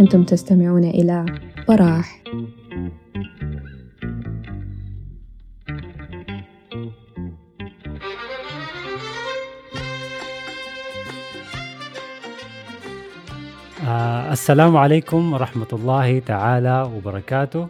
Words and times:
أنتم 0.00 0.24
تستمعون 0.24 0.84
إلى 0.84 1.26
براح 1.68 2.22
آه 13.86 14.32
السلام 14.32 14.76
عليكم 14.76 15.32
ورحمة 15.32 15.66
الله 15.72 16.18
تعالى 16.18 16.90
وبركاته. 16.96 17.68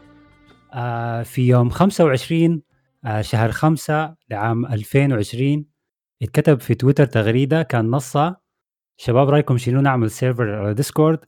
آه 0.74 1.22
في 1.22 1.48
يوم 1.48 1.70
25 1.70 2.52
آه 2.52 2.73
شهر 3.20 3.50
5 3.50 4.16
لعام 4.30 4.66
2020 4.66 5.64
اتكتب 6.22 6.60
في 6.60 6.74
تويتر 6.74 7.06
تغريدة 7.06 7.62
كان 7.62 7.90
نصها 7.90 8.40
شباب 8.96 9.28
رأيكم 9.28 9.58
شنو 9.58 9.80
نعمل 9.80 10.10
سيرفر 10.10 10.54
على 10.54 10.74
ديسكورد 10.74 11.18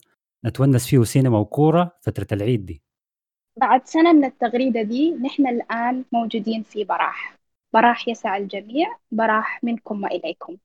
نتونس 0.45 0.87
فيه 0.87 1.03
سينما 1.03 1.39
وكورة 1.39 1.91
فترة 2.01 2.27
العيد 2.31 2.65
دي. 2.65 2.81
بعد 3.57 3.87
سنة 3.87 4.13
من 4.13 4.25
التغريدة 4.25 4.81
دي 4.81 5.11
نحن 5.11 5.47
الآن 5.47 6.05
موجودين 6.11 6.63
في 6.63 6.83
براح. 6.83 7.37
براح 7.73 8.07
يسع 8.07 8.37
الجميع 8.37 8.95
براح 9.11 9.63
منكم 9.63 10.03
وإليكم. 10.03 10.57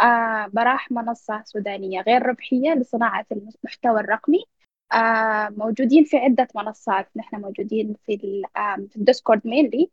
آه 0.00 0.46
براح 0.46 0.90
منصة 0.90 1.42
سودانية 1.44 2.00
غير 2.00 2.22
ربحية 2.26 2.74
لصناعة 2.74 3.26
المحتوى 3.32 4.00
الرقمي. 4.00 4.44
آه 4.92 5.48
موجودين 5.48 6.04
في 6.04 6.16
عدة 6.16 6.48
منصات. 6.56 7.08
نحن 7.16 7.36
موجودين 7.36 7.94
في, 8.06 8.42
آه 8.56 8.76
في 8.90 8.96
الديسكورد 8.96 9.40
mainly 9.46 9.90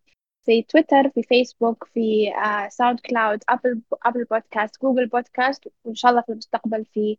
في 0.47 0.61
تويتر 0.63 1.09
في 1.09 1.23
فيسبوك 1.23 1.83
في 1.93 2.33
آه 2.35 2.69
ساوند 2.69 2.99
كلاود 2.99 3.43
أبل 3.49 3.81
أبل 4.05 4.23
بودكاست 4.23 4.81
جوجل 4.81 5.08
بودكاست 5.08 5.67
وإن 5.85 5.95
شاء 5.95 6.11
الله 6.11 6.22
في 6.22 6.31
المستقبل 6.31 6.85
في 6.85 7.17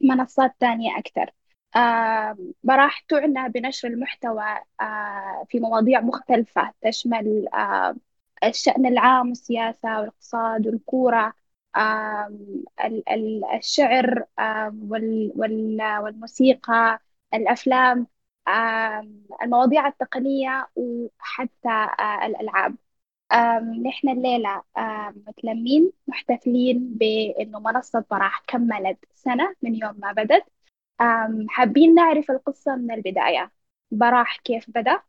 منصات 0.00 0.54
تانية 0.60 0.98
أكثر 0.98 1.30
آه 1.76 2.36
براح 2.64 3.00
تعنى 3.00 3.48
بنشر 3.48 3.88
المحتوى 3.88 4.44
آه 4.80 5.46
في 5.48 5.60
مواضيع 5.60 6.00
مختلفة 6.00 6.72
تشمل 6.82 7.48
آه 7.54 7.96
الشأن 8.44 8.86
العام 8.86 9.28
والسياسة 9.28 9.98
والإقتصاد 10.00 10.66
والكورة 10.66 11.34
الشعر 13.54 14.24
والموسيقى 15.38 17.00
الأفلام. 17.34 18.06
المواضيع 19.42 19.86
التقنية 19.86 20.68
وحتى 20.76 21.88
الألعاب. 22.26 22.76
نحن 23.86 24.08
الليلة 24.08 24.62
متلمين 25.26 25.92
محتفلين 26.06 26.94
بأنه 26.94 27.58
منصة 27.58 28.04
براح 28.10 28.42
كملت 28.46 28.98
سنة 29.14 29.54
من 29.62 29.74
يوم 29.74 29.94
ما 29.98 30.12
بدت. 30.12 30.44
حابين 31.48 31.94
نعرف 31.94 32.30
القصة 32.30 32.76
من 32.76 32.90
البداية. 32.90 33.50
براح 33.90 34.36
كيف 34.36 34.70
بدأ؟ 34.70 35.00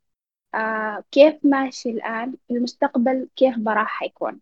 آه 0.55 1.03
كيف 1.11 1.35
ماشي 1.43 1.89
الآن؟ 1.89 2.35
المستقبل 2.51 3.29
كيف 3.35 3.57
براح 3.57 3.87
حيكون؟ 3.87 4.39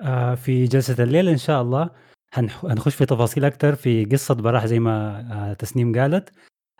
آه 0.00 0.34
في 0.34 0.64
جلسة 0.64 1.04
الليل 1.04 1.28
إن 1.28 1.38
شاء 1.38 1.62
الله. 1.62 1.90
هنخش 2.62 2.94
في 2.94 3.06
تفاصيل 3.06 3.44
أكثر 3.44 3.74
في 3.74 4.04
قصة 4.04 4.34
براح 4.34 4.66
زي 4.66 4.78
ما 4.78 5.20
آه 5.32 5.52
تسنيم 5.52 5.98
قالت. 6.00 6.32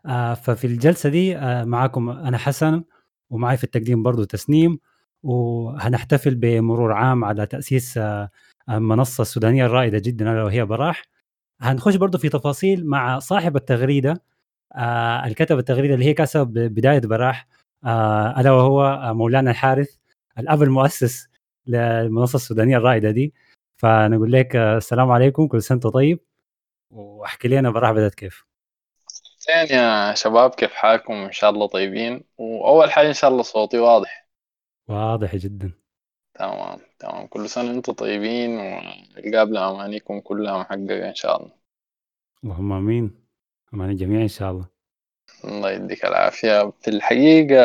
آه 0.07 0.35
ففي 0.35 0.67
الجلسة 0.67 1.09
دي 1.09 1.37
آه 1.37 1.65
معاكم 1.65 2.11
أنا 2.11 2.39
حسن 2.39 2.85
ومعي 3.31 3.57
في 3.57 3.65
التقديم 3.65 4.03
برضو 4.03 4.25
تسنيم 4.25 4.79
وهنحتفل 5.23 6.35
بمرور 6.35 6.93
عام 6.93 7.25
على 7.25 7.47
تأسيس 7.47 7.99
آه 7.99 8.31
المنصة 8.71 9.23
السودانية 9.23 9.67
الرائدة 9.67 9.99
جدا 9.99 10.33
ألا 10.33 10.43
وهي 10.45 10.65
براح. 10.65 11.03
هنخش 11.61 11.97
برضو 11.97 12.19
في 12.19 12.29
تفاصيل 12.29 12.87
مع 12.87 13.19
صاحب 13.19 13.57
التغريدة 13.57 14.23
آه 14.77 15.27
الكتب 15.27 15.59
التغريدة 15.59 15.95
اللي 15.95 16.05
هي 16.07 16.15
كسب 16.15 16.47
بداية 16.49 17.01
براح 17.01 17.47
آه 17.85 18.41
ألا 18.41 18.51
وهو 18.53 19.01
مولانا 19.15 19.51
الحارث 19.51 19.97
الأب 20.39 20.63
المؤسس 20.63 21.29
للمنصة 21.67 22.37
السودانية 22.37 22.77
الرائدة 22.77 23.11
دي. 23.11 23.35
فنقول 23.77 24.33
لك 24.33 24.57
السلام 24.57 25.11
عليكم 25.11 25.47
كل 25.49 25.63
سنة 25.63 25.79
طيب 25.81 26.21
وأحكي 26.91 27.49
لنا 27.49 27.71
براح 27.71 27.93
بدأت 27.93 28.15
كيف. 28.15 28.45
زين 29.47 29.79
يا 29.79 30.15
شباب 30.15 30.51
كيف 30.51 30.73
حالكم؟ 30.73 31.15
إن 31.15 31.33
شاء 31.33 31.51
الله 31.51 31.67
طيبين. 31.67 32.25
وأول 32.39 32.93
حاجة 32.93 33.09
إن 33.09 33.13
شاء 33.13 33.31
الله 33.31 33.43
صوتي 33.43 33.79
واضح. 33.79 34.29
واضح 34.89 35.37
جدا. 35.37 35.73
تمام 36.35 36.79
تمام. 36.99 37.27
كل 37.27 37.49
سنة 37.49 37.71
أنتم 37.71 37.93
طيبين 37.93 38.59
والقابل 38.59 39.57
أمانيكم 39.57 40.21
كلها 40.21 40.59
محققة 40.59 41.09
إن 41.09 41.15
شاء 41.15 41.43
الله. 41.43 41.53
اللهم 42.45 42.73
آمين. 42.73 43.27
أمان 43.75 43.91
الجميع 43.91 44.23
إن 44.23 44.29
شاء 44.29 44.51
الله. 44.51 44.69
الله 45.45 45.71
يديك 45.71 46.05
العافية. 46.05 46.71
في 46.81 46.89
الحقيقة 46.91 47.65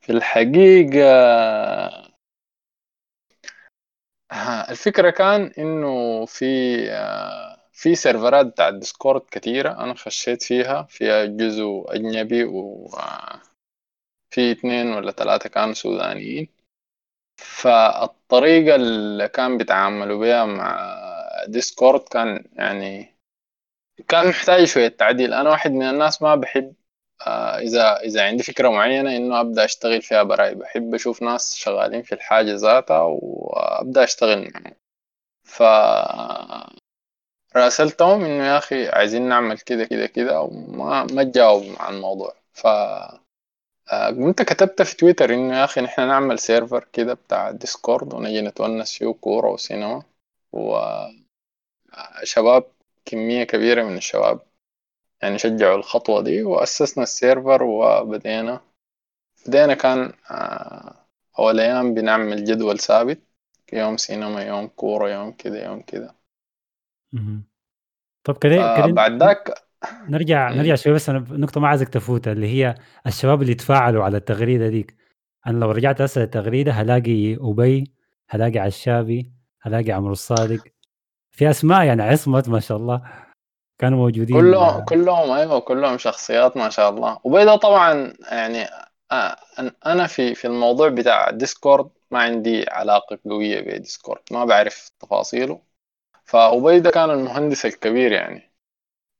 في 0.00 0.12
الحقيقة 0.12 1.12
الفكرة 4.70 5.10
كان 5.10 5.52
إنه 5.58 6.24
في 6.26 6.76
في 7.72 7.94
server 7.94 8.39
ات 8.39 8.46
بتاع 8.46 8.68
الديسكورد 8.68 9.20
كتيرة 9.30 9.70
أنا 9.70 9.94
خشيت 9.94 10.42
فيها 10.42 10.82
فيها 10.82 11.24
جزء 11.24 11.84
أجنبي 11.88 12.44
وفي 12.44 12.92
اتنين 14.52 14.92
ولا 14.94 15.12
ثلاثة 15.12 15.48
كانوا 15.48 15.74
سودانيين. 15.74 16.48
فالطريقة 17.36 18.74
اللي 18.74 19.28
كان 19.28 19.58
بيتعاملوا 19.58 20.20
بيها 20.20 20.44
مع 20.44 20.96
ديسكورد 21.48 22.00
كان 22.00 22.44
يعني 22.52 23.16
كان 24.08 24.28
محتاج 24.28 24.64
شوية 24.64 24.88
تعديل. 24.88 25.34
أنا 25.34 25.50
واحد 25.50 25.70
من 25.72 25.82
الناس 25.82 26.22
ما 26.22 26.34
بحب 26.34 26.74
آه 27.26 27.58
إذا 27.58 27.96
إذا 28.00 28.24
عندي 28.26 28.42
فكرة 28.42 28.68
معينة 28.68 29.16
إنه 29.16 29.40
أبدأ 29.40 29.64
أشتغل 29.64 30.02
فيها 30.02 30.22
براي. 30.22 30.54
بحب 30.54 30.94
أشوف 30.94 31.22
ناس 31.22 31.54
شغالين 31.54 32.02
في 32.02 32.14
الحاجة 32.14 32.54
ذاتها 32.54 33.00
وأبدأ 33.00 34.04
أشتغل 34.04 34.50
معهم. 34.54 34.74
ف 35.44 35.62
راسلتهم 37.56 38.24
إنه 38.24 38.44
يا 38.46 38.58
أخي 38.58 38.88
عايزين 38.88 39.28
نعمل 39.28 39.58
كده 39.58 39.84
كده 39.84 40.06
كده 40.06 40.40
وما 40.42 41.04
ما 41.04 41.22
تجاوب 41.24 41.64
عن 41.80 41.94
الموضوع. 41.94 42.34
ف 42.52 42.66
كنت 44.18 44.42
كتبت 44.42 44.82
في 44.82 44.96
تويتر 44.96 45.34
إنه 45.34 45.58
يا 45.58 45.64
أخي 45.64 45.80
نحن 45.80 46.08
نعمل 46.08 46.38
server 46.38 46.84
كده 46.92 47.14
بتاع 47.14 47.50
ديسكورد 47.50 48.14
ونجي 48.14 48.40
نتونس 48.40 48.92
فيه 48.98 49.12
كورة 49.20 49.50
وسينما. 49.50 50.02
وشباب 50.52 51.14
كمية 53.04 53.44
كبيرة 53.44 53.82
من 53.84 53.96
الشباب 53.96 54.40
يعني 55.22 55.38
شجعوا 55.38 55.76
الخطوة 55.76 56.22
دي 56.22 56.42
وأسسنا 56.42 57.02
ال 57.04 57.12
server 57.12 57.62
وبدينا 57.62 58.60
بدينا 59.46 59.74
كان 59.74 60.12
أول 61.38 61.60
أيام 61.60 61.94
بنعمل 61.94 62.44
جدول 62.44 62.78
ثابت 62.78 63.18
يوم 63.72 63.96
سينما 63.96 64.42
يوم 64.42 64.66
كورة 64.68 65.08
يوم 65.10 65.32
كده 65.32 65.64
يوم 65.64 65.82
كده. 65.82 66.14
طب 68.24 68.38
كده 68.38 68.84
آه 68.84 68.86
بعد 68.86 69.22
ذاك 69.22 69.54
نرجع 70.08 70.50
إيه. 70.50 70.56
نرجع 70.56 70.74
شوي 70.74 70.92
بس 70.92 71.08
أنا 71.08 71.24
نقطة 71.30 71.60
ما 71.60 71.68
عايزك 71.68 71.88
تفوتها 71.88 72.32
اللي 72.32 72.46
هي 72.46 72.74
الشباب 73.06 73.42
اللي 73.42 73.54
تفاعلوا 73.54 74.04
على 74.04 74.16
التغريدة 74.16 74.68
ديك. 74.68 74.96
أنا 75.46 75.58
لو 75.58 75.70
رجعت 75.70 76.00
أسأل 76.00 76.22
التغريدة 76.22 76.72
هلاقي 76.72 77.36
أبي 77.40 77.92
هلاقي 78.28 78.58
عشابي 78.58 79.32
هلاقي 79.62 79.92
عمرو 79.92 80.12
الصادق. 80.12 80.64
في 81.30 81.50
أسماء 81.50 81.84
يعني 81.84 82.02
عصمت 82.02 82.48
ما 82.48 82.60
شاء 82.60 82.76
الله 82.76 83.02
كانوا 83.78 83.98
موجودين. 83.98 84.36
كلهم 84.36 84.84
كلهم 84.84 85.30
أيوه 85.30 85.60
كلهم 85.60 85.98
شخصيات 85.98 86.56
ما 86.56 86.68
شاء 86.68 86.90
الله. 86.90 87.18
وبيضة 87.24 87.56
طبعا 87.56 88.12
يعني 88.30 88.64
آه، 89.12 89.36
أنا 89.86 90.06
في 90.06 90.34
في 90.34 90.46
الموضوع 90.46 90.88
بتاع 90.88 91.30
ديسكورد 91.30 91.90
ما 92.10 92.18
عندي 92.18 92.64
علاقة 92.70 93.18
قوية 93.24 93.60
بديسكورد 93.60 94.20
ما 94.30 94.44
بعرف 94.44 94.90
تفاصيله. 95.00 95.71
فأبيضة 96.24 96.90
كان 96.90 97.10
المهندس 97.10 97.66
الكبير 97.66 98.12
يعني. 98.12 98.52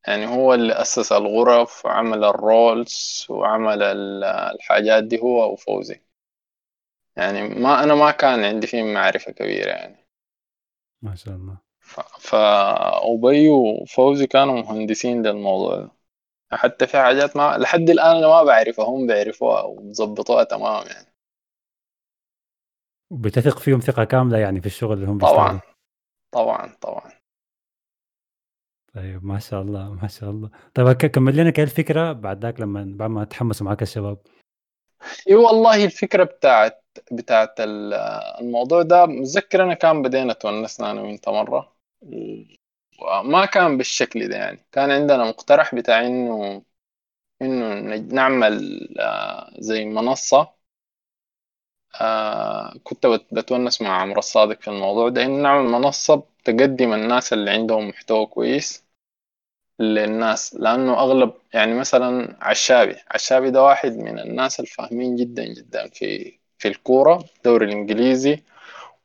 يعني 0.07 0.27
هو 0.27 0.55
اللي 0.55 0.73
أسس 0.73 1.13
الغرف 1.13 1.87
وعمل 1.87 2.25
ال 2.25 2.42
roles 2.42 3.27
وعمل 3.29 3.83
الحاجات 4.25 5.05
دي 5.05 5.21
هو 5.21 5.53
وفوزي. 5.53 6.01
يعني 7.17 7.49
ما 7.49 7.83
أنا 7.83 7.95
ما 7.95 8.11
كان 8.11 8.45
عندي 8.45 8.67
فيه 8.67 8.83
معرفة 8.83 9.33
كبيرة 9.33 9.71
يعني. 9.71 10.07
ما 11.03 11.15
شاء 11.15 11.35
الله. 11.35 11.59
فأبيضة 12.19 13.49
وفوزي 13.49 14.27
كانوا 14.27 14.63
مهندسين 14.63 15.27
للموضوع 15.27 15.77
ده. 15.77 15.91
حتى 16.53 16.87
في 16.87 16.99
حاجات 16.99 17.37
ما 17.37 17.59
لحد 17.59 17.91
الآن 17.91 18.17
أنا 18.17 18.29
ما 18.29 18.43
بعرفها 18.43 18.85
هم 18.85 19.07
بيعرفوها 19.07 19.63
وبظبطوها 19.63 20.45
تمام 20.45 20.87
يعني. 20.87 21.15
وبتثق 23.11 23.59
فيهم 23.59 23.81
ثقة 23.81 24.05
كاملة 24.05 24.39
يعني 24.39 24.61
في 24.61 24.67
الشغل 24.67 24.93
اللي 24.93 25.07
هم 25.07 25.19
طبعا. 25.19 25.61
طبعا 26.33 26.77
طبعا. 26.81 27.13
طيب 28.95 29.25
ما 29.25 29.39
شاء 29.39 29.63
الله 29.63 29.95
ما 29.95 30.09
شاء 30.09 30.31
الله. 30.31 30.51
طيب 30.75 30.93
كمل 30.93 31.37
لنا 31.37 31.51
كيف 31.51 31.71
الفكرة 31.71 32.13
بعد 32.13 32.45
ذاك 32.45 32.61
لما 32.61 32.93
بعد 32.97 33.11
ما 33.11 33.25
تحمسوا 33.25 33.67
معك 33.67 33.83
الشباب 33.83 34.19
إي 35.29 35.35
والله 35.35 35.85
الفكرة 35.85 36.25
بتاعت 36.25 36.85
بتاعت 37.13 37.55
الموضوع 37.61 38.83
ده 38.83 39.07
متذكر 39.07 39.63
أنا 39.65 39.75
كان 39.75 40.03
بدينا 40.03 40.33
تونسنا 40.33 40.91
أنا 40.91 41.03
وأنت 41.03 41.29
مرة. 41.29 41.77
وما 43.03 43.47
كان 43.47 43.79
بالشكل 43.79 44.29
ده 44.29 44.37
يعني. 44.37 44.67
كان 44.73 44.91
عندنا 44.91 45.25
مقترح 45.25 45.75
بتاع 45.75 46.07
إنه 46.07 46.63
إنه 47.43 47.97
نعمل 47.97 48.89
آه، 49.01 49.55
زي 49.59 49.85
منصة 49.85 50.55
آه 52.01 52.75
كنت 52.85 53.07
بتونس 53.33 53.83
مع 53.83 54.01
عمرو 54.03 54.19
الصادق 54.19 54.61
في 54.61 54.69
الموضوع 54.69 55.09
ده. 55.09 55.23
إنه 55.25 55.43
نعمل 55.43 55.69
منصة 55.71 56.23
تقدم 56.45 56.93
الناس 56.93 57.33
اللي 57.33 57.51
عندهم 57.51 57.89
محتوى 57.89 58.27
كويس 58.27 58.85
للناس 59.81 60.55
لأنه 60.55 60.95
أغلب 60.95 61.33
يعني 61.55 61.75
مثلا 61.75 62.37
عشابي 62.41 62.97
عشابي 63.11 63.51
ده 63.51 63.63
واحد 63.63 63.93
من 63.97 64.19
الناس 64.19 64.61
الفاهمين 64.61 65.17
جدا 65.17 65.45
جدا 65.45 65.89
في 65.89 66.39
في 66.59 66.69
الكورة 66.69 67.25
الدوري 67.37 67.67
الإنجليزي 67.67 68.43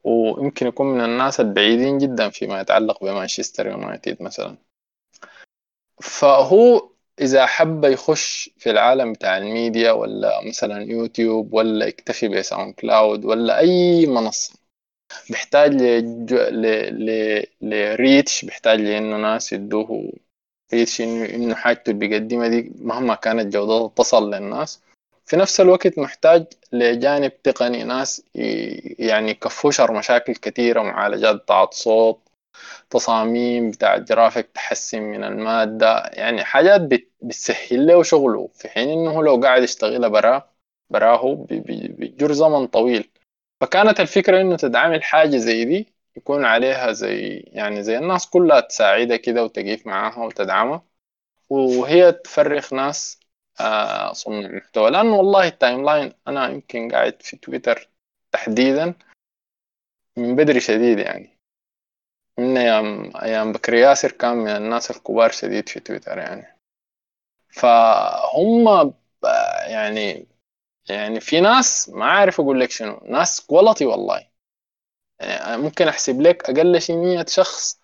ويمكن 0.03 0.67
يكون 0.67 0.87
من 0.87 1.01
الناس 1.05 1.39
البعيدين 1.39 1.97
جدا 1.97 2.29
فيما 2.29 2.61
يتعلق 2.61 3.03
بمانشستر 3.03 3.67
يونايتد 3.67 4.23
مثلا. 4.23 4.57
فهو 6.01 6.89
إذا 7.21 7.45
حب 7.45 7.85
يخش 7.85 8.49
في 8.57 8.71
العالم 8.71 9.13
بتاع 9.13 9.37
الميديا 9.37 9.91
ولا 9.91 10.47
مثلا 10.47 10.83
يوتيوب 10.91 11.53
ولا 11.53 11.85
يكتفي 11.85 12.27
بساوند 12.27 12.73
كلاود 12.73 13.25
ولا 13.25 13.59
أي 13.59 14.05
منصة 14.05 14.53
بيحتاج 15.29 15.73
ل 17.61 17.75
reach 17.75 18.45
بيحتاج 18.45 18.79
لإنه 18.81 19.17
ناس 19.17 19.53
يدوه 19.53 20.13
reach 20.73 21.01
إنه 21.01 21.25
إنه 21.25 21.55
حاجته 21.55 21.89
اللي 21.91 22.07
بيقدمها 22.07 22.47
دي 22.47 22.71
مهما 22.79 23.15
كانت 23.15 23.53
جودتها 23.53 23.87
تصل 24.03 24.33
للناس. 24.33 24.81
في 25.25 25.35
نفس 25.35 25.61
الوقت 25.61 25.99
محتاج 25.99 26.45
لجانب 26.71 27.41
تقني 27.41 27.83
ناس 27.83 28.23
يعني 28.99 29.31
يكفوشر 29.31 29.93
مشاكل 29.93 30.35
كثيرة 30.35 30.81
معالجات 30.81 31.35
بتاعت 31.35 31.73
صوت 31.73 32.19
تصاميم 32.89 33.71
بتاع 33.71 33.97
جرافيك 33.97 34.49
تحسن 34.53 35.01
من 35.01 35.23
المادة. 35.23 36.03
يعني 36.13 36.43
حاجات 36.43 36.81
بتسهل 37.21 37.87
له 37.87 38.03
شغله. 38.03 38.49
في 38.53 38.69
حين 38.69 38.89
إنه 38.89 39.23
لو 39.23 39.35
قاعد 39.41 39.63
يشتغلها 39.63 40.09
براه 40.09 40.49
براه 40.89 41.45
بيجر 41.49 42.31
زمن 42.31 42.67
طويل. 42.67 43.09
فكانت 43.61 43.99
الفكرة 43.99 44.41
إنه 44.41 44.57
تدعمل 44.57 45.03
حاجة 45.03 45.37
زي 45.37 45.65
دي 45.65 45.93
يكون 46.17 46.45
عليها 46.45 46.91
زي 46.91 47.37
يعني 47.47 47.83
زي 47.83 47.97
الناس 47.97 48.29
كلها 48.29 48.59
تساعدها 48.59 49.17
كده 49.17 49.43
وتقيف 49.43 49.87
معاها 49.87 50.25
وتدعمها 50.25 50.83
وهي 51.49 52.11
تفرق 52.11 52.73
ناس 52.73 53.19
آه 53.59 54.13
صنع 54.13 54.47
محتوى 54.47 54.91
لأنه 54.91 55.15
والله 55.15 55.47
ال 55.47 55.85
timeline 55.85 56.13
أنا 56.27 56.49
يمكن 56.49 56.91
قاعد 56.91 57.21
في 57.21 57.37
تويتر 57.37 57.89
تحديدا 58.31 58.93
من 60.17 60.35
بدري 60.35 60.59
شديد 60.59 60.99
يعني. 60.99 61.36
من 62.39 62.57
أيام 62.57 63.11
أيام 63.21 63.51
بكر 63.51 63.73
ياسر 63.73 64.11
كان 64.11 64.37
من 64.37 64.47
الناس 64.49 64.91
الكبار 64.91 65.31
شديد 65.31 65.69
في 65.69 65.79
تويتر 65.79 66.17
يعني. 66.17 66.57
فهم 67.49 68.93
يعني 69.67 70.27
يعني 70.89 71.19
في 71.19 71.41
ناس 71.41 71.89
ما 71.89 72.05
عارف 72.05 72.41
أقول 72.41 72.59
لك 72.59 72.71
شنو 72.71 73.01
ناس 73.05 73.41
quality 73.41 73.85
والله. 73.85 74.27
يعني 75.19 75.61
ممكن 75.61 75.87
أحسب 75.87 76.21
لك 76.21 76.49
أقل 76.49 76.81
شيء 76.81 76.95
100 76.95 77.25
شخص 77.27 77.81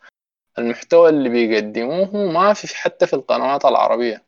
المحتوى 0.57 1.09
اللي 1.09 1.29
بيقدموه 1.29 2.15
ما 2.31 2.53
في 2.53 2.77
حتى 2.77 3.07
في 3.07 3.13
القنوات 3.13 3.65
العربية. 3.65 4.25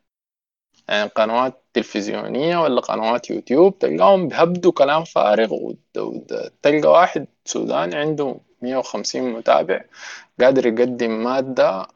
يعني 0.88 1.10
قنوات 1.10 1.64
تلفزيونية 1.72 2.56
ولا 2.56 2.80
قنوات 2.80 3.30
يوتيوب 3.30 3.78
تلقاهم 3.78 4.28
بيهبدوا 4.28 4.72
كلام 4.72 5.04
فارغ 5.04 5.54
وتلقى 5.54 6.88
واحد 6.88 7.26
سوداني 7.44 7.96
عنده 7.96 8.40
150 8.62 9.32
متابع. 9.32 9.80
قادر 10.40 10.66
يقدم 10.66 11.24
مادة 11.24 11.86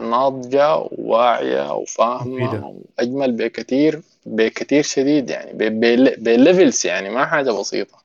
ناضجة 0.00 0.76
وواعية 0.76 1.72
وفاهمة 1.74 2.66
وأجمل 2.98 3.32
بكثير 3.32 4.02
بكثير 4.26 4.82
شديد 4.82 5.30
يعني 5.30 5.52
ب 6.18 6.28
levels 6.28 6.86
يعني 6.86 7.10
ما 7.10 7.26
حاجة 7.26 7.50
بسيطة. 7.50 7.98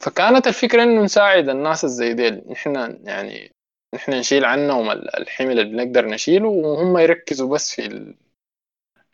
فكانت 0.00 0.46
الفكرة 0.46 0.82
إنه 0.82 1.02
نساعد 1.02 1.48
الناس 1.48 1.84
الزي 1.84 2.12
ديل. 2.14 2.42
نحن 2.50 2.98
يعني 3.04 3.52
نحن 3.94 4.12
نشيل 4.12 4.44
عنهم 4.44 4.90
الحمل 4.90 5.60
اللي 5.60 5.64
بنقدر 5.84 6.06
نشيله 6.06 6.48
وهم 6.48 6.98
يركزوا 6.98 7.48
بس 7.54 7.74
في 7.74 7.86
ال... 7.86 8.14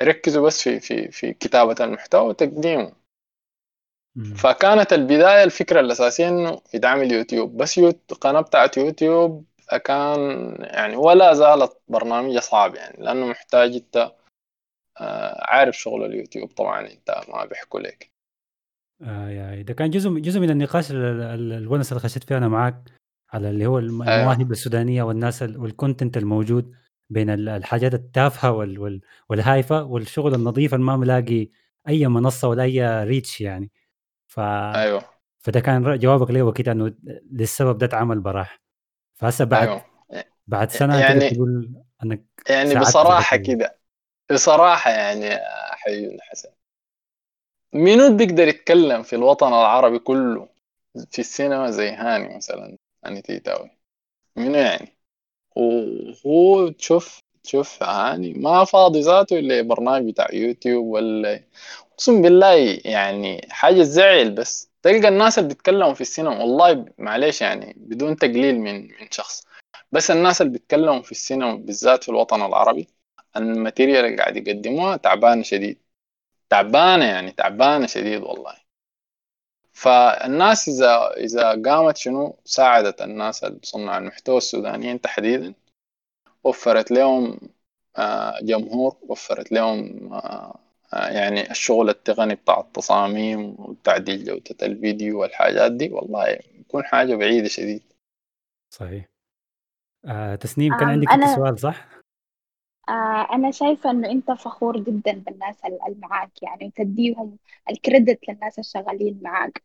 يركزوا 0.03 0.47
بس 0.47 0.63
في 0.63 0.81
في 0.81 1.09
في 1.11 1.33
كتابة 1.33 1.85
المحتوى 1.85 2.29
وتقديمه. 2.29 2.93
فكانت 4.37 4.93
البداية 4.93 5.45
الفكرة 5.45 5.81
الأساسية 5.81 6.29
إنه 6.29 6.61
يدعم 6.75 7.01
اليوتيوب. 7.01 7.57
بس 7.57 7.79
يوت... 7.79 8.13
قناة 8.13 8.41
بتاعت 8.41 8.77
يوتيوب 8.77 9.45
كان 9.85 10.21
يعني 10.61 10.97
ولا 10.97 11.35
زالت 11.35 11.79
برنامج 11.89 12.39
صعب 12.39 12.75
يعني 12.75 13.05
لأنه 13.05 13.27
محتاج 13.27 13.75
أنت 13.75 14.13
آه، 15.01 15.45
عارف 15.45 15.77
شغل 15.79 16.05
اليوتيوب. 16.05 16.49
طبعا 16.49 16.81
أنت 16.81 17.21
ما 17.29 17.45
بيحكوا 17.45 17.81
لك. 17.81 18.11
آه 19.03 19.29
يعني 19.29 19.63
ده 19.63 19.75
كان 19.75 19.91
جزء 19.91 20.11
جزء 20.11 20.41
من 20.41 20.51
النقاش 20.51 20.87
الونس 20.91 21.93
اللي 21.93 22.01
خشيت 22.01 22.25
فيه 22.25 22.37
أنا 22.37 22.49
معك 22.49 22.83
على 23.33 23.51
اللي 23.51 23.67
هو 23.67 23.79
أيوه. 23.79 23.91
المواهب. 23.91 24.53
السودانية 24.53 25.03
والناس 25.03 25.43
وال 25.43 25.59
content 25.59 26.17
الموجود 26.17 26.75
بين 27.11 27.31
الحاجات 27.31 27.95
التافهة 27.95 28.53
وال 28.53 29.01
والهايفة 29.29 29.83
والشغل 29.83 30.35
النظيف 30.35 30.75
اللي 30.75 30.85
ما 30.85 30.97
ملاقي 30.97 31.49
أي 31.89 32.09
منصة 32.09 32.49
ولا 32.49 32.63
أي 32.63 33.05
reach 33.05 33.41
يعني. 33.41 33.71
ف 34.31 34.41
أيوه. 34.41 35.05
فده 35.41 35.61
كان 35.61 35.99
جوابك 35.99 36.31
لي 36.31 36.43
وكيل 36.43 36.69
إنه 36.69 36.95
للسبب 37.33 37.79
ده 37.79 37.87
اتعمل 37.87 38.21
براح. 38.21 38.61
فهسه 39.15 39.45
بعد 39.45 39.69
أيوه. 39.69 39.85
بعد 40.47 40.71
سنة 40.71 41.01
يعني 41.01 41.31
تقول 41.31 41.73
إنك 42.05 42.25
يعني 42.51 42.75
بصراحة 42.75 43.37
كده. 43.37 43.79
بصراحة 44.33 44.91
يعني 44.91 45.39
حبيبي 45.73 46.19
حسن 46.23 46.49
منو 47.73 48.17
بيقدر 48.17 48.49
يتكلم 48.49 49.03
في 49.03 49.17
الوطن 49.17 49.49
العربي 49.49 49.99
كله 49.99 50.49
في 51.11 51.19
السينما 51.19 51.71
زي 51.71 51.89
هاني 51.91 52.37
مثلا؟ 52.37 52.77
هاني 53.05 53.23
تيتاوي. 53.23 53.71
منو 54.37 54.59
يعني؟ 54.59 54.99
وهو 55.57 56.69
تشوف 56.69 57.21
تشوف 57.45 57.83
هاني 57.83 58.35
ما 58.35 58.65
فاضي 58.65 59.01
ذاته 59.01 59.39
إلا 59.39 59.63
برنامج 59.63 60.11
بتاع 60.11 60.29
يوتيوب 60.35 60.87
ولا 60.87 61.45
أقسم 62.01 62.23
بالله 62.23 62.81
يعني 62.85 63.47
حاجة 63.51 63.83
زعل 63.83 64.31
بس. 64.31 64.71
تلقى 64.83 65.09
الناس 65.09 65.39
اللي 65.39 65.49
بيتكلموا 65.49 65.95
في 65.95 66.01
السينما 66.01 66.39
والله 66.39 66.87
معلش 66.99 67.41
يعني 67.41 67.75
بدون 67.77 68.17
تقليل 68.17 68.61
من 68.61 68.83
من 68.83 69.11
شخص 69.11 69.47
بس 69.93 70.11
الناس 70.11 70.41
اللي 70.43 70.53
بيتكلموا 70.53 71.03
في 71.03 71.13
السينما 71.13 71.55
بالذات 71.55 72.05
في 72.05 72.09
الوطن 72.09 72.43
العربي 72.43 72.89
ال 73.37 73.44
material 73.44 74.05
اللي 74.05 74.17
قاعد 74.17 74.37
يقدموها 74.37 74.97
تعبانة 74.97 75.43
شديد. 75.43 75.79
تعبانة 76.51 77.05
يعني 77.05 77.33
تعبانة 77.33 77.87
شديد 77.87 78.23
والله. 78.23 78.55
فالناس 79.73 80.69
إذا 80.69 81.11
إذا 81.17 81.63
قامت 81.63 81.97
شنو؟ 81.97 82.37
ساعدت 82.45 83.03
الناس 83.03 83.47
صناع 83.63 83.99
المحتوى 83.99 84.37
السودانيين 84.37 85.01
تحديدا. 85.01 85.55
وفرت 86.45 86.91
لهم 86.91 87.41
آه، 87.97 88.41
جمهور 88.43 88.97
وفرت 89.03 89.53
لهم 89.53 90.13
آه، 90.13 90.70
يعني 90.93 91.51
الشغل 91.51 91.89
التقني 91.89 92.35
بتاع 92.35 92.61
التصاميم 92.61 93.57
وتعديل 93.59 94.25
جودة 94.25 94.67
الفيديو 94.67 95.21
والحاجات 95.21 95.73
دي 95.73 95.91
والله 95.93 96.39
يكون 96.61 96.85
حاجة 96.85 97.15
بعيدة 97.15 97.49
شديد 97.49 97.83
صحيح 98.75 99.09
آه 100.07 100.35
تسنيم 100.35 100.77
كان 100.77 100.89
عندك 100.89 101.11
أنا... 101.11 101.35
سؤال 101.35 101.59
صح؟ 101.59 101.89
آه 102.89 103.29
أنا 103.33 103.51
شايفة 103.51 103.91
إنه 103.91 104.11
أنت 104.11 104.31
فخور 104.31 104.81
جدا 104.81 105.13
بالناس 105.13 105.65
اللي 105.65 105.97
معاك 105.99 106.43
يعني 106.43 106.67
وتديهم 106.67 107.39
الكريدت 107.71 108.29
للناس 108.29 108.59
الشغالين 108.59 109.21
معاك 109.23 109.63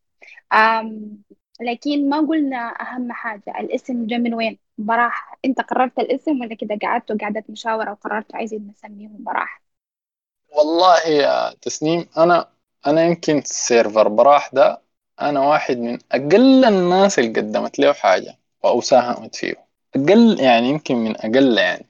آم 0.53 1.17
لكن 1.61 2.09
ما 2.09 2.17
قلنا 2.21 2.57
أهم 2.81 3.11
حاجة 3.13 3.59
الاسم 3.61 4.07
جا 4.07 4.17
من 4.17 4.33
وين؟ 4.33 4.59
براح 4.77 5.39
أنت 5.45 5.61
قررت 5.61 5.99
الاسم 5.99 6.41
ولا 6.41 6.55
كده 6.55 6.79
قعدت 6.83 7.11
وقعدت 7.11 7.49
مشاورة 7.49 7.91
وقررت 7.91 8.35
عايزين 8.35 8.67
نسميهم 8.67 9.25
براح؟ 9.25 9.63
والله 10.57 10.99
يا 11.07 11.53
تسنيم 11.61 12.07
أنا 12.17 12.49
أنا 12.87 13.03
يمكن 13.05 13.41
سيرفر 13.45 14.07
براح 14.07 14.49
ده 14.53 14.81
أنا 15.21 15.39
واحد 15.39 15.77
من 15.77 15.99
أقل 16.11 16.65
الناس 16.65 17.19
اللي 17.19 17.29
قدمت 17.41 17.79
له 17.79 17.93
حاجة 17.93 18.37
أو 18.65 18.81
ساهمت 18.81 19.35
فيه. 19.35 19.55
أقل 19.95 20.39
يعني 20.39 20.69
يمكن 20.69 20.95
من 20.95 21.15
أقل 21.17 21.57
يعني. 21.57 21.89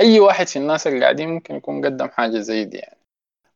أي 0.00 0.20
واحد 0.20 0.48
في 0.48 0.56
الناس 0.58 0.86
اللي 0.86 1.02
قاعدين 1.02 1.28
ممكن 1.28 1.56
يكون 1.56 1.86
قدم 1.86 2.08
حاجة 2.10 2.38
زي 2.40 2.64
دي 2.64 2.78
يعني. 2.78 2.98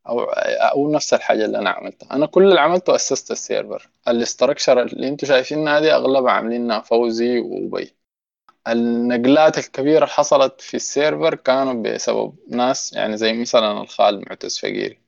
أو 0.09 0.21
أو 0.25 0.93
نفس 0.93 1.15
الحاجة 1.15 1.45
اللي 1.45 1.59
أنا 1.59 1.71
عملتها. 1.71 2.13
أنا 2.17 2.27
كل 2.27 2.45
اللي 2.45 2.61
عملته 2.61 2.95
أسست 2.95 3.31
ال 3.31 3.38
server. 3.38 3.91
ال 4.09 4.16
structure 4.16 4.83
اللي 4.83 5.09
أنتم 5.09 5.27
شايفينها 5.27 5.81
دي 5.81 5.95
أغلبها 5.95 6.33
عاملينها 6.33 6.81
فوزي 6.81 7.39
وأبي. 7.41 7.95
النقلات 8.69 9.59
الكبيرة 9.59 9.97
اللي 9.97 10.07
حصلت 10.07 10.61
في 10.61 10.75
ال 10.75 10.83
server 10.83 11.35
كانوا 11.35 11.83
بسبب 11.83 12.37
ناس 12.49 12.93
يعني 12.93 13.17
زي 13.17 13.33
مثلا 13.33 13.81
الخال 13.81 14.25
معتز 14.29 14.59
فقيري 14.59 14.99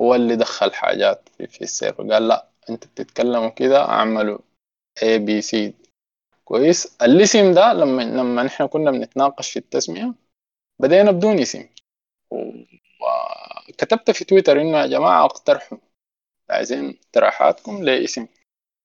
هو 0.00 0.14
اللي 0.14 0.36
دخل 0.36 0.72
حاجات 0.74 1.28
في, 1.36 1.46
في 1.46 1.62
ال 1.62 1.68
server. 1.68 2.12
قال 2.12 2.28
لا 2.28 2.48
أنت 2.70 2.86
بتتكلموا 2.86 3.48
كده 3.48 3.84
أعملوا 3.88 4.38
A 5.00 5.18
B 5.18 5.42
C. 5.52 5.72
كويس. 6.44 6.96
الاسم 7.02 7.54
ده 7.54 7.72
لما 7.72 8.02
لما 8.02 8.42
نحن 8.42 8.66
كنا 8.66 8.90
بنتناقش 8.90 9.50
في 9.50 9.58
التسمية 9.58 10.14
بدينا 10.78 11.10
بدون 11.10 11.38
اسم. 11.38 11.68
وكتبت 13.68 14.10
في 14.10 14.24
تويتر 14.24 14.60
إنه 14.60 14.78
يا 14.78 14.86
جماعة 14.86 15.24
أقترحوا 15.24 15.78
عايزين 16.50 16.98
اقتراحاتكم 17.04 17.82
لاسم 17.82 18.26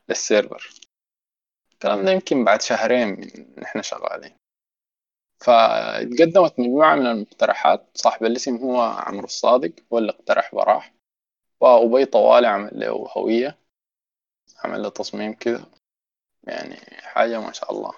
للسيرفر. 0.10 0.70
الكلام 1.78 2.06
ده 2.06 2.12
يمكن 2.12 2.46
بعد 2.46 2.62
شهرين 2.62 3.08
من 3.08 3.28
نحن 3.62 3.82
شغالين. 3.82 4.32
فاتقدمت 5.44 6.60
مجموعة 6.60 6.96
من 6.96 7.06
المقترحات 7.08 7.88
صاحب 7.94 8.26
الاسم 8.26 8.56
هو 8.56 8.82
عمرو 8.82 9.26
الصادق 9.26 9.72
هو 9.94 9.98
اللي 9.98 10.12
اقترح 10.12 10.56
براح. 10.56 10.94
وأبي 11.62 12.06
طوالي 12.06 12.48
عمل 12.48 12.70
له 12.74 13.08
هوية 13.18 13.58
عمل 14.64 14.82
له 14.82 14.90
تصميم 14.90 15.34
كده. 15.34 15.66
يعني 16.44 16.76
حاجة 17.02 17.42
ما 17.42 17.52
شاء 17.52 17.72
الله. 17.72 17.94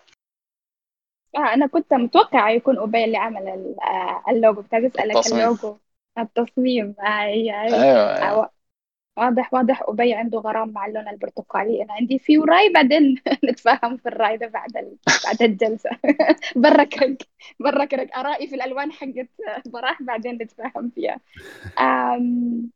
آه 1.35 1.53
أنا 1.53 1.67
كنت 1.67 1.93
متوقعة 1.93 2.49
يكون 2.49 2.79
أبي 2.79 3.03
اللي 3.03 3.17
عمل 3.17 3.75
آه، 3.81 4.23
اللوجو. 4.29 4.61
كنت 4.61 4.73
أسألك 4.73 5.15
التصميم. 5.15 5.41
اللوجو. 5.41 5.77
التصميم. 6.17 6.95
آه 6.99 7.23
أي 7.23 7.61
أي 7.61 7.73
أيوة, 7.73 8.17
أيوة. 8.17 8.58
واضح 9.19 9.53
واضح. 9.53 9.83
أبي 9.87 10.13
عنده 10.13 10.39
غرام 10.39 10.69
مع 10.69 10.85
اللون 10.85 11.07
البرتقالي. 11.07 11.83
أنا 11.83 11.93
عندي 11.93 12.19
فيه 12.19 12.39
راي 12.39 12.69
بعدين 12.73 13.15
نتفاهم 13.49 13.97
في 13.97 14.05
الرأي 14.09 14.37
ده 14.37 14.47
بعد 14.47 14.77
ال... 14.77 14.97
بعد 15.25 15.41
الجلسة. 15.41 15.89
برا 17.59 17.85
كرك 17.85 18.11
آرائي 18.11 18.47
في 18.47 18.55
الألوان 18.55 18.91
حقت 18.91 19.27
براح 19.65 20.01
بعدين 20.03 20.35
نتفاهم 20.41 20.89
فيها. 20.95 21.19
أم... 21.79 22.71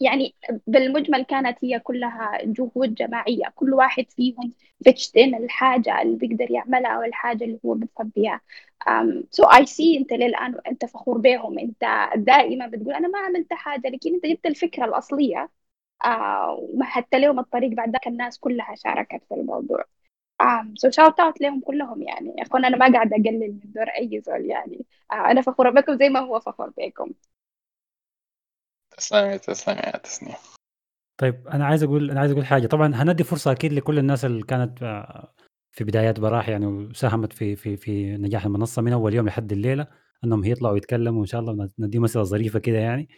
يعني 0.00 0.34
بالمجمل 0.66 1.22
كانت 1.24 1.58
هي 1.64 1.80
كلها 1.80 2.38
جهود 2.44 2.94
جماعية. 2.94 3.44
كل 3.54 3.74
واحد 3.74 4.06
فيهم 4.10 4.52
بيتشتن 4.80 5.34
الحاجة 5.34 6.02
اللي 6.02 6.16
بيقدر 6.16 6.50
يعملها 6.50 6.90
أو 6.96 7.02
الحاجة 7.02 7.44
اللي 7.44 7.60
هو 7.66 7.74
بيفهم 7.74 8.12
بيها. 8.16 8.40
so 9.32 9.44
I 9.48 9.64
see 9.64 9.96
أنت 10.00 10.12
للآن 10.12 10.56
أنت 10.68 10.84
فخور 10.84 11.18
بهم. 11.18 11.58
أنت 11.58 11.84
دائما 12.16 12.66
بتقول 12.66 12.94
أنا 12.94 13.08
ما 13.08 13.18
عملت 13.18 13.52
حاجة 13.52 13.88
لكن 13.88 14.14
أنت 14.14 14.26
جبت 14.26 14.46
الفكرة 14.46 14.84
الأصلية. 14.84 15.50
Uh, 16.04 16.58
ومهدت 16.58 17.14
لهم 17.14 17.38
الطريق 17.38 17.70
بعد 17.70 17.90
ذاك 17.90 18.06
الناس 18.06 18.38
كلها 18.38 18.74
شاركت 18.74 19.24
في 19.28 19.34
الموضوع. 19.34 19.84
um, 20.42 20.66
so 20.66 20.90
shout 20.90 21.14
out 21.20 21.40
لهم 21.40 21.60
كلهم 21.60 22.02
يعني. 22.02 22.34
يا 22.38 22.42
أخوان 22.42 22.64
أنا 22.64 22.76
ما 22.76 22.92
قاعدة 22.92 23.16
أقلل 23.16 23.40
من 23.64 23.72
دور 23.72 23.88
أي 23.88 24.20
زول 24.20 24.44
يعني. 24.44 24.86
uh, 25.12 25.14
أنا 25.14 25.42
فخورة 25.42 25.70
بكم 25.70 25.96
زي 25.98 26.08
ما 26.08 26.20
هو 26.20 26.40
فخور 26.40 26.72
بكم. 26.78 27.12
تسلمي 28.96 29.38
تسلمي 29.38 29.78
يا 29.78 29.96
تسنيم 29.98 30.36
طيب 31.20 31.48
أنا 31.48 31.66
عايز 31.66 31.82
أقول 31.82 32.10
أنا 32.10 32.20
عايز 32.20 32.32
أقول 32.32 32.46
حاجة. 32.46 32.66
طبعا 32.66 32.94
حندي 32.94 33.24
فرصة 33.24 33.52
أكيد 33.52 33.72
لكل 33.72 33.98
الناس 33.98 34.24
اللي 34.24 34.42
كانت 34.42 34.82
آه، 34.82 35.32
في 35.72 35.84
بدايات 35.84 36.20
براح 36.20 36.48
يعني 36.48 36.66
وساهمت 36.66 37.32
في 37.32 37.56
في 37.56 37.76
في 37.76 38.16
نجاح 38.16 38.44
المنصة 38.44 38.82
من 38.82 38.92
أول 38.92 39.14
يوم 39.14 39.26
لحد 39.26 39.52
الليلة 39.52 39.86
إنهم 40.24 40.44
يطلعوا 40.44 40.76
يتكلموا 40.76 41.18
وإن 41.18 41.26
شاء 41.26 41.40
الله 41.40 41.68
نديهم 41.78 42.02
مساحة 42.02 42.24
ظريفة 42.24 42.58
كده 42.58 42.78
يعني. 42.78 43.08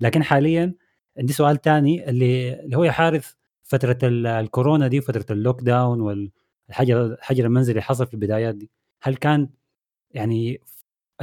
لكن 0.00 0.22
حاليا 0.22 0.74
عندي 1.18 1.32
سؤال 1.32 1.56
تاني 1.56 2.10
اللي 2.10 2.60
اللي 2.60 2.76
هو 2.76 2.84
يا 2.84 2.94
حارث 2.94 3.32
فترة 3.62 3.98
ال- 4.02 4.26
الكورونا 4.26 4.88
دي 4.88 4.98
وفترة 4.98 5.26
ال 5.30 5.60
lockdown 5.62 6.00
والحجر 6.00 7.04
الحجر 7.06 7.44
المنزلي 7.44 7.70
اللي 7.72 7.82
حصل 7.82 8.06
في 8.06 8.14
البدايات 8.14 8.54
دي 8.54 8.70
هل 9.02 9.16
كان 9.16 9.48
يعني 10.10 10.60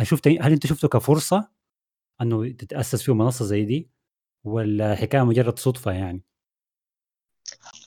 شفت 0.03 0.27
هل 0.27 0.51
انت 0.51 0.67
شفته 0.67 0.87
كفرصة 0.87 1.49
إنه 2.21 2.49
تتأسس 2.49 3.01
فيه 3.03 3.13
منصة 3.13 3.45
زي 3.45 3.65
دي؟ 3.65 3.89
ولا 4.43 4.95
حكاية 4.95 5.21
مجرد 5.21 5.59
صدفة 5.59 5.91
يعني؟ 5.91 6.21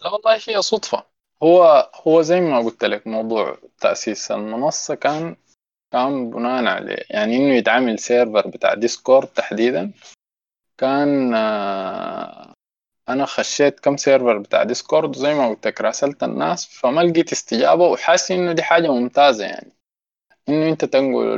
لا 0.03 0.11
والله 0.13 0.41
هي 0.49 0.63
صدفة. 0.63 1.05
هو 1.43 1.91
هو 2.07 2.23
زي 2.23 2.41
ما 2.41 2.59
قلت 2.59 2.85
لك 2.85 3.07
موضوع 3.07 3.59
تأسيس 3.81 4.31
المنصة 4.31 4.95
كان 4.95 5.37
كان 5.93 6.31
بناء 6.31 6.65
عليه. 6.65 7.05
يعني 7.11 7.37
إنه 7.37 7.55
يتعمل 7.55 7.99
server 7.99 8.49
بتاع 8.49 8.75
Discord 8.75 9.27
تحديدا. 9.29 9.93
كان 10.81 11.35
آه، 11.35 12.55
أنا 13.09 13.27
خشيت 13.27 13.81
كم 13.81 13.97
server 13.97 14.39
بتاع 14.39 14.63
Discord 14.65 15.17
وزي 15.17 15.35
ما 15.35 15.49
قلت 15.49 15.67
لك 15.67 15.81
راسلت 15.81 16.23
الناس 16.23 16.67
فما 16.67 17.01
لقيت 17.01 17.33
استجابة 17.33 17.85
وحاسس 17.89 18.31
إنه 18.31 18.53
دي 18.53 18.63
حاجة 18.63 18.89
ممتازة 18.93 19.45
يعني. 19.45 19.73
إنه 20.49 20.69
أنت 20.69 20.85
تنقل 20.85 21.35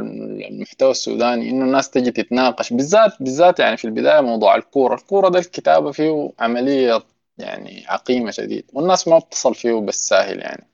المحتوى 0.51 0.91
السوداني 0.91 1.51
إنه 1.51 1.65
الناس 1.65 1.91
تجي 1.91 2.11
تتناقش. 2.11 2.73
بالذات 2.73 3.13
بالذات 3.23 3.61
يعني 3.61 3.77
في 3.77 3.85
البداية 3.85 4.21
موضوع 4.21 4.57
الكورة. 4.57 4.95
الكورة 4.95 5.29
ده 5.29 5.39
الكتابة 5.39 5.93
فيه 5.93 6.33
عملية 6.41 7.03
يعني 7.39 7.85
عقيمة 7.89 8.31
شديد 8.31 8.71
والناس 8.75 9.09
ما 9.09 9.19
بتصل 9.19 9.55
فيه 9.55 9.73
بالساهل 9.75 10.41
يعني. 10.41 10.69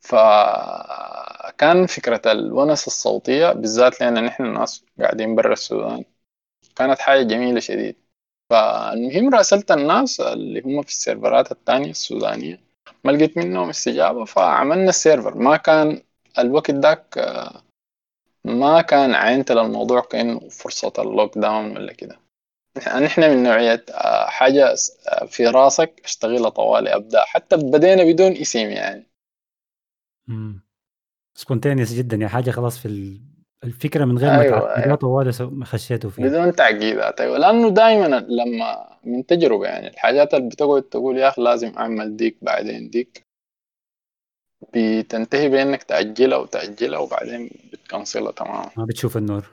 فكان 0.00 1.86
فكرة 1.86 2.32
الونس 2.32 2.86
الصوتية 2.86 3.52
بالذات 3.52 4.00
لأن 4.00 4.24
نحن 4.24 4.44
الناس 4.44 4.84
قاعدين 5.00 5.34
برا 5.34 5.52
السودان. 5.52 6.04
كانت 6.76 6.98
حاجة 6.98 7.22
جميلة 7.22 7.60
شديد. 7.60 7.96
فالمهم 8.50 9.34
راسلت 9.34 9.70
الناس 9.70 10.20
اللي 10.20 10.60
هم 10.60 10.82
في 10.82 10.88
السيرفرات 10.88 11.52
التانية 11.52 11.90
السودانية. 11.90 12.60
ما 13.04 13.10
لقيت 13.12 13.36
منهم 13.36 13.68
استجابة 13.68 14.24
فعملنا 14.24 14.88
ال 14.88 14.94
server. 14.94 15.34
ما 15.38 15.56
كان 15.56 16.02
الوقت 16.38 16.70
داك 16.70 17.18
آه، 17.18 17.62
ما 18.44 18.82
كان 18.82 19.14
عينت 19.14 19.52
للموضوع 19.52 20.00
كأنه 20.00 20.48
فرصة 20.48 20.92
ال 20.98 21.38
lockdown 21.38 21.76
ولا 21.76 21.92
كده. 21.92 22.20
نحن 23.04 23.20
من 23.30 23.42
نوعية 23.42 23.84
آه، 23.90 24.26
حاجة 24.26 24.74
آه، 25.08 25.26
في 25.26 25.46
راسك 25.46 26.00
أشتغلها 26.04 26.50
طوالي 26.50 26.94
أبدأ. 26.94 27.24
حتى 27.24 27.56
بدينا 27.56 28.04
بدون 28.04 28.32
اسم 28.32 28.58
يعني. 28.70 29.06
spontaneous 31.34 31.92
جدا 31.92 32.16
يعني 32.16 32.28
حاجة 32.28 32.50
خلاص 32.50 32.78
في 32.78 32.88
ال- 32.88 33.33
الفكرة 33.64 34.04
من 34.04 34.18
غير 34.18 34.30
ما 34.30 34.40
أيوة، 34.40 34.58
تعقدها 34.60 34.84
أيوة. 34.84 34.94
طوال 34.96 35.34
سو- 35.34 35.64
خشيتوا 35.64 36.10
فيه 36.10 36.22
بدون 36.24 36.52
تعقيدات 36.52 37.20
أيوة 37.20 37.38
لأنه 37.38 37.70
دائما 37.70 38.06
لما 38.28 38.98
من 39.04 39.26
تجربة 39.26 39.66
يعني 39.66 39.88
الحاجات 39.88 40.34
اللي 40.34 40.48
بتقعد 40.48 40.82
تقول 40.82 41.18
يا 41.18 41.28
أخي 41.28 41.42
لازم 41.42 41.72
أعمل 41.78 42.16
ديك 42.16 42.36
بعدين 42.42 42.90
ديك. 42.90 43.24
بتنتهي 44.74 45.48
بإنك 45.48 45.82
تأجلها 45.82 46.38
وتأجلها 46.38 46.98
وبعدين 46.98 47.50
بتكنسلها 47.72 48.32
تماما. 48.32 48.70
ما 48.76 48.84
بتشوف 48.84 49.16
النور. 49.16 49.46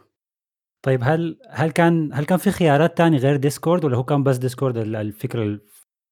طيب 0.85 0.99
هل 1.03 1.39
هل 1.49 1.71
كان 1.71 2.09
هل 2.13 2.25
كان 2.25 2.37
في 2.37 2.51
خيارات 2.51 2.97
تاني 2.97 3.17
غير 3.17 3.35
Discord 3.35 3.85
ولا 3.85 3.97
هو 3.97 4.03
كان 4.03 4.23
بس 4.23 4.37
Discord 4.37 4.77
ال- 4.77 4.95
الفكرة 4.95 5.59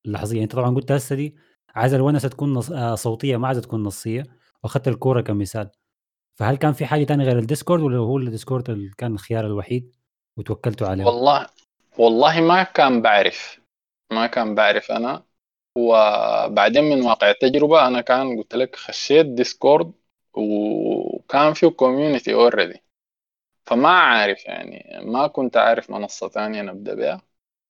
اللحظية؟ 0.06 0.44
أنت 0.44 0.51
طبعا 0.56 0.75
قلت 0.75 0.91
هسه 0.91 1.15
دي 1.15 1.36
عايز 1.75 1.94
الونسة 1.94 2.29
تكون 2.29 2.53
نص... 2.53 2.72
آه، 2.72 2.96
صوتية 2.96 3.38
ما 3.38 3.48
عايزة 3.48 3.62
تكون 3.62 3.84
نصية. 3.84 4.24
وأخذت 4.63 4.88
الكورة 4.88 5.22
كمثال. 5.22 5.70
فهل 6.39 6.58
كان 6.58 6.74
في 6.74 6.86
حاجة 6.86 7.03
تانية 7.03 7.25
غير 7.25 7.39
ال 7.39 7.45
Discord 7.45 7.82
ولا 7.84 7.98
هو 7.98 8.17
ال 8.18 8.24
Discord 8.24 8.70
اللي 8.69 8.91
كان 8.98 9.13
الخيار 9.13 9.46
الوحيد 9.46 9.96
وتوكلتوا 10.38 10.88
عليه؟ 10.88 11.05
والله 11.05 11.48
والله 11.98 12.41
ما 12.41 12.63
كان 12.63 13.01
بعرف. 13.01 13.60
ما 14.12 14.27
كان 14.27 14.55
بعرف 14.55 14.91
أنا. 14.91 15.24
وبعدين 15.77 16.84
من 16.84 17.01
واقع 17.01 17.29
التجربة 17.29 17.88
أنا 17.88 18.01
كان 18.01 18.38
قلت 18.38 18.55
لك 18.55 18.75
خشيت 18.75 19.25
Discord 19.25 19.91
وكان 20.34 21.53
فيه 21.53 21.67
community 21.68 22.34
already 22.34 22.84
فما 23.65 23.89
عارف 23.89 24.46
يعني 24.46 25.00
ما 25.03 25.27
كنت 25.27 25.58
عارف 25.58 25.89
منصة 25.89 26.27
تانية 26.27 26.62
نبدأ 26.62 26.96
بها. 26.96 27.22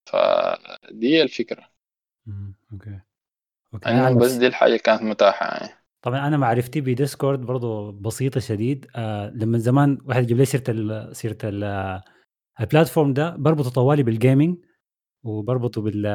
فدي 0.06 1.22
الفكرة. 1.22 1.70
مم، 2.26 2.54
okay. 2.74 3.00
okay. 3.74 3.90
أنا 3.90 4.12
بس 4.12 4.32
دي 4.32 4.48
الحاجة 4.48 4.68
اللي 4.68 4.80
كانت 4.80 5.02
متاحة 5.02 5.46
يعني. 5.46 5.79
طبعا 6.02 6.28
أنا 6.28 6.38
معرفتي 6.38 6.82
ب 6.82 6.89
Discord 6.89 7.40
برضه 7.42 7.92
بسيطة 7.92 8.40
شديد. 8.40 8.86
آه 8.96 9.30
لما 9.36 9.58
زمان 9.58 9.98
واحد 10.06 10.24
يجيب 10.24 10.38
لي 10.38 10.46
سيرة 10.46 10.64
ال 10.70 11.16
سيرة 11.16 11.38
ال 11.44 12.00
ال 12.62 12.67
platform 12.67 13.14
ده 13.14 13.36
بربطه 13.36 13.70
طوالي 13.70 14.04
بال 14.04 14.17
gaming 14.17 14.58
وبربطه 15.24 15.82
بال 15.82 16.06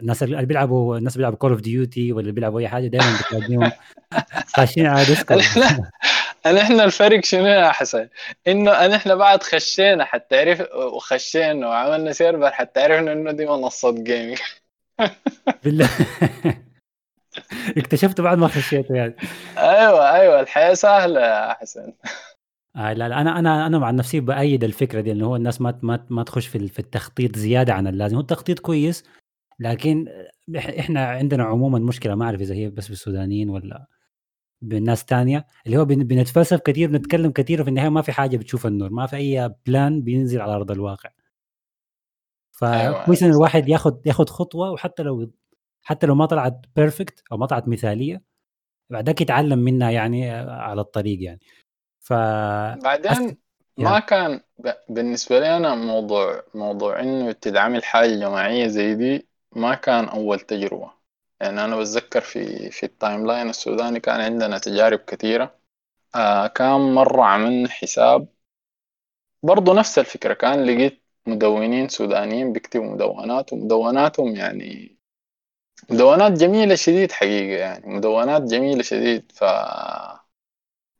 الناس 0.00 0.22
اللي 0.22 0.46
بيلعبوا 0.46 0.98
الناس 0.98 1.12
اللي 1.12 1.18
بيلعبوا 1.22 1.38
Call 1.38 1.50
of 1.50 1.60
Duty 1.60 2.12
ولا 2.12 2.32
بيلعبوا 2.32 2.60
أي 2.60 2.68
حاجة 2.68 2.86
دائما 2.86 3.18
بتلاقيهم 3.20 3.70
خاشين 4.46 4.86
على 4.86 5.04
Discord 5.04 5.42
أنا 6.46 6.60
إحنا 6.62 6.84
الفرق 6.84 7.24
شنو 7.24 7.46
يا 7.46 7.70
حسن؟ 7.72 8.08
إنه 8.48 8.70
انا 8.84 8.96
إحنا 8.96 9.14
بعد 9.14 9.42
خشينا 9.42 10.04
حتى 10.04 10.38
عرف 10.40 10.62
وخشينا 10.74 11.68
وعملنا 11.68 12.12
server 12.12 12.50
حتى 12.50 12.80
عرفنا 12.80 13.12
إنه 13.12 13.32
دي 13.32 13.46
منصة 13.46 13.90
gaming 14.04 14.38
بالله. 15.64 15.88
اكتشفت 17.78 18.20
بعد 18.20 18.38
ما 18.38 18.48
خشيته 18.48 18.94
يعني. 18.94 19.14
أيوه 19.58 20.12
أيوه 20.14 20.40
الحياة 20.40 20.74
سهلة 20.74 21.20
يا 21.20 21.52
حسن. 21.54 21.92
آه 22.76 22.92
لا 22.92 23.08
لا 23.08 23.20
أنا 23.20 23.38
أنا 23.38 23.66
أنا 23.66 23.78
مع 23.78 23.90
نفسي 23.90 24.20
بأيد 24.20 24.64
الفكرة 24.64 25.00
دي 25.00 25.12
إنه 25.12 25.26
هو 25.26 25.36
الناس 25.36 25.60
ما 25.60 25.78
ما 25.82 26.06
ما 26.10 26.22
تخش 26.22 26.46
في 26.46 26.68
في 26.68 26.78
التخطيط 26.78 27.36
زيادة 27.36 27.74
عن 27.74 27.86
اللازم. 27.86 28.14
هو 28.14 28.20
التخطيط 28.20 28.58
كويس 28.58 29.04
لكن 29.60 30.06
إحنا 30.56 31.06
عندنا 31.06 31.44
عموما 31.44 31.78
مشكلة 31.78 32.14
ما 32.14 32.24
أعرف 32.24 32.40
إذا 32.40 32.54
هي 32.54 32.70
بس 32.70 32.88
بالسودانيين 32.88 33.50
ولا 33.50 33.86
بالناس 34.62 35.04
تانية 35.04 35.46
اللي 35.66 35.76
هو 35.76 35.84
بن- 35.84 36.04
بنتفلسف 36.04 36.60
كثير 36.60 36.90
بنتكلم 36.90 37.30
كثير 37.30 37.60
وفي 37.60 37.70
النهاية 37.70 37.88
ما 37.88 38.02
في 38.02 38.12
حاجة 38.12 38.36
بتشوف 38.36 38.66
النور 38.66 38.90
ما 38.90 39.06
في 39.06 39.16
أي 39.16 39.54
plan 39.66 40.02
بينزل 40.02 40.40
على 40.40 40.52
أرض 40.54 40.70
الواقع. 40.70 41.10
أيوة، 42.62 43.02
فكويس 43.02 43.22
إن 43.22 43.26
أيوة، 43.28 43.36
الواحد 43.38 43.60
صحيح. 43.62 43.72
ياخذ 43.72 43.96
ياخذ 44.06 44.26
خطوة 44.26 44.70
وحتى 44.70 45.02
لو 45.02 45.30
حتى 45.82 46.06
لو 46.06 46.14
ما 46.14 46.26
طلعت 46.26 46.60
perfect 46.76 47.22
أو 47.32 47.36
ما 47.36 47.46
طلعت 47.46 47.68
مثالية 47.68 48.22
بعدك 48.90 49.20
يتعلم 49.20 49.58
منها 49.58 49.90
يعني 49.90 50.30
على 50.30 50.80
الطريق 50.80 51.22
يعني. 51.22 51.40
ف 52.00 52.12
بعدين 52.82 53.36
ما 53.78 53.98
كان 53.98 54.40
بالنسبة 54.88 55.40
لي 55.40 55.56
أنا 55.56 55.74
موضوع 55.74 56.42
موضوع 56.54 57.00
إنه 57.00 57.32
تتعمل 57.32 57.84
حاجة 57.84 58.14
جماعية 58.14 58.66
زي 58.66 58.94
دي 58.94 59.28
ما 59.52 59.74
كان 59.74 60.04
أول 60.04 60.40
تجربة. 60.40 60.90
يعني 61.40 61.64
أنا 61.64 61.76
بتذكر 61.76 62.20
في 62.20 62.70
في 62.70 62.86
ال 62.86 63.26
timeline 63.26 63.50
السوداني 63.50 64.00
كان 64.00 64.20
عندنا 64.20 64.58
تجارب 64.58 64.98
كثيرة. 64.98 65.58
آه 66.14 66.46
كان 66.46 66.80
مرة 66.94 67.24
عملنا 67.24 67.68
حساب. 67.68 68.28
برضو 69.42 69.74
نفس 69.74 69.98
الفكرة 69.98 70.34
كان 70.34 70.64
لقيت 70.64 71.04
مدونين 71.26 71.88
سودانيين 71.88 72.52
بيكتبوا 72.52 72.94
مدونات 72.94 73.52
ومدوناتهم 73.52 74.36
يعني 74.36 74.97
مدونات 75.90 76.32
جميلة 76.32 76.74
شديد 76.74 77.12
حقيقة 77.12 77.58
يعني 77.60 77.86
مدونات 77.96 78.42
جميلة 78.42 78.82
شديد. 78.82 79.32
ف 79.34 79.44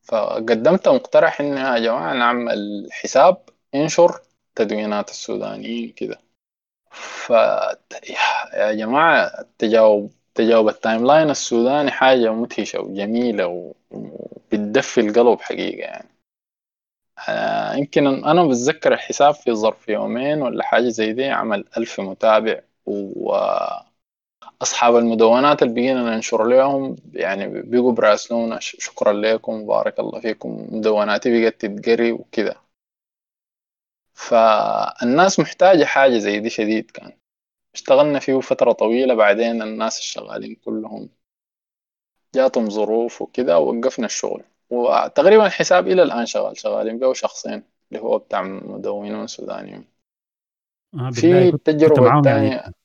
فقدمت 0.02 0.88
مقترح 0.88 1.40
إن 1.40 1.56
يا 1.56 1.78
جماعة 1.78 2.14
نعمل 2.14 2.88
حساب 2.90 3.36
ينشر 3.74 4.20
تدوينات 4.54 5.10
السودانيين 5.10 5.90
كده. 5.90 6.18
ف 6.90 7.30
يا 8.54 8.72
جماعة 8.72 9.46
تجاوب 9.58 10.12
تجاوب 10.34 10.68
ال 10.68 11.06
timeline 11.06 11.30
السوداني 11.30 11.90
حاجة 11.90 12.32
مدهشة 12.32 12.80
وجميلة 12.80 13.46
وبتدفي 13.90 15.00
القلب 15.00 15.40
حقيقة 15.40 15.78
يعني. 15.80 16.08
آه، 17.28 17.74
يمكن 17.74 18.06
أنا 18.06 18.46
بتذكر 18.46 18.92
الحساب 18.94 19.34
في 19.34 19.52
ظرف 19.54 19.88
يومين 19.88 20.42
ولا 20.42 20.64
حاجة 20.64 20.88
زي 20.88 21.12
دي 21.12 21.24
عمل 21.30 21.64
ألف 21.76 22.00
متابع 22.00 22.60
و 22.86 23.32
أصحاب 24.62 24.96
المدونات 24.96 25.62
اللي 25.62 25.74
بقينا 25.74 26.02
ننشر 26.14 26.44
لهم 26.44 26.96
يعني 27.12 27.62
بيجوا 27.62 27.92
براسلونا 27.92 28.58
شكرا 28.60 29.12
لكم 29.12 29.66
بارك 29.66 30.00
الله 30.00 30.20
فيكم 30.20 30.66
مدوناتي 30.76 31.42
بقت 31.42 31.60
تتقري 31.66 32.12
وكده. 32.12 32.56
فالناس 34.14 35.40
محتاجة 35.40 35.84
حاجة 35.84 36.18
زي 36.18 36.40
دي 36.40 36.50
شديد 36.50 36.90
كان. 36.90 37.12
اشتغلنا 37.74 38.18
فيه 38.18 38.40
فترة 38.40 38.72
طويلة 38.72 39.14
بعدين 39.14 39.62
الناس 39.62 39.98
الشغالين 39.98 40.54
كلهم 40.54 41.08
جاتهم 42.34 42.70
ظروف 42.70 43.22
وكده 43.22 43.58
ووقفنا 43.58 44.06
الشغل. 44.06 44.44
وتقريبا 44.70 45.46
الحساب 45.46 45.88
إلى 45.88 46.02
الآن 46.02 46.26
شغال 46.26 46.56
شغالين 46.58 46.98
به 46.98 47.12
شخصين 47.12 47.62
اللي 47.92 48.02
هو 48.02 48.18
بتاع 48.18 48.42
مدونون 48.42 49.26
سودانيون 49.26 49.84
آه 50.94 51.10
في 51.10 51.48
التجربة 51.48 52.18
الثانية. 52.18 52.77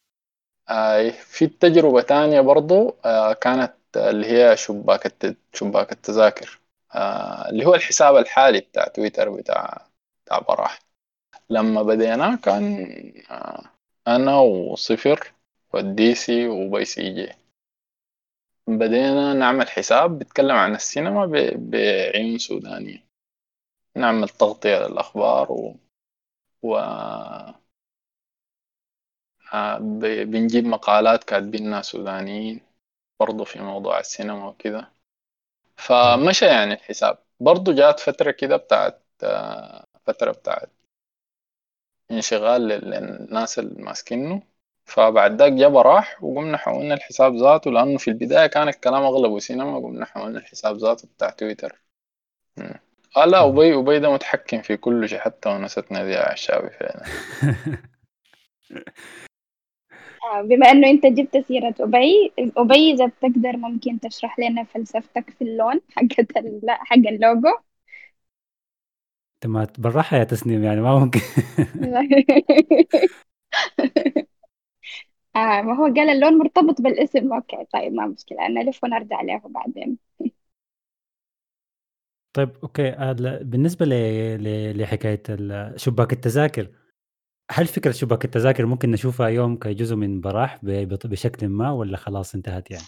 آه 0.70 1.10
في 1.10 1.46
التجربة 1.46 2.02
تانية 2.02 2.42
برضو 2.42 2.96
آه 3.06 3.34
كانت 3.34 3.74
اللي 3.98 4.28
هي 4.28 4.58
شباك. 4.58 5.36
شباك 5.54 5.92
التذاكر. 5.92 6.60
آه 6.96 7.50
اللي 7.50 7.66
هو 7.66 7.76
الحساب 7.76 8.16
الحالي 8.18 8.60
بتاع 8.60 8.88
تويتر 8.88 9.30
بتاع 9.30 9.88
بتاع 10.26 10.40
براح. 10.40 10.80
لما 11.50 11.84
بدينا 11.84 12.36
كان 12.36 12.86
آه 13.32 13.64
أنا 14.08 14.40
وصفر 14.40 15.34
والديسي 15.74 16.48
وبيسي 16.48 17.14
جي. 17.14 17.34
بدينا 18.68 19.34
نعمل 19.34 19.70
حساب 19.70 20.20
بيتكلم 20.20 20.56
عن 20.56 20.76
السينما 20.76 21.26
بعيون 21.56 22.38
سودانية. 22.38 23.04
نعمل 23.96 24.30
تغطية 24.30 24.88
للأخبار 24.88 25.52
و, 25.52 25.76
و... 26.62 26.78
آه، 29.54 29.78
بنجيب 30.24 30.66
مقالات 30.66 31.24
كاتبينها 31.24 31.82
سودانيين 31.82 32.62
برضو 33.20 33.44
في 33.46 33.60
موضوع 33.62 34.00
السينما 34.00 34.48
وكده. 34.48 34.92
فمشى 35.78 36.46
يعني 36.46 36.74
الحساب. 36.74 37.18
برضو 37.40 37.74
جات 37.74 38.00
فترة 38.00 38.32
كده 38.32 38.58
بتاعت 38.58 39.02
آه، 39.24 39.86
فترة 40.06 40.32
بتاعت 40.32 40.70
انشغال 42.12 42.62
للناس 42.62 43.60
الماسكينه 43.60 44.42
فبعد 44.86 45.42
ذاك 45.42 45.52
جاب 45.54 45.78
راح 45.78 46.24
وقمنا 46.24 46.58
حولنا 46.58 46.94
الحساب 46.94 47.36
ذاته 47.36 47.72
لأنه 47.72 47.98
في 47.98 48.08
البداية 48.08 48.48
كان 48.48 48.68
الكلام 48.68 49.04
أغلبه 49.04 49.40
سينما 49.40 49.78
قمنا 49.78 50.06
حولنا 50.06 50.40
الحساب 50.40 50.78
ذاته 50.78 51.08
بتاع 51.08 51.30
تويتر. 51.30 51.82
آه 53.18 53.26
لا 53.26 53.48
أبي 53.48 53.76
أبي 53.76 54.00
ده 54.00 54.14
متحكم 54.14 54.62
في 54.62 54.78
كل 54.78 55.10
شيء 55.10 55.20
حتى 55.20 55.50
ونستنا 55.50 56.06
ذي 56.06 56.34
الشعبي 56.34 56.70
فعلا. 56.70 57.04
آه، 60.24 60.42
بما 60.42 60.72
إنه 60.72 60.90
أنت 60.90 61.06
جبت 61.06 61.38
سيرة 61.38 61.76
أبي 61.80 62.34
أبي 62.58 62.92
إذا 62.94 63.06
بتقدر 63.08 63.58
ممكن 63.58 64.00
تشرح 64.00 64.40
لنا 64.40 64.64
فلسفتك 64.64 65.30
في 65.30 65.42
اللون 65.44 65.82
حقت 65.96 66.38
حق 66.70 66.98
اللوجو. 66.98 67.50
أنت 69.36 69.48
ما 69.52 69.68
بالراحة 69.78 70.18
يا 70.18 70.24
تسنيم 70.24 70.64
يعني 70.64 70.82
ما 70.82 71.00
ممكن. 71.00 71.20
آه 75.36 75.62
ما 75.62 75.74
هو 75.76 75.84
قال 75.84 76.10
اللون 76.10 76.38
مرتبط 76.38 76.82
بالاسم. 76.82 77.34
okay 77.34 77.66
طيب 77.74 77.94
ما 77.94 78.08
مشكلة 78.08 78.46
أنا 78.46 78.62
الف 78.62 78.84
ونرجع 78.84 79.22
له 79.22 79.42
بعدين. 79.46 79.98
طيب 82.34 82.50
أوكي 82.64 82.92
بالنسبة 83.44 83.86
لحكاية 84.76 85.24
شباك 85.76 86.14
التذاكر 86.14 86.68
هل 87.52 87.68
فكرة 87.68 87.92
شباك 87.92 88.26
التذاكر 88.26 88.66
ممكن 88.66 88.92
نشوفها 88.92 89.28
يوم 89.28 89.58
كجزء 89.58 89.96
من 89.96 90.22
براح 90.22 90.60
بشكل 91.08 91.48
ما 91.48 91.72
ولا 91.72 91.98
خلاص 91.98 92.36
انتهت 92.36 92.72
يعني؟ 92.72 92.86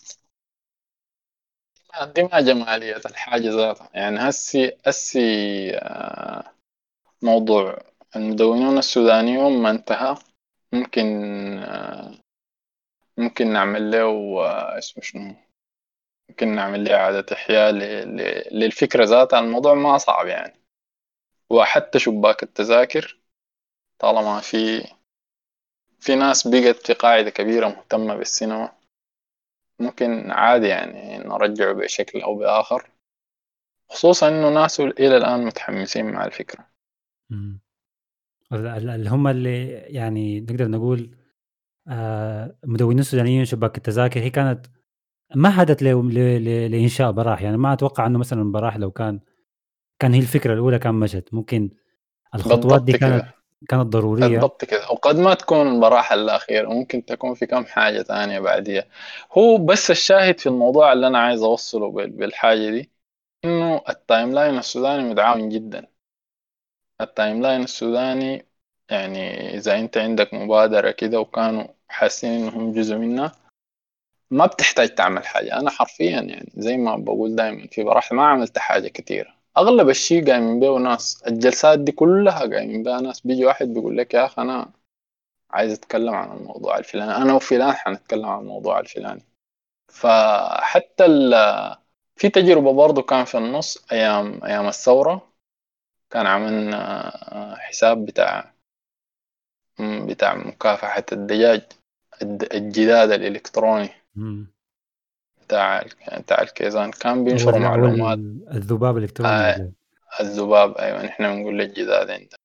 دي 2.03 2.23
ما 2.23 2.41
جمالية 2.41 3.01
الحاجة 3.05 3.49
ذاتها. 3.49 3.89
يعني 3.93 4.19
هسي 4.19 4.77
هسي 4.87 5.19
آه، 5.75 6.51
موضوع 7.21 7.81
المدونون 8.15 8.77
السودانيون 8.77 9.61
ما 9.61 9.69
انتهى 9.69 10.15
ممكن 10.73 11.07
آه، 11.57 12.11
ممكن 13.17 13.53
نعمل 13.53 13.91
له 13.91 14.07
آه، 14.45 14.77
اسمه 14.77 15.03
شنو؟ 15.03 15.35
ممكن 16.29 16.55
نعمل 16.55 16.83
له 16.83 16.95
إعادة 16.95 17.25
إحياء 17.33 17.71
للفكرة 18.51 19.05
ذاتها. 19.05 19.39
الموضوع 19.39 19.73
ما 19.73 19.97
صعب 19.97 20.27
يعني. 20.27 20.59
وحتى 21.49 21.99
شباك 21.99 22.43
التذاكر 22.43 23.24
طالما 23.99 24.39
في 24.39 24.87
في 25.99 26.15
ناس 26.15 26.47
بقت 26.47 26.87
في 26.87 26.93
قاعدة 26.93 27.29
كبيرة 27.29 27.67
مهتمة 27.67 28.15
بالسينما 28.15 28.71
ممكن 29.79 30.31
عادي 30.31 30.67
يعني 30.67 31.17
نرجعه 31.17 31.73
بشكل 31.73 32.21
أو 32.21 32.35
بآخر. 32.35 32.91
خصوصا 33.89 34.29
إنه 34.29 34.49
ناس 34.49 34.79
إلى 34.79 35.17
الآن 35.17 35.45
متحمسين 35.45 36.11
مع 36.11 36.25
الفكرة. 36.25 36.67
اللي 38.51 39.09
هم 39.09 39.27
اللي 39.27 39.67
يعني 39.69 40.41
نقدر 40.41 40.67
نقول 40.67 41.15
آه 41.87 42.57
مدونين 42.63 42.99
السودانيين 42.99 43.45
شباك 43.45 43.77
التذاكر 43.77 44.19
هي 44.19 44.29
كانت 44.29 44.65
مهدت 45.35 45.83
لإنشاء 45.83 47.11
براح. 47.11 47.41
يعني 47.41 47.57
ما 47.57 47.73
أتوقع 47.73 48.07
إنه 48.07 48.19
مثلا 48.19 48.51
براح 48.51 48.77
لو 48.77 48.91
كان 48.91 49.19
كان 49.99 50.13
هي 50.13 50.19
الفكرة 50.19 50.53
الأولى 50.53 50.79
كان 50.79 50.95
مشت. 50.95 51.29
ممكن 51.33 51.69
الخطوات 52.35 52.83
دي 52.83 52.93
كانت. 52.93 53.34
كانت 53.69 53.83
ضرورية. 53.83 54.27
بالضبط 54.27 54.65
كده 54.65 54.89
وقد 54.91 55.15
ما 55.15 55.33
تكون 55.33 55.67
المراحل 55.67 56.19
الأخيرة 56.19 56.69
ممكن 56.69 57.05
تكون 57.05 57.33
في 57.33 57.45
كم 57.45 57.65
حاجة 57.65 58.01
تانية 58.01 58.39
بعديها. 58.39 58.85
هو 59.31 59.57
بس 59.57 59.91
الشاهد 59.91 60.39
في 60.39 60.49
الموضوع 60.49 60.93
اللي 60.93 61.07
أنا 61.07 61.19
عايز 61.19 61.43
أوصله 61.43 61.91
بالحاجة 61.91 62.69
دي 62.69 62.91
إنه 63.45 63.81
ال 63.89 64.33
timeline 64.33 64.57
السوداني 64.57 65.03
متعاون 65.09 65.49
جدا. 65.49 65.87
ال 67.01 67.41
timeline 67.41 67.63
السوداني 67.63 68.45
يعني 68.89 69.55
إذا 69.57 69.79
أنت 69.79 69.97
عندك 69.97 70.33
مبادرة 70.33 70.91
كده 70.91 71.19
وكانوا 71.19 71.67
حاسين 71.89 72.31
إنهم 72.31 72.73
جزء 72.73 72.95
منها 72.95 73.31
ما 74.31 74.45
بتحتاج 74.45 74.95
تعمل 74.95 75.27
حاجة. 75.27 75.59
أنا 75.59 75.69
حرفيا 75.69 76.21
يعني 76.21 76.51
زي 76.57 76.77
ما 76.77 76.95
بقول 76.97 77.35
دائما 77.35 77.67
في 77.67 77.83
براحة 77.83 78.15
ما 78.15 78.27
عملت 78.27 78.57
حاجة 78.57 78.87
كتيرة 78.87 79.35
أغلب 79.57 79.89
الشيء 79.89 80.25
قايمين 80.31 80.59
به 80.59 80.77
ناس 80.77 81.23
الجلسات 81.27 81.79
دي 81.79 81.91
كلها 81.91 82.39
قايمين 82.39 82.83
بها 82.83 83.01
ناس. 83.01 83.21
بيجي 83.21 83.45
واحد 83.45 83.67
بيقول 83.67 83.97
لك 83.97 84.13
يا 84.13 84.25
أخي 84.25 84.41
أنا 84.41 84.71
عايز 85.51 85.71
أتكلم 85.73 86.13
عن 86.13 86.37
الموضوع 86.37 86.77
الفلاني 86.77 87.15
أنا 87.15 87.33
وفلان 87.33 87.71
حنتكلم 87.73 88.25
عن 88.25 88.39
الموضوع 88.39 88.79
الفلاني. 88.79 89.23
فحتى 89.91 91.05
في 92.15 92.29
تجربة 92.29 92.73
برضو 92.73 93.01
كان 93.01 93.25
في 93.25 93.37
النص 93.37 93.85
أيام 93.91 94.43
أيام 94.43 94.67
الثورة 94.67 95.31
كان 96.09 96.25
عملنا 96.25 96.77
آه، 97.35 97.55
حساب 97.55 98.05
بتاع 98.05 98.53
بتاع 99.79 100.35
مكافحة 100.35 101.05
الدجاج 101.11 101.61
الجداد 102.21 103.11
الإلكتروني. 103.11 103.89
بتاع 105.47 105.85
بتاع 106.17 106.41
الكيزان 106.41 106.91
كان 106.91 107.23
بينشر 107.23 107.59
معلومات. 107.59 108.17
الذباب 108.55 108.97
الإلكتروني 108.97 109.31
آه 109.33 109.71
الذباب 110.19 110.77
أيوه 110.77 111.05
نحن 111.05 111.35
بنقول 111.35 111.59
للجداد 111.59 112.09
عندنا 112.09 112.37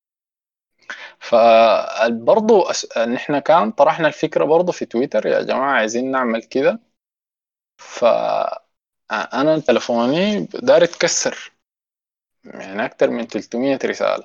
فبرضه 1.19 2.65
نحن 3.07 3.39
كان 3.39 3.71
طرحنا 3.71 4.09
الفكرة 4.09 4.45
برضه 4.45 4.73
في 4.73 4.85
تويتر 4.85 5.27
يا 5.27 5.43
جماعة 5.43 5.73
عايزين 5.73 6.11
نعمل 6.11 6.43
كده 6.43 6.81
فأنا 7.77 9.59
تلفوني 9.67 10.49
داير 10.55 10.83
يتكسر. 10.83 11.53
يعني 12.45 12.85
أكتر 12.85 13.11
من 13.11 13.27
300 13.27 13.79
رسالة. 13.85 14.25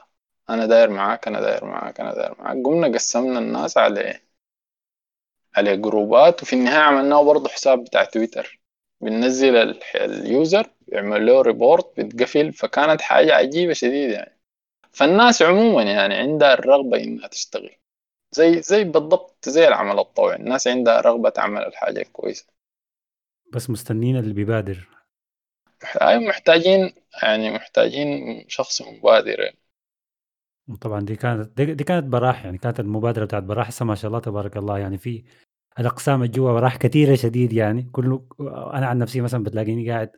أنا 0.50 0.66
داير 0.66 0.90
معاك 0.90 1.28
أنا 1.28 1.42
داير 1.42 1.66
معاك 1.66 2.00
أنا 2.00 2.16
داير 2.16 2.36
معاك. 2.40 2.58
قمنا 2.66 2.88
قسمنا 2.94 3.40
الناس 3.40 3.78
على 3.78 4.20
على 5.56 5.78
جروبات 5.78 6.44
وفي 6.44 6.54
النهاية 6.54 6.84
عملناه 6.84 7.24
برضه 7.24 7.50
حساب 7.50 7.84
بتاع 7.84 8.04
تويتر. 8.04 8.60
بننزل 9.06 9.80
ال 9.96 10.10
user 10.10 10.68
يعمل 10.88 11.26
له 11.26 11.42
report 11.42 12.00
بتقفل 12.00 12.54
فكانت 12.54 13.02
حاجة 13.02 13.36
عجيبة 13.36 13.74
شديدة 13.74 14.14
يعني. 14.14 14.40
فالناس 14.92 15.42
عموما 15.42 15.84
يعني 15.84 16.16
عندها 16.16 16.54
الرغبة 16.54 16.98
إنها 17.04 17.28
تشتغل. 17.28 17.76
زي 18.32 18.62
زي 18.62 18.84
بالضبط 18.84 19.50
زي 19.50 19.68
العمل 19.68 20.00
الطوعي 20.00 20.36
الناس 20.36 20.68
عندها 20.68 21.02
رغبة 21.02 21.30
تعمل 21.30 21.62
الحاجة 21.62 22.02
الكويسة 22.02 22.46
بس 23.54 23.70
مستنين 23.70 24.18
اللي 24.18 24.34
بيبادر. 24.34 24.90
أيوة 26.02 26.22
محتاجين 26.24 26.94
يعني 27.24 27.52
محتاجين 27.52 28.10
شخص 28.48 28.82
مبادر 28.82 29.40
يعني. 29.40 29.58
طبعا 30.82 31.00
دي 31.02 31.16
كانت 31.16 31.58
دي, 31.58 31.74
دي 31.74 31.84
كانت 31.84 32.04
براح 32.04 32.46
يعني 32.46 32.58
كانت 32.58 32.80
المبادرة 32.80 33.26
بتاعت 33.26 33.44
براح. 33.44 33.68
هسه 33.68 33.86
ما 33.86 33.96
شاء 33.96 34.08
الله 34.08 34.20
تبارك 34.20 34.58
الله 34.58 34.80
يعني 34.80 34.98
في 34.98 35.24
الأقسام 35.80 36.24
الجوا 36.24 36.54
براح 36.54 36.78
كثيرة 36.78 37.16
شديد 37.16 37.54
يعني. 37.54 37.90
كله 37.92 38.26
أنا 38.74 38.88
عن 38.88 38.98
نفسي 38.98 39.22
مثلا 39.22 39.44
بتلاقيني 39.44 39.92
قاعد 39.92 40.12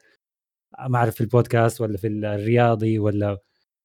ما 0.88 0.98
أعرف 0.98 1.16
في 1.16 1.22
البودكاست 1.22 1.82
ولا 1.82 1.98
في 1.98 2.08
الرياضي 2.08 3.00
ولا 3.00 3.36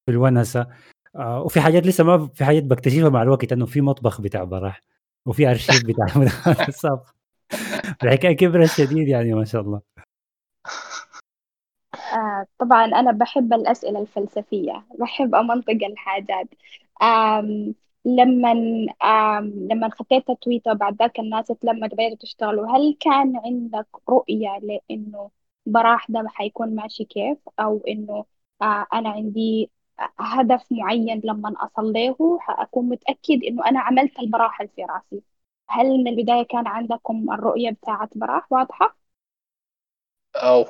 في 0.05 0.11
الونسة. 0.11 0.67
آه، 1.15 1.41
وفي 1.41 1.61
حاجات 1.61 1.87
لسه 1.87 2.03
ما 2.03 2.27
في 2.27 2.45
حاجات 2.45 2.63
بكتشفها 2.63 3.09
مع 3.09 3.21
الوقت 3.21 3.51
إنه 3.51 3.65
في 3.65 3.81
مطبخ 3.81 4.21
بتاع 4.21 4.43
براح 4.43 4.81
وفي 5.25 5.49
أرشيف 5.49 5.83
بتاع 5.89 6.05
السابق 6.67 7.07
الحكاية 8.03 8.35
كبرت 8.35 8.69
شديد 8.69 9.07
يعني 9.07 9.33
ما 9.33 9.45
شاء 9.45 9.61
الله. 9.61 9.81
آه 12.13 12.45
طبعا 12.59 12.85
أنا 12.85 13.11
بحب 13.11 13.53
الأسئلة 13.53 14.01
الفلسفية 14.01 14.85
بحب 14.99 15.35
أمنطق 15.35 15.77
الحاجات. 15.83 16.47
لما 18.05 18.53
لما 19.71 19.89
خطيت 19.89 20.31
تويتر 20.31 20.73
بعد 20.73 20.95
ذاك 20.99 21.19
الناس 21.19 21.51
اتلمت 21.51 21.93
بدأتوا 21.93 22.17
تشتغلوا 22.17 22.67
هل 22.77 22.97
كان 22.99 23.37
عندك 23.45 23.87
رؤية 24.09 24.59
لأنه 24.63 25.31
براح 25.65 26.11
ده 26.11 26.23
حيكون 26.27 26.75
ماشي 26.75 27.05
كيف؟ 27.05 27.37
أو 27.59 27.81
إنه 27.87 28.25
آه 28.61 28.85
أنا 28.93 29.09
عندي 29.09 29.71
هدف 30.19 30.67
معين 30.71 31.21
لما 31.23 31.53
أصل 31.57 31.93
له 31.93 32.37
حأكون 32.39 32.89
متأكد 32.89 33.43
إنه 33.43 33.65
أنا 33.69 33.79
عملت 33.79 34.19
البراحل 34.19 34.67
في 34.67 34.83
رأسي؟ 34.83 35.23
هل 35.69 35.87
من 35.87 36.07
البداية 36.07 36.43
كان 36.43 36.67
عندكم 36.67 37.31
الرؤية 37.33 37.69
بتاعة 37.71 38.09
براح 38.15 38.51
واضحة؟ 38.51 38.97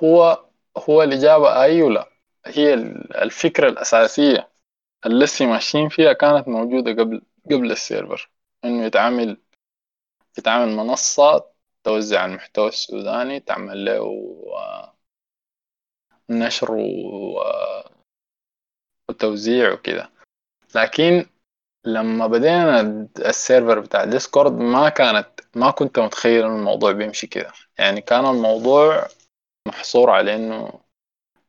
هو 0.03 0.45
هو 0.89 1.03
الإجابة 1.03 1.63
أي 1.63 1.81
ولا 1.81 2.09
هي 2.45 2.73
الفكرة 3.23 3.69
الأساسية. 3.69 4.49
التي 5.05 5.45
ماشيين 5.45 5.89
فيها 5.89 6.13
كانت 6.13 6.47
موجودة 6.47 6.91
قبل 6.91 7.21
قبل 7.45 7.71
السيرفر 7.71 8.29
إنه 8.65 8.85
يتعامل 8.85 9.37
يتعامل 10.37 10.75
منصة 10.75 11.45
توزع 11.83 12.25
المحتوى 12.25 12.67
السوداني 12.67 13.39
تعمل 13.39 13.85
له 13.85 14.05
نشر 16.29 16.71
وتوزيع 19.09 19.73
وكده 19.73 20.09
لكن 20.75 21.25
لما 21.85 22.27
بدينا 22.27 22.79
ال 23.19 23.28
server 23.28 23.79
بتاع 23.79 24.05
Discord 24.05 24.51
ما 24.51 24.89
كانت 24.89 25.27
ما 25.55 25.71
كنت 25.71 25.99
متخيل 25.99 26.45
ان 26.45 26.55
الموضوع 26.59 26.91
بيمشي 26.91 27.27
كده 27.27 27.51
يعني 27.77 28.01
كان 28.01 28.25
الموضوع 28.25 29.07
محصور 29.67 30.09
على 30.09 30.35
إنه 30.35 30.79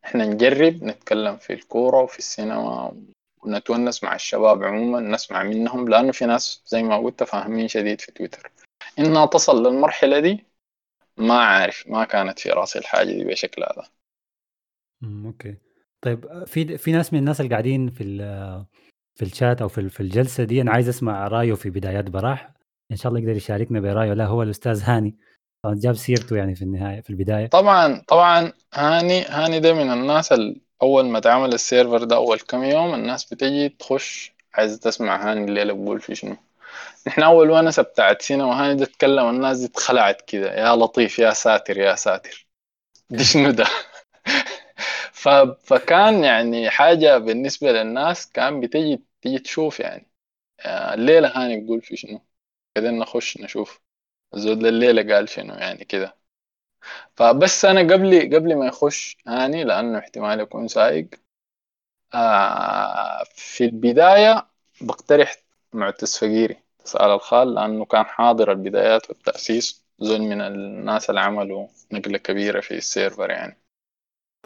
إحنا 0.04 0.24
نجرب 0.26 0.84
نتكلم 0.84 1.36
في 1.36 1.52
الكورة 1.52 2.02
وفي 2.02 2.18
السينما 2.18 2.96
ونتونس 3.44 4.04
مع 4.04 4.14
الشباب 4.14 4.64
عموما 4.64 5.00
نسمع 5.00 5.42
منهم 5.42 5.88
لأنه 5.88 6.12
في 6.12 6.26
ناس 6.26 6.62
زي 6.66 6.82
ما 6.82 6.96
قلت 6.96 7.22
فاهمين 7.22 7.68
شديد 7.68 8.00
في 8.00 8.12
تويتر. 8.12 8.50
إنها 8.98 9.26
تصل 9.26 9.66
للمرحلة 9.66 10.20
دي 10.20 10.46
ما 11.16 11.38
عارف 11.38 11.84
ما 11.86 12.04
كانت 12.04 12.38
في 12.38 12.50
رأسي 12.50 12.78
الحاجة 12.78 13.06
دي 13.06 13.24
بشكل 13.24 13.62
هذا. 13.62 13.88
okay. 15.26 15.56
طيب 16.04 16.44
في 16.46 16.78
في 16.78 16.92
ناس 16.92 17.12
من 17.12 17.18
الناس 17.18 17.40
اللي 17.40 17.50
قاعدين 17.50 17.90
في 17.90 18.04
في 19.14 19.24
الشات 19.24 19.62
أو 19.62 19.68
في 19.68 19.88
في 19.88 20.00
الجلسة 20.00 20.44
دي 20.44 20.60
أنا 20.62 20.72
عايز 20.72 20.88
أسمع 20.88 21.28
رأيه 21.28 21.54
في 21.54 21.70
بدايات 21.70 22.10
براح. 22.10 22.50
إن 22.90 22.96
شاء 22.96 23.12
الله 23.12 23.20
يقدر 23.20 23.36
يشاركنا 23.36 23.80
برأيه. 23.80 24.12
لا 24.12 24.26
هو 24.26 24.42
الأستاذ 24.42 24.82
هاني. 24.82 25.16
طبعا 25.64 25.74
جاب 25.74 25.94
سيرته 25.94 26.36
يعني 26.36 26.54
في 26.54 26.62
النهاية 26.62 27.00
في 27.00 27.10
البداية. 27.10 27.46
طبعا 27.46 28.02
طبعا 28.08 28.52
هاني 28.74 29.24
هاني 29.24 29.60
ده 29.60 29.72
من 29.72 29.92
الناس 29.92 30.34
أول 30.82 31.04
ما 31.06 31.20
تعمل 31.20 31.54
ال 31.54 31.61
server 31.61 32.04
ده 32.04 32.16
أول 32.16 32.38
كم 32.40 32.62
يوم 32.64 32.94
الناس 32.94 33.24
بتجي 33.34 33.68
تخش 33.68 34.32
عايزه 34.54 34.78
تسمع 34.78 35.30
هاني 35.30 35.44
الليلة 35.44 35.72
بقول 35.72 36.00
في 36.00 36.14
شنو. 36.14 36.36
نحن 37.08 37.22
أول 37.22 37.50
ونسة 37.50 37.82
بتاعت 37.82 38.22
سينما 38.22 38.52
هاني 38.66 38.76
ده 38.80 38.84
اتكلم 38.84 39.30
الناس 39.30 39.58
دي 39.60 39.66
اتخلعت 39.66 40.22
كده. 40.22 40.54
يا 40.54 40.76
لطيف 40.76 41.18
يا 41.18 41.32
ساتر 41.32 41.78
يا 41.78 41.94
ساتر. 41.94 42.48
دي 43.10 43.24
شنو 43.24 43.50
ده؟ 43.50 43.66
فكان 45.64 46.24
يعني 46.24 46.70
حاجة 46.70 47.18
بالنسبة 47.18 47.72
للناس 47.72 48.30
كان 48.30 48.60
بتجي 48.60 49.04
تيجي 49.22 49.38
تشوف 49.38 49.80
يعني. 49.80 50.10
آه، 50.60 50.94
الليلة 50.94 51.28
هاني 51.36 51.60
بقول 51.66 51.82
في 51.82 51.96
شنو؟ 51.96 52.20
كده 52.76 52.90
نخش 52.92 53.38
نشوف. 53.38 53.80
الزود 54.34 54.66
الليلة 54.66 55.14
قال 55.16 55.30
شنو 55.30 55.54
يعني 55.54 55.86
كده. 55.86 56.18
فبس 57.16 57.64
أنا 57.64 57.80
قبل 57.94 58.34
قبل 58.36 58.56
ما 58.58 58.66
يخش 58.66 59.16
هاني 59.26 59.64
لأنه 59.64 59.98
احتمال 59.98 60.40
يكون 60.40 60.68
سايق 60.68 61.08
آه 62.14 63.24
في 63.36 63.64
البداية 63.64 64.46
بقترح 64.80 65.36
معتز 65.72 66.16
فقيري 66.18 66.56
تسأل 66.84 67.10
الخال 67.10 67.54
لأنه 67.54 67.84
كان 67.84 68.04
حاضر 68.04 68.52
البدايات 68.52 69.10
والتأسيس 69.10 69.84
زول 70.00 70.20
من 70.20 70.40
الناس 70.40 71.10
اللي 71.10 71.20
عملوا 71.20 71.68
نقلة 71.92 72.18
كبيرة 72.18 72.60
في 72.60 72.74
السيرفر 72.76 73.30
يعني. 73.30 73.58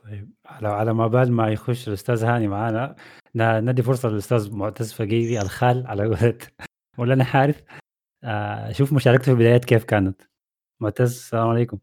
طيب 0.05 0.33
على 0.47 0.69
على 0.69 0.93
ما 0.95 1.07
بال 1.07 1.33
ما 1.33 1.49
يخش 1.53 1.89
الأستاذ 1.89 2.25
هاني 2.25 2.49
معانا 2.49 2.97
ندي 3.37 3.83
فرصة 3.83 4.09
للأستاذ 4.09 4.55
معتز 4.57 4.93
فقيري 4.93 5.41
الخال 5.43 5.87
على 5.87 6.03
قولة 6.07 6.39
مولانا 6.99 7.25
حارث؟ 7.33 7.65
آه 8.25 8.73
شوف 8.73 8.93
مشاركته 8.93 9.25
في 9.25 9.31
البدايات 9.31 9.65
كيف 9.65 9.85
كانت. 9.85 10.23
معتز 10.81 11.11
السلام 11.17 11.49
عليكم. 11.49 11.79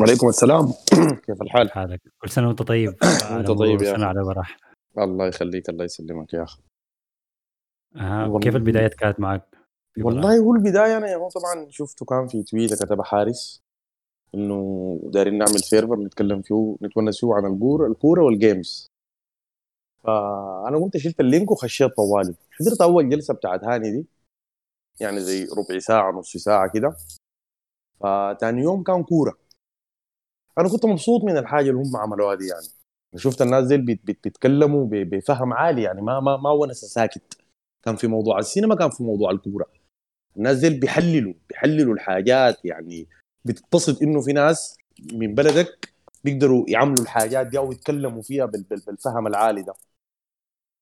وعليكم 0.00 0.28
السلام. 0.28 0.72
كيف 1.26 1.42
الحال؟ 1.42 1.70
حالك؟ 1.72 2.00
كل 2.22 2.30
سنة 2.30 2.48
وأنت 2.48 2.62
طيب. 2.62 2.94
وأنت 3.32 3.50
طيب 3.50 3.82
يا 3.82 3.96
سنة 3.96 4.06
على 4.06 4.24
براح 4.24 4.56
الله 4.98 5.26
يخليك 5.26 5.68
الله 5.68 5.84
يسلمك 5.84 6.34
يا 6.34 6.42
أخي. 6.42 6.62
آه. 7.96 8.38
كيف 8.38 8.56
البدايات 8.56 8.94
كانت 8.94 9.20
معك؟ 9.20 9.42
والله 9.98 10.38
هو 10.38 10.54
البداية 10.54 10.96
أنا 10.96 11.08
يا 11.08 11.28
طبعا 11.28 11.66
شفته 11.70 12.06
كان 12.06 12.26
في 12.26 12.42
تويتر 12.42 12.76
كتبها 12.76 13.04
حارس 13.04 13.62
إنه 14.34 15.00
دايرين 15.04 15.38
نعمل 15.38 15.58
server 15.60 15.96
نتكلم 15.96 16.42
فيه 16.42 16.76
نتونس 16.82 17.20
فيه 17.20 17.34
عن 17.34 17.52
الكورة 17.54 17.86
الكورة 17.86 18.22
وال 18.24 18.42
games 18.42 18.86
فأنا 20.04 20.76
قمت 20.76 20.96
شلت 20.96 21.20
ال 21.20 21.26
link 21.26 21.50
وخشيت 21.50 21.96
طوالي. 21.96 22.34
حضرت 22.50 22.80
أول 22.80 23.08
جلسة 23.08 23.34
بتاعت 23.34 23.64
هاني 23.64 23.90
دي 23.90 24.06
يعني 25.00 25.20
زي 25.20 25.44
ربع 25.44 25.78
ساعة 25.78 26.10
نص 26.12 26.36
ساعة 26.36 26.70
كده. 26.74 26.96
فتاني 28.00 28.62
يوم 28.62 28.82
كان 28.82 29.02
كورة. 29.04 29.38
أنا 30.58 30.68
كنت 30.68 30.86
مبسوط 30.86 31.24
من 31.24 31.36
الحاجة 31.36 31.70
اللي 31.70 31.80
هم 31.80 31.96
عملوها 31.96 32.34
دي 32.34 32.46
يعني. 32.46 32.66
شفت 33.16 33.42
الناس 33.42 33.66
دي 33.66 33.76
بيتكلموا 33.76 34.88
بفهم 34.90 35.52
عالي 35.52 35.82
يعني. 35.82 36.02
ما 36.02 36.20
ما 36.20 36.36
ما 36.36 36.50
ونس 36.50 36.76
ساكت. 36.76 37.38
كان 37.82 37.96
في 37.96 38.06
موضوع 38.06 38.38
السينما 38.38 38.74
كان 38.74 38.90
في 38.90 39.02
موضوع 39.02 39.30
الكورة. 39.30 39.66
الناس 40.36 40.58
دي 40.58 40.70
بيحللوا 40.70 41.34
بيحللوا 41.48 41.94
الحاجات 41.94 42.64
يعني. 42.64 43.08
بتتصل 43.44 43.98
إنه 44.02 44.20
في 44.20 44.32
ناس 44.32 44.76
من 45.12 45.34
بلدك 45.34 45.92
بيقدروا 46.24 46.64
يعملوا 46.68 47.02
الحاجات 47.04 47.46
دي 47.46 47.58
أو 47.58 47.72
يتكلموا 47.72 48.22
فيها 48.22 48.46
بالفهم 48.46 49.26
العالي 49.26 49.62
ده. 49.62 49.74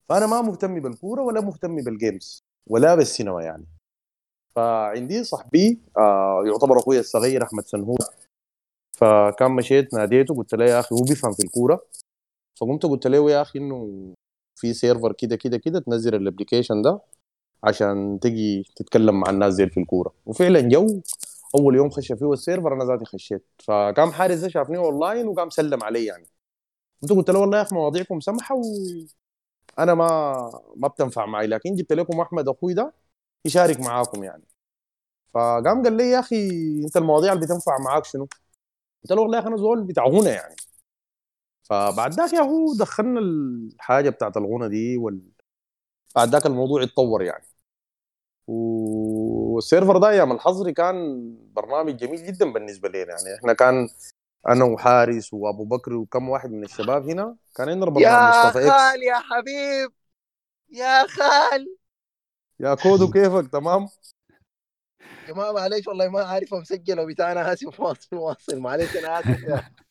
فأنا 0.09 0.27
ما 0.27 0.43
مهتم 0.43 0.81
بالكورة 0.81 1.23
ولا 1.23 1.41
مهتم 1.41 1.77
بالجيمز 1.77 2.43
ولا 2.71 2.95
بالسينما 2.95 3.43
يعني. 3.43 3.67
فعندي 4.57 5.25
صاحبي 5.25 5.81
آه 5.99 6.43
يعتبر 6.47 6.79
أخوي 6.79 6.99
الصغير 6.99 7.43
أحمد 7.43 7.67
سنهور 7.67 7.99
فكان 8.99 9.51
مشيت 9.51 9.95
ناديته 9.95 10.35
قلت 10.35 10.55
له 10.55 10.65
يا 10.65 10.81
أخي 10.81 10.95
هو 10.95 11.03
بيفهم 11.09 11.33
في 11.33 11.45
الكورة. 11.45 11.87
فقمت 12.61 12.87
قلت 12.87 13.07
له 13.07 13.31
يا 13.31 13.43
أخي 13.43 13.59
إنه 13.59 13.89
في 14.57 14.75
server 14.75 15.13
كده 15.13 15.37
كده 15.37 15.59
كده 15.59 15.81
تنزل 15.81 16.15
ال 16.15 16.21
application 16.21 16.83
ده 16.83 17.01
عشان 17.65 18.21
تجي 18.23 18.65
تتكلم 18.77 19.21
مع 19.21 19.31
الناس 19.31 19.55
دي 19.55 19.67
في 19.71 19.81
الكورة. 19.81 20.15
وفعلا 20.27 20.61
جو 20.61 21.01
أول 21.55 21.75
يوم 21.77 21.91
خش 21.91 22.13
فيه 22.13 22.33
ال 22.33 22.39
server 22.39 22.75
أنا 22.75 22.85
ذاتي 22.85 23.05
خشيت. 23.05 23.47
فقام 23.65 24.13
حارس 24.13 24.39
ده 24.39 24.49
شافني 24.49 24.77
اونلاين 24.79 25.29
وقام 25.29 25.51
سلم 25.51 25.85
علي 25.85 26.05
يعني. 26.07 26.27
انت 27.03 27.13
قلت 27.13 27.31
له 27.31 27.39
والله 27.41 27.59
يا 27.59 27.63
أخي 27.63 27.75
مواضيعكم 27.77 28.21
سمحة 28.21 28.55
و... 28.55 28.63
أنا 29.79 29.95
ما 29.95 30.63
ما 30.77 30.89
بتنفع 30.89 31.27
معي 31.27 31.47
لكن 31.47 31.75
جبت 31.75 31.93
لكم 31.93 32.21
أحمد 32.21 32.49
أخوي 32.49 32.75
ده 32.75 32.93
يشارك 33.45 33.81
معاكم 33.81 34.25
يعني. 34.25 34.45
فقام 35.35 35.83
قال 35.83 35.93
لي 35.97 36.11
يا 36.11 36.21
أخي 36.21 36.49
أنت 36.85 36.97
المواضيع 36.97 37.33
اللي 37.33 37.47
بتنفع 37.47 37.79
معاك 37.79 38.05
شنو؟ 38.05 38.29
قلت 39.05 39.13
له 39.13 39.23
والله 39.23 39.37
يا 39.37 39.43
أخي 39.43 39.49
أنا 39.49 39.57
زول 39.57 39.83
بتاع 39.83 40.05
غنى 40.05 40.29
يعني. 40.29 40.57
فبعد 41.63 42.13
ذاك 42.13 42.33
يا 42.33 42.41
هو 42.41 42.75
دخلنا 42.79 43.21
الحاجة 43.21 44.11
بتاعت 44.11 44.37
الغنى 44.37 44.69
دي 44.69 44.97
وال... 44.97 45.23
بعد 46.17 46.29
ذاك 46.29 46.47
الموضوع 46.47 46.83
اتطور 46.83 47.23
يعني. 47.23 47.45
وال 48.47 48.85
server 48.85 49.99
ده 49.99 50.09
أيام 50.09 50.33
الحظر 50.33 50.60
دي 50.60 50.73
كان 50.73 50.97
برنامج 51.53 51.97
جميل 51.97 52.27
جدا 52.27 52.53
بالنسبة 52.53 52.89
لنا 52.89 52.99
يعني. 52.99 53.39
إحنا 53.39 53.53
كان 53.53 53.89
أنا 54.49 54.65
وحارس 54.65 55.35
وأبو 55.35 55.65
بكر 55.65 55.95
وكم 55.95 56.29
واحد 56.29 56.51
من 56.53 56.65
الشباب 56.65 57.09
هنا 57.09 57.37
كان 57.57 57.69
عندنا 57.69 57.91
برنامج 57.91 58.35
يا 58.35 58.47
مصطفى 58.47 58.71
خال 58.71 59.03
يا 59.03 59.15
حبيب 59.15 59.93
يا 60.71 61.07
خال. 61.07 61.77
يا 62.61 62.75
كودو 62.75 63.11
كيفك؟ 63.11 63.53
تمام؟ 63.53 63.89
جماعة 65.29 65.53
معلش 65.53 65.89
والله 65.89 66.09
ما 66.09 66.23
عارف 66.23 66.55
مسجل 66.55 67.01
وبتاع 67.01 67.33
أنا 67.33 67.41
اسف 67.53 67.81
واصل. 67.81 68.17
واصل 68.17 68.59
معلش 68.59 68.97
أنا 68.97 69.21
آسف 69.21 69.43
يا. 69.43 69.63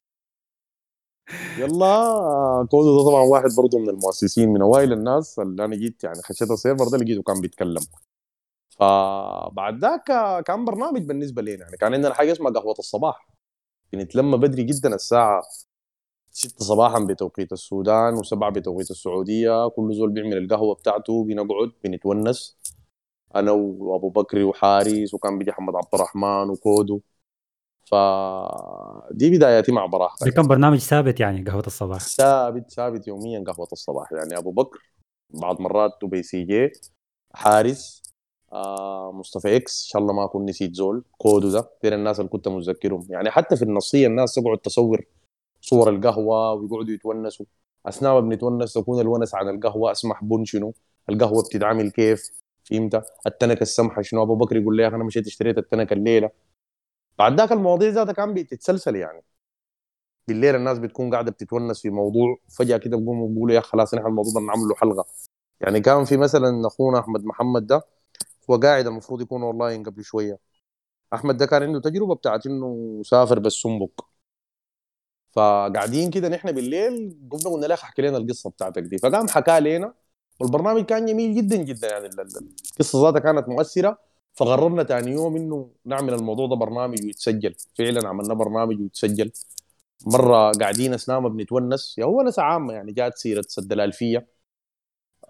يلا 1.57 2.67
كودو 2.71 2.97
ده 2.97 3.09
طبعا 3.09 3.21
واحد 3.23 3.49
برضه 3.57 3.79
من 3.79 3.89
المؤسسين 3.89 4.49
من 4.49 4.61
أوائل 4.61 4.93
الناس 4.93 5.39
اللي 5.39 5.65
أنا 5.65 5.75
جيت 5.75 6.03
يعني 6.03 6.21
خشيت 6.21 6.51
ال 6.51 6.56
server 6.56 6.85
ده 6.89 6.97
لقيته 6.97 7.21
كان 7.23 7.41
بيتكلم. 7.41 7.81
فبعد 8.69 9.79
ذاك 9.81 10.03
كان 10.45 10.65
برنامج 10.65 11.01
بالنسبة 11.07 11.41
لنا 11.41 11.51
يعني 11.65 11.77
كان 11.77 11.93
عندنا 11.93 12.13
حاجة 12.13 12.31
اسمها 12.31 12.51
قهوة 12.51 12.75
الصباح. 12.79 13.27
بنتلم 13.93 14.37
بدري 14.37 14.63
جدا 14.63 14.95
الساعة 14.95 15.43
6 16.31 16.65
صباحا 16.65 16.99
بتوقيت 16.99 17.53
السودان 17.53 18.23
و7 18.23 18.33
بتوقيت 18.35 18.91
السعودية. 18.91 19.67
كل 19.69 19.93
زول 19.95 20.09
بيعمل 20.11 20.37
القهوة 20.37 20.75
بتاعته 20.75 21.25
بنقعد 21.25 21.71
بنتونس. 21.83 22.57
أنا 23.35 23.51
وأبو 23.51 24.09
بكر 24.09 24.43
وحارس 24.43 25.13
وكان 25.13 25.37
بيجي 25.37 25.51
محمد 25.51 25.75
عبد 25.75 25.87
الرحمن 25.93 26.49
وكودو. 26.49 27.01
فدي 27.91 29.37
بداياتي 29.37 29.71
مع 29.71 29.85
براح. 29.85 30.15
ده 30.21 30.31
كان 30.31 30.47
برنامج 30.47 30.77
ثابت 30.77 31.19
يعني 31.19 31.43
قهوة 31.43 31.63
الصباح. 31.67 31.99
ثابت 31.99 32.71
ثابت 32.71 33.07
يوميا 33.07 33.43
قهوة 33.47 33.67
الصباح. 33.71 34.11
يعني 34.11 34.37
أبو 34.37 34.51
بكر 34.51 34.79
بعض 35.29 35.61
مرات 35.61 35.91
بي 36.03 36.23
سي 36.23 36.43
جي 36.43 36.71
حارس 37.33 38.03
آه 38.53 39.11
مصطفى 39.11 39.55
X 39.55 39.83
إن 39.83 39.87
شاء 39.87 40.01
الله 40.01 40.13
ما 40.13 40.25
أكون 40.25 40.45
نسيت 40.45 40.75
زول 40.75 41.03
كودو 41.17 41.49
ده 41.49 41.69
ديل 41.83 41.93
الناس 41.93 42.19
اللي 42.19 42.29
كنت 42.29 42.47
متذكرهم. 42.47 43.07
يعني 43.09 43.31
حتى 43.31 43.55
في 43.55 43.63
النصية 43.63 44.07
الناس 44.07 44.35
تقعد 44.35 44.57
تصور 44.57 45.05
صور 45.61 45.89
القهوة 45.89 46.53
ويقعدوا 46.53 46.93
يتونسوا. 46.93 47.45
أثناء 47.85 48.13
ما 48.13 48.19
بنتونس 48.19 48.73
تكون 48.73 49.01
الونس 49.01 49.35
عن 49.35 49.49
القهوة 49.49 49.91
أسمح 49.91 50.23
بن 50.23 50.45
شنو؟ 50.45 50.73
القهوة 51.09 51.43
بتتعمل 51.43 51.91
كيف؟ 51.91 52.42
فهمت 52.63 53.03
التنكه 53.27 53.61
السمحة 53.61 54.01
شنو؟ 54.01 54.23
أبو 54.23 54.35
بكر 54.35 54.55
يقول 54.57 54.77
لي 54.77 54.87
أنا 54.87 55.03
مشيت 55.03 55.27
اشتريت 55.27 55.57
التنكه 55.57 55.93
الليلة. 55.93 56.29
بعد 57.19 57.37
ذاك 57.39 57.51
المواضيع 57.51 57.89
ذاتها 57.89 58.13
كان 58.13 58.33
بتتسلسل 58.33 58.95
يعني. 58.95 59.23
بالليل 60.27 60.55
الناس 60.55 60.79
بتكون 60.79 61.11
قاعدة 61.11 61.31
بتتونس 61.31 61.81
في 61.81 61.89
موضوع 61.89 62.37
فجأة 62.57 62.77
كده 62.77 62.97
بيقوموا 62.97 63.27
بيقولوا 63.29 63.55
يا 63.55 63.61
خلاص 63.61 63.93
نحن 63.93 64.07
الموضوع 64.07 64.33
ده 64.33 64.39
نعمل 64.39 64.61
له 64.69 64.75
حلقة. 64.75 65.05
يعني 65.61 65.79
كان 65.81 66.05
في 66.05 66.17
مثلا 66.17 66.67
أخونا 66.67 66.99
أحمد 66.99 67.25
محمد 67.25 67.67
ده 67.67 67.81
هو 68.49 68.55
قاعد 68.57 68.87
المفروض 68.87 69.21
يكون 69.21 69.43
اونلاين 69.43 69.83
قبل 69.83 70.03
شوية. 70.03 70.39
أحمد 71.13 71.37
ده 71.37 71.45
كان 71.45 71.63
عنده 71.63 71.79
تجربة 71.81 72.15
بتاعت 72.15 72.45
إنه 72.45 73.01
سافر 73.05 73.39
بالسنبك 73.39 74.01
فقاعدين 75.31 76.09
كده 76.11 76.29
نحن 76.29 76.51
بالليل 76.51 77.17
قمنا 77.31 77.55
قلنا 77.55 77.65
له 77.65 77.73
احكي 77.75 78.01
لنا 78.01 78.17
القصة 78.17 78.49
بتاعتك 78.49 78.83
دي. 78.83 78.97
فقام 78.97 79.27
حكى 79.27 79.59
لنا 79.59 79.93
والبرنامج 80.39 80.85
كان 80.85 81.05
جميل 81.05 81.35
جدا 81.35 81.55
جدا 81.55 81.87
يعني 81.91 82.05
ال- 82.05 82.19
ال- 82.19 82.49
القصة 82.71 83.03
ذاتها 83.03 83.19
كانت 83.19 83.49
مؤثرة. 83.49 83.97
فقررنا 84.33 84.83
ثاني 84.83 85.11
يوم 85.11 85.35
إنه 85.35 85.69
نعمل 85.85 86.13
الموضوع 86.13 86.47
ده 86.47 86.55
برنامج 86.55 87.03
ويتسجل. 87.03 87.55
فعلا 87.77 88.07
عملنا 88.07 88.33
برنامج 88.33 88.81
ويتسجل. 88.81 89.31
مرة 90.07 90.51
قاعدين 90.51 90.93
اثناء 90.93 91.19
ما 91.19 91.29
بنتونس. 91.29 91.95
يا 91.97 92.05
هو 92.05 92.21
ناس 92.21 92.39
عامة 92.39 92.73
يعني 92.73 92.91
جات 92.91 93.17
سيرة 93.17 93.45
سد 93.47 93.71
الألفية. 93.71 94.27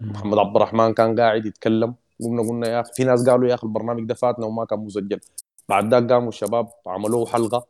محمد 0.00 0.38
عبد 0.38 0.56
الرحمن 0.56 0.94
كان 0.94 1.20
قاعد 1.20 1.46
يتكلم. 1.46 1.94
قمنا 2.20 2.42
قلنا 2.42 2.68
يا 2.68 2.80
أخي 2.80 2.92
في 2.92 3.04
ناس 3.04 3.28
قالوا 3.28 3.48
يا 3.48 3.54
أخي 3.54 3.66
البرنامج 3.66 4.04
ده 4.08 4.14
فاتنا 4.14 4.46
وما 4.46 4.64
كان 4.64 4.78
مسجل. 4.78 5.20
بعد 5.68 5.94
ذاك 5.94 6.12
قاموا 6.12 6.28
الشباب 6.28 6.68
عملوه 6.86 7.26
حلقة 7.26 7.66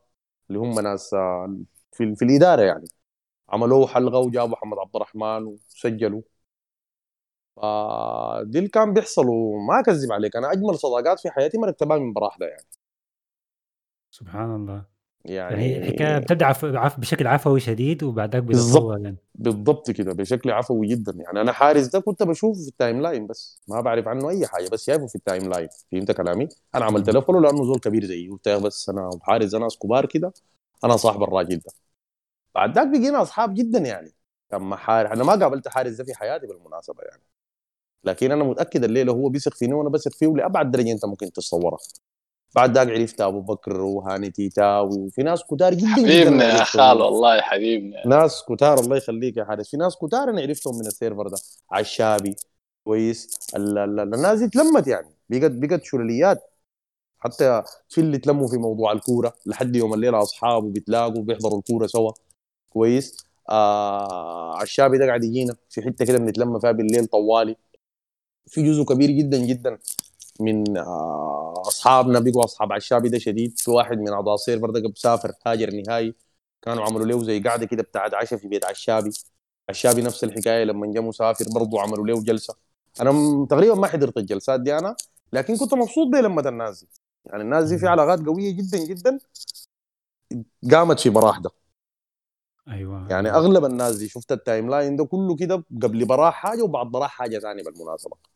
اللي 0.49 0.59
هم 0.59 0.81
ناس 0.81 1.15
آه، 1.15 1.57
في, 1.93 2.15
في 2.17 2.25
الإدارة 2.25 2.63
يعني. 2.63 2.85
عملوه 3.49 3.87
حلقة 3.87 4.19
وجابوا 4.19 4.53
محمد 4.53 4.79
عبد 4.79 4.97
الرحمن 4.97 5.45
وسجلوا 5.47 6.23
فدي 7.57 8.59
اللي 8.59 8.69
كان 8.69 8.93
بيحصل 8.93 9.29
وما 9.29 9.81
أكذب 9.81 10.13
عليك 10.13 10.37
أنا 10.37 10.53
أجمل 10.53 10.79
صداقات 10.79 11.21
في 11.21 11.31
حياتي 11.31 11.59
مرتبها 11.59 11.99
من 11.99 12.13
براح 12.13 12.37
ده 12.39 12.47
يعني. 12.47 12.67
سبحان 14.11 14.55
الله. 14.57 14.95
يعني 15.25 15.73
يعني 15.73 15.79
الحكاية 15.79 16.19
بتبدا 16.19 16.47
عف... 16.47 16.65
عف... 16.65 17.01
بشكل 17.01 17.27
عفوي 17.27 17.61
شديد 17.61 18.03
وبعدك. 18.03 18.43
بتتطور 18.43 18.99
يعني. 18.99 19.17
بالضبط 19.35 19.91
كده 19.91 20.13
بشكل 20.13 20.51
عفوي 20.51 20.87
جدا 20.87 21.13
يعني. 21.13 21.41
أنا 21.41 21.53
حارس 21.53 21.87
ده 21.87 22.01
كنت 22.01 22.23
بشوفه 22.23 22.63
في 22.63 22.69
ال 22.69 23.01
timeline 23.01 23.27
بس 23.27 23.63
ما 23.69 23.81
بعرف 23.81 24.09
عنه 24.09 24.31
أي 24.31 24.47
حاجة 24.47 24.69
بس 24.69 24.87
شايفه 24.87 25.07
في 25.07 25.15
ال 25.15 25.51
timeline. 25.51 25.69
فهمت 25.93 26.13
كلامي؟ 26.13 26.49
أنا 26.75 26.85
عملت 26.85 27.11
له 27.11 27.21
follow 27.21 27.41
لأنه 27.41 27.65
زول 27.65 27.79
كبير 27.79 28.05
زيي 28.05 28.29
قلت 28.29 28.49
بس 28.49 28.89
أنا 28.89 29.11
وحارس 29.15 29.51
ده 29.51 29.59
ناس 29.59 29.79
كبار 29.79 30.07
كده 30.07 30.33
أنا 30.85 30.97
صاحب 30.97 31.23
الراجل 31.23 31.57
ده. 31.57 31.73
بعد 32.55 32.79
ذاك 32.79 32.89
بقينا 32.89 33.23
أصحاب 33.23 33.55
جدا 33.55 33.79
يعني. 33.79 34.13
كان 34.51 34.75
حارس 34.77 35.11
أنا 35.11 35.25
ما 35.25 35.33
قابلت 35.33 35.69
حارس 35.69 35.93
ده 35.93 36.05
في 36.05 36.15
حياتي 36.15 36.47
بالمناسبة 36.47 37.03
يعني. 37.03 37.23
لكن 38.05 38.33
أنا 38.33 38.45
متأكد 38.45 38.85
الليلة 38.85 39.13
هو 39.13 39.29
بيثق 39.29 39.55
فيني 39.55 39.75
وأنا 39.75 39.89
بثق 39.89 40.13
فيه 40.13 40.27
لابعد 40.27 40.71
درجة 40.71 40.93
أنت 40.93 41.05
ممكن 41.05 41.33
تتصورها 41.33 41.79
بعد 42.57 42.75
ذاك 42.79 42.89
عرفت 42.89 43.21
أبو 43.21 43.41
بكر 43.41 43.81
وهاني 43.81 44.31
تيتاوي 44.31 44.99
وفي 45.01 45.23
ناس 45.23 45.43
كتار 45.51 45.75
جدا 45.75 45.87
حبيبنا 45.89 46.59
يا. 46.59 46.65
خال 46.65 47.03
والله 47.03 47.41
حبيبنا. 47.41 48.07
ناس 48.07 48.43
كتار 48.49 48.81
الله 48.81 48.97
يخليك 48.97 49.37
يا 49.37 49.45
حارس. 49.45 49.71
في 49.71 49.77
ناس 49.77 49.97
كتار 49.97 50.31
أنا 50.31 50.41
عرفتهم 50.41 50.75
من 50.79 50.87
السيرفر 50.87 51.29
ده. 51.29 51.37
عشابي 51.71 52.37
كويس. 52.85 53.39
ال- 53.57 53.79
ال- 53.79 54.01
ال- 54.01 54.15
الناس 54.15 54.39
دي 54.39 54.45
اتلمت 54.45 54.87
يعني. 54.87 55.09
بقت 55.31 55.51
بقت 55.51 55.85
شلاليات 55.85 56.43
حتى 57.19 57.63
في 57.89 58.01
اللي 58.01 58.19
تلموا 58.19 58.49
في 58.49 58.57
موضوع 58.57 58.93
الكورة. 58.93 59.33
لحد 59.47 59.77
يوم 59.77 59.95
الليلة 59.95 60.23
اصحاب 60.23 60.65
وبيتلاقوا 60.65 61.23
بيحضروا 61.23 61.59
الكورة 61.59 61.87
سوا. 61.87 62.13
كويس. 62.71 63.17
آه 63.51 64.57
عشابي 64.57 64.99
ده 64.99 65.07
قاعد 65.07 65.25
يجينا. 65.25 65.55
في 65.71 65.83
حتة 65.83 66.05
كده 66.05 66.19
بنتلم 66.19 66.59
فيها 66.59 66.73
بالليل 66.73 67.07
طوالي. 67.07 67.57
في 68.47 68.63
جزء 68.63 68.85
كبير 68.85 69.11
جدا 69.11 69.39
جدا 69.39 69.79
من 70.41 70.79
آه 70.79 71.63
اصحابنا 71.67 72.21
بقوا 72.21 72.45
اصحاب 72.45 72.73
عشابي 72.73 73.09
ده 73.09 73.19
شديد. 73.19 73.59
في 73.59 73.71
واحد 73.71 73.99
من 73.99 74.09
اعضاء 74.09 74.35
السيرفر 74.35 74.71
ده 74.71 74.89
مسافر 74.89 75.33
هاجر 75.47 75.71
نهائي. 75.71 76.15
كانوا 76.63 76.85
عملوا 76.85 77.07
له 77.07 77.25
زي 77.25 77.41
قاعدة 77.41 77.67
كده 77.67 77.83
بتاعت 77.83 78.15
عشاء 78.15 78.39
في 78.39 78.49
بيت 78.49 78.65
عشابي. 78.65 79.11
عشابي 79.69 80.03
نفس 80.03 80.25
الحكاية 80.25 80.65
لما 80.65 80.93
جاء 80.93 81.03
مسافر 81.03 81.45
برضه 81.55 81.81
عملوا 81.83 82.07
له 82.07 82.23
جلسة. 82.23 82.55
أنا 83.01 83.47
تقريبا 83.51 83.75
ما 83.75 83.87
حضرت 83.87 84.17
الجلسات 84.17 84.61
دي 84.61 84.79
أنا 84.79 84.97
لكن 85.33 85.57
كنت 85.57 85.75
مبسوط 85.75 86.09
بلمة 86.09 86.49
الناس 86.49 86.81
دي. 86.81 86.89
يعني 87.27 87.43
الناس 87.43 87.69
دي 87.69 87.79
في 87.79 87.87
علاقات 87.87 88.21
قوية 88.27 88.51
جدا 88.57 88.79
جدا 88.79 89.19
قامت 90.73 91.01
في 91.01 91.11
براح 91.11 91.39
ده 91.39 91.51
أيوه. 92.69 93.09
يعني 93.11 93.31
أغلب 93.31 93.65
الناس 93.65 93.97
دي 93.97 94.09
شفت 94.09 94.33
ال 94.33 94.71
timeline 94.71 94.97
ده 94.97 95.05
كله 95.05 95.37
كده 95.37 95.65
قبل 95.83 96.05
براح 96.05 96.35
حاجة 96.35 96.63
وبعد 96.63 96.87
براح 96.87 97.11
حاجة 97.11 97.39
ثانية 97.39 97.63
بالمناسبة. 97.65 98.34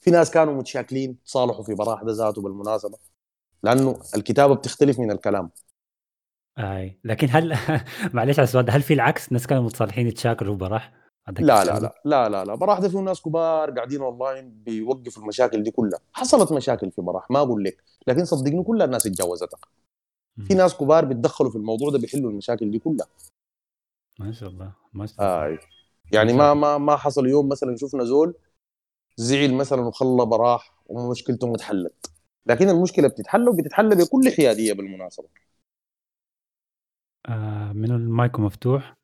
في 0.00 0.10
ناس 0.10 0.30
كانوا 0.30 0.54
متشاكلين 0.54 1.22
تصالحوا 1.24 1.64
في 1.64 1.74
براح 1.74 2.02
ذاته 2.04 2.42
بالمناسبة 2.42 2.98
لأنه 3.62 4.00
الكتابة 4.16 4.54
بتختلف 4.54 4.98
من 5.00 5.10
الكلام. 5.10 5.50
آي 6.58 7.00
لكن 7.04 7.28
هل 7.30 7.56
معلش 8.14 8.38
على 8.38 8.44
السؤال 8.44 8.70
هل 8.70 8.82
في 8.82 8.94
العكس؟ 8.94 9.32
ناس 9.32 9.46
كانوا 9.46 9.62
متصالحين 9.62 10.06
يتشاكلوا 10.06 10.56
براح 10.56 10.92
لا 11.38 11.64
لا؟ 11.64 11.80
لا 11.80 11.94
لا 12.04 12.28
لا 12.28 12.44
لا. 12.44 12.54
براح 12.54 12.78
ده 12.78 12.88
فيه 12.88 12.98
ناس 12.98 13.20
كبار 13.20 13.70
قاعدين 13.70 14.00
اونلاين 14.00 14.50
بيوقفوا 14.50 15.22
المشاكل 15.22 15.62
دي 15.62 15.70
كلها. 15.70 15.98
حصلت 16.12 16.52
مشاكل 16.52 16.90
في 16.90 17.02
براح 17.02 17.30
ما 17.30 17.38
أقول 17.38 17.64
لك 17.64 17.84
لكن 18.06 18.24
صدقني 18.24 18.62
كل 18.62 18.82
الناس 18.82 19.06
اتجاوزتها 19.06 19.58
في. 20.48 20.54
ناس 20.54 20.74
كبار 20.74 21.04
بيتدخلوا 21.04 21.50
في 21.50 21.56
الموضوع 21.56 21.90
ده 21.90 21.98
بيحلوا 21.98 22.30
المشاكل 22.30 22.70
دي 22.70 22.78
كلها. 22.78 23.06
ما 24.20 24.32
شاء 24.32 24.48
الله 24.48 24.72
ما 24.92 25.06
شاء 25.06 25.16
الله. 25.20 25.54
آه. 25.54 25.58
يعني 26.12 26.32
ما 26.32 26.54
ما 26.54 26.78
ما 26.78 26.96
حصل 26.96 27.26
يوم 27.26 27.48
مثلا 27.48 27.76
شفنا 27.76 28.04
زول 28.04 28.34
زعل 29.16 29.54
مثلا 29.54 29.80
وخلى 29.80 30.26
براح 30.26 30.74
ومشكلته 30.86 31.54
اتحلت 31.54 32.12
لكن 32.46 32.68
المشكلة 32.68 33.08
بتتحل 33.08 33.48
وبتتحل 33.48 33.88
بكل 33.88 34.30
حياديه 34.36 34.72
بالمناسبة. 34.72 35.28
آه 37.28 37.72
من 37.72 37.90
المايك 37.90 38.40
مفتوح؟ 38.40 38.96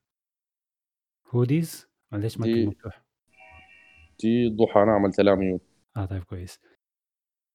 who's 1.34 1.60
this؟ 1.60 1.86
معلش 2.12 2.38
مايك 2.38 2.54
دي- 2.54 2.66
مفتوح. 2.66 3.02
دي 4.20 4.48
ضحى 4.56 4.82
أنا 4.82 4.92
عملت 4.92 5.20
لها 5.20 5.34
mute 5.34 5.60
آه 5.96 6.04
طيب 6.04 6.24
كويس. 6.24 6.60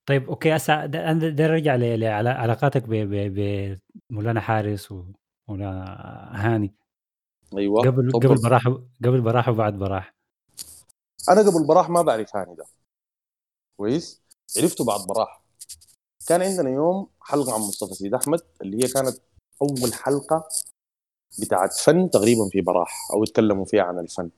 طيب 0.06 0.30
okay 0.30 0.56
هسه 0.56 0.86
ده 0.86 1.12
أنا 1.12 1.30
ده 1.30 1.46
ارجع 1.46 1.76
لعلاقاتك 1.76 2.84
بمولانا 4.10 4.42
حارس 4.42 4.92
ومولانا 4.92 5.86
هاني. 6.34 6.74
أيوه 7.58 7.82
قبل. 7.82 8.12
قبل 8.12 8.36
براح 8.44 8.68
قبل 9.04 9.22
براح 9.22 9.50
وبعد 9.50 9.74
براح. 9.78 10.17
أنا 11.30 11.42
قبل 11.42 11.68
براح 11.68 11.90
ما 11.90 12.02
بعرف 12.02 12.36
هاني 12.36 12.56
ده. 12.56 12.66
كويس؟ 13.78 14.22
عرفته 14.58 14.86
بعد 14.86 15.00
براح. 15.08 15.42
كان 16.28 16.42
عندنا 16.42 16.70
يوم 16.70 17.10
حلقة 17.22 17.54
عن 17.54 17.60
مصطفى 17.60 17.94
سيد 17.94 18.14
أحمد 18.14 18.42
اللي 18.62 18.78
هي 18.78 18.88
كانت 18.88 19.18
أول 19.62 19.94
حلقة 19.94 20.48
بتاعت 21.42 21.74
فن 21.74 22.10
تقريبا 22.10 22.50
في 22.52 22.62
براح 22.62 23.08
أو 23.14 23.24
يتكلموا 23.24 23.66
فيها 23.66 23.84
عن 23.84 24.00
الفن. 24.00 24.30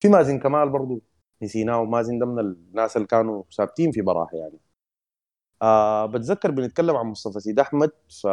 في 0.00 0.08
مازن 0.08 0.38
كمال 0.38 0.70
برضو 0.70 1.00
نسيناه 1.42 1.80
ومازن 1.80 2.18
ده 2.18 2.26
من 2.26 2.38
الناس 2.38 2.96
اللي 2.96 3.08
كانوا 3.08 3.42
ثابتين 3.56 3.92
في 3.92 4.00
براح 4.02 4.34
يعني. 4.34 4.58
آه 5.62 6.06
بتذكر 6.06 6.50
بنتكلم 6.50 6.96
عن 6.96 7.06
مصطفى 7.06 7.40
سيد 7.40 7.58
أحمد 7.60 7.90
ف 8.22 8.26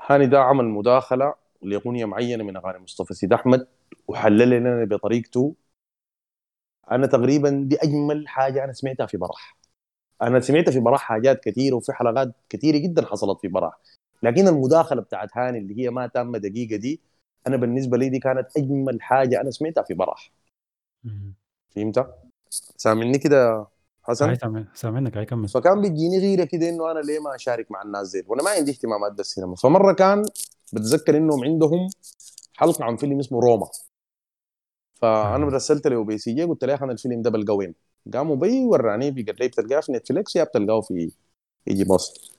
هاني 0.00 0.26
ده 0.26 0.40
عمل 0.40 0.64
مداخلة 0.64 1.34
لأغنية 1.62 2.04
معينة 2.04 2.44
من 2.44 2.56
أغاني 2.56 2.78
مصطفى 2.78 3.14
سيد 3.14 3.32
أحمد 3.32 3.66
وحلل 4.08 4.50
لنا 4.50 4.84
بطريقته. 4.84 5.54
أنا 6.92 7.06
تقريبا 7.06 7.50
دي 7.68 7.76
اجمل 7.76 8.28
حاجة 8.28 8.64
أنا 8.64 8.72
سمعتها 8.72 9.06
في 9.06 9.16
براح. 9.16 9.56
أنا 10.22 10.40
سمعت 10.40 10.70
في 10.70 10.80
براح 10.80 11.00
حاجات 11.00 11.44
كثيرة 11.44 11.74
وفي 11.74 11.92
حلقات 11.92 12.32
كثيرة 12.48 12.78
جدا 12.78 13.06
حصلت 13.06 13.40
في 13.40 13.48
براح. 13.48 13.78
لكن 14.22 14.48
المداخلة 14.48 15.02
بتاعت 15.02 15.28
هاني 15.34 15.58
اللي 15.58 15.82
هي 15.82 15.90
ما 15.90 16.06
تامة 16.06 16.38
دقيقة 16.38 16.76
دي 16.76 17.00
أنا 17.46 17.56
بالنسبة 17.56 17.96
لي 17.98 18.08
دي 18.08 18.18
كانت 18.18 18.46
أجمل 18.56 19.02
حاجة 19.02 19.40
أنا 19.40 19.50
سمعتها 19.50 19.82
في 19.82 19.94
براح. 19.94 20.32
فهمت؟ 21.70 22.14
سامعني 22.76 23.18
كده 23.18 23.66
حسن؟ 24.02 24.36
سامعنك 24.74 25.16
هاي 25.16 25.24
كمل. 25.24 25.48
فكان 25.48 25.80
بيجيني 25.80 26.18
غيرة 26.18 26.44
كده 26.44 26.68
إنه 26.68 26.90
أنا 26.90 27.00
ليه 27.00 27.18
ما 27.18 27.34
أشارك 27.34 27.70
مع 27.70 27.82
الناس 27.82 28.12
دي 28.12 28.24
وأنا 28.26 28.42
ما 28.42 28.50
عندي 28.50 28.70
اهتمامات 28.70 29.12
بالسينما 29.12 29.54
فمرة 29.54 29.92
كان 29.92 30.22
بتذكر 30.72 31.16
إنهم 31.16 31.44
عندهم 31.44 31.88
حلقة 32.54 32.84
عن 32.84 32.96
فيلم 32.96 33.18
اسمه 33.18 33.40
روما. 33.40 33.68
فأنا. 35.02 35.46
رسلت 35.46 35.86
له 35.86 36.04
بي 36.04 36.18
سي 36.18 36.32
جي 36.32 36.44
قلت 36.44 36.64
له 36.64 36.70
يا 36.70 36.76
أخي 36.76 36.84
أنا 36.84 36.92
الفيلم 36.92 37.22
ده 37.22 37.30
بلقاه 37.30 37.54
وين؟ 37.54 37.74
قاموا 38.14 38.36
بي 38.36 38.64
وراني 38.64 39.10
قال 39.10 39.36
لي 39.40 39.48
بتلقاه 39.48 39.80
في 39.80 39.92
نتفليكس 39.92 40.36
يا 40.36 40.44
بتلقاه 40.44 40.80
في 40.80 41.10
يجي 41.66 41.84
مصر 41.88 42.30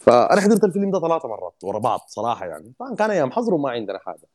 فأنا 0.00 0.40
حضرت 0.40 0.64
الفيلم 0.64 0.90
ده 0.90 1.00
ثلاثة 1.00 1.28
مرات 1.28 1.54
ورا 1.64 1.78
بعض 1.78 2.00
صراحة 2.08 2.46
يعني. 2.46 2.72
طبعا 2.78 2.94
كان 2.94 3.10
أيام 3.10 3.32
حظر 3.32 3.54
وما 3.54 3.70
عندنا 3.70 3.98
حاجة. 3.98 4.28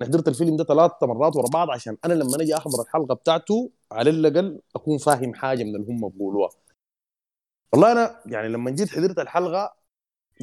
أنا 0.00 0.08
حضرت 0.08 0.28
الفيلم 0.28 0.56
ده 0.56 0.64
ثلاث 0.64 0.90
مرات 1.02 1.36
ورا 1.36 1.48
بعض 1.48 1.70
عشان 1.70 1.96
أنا 2.04 2.14
لما 2.14 2.36
أجي 2.42 2.56
أحضر 2.56 2.82
الحلقة 2.82 3.14
بتاعته 3.14 3.70
على 3.92 4.10
الأقل 4.10 4.60
أكون 4.76 4.98
فاهم 4.98 5.34
حاجة 5.34 5.64
من 5.64 5.76
اللي 5.76 5.92
هم 5.92 6.08
بيقولوها. 6.08 6.50
والله 7.72 7.92
أنا 7.92 8.20
يعني 8.26 8.48
لما 8.48 8.70
جيت 8.70 8.88
حضرت 8.88 9.18
الحلقة 9.18 9.74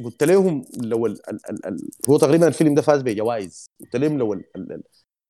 قلت 0.04 0.22
لهم 0.22 0.64
لو 0.82 1.06
ال 1.06 1.28
ال 1.30 1.50
ال 1.50 1.66
ال 1.66 1.90
هو 2.10 2.18
تقريبا 2.18 2.48
الفيلم 2.48 2.74
ده 2.74 2.82
فاز 2.82 3.02
بجوائز. 3.02 3.66
قلت 3.80 3.96
لهم 3.96 4.18
لو 4.18 4.32
ال 4.32 4.44
ال- 4.56 4.82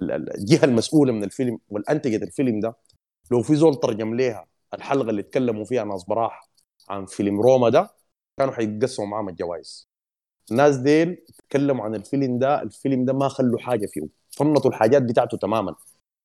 الجهة 0.02 0.64
المسؤولة 0.64 1.12
من 1.12 1.24
الفيلم 1.24 1.58
والانتجت 1.70 2.22
الفيلم 2.22 2.60
ده 2.60 2.76
لو 3.30 3.42
في 3.42 3.54
زول 3.56 3.80
ترجم 3.80 4.14
ليها 4.14 4.46
الحلقة 4.74 5.10
اللي 5.10 5.20
اتكلموا 5.20 5.64
فيها 5.64 5.84
ناس 5.84 6.04
براح 6.04 6.48
عن 6.88 7.06
فيلم 7.06 7.40
روما 7.40 7.68
ده 7.68 7.90
كانوا 8.38 8.54
حيتقسموا 8.54 9.08
معاهم 9.08 9.28
الجوائز. 9.28 9.88
الناس 10.50 10.76
ديل 10.76 11.16
تكلموا 11.48 11.84
عن 11.84 11.94
الفيلم 11.94 12.38
ده 12.38 12.62
الفيلم 12.62 13.04
ده 13.04 13.12
ما 13.12 13.28
خلوا 13.28 13.58
حاجة 13.58 13.86
فيه 13.86 14.00
فنطوا 14.30 14.70
الحاجات 14.70 15.02
بتاعته 15.02 15.36
تماما. 15.36 15.74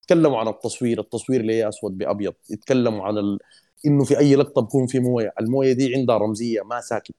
تكلموا 0.07 0.37
عن 0.39 0.47
التصوير 0.47 0.99
التصوير 0.99 1.41
ليه 1.41 1.69
أسود 1.69 1.97
بأبيض؟ 1.97 2.33
يتكلموا 2.49 3.03
عن 3.05 3.17
ال... 3.17 3.39
إنه 3.85 4.03
في 4.03 4.17
أي 4.19 4.35
لقطة 4.35 4.61
بكون 4.61 4.87
في 4.87 4.99
موية 4.99 5.33
الموية 5.39 5.73
دي 5.73 5.95
عندها 5.95 6.17
رمزية 6.17 6.61
ما 6.61 6.81
ساكت. 6.81 7.15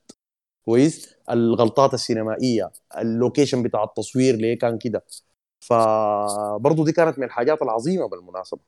كويس؟ 0.65 1.15
الغلطات 1.31 1.95
السينمائية 1.95 2.71
ال 2.99 3.06
location 3.06 3.63
بتاع 3.63 3.85
التصوير 3.85 4.37
ليه 4.37 4.59
كان 4.59 4.79
كده؟ 4.79 5.05
فبرضه 5.69 6.85
دي 6.85 6.93
كانت 6.93 7.19
من 7.19 7.25
الحاجات 7.25 7.63
العظيمة 7.63 8.09
بالمناسبة. 8.09 8.61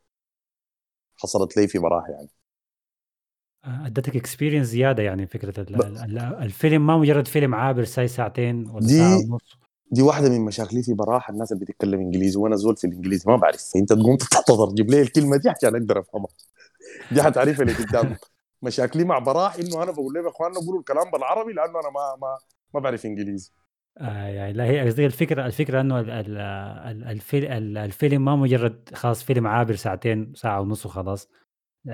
حصلت 1.17 1.57
لي 1.57 1.69
في 1.69 1.79
براح 1.79 2.09
يعني. 2.09 2.29
آه، 3.65 3.87
أدتك 3.87 4.17
experience 4.17 4.67
زيادة 4.67 5.03
يعني 5.03 5.27
فكرة 5.27 5.67
الفيلم 6.43 6.87
ما 6.87 6.97
مجرد 6.99 7.27
فيلم 7.29 7.55
عابر 7.55 7.85
ساي 7.85 8.09
ساعتين 8.09 8.71
ولا 8.71 8.87
دي- 8.87 8.99
ساعة 8.99 9.17
ونص. 9.17 9.59
دي 9.93 10.03
واحدة 10.03 10.29
من 10.29 10.41
مشاكلي 10.41 10.83
في 10.83 10.95
براح 10.95 11.31
الناس 11.31 11.53
اللي 11.53 11.65
بتتكلم 11.65 12.01
إنجليزي 12.01 12.39
وأنا 12.39 12.57
زول 12.57 12.77
في 12.77 12.87
الإنجليزي 12.87 13.25
ما 13.31 13.37
بعرف. 13.37 13.71
فأنت 13.75 13.93
تقوم 13.93 14.17
تنتظر 14.33 14.75
جيب 14.75 14.91
لي 14.91 15.03
الكلمة 15.03 15.37
دي 15.37 15.49
عشان 15.49 15.77
أقدر 15.77 16.01
أفهمها. 16.01 16.29
دي 17.13 17.23
حتعرفها 17.23 17.63
اللي 17.63 17.73
قدام. 17.75 18.17
مشاكلي 18.63 19.05
مع 19.05 19.19
براح 19.19 19.55
إنه 19.55 19.83
أنا 19.83 19.93
بقول 19.93 20.15
لهم 20.15 20.25
يا 20.25 20.31
إخواننا 20.31 20.59
قولوا 20.61 20.79
الكلام 20.81 21.11
بالعربي 21.11 21.53
لأنه 21.53 21.81
أنا 21.81 21.91
ما 21.91 22.17
ما 22.23 22.39
ما 22.75 22.81
بعرف 22.81 23.07
إنجليزي. 23.07 23.51
آه 24.01 24.27
يعني 24.29 24.53
لا 24.53 24.65
هي 24.65 24.87
قصدي 24.87 25.07
الفكرة 25.07 25.47
الفكرة 25.47 25.81
إنه 25.81 26.01
ال- 26.01 26.11
ال- 26.11 26.39
ال- 26.91 27.05
الفيل- 27.05 27.45
ال- 27.47 27.79
الفيلم 27.79 28.25
ما 28.25 28.37
مجرد 28.37 28.89
خلاص 28.95 29.23
فيلم 29.23 29.47
عابر 29.47 29.75
ساعتين 29.75 30.33
ساعة 30.35 30.61
ونص 30.61 30.87
وخلاص. 30.87 31.29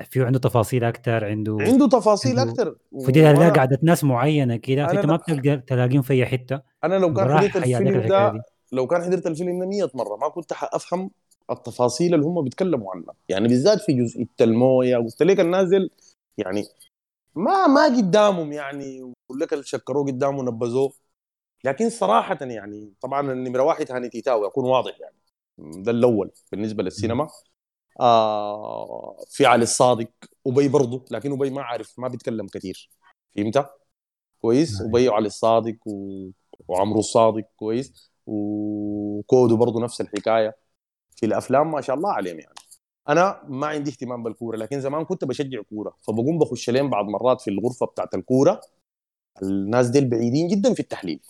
في 0.05 0.25
عنده 0.25 0.38
تفاصيل 0.38 0.85
أكثر 0.85 1.25
عنده 1.25 1.57
عنده 1.61 1.88
تفاصيل 1.88 2.38
عنده- 2.38 2.53
أكثر 2.53 2.77
فدي 3.07 3.31
هتلاقي 3.31 3.51
قعدة 3.51 3.79
ناس 3.83 4.05
معينة 4.05 4.57
كده 4.57 4.87
فأنت 4.87 5.07
ما 5.07 5.12
لا- 5.12 5.17
بتلقى 5.17 5.57
تلاقيهم 5.57 6.03
في 6.03 6.12
أي 6.12 6.27
حتة. 6.27 6.61
أنا 6.85 6.95
لو 6.99 7.14
كان 7.14 7.38
حضرت 7.38 7.57
الفيلم 7.57 8.09
ده 8.09 8.43
لو 8.73 8.87
كان 8.87 9.03
حضرت 9.03 9.27
الفيلم 9.27 9.61
ده 9.61 9.67
100 9.67 9.90
مرة 9.95 10.17
ما 10.17 10.29
كنت 10.29 10.53
حأفهم 10.53 11.11
التفاصيل 11.51 12.14
اللي 12.14 12.27
هم 12.27 12.43
بيتكلموا 12.45 12.93
عنها. 12.95 13.14
يعني 13.29 13.49
بالذات 13.49 13.81
في 13.81 13.93
جزئيه 13.93 14.27
المويه 14.40 14.97
قلت 14.97 15.23
لك 15.23 15.40
النازل 15.40 15.90
يعني 16.38 16.64
ما 17.35 17.67
ما 17.67 17.85
قدامهم 17.85 18.53
يعني 18.53 18.97
يقول 18.97 19.40
لك 19.40 19.53
اللي 19.53 19.64
شكروه 19.64 20.07
قدامه 20.07 20.43
نبذوه 20.43 20.93
لكن 21.64 21.90
صراحة 21.90 22.38
يعني 22.40 22.92
طبعا 23.00 23.33
النمره 23.33 23.62
واحد 23.62 23.92
هاني 23.92 24.09
تيتاوي 24.09 24.46
اكون 24.46 24.64
واضح 24.64 25.00
يعني. 25.00 25.16
ده 25.83 25.90
الأول 25.90 26.31
بالنسبة 26.53 26.83
للسينما. 26.83 27.29
آه 28.00 29.16
في 29.29 29.46
علي 29.46 29.62
الصادق 29.62 30.11
وبي 30.44 30.68
برضه 30.68 31.05
لكن 31.11 31.33
أبي 31.33 31.50
ما 31.50 31.62
عارف 31.62 31.98
ما 31.98 32.09
بيتكلم 32.09 32.46
كثير. 32.46 32.90
فهمت؟ 33.37 33.70
كويس. 34.42 34.81
نعم. 34.81 34.88
وبي 34.90 35.09
علي 35.09 35.27
الصادق 35.27 35.77
و... 35.87 36.29
وعمرو 36.68 36.98
الصادق 36.98 37.44
كويس. 37.57 38.12
وكودو 38.27 39.57
برضه 39.57 39.81
نفس 39.81 40.00
الحكاية 40.00 40.57
في 41.16 41.27
الأفلام 41.27 41.70
ما 41.70 41.81
شاء 41.81 41.96
الله 41.96 42.12
عليهم 42.12 42.40
يعني. 42.40 42.55
أنا 43.09 43.42
ما 43.48 43.66
عندي 43.66 43.90
اهتمام 43.90 44.22
بالكورة 44.22 44.57
لكن 44.57 44.81
زمان 44.81 45.05
كنت 45.05 45.24
بشجع 45.24 45.62
كورة. 45.62 45.96
فبقوم 46.03 46.38
بخش 46.38 46.70
لين 46.70 46.90
بعض 46.90 47.05
مرات 47.05 47.40
في 47.40 47.50
الغرفة 47.50 47.87
بتاعت 47.87 48.14
الكورة. 48.14 48.61
الناس 49.42 49.88
دي 49.88 50.00
بعيدين 50.00 50.48
جدا 50.48 50.74
في 50.74 50.81
التحليل. 50.81 51.20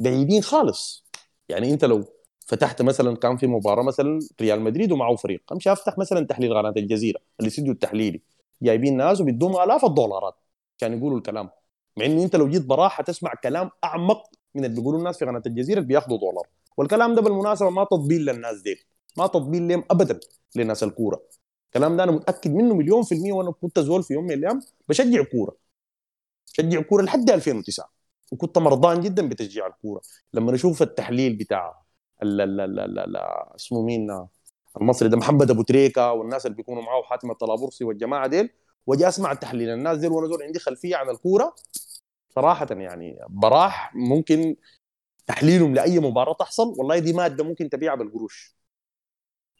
بعيدين 0.00 0.42
خالص. 0.42 1.04
يعني 1.48 1.70
انت 1.72 1.84
لو 1.84 2.04
فتحت 2.46 2.82
مثلا 2.82 3.16
كان 3.16 3.36
في 3.36 3.46
مباراة 3.46 3.82
مثلا 3.82 4.20
ريال 4.40 4.60
مدريد 4.60 4.92
ومعه 4.92 5.16
فريق 5.16 5.42
امشي 5.52 5.72
افتح 5.72 5.98
مثلا 5.98 6.26
تحليل 6.26 6.54
قناه 6.58 6.74
الجزيرة 6.76 7.20
الاستديو 7.40 7.72
التحليلي. 7.72 8.22
جايبين 8.62 8.96
ناس 8.96 9.20
وبيدوهم 9.20 9.62
آلاف 9.62 9.84
الدولارات 9.84 10.34
عشان 10.78 10.98
يقولوا 10.98 11.18
الكلام. 11.18 11.50
مع 11.96 12.04
انه 12.04 12.22
أنت 12.24 12.36
لو 12.36 12.48
جيت 12.48 12.64
براحة 12.66 13.02
تسمع 13.02 13.32
كلام 13.42 13.70
أعمق 13.84 14.30
من 14.54 14.64
اللي 14.64 14.76
بيقولوا 14.76 14.98
الناس 14.98 15.18
في 15.18 15.24
قناه 15.24 15.42
الجزيرة 15.46 15.80
بياخذوا 15.80 16.18
دولار. 16.18 16.46
والكلام 16.76 17.14
ده 17.14 17.22
بالمناسبة 17.22 17.70
ما 17.70 17.84
تطبيل 17.84 18.24
للناس 18.24 18.60
دي 18.62 18.76
ما 19.16 19.26
تطبيل 19.26 19.68
لهم 19.68 19.84
ابدا 19.90 20.20
لناس 20.56 20.82
الكورة. 20.82 21.22
الكلام 21.66 21.96
ده 21.96 22.04
أنا 22.04 22.12
متأكد 22.12 22.50
منه 22.54 22.74
مليون 22.74 23.02
في 23.02 23.14
المية 23.14 23.32
وأنا 23.32 23.50
كنت 23.50 23.78
زول 23.78 24.02
في 24.02 24.14
يوم 24.14 24.24
من 24.24 24.32
الأيام 24.32 24.60
بشجع 24.88 25.22
كورة. 25.22 25.56
بشجع 26.52 26.80
كورة 26.82 27.02
لحد 27.02 27.30
2009 27.30 27.97
وكنت 28.32 28.58
مرضان 28.58 29.00
جدا 29.00 29.28
بتشجيع 29.28 29.66
الكورة. 29.66 30.00
لما 30.34 30.54
أشوف 30.54 30.82
التحليل 30.82 31.36
بتاع 31.36 31.82
ال 32.22 32.40
ال 32.40 32.60
ال 32.60 32.80
ال 32.80 32.98
ال 32.98 33.16
اسمه 33.56 33.82
مين 33.82 34.26
المصري 34.80 35.08
ده 35.08 35.16
محمد 35.16 35.50
أبو 35.50 35.62
تريكة 35.62 36.12
والناس 36.12 36.46
اللي 36.46 36.56
بيكونوا 36.56 36.82
معاه 36.82 37.02
حاتم 37.02 37.30
الطلابرسي 37.30 37.84
والجماعة 37.84 38.26
ديل 38.26 38.50
وأجي 38.86 39.08
أسمع 39.08 39.32
التحليل. 39.32 39.68
الناس 39.68 39.98
ديل 39.98 40.10
وأنا 40.10 40.26
زول 40.26 40.42
عندي 40.42 40.58
خلفية 40.58 40.96
عن 40.96 41.10
الكورة 41.10 41.54
صراحة 42.28 42.66
يعني 42.70 43.18
براح 43.28 43.94
ممكن 43.94 44.56
تحليلهم 45.26 45.74
لأي 45.74 45.98
مباراة 45.98 46.32
تحصل. 46.32 46.74
والله 46.78 46.98
دي 46.98 47.12
مادة 47.12 47.44
ممكن 47.44 47.70
تبيعها 47.70 47.96
بالقروش 47.96 48.58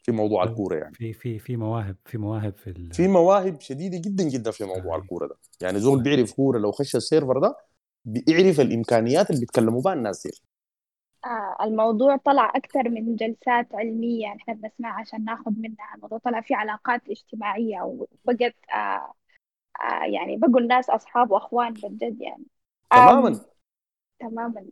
في 0.03 0.13
موضوع 0.13 0.45
الكورة 0.45 0.77
يعني. 0.77 0.95
في 0.95 1.13
في 1.13 1.39
في 1.39 1.57
مواهب 1.57 1.97
في 2.05 2.19
مواهب 2.19 2.57
في 2.57 2.71
ال... 2.71 2.93
في 2.93 3.09
مواهب 3.09 3.61
شديدة 3.61 3.99
جدا 3.99 4.25
جدا 4.25 4.51
في 4.51 4.65
موضوع 4.65 4.97
أي. 4.97 5.01
الكورة 5.01 5.27
ده. 5.27 5.35
يعني 5.61 5.81
زول 5.81 6.03
بيعرف 6.03 6.33
كورة 6.33 6.59
لو 6.59 6.73
خش 6.73 6.97
السيرفر 6.97 7.39
ده 7.39 7.57
بيعرف 8.13 8.61
الإمكانيات 8.61 9.31
اللي 9.31 9.41
بيتكلموا 9.41 9.83
بها 9.83 9.93
الناس 9.93 10.27
دي. 10.27 10.33
آه 11.25 11.57
الموضوع 11.65 12.17
طلع 12.17 12.53
أكثر 12.57 12.89
من 12.89 13.17
جلسات 13.17 13.75
علمية 13.75 14.35
نحن 14.35 14.55
بنسمعها 14.55 15.01
عشان 15.01 15.25
ناخذ 15.25 15.53
منها. 15.57 15.95
الموضوع 15.95 16.19
طلع 16.19 16.41
فيه 16.41 16.57
علاقات 16.57 17.09
اجتماعية 17.11 17.83
وبقت 17.83 18.55
آه 18.75 19.15
آه 19.81 20.05
يعني 20.05 20.37
بقوا 20.37 20.61
الناس 20.61 20.91
أصحاب 20.91 21.31
وأخوان 21.31 21.73
بجد 21.75 22.21
يعني. 22.21 22.45
تماما. 22.91 23.41
تماما. 24.21 24.67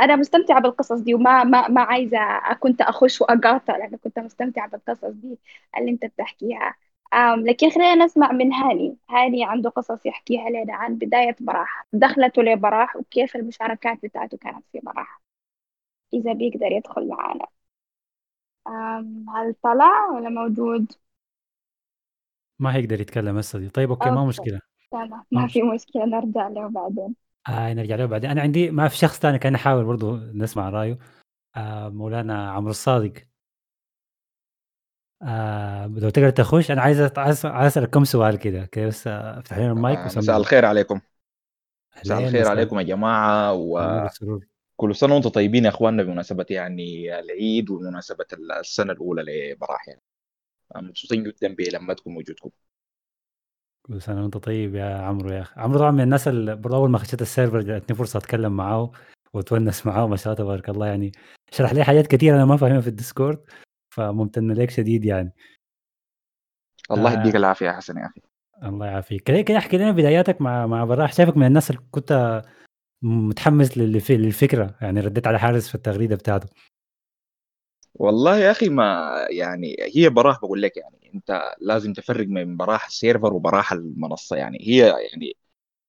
أنا 0.00 0.16
مستمتعة 0.16 0.60
بالقصص 0.60 1.00
دي 1.00 1.14
وما 1.14 1.44
ما 1.44 1.68
ما 1.68 1.80
عايزة 1.82 2.18
كنت 2.60 2.80
أخش 2.80 3.20
وأقاطع 3.20 3.76
لأنه 3.76 3.96
كنت 3.98 4.18
مستمتعة 4.18 4.68
بالقصص 4.68 5.04
دي 5.10 5.38
اللي 5.78 5.90
أنت 5.90 6.04
بتحكيها. 6.06 6.74
آم 7.14 7.46
لكن 7.46 7.70
خلينا 7.70 8.04
نسمع 8.04 8.32
من 8.32 8.52
هاني. 8.52 8.96
هاني 9.10 9.44
عنده 9.44 9.70
قصص 9.70 10.06
يحكيها 10.06 10.50
لنا 10.50 10.74
عن 10.74 10.94
بداية 10.94 11.36
براح. 11.40 11.86
دخلته 11.92 12.42
لبراح 12.42 12.96
وكيف 12.96 13.36
المشاركات 13.36 13.98
بتاعته 14.02 14.38
كانت 14.38 14.64
في 14.72 14.80
براح. 14.82 15.20
إذا 16.14 16.32
بيقدر 16.32 16.72
يدخل 16.72 17.08
معانا. 17.08 17.46
هل 19.34 19.54
طلع 19.62 20.06
ولا 20.14 20.28
موجود؟ 20.28 20.92
ما 22.58 22.76
هيقدر 22.76 23.00
يتكلم 23.00 23.36
هسه 23.36 23.58
دي. 23.58 23.68
طيب 23.68 23.90
okay 23.90 24.10
ما 24.10 24.16
okay. 24.16 24.28
مشكلة. 24.28 24.60
تمام. 24.90 25.10
ما 25.10 25.24
ما 25.30 25.46
في 25.46 25.62
مشكلة. 25.62 26.04
نرجع 26.04 26.48
له 26.48 26.68
بعدين. 26.68 27.14
آه 27.48 27.72
نرجع 27.74 27.96
له 27.96 28.06
بعدين. 28.06 28.30
أنا 28.30 28.40
عندي 28.40 28.70
ما 28.70 28.88
في 28.88 28.96
شخص 28.96 29.18
ثاني 29.18 29.38
كان 29.38 29.54
احاول 29.54 29.84
برضه 29.84 30.32
نسمع 30.34 30.70
رأيه. 30.70 30.98
آه 31.56 31.88
مولانا 31.88 32.50
عمرو 32.50 32.70
الصادق. 32.70 33.12
آه 35.22 35.86
لو 35.86 36.10
تقدر 36.10 36.30
تخش 36.30 36.70
أنا 36.70 36.82
عايز 36.82 37.00
عايز 37.00 37.46
أسألك 37.46 37.90
كم 37.90 38.04
سؤال 38.04 38.36
كده. 38.36 38.64
كده 38.72 38.86
بس 38.86 39.06
افتح 39.06 39.58
لنا 39.58 39.72
المايك 39.72 39.98
آه، 39.98 40.04
مساء 40.04 40.36
الخير 40.36 40.64
عليكم. 40.64 41.00
مساء 42.00 42.18
الخير 42.18 42.48
عليكم 42.48 42.80
يا 42.80 42.94
النور 42.94 43.54
وكل 43.54 44.02
والسرور. 44.02 44.46
سنة 44.92 45.14
وأنتم 45.14 45.28
طيبين 45.30 45.64
يا 45.64 45.68
إخواننا 45.70 46.02
بمناسبة 46.02 46.46
يعني 46.50 47.18
العيد 47.18 47.70
ومناسبة 47.70 48.24
السنة 48.60 48.92
الأولى 48.92 49.52
لبراح 49.52 49.88
يعني 49.88 50.00
مبسوطين 50.88 51.22
جدا 51.24 51.54
بلمتكم 51.54 52.16
ووجودكم. 52.16 52.50
كل 53.86 54.02
سنة 54.02 54.22
وأنت 54.22 54.36
طيب 54.36 54.74
يا 54.74 54.84
عمرو 54.96 55.30
يا 55.30 55.40
أخي 55.40 55.60
عمرو 55.60 55.78
طبعا 55.78 55.90
من 55.90 56.00
الناس 56.00 56.28
اللي 56.28 56.56
برضه 56.56 56.76
أول 56.76 56.90
ما 56.90 56.98
خشيت 56.98 57.22
السيرفر 57.22 57.60
جاتني 57.60 57.96
فرصة 57.96 58.16
أتكلم 58.18 58.56
معاه 58.56 58.92
وأتونس 59.32 59.86
معاه 59.86 60.06
ما 60.06 60.16
شاء 60.16 60.32
الله 60.32 60.44
تبارك 60.44 60.68
الله 60.68 60.86
يعني 60.86 61.12
شرح 61.52 61.72
لي 61.72 61.84
حاجات 61.84 62.06
كثيره 62.06 62.36
أنا 62.36 62.44
ما 62.44 62.56
فاهمها 62.56 62.80
في 62.80 62.88
الديسكورد. 62.88 63.38
فممتن 63.90 64.52
لك 64.52 64.70
شديد 64.70 65.04
يعني. 65.04 65.32
الله 66.90 67.12
آه. 67.12 67.20
يديك 67.20 67.36
العافية 67.36 67.66
يا 67.66 67.72
حسن 67.72 67.96
يا 67.98 68.06
أخي. 68.06 68.20
الله 68.62 68.86
يعافيك. 68.86 69.22
كده 69.22 69.40
كده 69.40 69.58
احكي 69.58 69.76
لنا 69.78 69.90
بداياتك 69.90 70.40
مع 70.40 70.66
مع 70.66 70.84
براح. 70.84 71.12
شايفك 71.12 71.36
من 71.36 71.46
الناس 71.46 71.70
اللي 71.70 71.82
كنت 71.90 72.42
متحمس 73.02 73.78
للف- 73.78 74.10
للفكرة 74.10 74.74
يعني 74.80 75.00
رديت 75.00 75.26
على 75.26 75.38
حارس 75.38 75.68
في 75.68 75.74
التغريدة 75.74 76.16
بتاعته. 76.16 76.48
والله 77.94 78.38
يا 78.38 78.50
أخي 78.50 78.68
ما 78.68 79.10
يعني 79.30 79.76
هي 79.94 80.08
براح 80.08 80.38
بقول 80.38 80.62
لك 80.62 80.76
يعني 80.76 81.10
أنت 81.14 81.54
لازم 81.60 81.92
تفرق 81.92 82.26
بين 82.26 82.56
براح 82.56 82.86
ال 82.86 82.93
server 82.93 83.34
وبراح 83.34 83.72
المنصة 83.72 84.36
يعني. 84.36 84.58
هي 84.60 84.78
يعني 85.10 85.36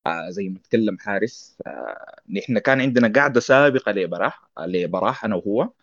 آه 0.08 0.30
زي 0.30 0.50
ما 0.50 0.60
تكلم 0.60 0.98
حارس 1.00 1.58
آه 1.68 2.16
نحن 2.30 2.60
كان 2.60 2.82
عندنا 2.82 3.08
قاعدة 3.16 3.40
سابقة 3.40 3.92
لبراح 3.92 4.42
لبراح 4.60 5.26
أنا 5.26 5.36
وهو. 5.36 5.62
آه 5.62 5.74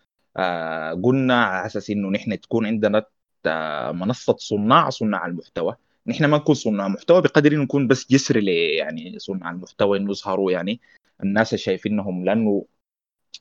قلنا 1.04 1.44
على 1.44 1.66
أساس 1.66 1.90
إنه 1.90 2.10
نحن 2.10 2.40
تكون 2.40 2.66
عندنا 2.66 3.04
آه 3.46 3.92
منصة 3.92 4.36
صناع 4.38 4.90
صناع 4.90 5.26
المحتوى. 5.26 5.76
نحن 6.06 6.24
ما 6.24 6.36
نكون 6.38 6.54
صناع 6.54 6.88
محتوى 6.88 7.22
بقدر 7.22 7.56
نكون 7.56 7.88
بس 7.88 8.10
جسر 8.12 8.36
يعني 8.48 9.18
صناع 9.18 9.50
المحتوى 9.50 9.98
إنه 9.98 10.10
يظهروا 10.10 10.52
يعني 10.52 10.80
الناس 11.22 11.54
شايفينهم 11.54 12.24
لأنه 12.24 12.66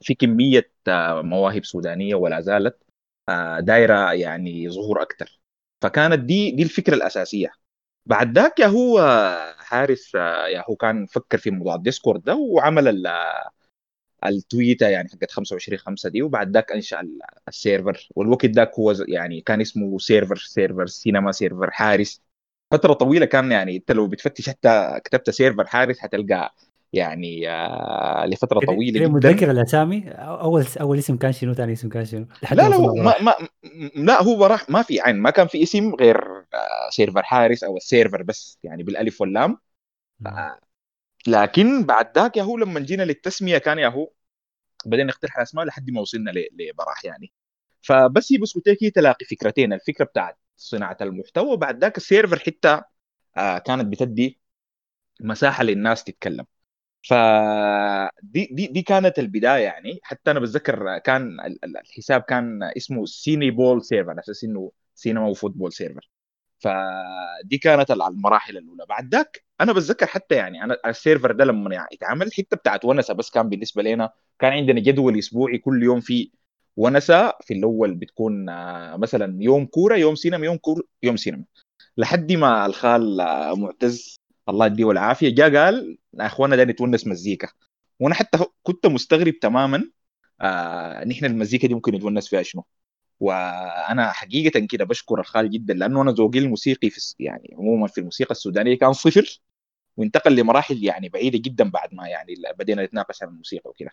في 0.01 0.15
كمية 0.15 0.71
آه 0.87 1.21
مواهب 1.21 1.65
سودانية 1.65 2.15
ولا 2.15 2.41
زالت 2.41 2.77
آه 3.29 3.59
دايرة 3.59 4.13
يعني 4.13 4.69
ظهور 4.69 5.01
أكثر 5.01 5.39
فكانت 5.81 6.19
دي 6.19 6.51
دي 6.51 6.63
الفكرة 6.63 6.95
الأساسية. 6.95 7.51
بعد 8.05 8.39
ذاك 8.39 8.59
يا 8.59 8.67
هو 8.67 8.99
حارس 9.59 10.15
آه، 10.15 10.47
يا 10.47 10.63
هو 10.69 10.75
كان 10.75 11.05
فكر 11.05 11.37
في 11.37 11.51
موضوع 11.51 11.75
الديسكورد 11.75 12.23
ده 12.23 12.35
وعمل 12.35 13.07
ال- 14.25 14.37
التويتة 14.37 14.87
يعني 14.87 15.09
حقت 15.09 15.31
25 15.31 15.79
5 15.79 16.09
دي 16.09 16.21
وبعد 16.21 16.51
ذاك 16.53 16.71
انشأ 16.71 16.99
ال- 17.01 17.19
ال 17.47 17.55
server. 17.55 18.09
والوقت 18.15 18.45
ذاك 18.45 18.71
هو 18.79 18.93
يعني 19.07 19.41
كان 19.41 19.61
اسمه 19.61 19.97
server 19.99 20.35
server 20.37 20.87
سينما 20.87 21.31
server 21.31 21.71
حارس. 21.71 22.21
فترة 22.71 22.93
طويلة 22.93 23.25
كان 23.25 23.51
يعني 23.51 23.75
انت 23.77 23.91
لو 23.91 24.07
بتفتش 24.07 24.49
حتى 24.49 24.99
كتبت 25.05 25.29
server 25.29 25.67
حارس 25.67 25.99
حتلقى 25.99 26.55
يعني 26.93 27.49
آه 27.49 28.25
لفترة 28.25 28.59
طويلة 28.59 28.99
جدا. 28.99 29.09
متذكر 29.09 29.51
الأسامي 29.51 30.09
أول 30.11 30.65
أول 30.81 30.97
اسم 30.97 31.17
كان 31.17 31.31
شنو؟ 31.31 31.53
ثاني 31.53 31.73
اسم 31.73 31.89
كان 31.89 32.05
شنو؟ 32.05 32.25
لا 32.51 32.69
لا. 32.69 32.77
ما 33.03 33.15
ما 33.21 33.35
لا 33.95 34.23
هو 34.23 34.35
براح 34.37 34.69
ما 34.69 34.81
في 34.81 35.01
عين 35.01 35.15
ما 35.15 35.29
كان 35.29 35.47
في 35.47 35.63
اسم 35.63 35.95
غير 35.95 36.17
آه، 36.53 36.89
server 36.91 37.23
حارس 37.23 37.63
أو 37.63 37.77
ال 37.77 37.84
server 37.84 38.23
بس 38.23 38.59
يعني 38.63 38.83
بالألف 38.83 39.21
واللام. 39.21 39.57
لكن 41.27 41.83
بعد 41.85 42.19
ذاك 42.19 42.37
يا 42.37 42.43
هو 42.43 42.57
لما 42.57 42.79
جينا 42.79 43.03
للتسمية 43.03 43.57
كان 43.57 43.79
يا 43.79 43.87
هو 43.87 44.11
بدينا 44.85 45.03
نقترح 45.09 45.37
الأسماء 45.37 45.65
لحد 45.65 45.91
ما 45.91 46.01
وصلنا 46.01 46.31
لبراح 46.59 47.05
يعني. 47.05 47.33
فبس 47.81 48.33
هي 48.33 48.37
بس 48.37 48.55
قلت 48.55 48.69
لك 48.69 48.77
هي 48.83 48.89
تلاقي 48.91 49.25
فكرتين. 49.25 49.73
الفكرة 49.73 50.05
بتاعت 50.05 50.37
صناعة 50.57 50.97
المحتوى 51.01 51.53
وبعد 51.53 51.81
ذاك 51.81 51.97
ال 51.97 52.03
server 52.03 52.39
حتى 52.39 52.81
آه، 53.37 53.57
كانت 53.59 53.85
بتدي 53.93 54.41
مساحة 55.21 55.63
للناس 55.63 56.03
تتكلم. 56.03 56.45
فدي 57.09 58.49
دي 58.51 58.67
دي 58.67 58.81
كانت 58.81 59.19
البداية 59.19 59.63
يعني. 59.63 59.99
حتى 60.03 60.31
أنا 60.31 60.39
بتذكر 60.39 60.97
كان 60.99 61.39
ال- 61.41 61.65
ال- 61.65 61.77
الحساب 61.77 62.21
كان 62.21 62.63
اسمه 62.77 63.05
سيني 63.05 63.51
بول 63.51 63.85
server 63.85 64.11
على 64.11 64.19
أساس 64.21 64.43
إنه 64.43 64.71
سينما 64.95 65.27
و 65.27 65.32
football 65.32 65.73
server. 65.73 66.09
فدي 66.59 67.57
كانت 67.57 67.91
ال- 67.91 68.01
المراحل 68.01 68.57
الأولى. 68.57 68.85
بعد 68.89 69.15
ذاك 69.15 69.43
أنا 69.61 69.73
بتذكر 69.73 70.05
حتى 70.05 70.35
يعني 70.35 70.63
أنا 70.63 70.77
ال 70.85 70.92
server 70.92 71.31
ده 71.31 71.45
لما 71.45 71.75
يعني 71.75 71.87
اتعمل 71.93 72.33
حتة 72.33 72.57
بتاعت 72.57 72.85
ونسه 72.85 73.13
بس 73.13 73.29
كان 73.29 73.49
بالنسبة 73.49 73.83
لنا 73.83 74.09
كان 74.39 74.51
عندنا 74.53 74.79
جدول 74.81 75.17
أسبوعي 75.19 75.57
كل 75.57 75.83
يوم 75.83 75.99
في 75.99 76.31
ونسه 76.77 77.33
في 77.41 77.53
الأول 77.53 77.95
بتكون 77.95 78.49
آه، 78.49 78.97
مثلا 78.97 79.43
يوم 79.43 79.65
كورة 79.65 79.95
يوم 79.95 80.15
سينما 80.15 80.45
يوم 80.45 80.57
كوره 80.57 80.83
يوم 81.03 81.17
سينما. 81.17 81.43
لحد 81.97 82.31
ما 82.31 82.65
الخال 82.65 83.21
آه، 83.21 83.55
معتز 83.55 84.15
الله 84.49 84.65
يديه 84.65 84.91
العافية 84.91 85.29
جاء 85.35 85.55
قال 85.55 85.97
يا 86.19 86.25
أخوانا 86.25 86.55
ده 86.55 86.63
نتونس 86.63 87.07
مزيكا. 87.07 87.47
وأنا 87.99 88.15
حتى 88.15 88.37
كنت 88.63 88.85
مستغرب 88.87 89.39
تماما 89.39 89.89
آه 90.41 91.03
نحن 91.05 91.25
المزيكا 91.25 91.67
دي 91.67 91.73
ممكن 91.73 91.95
نتونس 91.95 92.27
فيها 92.29 92.43
شنو. 92.43 92.65
وأنا 93.19 94.11
حقيقة 94.11 94.59
كده 94.71 94.85
بشكر 94.85 95.19
الخال 95.19 95.49
جدا 95.51 95.73
لأنه 95.73 96.01
أنا 96.01 96.11
ذوقي 96.11 96.39
الموسيقي 96.39 96.89
في 96.89 97.15
يعني 97.19 97.55
عموما 97.59 97.87
في 97.87 97.97
الموسيقى 97.97 98.31
السودانية 98.31 98.77
كان 98.79 98.93
صفر 98.93 99.41
وانتقل 99.97 100.35
لمراحل 100.35 100.83
يعني 100.85 101.09
بعيدة 101.09 101.39
جدا 101.39 101.69
بعد 101.71 101.93
ما 101.95 102.07
يعني 102.09 102.33
بدينا 102.59 102.85
نتناقش 102.85 103.23
عن 103.23 103.29
الموسيقى 103.29 103.69
وكده. 103.69 103.91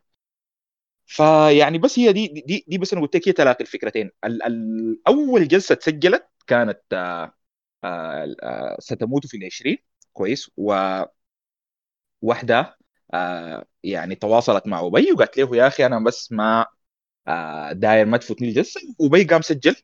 فيعني 1.06 1.78
بس 1.78 1.98
هي 1.98 2.12
دي 2.12 2.26
دي 2.28 2.64
دي 2.68 2.78
بس 2.78 2.92
أنا 2.92 3.02
قلت 3.02 3.16
لك 3.16 3.28
هي 3.28 3.32
ثلاث 3.32 3.60
الفكرتين. 3.60 4.10
ال 4.24 4.42
ال 4.42 4.98
أول 5.08 5.48
جلسة 5.48 5.74
تسجلت 5.74 6.26
كانت 6.46 6.80
آه 6.92 7.34
آه 7.84 8.76
ستموت 8.80 9.26
في 9.26 9.36
العشرين. 9.36 9.78
كويس. 10.12 10.50
وواحده 10.56 11.08
آه 13.14 13.66
يعني 13.82 14.14
تواصلت 14.14 14.66
مع 14.66 14.86
أبي 14.86 15.12
وقالت 15.12 15.38
له 15.38 15.56
يا 15.56 15.66
أخي 15.66 15.86
أنا 15.86 16.04
بس 16.04 16.32
ما 16.32 16.66
داير 17.72 18.06
ما 18.06 18.16
تفوتني 18.16 18.48
الجلسه 18.48 18.80
وبي 18.98 19.24
قام 19.24 19.42
سجل 19.42 19.76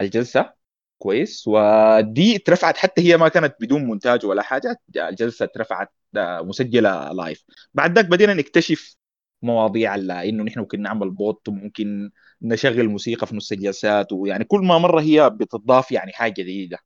الجلسة. 0.00 0.52
كويس. 0.98 1.44
ودي 1.48 2.36
اترفعت 2.36 2.76
حتى 2.76 3.02
هي 3.02 3.16
ما 3.16 3.28
كانت 3.28 3.54
بدون 3.60 3.84
مونتاج 3.84 4.26
ولا 4.26 4.42
حاجة. 4.42 4.76
الجلسة 4.96 5.44
اترفعت 5.44 5.92
آه، 6.16 6.40
مسجلة 6.42 7.12
live 7.12 7.44
بعد 7.74 7.94
ذاك 7.98 8.06
بدينا 8.06 8.34
نكتشف 8.34 8.96
مواضيع 9.42 9.94
إنه 9.94 10.44
نحن 10.44 10.60
ممكن 10.60 10.82
نعمل 10.82 11.10
bot 11.10 11.48
وممكن 11.48 12.10
نشغل 12.42 12.88
موسيقى 12.88 13.26
في 13.26 13.36
نص 13.36 13.52
الجلسات 13.52 14.12
ويعني 14.12 14.44
كل 14.44 14.60
ما 14.60 14.78
مرة 14.78 15.00
هي 15.00 15.30
بتضاف 15.30 15.92
يعني 15.92 16.12
حاجة 16.12 16.32
جديدة. 16.32 16.78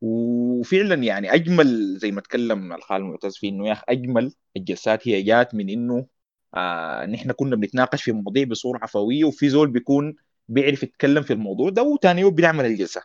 وفعلا 0.00 0.94
يعني 0.94 1.34
أجمل 1.34 1.98
زي 1.98 2.10
ما 2.12 2.20
تكلم 2.20 2.72
الخال 2.72 3.02
معتز 3.04 3.36
فيه 3.36 3.48
إنه 3.50 3.68
يا 3.68 3.72
أخي 3.72 3.82
أجمل 3.88 4.32
الجلسات 4.56 5.08
هي 5.08 5.22
جات 5.22 5.54
من 5.54 5.70
إنه 5.70 6.06
آه 6.54 7.06
نحن 7.06 7.32
كنا 7.32 7.56
بنتناقش 7.56 8.02
في 8.02 8.12
مواضيع 8.12 8.44
بصورة 8.44 8.78
عفوية 8.82 9.24
وفي 9.24 9.48
زول 9.48 9.70
بيكون 9.70 10.16
بيعرف 10.48 10.82
يتكلم 10.82 11.22
في 11.22 11.32
الموضوع 11.32 11.70
ده 11.70 11.82
وثاني 11.82 12.20
يوم 12.20 12.34
بنعمل 12.34 12.64
الجلسة 12.66 13.02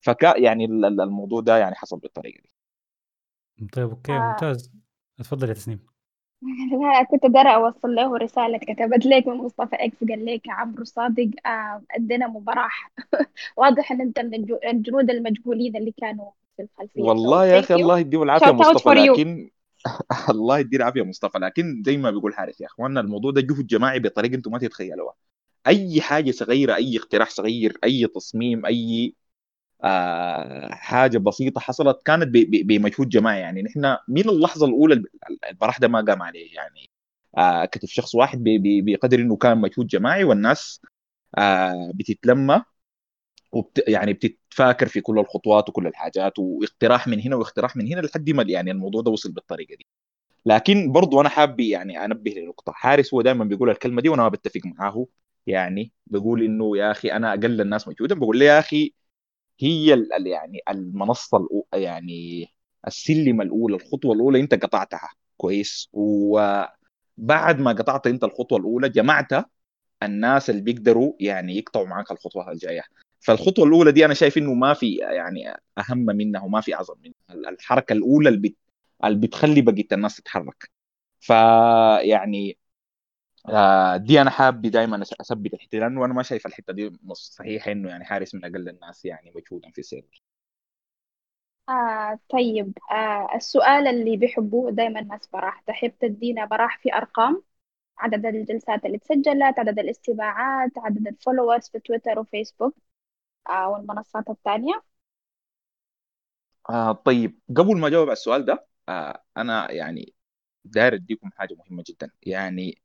فكان 0.00 0.38
يعني 0.38 0.64
ال- 0.64 0.84
ال- 0.84 1.00
الموضوع 1.00 1.40
ده 1.40 1.58
يعني 1.58 1.74
حصل 1.74 1.98
بالطريقة 2.00 2.42
دي 2.42 2.50
طيب 3.72 3.90
أوكي 3.90 4.18
آه. 4.18 4.18
ممتاز 4.18 4.72
اتفضل 5.20 5.48
يا 5.48 5.54
تسنيم 5.54 5.86
لا 6.82 7.02
كنت 7.10 7.26
داري 7.26 7.54
أوصل 7.54 7.94
له 7.94 8.16
رسالة 8.16 8.58
كتبت 8.58 9.06
لك 9.06 9.26
من 9.28 9.34
مصطفى 9.36 9.76
إكس 9.76 9.96
قال 10.08 10.24
لك 10.26 10.46
يا 10.46 10.52
عمرو 10.52 10.84
صادق 10.84 11.30
آه 11.46 11.82
عندنا 11.90 12.26
مباراة 12.26 12.68
واضح 13.56 13.92
إن 13.92 14.00
أنت 14.00 14.18
من 14.20 14.34
الجنود 14.70 15.10
المجهولين 15.10 15.76
اللي 15.76 15.92
كانوا 15.92 16.30
في 16.56 16.62
الخلفية 16.62 17.02
والله 17.02 17.46
يا 17.46 17.62
you. 17.62 17.70
الله 17.70 17.98
يديه 17.98 18.22
العافية 18.22 18.50
Shout 18.50 18.56
out 18.60 18.76
مصطفى. 18.76 18.88
لكن 18.94 19.50
الله 20.30 20.58
يديه 20.58 20.76
العافيه 20.78 21.02
مصطفى 21.02 21.38
لكن 21.38 21.82
زي 21.86 21.96
ما 21.96 22.10
بيقول 22.10 22.34
حارس 22.34 22.60
يا 22.60 22.66
إخواننا 22.66 23.00
الموضوع 23.00 23.30
ده 23.30 23.40
جهد 23.40 23.66
جماعي 23.66 23.98
بطريقة 24.00 24.34
أنتم 24.34 24.50
ما 24.52 24.58
تتخيلوها. 24.58 25.14
أي 25.66 26.00
حاجة 26.00 26.30
صغيرة 26.30 26.74
أي 26.76 26.98
اقتراح 26.98 27.30
صغير 27.30 27.78
أي 27.84 28.06
تصميم 28.06 28.66
أي 28.66 29.14
آه 29.84 30.74
حاجة 30.74 31.18
بسيطة 31.18 31.60
حصلت 31.62 32.02
كانت 32.06 32.28
بمجهود 32.66 33.10
جماعي. 33.10 33.40
يعني 33.40 33.62
نحن 33.62 33.98
من 34.08 34.30
اللحظة 34.30 34.66
الأولى 34.66 34.94
الب- 34.94 35.06
البراح 35.50 35.78
ده 35.78 35.88
ما 35.88 36.00
قام 36.02 36.22
عليه. 36.22 36.54
يعني 36.56 36.90
آه 37.38 37.64
كتف 37.64 37.90
شخص 37.90 38.14
واحد 38.14 38.44
بقدر 38.84 39.20
إنه 39.20 39.36
كان 39.36 39.58
مجهود 39.58 39.86
جماعي 39.86 40.24
والناس 40.24 40.80
آه 41.38 41.92
بتتلمى. 41.94 42.62
وبت 43.56 43.84
يعني 43.88 44.12
بتتفاكر 44.12 44.88
في 44.88 45.00
كل 45.00 45.18
الخطوات 45.18 45.68
وكل 45.68 45.86
الحاجات 45.86 46.38
واقتراح 46.38 47.08
من 47.08 47.20
هنا 47.20 47.36
واقتراح 47.36 47.76
من 47.76 47.86
هنا 47.92 48.00
لحد 48.00 48.30
ما 48.30 48.42
يعني 48.48 48.70
الموضوع 48.70 49.02
ده 49.02 49.10
وصل 49.10 49.32
بالطريقة 49.32 49.74
دي. 49.76 49.86
لكن 50.46 50.92
برضو 50.92 51.20
أنا 51.20 51.28
حابب 51.28 51.60
يعني 51.60 52.04
أنبه 52.04 52.30
لنقطة. 52.30 52.72
حارس 52.72 53.14
هو 53.14 53.22
دائما 53.22 53.44
بيقول 53.44 53.70
الكلمة 53.70 54.02
دي 54.02 54.08
وأنا 54.08 54.22
ما 54.22 54.28
بتفق 54.28 54.60
معاه. 54.64 55.06
يعني 55.46 55.92
بيقول 56.06 56.42
إنه 56.44 56.76
يا 56.76 56.90
أخي 56.90 57.08
أنا 57.12 57.30
أقل 57.30 57.60
الناس 57.60 57.88
مجهودا 57.88 58.14
بقول 58.14 58.38
له 58.38 58.44
يا 58.46 58.58
أخي 58.58 58.92
هي 59.60 59.94
ال- 59.94 60.26
يعني 60.26 60.60
المنصة 60.70 61.38
الأو- 61.38 61.76
يعني 61.78 62.48
السلم 62.86 63.40
الأولى 63.40 63.76
الخطوة 63.76 64.14
الأولى 64.14 64.40
أنت 64.40 64.54
قطعتها. 64.64 65.08
كويس. 65.36 65.88
وبعد 65.92 67.60
ما 67.60 67.72
قطعت 67.72 68.06
أنت 68.06 68.24
الخطوة 68.24 68.58
الأولى 68.58 68.88
جمعت 68.88 69.32
الناس 70.02 70.50
اللي 70.50 70.62
بيقدروا 70.62 71.12
يعني 71.20 71.56
يقطعوا 71.58 71.86
معاك 71.86 72.10
الخطوة 72.10 72.52
الجاية. 72.52 72.82
فالخطوة 73.20 73.64
الأولى 73.66 73.92
دي 73.92 74.04
أنا 74.04 74.14
شايف 74.14 74.38
إنه 74.38 74.54
ما 74.54 74.74
في 74.74 74.94
يعني 74.96 75.48
أهم 75.78 75.98
منها 76.06 76.42
وما 76.42 76.60
في 76.60 76.74
أعظم 76.74 76.94
منها. 77.04 77.50
الحركة 77.50 77.92
الأولى 77.92 78.28
اللي 78.28 78.40
بت- 78.48 78.56
اللي 79.04 79.18
بتخلي 79.26 79.60
بقية 79.62 79.86
الناس 79.92 80.16
تتحرك. 80.16 80.70
فيعني 81.20 82.58
آه، 83.48 83.96
دي 83.96 84.20
أنا 84.22 84.30
حابب 84.30 84.62
دائما 84.66 85.02
أثبت 85.20 85.54
الحته 85.54 85.78
لأنه 85.78 86.04
أنا 86.04 86.14
ما 86.14 86.22
شايف 86.22 86.46
الحتة 86.46 86.72
دي 86.72 86.92
صحيحه 87.14 87.72
إنه 87.72 87.88
يعني 87.88 88.04
حارس 88.04 88.34
من 88.34 88.44
أقل 88.44 88.68
الناس 88.68 89.04
يعني 89.04 89.32
مجهودا 89.36 89.70
في 89.70 89.78
ال 89.78 89.84
server 89.84 90.22
آه 91.68 92.18
طيب 92.30 92.78
آه 92.90 93.28
السؤال 93.36 93.86
اللي 93.88 94.16
بيحبوه 94.16 94.70
دايما 94.70 95.00
الناس 95.00 95.26
براح 95.26 95.60
تحب 95.60 95.92
تدينا 96.00 96.44
براح 96.44 96.78
في 96.78 96.94
أرقام؟ 96.94 97.42
عدد 97.98 98.26
الجلسات 98.26 98.84
اللي 98.86 98.98
تسجلت 98.98 99.58
عدد 99.58 99.78
الاستماعات 99.78 100.72
عدد 100.78 101.08
ال 101.08 101.14
followers 101.14 101.68
في 101.70 101.80
تويتر 101.80 102.18
وفيسبوك؟ 102.20 102.76
آه 103.50 103.68
والمنصات 103.70 104.30
الثانية. 104.30 104.82
آه 106.70 106.92
طيب 106.92 107.40
قبل 107.56 107.76
ما 107.78 107.86
أجاوب 107.86 108.04
على 108.08 108.12
السؤال 108.12 108.44
ده 108.44 108.66
آه 108.88 109.24
أنا 109.36 109.70
يعني 109.72 110.14
داير 110.64 110.94
أديكم 110.94 111.30
حاجة 111.36 111.54
مهمة 111.54 111.84
جدا. 111.88 112.10
يعني 112.22 112.82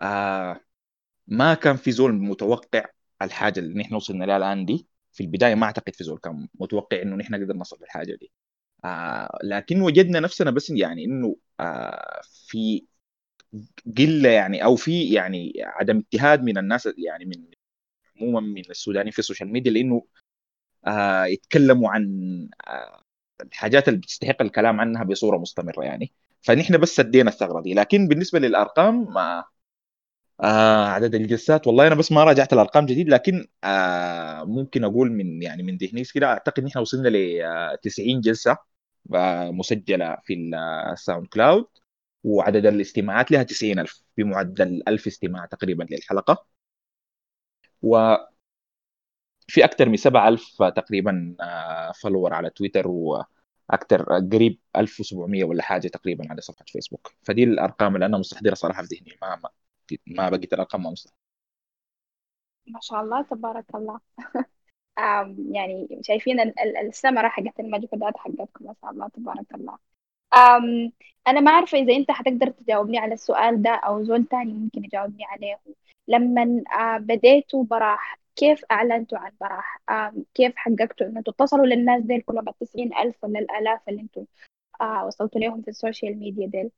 آه 0.00 0.60
ما 1.28 1.54
كان 1.54 1.76
في 1.76 1.92
زول 1.92 2.12
متوقع 2.14 2.84
الحاجة 3.22 3.60
اللي 3.60 3.80
نحن 3.80 3.94
وصلنا 3.96 4.24
لها 4.26 4.36
الآن 4.36 4.66
دي؟ 4.66 4.88
في 5.12 5.22
البداية 5.24 5.54
ما 5.54 5.66
أعتقد 5.66 5.96
في 5.96 6.04
زول 6.04 6.18
كان 6.20 6.48
متوقع 6.60 7.02
إنه 7.02 7.16
نحن 7.16 7.34
نقدر 7.40 7.56
نصل 7.56 7.78
للحاجة 7.82 8.16
دي. 8.16 8.32
آه 8.86 9.38
لكن 9.44 9.82
وجدنا 9.82 10.20
نفسنا 10.20 10.52
بس 10.52 10.70
يعني 10.70 11.04
إنه 11.06 11.36
آه 11.60 12.20
في 12.48 12.86
قلة 13.98 14.28
يعني 14.28 14.64
أو 14.64 14.76
في 14.76 15.12
يعني 15.12 15.52
عدم 15.64 15.98
اجتهاد 15.98 16.42
من 16.42 16.58
الناس 16.58 16.88
يعني 16.98 17.24
من 17.24 17.44
عموما 18.20 18.40
من 18.40 18.62
السودانيين 18.70 19.12
في 19.12 19.18
ال 19.18 19.23
social 19.23 19.52
media 19.52 19.72
لأنه 19.72 20.06
آه 20.86 21.24
يتكلموا 21.26 21.90
عن 21.90 22.04
آه 22.68 23.02
الحاجات 23.42 23.88
اللي 23.88 24.00
بتستحق 24.00 24.42
الكلام 24.42 24.80
عنها 24.80 25.04
بصورة 25.04 25.38
مستمرة 25.38 25.84
يعني. 25.84 26.12
فنحن 26.42 26.78
بس 26.78 26.88
سدينا 26.96 27.30
الثغرة 27.30 27.60
دي. 27.62 27.74
لكن 27.74 28.08
بالنسبة 28.08 28.38
للأرقام 28.38 29.18
آه 29.18 29.44
آه 30.40 30.86
عدد 30.86 31.14
الجلسات 31.14 31.66
والله 31.66 31.86
أنا 31.86 31.94
بس 31.94 32.12
ما 32.12 32.24
راجعت 32.24 32.52
الأرقام 32.52 32.86
جديد 32.86 33.08
لكن 33.08 33.46
آه 33.64 34.44
ممكن 34.44 34.84
أقول 34.84 35.12
من 35.12 35.42
يعني 35.42 35.62
من 35.62 35.76
ذهني 35.76 36.04
كده 36.04 36.26
أعتقد 36.26 36.64
نحن 36.64 36.78
وصلنا 36.78 37.08
ل 37.08 37.78
90 37.82 38.20
جلسة 38.20 38.56
آه 39.14 39.50
مسجلة 39.50 40.16
في 40.24 40.34
الساوند 40.92 41.26
كلاود 41.26 41.66
وعدد 42.24 42.66
الاستماعات 42.66 43.30
لها 43.30 43.42
90000 43.42 44.02
بمعدل 44.16 44.82
1000 44.88 45.06
استماع 45.06 45.46
تقريبا 45.46 45.84
للحلقة. 45.90 46.46
وفي 47.84 49.64
أكثر 49.64 49.88
من 49.88 49.96
7000 49.96 50.62
تقريبا 50.62 51.36
فولور 52.02 52.34
على 52.34 52.50
تويتر 52.50 52.88
وأكثر 52.88 54.02
قريب 54.32 54.58
1700 54.76 55.44
ولا 55.44 55.62
حاجة 55.62 55.88
تقريبا 55.88 56.24
على 56.30 56.40
صفحة 56.40 56.64
فيسبوك. 56.68 57.12
فدي 57.22 57.44
الأرقام 57.44 57.94
اللي 57.94 58.06
أنا 58.06 58.18
مستحضرها 58.18 58.54
صراحة 58.54 58.82
في 58.82 58.96
ذهني. 58.96 59.18
ما 59.22 59.36
ما, 59.36 59.50
ما 60.06 60.28
بقيت 60.30 60.52
الأرقام 60.52 60.82
ما 60.82 60.90
مستحضرة. 60.90 61.24
ما 62.66 62.80
شاء 62.82 63.00
الله 63.00 63.22
تبارك 63.22 63.74
الله. 63.74 64.00
يعني 65.52 66.00
شايفين 66.02 66.40
ال- 66.40 66.60
ال- 66.60 66.76
الثمرة 66.88 67.28
حقت 67.28 67.60
المجهودات 67.60 68.16
حقتكم 68.16 68.66
ما 68.66 68.74
شاء 68.82 68.90
الله 68.90 69.08
تبارك 69.08 69.54
الله. 69.54 69.78
أم 70.34 70.92
أنا 71.28 71.40
ما 71.40 71.50
أعرف 71.50 71.74
إذا 71.74 71.94
أنت 71.96 72.10
حتقدر 72.10 72.50
تجاوبني 72.50 72.98
على 72.98 73.14
السؤال 73.14 73.62
ده 73.62 73.70
أو 73.70 74.04
زول 74.04 74.24
تاني 74.24 74.52
ممكن 74.52 74.84
يجاوبني 74.84 75.24
عليه. 75.24 75.60
لما 76.08 76.64
آه، 76.80 76.98
بديتوا 76.98 77.64
براح 77.64 78.18
كيف 78.36 78.64
أعلنتوا 78.70 79.18
عن 79.18 79.32
براح؟ 79.40 79.78
كيف 80.34 80.56
حققتوا 80.56 81.06
إنه 81.06 81.22
تتصلوا 81.22 81.66
للناس 81.66 82.02
ديل 82.02 82.20
كلهم 82.22 82.48
التسعين 82.48 82.96
ألف 82.96 83.24
ولا 83.24 83.38
الآلاف 83.38 83.80
اللي 83.88 84.00
أنتوا 84.02 84.24
آه 84.80 85.06
وصلتوا 85.06 85.40
لهم 85.40 85.62
في 85.62 85.68
ال 85.68 85.75
social 85.75 86.18
media 86.18 86.46
ديل؟ 86.46 86.70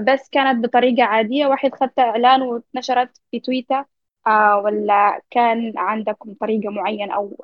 بس 0.00 0.28
كانت 0.28 0.64
بطريقة 0.64 1.02
عادية. 1.04 1.46
واحد 1.46 1.74
خدت 1.74 1.98
إعلان 1.98 2.42
واتنشرت 2.42 3.20
في 3.30 3.40
تويتر 3.40 3.84
آه 4.26 4.58
ولا 4.58 5.20
كان 5.30 5.72
عندكم 5.78 6.34
طريقة 6.34 6.70
معينة 6.70 7.14
أو 7.14 7.36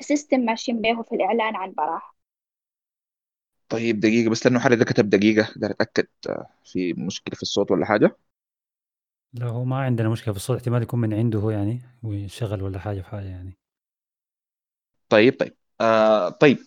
system 0.00 0.40
ماشيين 0.40 0.80
به 0.80 1.02
في 1.02 1.14
الإعلان 1.14 1.56
عن 1.56 1.72
براح؟ 1.72 2.14
طيب 3.70 4.00
دقيقة 4.00 4.30
بس 4.30 4.46
لأنه 4.46 4.60
حد 4.60 4.72
ده 4.72 4.84
كتب 4.84 5.10
دقيقة 5.10 5.44
أقدر 5.50 5.70
أتأكد 5.70 6.06
آه، 6.28 6.46
في 6.64 6.92
مشكلة 6.94 7.34
في 7.36 7.42
الصوت 7.42 7.70
ولا 7.70 7.86
حاجة. 7.86 8.16
لا 9.32 9.46
هو 9.46 9.64
ما 9.64 9.76
عندنا 9.78 10.08
مشكلة 10.08 10.34
في 10.34 10.38
الصوت 10.40 10.56
احتمال 10.56 10.82
يكون 10.82 11.00
من 11.00 11.14
عنده 11.14 11.38
هو 11.38 11.50
يعني 11.50 11.80
ويشغل 12.02 12.62
ولا 12.62 12.78
حاجة 12.78 13.00
في 13.00 13.06
حاجة 13.08 13.26
يعني. 13.26 13.56
طيب 15.08 15.36
طيب 15.40 15.56
آه 15.80 16.28
طيب. 16.28 16.58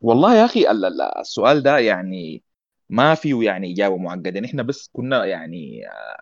والله 0.00 0.36
يا 0.36 0.46
ال- 0.86 1.02
السؤال 1.20 1.62
ده 1.62 1.78
يعني 1.78 2.44
ما 2.90 3.14
فيه 3.14 3.42
يعني 3.44 3.72
إجابة 3.72 3.96
معقدة. 3.96 4.40
نحن 4.40 4.62
بس 4.66 4.90
كنا 4.92 5.24
يعني 5.24 5.88
آه، 5.88 6.16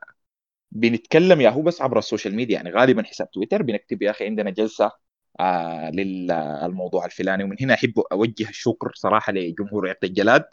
بنتكلم 0.73 1.41
يا 1.41 1.51
هو 1.51 1.63
بس 1.63 1.83
عبر 1.83 1.99
ال 1.99 2.04
social 2.04 2.35
media 2.37 2.55
يعني 2.57 2.71
غالبا 2.71 3.03
حساب 3.03 3.31
تويتر. 3.31 3.63
بنكتب 3.63 4.03
يا 4.03 4.11
أخي 4.11 4.27
عندنا 4.27 4.51
جلسة 4.51 4.93
آه 5.41 5.91
للموضوع 5.91 7.05
الفلاني. 7.07 7.45
ومن 7.45 7.57
هنا 7.61 7.75
أحب 7.75 7.99
أوجه 8.13 8.49
الشكر 8.49 8.93
صراحة 8.95 9.33
لجمهور 9.33 9.89
عقد 9.89 10.05
الجلاد 10.05 10.45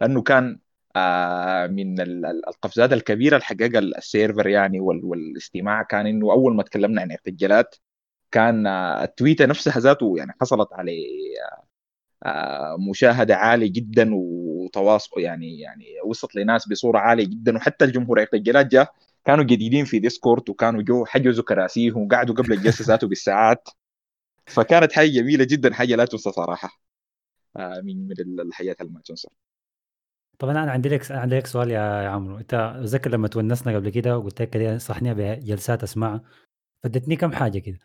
لأنه 0.00 0.22
كان 0.22 0.58
آه 0.96 1.66
من 1.66 2.00
ال- 2.00 2.26
ال- 2.26 2.48
القفزات 2.48 2.92
الكبيرة 2.92 3.36
اللي 3.36 3.98
ال 3.98 4.05
server 4.05 4.46
يعني 4.46 4.80
وال- 4.80 5.04
والاستماع 5.04 5.82
كان 5.82 6.06
إنه 6.06 6.32
أول 6.32 6.56
ما 6.56 6.62
تكلمنا 6.62 7.00
عن 7.02 7.12
عقد 7.12 7.28
الجلاد 7.28 7.66
كان 8.30 8.66
آه، 8.66 9.04
ال 9.04 9.10
tweet 9.10 9.40
ة 9.40 9.46
نفسها 9.46 9.78
ذاته 9.80 10.14
يعني 10.18 10.32
حصلت 10.40 10.68
آه، 12.24 12.76
مشاهدة 12.90 13.36
عالية 13.36 13.72
جدا 13.72 14.10
وتواصل 14.14 15.20
يعني 15.20 15.60
يعني 15.60 15.84
وصلت 16.04 16.36
لناس 16.36 16.68
بصورة 16.68 16.98
عالية 16.98 17.24
جدا. 17.26 17.56
وحتى 17.56 17.84
الجمهور 17.84 18.20
عقد 18.20 18.34
الجلاد 18.34 18.68
جاء 18.68 18.92
كانوا 19.24 19.44
جديدين 19.44 19.84
في 19.84 19.98
ديسكورد 19.98 20.50
وكانوا 20.50 20.82
جو 20.82 21.04
حجزوا 21.04 21.44
كراسيهم 21.44 22.06
وقعدوا 22.06 22.34
قبل 22.34 22.52
الجلسة 22.52 22.84
ذاته 22.84 23.08
بالساعات. 23.08 23.68
فكانت 24.46 24.92
حاجة 24.92 25.08
جميلة 25.08 25.44
جدا 25.44 25.74
حاجة 25.74 25.96
لا 25.96 26.04
تنسى 26.04 26.30
صراحة. 26.32 26.80
من 27.58 28.08
من 28.08 28.40
الحياة 28.40 28.76
اللي 28.80 28.92
ما 28.92 29.00
تنسى 29.04 29.28
طبعا 30.38 30.52
أنا 30.52 30.72
عندي 30.72 30.88
لك 30.88 31.12
عندي 31.12 31.36
لك 31.38 31.46
سؤال 31.46 31.70
يا 31.70 32.02
يا 32.02 32.08
عمرو. 32.08 32.38
أنت 32.38 32.54
أتذكر 32.54 33.10
لما 33.10 33.28
تونسنا 33.28 33.76
قبل 33.76 33.90
كده 33.90 34.18
وقلت 34.18 34.42
لك 34.42 34.50
كده 34.50 34.78
صحني 34.78 35.14
بجلسات 35.14 35.82
اسمعها 35.82 36.22
فادتني 36.82 37.16
كم 37.16 37.32
حاجة 37.32 37.58
كده. 37.58 37.78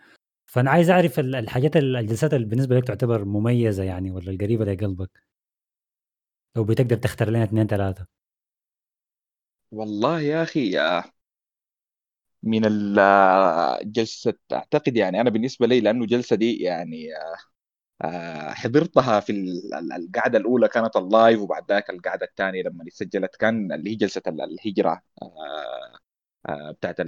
فأنا 0.48 0.72
عايز 0.72 0.90
أعرف 0.90 1.20
ال- 1.20 1.36
الحاجات 1.36 1.78
ال- 1.78 1.96
الجلسات 1.96 2.34
اللي 2.34 2.48
بالنسبة 2.48 2.78
لك 2.78 2.88
تعتبر 2.88 3.26
مميزة 3.26 3.84
يعني 3.84 4.12
ولا 4.12 4.32
القريبة 4.32 4.66
لقلبك؟ 4.66 5.12
لو 6.58 6.64
بتقدر 6.64 6.96
تختار 6.98 7.30
لنا 7.30 7.44
اثنين 7.44 7.68
ثلاثة. 7.68 8.08
والله 9.72 10.22
يا 10.22 10.44
أخي 10.44 10.80
آه، 10.80 11.04
من 12.44 12.62
الجلسه 12.66 14.34
أعتقد 14.54 14.98
يعني 14.98 15.22
أنا 15.22 15.30
بالنسبة 15.30 15.68
لي 15.68 15.82
لأنه 15.82 16.06
جلسة 16.06 16.36
دي 16.36 16.58
يعني 16.58 17.10
آه، 18.02 18.52
حضرتها 18.54 19.20
في 19.20 19.32
ال- 19.32 19.74
ال- 19.76 19.94
القعدة 19.94 20.38
الأولى 20.38 20.68
كانت 20.68 20.96
ال 20.96 21.05
live 21.05 21.40
وبعد 21.42 21.66
ذاك 21.70 21.90
القعدة 21.90 22.26
الثانية 22.26 22.64
لما 22.64 22.86
سجلت 22.90 23.36
كان 23.36 23.72
اللي 23.72 23.90
هي 23.92 23.96
جلسة 23.96 24.22
ال- 24.28 24.42
الهجرة 24.42 25.02
آه، 25.22 26.00
آه، 26.50 26.72
بتاعت 26.72 27.00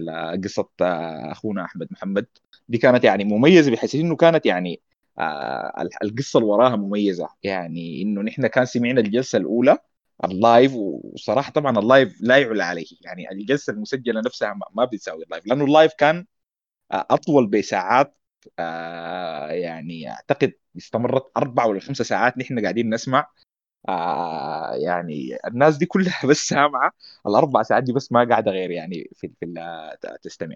آه، 0.82 1.32
أخونا 1.32 1.66
أحمد 1.66 1.88
محمد. 1.92 2.26
دي 2.70 2.78
كانت 2.78 3.04
يعني 3.04 3.24
مميزة 3.24 3.72
بحيث 3.72 3.96
إنه 3.96 4.16
كانت 4.16 4.46
يعني 4.46 4.82
آه، 5.20 5.82
ال- 5.82 6.04
القصة 6.04 6.38
اللي 6.40 6.50
وراها 6.50 6.76
مميزة. 6.76 7.28
يعني 7.44 8.02
إنه 8.02 8.22
نحن 8.22 8.48
كان 8.48 8.66
سمعنا 8.66 9.02
الجلسة 9.02 9.38
الأولى 9.38 9.78
ال 10.26 10.35
live 10.35 10.74
وصراحة 10.76 11.52
طبعا 11.52 11.80
ال 11.80 11.87
live 11.87 12.18
لا 12.22 12.38
يعلى 12.38 12.64
عليه. 12.64 12.86
يعني 13.02 13.32
الجلسة 13.32 13.74
المسجلة 13.74 14.22
نفسها 14.22 14.54
ما 14.76 14.86
بتساوي 14.86 15.24
ال 15.24 15.29
live 15.29 15.48
لأنه 15.48 15.66
ال 15.66 15.71
live 15.71 15.94
كان 15.98 16.26
آه، 16.92 17.08
أطول 17.12 17.48
بساعات 17.48 18.18
آه، 18.60 19.48
يعني 19.52 20.12
أعتقد 20.12 20.54
استمرت 20.78 21.32
أربع 21.38 21.66
ولا 21.66 21.80
خمسة 21.80 22.04
ساعات 22.04 22.38
نحن 22.38 22.62
قاعدين 22.64 22.94
نسمع. 22.94 23.28
آه 23.90 24.74
يعني 24.76 25.38
الناس 25.48 25.78
دي 25.78 25.86
كلها 25.86 26.22
بس 26.30 26.38
سامعة. 26.50 26.92
الأربع 27.28 27.64
ساعات 27.64 27.84
دي 27.84 27.94
بس 27.94 28.12
ما 28.12 28.26
قاعدة 28.30 28.52
غير 28.52 28.72
يعني 28.72 29.10
في 29.16 29.32
في 29.42 29.46
تستمع. 30.24 30.56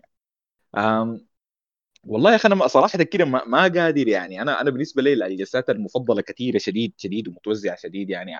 والله 2.04 2.32
يا 2.32 2.36
أخي 2.36 2.48
أنا 2.48 2.68
صراحة 2.68 3.04
كده 3.04 3.26
ما, 3.26 3.46
ما 3.46 3.62
قادر 3.62 4.08
يعني. 4.08 4.42
أنا 4.42 4.62
أنا 4.62 4.70
بالنسبة 4.70 5.02
لي 5.02 5.14
الجلسات 5.14 5.70
المفضلة 5.70 6.22
كثيرة 6.22 6.58
شديد 6.58 6.94
شديد 6.98 7.28
ومتوزعة 7.28 7.76
شديد 7.76 8.10
يعني 8.10 8.32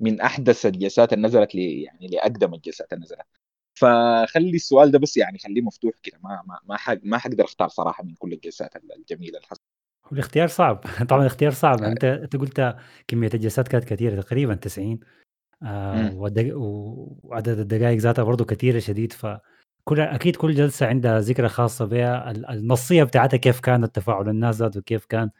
من 0.00 0.20
أحدث 0.20 0.66
الجلسات 0.66 1.12
اللي 1.12 1.28
نزلت 1.28 1.54
لي 1.54 1.82
يعني 1.82 2.06
لأقدم 2.06 2.54
الجلسات 2.54 2.92
اللي 2.92 3.04
نزلت. 3.04 3.26
فخلي 3.74 4.50
السؤال 4.56 4.90
ده 4.90 4.98
بس 4.98 5.16
يعني 5.16 5.38
خليه 5.38 5.62
مفتوح 5.62 5.94
كده 6.02 6.18
ما 6.24 6.42
ما 6.46 6.58
ما 6.64 6.76
حق 6.76 6.98
ما 7.02 7.18
حقدر 7.18 7.44
أختار 7.44 7.68
صراحة 7.68 8.04
من 8.04 8.14
كل 8.14 8.32
الجلسات 8.32 8.70
الجميلة 8.76 9.36
اللي 9.36 9.46
حصلت. 9.46 9.60
والاختيار 10.10 10.48
صعب. 10.48 10.80
طبعا 11.08 11.20
الاختيار 11.20 11.52
صعب. 11.52 11.82
أنت 11.82 12.04
أنت 12.04 12.36
قلت 12.36 12.76
كمية 13.08 13.30
الجلسات 13.34 13.68
كانت 13.68 13.84
كثيرة 13.84 14.20
تقريبا 14.20 14.54
90 14.54 15.00
آه. 15.62 16.10
وعدد 16.14 17.58
الدقائق 17.58 17.98
ذاتها 17.98 18.22
برضه 18.22 18.44
كثيرة 18.44 18.78
شديد. 18.78 19.12
ف 19.12 19.26
كل 19.88 20.00
أكيد 20.00 20.36
كل 20.36 20.54
جلسة 20.54 20.86
عندها 20.86 21.20
ذكرى 21.20 21.48
خاصة 21.48 21.84
بها. 21.84 22.30
ال- 22.30 22.46
النصية 22.46 23.02
بتاعتها 23.04 23.36
كيف 23.36 23.60
كانت 23.60 23.94
تفاعل 23.96 24.28
الناس 24.28 24.56
ذاته 24.56 24.78
وكيف 24.80 25.04
كان 25.06 25.30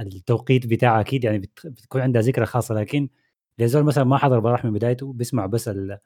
التوقيت 0.00 0.66
بتاعها. 0.66 1.00
أكيد 1.00 1.24
يعني 1.24 1.38
بت... 1.38 1.66
بتكون 1.66 2.00
عندها 2.00 2.22
ذكرى 2.22 2.46
خاصة. 2.46 2.74
لكن 2.74 3.08
لزول 3.58 3.84
مثلا 3.84 4.04
ما 4.04 4.16
حضر 4.18 4.38
براح 4.38 4.64
من 4.64 4.72
بدايته 4.72 5.12
بيسمع 5.12 5.46
بس 5.46 5.68
ال- 5.68 5.98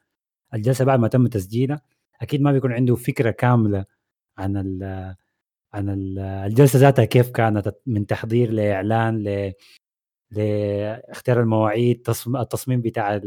الجلسة 0.55 0.84
بعد 0.84 0.99
ما 1.01 1.09
تم 1.09 1.26
تسجيلها. 1.26 1.80
أكيد 2.22 2.40
ما 2.42 2.53
بيكون 2.53 2.72
عنده 2.72 2.95
فكرة 2.97 3.30
كاملة 3.30 3.84
عن 4.38 4.57
ال 4.57 4.82
عن 5.74 5.88
ال- 5.90 6.18
الجلسة 6.18 6.78
ذاتها 6.78 7.05
كيف 7.05 7.30
كانت 7.30 7.74
من 7.86 8.07
تحضير 8.07 8.51
لإعلان 8.53 9.18
ل 9.22 9.53
لاختيار 10.30 11.40
المواعيد 11.40 12.03
تصم- 12.03 12.36
التصميم 12.36 12.80
بتاع. 12.80 13.20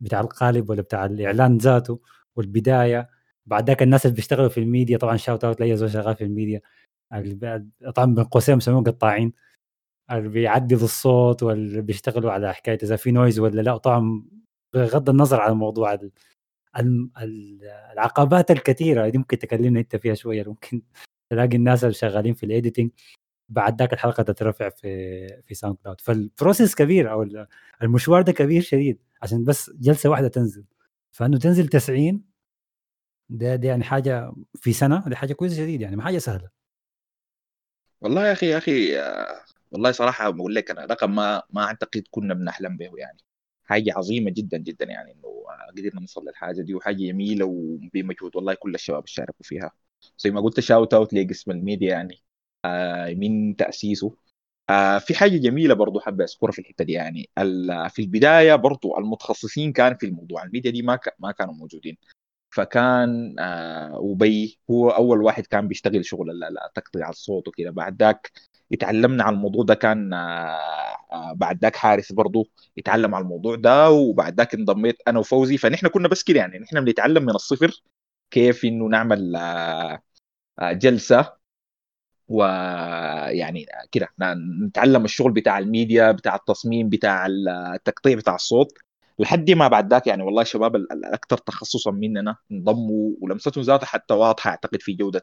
بتاع 0.00 0.20
القالب 0.20 0.70
ولا 0.70 0.82
بتاع 0.82 1.04
الإعلان 1.04 1.58
ذاته 1.58 2.00
والبداية. 2.36 3.19
بعد 3.50 3.66
ذاك 3.68 3.82
الناس 3.82 4.06
اللي 4.06 4.16
بيشتغلوا 4.16 4.48
في 4.48 4.60
الميديا 4.60 4.98
طبعا 4.98 5.16
shout 5.16 5.44
out 5.44 5.60
لأي 5.60 5.76
زول 5.76 5.90
شغال 5.90 6.16
في 6.16 6.24
الميديا. 6.24 6.60
اللي 7.12 7.66
طبعا 7.94 8.14
بين 8.14 8.24
قوسين 8.24 8.54
بيسموهم 8.54 8.84
قطاعين. 8.84 9.32
اللي 10.10 10.28
بيعدلوا 10.28 10.82
الصوت 10.84 11.42
واللي 11.42 11.80
بيشتغلوا 11.82 12.32
على 12.32 12.54
حكاية 12.54 12.78
إذا 12.82 12.96
في 12.96 13.10
noise 13.10 13.38
ولا 13.38 13.60
لا 13.62 13.76
طبعا 13.76 14.22
بغض 14.74 15.10
النظر 15.10 15.40
عن 15.40 15.52
موضوع 15.52 15.98
العقبات 17.92 18.50
الكثيرة 18.50 19.08
دي 19.08 19.18
ممكن 19.18 19.38
تكلمنا 19.38 19.80
أنت 19.80 19.96
فيها 19.96 20.14
شوية. 20.14 20.44
ممكن 20.46 20.82
تلاقي 21.30 21.56
الناس 21.56 21.84
اللي 21.84 21.94
شغالين 21.94 22.34
في 22.34 22.46
ال 22.46 22.51
editing 22.51 22.90
بعد 23.48 23.78
ذاك 23.80 23.92
الحلقة 23.92 24.22
تترفع 24.22 24.68
في 24.68 25.42
في 25.46 25.54
ساوند 25.54 25.76
كلاود 25.82 26.00
فال 26.00 26.16
process 26.16 26.74
كبير 26.74 27.10
أو 27.12 27.22
ال- 27.22 27.46
المشوار 27.82 28.22
ده 28.22 28.32
كبير 28.32 28.62
شديد. 28.62 28.98
عشان 29.22 29.44
بس 29.44 29.70
جلسة 29.70 30.10
واحدة 30.10 30.28
تنزل. 30.28 30.64
فإنه 31.12 31.38
تنزل 31.38 31.68
90 31.68 32.29
ده, 33.30 33.56
ده 33.56 33.68
يعني 33.68 33.84
حاجة 33.84 34.32
في 34.54 34.72
سنة 34.72 35.04
دي 35.08 35.16
حاجة 35.16 35.32
كويسة 35.32 35.56
شديد 35.56 35.80
يعني 35.80 35.96
ما 35.96 36.02
حاجة 36.02 36.18
سهلة. 36.18 36.50
والله 38.00 38.26
يا 38.26 38.32
أخي 38.32 38.46
يا 38.46 38.58
أخي 38.58 38.96
والله 39.70 39.92
صراحة 39.92 40.30
بقول 40.30 40.54
لك 40.54 40.70
أنا 40.70 40.84
رقم 40.84 41.14
ما 41.14 41.42
ما 41.50 41.62
أعتقد 41.64 42.04
كنا 42.10 42.34
بنحلم 42.34 42.76
به 42.76 42.90
يعني. 42.98 43.18
حاجة 43.64 43.92
عظيمة 43.96 44.30
جدا 44.30 44.58
جدا 44.58 44.86
يعني 44.86 45.12
إنه 45.12 45.44
قدرنا 45.76 46.00
نوصل 46.00 46.24
للحاجة 46.28 46.62
دي 46.62 46.74
وحاجة 46.74 46.96
جميلة 46.96 47.44
وبمجهود. 47.44 48.36
والله 48.36 48.54
كل 48.54 48.74
الشباب 48.74 49.06
شاركوا 49.06 49.44
فيها. 49.44 49.72
زي 50.18 50.30
ما 50.30 50.40
قلت 50.40 50.60
shout 50.60 50.94
out 50.94 51.14
لقسم 51.14 51.50
الميديا 51.50 51.88
يعني. 51.90 52.22
آه، 52.64 53.14
من 53.14 53.56
تأسيسه. 53.56 54.16
آه، 54.70 54.98
في 54.98 55.14
حاجة 55.14 55.36
جميلة 55.36 55.74
برضو 55.74 56.00
حابه 56.00 56.24
أذكرها 56.24 56.52
في 56.52 56.58
الحتة 56.58 56.84
دي 56.84 56.92
يعني. 56.92 57.30
في 57.90 57.98
البداية 58.02 58.54
برضو 58.54 58.98
المتخصصين 58.98 59.72
كان 59.72 59.96
في 59.96 60.06
الموضوع. 60.06 60.44
الميديا 60.44 60.70
دي 60.70 60.82
ما 60.82 60.98
ما 61.18 61.32
كانوا 61.32 61.54
موجودين. 61.54 61.96
فكان 62.50 63.36
آه 63.38 64.12
أبي 64.12 64.58
هو 64.70 64.90
أول 64.90 65.22
واحد 65.22 65.46
كان 65.46 65.68
بيشتغل 65.68 66.04
شغل 66.04 66.26
تقطيع 66.74 67.08
الصوت 67.10 67.48
وكده. 67.48 67.70
بعد 67.70 68.02
ذاك 68.02 68.32
اتعلمنا 68.72 69.24
على 69.24 69.34
الموضوع 69.34 69.64
ده 69.64 69.74
كان 69.74 70.12
آه 70.14 70.96
آه 71.12 71.32
بعد 71.32 71.58
ذاك 71.62 71.76
حارس 71.76 72.12
برضو 72.12 72.48
اتعلم 72.78 73.14
على 73.14 73.22
الموضوع 73.22 73.56
ده 73.56 73.90
وبعد 73.90 74.36
ذاك 74.38 74.54
انضميت 74.54 74.96
أنا 75.08 75.18
وفوزي. 75.18 75.56
فنحن 75.58 75.88
كنا 75.88 76.08
بس 76.08 76.22
كده 76.22 76.38
يعني 76.40 76.58
نحن 76.58 76.84
بنتعلم 76.84 77.22
من 77.22 77.30
الصفر 77.34 77.82
كيف 78.30 78.64
إنه 78.64 78.86
نعمل 78.88 79.36
آه 79.36 80.02
آه 80.58 80.72
جلسة 80.72 81.32
ويعني 82.28 83.66
كده 83.92 84.08
نتعلم 84.66 85.04
الشغل 85.04 85.32
بتاع 85.32 85.58
الميديا 85.58 86.12
بتاع 86.12 86.34
التصميم 86.34 86.88
بتاع 86.88 87.26
التقطيع 87.74 88.16
بتاع 88.16 88.34
الصوت. 88.34 88.78
لحد 89.20 89.50
ما 89.50 89.68
بعد 89.68 89.90
ذاك 89.92 90.06
يعني 90.06 90.22
والله 90.22 90.42
الشباب 90.42 90.76
ال- 90.76 90.92
ال- 90.92 91.04
الأكثر 91.04 91.36
تخصصا 91.36 91.90
مننا 91.90 92.36
انضموا 92.52 93.12
ولمستهم 93.20 93.64
ذاتها 93.64 93.86
حتى 93.86 94.14
واضحة. 94.14 94.50
أعتقد 94.50 94.82
في 94.82 94.92
جودة 94.92 95.22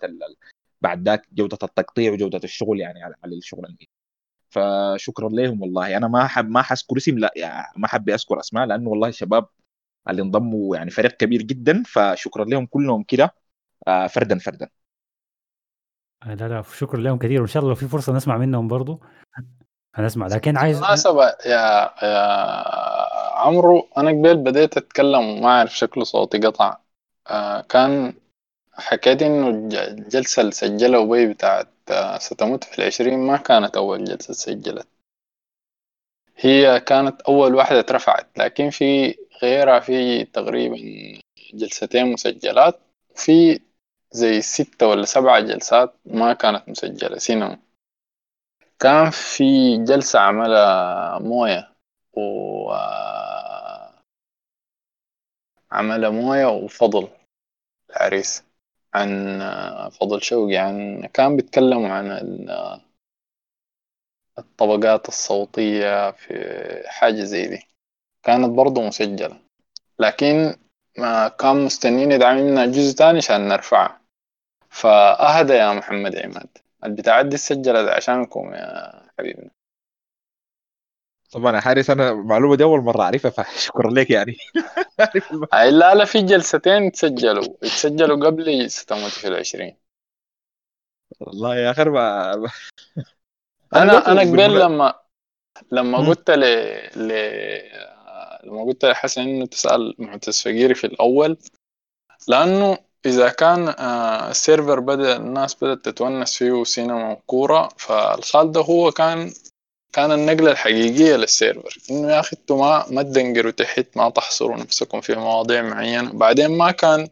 بعد 0.82 1.10
ذاك 1.10 1.28
جودة 1.34 1.58
التقطيع 1.64 2.12
وجودة 2.14 2.41
الشغل 2.43 2.80
يعني 2.80 3.04
على 3.04 3.16
على 3.24 3.36
الشغل 3.36 3.66
الميديا 3.66 3.88
فشكرا 4.50 5.30
لهم 5.30 5.62
والله. 5.62 5.98
أنا 5.98 6.08
ما 6.08 6.28
حب 6.28 6.50
ما 6.50 6.62
حذكر 6.62 6.98
اسم 6.98 7.20
لا 7.20 7.32
يعني 7.36 7.68
ما 7.78 7.88
حابب 7.88 8.10
أذكر 8.10 8.39
أسماء 8.39 8.66
لأنه 8.66 8.89
والله 8.89 9.08
الشباب 9.08 9.48
اللي 10.10 10.22
انضموا 10.22 10.76
يعني 10.76 10.89
فريق 10.89 11.12
كبير 11.12 11.41
جدا. 11.41 11.84
فشكرا 11.86 12.45
لهم 12.45 12.66
كلهم 12.66 13.04
كده. 13.04 13.36
آه، 13.88 14.08
فردا 14.08 14.39
فردا. 14.39 14.70
آه، 16.24 16.34
لا 16.34 16.48
لا 16.48 16.62
شكرا 16.62 17.00
لهم 17.00 17.18
كثير 17.18 17.41
وإن 17.41 17.48
شاء 17.48 17.62
الله 17.64 17.70
لو 17.72 17.76
في 17.76 17.88
فرصة 17.88 18.14
نسمع 18.14 18.38
منهم 18.38 18.68
برضو. 18.68 19.02
هنسمع. 19.95 20.28
لكن 20.28 20.58
عايز 20.58 20.80
بالمناسبة 20.80 21.24
يا 21.45 21.91
يا 22.04 23.16
عمرو 23.38 23.88
أنا 23.97 24.09
قبل 24.09 24.38
بديت 24.38 24.77
أتكلم 24.77 25.29
وما 25.29 25.47
أعرف 25.49 25.77
شكله 25.77 26.03
صوتي 26.03 26.38
قطع. 26.38 26.77
آه 27.27 27.61
كان 27.61 28.13
حكيت 28.73 29.21
إنه 29.21 29.49
الج- 29.49 29.75
الجلسة 29.75 30.41
اللي 30.41 30.51
سجلها 30.51 31.03
أبي 31.03 31.33
بتاعت 31.33 31.67
آه 31.91 32.17
ستموت 32.17 32.63
في 32.63 32.79
العشرين 32.79 33.19
ما 33.19 33.38
كانت 33.38 33.77
أول 33.77 34.03
جلسة 34.05 34.33
سجلت. 34.33 34.88
هي 36.38 36.79
كانت 36.79 37.21
أول 37.21 37.55
واحدة 37.55 37.79
اترفعت 37.79 38.27
لكن 38.38 38.69
في 38.69 39.15
غيرها 39.43 39.79
في 39.79 40.23
تقريبا 40.25 40.75
جلستين 41.53 42.11
مسجلات 42.11 42.79
وفي 43.15 43.59
زي 44.11 44.41
ستة 44.41 44.88
ولا 44.88 45.05
سبعة 45.05 45.39
جلسات 45.39 45.95
ما 46.05 46.33
كانت 46.33 46.69
مسجلة 46.69 47.17
سينما. 47.17 47.59
كان 48.79 49.09
في 49.09 49.77
جلسة 49.85 50.19
عملها 50.19 51.19
موية. 51.19 51.76
و 52.18 52.72
عملها 55.72 56.09
موية 56.09 56.45
وفضل 56.45 57.07
العريس 57.89 58.43
عن 58.93 59.39
فضل 59.89 60.22
شوقي 60.22 60.57
عن 60.57 61.05
كان 61.13 61.36
بيتكلموا 61.36 61.89
عن 61.89 62.11
ال- 62.11 62.82
الطبقات 64.39 65.07
الصوتية 65.07 66.11
في 66.11 66.34
حاجة 66.88 67.24
زي 67.24 67.47
دي. 67.47 67.68
كانت 68.24 68.49
برضو 68.49 68.82
مسجلة. 68.82 69.39
لكن 69.99 70.55
ما 70.97 71.28
كان 71.28 71.65
مستنيين 71.65 72.11
يدعموا 72.11 72.41
لنا 72.41 72.65
جزء 72.65 72.97
تاني 72.97 73.18
عشان 73.18 73.47
نرفعها 73.47 74.01
فأهدى 74.70 75.53
يا 75.53 75.74
محمد 75.74 76.15
عماد. 76.15 76.49
البتاعات 76.84 77.26
دي 77.26 77.38
سجلت 77.38 77.89
عشانكم 77.89 78.53
يا 78.53 79.01
حبيبنا. 79.20 79.49
طبعا 81.32 81.55
يا 81.55 81.59
حارس 81.59 81.89
أنا 81.89 82.09
المعلومة 82.11 82.55
دي 82.55 82.63
أول 82.63 82.82
مرة 82.82 83.01
أعرفها 83.01 83.32
فشكرا 83.32 83.91
لك 83.91 84.09
يعني. 84.09 84.38
لا 85.80 85.95
لا 85.95 86.05
في 86.05 86.21
جلستين 86.21 86.91
تسجلوا. 86.91 87.57
تسجلوا 87.61 88.25
قبل 88.25 88.71
ستموت 88.71 89.11
في 89.11 89.28
العشرين. 89.28 89.78
والله 91.19 91.55
يا 91.55 91.71
أخي 91.71 91.84
ما 91.84 92.34
أنا 93.75 94.11
أنا 94.11 94.21
قبل 94.21 94.59
لما 94.59 94.93
لما. 95.71 95.97
قلت 95.97 96.32
ل... 96.32 96.39
ل... 96.95 97.11
لما 98.43 98.63
قلت 98.63 98.86
لحسن 98.86 99.21
إنه 99.21 99.45
تسأل 99.45 99.95
معتز 99.99 100.41
فقيري 100.41 100.75
في 100.75 100.88
الأول 100.88 101.38
لأنه 102.28 102.78
إذا 103.05 103.30
كان 103.30 103.67
آه، 103.67 104.30
السيرفر 104.32 104.80
بدأ 104.80 105.15
الناس 105.17 105.55
بدأت 105.63 105.86
تتونس 105.86 106.38
فيه 106.38 106.63
سينما 106.63 107.11
وكورة 107.11 107.69
فالخال 107.78 108.51
ده 108.51 108.61
هو 108.61 108.91
كان 108.91 109.34
كان 109.98 110.12
النقلة 110.12 110.52
الحقيقية 110.52 111.16
للسيرفر. 111.16 111.78
إنه 111.91 112.12
يا 112.12 112.20
أخي 112.20 112.38
أنتوا 112.38 112.58
ما 112.58 112.86
ما 112.89 113.04
تدنقروا 113.04 113.52
تحت 113.52 113.86
ما 113.95 114.10
تحصروا 114.10 114.58
نفسكم 114.58 115.02
في 115.02 115.16
مواضيع 115.16 115.62
معينة. 115.62 116.14
بعدين 116.14 116.58
ما 116.58 116.72
كان 116.72 117.10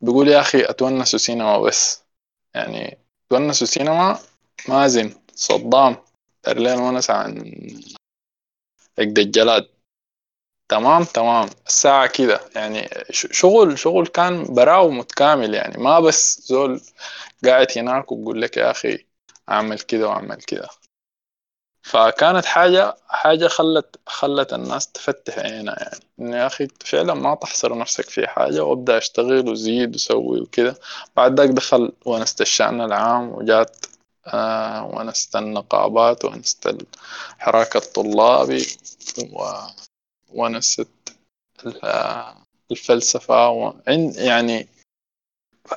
بيقول 0.00 0.28
يا 0.28 0.40
أخي 0.40 0.64
أتونسوا 0.64 1.18
سينما 1.18 1.58
بس. 1.58 2.02
يعني 2.54 2.98
تونسوا 3.30 3.66
سينما 3.66 4.18
مازن 4.68 5.12
صدام. 5.34 5.96
ترلين 6.42 6.78
ونس 6.78 7.10
عن 7.10 7.54
الجلاد 8.98 9.68
تمام 10.68 11.04
تمام. 11.04 11.48
الساعة 11.66 12.06
كده 12.06 12.40
يعني 12.56 12.88
شغل 13.12 13.78
شغل 13.78 14.06
كان 14.06 14.54
براو 14.54 14.90
متكامل 14.90 15.54
يعني. 15.54 15.82
ما 15.82 16.00
بس 16.00 16.42
زول 16.46 16.80
قاعد 17.44 17.66
هناك 17.76 18.12
وبقول 18.12 18.42
لك 18.42 18.56
يا 18.56 18.70
أخي 18.70 19.06
أعمل 19.48 19.78
كده 19.78 20.08
وأعمل 20.08 20.36
كده 20.36 20.68
فكانت 21.82 22.44
حاجة 22.44 22.96
حاجة 23.08 23.48
خلت 23.48 23.96
خلت 24.06 24.52
الناس 24.52 24.92
تفتح 24.92 25.38
عينها 25.38 25.76
يعني. 25.78 26.00
إنه 26.20 26.36
يا 26.36 26.46
أخي 26.46 26.68
فعلا 26.84 27.14
ما 27.14 27.34
تحصر 27.34 27.78
نفسك 27.78 28.10
في 28.10 28.26
حاجة 28.26 28.64
وأبدأ 28.64 28.98
أشتغل 28.98 29.48
وزيد 29.48 29.94
وسوي 29.94 30.40
وكده 30.40 30.76
بعد 31.16 31.40
ذاك 31.40 31.48
دخل 31.50 31.92
ونست 32.06 32.40
الشأن 32.40 32.80
العام 32.80 33.28
وجات 33.32 33.86
آه 34.26 34.84
ونست 34.86 35.36
النقابات 35.36 36.24
ونست 36.24 36.76
الحراك 37.36 37.76
الطلابي 37.76 38.66
ونست 40.32 40.88
ال- 41.66 42.34
الفلسفة 42.70 43.74
يعني 44.16 44.68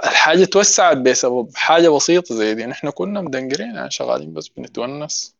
الحاجة 0.06 0.46
توسعت 0.46 0.98
بسبب 0.98 1.52
حاجة 1.56 1.90
بسيطة 1.90 2.36
زي 2.36 2.54
دي. 2.54 2.66
نحن 2.66 2.90
كنا 2.90 3.22
مدنقرين 3.22 3.76
يعني 3.76 3.92
شغالين 3.92 4.34
بس 4.34 4.48
بنتونس. 4.48 5.35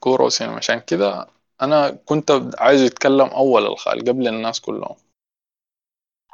كورة 0.00 0.24
وسينما. 0.24 0.56
عشان 0.56 0.80
كده 0.80 1.26
أنا 1.62 1.90
كنت 1.90 2.30
عايز 2.58 2.80
يتكلم 2.82 3.26
أول 3.26 3.66
الخال 3.66 3.98
قبل 4.00 4.28
الناس 4.28 4.60
كلهم. 4.60 4.96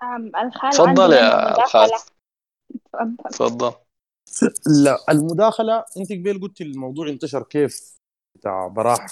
أم، 0.02 0.32
الخال 0.36 0.72
تفضل 0.72 1.12
يا 1.12 1.58
الخال 1.58 1.90
تفضل 2.92 3.30
تفضل 3.30 3.72
لا 4.84 4.98
المداخلة 5.10 5.84
أنت 5.96 6.12
قبل 6.12 6.40
قلت 6.42 6.60
الموضوع 6.60 7.08
انتشر 7.08 7.42
كيف 7.42 7.98
بتاع 8.34 8.66
براح. 8.66 9.06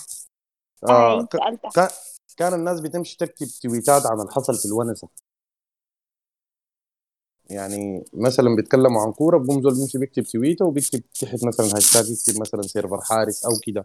آه 0.91 1.21
أي 1.21 1.27
ك- 1.27 1.37
كان 1.75 1.89
كان 2.37 2.55
الناس 2.55 2.81
بتمشي 2.81 3.17
تكتب 3.17 3.47
تويتات 3.63 4.07
عن 4.07 4.21
الحصل 4.21 4.55
في 4.55 4.65
الونسة. 4.65 5.09
يعني 7.51 8.05
مثلا 8.13 8.57
بيتكلموا 8.57 9.03
عن 9.03 9.13
كورة 9.13 9.39
بيقوم 9.39 9.63
زول 9.63 9.75
بيمشي 9.75 9.99
بيكتب 9.99 10.23
تويتة 10.23 10.65
وبيكتب 10.65 11.03
تحت 11.21 11.45
مثلا 11.45 11.67
هاشتاج 11.77 12.11
يكتب 12.11 12.41
مثلا 12.41 12.63
server 12.63 13.01
حارس 13.01 13.45
أو 13.45 13.53
كده. 13.67 13.85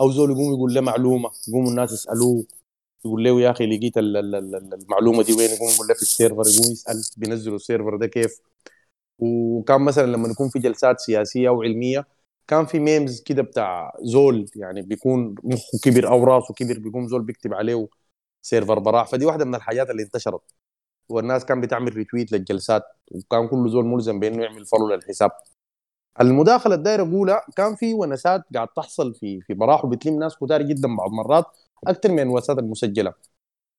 أو 0.00 0.10
زول 0.10 0.30
يقوم 0.30 0.54
يقول 0.54 0.74
له 0.74 0.80
معلومة 0.80 1.30
يقوموا 1.48 1.70
الناس 1.70 1.92
يسألوه. 1.92 2.44
يقول 3.04 3.24
له 3.24 3.40
يا 3.40 3.50
أخي 3.50 3.66
لقيت 3.66 3.98
ال- 3.98 4.16
ال- 4.16 4.34
ال- 4.34 4.74
المعلومة 4.74 5.22
دي 5.22 5.32
وين؟ 5.32 5.50
يقوم 5.50 5.68
يقول 5.70 5.86
له 5.88 5.94
في 5.94 6.02
ال 6.02 6.08
server 6.08 6.42
يقوم 6.48 6.72
يسأل 6.72 7.02
بينزلوا 7.16 7.56
ال 7.56 7.62
server 7.62 7.96
ده 7.96 8.06
كيف. 8.06 8.40
وكان 9.18 9.80
مثلا 9.80 10.06
لما 10.06 10.28
يكون 10.28 10.48
في 10.48 10.58
جلسات 10.58 11.00
سياسية 11.00 11.48
أو 11.48 11.62
علمية 11.62 12.06
كان 12.48 12.66
في 12.66 12.78
memes 12.78 13.20
كده 13.22 13.42
بتاع 13.42 13.92
زول 14.02 14.46
يعني 14.56 14.82
بيكون 14.82 15.34
مخه 15.44 15.78
كبر 15.82 16.08
أو 16.08 16.24
راسه 16.24 16.54
كبر 16.54 16.78
بيقوم 16.78 17.08
زول 17.08 17.22
بيكتب 17.22 17.54
عليه 17.54 17.88
server 18.42 18.78
براح. 18.78 19.08
فدي 19.08 19.26
واحدة 19.26 19.44
من 19.44 19.54
الحاجات 19.54 19.90
اللي 19.90 20.02
انتشرت. 20.02 20.42
والناس 21.08 21.44
كان 21.44 21.60
بتعمل 21.60 21.96
retweet 21.96 22.32
للجلسات 22.32 22.82
وكان 23.12 23.48
كل 23.48 23.70
زول 23.70 23.84
ملزم 23.86 24.20
بإنه 24.20 24.42
يعمل 24.44 24.66
follow 24.66 24.88
للحساب. 24.94 25.30
المداخلة 26.20 26.74
الدايرة 26.74 27.02
اقولها 27.02 27.42
كان 27.56 27.74
في 27.76 27.94
ونسات 27.94 28.42
قاعد 28.54 28.68
تحصل 28.68 29.14
في 29.14 29.40
في 29.40 29.54
براح 29.54 29.84
وبتلم 29.84 30.18
ناس 30.18 30.36
كتار 30.36 30.62
جدا 30.62 30.96
بعض 30.96 31.10
مرات 31.10 31.44
أكثر 31.86 32.12
من 32.12 32.20
الونسات 32.20 32.58
المسجلة. 32.58 33.14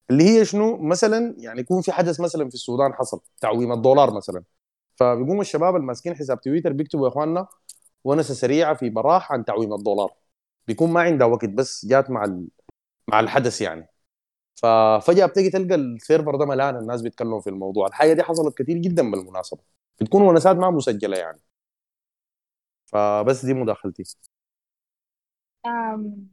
اللي 0.10 0.24
هي 0.24 0.46
شنو؟ 0.46 0.78
مثلا 0.78 1.36
يعني 1.38 1.60
يكون 1.62 1.82
في 1.82 1.92
حدث 1.92 2.20
مثلا 2.20 2.50
في 2.50 2.56
السودان 2.56 2.94
حصل 2.94 3.22
تعويم 3.42 3.72
الدولار 3.72 4.14
مثلا. 4.14 4.44
فبيقوم 4.96 5.42
الشباب 5.42 5.76
الماسكين 5.76 6.16
حساب 6.16 6.42
تويتر 6.42 6.74
بيكتبوا 6.74 7.04
يا 7.08 7.12
إخواننا 7.12 7.48
ونسة 8.04 8.34
سريعة 8.34 8.74
في 8.76 8.90
براح 8.90 9.32
عن 9.32 9.46
تعويم 9.46 9.74
الدولار. 9.74 10.14
بيكون 10.68 10.90
ما 10.94 11.02
عندها 11.02 11.28
وقت 11.28 11.46
بس 11.46 11.86
جات 11.86 12.10
مع 12.10 12.26
ال... 12.26 12.48
مع 13.08 13.20
الحدث 13.20 13.62
يعني. 13.62 13.90
ففجاه 14.56 15.26
بتيجي 15.26 15.50
تلقى 15.50 15.76
ال 15.76 15.84
server 15.84 16.36
ده 16.36 16.46
ملان 16.46 16.76
الناس 16.78 17.02
بيتكلموا 17.02 17.42
في 17.42 17.50
الموضوع. 17.50 17.88
الحاجة 17.88 18.14
دي 18.14 18.24
حصلت 18.24 18.58
كتير 18.62 18.78
جدا 18.78 19.12
بالمناسبة. 19.12 19.60
بتكون 20.02 20.22
ونسات 20.22 20.56
ما 20.56 20.70
مسجلة 20.70 21.18
يعني. 21.18 21.40
فبس 22.92 23.46
دي 23.46 23.54
مداخلتي. 23.54 24.04
أم، 25.66 26.30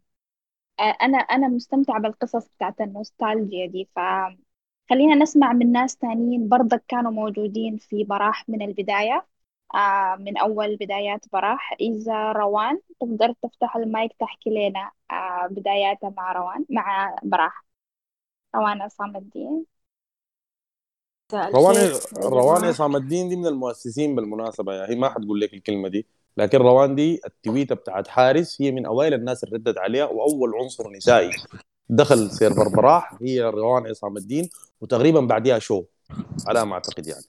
أنا 0.81 1.19
أنا 1.19 1.49
مستمتعة 1.49 2.01
بالقصص 2.01 2.49
بتاعت 2.57 2.81
النوستالجيا 2.81 3.67
دي 3.67 3.89
فخلينا 3.97 5.15
نسمع 5.15 5.53
من 5.53 5.73
ناس 5.73 5.97
تانيين 5.97 6.49
برضك 6.49 6.85
كانوا 6.89 7.11
موجودين 7.11 7.77
في 7.79 8.05
براح 8.05 8.49
من 8.49 8.63
البداية. 8.63 9.27
آه، 9.75 10.17
من 10.17 10.39
أول 10.39 10.77
بدايات 10.77 11.27
براح. 11.33 11.73
إذا 11.81 12.33
روان 12.33 12.81
تقدر 13.01 13.33
تفتح 13.43 13.77
المايك 13.77 14.13
تحكي 14.21 14.51
لنا 14.51 14.93
آه، 15.11 15.47
بداياتها 15.51 16.11
مع 16.17 16.33
روان 16.33 16.65
مع 16.71 17.17
براح. 17.23 17.65
روان 18.57 18.83
عصام 18.83 19.17
الدين. 19.17 19.67
روان 21.35 21.77
روان 22.17 22.65
عصام 22.65 22.97
الدين 22.97 23.29
دي 23.29 23.37
من 23.37 23.47
المؤسسين 23.47 24.17
بالمناسبة 24.17 24.73
يعني 24.73 24.93
هي 24.93 24.97
ما 24.97 25.09
حتقول 25.09 25.41
لك 25.41 25.55
الكلمة 25.55 25.89
دي. 25.89 26.07
لكن 26.39 26.59
روان 26.59 26.95
دي 26.95 27.21
التويتة 27.27 27.75
بتاعت 27.75 28.09
حارس 28.09 28.63
هي 28.63 28.71
من 28.71 28.87
أوائل 28.87 29.15
الناس 29.15 29.45
اللي 29.45 29.57
ردت 29.57 29.79
عليها 29.79 30.05
وأول 30.05 30.55
عنصر 30.55 30.91
نسائي 30.91 31.31
دخل 31.89 32.31
server 32.31 32.69
براح 32.69 33.15
هي 33.23 33.43
روان 33.43 33.87
عصام 33.87 34.17
الدين 34.17 34.51
وتقريبا 34.81 35.21
بعديها 35.21 35.59
شو 35.59 35.85
على 36.47 36.65
ما 36.67 36.75
أعتقد 36.75 37.07
يعني. 37.07 37.25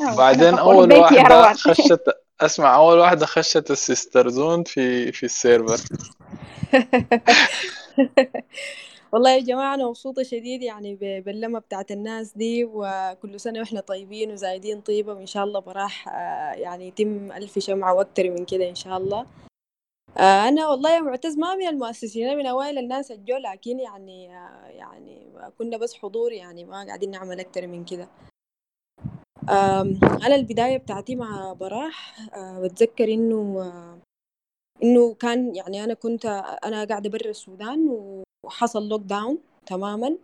أنا 0.00 0.16
بعدين 0.16 0.54
واحدة 0.54 1.28
روان. 1.28 1.54
خشت 1.66 2.04
أسمع 2.40 2.76
أول 2.76 2.98
واحدة 2.98 3.26
خشت 3.26 3.70
ال 3.70 3.78
sister 3.78 4.28
zone 4.28 4.64
في 4.64 5.12
في 5.12 5.26
ال 5.26 5.33
server. 5.33 5.80
والله 9.14 9.30
يا 9.30 9.40
جماعة 9.40 9.74
أنا 9.74 9.86
مبسوطة 9.88 10.22
شديد 10.22 10.62
يعني 10.62 10.94
باللمة 11.20 11.58
بتاعت 11.58 11.90
الناس 11.90 12.32
دي 12.36 12.64
وكل 12.64 13.40
سنة 13.40 13.58
وإحنا 13.60 13.80
طيبين 13.80 14.32
وزايدين 14.32 14.80
طيبة 14.80 15.14
وإن 15.14 15.26
شاء 15.26 15.44
الله 15.44 15.60
براح 15.60 16.08
آه، 16.08 16.52
يعني 16.52 16.88
يتم 16.88 17.32
ألف 17.32 17.58
شمعة 17.58 17.94
وأكتر 17.94 18.30
من 18.30 18.44
كده 18.44 18.68
إن 18.68 18.74
شاء 18.74 18.96
الله. 18.98 19.26
آه، 20.16 20.48
أنا 20.48 20.68
والله 20.68 20.90
يا 20.96 21.00
معتز 21.00 21.38
ما 21.38 21.54
من 21.54 21.66
المؤسسين 21.66 22.26
أنا 22.28 22.36
من 22.36 22.46
أوائل 22.46 22.78
الناس 22.78 23.10
الجو 23.10 23.36
لكن 23.36 23.80
يعني 23.80 24.36
آه، 24.38 24.66
يعني 24.66 25.32
كنا 25.58 25.76
بس 25.76 25.94
حضور 25.94 26.32
يعني 26.32 26.64
ما 26.64 26.84
قاعدين 26.86 27.10
نعمل 27.10 27.40
أكتر 27.40 27.66
من 27.66 27.84
كده. 27.84 28.08
أنا 30.26 30.34
البداية 30.34 30.76
بتاعتي 30.76 31.16
مع 31.16 31.52
براح 31.52 32.16
بتذكر 32.38 33.04
إنه 33.04 33.70
إنه 34.82 35.14
كان 35.14 35.54
يعني 35.56 35.84
أنا 35.84 35.94
كنت 35.94 36.26
أنا 36.64 36.84
قاعدة 36.84 37.10
برا 37.10 37.30
السودان 37.30 37.88
وحصل 38.44 38.88
لوك 38.88 39.02
داون 39.02 39.38
تماما. 39.66 40.16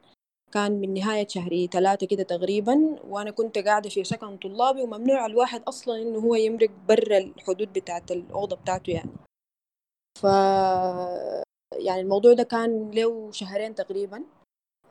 كان 0.53 0.81
من 0.81 0.95
نهاية 0.95 1.29
شهر 1.29 1.67
ثلاثة 1.67 2.07
كده 2.07 2.23
تقريبا 2.23 2.97
وأنا 3.09 3.31
كنت 3.31 3.59
قاعدة 3.59 3.89
في 3.91 4.05
سكن 4.05 4.37
طلابي 4.37 4.83
وممنوع 4.83 5.27
الواحد 5.27 5.63
أصلا 5.63 6.03
إنه 6.03 6.19
هو 6.19 6.35
يمرق 6.35 6.71
برا 6.89 7.19
الحدود 7.19 7.73
بتاعت 7.73 8.11
الأوضة 8.11 8.57
بتاعته 8.57 8.91
يعني. 8.91 9.11
ف 10.19 10.25
يعني 11.79 12.01
الموضوع 12.01 12.33
ده 12.33 12.43
كان 12.43 12.91
له 12.91 13.31
شهرين 13.33 13.75
تقريبا 13.75 14.23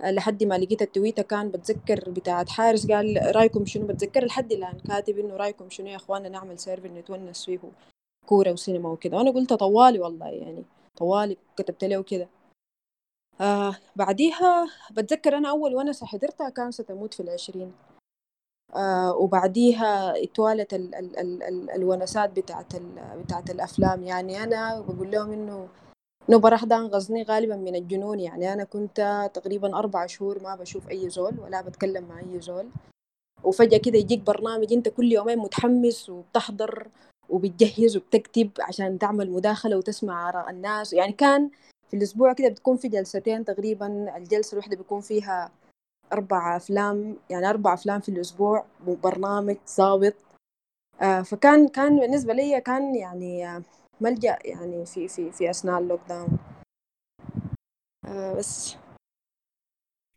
لحد 0.03 0.43
ما 0.43 0.57
لقيت 0.57 0.81
التويتة 0.81 1.23
كان 1.23 1.51
بتذكر 1.51 2.09
بتاعت 2.09 2.49
حارس 2.49 2.91
قال 2.91 3.35
رأيكم 3.35 3.65
شنو؟ 3.65 3.87
بتذكر 3.87 4.25
لحد 4.25 4.51
الآن 4.51 4.79
كاتب 4.79 5.19
إنه 5.19 5.35
رأيكم 5.35 5.69
شنو 5.69 5.87
يا 5.87 5.95
إخوانا 5.95 6.29
نعمل 6.29 6.59
server 6.59 6.87
نتونس 6.87 7.45
فيه 7.45 7.59
كورة 8.25 8.51
وسينما 8.51 8.89
وكده. 8.89 9.17
وأنا 9.17 9.31
قلت 9.31 9.53
طوالي 9.53 9.99
والله 9.99 10.27
يعني 10.27 10.63
طوالي 10.97 11.37
كتبت 11.57 11.83
له 11.83 12.03
كده. 12.03 12.27
آه 13.41 13.75
بعديها 13.95 14.67
بتذكر 14.91 15.37
أنا 15.37 15.49
أول 15.49 15.75
ونسة 15.75 16.05
حضرتها 16.05 16.49
كان 16.49 16.71
ستموت 16.71 17.13
في 17.13 17.19
العشرين. 17.19 17.73
آه 18.75 19.15
وبعديها 19.15 20.23
اتوالت 20.23 20.73
ال 20.73 20.95
ال 20.95 21.19
ال 21.19 21.43
ال 21.43 21.69
الونسات 21.71 22.29
بتاعت 22.39 22.75
ال 22.75 22.85
بتاعت 23.25 23.49
الأفلام. 23.49 24.03
يعني 24.03 24.43
أنا 24.43 24.79
بقول 24.81 25.11
لهم 25.11 25.31
إنه 25.31 25.67
إنه 26.29 26.37
براح 26.39 26.63
ده 26.63 26.77
غالبا 27.29 27.55
من 27.55 27.75
الجنون. 27.75 28.19
يعني 28.19 28.53
أنا 28.53 28.63
كنت 28.63 29.29
تقريبا 29.33 29.77
أربع 29.77 30.05
شهور 30.05 30.43
ما 30.43 30.55
بشوف 30.55 30.89
أي 30.89 31.09
زول 31.09 31.39
ولا 31.39 31.61
بتكلم 31.61 32.03
مع 32.09 32.19
أي 32.19 32.41
زول. 32.41 32.69
وفجأة 33.43 33.77
كده 33.77 33.97
يجيك 33.97 34.19
برنامج 34.19 34.73
أنت 34.73 34.89
كل 34.89 35.11
يومين 35.11 35.37
متحمس 35.39 36.09
وبتحضر 36.09 36.87
وبتجهز 37.29 37.97
وبتكتب 37.97 38.49
عشان 38.59 38.99
تعمل 38.99 39.31
مداخلة 39.31 39.77
وتسمع 39.77 40.29
آراء 40.29 40.49
الناس. 40.49 40.93
يعني 40.93 41.11
كان 41.11 41.49
في 41.89 41.97
الأسبوع 41.97 42.33
كده 42.33 42.49
بتكون 42.49 42.77
في 42.77 42.87
جلستين 42.87 43.45
تقريبا. 43.45 44.17
الجلسة 44.17 44.53
الواحدة 44.53 44.77
بيكون 44.77 45.01
فيها 45.01 45.51
أربع 46.13 46.55
أفلام 46.55 47.15
يعني 47.29 47.49
أربع 47.49 47.73
أفلام 47.73 47.99
في 48.01 48.09
الأسبوع 48.09 48.65
وبرنامج 48.87 49.57
ظابط 49.67 50.13
آه 51.01 51.21
فكان 51.21 51.67
كان 51.67 51.99
بالنسبة 51.99 52.33
لي 52.33 52.61
كان 52.61 52.95
يعني 52.95 53.63
ملجأ 54.01 54.37
يعني 54.45 54.85
في 54.85 55.07
في 55.07 55.31
في 55.31 55.49
أثناء 55.49 55.79
ال 55.79 55.99
lockdown 56.09 56.37
آه 58.07 58.33
بس. 58.33 58.75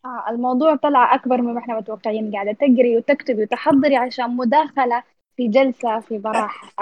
آه 0.05 0.31
الموضوع 0.31 0.77
طلع 0.77 1.14
أكبر 1.14 1.43
مما 1.43 1.59
إحنا 1.59 1.77
متوقعين. 1.77 2.33
قاعدة 2.33 2.53
تقري 2.53 2.97
وتكتبي 2.97 3.43
وتحضري 3.43 3.97
عشان 3.97 4.37
مداخلة 4.37 5.03
في 5.37 5.49
جلسة 5.49 6.01
في 6.01 6.18
براح. 6.18 6.75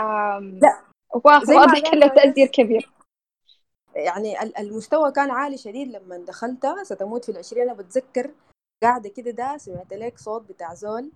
لا 0.63 0.81
واضح 1.25 1.91
كله 1.91 2.07
تأثير 2.07 2.47
كبير. 2.47 2.91
يعني 4.05 4.43
ال- 4.43 4.59
المستوى 4.59 5.13
كان 5.13 5.31
عالي 5.31 5.57
شديد 5.57 5.89
لما 5.89 6.17
دخلت 6.19 6.67
ستموت 6.83 7.25
في 7.25 7.33
العشرين. 7.33 7.63
أنا 7.63 7.73
بتذكر 7.73 8.31
قاعدة 8.83 9.09
كده 9.09 9.31
ده 9.31 9.57
سمعت 9.59 9.93
لك 9.93 10.19
صوت 10.19 10.43
بتاع 10.49 10.75
زول 10.75 11.11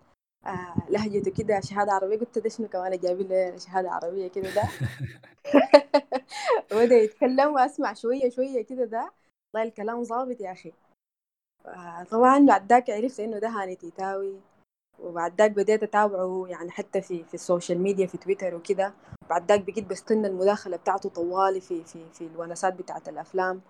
آه 0.46 0.74
لهجته 0.90 1.30
كده 1.30 1.60
شهادة 1.60 1.92
عربية. 1.92 2.18
قلت 2.18 2.38
ده 2.38 2.48
شنو 2.48 2.68
كمان؟ 2.68 2.98
جايبين 2.98 3.28
لي 3.28 3.58
شهادة 3.58 3.90
عربية 3.90 4.28
كده 4.28 4.50
ده. 4.54 4.62
وبدأ 6.72 6.94
يتكلم 6.94 7.54
وأسمع 7.54 7.92
شوية 7.94 8.30
شوية 8.30 8.62
كده 8.64 8.84
ده. 8.84 9.12
والله 9.54 9.68
الكلام 9.68 10.04
ظابط 10.04 10.40
يا 10.40 10.52
أخي. 10.52 10.72
آه 11.66 12.02
طبعا 12.10 12.46
بعد 12.46 12.72
ذاك 12.72 12.90
عرفت 12.90 13.20
إنه 13.20 13.38
ده 13.38 13.48
هاني 13.48 13.76
تيتاوي. 13.76 14.40
وبعد 15.00 15.34
ذاك 15.38 15.50
بديت 15.50 15.82
أتابعه 15.82 16.44
يعني 16.48 16.70
حتى 16.70 17.00
في 17.02 17.24
في 17.24 17.34
ال 17.34 17.40
social 17.40 17.78
media 17.78 18.06
في 18.06 18.18
تويتر 18.18 18.54
وكده. 18.54 18.92
بعد 19.30 19.48
ذاك 19.48 19.60
بقيت 19.64 19.86
بستنى 19.86 20.26
المداخلة 20.26 20.76
بتاعته 20.76 21.08
طوالي 21.08 21.60
في 21.60 21.84
في 21.84 22.04
في 22.12 22.26
الونسات 22.26 22.74
بتاعت 22.74 23.08
الأفلام. 23.08 23.60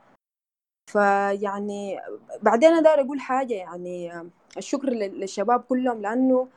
فيعني 0.92 2.00
بعدين 2.42 2.68
أنا 2.68 2.80
داير 2.80 3.00
أقول 3.00 3.20
حاجة 3.20 3.54
يعني 3.54 4.12
الشكر 4.56 4.88
لل- 4.90 5.20
للشباب 5.20 5.60
كلهم 5.60 6.02
لأنه 6.02 6.48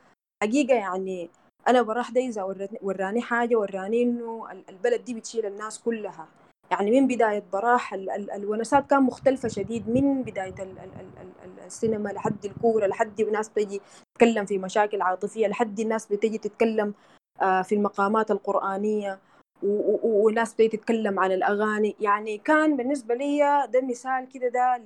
حقيقة 0.42 0.74
يعني 0.74 1.30
أنا 1.68 1.82
براح 1.82 2.10
ده 2.10 2.20
ورتني- 2.44 2.78
وراني 2.82 3.20
حاجة 3.22 3.56
وراني 3.56 4.02
ال- 4.02 4.64
البلد 4.68 5.04
دي 5.04 5.14
بتشيل 5.14 5.46
الناس 5.46 5.78
كلها. 5.78 6.28
يعني 6.70 7.00
من 7.00 7.06
بداية 7.06 7.42
براح 7.52 7.94
ال- 7.94 8.10
ال- 8.10 8.30
الونسات 8.30 8.90
كان 8.90 9.02
مختلفة 9.02 9.48
شديد 9.48 9.88
من 9.88 10.22
بداية 10.22 10.54
ال- 10.58 10.78
ال- 10.78 11.00
ال- 11.00 11.32
ال- 11.44 11.64
السينما 11.66 12.08
لحد 12.08 12.44
الكورة 12.44 12.86
لحد 12.86 13.22
ناس 13.22 13.50
تجي 13.50 13.80
تتكلم 14.14 14.44
في 14.46 14.58
مشاكل 14.58 15.02
عاطفية 15.02 15.46
لحد 15.46 15.80
الناس 15.80 16.06
بتجي 16.06 16.38
تتكلم 16.38 16.94
آه، 17.42 17.62
في 17.62 17.74
المقامات 17.74 18.30
القرآنية 18.30 19.18
وناس 19.62 20.54
بتجي 20.54 20.68
تتكلم 20.68 21.18
عن 21.20 21.32
الأغاني. 21.32 21.96
يعني 22.00 22.38
كان 22.38 22.76
بالنسبة 22.76 23.14
لي 23.14 23.38
ده 23.72 23.80
مثال 23.82 24.28
كده 24.28 24.48
ده 24.48 24.82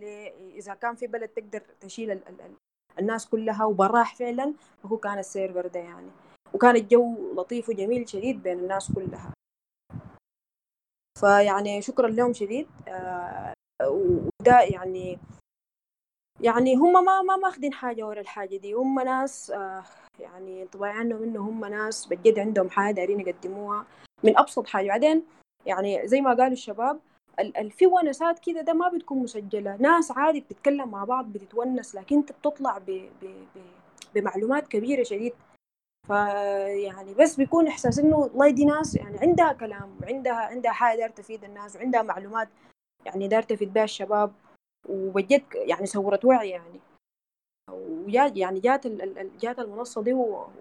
إذا 0.57 0.75
كان 0.75 0.95
في 0.95 1.07
بلد 1.07 1.29
تقدر 1.29 1.63
تشيل 1.81 2.11
ال- 2.11 2.29
ال- 2.29 2.57
الناس 2.99 3.27
كلها 3.27 3.65
وبراح 3.65 4.15
فعلا 4.17 4.53
فهو 4.83 4.97
كان 4.97 5.19
السيرفر 5.19 5.67
ده 5.67 5.81
يعني. 5.81 6.11
وكان 6.55 6.77
الجو 6.77 7.35
لطيف 7.37 7.69
وجميل 7.69 8.09
شديد 8.09 8.43
بين 8.43 8.59
الناس 8.59 8.93
كلها. 8.93 9.33
فيعني 11.21 11.83
شكرا 11.83 12.09
لهم 12.09 12.33
شديد 12.33 12.67
آه، 12.89 13.55
وده 13.87 14.61
يعني 14.61 15.19
يعني 16.41 16.75
هم 16.77 17.05
ما 17.05 17.23
ما 17.23 17.37
ماخدين 17.37 17.73
حاجة 17.73 18.07
ورا 18.07 18.21
الحاجة 18.21 18.57
دي. 18.57 18.73
هم 18.73 19.01
ناس 19.01 19.51
آه، 19.51 19.85
يعني 20.21 20.63
انطباعي 20.63 20.93
عنهم 20.99 21.23
إنه 21.23 21.41
هم 21.41 21.65
ناس 21.65 22.07
بجد 22.07 22.39
عندهم 22.39 22.71
حاجة 22.71 22.95
دايرين 22.95 23.21
يقدموها 23.21 23.85
من 24.25 24.39
أبسط 24.39 24.67
حاجة. 24.67 24.89
بعدين 24.89 25.23
يعني 25.67 26.09
زي 26.09 26.21
ما 26.21 26.31
قالوا 26.35 26.53
الشباب 26.53 27.01
ال- 27.41 27.57
ال- 27.57 27.71
في 27.71 27.87
ونسات 27.87 28.39
كده 28.39 28.61
ده 28.61 28.73
ما 28.73 28.89
بتكون 28.89 29.19
مسجلة. 29.19 29.77
ناس 29.77 30.11
عادي 30.11 30.41
بتتكلم 30.41 30.89
مع 30.89 31.05
بعض 31.05 31.27
بتتونس 31.33 31.95
لكن 31.95 32.17
أنت 32.17 32.33
بتطلع 32.33 32.81
بمعلومات 34.15 34.69
كبيرة 34.69 35.03
شديد. 35.03 35.33
فيعني 36.07 37.15
بس 37.15 37.37
بيكون 37.37 37.69
إحساس 37.69 37.99
إنه 37.99 38.17
والله 38.17 38.51
دي 38.51 38.65
ناس 38.65 38.97
يعني 38.97 39.19
عندها 39.19 39.53
كلام 39.53 39.99
وعندها 40.03 40.35
عندها 40.35 40.73
حاجة 40.73 40.97
دايرة 40.97 41.11
تفيد 41.11 41.45
الناس 41.45 41.77
وعندها 41.77 42.03
معلومات 42.03 42.49
يعني 43.07 43.29
دايرة 43.29 43.45
تفيد 43.45 43.73
بها 43.73 43.85
الشباب 43.85 44.33
وبجد 44.89 45.43
يعني 45.55 45.87
صورت 45.87 46.25
وعي 46.25 46.51
يعني. 46.51 46.81
وجات 47.71 48.37
يعني 48.37 48.61
جات 48.61 48.87
جات 49.43 49.59
المنصة 49.59 50.03
دي 50.03 50.13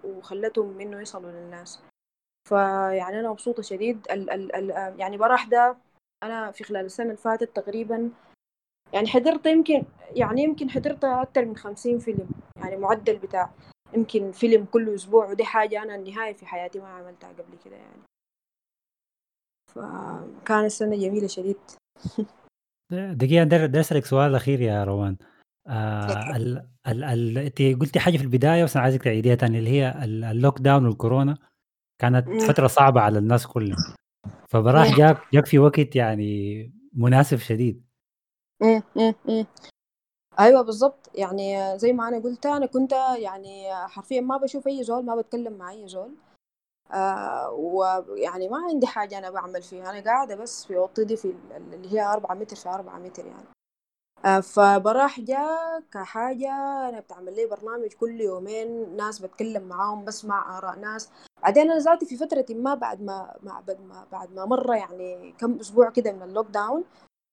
وخلتهم 0.04 0.80
إنه 0.80 1.00
يصلوا 1.00 1.30
للناس. 1.30 1.82
فيعني 2.48 3.20
أنا 3.20 3.30
مبسوطة 3.30 3.62
شديد. 3.62 4.06
ال 4.10 4.30
ال 4.30 4.54
ال 4.54 4.70
يعني 5.00 5.16
براح 5.16 5.44
ده 5.44 5.76
أنا 6.22 6.50
في 6.50 6.64
خلال 6.64 6.84
السنة 6.84 7.06
اللي 7.06 7.16
فاتت 7.16 7.56
تقريبا 7.56 8.10
يعني 8.92 9.06
حضرت 9.08 9.46
يمكن 9.46 9.82
يعني 10.10 10.42
يمكن 10.42 10.70
حضرت 10.70 11.04
أكتر 11.04 11.44
من 11.44 11.56
خمسين 11.56 11.98
فيلم 11.98 12.28
يعني 12.56 12.76
معدل 12.76 13.18
بتاع. 13.18 13.50
يمكن 13.94 14.32
فيلم 14.32 14.64
كل 14.64 14.94
أسبوع 14.94 15.30
ودي 15.30 15.44
حاجة 15.44 15.82
أنا 15.82 15.94
النهاية 15.94 16.32
في 16.32 16.46
حياتي 16.46 16.78
ما 16.78 16.88
عملتها 16.88 17.28
قبل 17.28 17.58
كده 17.64 17.76
يعني. 17.76 18.02
فكانت 19.66 20.70
سنة 20.70 20.96
جميلة 20.96 21.26
شديد. 21.26 21.56
دقيقة 22.90 23.44
داير 23.44 23.66
داير 23.66 23.80
أسألك 23.80 24.04
سؤال 24.04 24.34
أخير 24.34 24.60
يا 24.60 24.84
روان. 24.84 25.16
آه 25.66 26.36
ال 26.36 26.68
ال 26.88 27.04
ال 27.04 27.38
أنت 27.38 27.62
قلتي 27.62 28.00
حاجة 28.00 28.16
في 28.16 28.22
البداية 28.22 28.64
بس 28.64 28.76
أنا 28.76 28.84
عايزك 28.84 29.02
تعيديها 29.02 29.34
تاني 29.34 29.58
اللي 29.58 29.70
هي 29.70 30.04
ال- 30.04 30.24
ال 30.24 30.58
lockdown 30.58 30.86
والكورونا. 30.86 31.38
كانت 32.00 32.28
مم. 32.28 32.38
فترة 32.38 32.66
صعبة 32.66 33.00
على 33.00 33.18
الناس 33.18 33.46
كلهم 33.46 33.76
فبراح. 34.48 34.96
جاك 34.96 35.22
جاك 35.32 35.46
في 35.46 35.58
وقت 35.58 35.96
يعني 35.96 36.72
مناسب 36.92 37.36
شديد. 37.38 37.84
أيوه 40.40 40.62
بالظبط 40.62 41.10
يعني 41.14 41.78
زي 41.78 41.92
ما 41.92 42.08
أنا 42.08 42.18
قلت 42.18 42.46
أنا 42.46 42.66
كنت 42.66 42.92
يعني 43.16 43.74
حرفيا 43.74 44.20
ما 44.20 44.36
بشوف 44.36 44.66
أي 44.66 44.84
زول 44.84 45.04
ما 45.04 45.16
بتكلم 45.16 45.52
مع 45.52 45.70
أي 45.70 45.88
زول. 45.88 46.14
آه 46.92 47.50
ويعني 47.50 48.48
ما 48.48 48.58
عندي 48.58 48.86
حاجة 48.86 49.18
أنا 49.18 49.30
بعمل 49.30 49.62
فيها. 49.62 49.90
أنا 49.90 50.00
قاعدة 50.04 50.34
بس 50.36 50.64
في 50.66 50.76
أوضتي 50.76 51.04
دي 51.04 51.16
في 51.16 51.24
ال- 51.24 51.74
اللي 51.74 51.92
هي 51.92 52.00
أربعة 52.12 52.34
متر 52.34 52.56
في 52.56 52.68
أربعة 52.68 52.98
متر 52.98 53.26
يعني. 53.26 53.44
آه 54.24 54.40
فبراح 54.40 55.20
جاء 55.20 55.80
كحاجه 55.92 56.50
أنا 56.88 57.00
بتعمل 57.00 57.36
لي 57.36 57.46
برنامج 57.46 57.92
كل 57.92 58.20
يومين 58.20 58.96
ناس 58.96 59.18
بتكلم 59.18 59.62
معاهم 59.68 60.04
بسمع 60.04 60.58
آراء 60.58 60.78
ناس. 60.78 61.10
بعدين 61.42 61.70
أنا 61.70 61.78
ذاتي 61.80 62.06
في 62.06 62.16
فتره 62.16 62.46
ما 62.50 62.74
بعد 62.74 63.02
ما 63.02 63.36
بعد 63.42 63.70
ما 63.80 64.06
بعد 64.12 64.32
ما 64.32 64.44
مرة 64.44 64.74
يعني 64.76 65.32
كم 65.38 65.58
أسبوع 65.60 65.90
كده 65.90 66.12
من 66.12 66.22
ال 66.22 66.46
lockdown 66.46 66.84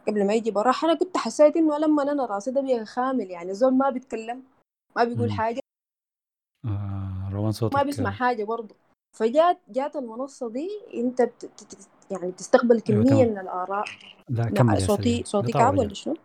قبل 0.09 0.27
ما 0.27 0.33
يجي 0.33 0.51
براح 0.51 0.85
أنا 0.85 0.93
كنت 0.93 1.17
حسيت 1.17 1.57
إنه 1.57 1.77
لما 1.77 2.03
أنا 2.03 2.25
راسي 2.25 2.51
ده 2.51 2.85
خامل 2.85 3.31
يعني 3.31 3.51
الزول 3.51 3.73
ما 3.73 3.89
بيتكلم 3.89 4.43
ما 4.95 5.03
بيقول. 5.03 5.31
حاجة. 5.31 5.59
آه 6.65 7.29
روان 7.31 7.45
ما 7.45 7.51
صوتك 7.51 7.85
بيسمع 7.85 8.11
حاجة 8.11 8.43
برضه. 8.43 8.75
فجات 9.17 9.59
جات 9.69 9.95
المنصة 9.95 10.49
دي 10.49 10.69
أنت 10.93 11.21
بت 11.21 11.45
بت 11.45 11.87
يعني 12.11 12.31
بتستقبل 12.31 12.81
أيوة 12.89 13.03
كمية 13.03 13.23
تمام. 13.23 13.29
من 13.29 13.37
الآراء. 13.37 13.85
لا 14.29 14.49
كمل 14.49 14.81
صوتي 14.81 15.23
صوتي 15.23 15.51
كعب 15.51 15.77
ولا 15.77 15.93
شنو؟ 15.93 16.15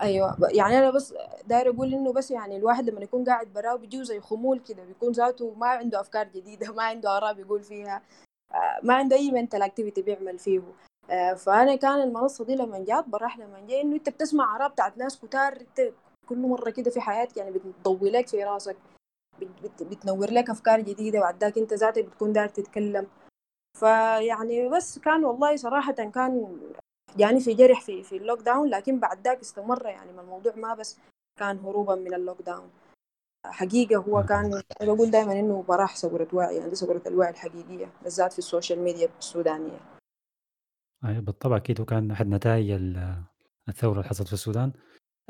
أيوه 0.00 0.36
يعني 0.50 0.78
أنا 0.78 0.90
بس 0.90 1.14
داير 1.46 1.70
أقول 1.70 1.94
إنه 1.94 2.12
بس 2.12 2.30
يعني 2.30 2.56
الواحد 2.56 2.90
لما 2.90 3.00
يكون 3.00 3.24
قاعد 3.24 3.52
براه 3.52 3.76
بيجيه 3.76 4.02
زي 4.02 4.20
خمول 4.20 4.58
كده 4.58 4.84
بيكون 4.84 5.12
ذاته 5.12 5.54
ما 5.54 5.66
عنده 5.66 6.00
أفكار 6.00 6.28
جديدة 6.28 6.72
ما 6.76 6.82
عنده 6.82 7.16
آراء 7.16 7.34
بيقول 7.34 7.62
فيها 7.62 8.02
آه، 8.54 8.80
ما 8.82 8.94
عنده 8.94 9.16
أي 9.16 9.30
mental 9.30 9.62
activity 9.62 10.02
بيعمل 10.02 10.38
فيه 10.38 10.60
فأنا 11.36 11.76
كان 11.76 12.00
المنصة 12.00 12.44
دي 12.44 12.54
لما 12.56 12.84
جات 12.84 13.08
براح 13.08 13.38
لما 13.38 13.60
جاي 13.68 13.80
إنه 13.82 13.96
أنت 13.96 14.08
بتسمع 14.08 14.56
آراء 14.56 14.68
بتاعت 14.68 14.98
ناس 14.98 15.20
كتار 15.20 15.52
أنت 15.60 15.92
كل 16.28 16.38
مرة 16.38 16.70
كده 16.70 16.90
في 16.90 17.00
حياتك 17.00 17.36
يعني 17.36 17.50
بتضوي 17.50 18.10
لك 18.10 18.28
في 18.28 18.44
راسك 18.44 18.76
بت- 19.40 19.62
بت- 19.62 19.82
بتنور 19.82 20.30
لك 20.30 20.50
أفكار 20.50 20.80
جديدة 20.80 21.18
وبعد 21.18 21.40
ذاك 21.44 21.58
أنت 21.58 21.72
ذاتك 21.72 22.04
بتكون 22.04 22.32
داير 22.32 22.48
تتكلم. 22.48 23.06
فيعني 23.78 24.68
بس 24.68 24.98
كان 24.98 25.24
والله 25.24 25.56
صراحة 25.56 25.92
كان 25.92 26.58
جاني 27.16 27.40
في 27.40 27.54
جرح 27.54 27.80
في 27.80 28.02
في 28.02 28.16
ال 28.16 28.40
lockdown 28.40 28.68
لكن 28.68 28.98
بعد 28.98 29.24
ذاك 29.24 29.40
استمر 29.40 29.86
يعني 29.86 30.12
ما 30.12 30.20
الموضوع 30.22 30.52
ما 30.56 30.74
بس 30.74 30.98
كان 31.38 31.58
هروبا 31.58 31.94
من 31.94 32.14
ال 32.14 32.42
lockdown 32.42 32.70
حقيقة 33.46 33.96
هو 33.96 34.22
كان 34.22 34.62
بقول 34.82 35.10
دائما 35.10 35.32
إنه 35.32 35.64
براح 35.68 35.96
ثورة 35.96 36.28
وعي 36.32 36.56
يعني 36.56 36.74
ثورة 36.74 37.02
الوعي 37.06 37.30
الحقيقية 37.30 37.88
بالذات 38.02 38.32
في 38.32 38.38
ال 38.38 38.44
social 38.44 38.78
media 38.78 39.08
السودانية. 39.18 39.78
أيوة 41.04 41.20
بالطبع 41.20 41.56
أكيد 41.56 41.80
وكان 41.80 42.10
أحد 42.10 42.26
نتائج 42.28 42.70
ال- 42.70 43.22
الثورة 43.68 43.92
اللي 43.92 44.04
حصلت 44.08 44.26
في 44.26 44.32
السودان. 44.32 44.72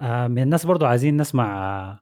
آه 0.00 0.26
من 0.28 0.42
الناس 0.42 0.66
برضو 0.66 0.86
عايزين 0.86 1.16
نسمع 1.16 1.58
آه 1.58 2.00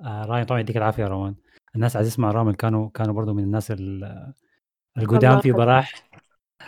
آه 0.00 0.24
راي 0.24 0.44
طبعا 0.44 0.60
يديك 0.60 0.76
العافية 0.76 1.02
يا 1.02 1.08
روان. 1.08 1.34
الناس 1.74 1.96
عايزين 1.96 2.12
يسمع 2.12 2.30
رامل. 2.30 2.54
كانوا 2.54 2.88
كانوا 2.94 3.14
برضو 3.14 3.34
من 3.34 3.42
الناس 3.44 3.70
ال- 3.70 4.32
القدام 4.98 5.40
في 5.40 5.52
براح. 5.52 5.92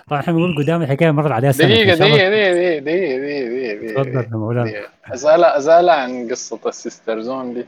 طبعا 0.08 0.20
إحنا 0.20 0.32
بنقول 0.32 0.56
قدام 0.64 0.82
الحكاية 0.82 1.10
مرت 1.10 1.30
عليها 1.32 1.52
سنة 1.52 1.68
دقيقة 1.68 1.88
فإن 1.88 1.96
شاء 1.98 2.06
الله 2.06 2.18
دقيقة 2.18 2.78
دقيقة 2.80 2.80
دقيقة 2.80 3.18
دقيقة 3.18 3.78
دقيقة 3.78 4.02
تفضل 4.02 4.12
دقيقة 4.12 4.30
يا 4.32 4.36
مولانا 4.36 4.70
دقيقة. 4.70 4.90
أسأل 5.04 5.44
أسأل 5.44 5.88
عن 5.88 6.28
قصة 6.30 6.60
ال 6.68 6.76
sister 6.76 7.20
zone 7.20 7.54
دي. 7.54 7.66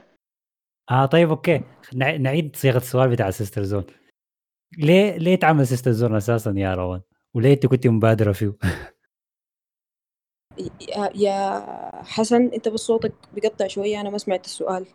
آه 0.91 1.07
طيب 1.07 1.31
okay. 1.31 1.61
نع- 1.95 2.17
نعيد 2.17 2.57
صياغة 2.57 2.77
السؤال 2.77 3.09
بتاع 3.11 3.31
sister 3.31 3.63
zone. 3.63 3.85
ليه 4.79 5.17
ليه 5.17 5.37
تعمل 5.37 5.67
sister 5.67 5.91
zone 5.91 6.17
أساسا 6.17 6.55
يا 6.57 6.75
روان؟ 6.75 7.01
وليه 7.37 7.53
انت 7.55 7.67
كنت 7.67 7.87
مبادرة 7.87 8.33
فيه 8.33 8.53
يا- 11.15 12.03
حسن 12.05 12.51
أنت 12.55 12.69
بس 12.69 12.81
صوتك 12.81 13.13
بقطع 13.33 13.67
شوية 13.67 14.01
أنا 14.01 14.11
ما 14.11 14.19
سمعت 14.19 14.45
السؤال. 14.45 14.87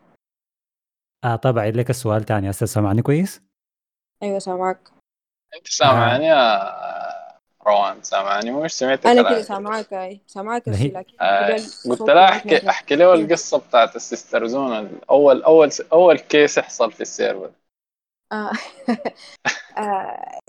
آه 1.23 1.35
طبعا 1.35 1.65
لك 1.71 1.89
السؤال 1.89 2.23
تاني. 2.23 2.49
هسه 2.49 2.65
سامعني 2.65 3.01
كويس؟ 3.01 3.41
أيوة 4.23 4.39
سامعك. 4.39 4.79
أنت 5.55 5.67
آه 5.67 5.69
سامعني 5.69 6.25
يا 6.25 6.61
روان؟ 7.67 8.03
سامعني؟ 8.03 8.51
مش 8.51 8.71
سمعت 8.73 9.05
أنا 9.05 9.29
كده 9.29 9.41
سامعاك 9.41 10.21
سامعاك 10.27 10.67
ما 10.69 10.75
هسي 10.75 10.83
هي 10.83 10.91
لكن 10.91 11.15
آه 11.21 11.55
قلت 11.89 12.01
لها 12.01 12.29
أحكي 12.29 12.69
أحكي 12.69 12.95
له 12.95 13.15
مم. 13.15 13.21
القصة 13.21 13.57
بتاعت 13.59 13.95
السيستر. 13.95 14.47
زول 14.47 14.77
الأول 14.79 15.43
أول 15.43 15.69
أول 15.93 16.19
كيس 16.19 16.57
يحصل 16.57 16.91
في 16.91 17.01
server. 17.01 17.51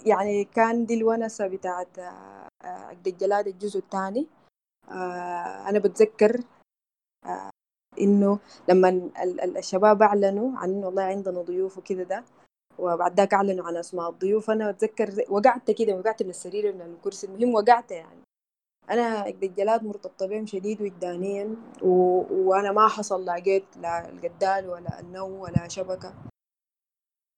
يعني 0.07 0.45
كان 0.45 0.87
دي 0.87 0.95
الونسة 0.95 1.47
بتاعت 1.47 1.99
آه، 1.99 2.49
آه، 2.65 2.67
عقد 2.67 3.07
الجلاد 3.09 3.47
الجزء 3.47 3.79
الثاني 3.79 4.27
آه. 4.89 5.69
أنا 5.69 5.79
بتذكر 5.79 6.41
آه. 7.27 7.51
إنه 8.01 8.39
لما 8.69 8.89
ال- 8.89 9.41
ال- 9.41 9.57
الشباب 9.57 10.03
أعلنوا 10.03 10.59
عن 10.59 10.71
إنه 10.71 10.87
والله 10.87 11.03
عندنا 11.03 11.43
ضيوف 11.43 11.79
وكده 11.79 12.03
ده 12.03 12.25
وبعد 12.79 13.17
ذاك 13.17 13.35
أعلنوا 13.35 13.67
عن 13.67 13.77
أسماء 13.77 14.11
الضيوف 14.11 14.51
أنا 14.51 14.71
بتذكر 14.71 15.25
وقعت 15.29 15.71
كده 15.71 15.95
وقعت 15.97 16.23
من 16.23 16.31
السرير 16.31 16.75
من 16.75 16.81
الكرسي 16.83 17.27
المهم 17.27 17.55
وقعت 17.55 17.91
يعني 17.91 18.21
أنا 18.91 19.03
عقد 19.03 19.45
الجلاد 19.45 19.85
مرتبطة 19.85 20.27
بهم 20.27 20.47
شديد 20.47 20.83
وجدانيا 20.83 21.57
و... 21.83 21.89
وأنا 22.51 22.73
ما 22.73 22.89
حصل 22.89 23.27
لقيت 23.27 23.77
لا 23.77 24.09
القدال 24.09 24.69
ولا 24.69 25.01
النو 25.01 25.45
ولا 25.45 25.69
شبكة 25.69 26.15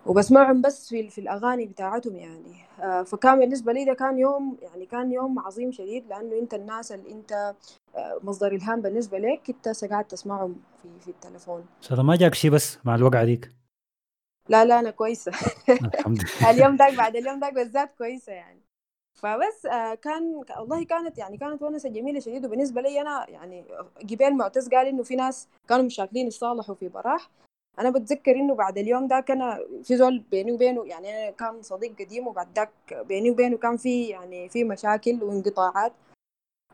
وبسمعهم 0.06 0.62
بس 0.62 0.88
في 0.88 1.10
في 1.10 1.20
الأغاني 1.20 1.66
بتاعتهم 1.66 2.16
يعني. 2.16 2.54
آه، 2.80 3.02
فكان 3.02 3.38
بالنسبة 3.38 3.72
لي 3.72 3.84
ده 3.84 3.94
كان 3.94 4.18
يوم 4.18 4.56
يعني 4.62 4.86
كان 4.86 5.12
يوم 5.12 5.38
عظيم 5.38 5.72
شديد 5.72 6.06
لأنه 6.08 6.38
أنت 6.38 6.54
الناس 6.54 6.92
اللي 6.92 7.12
أنت 7.12 7.54
آه، 7.96 8.20
مصدر 8.22 8.52
إلهام 8.54 8.80
بالنسبة 8.80 9.18
لك 9.18 9.40
انت 9.50 9.84
قاعد 9.84 10.04
تسمعه 10.04 10.50
في 10.82 10.88
في 11.00 11.08
التليفون. 11.10 11.66
شاء 11.80 11.92
الله 11.92 12.02
ما 12.02 12.16
جاك 12.16 12.34
شيء 12.34 12.50
بس 12.50 12.78
مع 12.84 12.94
الوقعة 12.94 13.24
ديك؟ 13.24 13.50
لا 14.48 14.64
لا 14.64 14.78
أنا 14.80 14.90
كويسة. 14.90 15.32
الحمد 15.94 16.18
لله 16.18 16.50
اليوم 16.50 16.76
داك 16.76 16.94
بعد 16.94 17.16
اليوم 17.16 17.40
داك 17.40 17.54
بالذات 17.54 17.92
كويسة 17.98 18.32
يعني. 18.32 18.60
فبس 19.14 19.66
آه، 19.66 19.94
كان 19.94 20.42
والله 20.58 20.84
كانت 20.84 21.18
يعني 21.18 21.36
كانت 21.36 21.62
ونسة 21.62 21.88
جميلة 21.88 22.20
شديد 22.20 22.46
وبالنسبة 22.46 22.80
لي 22.80 23.00
أنا 23.00 23.30
يعني 23.30 23.64
جبال 24.02 24.36
معتز 24.36 24.68
قال 24.68 24.86
إنه 24.86 25.02
في 25.02 25.16
ناس 25.16 25.48
كانوا 25.68 25.84
مشاكلين 25.84 26.26
يتصالحوا 26.26 26.74
في 26.74 26.88
براح. 26.88 27.30
أنا 27.78 27.90
بتذكر 27.90 28.32
إنه 28.32 28.54
بعد 28.54 28.78
اليوم 28.78 29.08
ده 29.08 29.20
كان 29.20 29.58
في 29.82 29.96
زول 29.96 30.18
بيني 30.18 30.52
وبينه 30.52 30.84
يعني 30.86 31.10
أنا 31.28 31.30
كان 31.30 31.62
صديق 31.62 31.98
قديم 31.98 32.26
وبعد 32.26 32.48
ذاك 32.56 32.70
بيني 33.08 33.30
وبينه 33.30 33.56
كان 33.56 33.76
في 33.76 34.04
يعني 34.08 34.48
في 34.48 34.64
مشاكل 34.64 35.24
وانقطاعات. 35.24 35.92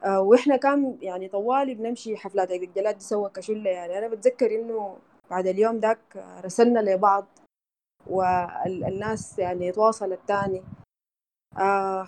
آه، 0.05 0.21
وإحنا 0.21 0.57
كان 0.57 0.99
يعني 1.03 1.29
طوالي 1.29 1.75
بنمشي 1.75 2.17
حفلات 2.17 2.51
عيد 2.51 2.63
الجلاد 2.63 2.99
دي 2.99 3.05
سوا 3.05 3.29
كشلة 3.29 3.71
يعني 3.71 3.99
أنا 3.99 4.09
بتذكر 4.09 4.55
إنه 4.61 4.97
بعد 5.31 5.47
اليوم 5.47 5.81
داك 5.81 5.99
رسلنا 6.45 6.81
لبعض 6.81 7.27
والناس 8.07 9.39
يعني 9.39 9.73
تواصلت 9.73 10.21
تاني. 10.29 10.63
آه 11.59 12.07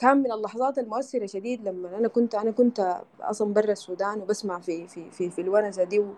كان 0.00 0.16
من 0.16 0.32
اللحظات 0.32 0.78
المؤثرة 0.78 1.26
شديد 1.26 1.68
لما 1.68 1.98
أنا 1.98 2.08
كنت 2.08 2.34
أنا 2.34 2.50
كنت 2.50 3.00
أصلا 3.20 3.54
برا 3.54 3.72
السودان 3.72 4.20
وبسمع 4.20 4.58
في 4.60 4.86
في 4.88 5.10
في, 5.10 5.30
في 5.30 5.40
الونسة 5.40 5.84
دي 5.84 5.98
و- 5.98 6.14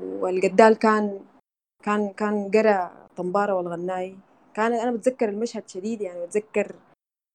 والقدال 0.00 0.74
كان 0.78 1.20
كان 1.82 2.12
كان 2.12 2.50
قرا 2.50 3.06
طنبارة 3.16 3.54
والغناي. 3.54 4.16
كان 4.54 4.72
أنا 4.72 4.90
بتذكر 4.96 5.28
المشهد 5.28 5.68
شديد 5.68 6.00
يعني 6.00 6.26
بتذكر 6.26 6.74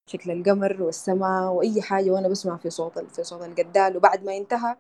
شكل 0.09 0.31
القمر 0.31 0.83
والسماء 0.83 1.51
وأي 1.51 1.81
حاجة 1.81 2.11
وأنا 2.11 2.27
بسمع 2.27 2.57
في 2.57 2.69
صوت 2.69 2.99
في 2.99 3.23
صوت 3.23 3.41
القدال. 3.43 3.97
وبعد 3.97 4.23
ما 4.23 4.37
انتهى 4.37 4.75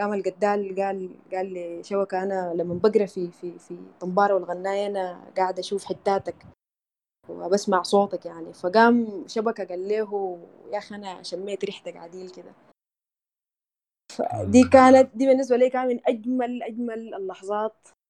قام 0.00 0.12
القدال 0.14 0.74
قال 0.80 1.10
قال 1.32 1.52
لي 1.54 1.82
شوكة 1.82 2.22
أنا 2.22 2.52
لما 2.54 2.74
بقرأ 2.74 3.06
في 3.06 3.30
في 3.30 3.58
في 3.58 3.78
طنبارة 4.00 4.34
والغناي 4.34 4.86
أنا 4.86 5.24
قاعد 5.36 5.58
أشوف 5.58 5.84
حتاتك 5.84 6.36
وبسمع 7.28 7.82
صوتك 7.82 8.26
يعني. 8.26 8.52
فقام 8.52 9.24
شبكة 9.28 9.64
قال 9.64 9.88
له 9.88 10.38
يا 10.72 10.78
أخي 10.78 10.94
أنا 10.94 11.22
شميت 11.22 11.64
ريحتك 11.64 11.96
عديل 11.96 12.30
كده. 12.30 12.52
دي 14.44 14.64
كانت 14.68 15.16
دي 15.16 15.26
بالنسبة 15.26 15.56
لي 15.56 15.70
كان 15.70 15.88
من 15.88 16.00
أجمل 16.06 16.62
أجمل 16.62 17.14
اللحظات. 17.14 17.76
ال- 17.88 18.03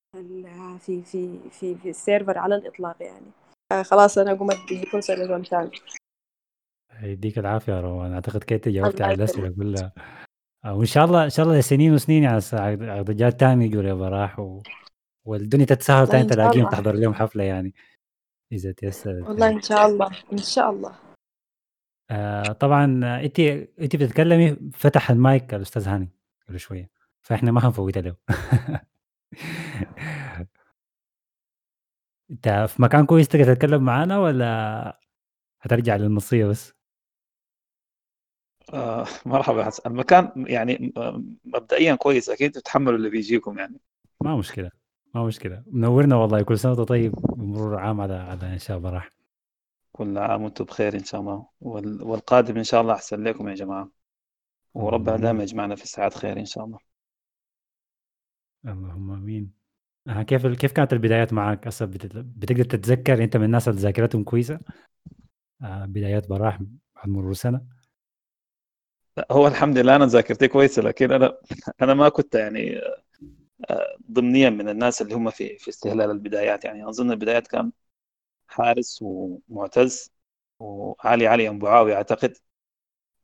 في 0.78 1.02
في 1.02 1.38
في 1.50 1.74
في 1.74 1.90
السيرفر 1.90 2.38
على 2.38 2.54
الإطلاق 2.54 2.96
يعني. 3.00 3.26
آه 3.72 3.82
خلاص 3.82 4.18
أنا 4.18 4.34
قمت 4.34 4.56
بفرصة 4.70 5.14
لزول 5.14 5.46
ثاني. 5.46 5.70
يديك 7.02 7.38
العافية 7.38 7.72
يا 7.72 7.80
روان 7.80 8.12
أعتقد 8.12 8.44
كيف 8.44 8.68
جاوبت 8.68 9.02
على 9.02 9.14
الأسئلة 9.14 9.48
كلها 9.48 9.92
آه، 10.64 10.74
وإن 10.74 10.86
شاء 10.86 11.04
الله 11.04 11.24
إن 11.24 11.30
شاء 11.30 11.46
الله 11.46 11.58
لسنين 11.58 11.94
وسنين 11.94 12.22
يعني 12.22 12.40
عقدجات 12.90 13.40
تاني 13.40 13.64
يجوا 13.64 13.82
يا 13.82 13.94
براح 13.94 14.38
و... 14.38 14.62
والدنيا 15.24 15.64
تتسهل 15.64 15.96
والله 15.96 16.12
تاني 16.12 16.28
تلاقيهم 16.28 16.68
تحضر 16.68 16.94
لهم 16.94 17.14
حفلة 17.14 17.44
يعني. 17.44 17.74
إذا 18.52 18.74
والله 19.06 19.46
يعني. 19.46 19.56
إن 19.56 19.62
شاء 19.62 19.86
الله. 19.86 20.10
إن 20.32 20.38
شاء 20.38 20.70
الله. 20.70 20.94
آه 22.10 22.42
طبعا 22.42 22.84
انت 23.24 23.40
انت 23.80 23.96
بتتكلمي 23.96 24.56
فتح 24.72 25.10
المايك 25.10 25.54
الأستاذ 25.54 25.88
هاني 25.88 26.08
قبل 26.48 26.58
شوية. 26.60 26.90
فإحنا 27.22 27.52
ما 27.52 27.60
حنفوتها 27.60 28.00
له 28.00 28.16
انت 32.30 32.49
في 32.68 32.82
مكان 32.82 33.07
كويس 33.07 33.28
تقدر 33.28 33.55
تتكلم 33.55 33.82
معانا 33.85 34.18
ولا 34.18 34.99
هترجع 35.61 35.97
للنصيه 35.97 36.45
بس؟ 36.47 36.72
آه 38.74 39.07
مرحبا 39.26 39.64
حسن. 39.64 39.82
المكان 39.91 40.45
يعني 40.49 40.93
م- 40.97 41.37
مبدئيا 41.45 41.95
كويس 41.95 42.30
أكيد 42.30 42.53
تتحملوا 42.53 42.97
اللي 42.97 43.11
بيجيكم 43.11 43.59
يعني. 43.59 43.80
ما 44.20 44.37
مشكلة 44.37 44.70
ما 45.14 45.24
مشكلة. 45.24 45.62
منورنا 45.66 46.16
والله 46.16 46.43
كل 46.43 46.59
سنة 46.59 46.72
وأنت 46.72 46.89
طيب 46.89 47.12
بمرور 47.12 47.78
عام 47.78 48.01
على 48.01 48.14
على 48.14 48.53
انشاء 48.53 48.78
براح 48.78 49.11
كل 49.93 50.18
عام 50.18 50.43
وأنتم 50.43 50.64
بخير 50.64 50.95
إن 50.95 51.05
شاء 51.05 51.20
الله. 51.20 51.47
وال- 51.61 52.03
والقادم 52.03 52.57
إن 52.57 52.64
شاء 52.64 52.80
الله 52.80 52.95
أحسن 52.95 53.24
لكم 53.24 53.49
يا 53.49 53.55
جماعة. 53.55 53.91
وربنا 54.74 55.16
دائما 55.16 55.30
امين 55.30 55.43
يجمعنا 55.43 55.74
في 55.76 55.87
ساعات 55.89 56.14
خير 56.14 56.39
إن 56.39 56.45
شاء 56.45 56.64
الله. 56.64 56.78
اللهم 58.66 59.10
آمين. 59.10 59.52
آه 60.08 60.22
كيف 60.22 60.46
كيف 60.46 60.72
كانت 60.72 60.92
البدايات 60.92 61.32
معك؟ 61.32 61.66
هسه 61.66 61.86
بت- 61.86 62.16
بتقدر 62.16 62.64
تتذكر 62.64 63.24
أنت 63.24 63.36
من 63.36 63.44
الناس 63.44 63.68
اللي 63.68 63.80
ذاكرتهم 63.80 64.24
كويسة؟ 64.24 64.60
آه 65.62 65.84
بدايات 65.86 66.28
براح 66.28 66.58
بعد 66.96 67.08
مرور 67.08 67.34
سنه 67.34 67.60
هو 69.30 69.46
الحمد 69.46 69.78
لله 69.78 69.96
أنا 69.96 70.06
ذاكرتي 70.06 70.48
كويسة 70.48 70.82
لكن 70.82 71.12
أنا 71.12 71.38
أنا 71.82 71.94
ما 71.94 72.08
كنت 72.08 72.34
يعني 72.34 72.78
آه، 73.70 73.96
ضمنيا 74.12 74.50
من 74.50 74.68
الناس 74.68 75.02
اللي 75.02 75.14
هم 75.14 75.30
في 75.30 75.58
في 75.58 75.68
استهلال 75.70 76.10
البدايات. 76.10 76.64
يعني 76.64 76.88
أظن 76.88 77.10
البدايات 77.12 77.46
كان 77.48 77.72
حارس 78.48 79.00
ومعتز 79.02 80.12
وعلي 80.60 81.26
علي 81.28 81.48
أبو 81.48 81.66
معاويه 81.66 81.94
أعتقد 81.96 82.38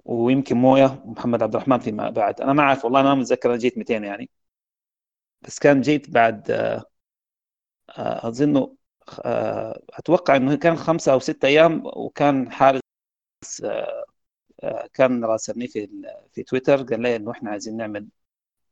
ويمكن 0.05 0.57
مويه 0.57 1.03
ومحمد 1.07 1.43
عبد 1.45 1.55
الرحمن 1.57 1.79
فيما 1.79 2.11
بعد. 2.11 2.41
أنا 2.41 2.53
ما 2.53 2.63
أعرف 2.63 2.85
والله 2.85 3.03
ما 3.03 3.15
متذكر 3.15 3.51
أنا 3.51 3.59
جيت 3.59 3.79
200 3.79 4.05
يعني. 4.05 4.31
بس 5.43 5.59
كان 5.59 5.81
جيت 5.81 6.11
بعد 6.11 6.51
آه، 6.51 8.29
اظنه 8.29 8.77
آه، 9.25 9.81
أتوقع 9.91 10.37
إنه 10.37 10.55
كان 10.57 10.77
خمسة 10.77 11.13
أو 11.13 11.19
ستة 11.19 11.47
أيام 11.47 11.83
وكان 11.87 12.51
حارس 12.53 12.81
آه، 14.63 14.87
كان 14.95 15.25
راسلني 15.25 15.69
في 15.69 15.89
في 16.33 16.43
تويتر 16.43 16.83
قال 16.83 17.01
لي 17.03 17.17
إنه 17.17 17.31
إحنا 17.31 17.51
عايزين 17.51 17.77
نعمل 17.77 18.09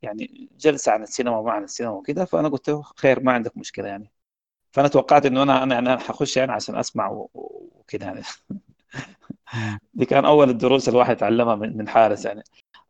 يعني 0.02 0.50
جلسة 0.58 0.92
عن 0.92 1.02
السينما 1.02 1.38
وما 1.38 1.52
عن 1.52 1.64
السينما 1.64 1.92
وكده. 1.94 2.26
فأنا 2.26 2.48
قلت 2.48 2.70
له 2.70 2.82
خير 2.82 3.20
ما 3.20 3.32
عندك 3.32 3.58
مشكلة 3.58 3.88
يعني. 3.88 4.12
فأنا 4.72 4.88
توقعت 4.88 5.26
إنه 5.26 5.42
أنا 5.44 5.62
أنا 5.62 5.78
أنا 5.80 5.98
حخش 5.98 6.38
يعني 6.38 6.52
عشان 6.52 6.76
أسمع 6.78 7.08
و- 7.10 7.30
و- 7.34 7.70
وكده 7.80 8.06
يعني. 8.06 8.22
دي 9.94 10.04
كان 10.06 10.24
أول 10.24 10.50
الدروس 10.50 10.88
الواحد 10.88 11.16
يتعلمها 11.16 11.54
من 11.54 11.76
من 11.76 11.88
حارس 11.88 12.24
يعني. 12.24 12.42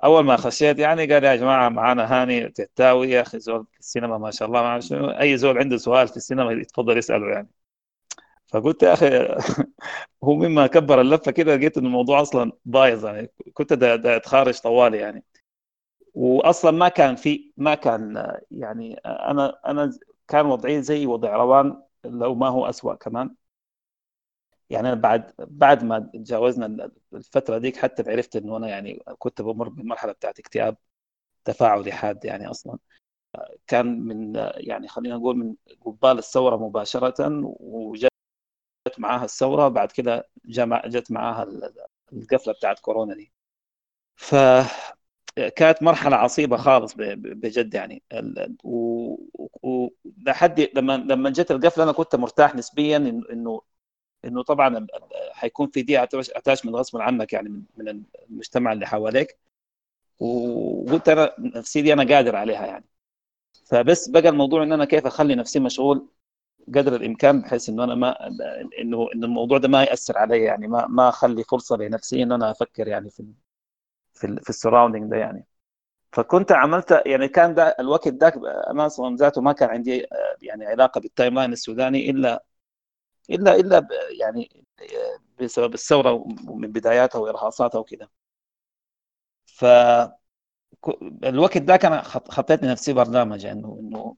أول 0.04 0.24
ما 0.24 0.36
خشيت 0.36 0.78
يعني 0.78 1.12
قال 1.14 1.24
يا 1.24 1.36
جماعة 1.36 1.68
معانا 1.68 2.22
هاني 2.22 2.48
تتاوي 2.48 3.10
يا 3.10 3.20
أخي 3.22 3.38
زول 3.40 3.66
في 3.72 3.78
السينما 3.80 4.18
ما 4.18 4.30
شاء 4.30 4.48
الله 4.48 4.62
ما 4.62 4.66
أعرف 4.68 4.84
شنو. 4.84 5.10
أي 5.10 5.36
زول 5.38 5.58
عنده 5.58 5.76
سؤال 5.76 6.08
في 6.08 6.16
السينما 6.16 6.52
يتفضل 6.52 6.98
يسأله 6.98 7.28
يعني. 7.30 7.48
فقلت 8.48 8.82
يا 8.82 8.92
أخي 8.92 9.08
هو 10.24 10.34
مما 10.36 10.66
كبر 10.66 11.00
اللفة 11.00 11.32
كده 11.32 11.56
لقيت 11.56 11.78
إن 11.78 11.86
الموضوع 11.86 12.22
أصلا 12.22 12.52
بايظ 12.64 13.06
يعني. 13.06 13.30
كنت 13.54 13.72
دا, 13.72 13.96
دا 13.96 14.16
أتخارج 14.16 14.58
طوالي 14.60 14.98
يعني. 14.98 15.24
واصلا 16.14 16.70
ما 16.70 16.88
كان 16.88 17.16
في 17.16 17.52
ما 17.56 17.74
كان 17.74 18.32
يعني 18.50 18.94
أنا 19.06 19.60
أنا 19.66 19.92
كان 20.28 20.46
وضعي 20.46 20.82
زي 20.82 21.06
وضع 21.06 21.36
روان 21.36 21.82
لو 22.04 22.34
ما 22.34 22.48
هو 22.48 22.66
أسوأ 22.68 22.94
كمان. 22.94 23.34
يعني 24.70 24.88
أنا 24.88 24.96
بعد 25.00 25.32
بعد 25.38 25.84
ما 25.84 25.98
تجاوزنا 26.14 26.90
الفترة 27.14 27.58
ديك 27.58 27.76
حتى 27.76 28.10
عرفت 28.12 28.36
إنه 28.36 28.56
أنا 28.56 28.68
يعني 28.68 29.02
كنت 29.18 29.42
بمر 29.42 29.68
بالمرحلة 29.68 30.12
بتاعت 30.12 30.38
اكتئاب 30.38 30.76
تفاعلي 31.44 31.92
حاد 31.92 32.24
يعني 32.26 32.50
أصلا. 32.50 32.78
كان 33.66 34.00
من 34.00 34.34
يعني 34.56 34.88
خلينا 34.88 35.16
نقول 35.16 35.36
من 35.38 35.54
قبال 35.86 36.18
الثورة 36.18 36.56
مباشرة 36.56 37.14
وجت 37.60 38.10
معاها 38.98 39.24
الثورة 39.24 39.68
بعد 39.68 39.92
كده 39.92 40.28
جت 40.86 41.10
معاها 41.12 41.46
القفلة 42.12 42.52
بتاعت 42.52 42.78
كورونا 42.80 43.14
دي. 43.14 43.32
ف 44.16 44.34
كانت 45.56 45.82
مرحلة 45.82 46.16
عصيبة 46.16 46.56
خالص 46.56 46.94
بجد 46.96 47.74
يعني. 47.74 48.02
ال- 48.12 48.56
و- 48.64 49.16
و- 49.62 49.88
لحد 50.26 50.60
لما 50.74 50.92
لما 50.96 51.30
جت 51.30 51.50
القفلة 51.50 51.84
أنا 51.84 51.92
كنت 51.92 52.16
مرتاح 52.16 52.54
نسبيا 52.54 52.96
إنه 53.32 53.62
إنه 54.24 54.42
طبعا 54.42 54.86
حيكون 55.32 55.68
في 55.68 55.82
دي 55.82 56.02
اتاشمنت 56.02 56.74
غصبا 56.74 57.02
عنك 57.02 57.32
يعني 57.32 57.48
من 57.76 58.04
المجتمع 58.30 58.72
اللي 58.72 58.86
حواليك. 58.86 59.38
وقلت 60.20 61.08
أنا 61.08 61.34
نفسي 61.38 61.82
دي 61.82 61.92
أنا 61.92 62.14
قادر 62.14 62.36
عليها 62.36 62.66
يعني. 62.66 62.84
فبس 63.66 64.08
بقى 64.08 64.28
الموضوع 64.28 64.62
إن 64.62 64.72
أنا 64.72 64.84
كيف 64.84 65.06
أخلي 65.06 65.34
نفسي 65.34 65.60
مشغول 65.60 66.08
قدر 66.74 66.96
الإمكان 66.96 67.40
بحيث 67.42 67.68
إنه 67.68 67.84
أنا 67.84 67.94
ما 67.94 68.28
إنه 68.80 69.08
إنه 69.14 69.26
الموضوع 69.26 69.58
ده 69.58 69.68
ما 69.68 69.82
يأثر 69.84 70.18
علي 70.18 70.42
يعني 70.44 70.68
ما 70.68 70.86
ما 70.86 71.08
أخلي 71.08 71.44
فرصة 71.44 71.76
لنفسي 71.76 72.22
إن 72.22 72.32
أنا 72.32 72.50
أفكر 72.50 72.88
يعني 72.88 73.10
في 73.10 73.24
في 74.14 74.40
في 74.42 74.50
ال 74.50 74.55
surrounding 74.55 75.10
ده 75.10 75.16
يعني. 75.16 75.46
فكنت 76.12 76.52
عملت 76.52 77.02
يعني 77.06 77.28
كان 77.28 77.54
ده 77.54 77.76
الوقت 77.80 78.08
ذاك 78.08 78.34
أنا 78.70 78.88
ذاته 79.16 79.40
ما 79.42 79.52
كان 79.52 79.68
عندي 79.70 80.04
آه، 80.04 80.36
يعني 80.42 80.66
علاقة 80.66 81.00
بال 81.00 81.34
timeline 81.34 81.52
السوداني 81.52 82.10
إلا 82.10 82.44
الا 83.30 83.56
إلا 83.56 83.88
يعني 84.20 84.64
آه، 84.80 85.42
بسبب 85.44 85.74
الثورة 85.74 86.12
ومن 86.48 86.72
بداياتها 86.72 87.18
وإرهاصاتها 87.18 87.78
وكده. 87.78 88.10
ف 89.46 89.64
الوقت 91.24 91.56
ذاك 91.58 91.84
أنا 91.84 92.02
خط- 92.02 92.30
خطيت 92.30 92.62
لنفسي 92.62 92.92
برنامج 92.92 93.46
انه 93.46 93.78
انه 93.80 94.16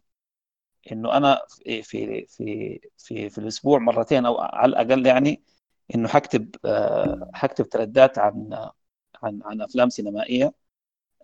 إنه 0.93 1.17
أنا 1.17 1.41
في 1.49 1.83
في 1.83 2.27
في 2.29 2.81
في, 2.99 3.31
في 3.31 3.39
الأسبوع 3.39 3.79
مرتين 3.81 4.27
أو 4.27 4.39
على 4.41 4.71
الأقل 4.71 5.07
يعني 5.07 5.43
إنه 5.95 6.09
حكتب 6.09 6.57
آه، 6.65 7.31
حكتب 7.35 7.69
تردات 7.69 8.19
عن 8.19 8.51
عن 9.25 9.41
عن 9.45 9.63
أفلام 9.63 9.89
سينمائية 9.91 10.55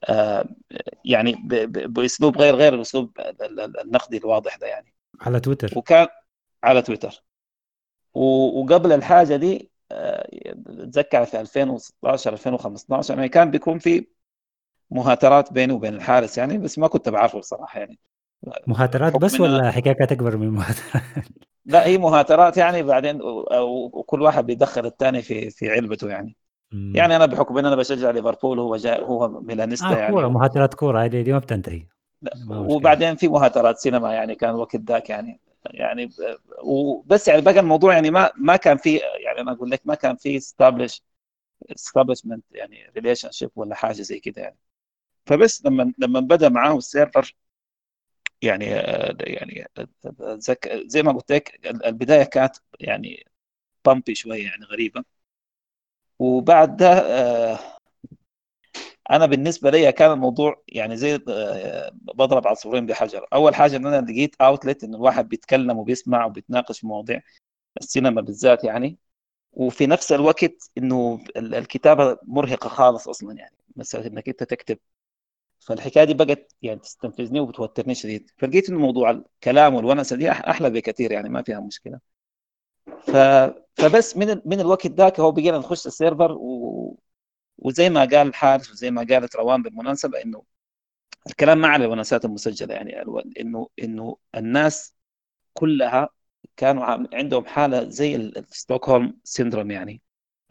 آه، 0.05 0.47
يعني 1.07 1.34
بأسلوب 1.68 2.39
غير 2.39 2.57
غير 2.57 2.74
الأسلوب 2.74 3.20
ال- 3.20 3.61
ال- 3.61 3.80
النقدي 3.80 4.18
الواضح 4.18 4.57
ده 4.57 4.68
يعني. 4.68 4.95
على 5.20 5.41
تويتر. 5.41 5.72
وكان 5.76 6.09
على 6.64 6.82
تويتر. 6.82 7.24
وقبل 8.17 8.93
الحاجة 8.93 9.37
دي 9.37 9.71
آه، 9.93 10.29
أتذكر 10.67 11.25
في 11.25 11.41
2016 11.41 12.33
2015 12.33 13.14
يعني 13.14 13.29
كان 13.29 13.51
بيكون 13.51 13.79
في 13.79 14.07
مهاترات 14.91 15.53
بيني 15.53 15.73
وبين 15.73 15.95
الحارس 15.95 16.39
يعني 16.39 16.59
بس 16.59 16.79
ما 16.79 16.89
كنت 16.89 17.09
بعرفه 17.09 17.39
بصراحة 17.39 17.81
يعني. 17.81 17.99
مهاترات 18.67 19.17
بس 19.17 19.41
ولا 19.41 19.71
حكاية 19.71 19.93
كانت 19.93 20.12
أكبر 20.12 20.37
من 20.37 20.47
المهاترات 20.47 21.03
لا 21.64 21.87
هي 21.87 21.99
مهاترات 21.99 22.57
يعني 22.57 22.83
بعدين 22.83 23.21
وكل 23.93 24.23
واحد 24.23 24.47
بيدخل 24.47 24.87
الثاني 24.87 25.23
في 25.23 25.51
في 25.51 25.71
علبته 25.71 26.09
يعني. 26.09 26.37
مم. 26.73 26.93
يعني 26.97 27.17
أنا 27.17 27.27
بحكم 27.27 27.59
إن 27.59 27.67
أنا 27.67 27.77
بشجع 27.77 28.11
ليفربول 28.11 28.59
وهو 28.59 28.77
جاي 28.77 29.03
هو 29.03 29.29
ميلانيستا 29.29 29.89
آه 29.89 29.97
يعني. 29.97 30.12
كورة 30.14 30.29
مهاترات 30.29 30.75
كورة 30.75 31.05
هذه 31.05 31.23
دي 31.23 31.33
ما 31.33 31.39
بتنتهي. 31.39 31.87
وبعدين 32.49 33.17
في 33.17 33.29
مهاترات 33.29 33.79
سينما 33.79 34.12
يعني 34.12 34.35
كان 34.35 34.55
وقت 34.55 34.77
ذاك 34.77 35.11
يعني. 35.11 35.41
يعني 35.75 36.11
وبس 36.64 37.29
يعني 37.29 37.41
بقى 37.41 37.61
الموضوع 37.61 37.95
يعني 37.95 38.11
ما 38.11 38.31
ما 38.37 38.57
كان 38.57 38.77
في 38.77 38.97
يعني 38.97 39.41
أنا 39.41 39.53
أقول 39.53 39.71
لك 39.71 39.83
ما 39.85 39.95
كان 39.95 40.17
في 40.17 40.41
establish 40.41 41.01
establishment 41.73 42.41
يعني 42.53 42.91
relationship 42.97 43.51
ولا 43.57 43.75
حاجة 43.75 44.03
زي 44.03 44.21
كده 44.21 44.43
يعني. 44.43 44.59
فبس 45.27 45.67
لما 45.67 45.95
لما 45.99 46.21
بدأ 46.21 46.49
معاه 46.49 46.79
ال 46.79 46.87
server 46.87 47.37
يعني 48.43 48.64
يعني 49.21 49.69
زي 50.87 51.03
ما 51.03 51.12
قلت 51.12 51.33
لك 51.33 51.67
البداية 51.67 52.23
كانت 52.25 52.57
يعني 52.81 53.27
بامبي 53.87 54.14
شوية 54.14 54.45
يعني 54.47 54.64
غريبة. 54.64 55.05
وبعد 56.19 56.77
ده 56.77 56.87
آه، 56.89 57.76
أنا 59.11 59.27
بالنسبة 59.27 59.71
لي 59.71 59.93
كان 59.93 60.13
الموضوع 60.13 60.63
يعني 60.69 60.97
زي 60.97 61.19
آه، 61.29 61.91
بضرب 61.95 62.47
عصفورين 62.49 62.87
بحجر. 62.87 63.27
أول 63.33 63.55
حاجة 63.55 63.77
إن 63.77 63.87
أنا 63.87 64.07
لقيت 64.13 64.35
اوتلت 64.41 64.85
إن 64.85 64.95
الواحد 64.95 65.29
بيتكلم 65.29 65.79
وبيسمع 65.79 66.25
وبيتناقش 66.27 66.81
في 66.81 66.87
مواضيع 66.87 67.21
السينما 67.81 68.21
بالذات 68.21 68.65
يعني. 68.65 68.99
وفي 69.53 69.87
نفس 69.87 70.13
الوقت 70.13 70.71
إنه 70.79 71.21
ال- 71.37 71.55
الكتابة 71.55 72.19
مرهقة 72.23 72.69
خالص 72.69 73.09
أصلا 73.09 73.33
يعني. 73.39 73.57
مسألة 73.77 74.07
إنك 74.07 74.29
أنت 74.29 74.43
تكتب. 74.45 74.79
فالحكاية 75.61 76.05
دي 76.05 76.15
بقت 76.15 76.53
يعني 76.63 76.81
تستنفذني 76.81 77.41
وبتوترني 77.41 77.95
شديد. 77.95 78.31
فلقيت 78.39 78.69
إنه 78.71 78.79
موضوع 78.79 79.11
الكلام 79.11 79.75
والونسة 79.75 80.17
دي 80.17 80.31
أحلى 80.31 80.71
بكثير 80.71 81.13
يعني 81.13 81.29
ما 81.29 81.43
فيها 81.43 81.61
مشكلة. 81.61 82.01
ف... 83.07 83.17
فبس 83.75 84.17
من 84.17 84.31
ال... 84.31 84.43
من 84.45 84.61
الوقت 84.61 84.87
ذاك 84.87 85.21
هو 85.21 85.33
بقينا 85.33 85.59
نخش 85.59 85.87
ال 85.87 85.93
server 85.93 86.33
و... 86.33 86.99
وزي 87.59 87.91
ما 87.91 88.01
قال 88.01 88.15
الحارس 88.29 88.71
وزي 88.71 88.91
ما 88.91 89.07
قالت 89.11 89.37
روان 89.37 89.63
بالمناسبة 89.63 90.23
إنه 90.25 90.43
الكلام 91.27 91.59
ما 91.59 91.69
على 91.69 91.85
الونسات 91.85 92.25
المسجلة 92.25 92.75
يعني 92.75 93.03
إنه 93.41 93.69
إنه 93.85 94.17
الناس 94.35 94.95
كلها 95.55 96.09
كانوا 96.59 96.85
عندهم 97.15 97.47
حالة 97.47 97.91
زي 97.91 98.17
ال- 98.17 98.39
ال 98.39 98.47
Stockholm 98.47 99.18
syndrome 99.24 99.70
يعني. 99.71 100.03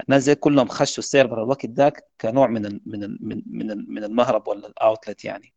الناس 0.10 0.24
زي 0.24 0.36
كلهم 0.36 0.68
خشوا 0.68 1.00
ال 1.04 1.10
server 1.10 1.44
الوقت 1.44 1.66
ذاك 1.68 2.06
كنوع 2.22 2.48
من 2.48 2.66
ال 2.66 2.82
من 2.86 3.04
ال 3.06 3.20
من 3.22 3.44
من, 3.48 3.72
ال 3.72 3.94
من 3.94 4.04
المهرب 4.04 4.50
ولا 4.50 4.68
ال 4.68 4.76
outlet 4.76 5.26
يعني. 5.26 5.54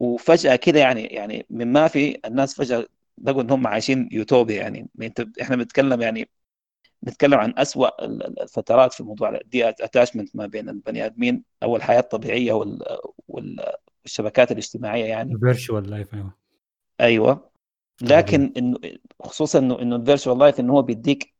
وفجأة 0.00 0.56
كده 0.56 0.80
يعني 0.80 1.02
يعني 1.06 1.46
من 1.50 1.72
ما 1.72 1.88
في 1.88 2.20
الناس 2.24 2.54
فجأة 2.54 2.86
لقوا 3.24 3.42
ان 3.42 3.50
هم 3.50 3.66
عايشين 3.66 4.08
يوتوبيا 4.12 4.56
يعني 4.62 4.88
إنت 5.02 5.26
إحنا 5.42 5.56
بنتكلم 5.56 6.00
يعني 6.02 6.30
نتكلم 7.04 7.34
عن 7.34 7.54
أسوأ 7.58 8.04
ال- 8.04 8.26
ال- 8.26 8.42
الفترات 8.42 8.92
في 8.92 9.02
موضوع 9.02 9.36
ال 9.36 9.68
detachment 9.68 10.36
ما 10.36 10.46
بين 10.46 10.68
البني 10.68 11.04
آدمين. 11.06 11.44
أو 11.62 11.76
الحياة 11.76 12.00
الطبيعيه 12.00 12.52
وال 12.52 12.98
وال- 13.28 13.72
والشبكات 14.02 14.52
الاجتماعية 14.52 15.04
يعني. 15.04 15.38
virtual 15.38 15.90
life 15.90 16.14
أيوه. 16.14 16.34
أيوه. 17.00 17.50
لكن 18.02 18.52
إنه 18.56 18.78
خصوصا 19.20 19.58
انه 19.58 19.82
إنه 19.82 19.96
ال 19.96 20.01
virtual 20.01 20.38
life 20.38 20.60
إنه 20.60 20.72
هو 20.72 20.82
بيديك 20.82 21.34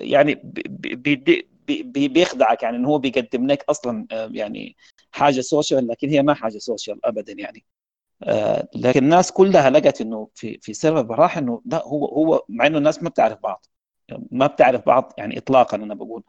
يعني 0.00 0.34
بي- 0.34 0.94
بيدي 0.96 1.48
بي- 1.66 1.82
بي- 1.82 2.08
بيخدعك 2.08 2.62
يعني 2.62 2.76
إنه 2.76 2.88
هو 2.88 2.98
بيقدم 2.98 3.46
لك 3.46 3.64
أصلا 3.68 4.06
يعني 4.10 4.76
حاجة 5.12 5.40
social 5.40 5.86
لكن 5.86 6.08
هي 6.08 6.22
ما 6.22 6.34
حاجة 6.34 6.58
social 6.58 7.06
ابدا 7.06 7.32
يعني. 7.32 7.64
آه، 8.22 8.68
لكن 8.74 9.04
الناس 9.04 9.32
كلها 9.32 9.70
لقت 9.70 10.00
إنه 10.00 10.28
في 10.34 10.58
في 10.62 10.74
server 10.74 11.02
براح 11.02 11.38
إنه 11.38 11.62
لا 11.66 11.82
هو 11.86 12.06
هو 12.06 12.44
مع 12.48 12.66
إنه 12.66 12.78
الناس 12.78 13.02
ما 13.02 13.08
بتعرف 13.08 13.38
بعض. 13.42 13.66
ما 14.30 14.46
بتعرف 14.46 14.86
بعض 14.86 15.12
يعني 15.18 15.38
اطلاقا 15.38 15.76
أنا 15.76 15.94
بقول. 15.94 16.22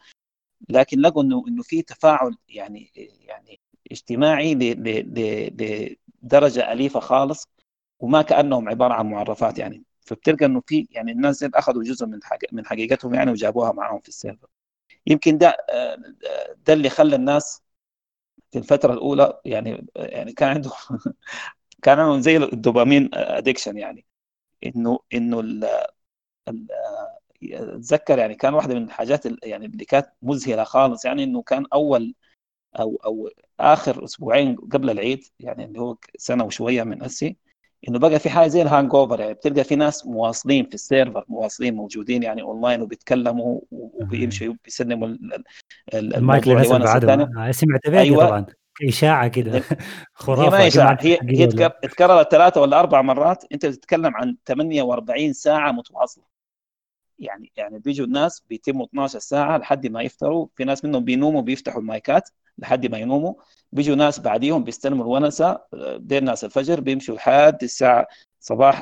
لكن 0.70 1.00
لقوا 1.02 1.24
إنه 1.24 1.44
إنه 1.48 1.64
في 1.64 1.82
تفاعل 1.82 2.38
يعني 2.50 2.92
يعني 3.28 3.60
اجتماعي 3.92 4.56
لدرجة 6.24 6.72
أليفة 6.72 7.00
خالص 7.00 7.48
وما 8.00 8.22
كأنهم 8.22 8.70
عبارة 8.70 8.94
عن 8.94 9.12
معرفات 9.12 9.60
يعني. 9.60 9.84
فبتلقى 10.02 10.46
إنه 10.46 10.62
في 10.68 10.88
يعني 10.92 11.12
الناس 11.12 11.44
أخذوا 11.44 11.84
جزء 11.84 12.06
من 12.06 12.20
من 12.52 12.66
حقيقتهم 12.66 13.14
يعني 13.14 13.32
وجابوها 13.32 13.72
معاهم 13.72 14.00
في 14.00 14.10
ال 14.10 14.14
server. 14.14 14.48
يمكن 15.08 15.38
ده 15.38 15.58
ده 16.68 16.74
اللي 16.74 16.90
خلى 16.90 17.16
الناس 17.16 17.62
في 18.52 18.60
الفترة 18.60 18.94
الأولى 18.94 19.42
يعني 19.46 19.88
يعني 19.96 20.34
كان 20.34 20.50
عندهم 20.50 20.74
كان 21.84 22.00
عندهم 22.00 22.22
زي 22.22 22.38
ال 22.38 22.46
dopamine 22.46 23.10
addiction 23.14 23.78
يعني. 23.78 24.06
إنه 24.68 25.00
إنه 25.14 25.42
ال 25.42 25.66
ال- 26.50 26.68
أتذكر 27.54 28.18
يعني 28.20 28.36
كان 28.36 28.54
واحدة 28.54 28.76
من 28.76 28.84
الحاجات 28.84 29.26
ال- 29.26 29.40
يعني 29.44 29.66
اللي 29.66 29.86
كانت 29.86 30.08
مذهلة 30.22 30.64
خالص 30.64 31.06
يعني 31.06 31.24
إنه 31.24 31.42
كان 31.42 31.66
أول 31.74 32.14
أو 32.80 33.00
أو 33.06 33.30
آخر 33.60 34.04
أسبوعين 34.04 34.56
قبل 34.56 34.90
العيد 34.90 35.24
يعني 35.40 35.66
اللي 35.66 35.80
هو 35.80 35.98
سنة 36.18 36.44
وشوية 36.44 36.84
من 36.84 37.04
هسي 37.04 37.36
إنه 37.88 38.00
بقى 38.00 38.20
في 38.20 38.30
حاجة 38.30 38.48
زي 38.48 38.62
ال 38.62 38.96
hangover 38.96 39.20
يعني 39.20 39.34
بتلقى 39.34 39.64
في 39.64 39.76
ناس 39.76 40.06
مواصلين 40.06 40.66
في 40.66 40.74
ال 40.74 40.81
server 40.81 41.26
مواصلين 41.30 41.76
موجودين 41.76 42.24
يعني 42.24 42.42
أونلاين 42.42 42.82
وبيتكلموا 42.82 43.60
وبيمشوا 43.72 44.54
ال- 45.94 46.16
المايك 46.16 46.44
اللي 46.44 46.56
نزل 46.56 46.70
لونس 46.70 46.84
بعده 46.84 47.14
الثاني 47.14 47.48
آه، 47.50 47.52
سمعت 47.52 47.90
بيها 47.90 48.00
أيوة. 48.00 48.26
طبعا 48.26 48.46
إشاعة 48.88 49.28
كده. 49.28 49.56
هي 49.58 49.64
خرافة 50.14 50.50
ما 50.50 50.64
هي 50.64 50.68
حقيقة 50.98 51.26
هي. 51.30 51.48
تكر- 51.48 51.78
اتكررت 51.84 52.32
ثلاثة 52.32 52.62
ولا 52.62 52.80
أربع 52.80 53.02
مرات. 53.02 53.46
أنت 53.52 53.66
بتتكلم 53.66 54.16
عن 54.16 54.38
48 54.46 55.34
ساعة 55.34 55.72
متواصلة. 55.72 56.33
يعني 57.20 57.52
يعني 57.58 57.80
بيجوا 57.80 58.06
الناس 58.06 58.44
بيتموا 58.50 58.86
12 58.86 59.20
ساعة 59.20 59.58
لحد 59.58 59.88
ما 59.88 60.02
يفطروا. 60.02 60.48
في 60.56 60.64
ناس 60.64 60.86
منهم 60.86 61.04
بينوموا 61.04 61.42
بيفتحوا 61.42 61.82
المايكات 61.82 62.30
لحد 62.58 62.86
ما 62.88 62.98
ينوموا. 62.98 63.34
بيجوا 63.72 63.96
ناس 63.96 64.20
بعديهم 64.20 64.64
بيستلموا 64.64 65.06
الونسة 65.06 65.62
آه، 65.74 65.98
دير 65.98 66.24
ناس 66.24 66.44
الفجر 66.46 66.80
بيمشوا 66.82 67.16
لحد 67.16 67.64
الساعة 67.64 68.08
صباح 68.40 68.82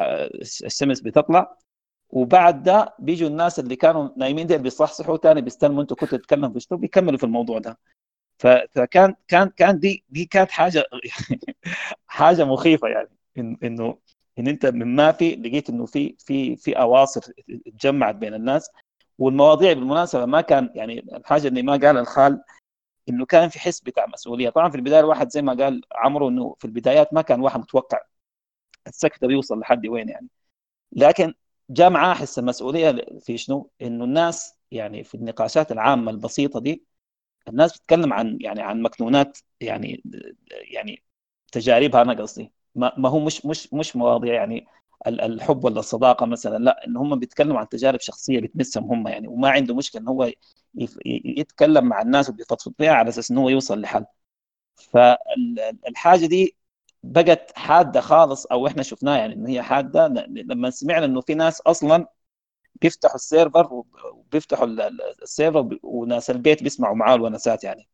الشمس 0.65 1.01
بتطلع. 1.01 1.57
وبعد 2.09 2.63
ده 2.63 2.95
بيجوا 2.99 3.29
الناس 3.29 3.59
اللي 3.59 3.75
كانوا 3.75 4.09
نايمين 4.17 4.47
ديل 4.47 4.59
بيصحصحوا 4.59 5.17
تاني 5.17 5.41
بيستلموا. 5.41 5.81
أنتوا 5.81 5.97
كنتوا 5.97 6.17
تتكلموا 6.17 6.49
في 6.49 6.59
شنو؟ 6.59 6.77
بيكملوا 6.77 7.17
في 7.17 7.23
الموضوع 7.23 7.59
ده. 7.59 7.79
فكان 8.39 9.15
كان 9.27 9.49
كان 9.49 9.79
دي 9.79 10.03
دي 10.09 10.25
كانت 10.25 10.51
حاجة 10.51 10.83
حاجة 12.07 12.45
مخيفة 12.45 12.87
يعني 12.87 13.09
إنه 13.63 13.97
إن 14.39 14.47
أنت 14.47 14.65
من 14.65 14.95
ما 14.95 15.11
في 15.11 15.35
لقيت 15.35 15.69
إنه 15.69 15.85
في 15.85 16.15
في 16.19 16.55
في 16.55 16.73
أواصر 16.79 17.21
اتجمعت 17.67 18.15
بين 18.15 18.33
الناس. 18.33 18.69
والمواضيع 19.19 19.73
بالمناسبة 19.73 20.25
ما 20.25 20.41
كان 20.41 20.69
يعني 20.75 20.99
الحاجة 20.99 21.47
اللي 21.47 21.61
ما 21.61 21.71
قال 21.73 21.97
الخال 21.97 22.43
إنه 23.09 23.25
كان 23.25 23.49
في 23.49 23.59
حس 23.59 23.81
بتاع 23.81 24.05
مسؤولية. 24.07 24.49
طبعا 24.49 24.69
في 24.69 24.75
البداية 24.77 24.99
الواحد 24.99 25.29
زي 25.31 25.41
ما 25.41 25.53
قال 25.53 25.81
عمرو 25.95 26.29
إنه 26.29 26.55
في 26.59 26.65
البدايات 26.65 27.13
ما 27.13 27.21
كان 27.21 27.41
واحد 27.41 27.59
متوقع 27.59 27.99
السكتة 28.87 29.27
بيوصل 29.27 29.59
لحد 29.59 29.87
وين 29.87 30.09
يعني. 30.09 30.27
لكن 30.91 31.33
جاء 31.69 31.89
معاه 31.89 32.13
حس 32.13 32.39
المسؤولية 32.39 33.05
في 33.21 33.37
شنو؟ 33.37 33.71
إنه 33.81 34.03
الناس 34.05 34.55
يعني 34.71 35.03
في 35.03 35.15
النقاشات 35.15 35.71
العامة 35.71 36.11
البسيطة 36.11 36.59
دي 36.59 36.83
الناس 37.47 37.73
بتتكلم 37.77 38.13
عن 38.13 38.37
يعني 38.41 38.61
عن 38.61 38.81
مكنونات 38.81 39.39
يعني 39.61 40.03
يعني 40.51 41.03
تجاربها 41.51 42.01
أنا 42.01 42.13
قصدي. 42.13 42.51
ما, 42.75 42.93
ما 42.97 43.09
هو 43.09 43.19
مش 43.19 43.45
مش 43.45 43.73
مش 43.73 43.95
مواضيع 43.95 44.33
يعني 44.33 44.67
ال- 45.07 45.21
الحب 45.21 45.63
ولا 45.65 45.79
الصداقة 45.79 46.25
مثلا 46.25 46.57
لا 46.63 46.87
إن 46.87 46.97
هم 46.97 47.19
بيتكلموا 47.19 47.59
عن 47.59 47.69
تجارب 47.69 47.99
شخصية 47.99 48.39
بتمسهم 48.39 48.85
هم 48.93 49.07
يعني 49.07 49.27
وما 49.27 49.49
عنده 49.49 49.75
مشكلة 49.75 50.01
إن 50.01 50.07
هو 50.07 50.31
يتكلم 51.05 51.85
مع 51.85 52.01
الناس 52.01 52.29
وبيفضفض 52.29 52.73
فيها 52.77 52.91
على 52.93 53.09
أساس 53.09 53.31
إن 53.31 53.37
هو 53.37 53.49
يوصل 53.49 53.81
لحل. 53.81 54.05
فالحاجة 54.75 56.25
دي 56.25 56.55
بقت 57.03 57.51
حادة 57.57 58.01
خالص 58.01 58.45
أو 58.45 58.67
إحنا 58.67 58.83
شفناها 58.83 59.17
يعني 59.17 59.33
إن 59.35 59.47
هي 59.47 59.61
حادة 59.63 60.07
لما 60.29 60.69
سمعنا 60.69 61.05
إنه 61.05 61.21
في 61.21 61.33
ناس 61.35 61.61
أصلا 61.61 62.07
بيفتحوا 62.81 63.15
ال 63.15 63.25
server 63.25 63.83
وبيفتحوا 64.13 64.65
ال- 64.65 64.81
ال- 64.81 65.01
ال 65.23 65.31
server 65.31 65.79
وناس 65.83 66.29
البيت 66.29 66.63
بيسمعوا 66.63 66.95
معاه 66.95 67.15
الونسات 67.15 67.63
يعني. 67.63 67.89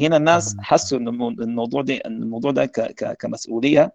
هنا 0.00 0.16
الناس 0.16 0.56
حسوا 0.60 0.98
ان 0.98 1.08
المو- 1.08 1.28
الموضوع 1.30 1.82
ده 1.82 1.94
الموضوع 2.06 2.50
ده 2.52 2.66
كمسؤولية 3.20 3.82
آه، 3.82 3.92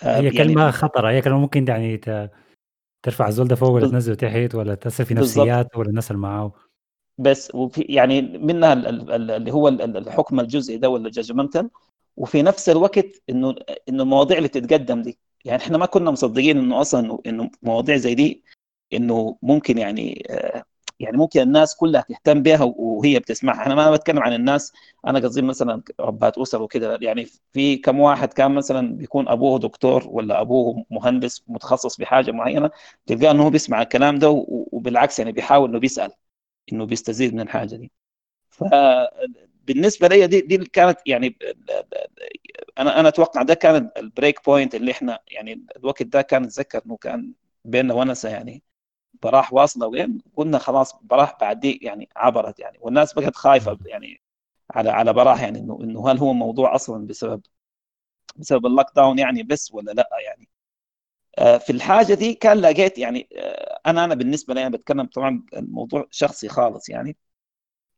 هي 0.00 0.24
يعني 0.24 0.30
كلمة 0.30 0.70
خطرة 0.70 1.10
هي 1.10 1.20
كلمة 1.20 1.38
ممكن 1.38 1.68
يعني 1.68 2.00
ترفع 3.02 3.28
الزول 3.28 3.48
ده 3.48 3.56
فوق 3.56 3.70
ولا 3.70 3.88
تنزله 3.88 4.14
تحت 4.14 4.54
ولا 4.54 4.74
تاثر 4.74 5.04
في. 5.04 5.14
نفسياته 5.14 5.78
ولا 5.78 5.88
الناس 5.88 6.10
اللي 6.10 6.22
معاه 6.22 6.52
بس 7.18 7.54
وفي 7.54 7.82
يعني 7.82 8.22
منها 8.22 8.72
ال- 8.72 8.86
ال- 8.86 9.10
ال- 9.12 9.30
اللي 9.30 9.52
هو 9.52 9.68
ال- 9.68 9.82
ال- 9.82 9.96
الحكم 9.96 10.40
الجزئي 10.40 10.76
ده 10.76 10.88
ولا 10.88 11.10
judgmental 11.10 11.70
وفي 12.16 12.42
نفس 12.42 12.68
الوقت 12.68 13.22
إنه 13.30 13.54
إنه 13.88 14.02
المواضيع 14.02 14.38
اللي 14.38 14.48
تتقدم 14.48 15.02
دي. 15.02 15.18
يعني 15.44 15.62
إحنا 15.62 15.78
ما 15.78 15.86
كنا 15.86 16.10
مصدقين 16.10 16.58
إنه 16.58 16.80
أصلا 16.80 17.00
انه 17.00 17.20
إنه 17.26 17.50
مواضيع 17.62 17.96
زي 17.96 18.14
دي 18.14 18.44
إنه 18.92 19.38
ممكن 19.42 19.78
يعني 19.78 20.26
آه، 20.30 20.64
يعني 21.00 21.16
ممكن 21.16 21.40
الناس 21.40 21.76
كلها 21.76 22.00
تهتم 22.08 22.42
بها 22.42 22.62
وهي 22.76 23.18
بتسمعها. 23.18 23.66
أنا 23.66 23.74
ما 23.74 23.90
بتكلم 23.90 24.18
عن 24.22 24.32
الناس 24.32 24.72
أنا 25.06 25.18
قصدي 25.18 25.42
مثلا 25.42 25.82
ربات 26.00 26.38
أسر 26.38 26.62
وكده. 26.62 26.98
يعني 27.02 27.26
في 27.52 27.76
كم 27.76 28.00
واحد 28.00 28.32
كان 28.32 28.54
مثلا 28.54 28.96
بيكون 28.96 29.28
أبوه 29.28 29.58
دكتور 29.58 30.04
ولا 30.08 30.40
أبوه 30.40 30.84
مهندس 30.90 31.42
متخصص 31.48 31.96
بحاجة 31.96 32.30
معينة 32.32 32.70
تلقاه 33.06 33.30
إنه 33.30 33.42
هو 33.44 33.50
بيسمع 33.50 33.82
الكلام 33.82 34.18
ده 34.18 34.30
وبالعكس 34.48 35.18
يعني 35.18 35.32
بيحاول 35.32 35.68
إنه 35.70 35.78
بيسأل 35.78 36.10
إنه 36.72 36.86
بيستزيد 36.86 37.34
من 37.34 37.40
الحاجة 37.40 37.76
دي. 37.76 37.92
فبالنسبه 38.50 40.08
لي 40.08 40.26
دي 40.26 40.40
دي 40.40 40.58
كانت 40.58 40.98
يعني 41.06 41.38
أنا 42.78 43.00
أنا 43.00 43.08
أتوقع 43.08 43.42
ده 43.42 43.54
كان 43.54 43.90
ال 43.96 44.04
break 44.04 44.44
point 44.46 44.74
اللي 44.74 44.92
إحنا 44.92 45.18
يعني 45.28 45.66
الوقت 45.76 46.02
ده 46.02 46.22
كان 46.22 46.44
أتذكر 46.44 46.82
إنه 46.86 46.96
كان 46.96 47.32
بيننا 47.64 47.94
ونسة 47.94 48.28
يعني. 48.28 48.62
براح 49.22 49.52
واصلة 49.52 49.86
وين؟ 49.86 50.18
قلنا 50.36 50.58
خلاص 50.58 50.96
براح 51.02 51.38
بعد 51.40 51.60
دي 51.60 51.78
يعني 51.82 52.08
عبرت 52.16 52.58
يعني. 52.60 52.78
والناس 52.80 53.12
بقت 53.14 53.36
خايفة 53.36 53.78
يعني 53.86 54.20
على 54.70 54.90
على 54.90 55.12
براح 55.12 55.42
يعني 55.42 55.58
إنه 55.58 55.78
إنه 55.82 56.10
هل 56.10 56.18
هو 56.18 56.32
موضوع 56.32 56.74
أصلا 56.74 57.06
بسبب 57.06 57.42
بسبب 58.36 58.66
ال 58.66 58.86
lockdown 58.96 59.18
يعني 59.18 59.42
بس 59.42 59.72
ولا 59.74 59.92
لأ 59.92 60.08
يعني. 60.26 60.48
آه، 61.38 61.58
في 61.58 61.70
الحاجة 61.72 62.14
دي 62.14 62.34
كان 62.34 62.58
لقيت 62.58 62.98
يعني 62.98 63.28
آه، 63.36 63.80
أنا 63.86 64.04
أنا 64.04 64.14
بالنسبة 64.14 64.54
لي 64.54 64.62
أنا 64.66 64.76
بتكلم 64.76 65.06
طبعا 65.06 65.42
الموضوع 65.56 66.06
شخصي 66.10 66.48
خالص 66.48 66.88
يعني. 66.88 67.16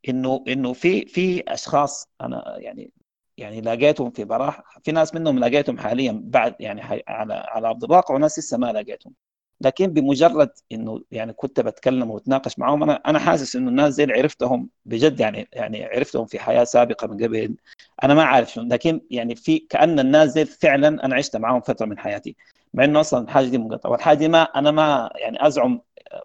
إنه 0.09 0.45
إنه 0.49 0.73
في 0.73 1.07
في 1.07 1.45
أشخاص 1.49 2.09
أنا 2.21 2.57
يعني 2.59 2.93
يعني 3.37 3.61
لقيتهم 3.61 4.11
في 4.11 4.25
براح 4.25 4.79
في 4.85 4.93
ناس 4.93 5.15
منهم 5.15 5.39
لقيتهم 5.39 5.79
حاليا 5.79 6.21
بعد 6.25 6.57
يعني 6.61 6.83
على 7.09 7.35
على 7.35 7.69
أرض 7.69 7.85
الواقع 7.85 8.15
وناس 8.15 8.39
لسه 8.39 8.59
ما 8.59 8.73
لقيتهم. 8.73 9.15
لكن 9.61 9.87
بمجرد 9.87 10.51
إنه 10.73 11.03
يعني 11.11 11.33
كنت 11.33 11.61
بتكلم 11.61 12.11
واتناقش 12.11 12.59
معاهم 12.59 12.83
أنا 12.83 12.95
أنا 12.95 13.19
حاسس 13.19 13.57
إنه 13.57 13.69
الناس 13.71 13.95
دي 14.01 14.13
عرفتهم 14.13 14.69
بجد 14.85 15.21
يعني 15.21 15.49
يعني 15.53 15.85
عرفتهم 15.85 16.27
في 16.27 16.39
حياة 16.39 16.65
سابقة 16.65 17.07
من 17.07 17.25
قبل. 17.25 17.57
أنا 18.05 18.15
ما 18.15 18.25
عارف 18.25 18.53
شنو 18.53 18.65
لكن 18.69 19.01
يعني 19.11 19.35
في 19.37 19.59
كأن 19.59 20.01
الناس 20.01 20.33
دي 20.33 20.45
فعلا 20.45 21.05
أنا 21.05 21.15
عشت 21.17 21.37
معاهم 21.37 21.61
فترة 21.61 21.87
من 21.87 21.99
حياتي. 21.99 22.37
مع 22.75 22.85
إنه 22.85 23.01
أصلا 23.01 23.25
الحاجة 23.25 23.47
دي 23.47 23.59
مقطعه 23.59 23.91
والحاجة 23.91 24.19
دي 24.19 24.29
ما 24.29 24.43
أنا 24.43 24.71
ما 24.71 25.11
يعني 25.17 25.47
أزعم 25.47 25.81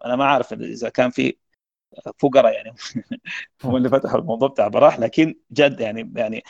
أنا 0.05 0.15
ما 0.15 0.23
أعرف 0.23 0.53
إذا 0.53 0.89
كان 0.89 1.09
في 1.09 1.35
فقراء 2.19 2.53
يعني 2.53 2.73
هم 3.63 3.75
اللي 3.75 3.89
فتحوا 3.89 4.19
الموضوع 4.19 4.47
بتاع 4.47 4.67
براح 4.67 4.99
لكن 4.99 5.35
جد 5.51 5.79
يعني 5.79 6.13
يعني 6.15 6.43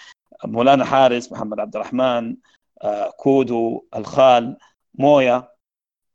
مولانا 0.45 0.85
حارس 0.85 1.31
محمد 1.31 1.59
عبد 1.59 1.75
الرحمن 1.75 2.37
آه، 2.83 3.09
كودو 3.11 3.85
الخال 3.95 4.57
مويا 4.95 5.49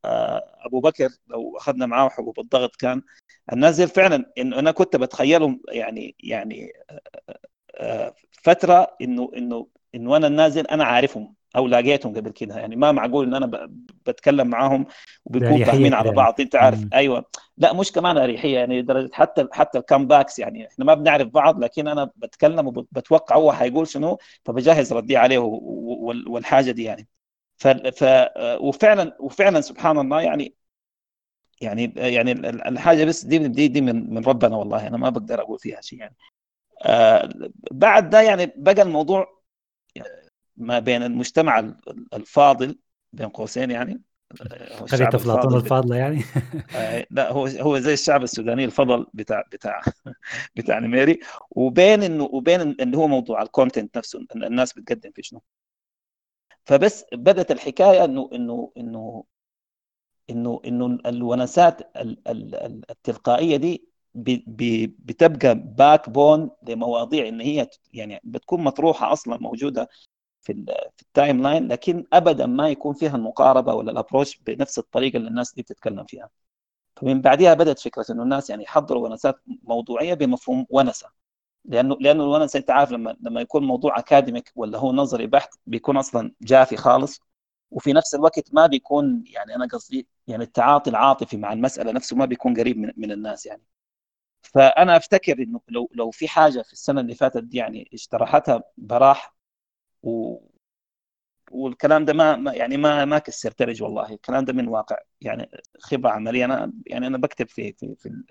آه، 0.04 0.55
أبو 0.66 0.80
بكر 0.80 1.08
لو 1.28 1.56
أخذنا 1.56 1.86
معاه 1.86 2.08
حبوب 2.08 2.40
الضغط 2.40 2.76
كان 2.76 3.02
الناس 3.52 3.76
دي 3.76 3.86
فعلا. 3.86 4.32
انه 4.38 4.58
أنا 4.58 4.70
كنت 4.70 4.96
بتخيلهم 4.96 5.60
يعني 5.68 6.14
يعني 6.20 6.72
آه، 6.90 7.00
آه، 7.76 8.14
فترة 8.42 8.96
إنه 9.02 9.30
إنه 9.36 9.66
إنه 9.94 10.16
أنا 10.16 10.28
نازل 10.28 10.66
أنا 10.66 10.84
عارفهم 10.84 11.34
أو 11.56 11.66
لاقيتهم 11.66 12.14
قبل 12.14 12.30
كده. 12.30 12.58
يعني 12.58 12.76
ما 12.76 12.92
معقول 12.92 13.26
إن 13.26 13.34
أنا 13.34 13.68
بتكلم 14.06 14.46
معاهم 14.46 14.86
وبنكون 15.24 15.64
فاهمين 15.64 15.94
على. 15.94 16.10
بعض. 16.10 16.40
أنت 16.40 16.56
عارف. 16.56 16.80
مم. 16.80 16.90
أيوه. 16.94 17.24
لا 17.58 17.72
مش 17.72 17.92
كمان 17.92 18.18
أريحية. 18.18 18.54
يعني 18.58 18.82
لدرجه 18.82 19.10
حتى 19.12 19.48
حتى 19.52 19.78
الكامباكس 19.78 20.38
يعني 20.38 20.68
إحنا 20.68 20.84
ما 20.84 20.94
بنعرف 20.94 21.28
بعض 21.28 21.64
لكن 21.64 21.88
أنا 21.88 22.10
بتكلم 22.16 22.66
وبتوقع 22.66 23.36
هو 23.36 23.52
حيقول 23.52 23.88
شنو 23.88 24.18
فبجهز 24.44 24.92
ردي 24.92 25.16
عليه 25.16 25.38
والحاجة 26.26 26.70
دي 26.70 26.84
يعني. 26.84 27.08
ف, 27.58 27.68
ف 27.68 28.04
وفعلا 28.60 29.16
وفعلا 29.20 29.60
سبحان 29.60 29.98
الله 29.98 30.20
يعني 30.22 30.54
يعني 31.60 31.92
يعني 31.96 32.32
ال- 32.32 32.66
الحاجة 32.68 33.04
بس 33.04 33.24
دي 33.24 33.38
دي 33.38 33.68
دي 33.68 33.80
من 33.80 34.14
من 34.14 34.24
ربنا 34.24 34.56
والله 34.56 34.86
أنا 34.86 34.96
ما 34.96 35.10
بقدر 35.10 35.40
أقول 35.40 35.58
فيها 35.58 35.80
شيء 35.80 35.98
يعني. 35.98 36.16
آه 36.86 37.30
بعد 37.72 38.10
ده 38.10 38.20
يعني 38.22 38.52
بقى 38.56 38.82
الموضوع 38.82 39.42
ما 40.56 40.78
بين 40.78 41.02
المجتمع 41.02 41.58
ال- 41.58 41.76
الفاضل 42.14 42.78
بين 43.12 43.28
قوسين 43.28 43.70
يعني 43.70 44.02
آه، 44.52 44.80
قرية 44.80 44.84
الشعب 44.84 45.14
أفلاطون 45.14 45.54
الفاضل 45.54 45.56
الفاضلة 45.56 45.96
يعني. 45.96 46.22
آه، 46.74 47.06
لا 47.10 47.32
هو 47.32 47.46
هو 47.46 47.78
زي 47.78 47.92
الشعب 47.92 48.22
السوداني 48.22 48.64
الفضل 48.64 49.06
بتاع 49.14 49.44
بتاع 49.52 49.82
بتاع 50.56 50.78
نميري 50.78 51.20
وبين 51.50 52.02
إنه 52.02 52.24
وبين 52.24 52.60
اللي 52.60 52.96
هو 52.96 53.08
موضوع 53.08 53.42
ال 53.42 53.49
content 53.49 53.98
نفسه 53.98 54.26
الناس 54.36 54.72
بتقدم 54.72 55.10
في 55.12 55.22
شنو. 55.22 55.42
فبس 56.66 57.04
بدأت 57.12 57.50
الحكاية 57.50 58.04
إنه 58.04 58.30
إنه 58.32 58.72
إنه 58.76 59.24
إنه 60.30 60.60
إنه 60.66 60.98
الونسات 61.06 61.80
ال- 61.96 62.28
ال- 62.28 62.54
ال- 62.54 62.90
التلقائية 62.90 63.56
دي 63.56 63.88
بتبقى 64.98 65.54
backbone 65.54 66.50
لمواضيع 66.68 67.28
إن 67.28 67.40
هي 67.40 67.68
يعني 67.92 68.20
بتكون 68.24 68.64
مطروحة 68.64 69.12
أصلا 69.12 69.38
موجودة 69.38 69.88
في 70.42 70.54
في 70.96 71.02
ال 71.02 71.42
timeline 71.42 71.68
لكن 71.68 72.04
ابدا 72.12 72.46
ما 72.46 72.68
يكون 72.70 72.94
فيها 72.94 73.16
المقاربة 73.16 73.74
ولا 73.74 73.92
ال 73.92 73.98
approach 73.98 74.38
بنفس 74.38 74.78
الطريقة 74.78 75.16
اللي 75.16 75.28
الناس 75.28 75.54
دي 75.54 75.62
بتتكلم 75.62 76.04
فيها. 76.06 76.30
فمن 76.96 77.20
بعدها 77.22 77.54
بدأت 77.54 77.80
فكرة 77.80 78.06
إنه 78.10 78.22
الناس 78.22 78.50
يعني 78.50 78.64
يحضروا 78.64 79.08
ونسات 79.08 79.36
موضوعية 79.64 80.14
بمفهوم 80.14 80.66
ونسة. 80.70 81.10
لأنه 81.68 81.96
لأنه 82.00 82.22
الونسه 82.24 82.58
أنت 82.58 82.70
عارف 82.70 82.90
لما 82.92 83.16
لما 83.20 83.40
يكون 83.40 83.64
موضوع 83.66 83.98
academic 83.98 84.52
ولا 84.56 84.78
هو 84.78 84.92
نظري 84.92 85.26
بحت 85.26 85.50
بيكون 85.66 85.96
أصلا 85.96 86.32
جافي 86.42 86.76
خالص. 86.76 87.20
وفي 87.70 87.92
نفس 87.92 88.14
الوقت 88.14 88.54
ما 88.54 88.66
بيكون 88.66 89.24
يعني 89.26 89.54
أنا 89.54 89.66
قصدي 89.66 90.08
يعني 90.26 90.44
التعاطي 90.44 90.90
العاطفي 90.90 91.36
مع 91.36 91.52
المسألة 91.52 91.92
نفسه 91.92 92.16
ما 92.16 92.24
بيكون 92.24 92.54
قريب 92.60 92.78
من, 92.78 92.92
من 92.96 93.12
الناس 93.12 93.46
يعني. 93.46 93.62
فأنا 94.42 94.96
أفتكر 94.96 95.34
إنه 95.42 95.60
لو 95.68 95.90
لو 95.94 96.10
في 96.10 96.28
حاجة 96.28 96.62
في 96.62 96.72
السنة 96.72 97.00
اللي 97.00 97.14
فاتت 97.14 97.54
يعني 97.54 97.90
اجترحتها 97.94 98.62
براح 98.78 99.34
و 100.02 100.38
والكلام 101.50 102.04
ده 102.04 102.12
ما 102.12 102.52
يعني 102.54 102.76
ما 102.76 103.04
ما 103.04 103.18
كسرت 103.18 103.62
رج 103.62 103.82
والله. 103.82 104.12
الكلام 104.12 104.44
ده 104.44 104.52
من 104.52 104.68
واقع 104.68 104.96
يعني 105.20 105.50
خبرة 105.80 106.10
عملية. 106.10 106.44
أنا 106.44 106.72
يعني 106.86 107.06
أنا 107.06 107.18
بكتب 107.18 107.48
في 107.48 107.72
في 107.72 107.94
في, 107.98 108.22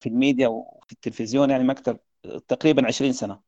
في 0.00 0.08
الميديا 0.08 0.48
وفي 0.48 0.92
التلفزيون 0.92 1.50
يعني 1.50 1.64
مكتب 1.64 1.98
تقريبا 2.48 2.86
20 2.86 3.12
سنة. 3.12 3.40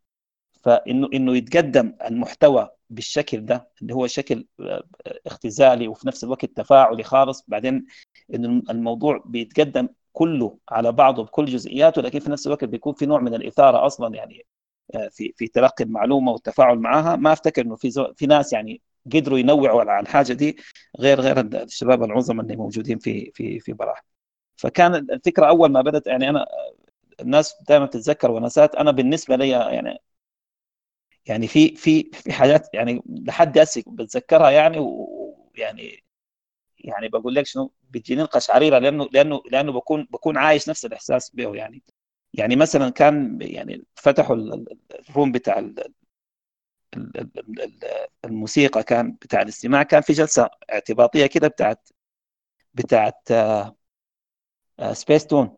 فإنه 0.63 1.09
إنه 1.15 1.37
يتقدم 1.37 1.95
المحتوى 2.07 2.71
بالشكل 2.91 3.45
ده 3.47 3.71
اللي 3.83 3.95
هو 3.95 4.07
شكل 4.07 4.47
آه، 4.61 4.85
اختزالي 5.27 5.89
وفي 5.89 6.09
نفس 6.09 6.25
الوقت 6.25 6.45
تفاعلي 6.45 7.03
خالص. 7.03 7.45
بعدين 7.49 7.87
إنه 8.35 8.63
الموضوع 8.71 9.23
بيتقدم 9.27 9.89
كله 10.13 10.59
على 10.71 10.93
بعضه 10.93 11.25
بكل 11.25 11.45
جزئياته 11.45 12.03
لكن 12.03 12.19
في 12.21 12.31
نفس 12.31 12.47
الوقت 12.47 12.65
بيكون 12.65 12.95
في 12.95 13.07
نوع 13.07 13.21
من 13.21 13.35
الإثارة 13.35 13.87
أصلا 13.87 14.15
يعني 14.17 14.47
آه، 14.95 15.09
في 15.09 15.33
في 15.37 15.49
تلقي 15.49 15.85
المعلومة 15.85 16.33
والتفاعل 16.33 16.79
معها. 16.79 17.17
ما 17.17 17.33
أفتكر 17.33 17.63
إنه 17.63 17.77
في 17.77 17.91
زو... 17.91 18.13
في 18.17 18.27
ناس 18.27 18.53
يعني 18.53 18.83
قدروا 19.15 19.39
ينوعوا 19.39 19.81
على 19.83 20.01
الحاجة 20.01 20.33
دي 20.33 20.57
غير 21.01 21.21
غير 21.21 21.41
الشباب 21.41 22.03
العظماء 22.05 22.45
اللي 22.45 22.57
موجودين 22.57 22.99
في 22.99 23.31
في 23.35 23.61
في 23.61 23.73
براح. 23.73 24.05
فكان 24.57 24.95
الفكرة 24.95 25.47
أول 25.47 25.71
ما 25.73 25.83
بدأت 25.83 26.07
يعني 26.07 26.29
أنا 26.31 26.47
الناس 27.23 27.55
دائما 27.69 27.87
تتذكر 27.87 28.31
ونسات 28.31 28.75
أنا 28.77 28.91
بالنسبة 28.91 29.37
لي 29.37 29.51
يعني 29.51 29.99
يعني 31.27 31.49
في 31.49 31.77
في 31.77 32.11
في 32.13 32.33
حاجات 32.33 32.69
يعني 32.75 33.03
لحد 33.07 33.59
هسه 33.59 33.83
بتذكرها 33.87 34.51
يعني 34.51 34.79
ويعني 34.79 36.05
يعني 36.79 37.09
بقول 37.09 37.35
لك 37.35 37.47
شنو 37.47 37.73
بتجيني 37.91 38.23
القشعريرة 38.23 38.79
لأنه 38.79 39.09
لأنه 39.13 39.43
لأنه 39.53 39.73
بكون 39.73 40.09
بكون 40.11 40.39
عايش 40.39 40.69
نفس 40.71 40.85
الإحساس 40.87 41.31
به 41.37 41.57
يعني. 41.57 41.85
يعني 42.35 42.57
مثلا 42.57 42.91
كان 42.91 43.39
يعني 43.43 43.85
فتحوا 43.97 44.37
ال- 44.37 44.55
ال- 44.55 44.79
ال 45.11 45.15
room 45.15 45.33
بتاع 45.33 45.59
ال- 45.59 45.95
ال- 46.97 47.17
ال- 47.21 47.63
ال- 47.63 48.09
الموسيقى 48.25 48.83
كان 48.83 49.13
بتاع 49.13 49.43
الاستماع 49.43 49.83
كان 49.83 50.01
في 50.03 50.13
جلسة 50.13 50.49
اعتباطية 50.73 51.27
كده 51.27 51.49
بتاعت 51.49 51.89
بتاعت 52.75 53.29
سبيس 54.93 55.27
تون 55.27 55.57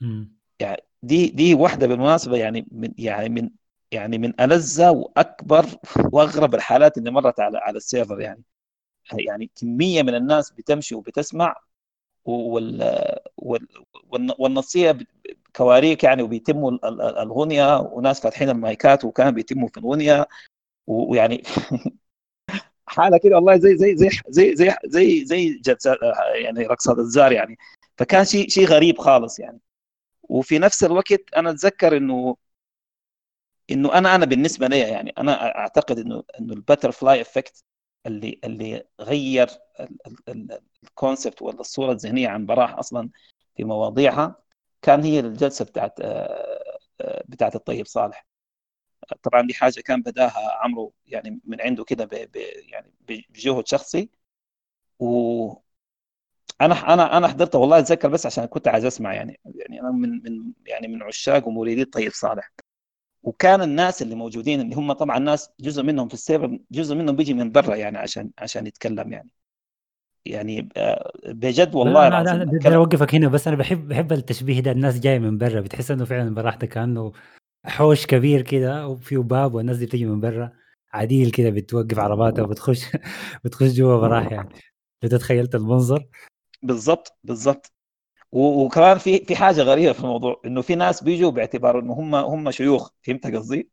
مم. 0.00 0.33
يعني 0.60 0.82
دي 1.02 1.28
دي 1.28 1.54
واحدة 1.54 1.86
بالمناسبة 1.86 2.36
يعني 2.36 2.66
من 2.72 2.94
يعني 2.98 3.28
من 3.28 3.50
يعني 3.92 4.18
من 4.18 4.40
ألذ 4.40 4.84
وأكبر 4.88 5.66
وأغرب 6.12 6.54
الحالات 6.54 6.98
اللي 6.98 7.10
مرت 7.10 7.40
على 7.40 7.58
على 7.58 7.76
ال 7.76 7.82
server 7.82 8.20
يعني. 8.20 8.42
يعني 9.14 9.50
كمية 9.56 10.02
من 10.02 10.14
الناس 10.14 10.50
بتمشي 10.52 10.94
وبتسمع 10.94 11.56
وال 12.26 12.82
وال- 13.38 13.68
والن- 14.12 14.34
والنصية 14.38 14.98
كواريك 15.56 16.04
يعني 16.04 16.22
وبيتموا 16.22 16.70
ال- 16.72 16.84
ال- 16.86 17.18
الغنية 17.18 17.78
وناس 17.80 18.20
فاتحين 18.20 18.50
المايكات 18.50 19.04
وكان 19.06 19.30
بيتموا 19.34 19.68
في 19.68 19.78
الغنية 19.78 20.26
و- 20.88 21.12
ويعني 21.12 21.42
حالة 22.86 23.18
كده 23.18 23.34
والله 23.36 23.56
زي 23.58 23.76
زي 23.76 23.96
زي 23.96 24.10
زي 24.28 24.54
زي 24.56 24.74
زي 24.86 25.24
زي 25.24 25.60
يعني 26.44 26.62
رقصات 26.66 26.98
الزار 26.98 27.32
يعني. 27.32 27.58
فكان 27.98 28.24
شيء 28.24 28.48
شيء 28.48 28.66
غريب 28.66 28.98
خالص 28.98 29.38
يعني. 29.38 29.60
وفي 30.28 30.58
نفس 30.58 30.84
الوقت 30.84 31.34
أنا 31.36 31.50
أتذكر 31.50 31.96
إنه 31.96 32.36
إنه 33.70 33.98
أنا 33.98 34.14
أنا 34.14 34.24
بالنسبة 34.26 34.66
لي 34.66 34.78
يعني 34.78 35.10
أنا 35.18 35.58
أعتقد 35.58 35.98
إنه 35.98 36.24
إنه 36.40 36.52
ال 36.54 36.61
butterfly 36.61 37.20
effect 37.20 37.64
اللي 38.06 38.40
اللي 38.44 38.84
غير 39.00 39.48
الكونسبت 40.84 41.42
ولا 41.42 41.60
الصورة 41.60 41.92
الذهنية 41.92 42.28
عن 42.28 42.46
براح 42.46 42.74
أصلا 42.78 43.10
في 43.56 43.64
مواضيعها 43.64 44.36
كان 44.82 45.02
هي 45.04 45.20
الجلسة 45.20 45.64
بتاعت 45.64 46.00
آه، 46.00 46.78
آه، 47.00 47.24
بتاعت 47.28 47.56
الطيب 47.56 47.86
صالح. 47.86 48.26
طبعا 49.22 49.42
دي 49.42 49.54
حاجة 49.54 49.80
كان 49.80 50.02
بداها 50.02 50.58
عمرو 50.62 50.94
يعني 51.06 51.40
من 51.44 51.60
عنده 51.60 51.84
كده 51.84 52.08
يعني 52.72 52.92
بجهد 53.30 53.66
شخصي. 53.68 54.10
و 55.00 55.54
أنا 56.60 56.94
أنا 56.94 57.16
أنا 57.16 57.28
حضرت 57.28 57.54
والله 57.54 57.78
أتذكر 57.78 58.08
بس 58.08 58.26
عشان 58.26 58.44
كنت 58.44 58.68
عايز 58.68 58.84
أسمع 58.84 59.14
يعني 59.14 59.40
يعني 59.44 59.80
أنا 59.80 59.90
من 59.90 60.10
من 60.10 60.52
يعني 60.66 60.88
من 60.88 61.02
عشاق 61.02 61.48
ومريدي 61.48 61.82
الطيب 61.82 62.12
صالح. 62.12 62.52
وكان 63.22 63.62
الناس 63.62 64.02
اللي 64.02 64.14
موجودين 64.14 64.60
اللي 64.60 64.74
هم 64.74 64.92
طبعا 64.92 65.18
ناس 65.18 65.50
جزء 65.60 65.82
منهم 65.82 66.08
في 66.08 66.14
السيرفر 66.14 66.58
جزء 66.70 66.94
منهم 66.94 67.16
بيجي 67.16 67.34
من 67.34 67.52
برا 67.52 67.74
يعني 67.74 67.98
عشان 67.98 68.30
عشان 68.38 68.66
يتكلم 68.66 69.12
يعني. 69.12 69.28
يعني 70.26 70.68
آه، 70.76 71.12
بجد 71.26 71.74
والله 71.74 72.08
لا 72.08 72.22
لا 72.22 72.44
بدي 72.44 72.76
أوقفك 72.76 73.14
هنا 73.14 73.28
بس 73.28 73.48
أنا 73.48 73.56
بحب 73.56 73.88
بحب 73.88 74.12
التشبيه 74.12 74.60
ده 74.60 74.70
الناس 74.70 75.00
جاية 75.00 75.18
من 75.18 75.38
برا 75.38 75.60
بتحس 75.60 75.90
إنه 75.90 76.04
فعلا 76.04 76.34
براحتك 76.34 76.68
كأنه 76.68 77.12
حوش 77.66 78.06
كبير 78.06 78.42
كده 78.42 78.88
وفيه 78.88 79.18
باب 79.18 79.54
والناس 79.54 79.76
دي 79.76 79.86
بتيجي 79.86 80.06
من 80.06 80.20
برا 80.20 80.52
عديل 80.92 81.30
كده 81.30 81.50
بتوقف 81.50 81.98
عرباتها 81.98 82.42
وبتخش 82.42 82.84
بتخش 83.44 83.72
جوا 83.72 83.96
براح 83.96 84.32
يعني. 84.32 84.48
لو 85.02 85.18
تخيلت 85.18 85.54
المنظر. 85.54 86.06
بالضبط 86.64 87.18
بالضبط. 87.24 87.72
وكمان 88.32 88.98
في 88.98 89.18
في 89.18 89.36
حاجة 89.36 89.62
غريبة 89.62 89.92
في 89.92 90.00
الموضوع 90.00 90.40
إنه 90.46 90.62
في 90.62 90.74
ناس 90.74 91.02
بيجوا 91.02 91.30
باعتبار 91.30 91.78
إنه 91.78 91.92
هم 91.92 92.14
هم 92.14 92.50
شيوخ 92.50 92.90
فهمت 93.02 93.26
قصدي؟ 93.26 93.68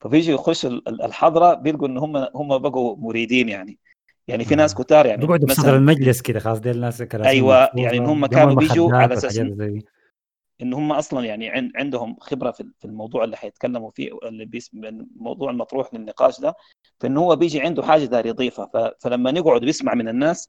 فبيجوا 0.00 0.34
يخشوا 0.34 0.70
الحضرة 0.88 1.54
بيلقوا 1.54 1.88
إنه 1.88 2.04
هم 2.04 2.16
هم 2.16 2.58
بقوا 2.58 2.96
مريدين 2.96 3.48
يعني. 3.48 3.78
يعني 4.28 4.44
في 4.44 4.54
ناس 4.54 4.74
آه. 4.74 4.82
كتار 4.82 5.06
يعني 5.06 5.20
بيقعدوا 5.20 5.48
في 5.48 5.54
صدر 5.54 5.76
المجلس 5.76 6.20
كده 6.20 6.40
خلاص 6.40 6.60
دي 6.60 6.70
الناس 6.70 7.02
أيوه 7.14 7.70
يعني 7.74 7.98
ان 7.98 8.06
هم 8.06 8.26
كانوا 8.26 8.54
بيجوا 8.54 8.96
على 8.96 9.14
أساس 9.14 9.38
ان 10.62 10.72
هم 10.72 10.92
أصلا 10.92 11.24
يعني 11.24 11.72
عندهم 11.76 12.16
خبرة 12.20 12.50
في 12.50 12.84
الموضوع 12.84 13.24
اللي 13.24 13.36
حيتكلموا 13.36 13.90
فيه 13.90 14.10
اللي 14.22 14.44
بيسم 14.44 14.84
الموضوع 14.84 15.50
المطروح 15.50 15.94
للنقاش 15.94 16.40
ده. 16.40 16.54
فإنه 17.00 17.20
هو 17.20 17.36
بيجي 17.36 17.60
عنده 17.60 17.82
حاجة 17.82 18.04
دار 18.04 18.26
يضيفها 18.26 18.94
فلما 19.00 19.30
يقعد 19.30 19.60
بيسمع 19.60 19.94
من 19.94 20.08
الناس 20.08 20.48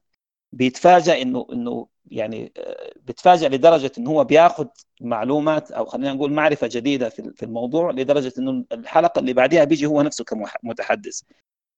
بيتفاجئ 0.52 1.22
إنه 1.22 1.46
إنه 1.52 1.86
يعني 2.06 2.52
آه، 2.56 2.92
بيتفاجئ 2.96 3.48
لدرجة 3.48 3.92
إنه 3.98 4.10
هو 4.10 4.24
بياخذ 4.24 4.66
معلومات 5.00 5.70
أو 5.72 5.84
خلينا 5.86 6.12
نقول 6.12 6.32
معرفة 6.32 6.68
جديدة 6.72 7.08
في 7.08 7.42
الموضوع 7.42 7.90
لدرجة 7.90 8.32
إنه 8.38 8.64
الحلقة 8.72 9.18
اللي 9.18 9.32
بعدها 9.32 9.64
بيجي 9.64 9.86
هو 9.86 10.02
نفسه 10.02 10.24
كمتحدث 10.24 11.20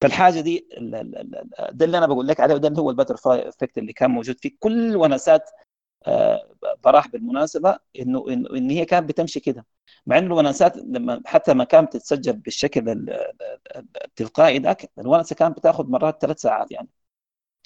فالحاجة 0.01 0.41
دي 0.41 0.67
ده 1.71 1.85
اللي 1.85 1.97
أنا 1.97 2.07
بقول 2.07 2.27
لك 2.27 2.39
عليه 2.39 2.55
وده 2.55 2.67
اللي 2.67 2.79
هو 2.81 2.95
butterfly 3.05 3.49
effect 3.49 3.77
اللي 3.77 3.93
كان 3.93 4.11
موجود 4.11 4.39
في 4.39 4.49
كل 4.49 4.95
ونسات 4.95 5.49
آه، 6.07 6.49
براح 6.83 7.07
بالمناسبة 7.07 7.79
إنه 7.99 8.25
ان 8.29 8.69
هي 8.69 8.85
كانت 8.85 9.09
بتمشي 9.09 9.39
كده. 9.39 9.65
مع 10.05 10.17
إنه 10.17 10.33
الونسات 10.33 10.77
لما 10.77 11.21
حتى 11.25 11.53
ما 11.53 11.63
كانت 11.63 11.93
تتسجل 11.93 12.33
بالشكل 12.33 13.07
التلقائي 14.05 14.59
ذاك 14.59 14.91
الونسة 14.99 15.35
كانت 15.35 15.57
بتاخذ 15.57 15.87
مرات 15.87 16.21
ثلاث 16.21 16.39
ساعات 16.39 16.71
يعني. 16.71 16.89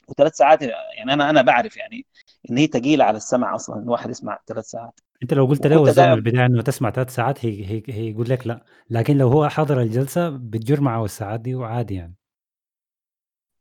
وثلاث 0.10 0.36
ساعات 0.36 0.62
يعني 0.62 1.14
أنا 1.14 1.30
أنا 1.30 1.42
بعرف 1.42 1.78
يعني 1.78 2.06
إن 2.52 2.58
هي 2.58 2.68
ثقيله 2.68 3.06
على 3.06 3.18
السمع 3.18 3.56
أصلا 3.56 3.84
الواحد 3.84 4.10
يسمع 4.10 4.40
ثلاث 4.48 4.66
ساعات. 4.66 5.00
أنت 5.24 5.34
لو 5.34 5.46
قلت 5.46 5.68
له 5.68 5.92
زي 5.92 6.14
البدايه 6.14 6.46
إنه 6.46 6.62
تسمع 6.62 6.92
ثلاث 6.92 7.16
ساعات 7.16 7.46
هي 7.46 7.66
هي 7.66 7.84
هي 7.90 8.10
يقول 8.10 8.30
لك 8.30 8.48
لا. 8.48 8.66
لكن 8.90 9.18
لو 9.18 9.28
هو 9.28 9.50
حاضر 9.50 9.82
الجلسة 9.82 10.30
بتجر 10.30 10.82
معه 10.82 11.06
الساعات 11.06 11.40
دي 11.40 11.56
وعادي 11.56 11.96
يعني. 11.96 12.16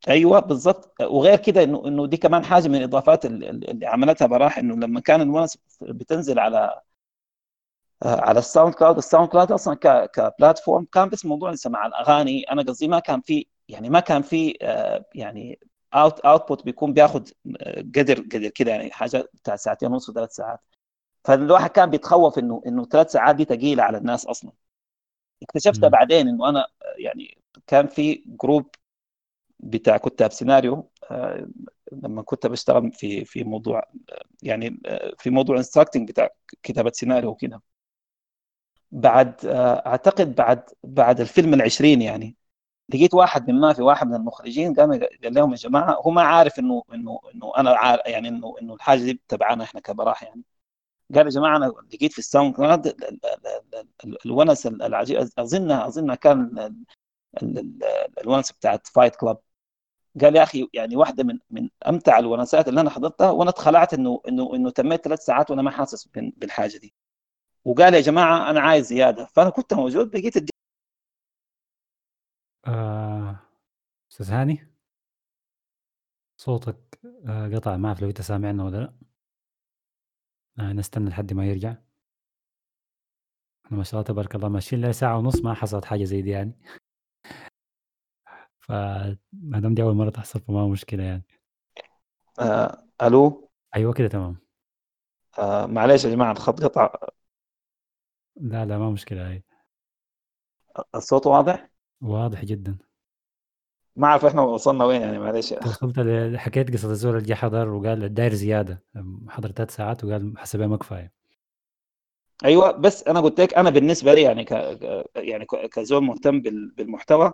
أيوه 0.09 0.41
بالضبط. 0.41 1.01
وغير 1.01 1.39
كده 1.39 1.63
إنه 1.63 1.89
إنه 1.89 2.07
دي 2.07 2.17
كمان 2.17 2.45
حاجة 2.45 2.69
من 2.69 2.75
الإضافات 2.75 3.27
اللي 3.27 3.87
عملتها 3.87 4.27
براح 4.27 4.59
إنه 4.59 4.75
لما 4.75 5.01
كان 5.01 5.21
الونس 5.21 5.59
بتنزل 5.83 6.39
على 6.39 6.81
على 8.03 8.39
ال 8.39 8.75
SoundCloud 8.75 8.97
ال 8.97 9.29
SoundCloud 9.29 9.53
أصلا 9.53 9.75
ك 10.07 10.16
platform 10.16 10.87
كان 10.93 11.09
بس 11.09 11.27
موضوع 11.27 11.55
سماع 11.55 11.87
الأغاني. 11.87 12.43
أنا 12.43 12.63
قصدي 12.63 12.89
ما 12.89 12.99
كان 12.99 13.21
في 13.21 13.47
يعني 13.69 13.91
ما 13.91 14.01
كان 14.01 14.23
في 14.23 14.59
آه، 14.63 15.05
يعني 15.15 15.59
out 15.95 16.21
output 16.21 16.65
بيكون 16.65 16.93
بياخذ 16.93 17.29
آه، 17.61 17.81
قدر 17.81 18.21
قدر 18.21 18.49
كده 18.49 18.71
يعني 18.71 18.91
حاجة 18.91 19.29
بتاع 19.35 19.57
ساعتين 19.57 19.93
ونص 19.93 20.09
وثلاث 20.09 20.33
ساعات. 20.35 20.61
فالواحد 21.25 21.71
كان 21.71 21.91
بيتخوف 21.91 22.39
إنه 22.39 22.63
إنه 22.67 22.85
ثلاث 22.87 23.13
ساعات 23.13 23.37
دي 23.37 23.45
ثقيله 23.45 23.83
على 23.83 23.99
الناس 23.99 24.27
أصلا. 24.27 24.53
اكتشفت 25.43 25.85
بعدين 25.85 26.29
إنه 26.29 26.49
أنا 26.49 26.67
يعني 26.99 27.39
كان 27.67 27.87
في 27.87 28.23
group 28.27 28.71
بتاع 29.61 29.97
كتاب 29.97 30.33
سيناريو 30.33 30.91
آه، 31.11 31.49
لما 31.93 32.23
كنت 32.23 32.47
بشتغل 32.47 32.93
في 32.93 33.25
في 33.25 33.45
موضوع 33.45 33.83
يعني 34.43 34.81
آه، 34.87 35.13
في 35.19 35.31
موضوع 35.31 35.57
instructing 35.57 36.09
بتاع 36.09 36.31
كتابة 36.63 36.93
سيناريو 36.95 37.31
وكده. 37.31 37.63
بعد 38.93 39.47
أعتقد 39.87 40.35
بعد 40.35 40.63
بعد 40.85 41.21
الفيلم 41.21 41.55
العشرين 41.55 42.03
يعني 42.03 42.37
لقيت 42.89 43.15
واحد 43.15 43.51
من 43.51 43.61
ما 43.61 43.73
في 43.73 43.83
واحد 43.83 44.07
من 44.07 44.15
المخرجين 44.15 44.75
قام 44.75 44.93
قال 45.25 45.35
لهم 45.35 45.51
يا 45.51 45.57
جماعة 45.57 45.95
هو 45.95 46.11
ما 46.11 46.23
عارف 46.23 46.59
انه 46.59 46.83
انه 46.95 47.21
إنه 47.35 47.53
أنا 47.57 47.71
عارف 47.71 48.03
يعني 48.07 48.29
انه 48.29 48.55
إنه 48.63 48.75
الحاجة 48.75 48.99
دي 49.01 49.21
تبعنا 49.29 49.65
إحنا 49.65 49.81
كبراح 49.81 50.23
يعني. 50.23 50.43
قال 51.15 51.27
يا 51.27 51.31
جماعة 51.31 51.57
أنا 51.57 51.73
لقيت 51.95 52.13
في 52.13 52.19
ال 52.19 52.55
SoundCloud 52.55 52.95
الونس 54.27 54.67
العجيب 54.67 55.29
اظنها 55.39 55.87
أظنها 55.87 56.15
كان 56.15 56.75
الونس 58.21 58.53
بتاعت 58.53 58.87
Fight 58.87 59.17
Club 59.17 59.39
قال 60.23 60.37
يا 60.37 60.43
أخي 60.43 60.69
يعني 60.75 60.97
واحدة 60.97 61.25
من 61.25 61.39
من 61.51 61.69
أمتع 61.89 62.19
الونسات 62.19 62.69
اللي 62.69 62.81
أنا 62.81 62.91
حضرتها 62.91 63.31
وأنا 63.31 63.51
اتخلعت 63.51 63.95
انه 63.95 64.21
انه 64.29 64.55
إنه 64.55 64.71
تميت 64.71 65.05
ثلاث 65.05 65.21
ساعات 65.25 65.51
وأنا 65.51 65.63
ما 65.63 65.71
حاسس 65.71 66.09
بالحاجة 66.15 66.77
دي. 66.79 66.95
وقال 67.65 67.95
يا 67.95 68.01
جماعة 68.01 68.51
أنا 68.51 68.61
عايز 68.61 68.87
زيادة. 68.87 69.27
فأنا 69.27 69.51
كنت 69.51 69.75
موجود 69.75 70.11
بقيت 70.11 70.37
آه، 72.69 73.39
أستاذ 74.13 74.31
هاني؟ 74.33 74.69
صوتك 76.37 77.01
آه، 77.29 77.49
قطع 77.49 77.77
ما 77.77 77.89
أعرف 77.89 78.01
لو 78.03 78.09
أنت 78.09 78.21
سامعنا 78.21 78.65
ولا 78.65 78.77
لأ. 78.77 78.93
آه، 80.59 80.73
نستنى 80.73 81.09
لحد 81.11 81.33
ما 81.33 81.47
يرجع. 81.47 81.77
إحنا 83.67 83.79
ما 83.79 83.85
شاء 83.85 83.95
الله 83.95 84.03
تبارك 84.03 84.35
الله 84.35 84.49
ماشيين 84.49 84.83
لنا 84.83 84.93
ساعة 84.93 85.19
ونص 85.19 85.45
ما 85.45 85.55
حصلت 85.55 85.85
حاجة 85.85 86.05
زي 86.05 86.23
دي 86.23 86.31
يعني. 86.31 86.59
فما 88.59 89.61
دام 89.61 89.75
دي 89.75 89.83
أول 89.83 89.95
مرة 89.95 90.11
تحصل 90.11 90.41
فما 90.41 90.69
مشكلة 90.69 91.03
يعني. 91.03 91.23
آه، 92.41 92.85
ألو؟ 93.03 93.51
أيوه 93.77 93.93
كده 93.93 94.09
تمام. 94.09 94.37
آه، 95.39 95.67
معلش 95.67 96.05
يا 96.05 96.11
جماعة 96.11 96.33
الخط 96.33 96.65
قطع. 96.65 96.95
لا، 98.37 98.65
لا 98.65 98.79
ما 98.79 98.91
مشكلة 98.91 99.31
هاي. 99.31 99.45
الصوت 100.95 101.27
واضح؟ 101.27 101.71
واضح 102.01 102.45
جدًا. 102.45 102.79
ما 103.97 104.07
أعرف 104.09 104.25
إحنا 104.25 104.43
وصلنا 104.43 104.85
وين 104.85 105.03
يعني 105.03 105.19
معلش. 105.19 105.55
وصلت 105.67 106.01
حكيت 106.37 106.73
قصة 106.73 106.91
الزول 106.91 107.17
اللي 107.17 107.29
جه 107.29 107.35
حضر 107.35 107.69
وقال 107.69 108.05
الداير 108.05 108.35
زيادة. 108.35 108.83
حضر 109.29 109.51
ثلاث 109.53 109.75
ساعات 109.75 110.05
وقال 110.05 110.39
حسبها 110.39 110.67
ما 110.67 110.77
كفاية. 110.77 111.13
أيوه 112.45 112.71
بس 112.73 113.03
أنا 113.09 113.21
قلت 113.21 113.41
لك 113.41 113.55
أنا 113.55 113.71
بالنسبة 113.71 114.15
لي 114.15 114.23
يعني 114.23 114.45
ك 114.45 114.51
يعني 115.17 115.47
كزول 115.47 116.05
مهتم 116.05 116.41
بالمحتوى 116.77 117.33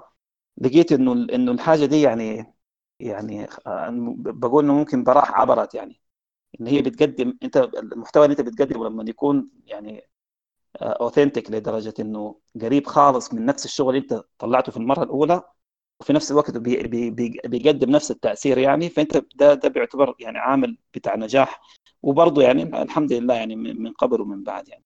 لقيت 0.58 0.92
إنه 0.92 1.12
إنه 1.12 1.52
الحاجة 1.52 1.86
دي 1.86 2.02
يعني 2.02 2.54
يعني 3.00 3.48
بقول 4.18 4.64
إنه 4.64 4.74
ممكن 4.74 5.04
براح 5.04 5.32
عبرت 5.40 5.74
يعني. 5.74 6.00
إن 6.60 6.66
هي 6.66 6.82
بتقدم 6.82 7.38
أنت 7.42 7.56
المحتوى 7.56 8.24
اللي 8.26 8.32
أنت 8.40 8.48
بتقدمه 8.48 8.86
لما 8.88 9.04
يكون 9.10 9.50
يعني 9.66 10.08
authentic 10.82 11.50
لدرجة 11.50 11.94
إنه 12.00 12.40
قريب 12.62 12.86
خالص 12.86 13.34
من 13.34 13.46
نفس 13.46 13.64
الشغل 13.64 13.88
اللي 13.96 14.00
أنت 14.02 14.24
طلعته 14.38 14.72
في 14.72 14.78
المرة 14.78 15.02
الأولى 15.04 15.42
وفي 16.00 16.12
نفس 16.12 16.30
الوقت 16.32 16.58
بي 16.58 16.82
بي 16.82 17.10
بي 17.10 17.40
بيقدم 17.46 17.90
نفس 17.90 18.10
التأثير 18.10 18.58
يعني 18.58 18.90
فأنت 18.90 19.16
ده 19.36 19.54
ده 19.54 19.68
بيعتبر 19.68 20.14
يعني 20.20 20.38
عامل 20.38 20.78
بتاع 20.94 21.16
نجاح 21.16 21.62
وبرضه 22.02 22.42
يعني 22.42 22.82
الحمد 22.82 23.12
لله 23.12 23.34
يعني 23.34 23.56
من 23.56 23.92
قبل 23.92 24.20
ومن 24.20 24.42
بعد 24.44 24.68
يعني. 24.68 24.84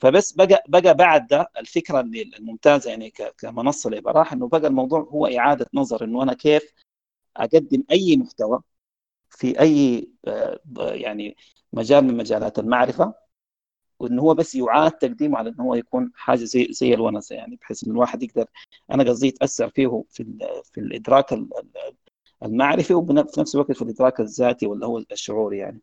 فبس 0.00 0.32
بقى 0.32 0.62
بقى 0.68 0.94
بعد 0.94 1.26
ده 1.26 1.50
الفكرة 1.58 2.00
اللي 2.00 2.22
الممتازة 2.22 2.90
يعني 2.90 3.10
كمنصة 3.38 3.90
لبراح 3.90 4.32
إنه 4.32 4.48
بقى 4.48 4.66
الموضوع 4.66 5.00
هو 5.00 5.26
إعادة 5.26 5.66
نظر 5.74 6.04
إنه 6.04 6.22
أنا 6.22 6.34
كيف 6.34 6.74
أقدم 7.36 7.84
أي 7.92 8.16
محتوى 8.16 8.62
في 9.30 9.60
أي 9.60 10.08
آه، 10.28 10.60
يعني 10.78 11.36
مجال 11.72 12.04
من 12.04 12.16
مجالات 12.16 12.58
المعرفة 12.58 13.14
وإن 14.02 14.18
هو 14.18 14.34
بس 14.34 14.54
يعاد 14.54 14.92
تقديمه 14.92 15.38
على 15.38 15.50
إن 15.50 15.60
هو 15.60 15.74
يكون 15.74 16.10
حاجة 16.14 16.44
زي 16.44 16.68
زي 16.70 16.94
الونسة 16.94 17.36
يعني 17.36 17.56
بحيث 17.56 17.84
إن 17.84 17.90
الواحد 17.92 18.22
يقدر 18.22 18.46
أنا 18.90 19.04
قصدي 19.04 19.26
يتأثر 19.26 19.68
فيه 19.68 20.04
في 20.10 20.24
في 20.64 20.80
الإدراك 20.80 21.34
المعرفي 22.42 22.94
وفي 22.94 23.12
نفس 23.12 23.54
الوقت 23.54 23.72
في 23.72 23.82
الإدراك 23.82 24.20
الذاتي 24.20 24.66
ولا 24.66 24.86
هو 24.86 24.98
الشعوري 24.98 25.58
يعني. 25.58 25.80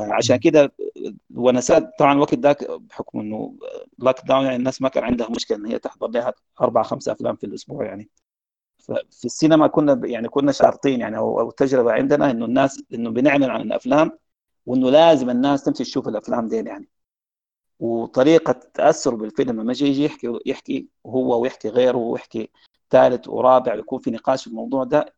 آه، 0.00 0.12
عشان 0.12 0.36
كده 0.36 0.72
الونسات 1.30 1.90
طبعا 1.98 2.12
الوقت 2.12 2.34
ذاك 2.34 2.70
بحكم 2.70 3.20
إنه 3.20 3.56
لاك 3.98 4.26
داون 4.26 4.44
يعني 4.44 4.56
الناس 4.56 4.82
ما 4.82 4.88
كان 4.88 5.04
عندها 5.04 5.28
مشكلة 5.30 5.58
إن 5.58 5.66
هي 5.66 5.78
تحضر 5.78 6.08
لها 6.08 6.34
أربع 6.60 6.82
خمسة 6.82 7.12
أفلام 7.12 7.36
في 7.36 7.46
الأسبوع 7.46 7.84
يعني. 7.84 8.10
ففي 8.78 9.24
السينما 9.24 9.66
كنا 9.66 10.00
يعني 10.04 10.28
كنا 10.28 10.52
شارطين 10.52 11.00
يعني 11.00 11.16
أو 11.18 11.40
أو 11.40 11.50
تجربة 11.50 11.92
عندنا 11.92 12.30
إنه 12.30 12.44
الناس 12.44 12.82
إنه 12.94 13.10
بنعلن 13.10 13.44
عن 13.44 13.60
الأفلام 13.60 14.18
وإنه 14.66 14.90
لازم 14.90 15.30
الناس 15.30 15.64
تمشي 15.64 15.84
تشوف 15.84 16.08
الأفلام 16.08 16.48
دي 16.48 16.56
يعني. 16.56 16.88
وطريقة 17.80 18.52
تأثره 18.52 19.16
بالفيلم 19.16 19.60
لما 19.60 19.72
يجي 19.72 19.86
يجي 19.86 20.04
يحكي 20.04 20.38
يحكي 20.46 20.88
هو 21.06 21.42
ويحكي 21.42 21.68
غيره 21.68 21.96
ويحكي 21.96 22.50
ثالث 22.90 23.28
ورابع 23.28 23.74
يكون 23.74 23.98
في 23.98 24.10
نقاش 24.10 24.44
في 24.44 24.50
الموضوع 24.50 24.84
ده 24.84 25.14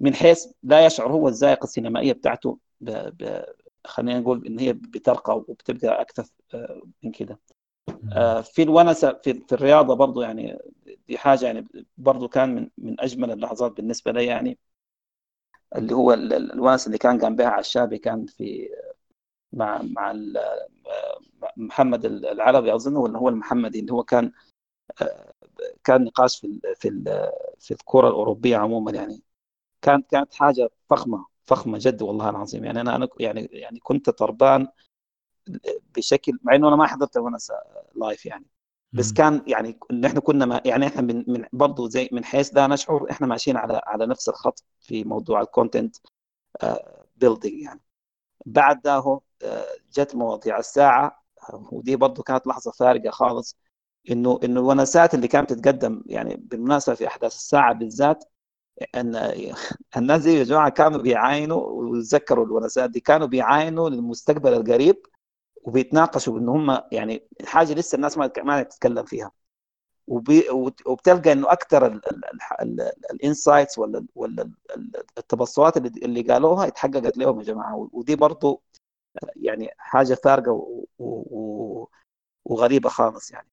من 0.00 0.14
حيث 0.14 0.46
لا 0.62 0.86
يشعر 0.86 1.12
هو 1.12 1.28
الذائقه 1.28 1.64
السينمائية 1.64 2.12
بتاعته 2.12 2.58
ب... 2.80 2.90
ب... 2.90 3.44
خلينا 3.84 4.20
نقول 4.20 4.46
إن 4.46 4.58
هي 4.58 4.72
بترقى 4.72 5.36
وبتبقى 5.36 6.00
أكثر 6.00 6.24
آه، 6.54 6.82
من 7.02 7.10
كده. 7.10 7.40
آه، 8.12 8.40
في 8.40 8.62
الونسة 8.62 9.12
في, 9.24 9.34
في 9.34 9.52
الرياضة 9.52 9.94
برضو 9.94 10.22
يعني 10.22 10.58
دي 11.08 11.18
حاجة 11.18 11.46
يعني 11.46 11.66
برضو 11.98 12.28
كان 12.28 12.54
من 12.54 12.70
من 12.78 13.00
أجمل 13.00 13.30
اللحظات 13.30 13.72
بالنسبة 13.72 14.12
لي 14.12 14.26
يعني 14.26 14.58
اللي 15.76 15.94
هو 15.94 16.12
الونس 16.12 16.86
اللي 16.86 16.98
كان 16.98 17.18
قام 17.20 17.36
بها 17.36 17.48
عشابي 17.48 17.98
كان 17.98 18.26
في 18.26 18.68
مع 19.52 19.82
مع 19.82 20.12
محمد 21.56 22.04
العربي 22.04 22.74
أظن 22.74 22.96
ولا 22.96 23.18
هو 23.18 23.28
المحمدي 23.28 23.80
اللي 23.80 23.92
هو 23.92 24.02
كان 24.02 24.32
كان 25.84 26.04
نقاش 26.04 26.40
في 26.40 26.60
في 26.76 26.88
في 27.60 27.70
الكرة 27.70 28.08
الأوروبية 28.08 28.56
عموما 28.56 28.92
يعني. 28.92 29.22
كانت 29.82 30.10
كانت 30.10 30.34
حاجة 30.34 30.70
فخمة 30.90 31.26
فخمة 31.46 31.78
جد 31.82 32.02
والله 32.02 32.30
العظيم. 32.30 32.64
يعني 32.64 32.80
أنا 32.80 32.96
أنا 32.96 33.08
يعني 33.20 33.48
يعني 33.52 33.78
كنت 33.80 34.10
طربان 34.10 34.68
بشكل 35.96 36.38
مع 36.42 36.54
إنه 36.54 36.68
أنا 36.68 36.76
ما 36.76 36.86
حضرت 36.86 37.16
وأنا 37.16 37.38
live 37.94 38.26
يعني. 38.26 38.46
بس 38.92 39.12
كان 39.12 39.42
يعني 39.46 39.78
نحن 39.92 40.18
كنا 40.18 40.46
ما 40.46 40.60
يعني 40.64 40.86
إحنا 40.86 41.02
من 41.02 41.24
من 41.28 41.44
برضه 41.52 41.88
زي 41.88 42.08
من 42.12 42.24
حيث 42.24 42.50
لا 42.54 42.66
نشعر 42.66 43.06
إحنا 43.10 43.26
ماشيين 43.26 43.56
على 43.56 43.80
على 43.86 44.06
نفس 44.06 44.28
الخط 44.28 44.64
في 44.80 45.04
موضوع 45.04 45.40
ال 45.40 45.47
content 45.47 45.96
building 47.16 47.62
يعني. 47.62 47.80
بعد 48.46 48.82
ده 48.82 48.96
هو 48.96 49.14
آه، 49.16 49.20
جت 49.92 50.14
مواضيع. 50.14 50.58
الساعة 50.58 51.24
ودي 51.72 51.96
برضه 51.96 52.22
كانت 52.22 52.46
لحظة 52.46 52.70
فارقة 52.70 53.10
خالص 53.10 53.56
إنه 54.10 54.40
إنه 54.44 54.60
الونسات 54.60 55.14
اللي 55.14 55.28
كانت 55.28 55.52
تتقدم 55.52 56.02
يعني 56.06 56.36
بالمناسبة 56.36 56.94
في 56.96 57.06
أحداث 57.06 57.34
الساعة 57.34 57.72
بالذات 57.74 58.24
إن 58.96 59.34
الناس 59.96 60.22
دي 60.22 60.34
يا 60.38 60.44
جماعة 60.44 60.68
كانوا 60.70 61.00
بيعاينوا 61.02 61.58
وتذكروا 61.68 62.46
الونسات 62.46 62.90
دي 62.90 63.00
كانوا 63.00 63.26
بيعاينوا 63.26 63.90
للمستقبل 63.90 64.52
القريب 64.54 64.96
وبيتناقشوا 65.62 66.38
ان 66.38 66.48
هم 66.48 66.80
يعني 66.92 67.28
حاجة 67.46 67.74
لسه 67.74 67.96
الناس 67.96 68.18
ما 68.18 68.30
ما 68.44 68.62
تتكلم 68.62 69.04
فيها. 69.04 69.32
وبي 70.06 70.44
وبتلقى 70.86 71.32
إنه 71.32 71.52
أكثر 71.52 72.00
الإنسايتس 73.12 73.78
ولا 73.78 74.06
ولا 74.14 74.50
التبصرات 75.18 75.76
اللي, 75.76 76.22
قالوها 76.22 76.66
اتحققت 76.66 77.18
لهم 77.18 77.38
يا 77.40 77.44
جماعة. 77.44 77.88
ودي 77.92 78.16
برضه 78.16 78.62
يعني 79.36 79.70
حاجة 79.78 80.14
فارقة 80.14 80.52
و... 80.52 80.84
و... 80.98 81.88
وغريبة 82.44 82.88
خالص 82.88 83.30
يعني. 83.30 83.48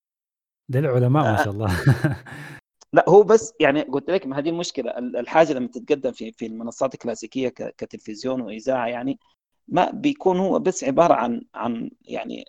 ده 0.70 0.80
العلماء 0.80 1.24
ما 1.24 1.40
آه. 1.42 1.44
شاء 1.44 1.54
الله. 1.54 1.68
لا 2.94 3.06
هو 3.10 3.24
بس 3.24 3.54
يعني 3.60 3.82
قلت 3.82 4.10
لك 4.10 4.28
ما 4.28 4.40
هذه 4.40 4.50
المشكلة. 4.50 4.92
الحاجة 4.98 5.54
لما 5.54 5.68
تتقدم 5.68 6.12
في 6.12 6.32
في 6.32 6.46
المنصات 6.46 6.94
الكلاسيكية 6.94 7.50
كتلفزيون 7.50 8.42
وإذاعة 8.42 8.88
يعني 8.88 9.20
ما 9.68 9.92
بيكون 9.92 10.40
هو 10.40 10.60
بس 10.60 10.84
عبارة 10.84 11.14
عن 11.14 11.42
عن 11.56 11.92
يعني 12.02 12.46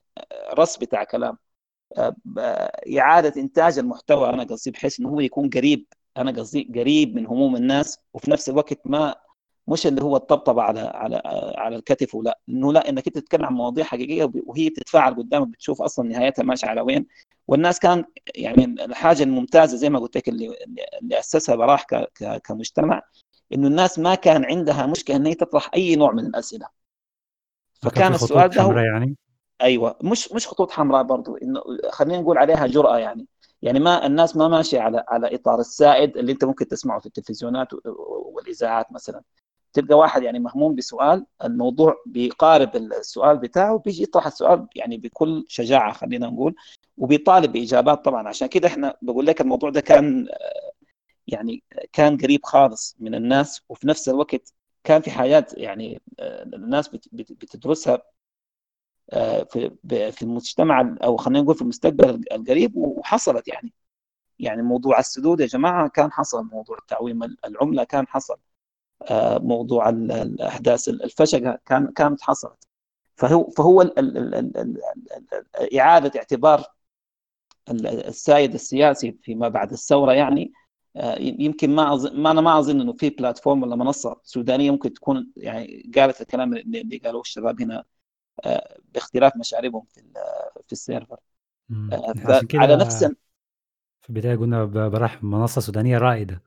رص 0.54 0.78
بتاع 0.78 1.04
كلام. 1.04 1.38
آه، 1.98 2.16
إعادة 2.98 3.40
إنتاج 3.40 3.78
المحتوى 3.78 4.30
أنا 4.30 4.44
قصدي 4.44 4.70
بحيث 4.70 5.00
إنه 5.00 5.08
هو 5.08 5.20
يكون 5.20 5.50
قريب 5.50 5.86
أنا 6.16 6.30
قصدي 6.30 6.72
قريب 6.74 7.14
من 7.14 7.26
هموم 7.26 7.56
الناس 7.56 7.98
وفي 8.14 8.30
نفس 8.30 8.48
الوقت 8.48 8.78
ما 8.86 9.14
مش 9.68 9.86
اللي 9.86 10.02
هو 10.02 10.16
الطبطبة 10.16 10.62
على 10.62 10.80
على 10.80 11.22
على 11.56 11.76
الكتف 11.76 12.14
ولا 12.14 12.38
إنه 12.48 12.72
لا 12.72 12.88
إنك 12.88 13.06
أنت 13.06 13.18
تتكلم 13.18 13.44
عن 13.44 13.54
مواضيع 13.54 13.84
حقيقية 13.84 14.30
وهي 14.46 14.68
بتتفاعل 14.68 15.14
قدامك 15.14 15.48
بتشوف 15.48 15.82
أصلا 15.82 16.08
نهايتها 16.08 16.42
ماشية 16.42 16.68
على 16.68 16.80
وين. 16.80 17.06
والناس 17.48 17.78
كان 17.78 18.04
يعني 18.34 18.64
الحاجة 18.64 19.22
الممتازة 19.22 19.76
زي 19.76 19.90
ما 19.90 19.98
قلت 19.98 20.16
لك 20.16 20.28
اللي 20.28 20.56
اللي 21.02 21.18
أسسها 21.18 21.56
براح 21.56 21.86
كمجتمع 22.44 23.02
إنه 23.54 23.66
الناس 23.68 23.98
ما 23.98 24.14
كان 24.14 24.44
عندها 24.44 24.86
مشكلة 24.86 25.16
إن 25.16 25.26
هي 25.26 25.34
تطرح 25.34 25.70
أي 25.74 25.96
نوع 25.96 26.12
من 26.12 26.26
الأسئلة. 26.26 26.66
فكان 27.82 28.14
السؤال 28.14 28.50
ده 28.50 28.62
هو 28.62 28.78
يعني؟ 28.78 29.16
أيوه 29.62 29.98
مش 30.02 30.32
مش 30.32 30.48
خطوط 30.48 30.70
حمراء 30.70 31.02
برضو 31.02 31.36
إنه 31.36 31.60
خلينا 31.90 32.20
نقول 32.20 32.38
عليها 32.38 32.66
جرأة 32.66 32.98
يعني. 32.98 33.26
يعني 33.62 33.80
ما 33.80 34.06
الناس 34.06 34.36
ما 34.36 34.48
ماشية 34.48 34.80
على 34.80 35.04
على 35.08 35.34
إطار 35.34 35.60
السائد 35.60 36.16
اللي 36.16 36.32
أنت 36.32 36.44
ممكن 36.44 36.68
تسمعه 36.68 37.00
في 37.00 37.06
التلفزيونات 37.06 37.68
والإذاعات 38.34 38.92
مثلا. 38.92 39.22
تلقى 39.74 39.94
واحد 39.94 40.22
يعني 40.22 40.38
مهموم 40.38 40.74
بسؤال 40.74 41.26
الموضوع 41.44 41.96
بيقارب 42.06 42.76
السؤال 42.76 43.38
بتاعه 43.38 43.78
بيجي 43.78 44.02
يطرح 44.02 44.26
السؤال 44.26 44.66
يعني 44.76 44.96
بكل 44.96 45.44
شجاعة 45.48 45.92
خلينا 45.92 46.26
نقول 46.26 46.54
وبيطالب 46.98 47.52
بإجابات 47.52 48.04
طبعا. 48.04 48.28
عشان 48.28 48.48
كده 48.48 48.68
إحنا 48.68 48.96
بقول 49.02 49.26
لك 49.26 49.40
الموضوع 49.40 49.70
ده 49.70 49.80
كان 49.80 50.28
يعني 51.26 51.62
كان 51.92 52.16
قريب 52.16 52.44
خالص 52.44 52.96
من 53.00 53.14
الناس 53.14 53.62
وفي 53.68 53.88
نفس 53.88 54.08
الوقت 54.08 54.54
كان 54.84 55.02
في 55.02 55.10
حاجات 55.10 55.58
يعني 55.58 56.02
الناس 56.54 56.88
بتدرسها 57.12 58.02
في 59.50 59.70
في 60.12 60.22
المجتمع 60.22 60.96
أو 61.04 61.16
خلينا 61.16 61.40
نقول 61.40 61.54
في 61.54 61.62
المستقبل 61.62 62.24
القريب 62.32 62.76
وحصلت 62.76 63.48
يعني. 63.48 63.72
يعني 64.38 64.62
موضوع 64.62 64.98
السدود 64.98 65.40
يا 65.40 65.46
جماعة 65.46 65.88
كان 65.88 66.12
حصل 66.12 66.44
موضوع 66.52 66.78
تعويم 66.88 67.22
العملة 67.44 67.84
كان 67.84 68.06
حصل. 68.06 68.34
آه، 68.34 68.53
موضوع 69.42 69.88
الأحداث 69.88 70.88
الفشقه 70.88 71.58
كان 71.66 71.86
كانت 71.86 72.22
حصلت. 72.22 72.64
فهو 73.16 73.50
فهو 73.50 73.82
ال 73.82 73.98
ال 73.98 74.18
ال 74.18 74.56
ال 74.56 74.78
ال 75.60 75.78
إعادة 75.78 76.12
اعتبار 76.16 76.64
السائد 77.70 78.54
السياسي 78.54 79.18
فيما 79.22 79.48
بعد 79.48 79.72
الثورة 79.72 80.12
يعني 80.12 80.52
آه، 80.96 81.18
يمكن 81.18 81.74
ما 81.74 81.94
أظن 81.94 82.20
ما 82.20 82.30
أنا 82.30 82.40
ما 82.40 82.58
أظن 82.58 82.80
إنه 82.80 82.92
في 82.92 83.10
بلاتفورم 83.10 83.62
ولا 83.62 83.76
منصة 83.76 84.20
سودانية 84.22 84.70
ممكن 84.70 84.92
تكون 84.92 85.32
يعني 85.36 85.90
قالت 85.96 86.20
الكلام 86.20 86.54
اللي 86.54 87.00
قالوه 87.04 87.20
الشباب 87.20 87.62
هنا 87.62 87.84
آه، 88.44 88.78
باختلاف 88.94 89.36
مشاربهم 89.36 89.84
في 89.94 90.02
في 90.66 90.72
السيرفر. 90.72 91.16
على 92.54 92.76
نفس 92.76 93.04
في 94.02 94.10
البداية 94.10 94.36
قلنا 94.36 94.64
براح 94.64 95.24
منصه 95.24 95.60
سودانية 95.60 95.98
رائدة. 95.98 96.42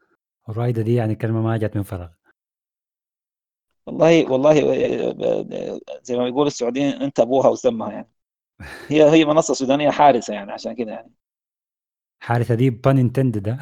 الرائده 0.50 0.82
دي 0.82 0.96
يعني 0.96 1.16
كلمة 1.16 1.42
ما 1.42 1.58
جت 1.58 1.76
من 1.76 1.84
فراغ. 1.84 2.10
والله 3.88 4.32
والله 4.32 4.54
زي 6.04 6.18
ما 6.18 6.24
بيقول 6.26 6.48
السعوديين 6.48 7.02
أنت 7.02 7.20
أبوها 7.20 7.50
وسمها 7.50 7.92
يعني. 7.92 8.10
هي 8.90 9.12
هي 9.12 9.26
منصة 9.26 9.54
سودانية 9.54 9.92
حارسة 9.92 10.36
يعني 10.36 10.52
عشان 10.54 10.76
كده 10.76 10.92
يعني. 10.92 11.14
حارسة 12.20 12.56
دي 12.56 12.70
بان 12.70 12.98
انتندد 12.98 13.58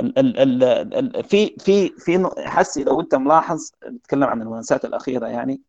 ال 0.00 0.18
ال 0.18 0.62
ال 0.94 1.24
في 1.24 1.56
في 1.58 1.88
في 1.98 2.30
حسي 2.46 2.84
لو 2.84 3.00
أنت 3.00 3.14
ملاحظ 3.14 3.70
نتكلم 3.88 4.24
عن 4.24 4.42
المناسات 4.42 4.84
الأخيرة 4.84 5.26
يعني 5.26 5.62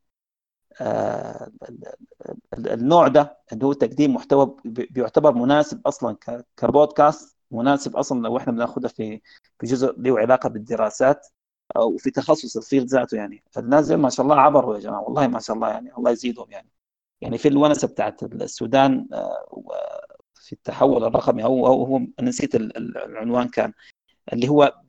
آه 0.81 1.51
النوع 2.57 3.07
ده 3.07 3.37
اللي 3.53 3.65
هو 3.65 3.73
تقديم 3.73 4.13
محتوى 4.15 4.57
بيعتبر 4.65 5.33
مناسب 5.33 5.87
أصلا 5.87 6.17
كبودكاست 6.57 7.32
مناسب 7.55 7.95
أصلا 7.95 8.21
لو 8.21 8.37
إحنا 8.37 8.53
بناخذها 8.53 8.87
في 8.87 9.21
في 9.59 9.67
جزء 9.67 9.99
له 10.01 10.19
علاقة 10.19 10.49
بالدراسات 10.49 11.27
أو 11.75 11.97
في 11.97 12.11
تخصص 12.11 12.57
الفيلد 12.57 12.87
ذاته 12.87 13.15
يعني. 13.15 13.43
فالناس 13.51 13.91
ما 13.91 14.09
شاء 14.09 14.23
الله 14.23 14.39
عبروا 14.41 14.75
يا 14.75 14.79
جماعة 14.79 15.01
والله 15.01 15.27
ما 15.27 15.39
شاء 15.39 15.55
الله 15.55 15.69
يعني 15.69 15.93
الله 15.97 16.11
يزيدهم 16.11 16.51
يعني. 16.51 16.69
يعني 17.21 17.37
في 17.37 17.47
الونسة 17.47 17.87
بتاعت 17.87 18.23
السودان 18.23 19.07
آه، 19.13 19.45
في 20.35 20.53
التحول 20.53 21.03
الرقمي 21.03 21.43
أو 21.43 21.65
هو 21.65 22.01
نسيت 22.21 22.55
العنوان 22.55 23.47
كان 23.47 23.73
اللي 24.33 24.47
هو 24.49 24.81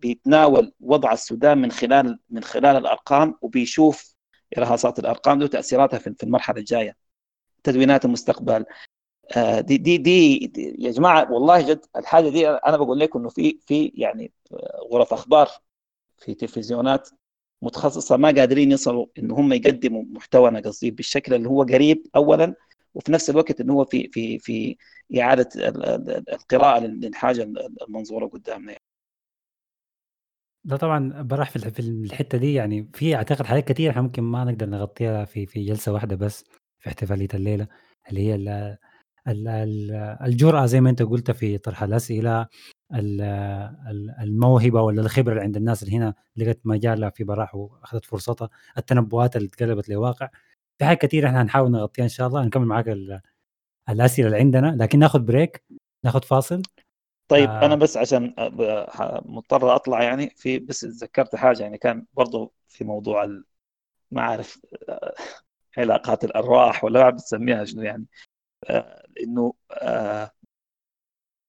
بيتناول 0.00 0.72
وضع 0.80 1.12
السودان 1.12 1.58
من 1.58 1.70
خلال 1.70 2.18
من 2.30 2.42
خلال 2.42 2.76
الأرقام 2.76 3.34
وبيشوف 3.42 4.14
إرهاصات 4.58 4.98
الأرقام 4.98 5.42
وتأثيراتها 5.42 5.98
في 5.98 6.22
المرحلة 6.22 6.58
الجاية. 6.58 6.96
تدوينات 7.64 8.04
المستقبل 8.04 8.64
دي 9.60 9.76
دي 9.78 9.98
دي 9.98 10.36
يا 10.78 10.90
جماعة 10.90 11.32
والله 11.32 11.68
جد 11.68 11.80
الحاجة 11.96 12.28
دي 12.28 12.48
أنا 12.48 12.76
بقول 12.76 12.98
لكم 13.00 13.18
إنه 13.20 13.28
في 13.28 13.58
في 13.66 13.92
يعني 13.94 14.32
غرف 14.92 15.12
أخبار 15.12 15.48
في 16.18 16.34
تلفزيونات 16.34 17.08
متخصصة 17.62 18.16
ما 18.16 18.28
قادرين 18.32 18.72
يصلوا 18.72 19.06
إن 19.18 19.30
هم 19.30 19.52
يقدموا 19.52 20.04
محتوى 20.04 20.48
أنا 20.48 20.60
قصدي 20.60 20.90
بالشكل 20.90 21.34
اللي 21.34 21.48
هو 21.48 21.62
قريب 21.62 22.06
اولا 22.16 22.54
وفي 22.94 23.12
نفس 23.12 23.30
الوقت 23.30 23.60
انه 23.60 23.72
هو 23.74 23.84
في 23.84 24.08
في 24.12 24.38
في 24.38 24.76
إعادة 25.20 25.48
القراءة 26.32 26.80
للحاجة 26.86 27.42
المنظورة 27.88 28.26
قدامنا. 28.26 28.76
لا 30.64 30.76
طبعا 30.76 31.22
براح 31.22 31.50
في 31.50 31.56
الح- 31.56 31.68
في 31.68 31.80
الحتة 31.80 32.38
دي 32.38 32.54
يعني 32.54 32.90
في 32.94 33.14
أعتقد 33.16 33.46
حاجات 33.46 33.68
كتير 33.72 33.90
إحنا 33.90 34.02
ممكن 34.02 34.22
ما 34.22 34.44
نقدر 34.44 34.66
نغطيها 34.66 35.24
في 35.24 35.46
في 35.46 35.64
جلسة 35.64 35.92
واحدة 35.92 36.16
بس 36.16 36.44
في 36.78 36.88
احتفالية 36.88 37.28
الليلة 37.34 37.66
اللي 38.10 38.20
هي 38.20 38.34
ال- 39.28 39.48
ال- 39.48 39.48
ال- 39.48 40.18
الجرأة 40.26 40.66
زي 40.66 40.80
ما 40.80 40.90
أنت 40.90 41.02
قلت 41.02 41.30
في 41.30 41.58
طرح 41.58 41.82
الأسئلة 41.82 42.46
ال- 42.94 43.20
ال- 43.90 44.14
الموهبة 44.20 44.82
ولا 44.82 45.02
الخبرة 45.02 45.32
اللي 45.32 45.42
عند 45.42 45.56
الناس 45.56 45.82
اللي 45.82 45.96
هنا 45.96 46.14
لقت 46.36 46.58
مجالها 46.64 47.10
في 47.10 47.24
براح 47.24 47.54
وأخذت 47.54 48.04
فرصتها 48.04 48.48
التنبؤات 48.78 49.36
اللي 49.36 49.48
اتقلبت 49.48 49.88
لواقع. 49.88 50.28
في 50.78 50.84
حاجات 50.84 51.00
كتير 51.06 51.26
إحنا 51.26 51.42
هنحاول 51.42 51.70
نغطيها 51.70 52.04
إن 52.04 52.08
شاء 52.08 52.26
الله 52.28 52.44
نكمل 52.44 52.66
معاك 52.66 52.88
ال- 52.88 53.20
الأسئلة 53.88 54.26
اللي 54.26 54.38
عندنا 54.38 54.76
لكن 54.80 54.98
ناخذ 54.98 55.18
بريك 55.20 55.64
ناخذ 56.04 56.22
فاصل. 56.22 56.62
طيب 57.28 57.50
آه. 57.50 57.66
أنا 57.66 57.74
بس 57.74 57.96
عشان 57.96 58.34
مضطر 59.24 59.74
أطلع 59.74 60.02
يعني 60.02 60.30
في 60.36 60.58
بس 60.58 60.80
تذكرت 60.80 61.36
حاجة 61.36 61.62
يعني 61.62 61.78
كان 61.78 62.06
برضو 62.14 62.52
في 62.68 62.84
موضوع 62.84 63.24
ما 64.10 64.20
أعرف 64.20 64.60
آه، 64.88 65.14
علاقات 65.78 66.24
الأرواح 66.24 66.84
ولا 66.84 67.10
بتسميها 67.10 67.64
شنو 67.64 67.82
يعني. 67.82 68.06
آه، 68.70 69.06
انه 69.22 69.54
آه، 69.70 70.30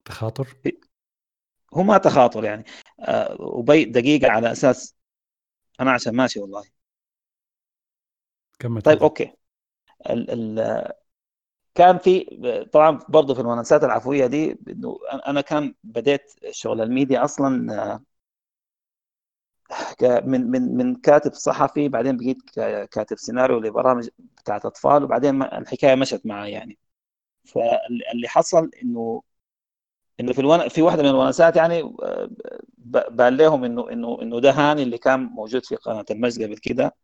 تخاطر؟ 0.06 0.48
هو 1.74 1.84
ما 1.84 1.98
تخاطر 1.98 2.44
يعني. 2.44 2.64
آه، 3.00 3.38
وبي 3.42 3.86
دقيقة 3.86 4.32
على 4.32 4.52
أساس 4.52 4.96
أنا 5.82 5.92
عشان 5.92 6.16
ماشي 6.16 6.40
والله. 6.40 6.64
كمل 8.60 8.82
طيب. 8.82 9.04
أوكي. 9.04 9.34
ال 10.10 10.60
ال 10.60 10.94
كان 11.76 11.98
في 11.98 12.20
طبعا 12.74 13.00
برضه 13.10 13.34
في 13.34 13.42
المنافسات 13.42 13.84
العفوية 13.84 14.26
دي 14.28 14.60
إنه 14.70 14.98
أنا 15.28 15.42
كان 15.42 15.76
بديت 15.84 16.34
شغل 16.52 16.82
الميديا 16.82 17.24
أصلا 17.24 17.74
آه، 20.04 20.20
من 20.26 20.52
من 20.52 20.78
من 20.78 20.96
كاتب 20.96 21.34
صحفي 21.34 21.90
بعدين 21.90 22.18
بقيت 22.18 22.38
كاتب 22.92 23.18
سيناريو 23.18 23.60
لبرامج 23.60 24.10
بتاعت 24.20 24.66
أطفال 24.66 25.04
وبعدين 25.04 25.42
الحكاية 25.44 25.96
مشت 25.96 26.26
معي 26.26 26.52
يعني. 26.52 26.78
فاللي 27.46 28.28
حصل 28.28 28.72
إنه 28.84 29.22
إنه 30.20 30.34
في 30.34 30.40
الون... 30.42 30.68
في 30.70 30.82
واحدة 30.82 31.04
من 31.04 31.10
الونسات 31.10 31.56
يعني 31.56 31.82
آه، 32.04 32.30
بان 33.12 33.38
لهم 33.38 33.64
إنه 33.64 33.90
إنه 33.92 34.20
إنه 34.22 34.40
ده 34.42 34.52
هاني 34.52 34.84
اللي 34.84 34.98
كان 34.98 35.20
موجود 35.24 35.66
في 35.66 35.76
قناة 35.76 36.06
المجد 36.12 36.44
قبل 36.44 36.58
كده 36.58 36.96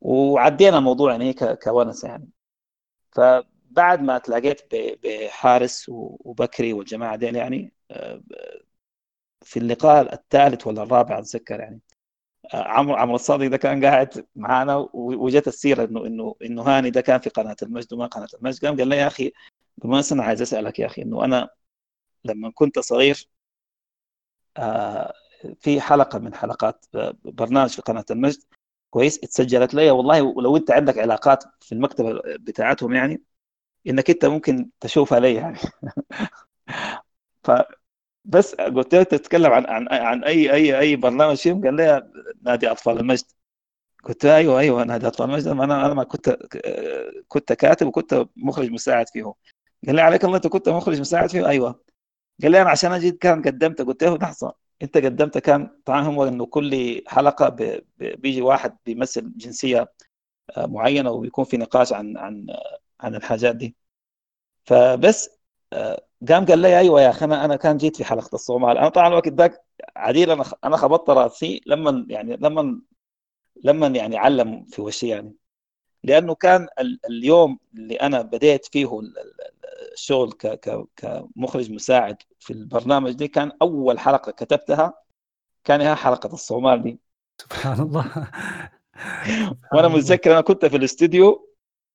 وعدينا 0.00 0.78
الموضوع 0.78 1.12
يعني 1.12 1.32
ك- 1.34 1.58
كونسه 1.64 2.08
يعني. 2.08 2.28
فبعد 3.12 4.02
ما 4.02 4.18
تلاقيت 4.18 4.62
ب- 4.74 4.98
بحارس 5.04 5.86
وبكري 5.90 6.72
والجماعة 6.72 7.16
ديل 7.16 7.36
يعني 7.36 7.72
آه، 7.90 8.22
في 9.42 9.58
اللقاء 9.58 10.14
الثالث 10.14 10.66
ولا 10.66 10.82
الرابع 10.82 11.18
أتذكر 11.18 11.60
يعني 11.60 11.80
آه، 12.54 12.64
عمرو 12.68 12.96
عمرو 12.96 13.14
الصادق 13.16 13.46
ده 13.48 13.56
كان 13.56 13.84
قاعد 13.86 14.26
معانا 14.36 14.88
وجت 14.94 15.48
السيرة 15.48 15.84
إنه 15.84 16.06
إنه 16.06 16.36
إنه 16.44 16.62
هاني 16.62 16.90
ده 16.90 17.00
كان 17.00 17.20
في 17.20 17.30
قناة 17.30 17.56
المجد 17.62 17.92
وما 17.92 18.06
قناة 18.06 18.28
المجد 18.34 18.66
قام 18.66 18.78
قال 18.78 18.88
لي 18.88 18.96
يا 18.96 19.06
أخي 19.06 19.32
بالمناسبه 19.78 20.16
أنا 20.16 20.24
عايز 20.28 20.42
أسألك 20.42 20.78
يا 20.78 20.86
أخي 20.86 21.02
إنه 21.02 21.24
أنا 21.24 21.50
لما 22.24 22.52
كنت 22.54 22.78
صغير 22.78 23.28
آه، 24.56 25.12
في 25.60 25.80
حلقة 25.80 26.18
من 26.18 26.34
حلقات 26.34 26.86
آه، 26.94 27.14
برنامج 27.24 27.70
في 27.70 27.82
قناة 27.82 28.04
المجد 28.10 28.42
كويس 28.90 29.18
اتسجلت 29.24 29.74
لي. 29.74 29.90
والله 29.90 30.22
ولو 30.22 30.56
أنت 30.56 30.70
عندك 30.70 30.98
علاقات 30.98 31.44
في 31.60 31.72
المكتبة 31.72 32.20
بتاعتهم 32.40 32.94
يعني 32.94 33.22
إنك 33.88 34.10
أنت 34.10 34.26
ممكن 34.26 34.70
تشوفها 34.80 35.20
لي 35.20 35.34
يعني. 35.34 35.58
فبس 38.24 38.54
قلت 38.54 38.94
له 38.94 39.02
تتكلم 39.02 39.52
عن 39.52 39.66
عن 39.66 39.88
عن 39.90 40.24
أي 40.24 40.52
أي 40.54 40.78
أي 40.80 40.96
برنامج 40.96 41.36
فيهم؟ 41.36 41.64
قال 41.64 41.74
لي 41.76 42.10
نادي 42.42 42.70
أطفال 42.70 42.98
المجد. 43.00 43.24
قلت 44.04 44.24
له 44.26 44.36
أيوه 44.36 44.60
أيوه 44.60 44.84
نادي 44.84 45.06
أطفال 45.08 45.30
المجد. 45.30 45.48
أنا 45.48 45.86
أنا 45.86 45.94
ما 45.94 46.04
كنت 46.04 46.38
كنت 47.28 47.52
كاتب 47.52 47.86
وكنت 47.86 48.26
مخرج 48.36 48.70
مساعد 48.70 49.08
فيه 49.08 49.34
قال 49.86 49.96
لي 49.96 50.02
عليك 50.02 50.24
الله 50.24 50.36
أنت 50.36 50.46
كنت 50.46 50.68
مخرج 50.68 51.00
مساعد 51.00 51.30
فيه 51.30 51.46
أيوه. 51.48 51.80
قال 52.42 52.52
لي 52.52 52.62
أنا 52.62 52.70
عشان 52.70 52.92
أجي 52.92 53.10
كان 53.12 53.42
قدمت 53.42 53.82
قلت 53.82 54.04
له 54.04 54.16
لحظة 54.18 54.54
أنت 54.82 54.96
قدمت 54.98 55.38
كان 55.38 55.70
طبعا 55.84 56.00
هم 56.02 56.20
إنه 56.20 56.46
كل 56.46 57.02
حلقة. 57.08 57.48
بيجي 57.98 58.42
واحد 58.42 58.76
بيمثل 58.86 59.32
جنسية 59.36 59.92
آه، 60.58 60.66
معينة 60.66 61.10
وبيكون 61.10 61.44
في 61.44 61.56
نقاش 61.56 61.92
عن 61.92 62.18
عن 62.18 62.46
عن 63.00 63.14
الحاجات 63.16 63.56
دي. 63.56 63.76
فبس 64.64 65.30
آه، 65.72 66.06
قام 66.28 66.46
قال 66.46 66.58
لي 66.58 66.78
أيوه 66.78 67.02
يا 67.02 67.10
أخي 67.10 67.24
أنا 67.24 67.44
أنا 67.44 67.56
كان 67.56 67.76
جيت 67.76 67.96
في 67.96 68.04
حلقة 68.04 68.34
الصومال. 68.34 68.78
أنا 68.78 68.88
طبعا 68.88 69.08
الوقت 69.08 69.28
ذاك 69.28 69.64
عديل 69.96 70.30
أنا 70.30 70.44
أنا 70.64 70.76
خبطت 70.76 71.10
رأسي 71.10 71.60
لما 71.66 72.06
يعني 72.10 72.36
لما 72.36 72.80
لما 73.64 73.86
يعني 73.88 74.18
علم 74.18 74.64
في 74.64 74.82
وشي 74.82 75.08
يعني. 75.08 75.34
لأنه 76.04 76.34
كان 76.34 76.68
ال- 76.80 77.00
اليوم 77.10 77.58
اللي 77.74 77.94
أنا 77.96 78.22
بديت 78.22 78.66
فيه 78.66 79.00
ال- 79.00 79.18
ال- 79.18 79.92
الشغل 79.92 80.32
كمخرج 80.96 81.70
مساعد 81.72 82.16
في 82.38 82.52
البرنامج 82.52 83.12
دي 83.12 83.28
كان 83.28 83.52
أول 83.62 83.98
حلقة 83.98 84.32
كتبتها 84.32 84.94
كان 85.64 85.80
هي 85.80 85.94
حلقة 85.94 86.34
الصومال 86.34 86.82
دي. 86.82 87.00
سبحان 87.42 87.80
الله. 87.80 88.04
وأنا 89.74 89.88
متذكر 89.88 90.32
أنا 90.32 90.40
كنت 90.40 90.66
في 90.66 90.76
الاستوديو 90.76 91.48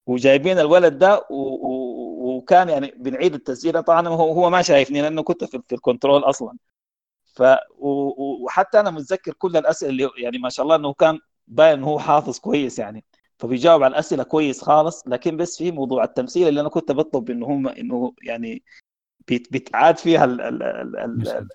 وجايبين 0.07 0.59
الولد 0.59 0.97
ده 0.97 1.25
و... 1.29 1.35
و... 1.35 2.37
وكان 2.37 2.69
يعني 2.69 2.93
بنعيد 2.97 3.33
التسجيل. 3.33 3.83
طبعا 3.83 4.07
هو 4.07 4.31
هو 4.33 4.49
ما 4.49 4.61
شايفني 4.61 5.01
لأنه 5.01 5.23
كنت 5.23 5.43
في, 5.43 5.61
في 5.67 5.75
الكنترول 5.75 6.23
أصلا. 6.23 6.57
ف 7.35 7.43
و... 7.79 8.43
وحتى 8.45 8.79
أنا 8.79 8.89
متذكر 8.89 9.33
كل 9.33 9.57
الأسئلة 9.57 9.89
اللي 9.91 10.09
يعني 10.17 10.37
ما 10.37 10.49
شاء 10.49 10.63
الله 10.63 10.75
إنه 10.75 10.93
كان 10.93 11.19
باين 11.47 11.83
هو 11.83 11.99
حافظ 11.99 12.39
كويس 12.39 12.79
يعني. 12.79 13.05
فبيجاوب 13.39 13.83
على 13.83 13.91
الأسئلة 13.91 14.23
كويس 14.23 14.61
خالص 14.61 15.03
لكن 15.07 15.37
بس 15.37 15.57
في 15.57 15.71
موضوع 15.71 16.03
التمثيل 16.03 16.47
اللي 16.47 16.61
أنا 16.61 16.69
كنت 16.69 16.91
بطلب 16.91 17.29
إنه 17.29 17.45
هم 17.45 17.67
إنه 17.67 18.13
يعني 18.23 18.63
بيت... 19.27 19.51
بيتعاد 19.51 19.97
فيها 19.97 20.25
ال... 20.25 20.41
ال... 20.41 20.63
ال... 20.63 20.99
ال... 20.99 21.19
مشهد. 21.19 21.47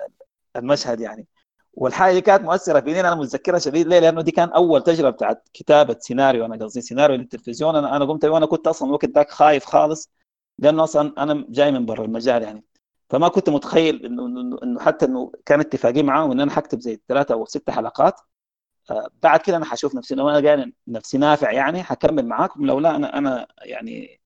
المشهد 0.56 1.00
يعني 1.00 1.26
والحاجة 1.74 2.14
دي 2.14 2.20
كانت 2.20 2.42
مؤثرة 2.44 2.80
فيني 2.80 3.00
أنا 3.00 3.14
متذكرها 3.14 3.58
شديد 3.58 3.86
ليه؟ 3.86 3.98
لأنه 3.98 4.22
دي 4.22 4.30
كان 4.30 4.48
أول 4.48 4.82
تجربة 4.82 5.10
بتاعت 5.10 5.48
كتابة 5.54 5.96
سيناريو 6.00 6.44
أنا 6.46 6.64
قصدي 6.64 6.80
سيناريو 6.80 7.16
للتلفزيون 7.16 7.76
أنا 7.76 7.96
أنا 7.96 8.04
قمت 8.04 8.24
وأنا 8.24 8.46
كنت 8.46 8.66
أصلا 8.66 8.88
الوقت 8.88 9.04
ذاك 9.10 9.30
خايف 9.30 9.64
خالص 9.64 10.10
لأنه 10.58 10.84
أصلا 10.84 11.12
أنا 11.18 11.46
جاي 11.48 11.72
من 11.72 11.86
برا 11.86 12.04
المجال 12.04 12.42
يعني 12.42 12.64
فما 13.10 13.28
كنت 13.28 13.50
متخيل 13.50 14.06
إنه 14.06 14.26
إنه 14.62 14.80
حتى 14.80 15.06
إنه 15.06 15.32
كان 15.46 15.60
اتفاقي 15.60 16.02
معاهم 16.02 16.30
إن 16.30 16.40
أنا 16.40 16.50
حكتب 16.50 16.80
زي 16.80 17.00
ثلاثة 17.08 17.34
أو 17.34 17.44
ست 17.44 17.70
حلقات 17.70 18.20
بعد 19.22 19.40
كده 19.40 19.56
أنا 19.56 19.64
حشوف 19.64 19.94
نفسي 19.94 20.14
لو 20.14 20.28
أنا 20.28 20.40
جاي 20.40 20.72
نفسي 20.88 21.18
نافع 21.18 21.52
يعني 21.52 21.82
حكمل 21.82 22.26
معاكم 22.26 22.66
لو 22.66 22.78
لا 22.78 22.96
أنا 22.96 23.18
أنا 23.18 23.46
يعني 23.62 24.20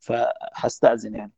فحستأذن 0.00 1.14
يعني. 1.14 1.32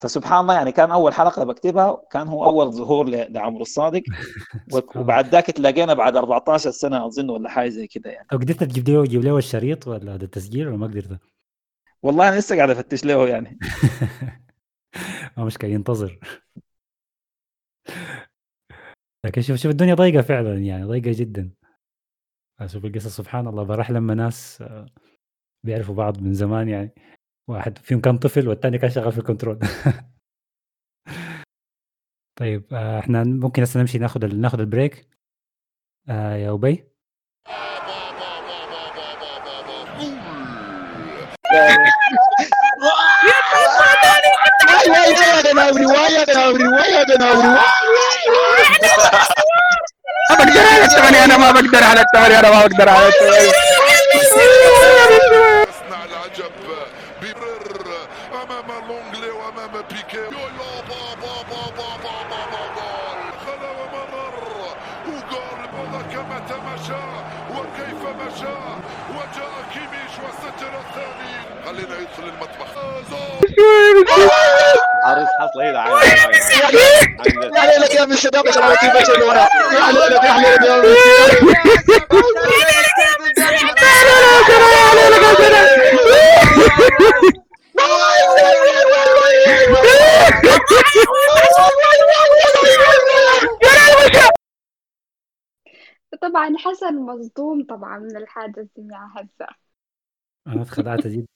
فسبحان 0.00 0.40
الله 0.40 0.54
يعني 0.54 0.72
كان 0.72 0.90
أول 0.90 1.14
حلقة 1.14 1.44
بكتبها 1.44 2.02
كان 2.10 2.28
هو 2.28 2.44
أول 2.44 2.72
ظهور 2.72 3.08
لعمرو 3.08 3.62
الصادق. 3.62 4.02
وبعد 4.96 5.28
ذاك 5.28 5.46
تلاقينا 5.46 5.94
بعد 5.94 6.16
14 6.16 6.70
سنة 6.70 7.06
أظن 7.06 7.30
ولا 7.30 7.48
حاجة 7.48 7.68
زي 7.68 7.86
كده 7.86 8.10
يعني. 8.10 8.26
طب 8.30 8.40
قدرت 8.40 8.64
تجيب 8.64 8.88
له 8.88 9.04
تجيب 9.04 9.24
له 9.24 9.38
الشريط 9.38 9.88
ولا 9.88 10.16
ده 10.16 10.24
التسجيل 10.24 10.68
ولا 10.68 10.76
ما 10.76 10.86
قدرت؟ 10.86 11.18
والله 12.02 12.28
أنا 12.28 12.38
لسه 12.38 12.56
قاعد 12.56 12.70
أفتش 12.70 13.04
له 13.04 13.28
يعني. 13.28 13.58
ما 15.36 15.44
مشكلة 15.44 15.70
ينتظر. 15.70 16.18
لكن 19.24 19.42
شوف 19.42 19.56
شوف 19.56 19.70
الدنيا 19.70 19.94
ضيقة 19.94 20.22
فعلا 20.22 20.58
يعني 20.58 20.84
ضيقة 20.84 21.12
جدا. 21.12 21.50
أشوف 22.60 22.84
القصص 22.84 23.16
سبحان 23.16 23.46
الله 23.48 23.62
بروح 23.62 23.90
لما 23.90 24.14
ناس 24.14 24.62
آه، 24.62 24.86
بيعرفوا 25.66 25.94
بعض 25.94 26.18
من 26.22 26.34
زمان 26.34 26.68
يعني. 26.68 26.94
واحد 27.48 27.78
فيهم 27.78 28.00
كان 28.00 28.18
طفل 28.18 28.48
والثاني 28.48 28.78
كان 28.78 28.90
شغال 28.90 29.12
في 29.12 29.18
ال 29.18 29.22
control. 29.22 29.58
طيب 32.40 32.74
آه، 32.74 32.98
إحنا 32.98 33.24
ممكن 33.24 33.62
هسه 33.62 33.80
نمشي 33.80 33.98
ناخذ 33.98 34.24
ال- 34.24 34.40
ناخذ 34.40 34.60
ال 34.60 34.67
break. 34.67 35.08
آه 36.08 36.34
يا 36.36 36.54
أبي. 36.54 36.94
ما 45.54 45.70
بقدر 50.30 50.60
على 50.72 50.84
الثمانية 50.84 51.24
أنا 51.24 51.36
ما 51.36 51.50
بقدر 51.50 51.84
على 51.84 52.00
الثمانية 52.00 52.38
أنا 52.38 52.50
ما 52.50 52.66
بقدر 52.66 52.88
على 52.88 53.08
الثمانية 53.08 53.52
يصنع 55.68 56.04
العجب 56.04 56.52
بيبرر 57.20 57.86
أمام 58.42 58.68
لونجلي 58.88 59.30
وأمام 59.30 59.82
بيكي. 59.90 60.16
يو 60.16 60.22
يو 60.30 60.82
با 60.88 61.14
با 61.22 61.34
با 61.50 61.62
با 61.76 61.88
با 62.04 62.16
با 62.30 62.42
با 62.54 62.62
جول 62.76 63.20
خلا 63.46 63.70
وممر 63.80 64.34
وجول 65.06 65.60
والله 65.74 66.02
كما 66.12 66.38
تمشى 66.48 67.04
وكيف 67.54 68.02
مشى. 68.20 68.56
وجاء 69.10 69.54
كيميش 69.72 70.14
وسجل 70.24 70.74
الثاني. 70.84 71.34
خلينا 71.66 71.96
يدخل 72.00 72.22
المطبخ. 72.22 72.70
حصل 75.40 75.60
هنا 75.62 75.84
يا 77.56 78.00
يا 78.00 78.04
من 78.06 78.16
شباب 78.16 78.46
يا 78.46 78.52
يا 78.52 79.02
يا 80.64 80.94
طبعا 96.22 96.54
حسن 96.58 96.96
مصدوم 96.96 97.66
طبعا 97.66 97.98
من 97.98 98.16
الحاجة 98.16 98.52
اللي 98.56 98.68
سمعها 98.76 99.12
هسه 99.22 99.46
أنا 100.46 100.62
اتخدعت 100.62 101.06
جدا 101.06 101.26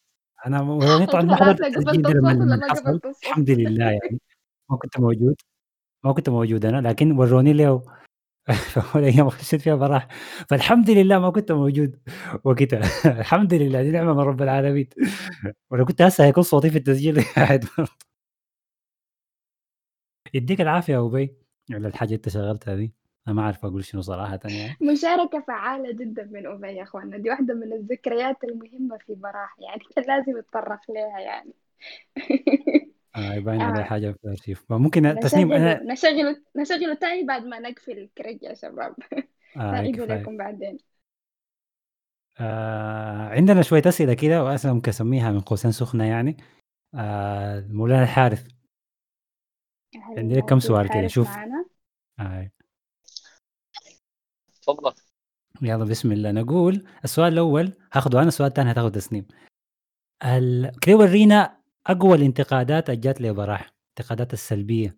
أنا 0.47 0.61
وروني 0.71 1.07
طبعا 1.07 1.23
ما 1.23 1.37
حضرت 1.37 1.61
اتخدعت 1.61 1.77
التسجيل 1.77 2.03
قبلت 2.07 2.07
ده 2.07 2.13
لما 2.15 2.31
الصوت 2.33 2.41
ولا 2.41 2.55
لما 2.55 2.57
ما 2.57 2.69
حصل. 2.71 2.85
قبلت 2.85 3.05
الصوت 3.07 3.25
الحمد 3.25 3.51
لله 3.51 3.85
يعني. 3.85 4.21
ما 4.71 4.77
كنت 4.77 5.01
موجود. 5.01 5.37
ما 6.05 6.13
كنت 6.13 6.29
موجود 6.31 6.65
أنا 6.67 6.89
لكن 6.89 7.13
وروني 7.19 7.53
له 7.53 7.83
في 8.53 8.81
اول 8.97 9.05
أيام 9.05 9.31
خشيت 9.31 9.61
فيها 9.63 9.75
براح 9.77 10.09
فالحمد 10.51 10.91
لله 10.91 11.19
ما 11.19 11.31
كنت 11.31 11.53
موجود 11.53 12.01
وقتها. 12.45 12.81
الحمد 13.21 13.55
لله. 13.55 13.83
دي 13.83 13.91
نعمة 13.91 14.15
من 14.15 14.21
رب 14.21 14.43
العالمين. 14.43 14.89
ولو 15.73 15.85
كنت 15.85 16.03
هسه 16.03 16.25
هيكون 16.27 16.43
صوتي 16.45 16.71
في 16.71 16.79
التسجيل. 16.79 17.23
قاعد. 17.37 17.65
يديك 20.35 20.61
العافية 20.61 20.93
يا 20.95 21.07
أبي. 21.07 21.37
على 21.73 21.89
الحاجة 21.89 22.07
اللي 22.09 22.17
أنت 22.17 22.29
شغلتها 22.29 22.75
دي. 22.77 22.98
أنا 23.29 23.37
ما 23.37 23.43
عارف 23.43 23.65
أقول 23.65 23.85
شنو 23.85 24.01
صراحة 24.01 24.41
يعني. 24.45 24.77
مشاركة 24.93 25.41
فعالة 25.41 25.93
جدا 25.93 26.25
من 26.33 26.47
أبي 26.47 26.69
يا 26.69 26.83
أخوانا 26.83 27.19
دي 27.19 27.31
واحدة 27.31 27.55
من 27.55 27.73
الذكريات 27.73 28.45
المهمة 28.45 28.99
في 28.99 29.15
براح 29.15 29.57
يعني 29.59 29.81
كان 29.97 30.05
لازم 30.17 30.39
يتطرق 30.39 30.81
لها 30.91 31.21
يعني. 31.21 31.53
آه 33.17 33.35
يبين 33.35 33.61
عليه 33.61 33.81
آه. 33.81 33.85
حاجة 33.85 34.11
في 34.13 34.25
الأرشيف. 34.25 34.73
ممكن 34.73 35.17
تسنيم 35.23 35.53
أنا 35.53 35.83
نشغله 35.93 36.43
نشغله 36.57 36.95
تاني 36.95 37.23
بعد 37.25 37.45
ما 37.45 37.59
نقفل 37.59 37.99
الكريج 37.99 38.43
يا 38.43 38.55
شباب. 38.55 38.95
آه 39.57 39.71
نعيده 39.73 40.05
لكم 40.05 40.37
بعدين. 40.37 40.79
آه 42.41 43.29
عندنا 43.29 43.63
شوية 43.63 43.83
أسئلة 43.87 44.15
كده 44.15 44.45
وأسئلة 44.45 44.75
ممكن 44.75 44.89
أسميها 44.89 45.33
من 45.33 45.41
قوسين 45.41 45.73
سخنة 45.73 46.05
يعني. 46.05 46.37
آه 46.95 47.67
مولانا 47.71 48.03
الحارث. 48.03 48.47
عندي 49.95 50.35
لك 50.35 50.45
كم 50.45 50.59
سؤال 50.61 50.89
كده؟ 50.89 51.07
شوف؟ 51.07 51.29
آه. 52.21 52.51
تفضل. 54.69 54.93
يلا 55.63 55.85
بسم 55.85 56.13
الله. 56.13 56.31
نقول 56.31 56.85
السؤال 57.05 57.33
الأول 57.33 57.73
هاخده 57.93 58.19
أنا 58.19 58.29
السؤال 58.29 58.49
الثاني 58.49 58.73
هتاخد 58.73 58.93
تسنيم. 58.93 59.27
ال... 60.25 60.73
كده 60.83 60.97
ورينا 60.97 61.57
أقوى 61.87 62.17
الانتقادات 62.17 62.91
اللي 62.91 63.01
جات 63.01 63.21
لبراح 63.21 63.73
الانتقادات 63.97 64.33
السلبية. 64.33 64.97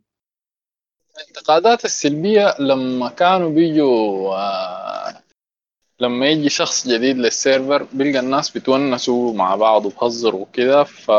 الانتقادات 1.17 1.85
السلبية 1.85 2.55
لما 2.59 3.09
كانوا 3.09 3.51
بيجوا 3.51 4.35
آه، 4.35 5.23
لما 6.01 6.27
يجي 6.27 6.49
شخص 6.49 6.89
جديد 6.89 7.17
للسيرفر 7.17 7.83
بيلقى 7.93 8.21
الناس 8.21 8.51
بتونسوا 8.51 9.35
مع 9.35 9.57
بعض 9.57 9.87
وبهزروا 9.87 10.41
وكده 10.41 10.85
ف 10.85 11.11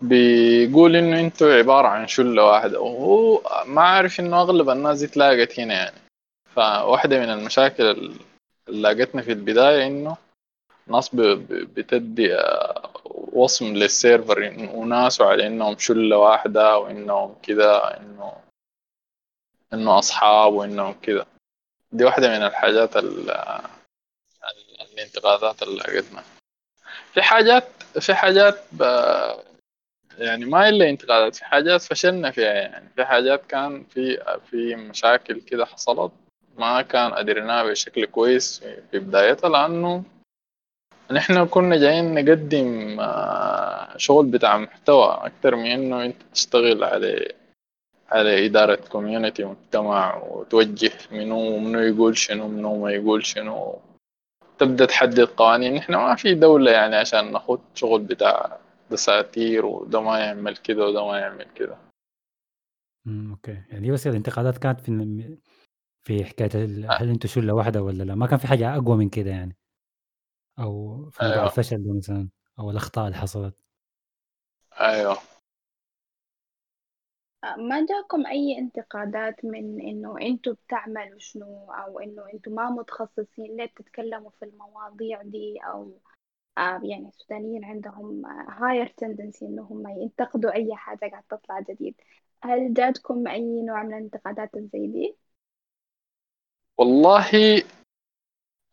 بيقول 0.00 0.96
إنه 0.96 1.20
أنتوا 1.20 1.52
عبارة 1.54 1.88
عن 1.88 2.06
شلة 2.06 2.44
واحدة. 2.44 2.80
وهو 2.80 3.42
ما 3.66 3.82
عارف 3.82 4.20
إنه 4.20 4.40
أغلب 4.40 4.70
الناس 4.70 4.98
دي 4.98 5.04
اتلاقت 5.04 5.60
هنا 5.60 5.74
يعني. 5.74 6.05
فواحدة 6.56 7.18
من 7.18 7.30
المشاكل 7.30 7.82
اللي 8.68 8.94
لاقتنا 8.94 9.22
في 9.22 9.32
البداية 9.32 9.86
إنه 9.86 10.16
ناس 10.86 11.10
بتدي 11.14 12.34
آه، 12.34 12.90
وصم 13.32 13.66
للسيرفر 13.74 14.50
إنه- 14.50 14.74
وناسه 14.74 15.26
على 15.26 15.46
إنهم 15.46 15.78
شلة 15.78 16.16
واحدة 16.18 16.78
وإنهم 16.78 17.34
كده 17.42 17.96
انه 17.96 18.32
إنه 19.72 19.98
أصحاب 19.98 20.52
وإنهم 20.52 20.94
كده 21.02 21.26
دي 21.92 22.04
واحدة 22.04 22.28
من 22.38 22.46
الحاجات 22.46 22.96
ال- 22.96 23.30
ال- 23.30 24.80
الانتقادات 24.92 25.62
اللي 25.62 25.76
لقيتنا 25.78 26.22
في 27.14 27.22
حاجات 27.22 27.68
في 28.00 28.14
حاجات. 28.14 28.64
يعني 30.18 30.44
ما 30.44 30.68
إلا 30.68 30.90
انتقادات 30.90 31.34
في 31.34 31.44
حاجات 31.44 31.82
فشلنا 31.82 32.30
فيها 32.30 32.52
يعني 32.52 32.88
في 32.96 33.04
حاجات 33.04 33.46
كان 33.46 33.84
في 33.84 34.36
في 34.50 34.74
مشاكل 34.76 35.40
كده 35.40 35.64
حصلت 35.66 36.12
ما 36.58 36.82
كان 36.82 37.14
قدرناها 37.14 37.64
بشكل 37.64 38.06
كويس 38.06 38.64
في 38.90 38.98
بدايتها 38.98 39.48
لأنه 39.50 40.04
نحن 41.10 41.46
كنا 41.46 41.76
جايين 41.76 42.14
نقدم 42.14 43.00
آه، 43.00 43.96
شغل 43.96 44.26
بتاع 44.26 44.58
محتوى 44.58 45.18
أكتر 45.22 45.56
من 45.56 45.66
إنه 45.66 46.04
أنت 46.04 46.22
تشتغل 46.34 46.84
على 46.84 47.32
على 48.10 48.46
إدارة 48.46 48.78
كوميونتي 48.88 49.44
مجتمع 49.44 50.16
وتوجه 50.16 50.92
منو 51.12 51.38
ومنو 51.38 51.78
يقول 51.78 52.16
شنو 52.16 52.48
منو 52.48 52.82
ما 52.82 52.90
يقول 52.92 53.26
شنو. 53.26 53.78
تبدأ 54.58 54.84
تحدد 54.86 55.20
قوانين. 55.20 55.74
نحن 55.74 55.94
ما 55.94 56.14
في 56.14 56.34
دولة 56.34 56.70
يعني 56.70 56.96
عشان 56.96 57.32
ناخد 57.32 57.60
شغل 57.74 58.02
بتاع 58.02 58.58
دساتير 58.90 59.66
وده 59.66 60.00
ما 60.00 60.18
يعمل 60.18 60.56
كده 60.56 60.86
وده 60.86 61.06
ما 61.06 61.18
يعمل 61.18 61.46
كده. 61.54 61.76
أوكي. 63.30 63.62
يعني 63.70 63.90
بس 63.90 64.06
الانتقادات 64.06 64.58
كانت 64.58 64.80
في 64.80 64.88
في 66.06 66.24
حكاية 66.24 66.50
ال- 66.54 66.86
هل 66.90 67.08
أنتوا 67.08 67.30
شلة 67.30 67.54
واحدة 67.54 67.82
ولا 67.82 68.02
لأ؟ 68.02 68.14
ما 68.14 68.26
كان 68.26 68.38
في 68.38 68.46
حاجة 68.46 68.76
أقوى 68.76 68.96
من 68.96 69.08
كده 69.08 69.30
يعني. 69.30 69.56
أو 70.58 71.04
في 71.10 71.22
أيوه. 71.22 71.46
الفشل 71.46 71.84
ده 71.84 71.94
مثلا 71.98 72.28
أو 72.58 72.70
الأخطاء 72.70 73.06
اللي 73.06 73.16
حصلت. 73.16 73.56
أيوه. 74.80 75.18
ما 77.58 77.86
جاكم 77.86 78.26
أي 78.26 78.58
انتقادات 78.58 79.44
من 79.44 79.80
إنه 79.80 80.18
أنتوا 80.20 80.52
بتعملوا 80.52 81.18
شنو؟ 81.18 81.72
أو 81.72 81.98
إنه 82.00 82.22
أنتوا 82.34 82.52
ما 82.52 82.70
متخصصين 82.70 83.56
ليه 83.56 83.64
بتتكلموا 83.66 84.30
في 84.30 84.44
المواضيع 84.44 85.22
دي؟ 85.22 85.58
أو 85.66 86.00
يعني 86.82 87.08
السودانيين 87.08 87.64
عندهم 87.64 88.26
هاير 88.50 88.86
تندنسي 88.86 89.46
إنه 89.46 89.62
هم 89.62 89.88
ينتقدوا 89.88 90.52
أي 90.54 90.76
حاجة 90.76 90.98
قاعد 91.10 91.22
تطلع 91.30 91.60
جديد. 91.60 91.94
هل 92.44 92.74
جاتكم 92.74 93.28
أي 93.28 93.62
نوع 93.62 93.82
من 93.82 93.94
الانتقادات 93.94 94.50
زي 94.58 94.86
دي؟ 94.86 95.16
والله 96.78 97.62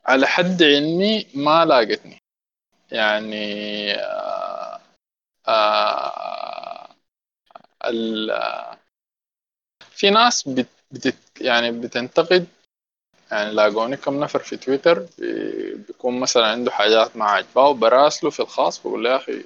على 0.06 0.28
حد 0.28 0.64
علمي 0.64 1.26
ما 1.36 1.66
لاقتني. 1.66 2.18
يعني 2.92 3.94
آه 3.94 4.82
آه 5.48 6.90
ال 7.86 8.32
في 9.92 10.10
ناس 10.10 10.48
بت 10.50 10.68
بتت 10.92 11.16
يعني 11.42 11.72
بتنتقد 11.72 12.48
يعني 13.32 13.52
لاقوني 13.52 13.98
كم 13.98 14.20
نفر 14.20 14.40
في 14.40 14.58
تويتر 14.58 15.00
بي- 15.20 15.76
بيكون 15.76 16.20
مثلا 16.20 16.48
عنده 16.48 16.72
حاجات 16.72 17.18
ما 17.18 17.26
عجباه 17.26 17.74
براسله 17.74 18.30
في 18.30 18.40
الخاص 18.40 18.80
بقول 18.80 19.04
له 19.04 19.10
يا 19.12 19.16
أخي 19.16 19.46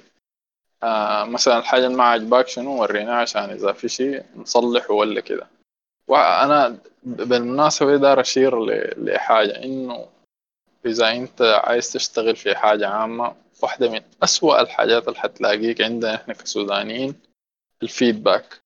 آه 0.82 1.24
مثلا 1.24 1.58
الحاجة 1.58 1.86
اللي 1.86 1.96
ما 1.98 2.04
عجباك 2.04 2.48
شنو؟ 2.48 2.82
وريناه 2.82 3.14
عشان 3.14 3.42
إذا 3.50 3.72
في 3.72 3.88
شيء 3.88 4.24
نصلحه 4.36 4.94
ولا 4.94 5.20
كده. 5.20 5.46
وأنا 6.08 6.78
بالمناسبة 7.02 7.96
دار 7.96 8.20
أشير 8.20 8.64
ل- 8.64 8.94
لحاجة 9.14 9.64
إنه 9.64 10.06
إذا 10.86 11.10
أنت 11.10 11.42
عايز 11.64 11.92
تشتغل 11.92 12.36
في 12.36 12.54
حاجة 12.56 12.88
عامة 12.88 13.34
واحدة 13.62 13.90
من 13.90 14.00
أسوأ 14.22 14.60
الحاجات 14.60 15.08
اللي 15.08 15.18
حتلاقيك 15.18 15.80
عندنا 15.80 16.14
إحنا 16.14 16.34
كسودانيين 16.34 17.14
الفيدباك. 17.82 18.60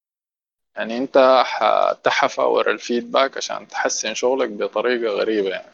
يعني 0.77 0.99
أنت 0.99 1.43
حتحفى 1.47 2.41
ورا 2.41 2.73
الفيدباك 2.73 3.37
عشان 3.37 3.69
تحسن 3.69 4.15
شغلك 4.15 4.49
بطريقة 4.49 5.13
غريبة 5.13 5.49
يعني. 5.49 5.73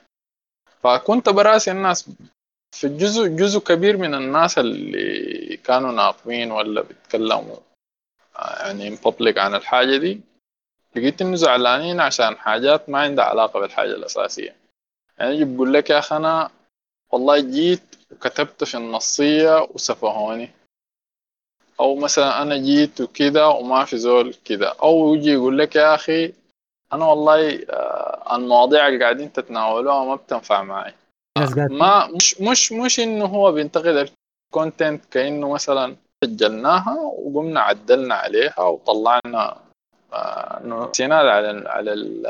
فكنت 0.82 1.28
براسي 1.28 1.70
الناس 1.70 2.10
في 2.72 2.86
الجزء 2.86 3.28
جزء 3.28 3.60
كبير 3.60 3.96
من 3.96 4.14
الناس 4.14 4.58
اللي 4.58 5.56
كانوا 5.56 5.92
ناقمين 5.92 6.50
ولا 6.52 6.80
بيتكلموا 6.82 7.56
آه، 8.36 8.66
يعني 8.66 8.96
in 8.96 9.00
public 9.00 9.38
عن 9.38 9.54
الحاجة 9.54 9.96
دي. 9.96 10.20
لقيت 10.96 11.22
إنه 11.22 11.36
زعلانين 11.36 12.00
عشان 12.00 12.36
حاجات 12.36 12.88
ما 12.88 12.98
عندها 12.98 13.24
علاقة 13.24 13.60
بالحاجة 13.60 13.90
الأساسية. 13.90 14.56
يعني 15.18 15.34
يجي 15.34 15.44
بيقول 15.44 15.74
لك 15.74 15.90
يا 15.90 15.98
أخي 15.98 16.16
أنا 16.16 16.50
والله 17.12 17.40
جيت 17.40 17.96
وكتبت 18.12 18.64
في 18.64 18.76
النصية 18.76 19.62
وسفهوني. 19.74 20.50
أو 21.80 21.96
مثلا 21.96 22.42
أنا 22.42 22.56
جيت 22.56 23.00
وكده 23.00 23.48
وما 23.48 23.84
في 23.84 23.98
زول 23.98 24.34
كده. 24.44 24.68
أو 24.82 25.14
يجي 25.14 25.30
يقول 25.30 25.58
لك 25.58 25.76
يا 25.76 25.94
أخي 25.94 26.32
أنا 26.92 27.04
والله 27.06 27.64
آه، 27.70 28.36
المواضيع 28.36 28.88
اللي 28.88 29.04
قاعدين 29.04 29.32
تتناولوها 29.32 30.04
ما 30.04 30.14
بتنفع 30.14 30.62
معي. 30.62 30.94
ما 31.78 32.06
مش 32.06 32.40
مش 32.40 32.72
مش 32.72 33.00
إنه 33.00 33.24
هو 33.24 33.52
بينتقد 33.52 34.08
ال 34.52 34.59
content 34.59 35.04
كأنه 35.04 35.52
مثلا 35.52 35.96
سجلناها 36.24 36.94
وقمنا 37.00 37.60
عدلنا 37.60 38.14
عليها 38.14 38.60
وطلعنا 38.60 39.67
آه، 40.12 40.60
نسينا 40.64 41.14
على 41.18 41.68
على 41.68 41.92
ال 41.92 42.26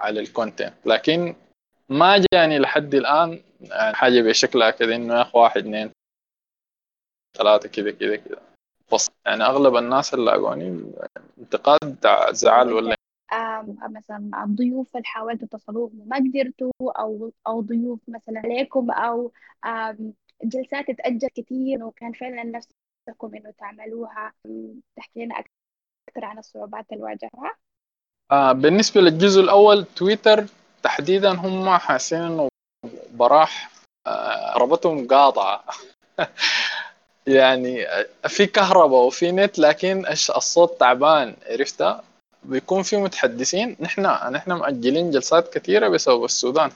على 0.00 0.20
ال 0.20 0.27
content 0.27 0.74
لكن 0.86 1.34
ما 1.88 2.24
جاني 2.34 2.58
لحد 2.58 2.94
الآن 2.94 3.40
يعني 3.60 3.94
حاجة 3.94 4.22
بشكلها 4.22 4.70
كده 4.70 4.96
إنه 4.96 5.14
يا 5.14 5.22
أخي 5.22 5.38
واحد 5.38 5.60
اثنين 5.60 5.90
ثلاثة 7.38 7.68
كده 7.68 7.90
كده 7.90 8.16
كده 8.16 8.38
بس 8.92 9.10
يعني 9.26 9.44
أغلب 9.44 9.76
الناس 9.76 10.14
اللي 10.14 10.24
لاقوني 10.30 10.92
انتقاد 11.38 11.98
زعل 12.32 12.72
ولا 12.72 12.96
مثلا 13.88 14.30
الضيوف 14.44 14.96
اللي 14.96 15.04
حاولتوا 15.06 15.48
تصلوهم 15.48 16.00
وما 16.00 16.16
قدرتوا 16.16 16.70
أو 17.00 17.32
أو 17.46 17.60
ضيوف 17.60 18.00
مثلا 18.08 18.40
عليكم 18.44 18.90
آم، 19.64 20.14
جلسات 20.44 20.90
تتأجل 20.90 21.28
كتير 21.28 21.84
وكان 21.84 22.12
فعلا 22.12 22.44
نفسكم 22.44 23.34
إنه 23.34 23.50
تعملوها. 23.58 24.32
تحكي 24.96 25.24
لنا 25.24 25.34
أكثر 26.08 26.24
عن 26.24 26.38
الصعوبات 26.38 26.86
اللي 26.92 27.04
واجهتها 27.04 27.56
آه 28.32 28.52
بالنسبة 28.52 29.00
للجزء 29.00 29.40
الأول 29.40 29.84
تويتر 29.84 30.46
تحديدا 30.82 31.32
هم 31.32 31.68
حاسين 31.68 32.22
إنه 32.22 32.48
براح 33.10 33.70
آه 34.06 34.56
ربطهم 34.56 35.06
قاطعة 35.08 35.64
يعني 37.26 37.86
في 38.28 38.46
كهرباء 38.46 39.06
وفي 39.06 39.32
نت 39.32 39.58
لكن 39.58 40.06
الصوت 40.06 40.80
تعبان 40.80 41.36
عرفتها 41.46 42.04
بيكون 42.46 42.82
في 42.82 42.96
متحدثين. 42.96 43.76
نحن 43.80 44.02
نحن 44.32 44.52
مأجلين 44.52 45.10
جلسات 45.10 45.54
كثيرة 45.54 45.88
بسبب 45.88 46.24
السودان. 46.24 46.70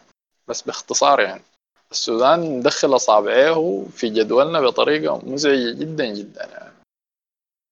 بس 0.49 0.63
باختصار 0.63 1.21
يعني 1.21 1.43
السودان 1.91 2.59
مدخل 2.59 2.97
أصابعيه 2.97 3.85
في 3.93 4.09
جدولنا 4.09 4.61
بطريقة 4.61 5.21
مزعجة 5.25 5.73
جدا 5.79 6.07
جدا 6.07 6.47
يعني. 6.47 6.70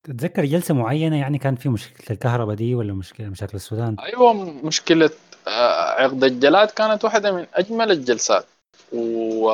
تتذكر 0.09 0.45
جلسة 0.45 0.75
معينة 0.75 1.17
يعني 1.17 1.39
كان 1.39 1.57
في 1.57 1.69
مشكلة 1.69 2.07
الكهرباء 2.11 2.55
دي 2.55 2.75
ولا 2.75 2.93
مشكلة 2.93 3.27
مشاكل 3.29 3.57
السودان؟ 3.57 3.97
أيوة 4.01 4.33
مشكلة 4.65 5.11
آه، 5.49 6.03
عقد 6.03 6.25
الجلاد 6.25 6.71
كانت 6.71 7.05
واحدة 7.05 7.33
من 7.33 7.47
أجمل 7.55 7.91
الجلسات. 7.93 8.47
و 8.93 9.51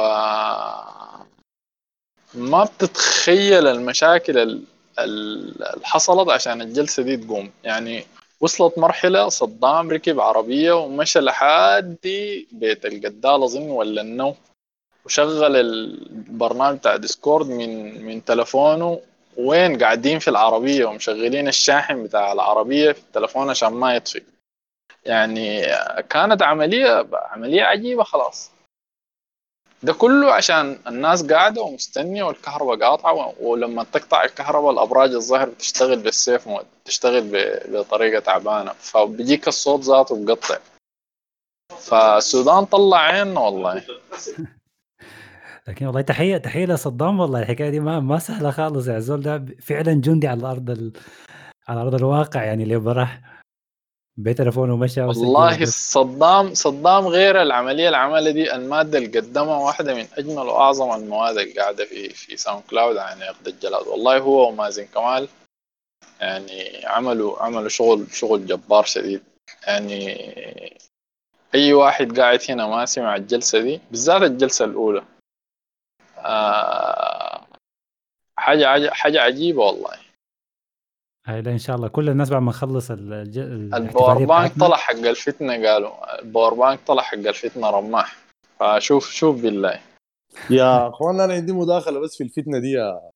ما 2.34 2.64
بتتخيل 2.64 3.66
المشاكل 3.66 4.38
ال- 4.38 4.62
ال- 4.98 5.62
اللي 5.74 5.86
حصلت 5.86 6.30
عشان 6.30 6.62
الجلسة 6.62 7.02
دي 7.02 7.16
تقوم. 7.16 7.50
يعني 7.64 8.04
وصلت 8.40 8.78
مرحلة 8.78 9.28
صدام 9.28 9.90
ركب 9.90 10.20
عربية 10.20 10.72
ومشى 10.72 11.18
لحد 11.20 11.96
بيت 12.52 12.86
القدال 12.86 13.42
أظن 13.42 13.70
ولا 13.70 14.00
النو 14.02 14.34
وشغل 15.04 15.56
البرنامج 15.56 16.78
بتاع 16.78 16.96
Discord 16.96 17.46
من 17.46 18.04
من 18.04 18.24
تلفونه 18.24 19.00
وين 19.36 19.82
قاعدين 19.82 20.18
في 20.18 20.28
العربية 20.28 20.84
ومشغلين 20.84 21.48
الشاحن 21.48 22.02
بتاع 22.02 22.32
العربية 22.32 22.92
في 22.92 22.98
التلفون 22.98 23.50
عشان 23.50 23.68
ما 23.68 23.94
يطفي. 23.96 24.22
يعني 25.04 25.66
كانت 26.10 26.42
عملية 26.42 27.06
عملية 27.12 27.62
عجيبة 27.62 28.04
خلاص. 28.04 28.50
ده 29.82 29.92
كله 29.92 30.32
عشان 30.32 30.78
الناس 30.86 31.26
قاعدة 31.26 31.62
ومستنية 31.62 32.22
والكهرباء 32.22 32.76
قاطعة 32.76 33.34
ولما 33.40 33.84
تقطع 33.84 34.24
الكهرباء 34.24 34.70
الأبراج 34.70 35.14
الظاهر 35.14 35.48
بتشتغل 35.48 35.96
بالسيف 35.98 36.48
بتشتغل 36.84 37.30
بطريقة 37.68 38.20
تعبانة. 38.20 38.72
فبيجيك 38.72 39.48
الصوت 39.48 39.80
ذاته 39.80 40.16
مقطع 40.16 40.58
فالسودان 41.78 42.64
طلع 42.64 42.98
عيننا 42.98 43.40
والله. 43.40 43.82
لكن 45.68 45.86
والله 45.86 46.00
تحيه 46.00 46.36
تحية 46.36 46.66
لصدام 46.66 47.20
والله 47.20 47.40
الحكاية 47.42 47.70
دي 47.70 47.80
ما 47.80 48.00
ما 48.00 48.18
سهلة 48.18 48.50
خالص 48.50 48.88
يا 48.88 48.98
زول. 48.98 49.20
ده 49.20 49.44
فعلا 49.62 49.92
جندي 49.92 50.28
على 50.28 50.40
الأرض 50.40 50.70
ال... 50.70 50.92
على 51.68 51.80
أرض 51.80 51.94
الواقع 51.94 52.44
يعني 52.44 52.62
اللي 52.62 52.76
براح 52.76 53.20
بتليفونه 54.16 54.74
ومشى 54.74 55.00
والله. 55.00 55.64
صدام 55.64 56.54
صدام 56.54 57.06
غير 57.06 57.42
العملية 57.42 57.88
العملية 57.88 58.30
دي 58.30 58.54
المادة 58.54 58.98
اللي 58.98 59.18
قدمها 59.20 59.58
واحدة 59.58 59.94
من 59.94 60.06
أجمل 60.18 60.38
وأعظم 60.38 60.92
المواد 60.94 61.38
اللي 61.38 61.52
قاعدة 61.52 61.84
في 61.84 62.08
في 62.08 62.36
SoundCloud 62.36 62.96
عن 62.96 63.22
عقد 63.22 63.48
الجلاد. 63.48 63.86
والله 63.86 64.18
هو 64.18 64.48
ومازن 64.48 64.84
كمال 64.84 65.28
يعني 66.20 66.86
عملوا 66.86 67.42
عملوا 67.42 67.68
شغل 67.68 68.06
شغل 68.12 68.46
جبار 68.46 68.84
شديد. 68.84 69.22
يعني 69.66 70.16
أي 71.54 71.72
واحد 71.72 72.20
قاعد 72.20 72.40
هنا 72.48 72.66
ما 72.66 72.84
سمع 72.84 73.16
الجلسة 73.16 73.60
دي 73.60 73.80
بالذات 73.90 74.22
الجلسة 74.22 74.64
الأولى. 74.64 75.02
آه 76.24 77.46
حاجة 78.38 78.66
عج- 78.68 78.88
حاجة 78.90 79.20
عجيبة 79.20 79.62
والله. 79.62 79.98
هاي 81.26 81.42
لا 81.42 81.52
إن 81.52 81.58
شاء 81.58 81.76
الله. 81.76 81.88
كل 81.88 82.08
الناس 82.08 82.30
بعد 82.30 82.42
ما 82.42 82.48
نخلص 82.50 82.90
الج... 82.90 83.38
الباور 83.38 84.24
بانك 84.24 84.52
طلع 84.60 84.76
حق 84.76 84.94
الفتنة 84.94 85.52
قالوا. 85.68 86.20
ال 86.22 86.27
power 86.27 86.54
bank 86.54 86.80
طلع 86.86 87.02
حق 87.02 87.14
الفتنة 87.14 87.70
رماح. 87.70 88.16
فشوف 88.60 89.10
شوف 89.10 89.42
بالله. 89.42 89.80
يا 90.50 90.88
أخوان 90.88 91.20
أنا 91.20 91.32
عندي 91.34 91.52
مداخلة 91.52 92.00
بس 92.00 92.16
في 92.16 92.24
الفتنة 92.24 92.58
دي 92.58 92.70
يا 92.70 93.10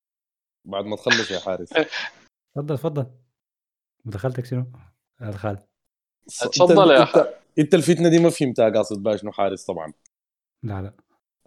بعد 0.64 0.84
ما 0.84 0.96
تخلص 0.96 1.30
يا 1.30 1.38
حارس. 1.40 1.68
تفضل 2.54 2.78
تفضل. 2.78 3.06
مداخلتك 4.04 4.44
شنو؟ 4.44 4.66
الخال 5.22 5.58
اتفضل 6.42 6.90
يا 6.90 7.02
انت 7.02 7.34
أنت 7.58 7.74
الفتنة 7.74 8.08
دي 8.08 8.18
ما 8.18 8.30
فهمتها 8.30 8.70
قاصد 8.70 9.02
بها 9.02 9.16
شنو 9.16 9.32
حارس 9.32 9.64
طبعا. 9.64 9.92
لا 10.62 10.82
لا. 10.82 10.92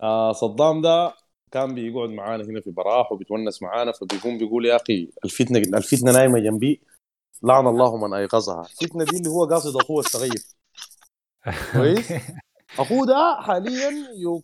آه 0.01 0.31
صدام 0.31 0.81
ده 0.81 1.13
كان 1.51 1.75
بيقعد 1.75 2.09
معانا 2.09 2.43
هنا 2.43 2.61
في 2.61 2.71
براح 2.71 3.11
وبيتونس 3.11 3.61
معانا 3.61 3.91
فبيقوم 3.91 4.37
بيقول 4.37 4.65
يا 4.65 4.75
أخي 4.75 5.09
الفتنة 5.25 5.59
الفتنة 5.59 6.11
نايمة 6.11 6.39
جنبي 6.39 6.81
لعن 7.43 7.67
الله 7.67 7.97
من 7.97 8.13
أيقظها. 8.13 8.61
الفتنة 8.61 9.03
دي 9.03 9.17
اللي 9.17 9.29
هو 9.29 9.45
قاصد 9.45 9.75
أخوه 9.77 9.99
الصغير. 9.99 10.43
كويس؟ 11.73 12.13
أخوه 12.79 13.05
ده 13.07 13.37
حاليا 13.41 13.91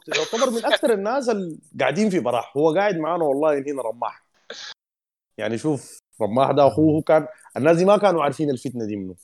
يعتبر 0.08 0.52
من 0.52 0.66
أكثر 0.66 0.94
الناس 0.94 1.30
اللي 1.30 1.58
قاعدين 1.80 2.10
في 2.10 2.20
براح. 2.20 2.58
هو 2.58 2.74
قاعد 2.76 2.98
معانا 2.98 3.24
والله 3.24 3.58
هنا 3.58 3.82
رماح. 3.82 4.26
يعني 5.38 5.58
شوف 5.58 6.00
رماح 6.22 6.52
ده 6.52 6.68
أخوه 6.68 7.02
كان 7.02 7.28
الناس 7.58 7.78
دي 7.78 7.86
ما 7.86 7.98
كانوا 7.98 8.24
عارفين 8.24 8.50
الفتنة 8.50 8.86
دي 8.86 8.96
منه 8.96 9.16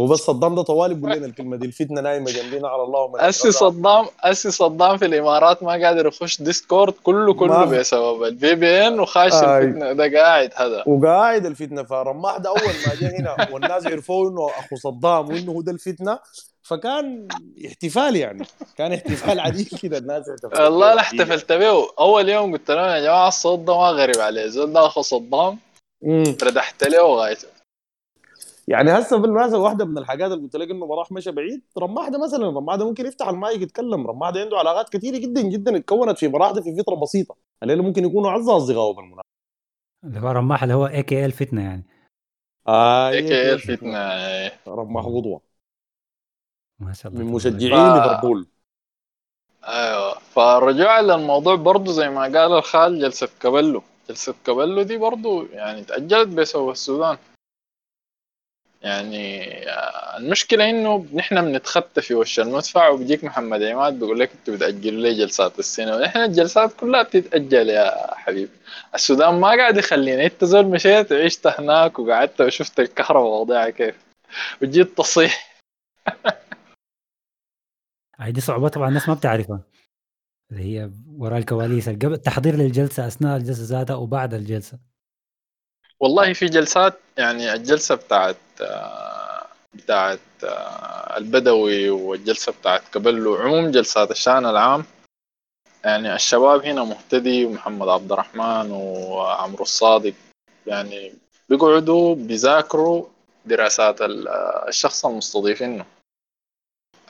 هو 0.00 0.06
بس 0.06 0.18
صدام 0.18 0.54
ده 0.54 0.62
طوالي 0.62 0.94
بيقول 0.94 1.12
لنا 1.16 1.26
الكلمة 1.26 1.56
دي 1.56 1.66
الفتنة 1.66 2.00
نايمة 2.00 2.30
جنبنا 2.30 2.68
على 2.68 2.82
الله 2.82 3.28
أسي 3.28 3.48
أيقظها. 3.48 3.70
صدام 3.70 4.06
أسي 4.20 4.50
صدام 4.50 4.96
في 4.96 5.04
الإمارات 5.06 5.62
ما 5.62 5.70
قادر 5.86 6.06
يخش 6.06 6.42
Discord 6.42 6.92
كله 7.02 7.34
كله 7.34 7.64
بسبب 7.64 8.22
ال 8.22 8.54
VPN 8.54 9.00
وخاش 9.00 9.32
آي. 9.32 9.58
الفتنة 9.58 9.92
ده 9.92 10.18
قاعد 10.20 10.50
هذا 10.56 10.84
وقاعد 10.86 11.46
الفتنة 11.46 11.82
فرماح 11.82 12.36
ده 12.36 12.50
أول 12.50 12.58
ما 12.86 12.94
جه 13.00 13.16
هنا 13.20 13.48
والناس 13.52 13.86
عرفوا 13.86 14.30
إنه 14.30 14.46
أخو 14.48 14.76
صدام 14.76 15.28
وإنه 15.28 15.52
هو 15.52 15.60
ده 15.60 15.72
الفتنة 15.72 16.18
فكان 16.62 17.28
احتفال 17.66 18.16
يعني 18.16 18.46
كان 18.78 18.92
احتفال 18.92 19.40
عديد 19.40 19.68
كده 19.82 19.98
الناس 19.98 20.28
احتفلت 20.28 20.60
والله 20.60 20.86
عديد. 20.86 20.98
احتفلت 21.00 21.52
به 21.52 21.86
أول 22.00 22.28
يوم 22.28 22.52
قلت 22.52 22.70
لهم 22.70 22.84
يا 22.88 23.00
جماعة 23.00 23.28
الصوت 23.28 23.58
ده 23.58 23.78
ما 23.78 23.88
غريب 23.90 24.20
عليه 24.20 24.46
زول 24.46 24.72
ده 24.72 24.86
أخو 24.86 25.02
صدام. 25.02 25.58
ردحت 26.42 26.84
له 26.84 27.02
وغايته 27.04 27.48
يعني 28.70 28.90
هسه 28.90 29.16
بالمناسبه 29.18 29.58
واحدة 29.58 29.84
من 29.84 29.98
الحاجات 29.98 30.32
اللي 30.32 30.42
قلت 30.44 30.56
لك 30.56 30.70
إنه 30.70 30.86
براح 30.86 31.12
مشى 31.12 31.30
بعيد 31.32 31.62
رماح 31.78 32.08
ده 32.08 32.24
مثلا 32.24 32.46
رماح 32.46 32.76
ده 32.76 32.84
ممكن 32.88 33.06
يفتح 33.06 33.28
المايك 33.28 33.62
يتكلم 33.62 34.06
رماح 34.06 34.30
ده 34.30 34.40
عنده 34.40 34.58
علاقات 34.58 34.88
كثيره 34.88 35.18
جدا 35.18 35.40
جدا 35.42 35.76
اتكونت 35.76 36.18
في 36.18 36.28
براح 36.28 36.50
ده 36.50 36.62
في 36.62 36.76
فترة 36.82 36.94
بسيطة 36.94 37.36
الليلة 37.62 37.82
ممكن 37.82 38.04
يكونوا 38.04 38.30
اعز 38.30 38.48
أصدقائه 38.48 38.94
بالمناسبة. 38.94 39.22
اللي 40.04 40.20
هو 40.20 40.28
رماح 40.30 40.62
اللي 40.62 40.74
هو 40.74 40.86
a.k.a 40.86 41.24
الفتنة 41.24 41.62
يعني. 41.62 41.84
آه 42.68 43.10
هيك 43.10 43.24
هي 43.24 43.52
الفتنة 43.52 43.98
رماح 44.68 45.04
غضوه 45.04 45.40
ما 46.78 46.92
شاء 46.92 47.12
الله 47.12 47.24
من. 47.24 47.32
مشجعين 47.32 47.90
ف- 47.92 47.96
ليفربول. 47.96 48.46
أيوه 49.64 50.14
فرجوعا 50.18 51.02
للموضوع 51.02 51.54
برضو 51.54 51.92
زي 51.92 52.08
ما 52.08 52.20
قال 52.20 52.36
الخال 52.52 53.00
جلسة 53.00 53.28
كابيلو. 53.40 53.82
جلسة 54.08 54.34
كابيلو 54.46 54.82
دي 54.82 54.96
برضو 54.98 55.42
يعني 55.42 55.84
تأجلت 55.84 56.28
بسبب 56.28 56.70
السودان. 56.70 57.18
يعني 58.80 59.52
آه، 59.70 60.16
المشكلة 60.16 60.70
إنه 60.70 61.06
نحن 61.14 61.42
بنتخطى 61.42 62.02
في 62.02 62.14
وش 62.14 62.40
المدفع 62.40 62.88
وبيجيك 62.88 63.24
محمد 63.24 63.62
عماد 63.62 63.98
بيقول 63.98 64.20
لك 64.20 64.30
أنتوا 64.32 64.54
بتأجلوا 64.54 65.02
لي 65.02 65.14
جلسات 65.14 65.58
السينما 65.58 65.98
نحن 66.00 66.18
الجلسات 66.18 66.72
كلها 66.72 67.02
بتتأجل 67.02 67.68
يا 67.68 68.14
حبيبي. 68.14 68.50
السودان 68.94 69.34
ما 69.34 69.48
قاعد 69.48 69.76
يخلينا 69.76 70.24
أنت 70.24 70.44
زول 70.44 70.66
مشيت 70.66 71.12
وعشت 71.12 71.46
هناك 71.46 71.98
وقعدت 71.98 72.40
وشفت 72.40 72.80
الكهرباء 72.80 73.40
وضعها 73.40 73.70
كيف. 73.70 73.94
وجيت 74.62 74.98
تصيح. 74.98 75.62
دي 78.28 78.40
صعوبات 78.40 78.74
طبعا 78.74 78.88
الناس 78.88 79.08
ما 79.08 79.14
بتعرفها. 79.14 79.60
اللي 80.52 80.62
هي 80.62 80.90
وراء 81.18 81.38
الكواليس. 81.38 81.88
التحضير 81.88 82.56
للجلسة 82.56 83.06
أثناء 83.06 83.36
الجلسة 83.36 83.78
ذاتها 83.78 83.96
وبعد 83.96 84.34
الجلسة. 84.34 84.89
والله 86.00 86.32
في 86.32 86.46
جلسات 86.46 86.98
يعني 87.16 87.52
الجلسة 87.52 87.94
بتاعت 87.94 88.36
آه، 88.60 89.46
بتاعت 89.74 90.18
آه، 90.44 91.16
البدوي 91.16 91.90
والجلسة 91.90 92.52
بتاعت 92.60 92.82
كبلو 92.92 93.34
عموم 93.34 93.70
جلسات 93.70 94.10
الشأن 94.10 94.46
العام. 94.46 94.84
يعني 95.84 96.14
الشباب 96.14 96.64
هنا 96.64 96.84
مهتدي 96.84 97.44
ومحمد 97.44 97.88
عبد 97.88 98.12
الرحمن 98.12 98.70
وعمرو 98.70 99.62
الصادق. 99.62 100.14
يعني 100.66 101.12
بيقعدوا 101.48 102.14
بيذاكروا 102.14 103.06
دراسات 103.46 104.00
آه، 104.00 104.64
الشخص 104.68 105.06
المستضيفينه 105.06 105.84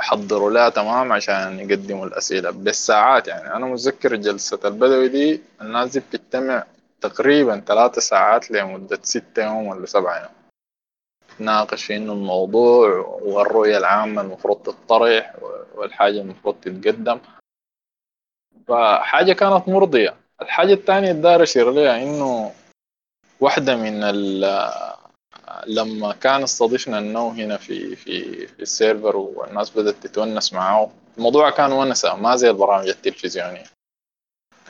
يحضروا 0.00 0.50
لها 0.50 0.68
تمام 0.68 1.12
عشان 1.12 1.60
يقدموا 1.60 2.06
الأسئلة 2.06 2.50
بالساعات. 2.50 3.28
يعني 3.28 3.54
أنا 3.54 3.66
متذكر 3.66 4.16
جلسة 4.16 4.60
البدوي 4.64 5.08
دي 5.08 5.40
الناس 5.60 5.90
دي 5.90 6.00
بتجتمع 6.00 6.64
تقريبا 7.00 7.60
ثلاثة 7.60 8.00
ساعات 8.00 8.50
لمدة 8.50 8.98
ستة 9.02 9.44
يوم 9.44 9.66
ولا 9.66 9.86
سبعة 9.86 10.18
يوم. 10.18 10.34
تناقش 11.38 11.84
في 11.84 11.96
إنه 11.96 12.12
الموضوع 12.12 12.88
والرؤية 13.22 13.78
العامة 13.78 14.22
المفروض 14.22 14.62
تطرح 14.62 15.34
والحاجة 15.74 16.20
المفروض 16.20 16.54
تتقدم. 16.54 17.18
فحاجة 18.68 19.32
كانت 19.32 19.68
مرضية. 19.68 20.16
الحاجة 20.42 20.72
الثانية 20.72 21.10
الدار 21.10 21.42
أشير 21.42 21.70
لها 21.70 22.02
إنه 22.02 22.52
واحدة 23.40 23.76
من 23.76 24.00
لما 25.66 26.12
كان 26.12 26.42
استضفنا 26.42 26.98
النو 26.98 27.28
هنا 27.28 27.56
في 27.56 27.96
في 27.96 28.46
في 28.46 28.62
السيرفر 28.62 29.16
والناس 29.16 29.70
بدأت 29.70 29.94
تتونس 29.94 30.52
معاه 30.52 30.90
الموضوع 31.18 31.50
كان 31.50 31.72
ونسة 31.72 32.16
ما 32.16 32.36
زي 32.36 32.50
البرامج 32.50 32.88
التلفزيونية. 32.88 33.64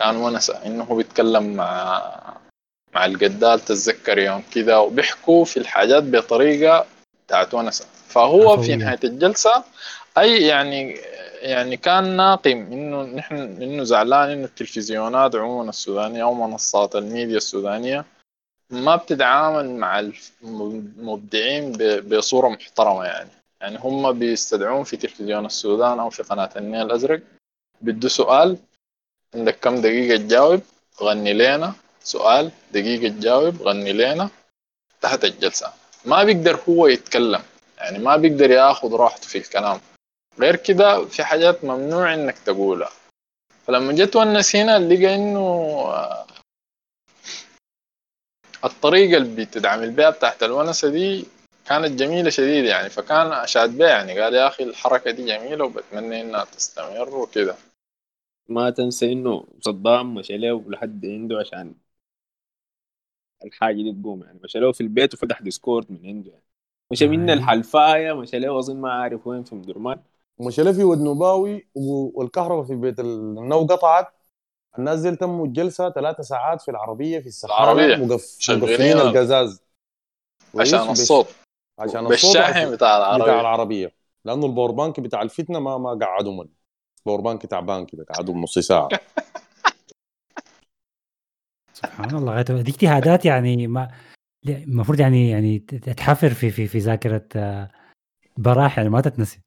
كان 0.01 0.16
ونسة 0.16 0.66
إنه 0.66 0.85
هو 0.85 0.97
بيتكلم 0.97 1.55
مع 1.56 2.02
مع 2.94 3.05
الجدال 3.05 3.60
تتذكر 3.60 4.18
يوم 4.18 4.43
كذا 4.55 4.77
وبيحكوا 4.77 5.44
في 5.44 5.56
الحاجات 5.56 6.02
بطريقة 6.02 6.86
بتاعت 7.27 7.55
ونسة 7.55 7.86
فهو 8.09 8.62
في. 8.62 8.77
نهاية 8.77 8.98
الجلسة 9.05 9.64
أي 10.18 10.43
يعني 10.43 10.98
يعني 11.40 11.77
كان 11.77 12.16
ناقم 12.16 12.72
إنه 12.72 13.02
نحن 13.02 13.36
إنه 13.36 13.85
زعلان 13.85 14.31
إنه 14.31 14.44
التلفزيونات 14.44 15.35
عموما 15.35 15.68
السودانية 15.68 16.22
أو 16.22 16.35
منصات 16.35 16.97
الميديا 16.97 17.36
السودانية 17.36 18.05
ما 18.70 18.97
بتتعامل 18.97 19.70
مع 19.70 20.01
المبدعين 20.43 21.72
بصورة 22.01 22.48
محترمة 22.48 23.05
يعني 23.05 23.31
يعني 23.60 23.78
هم 23.78 24.18
بيستدعون 24.18 24.85
في 24.85 24.97
تلفزيون 24.97 25.47
السودان 25.47 25.98
أو 25.98 26.10
في 26.10 26.22
قناة 26.22 26.51
النيل 26.56 26.86
الأزرق 26.86 27.22
بده 27.81 28.09
سؤال 28.09 28.56
عندك 29.35 29.59
كم 29.59 29.81
دقيقة 29.81 30.16
تجاوب؟ 30.16 30.61
غني 31.02 31.32
لنا 31.32 31.73
سؤال 32.05 32.51
دقيقة 32.73 33.09
تجاوب 33.09 33.62
غني 33.62 33.93
لنا 33.93 34.28
تحت 35.01 35.24
الجلسة. 35.24 35.73
ما 36.05 36.24
بيقدر 36.24 36.61
هو 36.69 36.86
يتكلم. 36.86 37.43
يعني 37.78 37.98
ما 37.98 38.16
بيقدر 38.16 38.51
ياخذ 38.51 38.94
راحته 38.94 39.28
في 39.28 39.39
الكلام. 39.39 39.81
غير 40.39 40.57
كده 40.57 41.05
في 41.05 41.24
حاجات 41.24 41.65
ممنوع 41.65 42.15
إنك 42.15 42.39
تقولها. 42.39 42.90
فلما 43.66 43.93
جيت 43.93 44.16
ونس 44.16 44.57
هنا 44.57 44.78
لقى 44.78 45.15
إنه 45.15 45.40
آه، 45.86 46.27
الطريقة 48.65 49.16
اللي 49.16 49.44
بتدعم 49.44 49.90
بها 49.90 50.11
بتاعت 50.11 50.43
الونسة 50.43 50.89
دي 50.89 51.27
كانت 51.66 51.98
جميلة 52.01 52.31
شديد 52.31 52.65
يعني. 52.65 52.90
فكان 52.90 53.32
أشاد 53.32 53.78
بها 53.78 53.89
يعني. 53.89 54.20
قال 54.20 54.35
يا 54.35 54.48
أخي 54.48 54.65
الحركة 54.65 55.11
دي 55.11 55.24
جميلة 55.27 55.65
وبتمنى 55.65 56.20
إنها 56.20 56.44
تستمر 56.44 57.16
وكده. 57.16 57.57
ما 58.51 58.70
تنسى 58.70 59.12
إنه 59.12 59.44
صدام 59.60 60.14
مشى 60.14 60.36
له 60.39 60.64
لحد 60.68 61.06
عنده 61.06 61.39
عشان 61.39 61.74
الحاجة 63.44 63.74
دي 63.74 63.93
تقوم 63.93 64.22
يعني. 64.22 64.39
مشى 64.44 64.59
له 64.59 64.72
في 64.72 64.81
البيت 64.81 65.14
وفتح 65.14 65.43
Discord 65.43 65.93
من 65.93 66.06
عنده 66.06 66.31
يعني. 66.31 66.44
مشى 66.90 67.09
من. 67.09 67.31
الحلفاية 67.31 68.12
مشى 68.12 68.39
له 68.39 68.59
اظن 68.59 68.77
ما 68.77 68.93
عارف 68.93 69.27
وين 69.27 69.44
في 69.44 69.55
مدرمان. 69.55 70.01
ومشى 70.39 70.62
له 70.62 70.72
في 70.72 70.85
ود 70.85 70.98
نوباوي 70.99 71.69
والكهرباء 71.74 72.64
في 72.64 72.74
بيت 72.74 73.01
النو 73.01 73.60
قطعت. 73.66 74.09
الناس 74.78 75.01
دي 75.01 75.16
تموا 75.16 75.47
الجلسة 75.47 75.90
ثلاثة 75.90 76.22
ساعات 76.22 76.62
في 76.62 76.70
العربية 76.70 77.18
في 77.18 77.44
العربية. 77.44 77.97
مقف... 77.97 78.51
مقفلين 78.51 78.97
ال- 78.97 79.01
القزاز؟ 79.01 79.62
عشان 80.59 80.90
الصوت. 80.90 81.27
عشان 81.78 82.06
الصوت 82.06 82.09
بالشاحن 82.09 82.70
بتاع 82.70 82.77
بتاع 82.77 82.97
العربية. 82.97 83.40
العربية. 83.40 83.93
لأنه 84.24 84.47
ال 84.47 84.51
power 84.51 84.70
bank 84.70 85.01
بتاع 85.01 85.22
الفتنة 85.22 85.59
ما 85.59 85.78
ما 85.78 85.98
قعدوا 86.02 86.32
من 86.32 86.48
ال 87.07 87.09
power 87.09 87.20
bank 87.20 87.47
تعبان 87.47 87.86
كده 87.86 88.05
قعدوا 88.05 88.35
نص 88.35 88.59
ساعة. 88.59 88.89
سبحان 91.72 92.16
الله 92.16 92.32
غاية 92.32 92.43
دي 92.62 92.70
اجتهادات 92.70 93.24
يعني 93.24 93.66
ما 93.66 93.90
المفروض 94.48 95.01
يعني 95.01 95.31
يعني 95.31 95.59
تحفر 95.97 96.28
في 96.31 96.51
في 96.51 96.66
في 96.66 96.78
ذاكرة 96.78 97.28
آه، 97.36 97.70
براح 98.36 98.78
يعني 98.78 98.90
ما 98.90 99.01
تتنسي. 99.01 99.40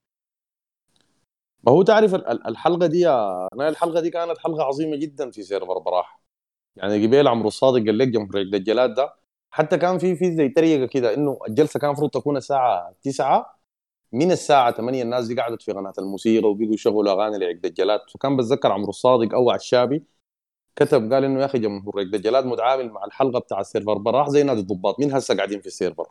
ما 1.64 1.72
هو 1.72 1.84
تعرف 1.84 2.16
ال- 2.16 2.28
ال- 2.28 2.48
الحلقة 2.48 2.88
دي 2.88 3.10
أنا 3.10 3.70
الحلقة 3.70 4.02
دي 4.02 4.10
كانت 4.10 4.38
حلقة 4.38 4.64
عظيمة 4.64 4.96
جدا 4.98 5.32
في 5.32 5.44
server 5.44 5.80
براح. 5.80 6.20
يعني 6.76 7.08
قبيل 7.08 7.28
عمرو 7.28 7.48
الصادق 7.48 7.86
قال 7.86 7.98
لك 7.98 8.08
جمهور 8.08 8.38
الدجالات 8.42 8.90
ده 8.90 9.14
حتى 9.52 9.78
كان 9.78 9.98
في 9.98 10.16
في 10.16 10.36
زي 10.36 10.50
طريقة 10.50 10.86
كده 10.86 11.14
إنه 11.14 11.40
الجلسة 11.50 11.80
كان 11.80 11.90
المفروض 11.90 12.10
تكون 12.10 12.38
الساعة 12.38 12.96
9 13.04 13.60
من 14.14 14.32
الساعة 14.32 14.72
8 14.72 15.04
الناس 15.04 15.28
دي 15.28 15.36
قعدت 15.42 15.62
في 15.62 15.72
قناة 15.72 15.94
الموسيقى 16.00 16.50
وبيقوا 16.50 16.74
يشغلوا 16.74 17.12
أغاني 17.14 17.38
لعقد 17.38 17.62
الجلاد 17.62 18.02
فكان 18.12 18.38
بتذكر 18.38 18.72
عمرو 18.72 18.90
الصادق 18.90 19.34
أو 19.36 19.52
الشابي 19.52 20.04
كتب 20.76 21.14
قال 21.14 21.24
إنه 21.26 21.40
يا 21.42 21.46
أخي 21.46 21.60
جمهور 21.60 22.00
عقد 22.00 22.12
دجالات 22.12 22.46
متعامل 22.46 22.90
مع 22.92 23.06
الحلقة 23.06 23.40
بتاع 23.40 23.60
ال 23.62 23.67
server 23.67 23.98
براح 23.98 24.30
زي 24.30 24.44
نادي 24.44 24.60
الضباط 24.62 25.00
من 25.00 25.14
هسه 25.14 25.36
قاعدين 25.38 25.62
في 25.62 25.68
ال 25.68 25.73
server؟ 25.73 26.08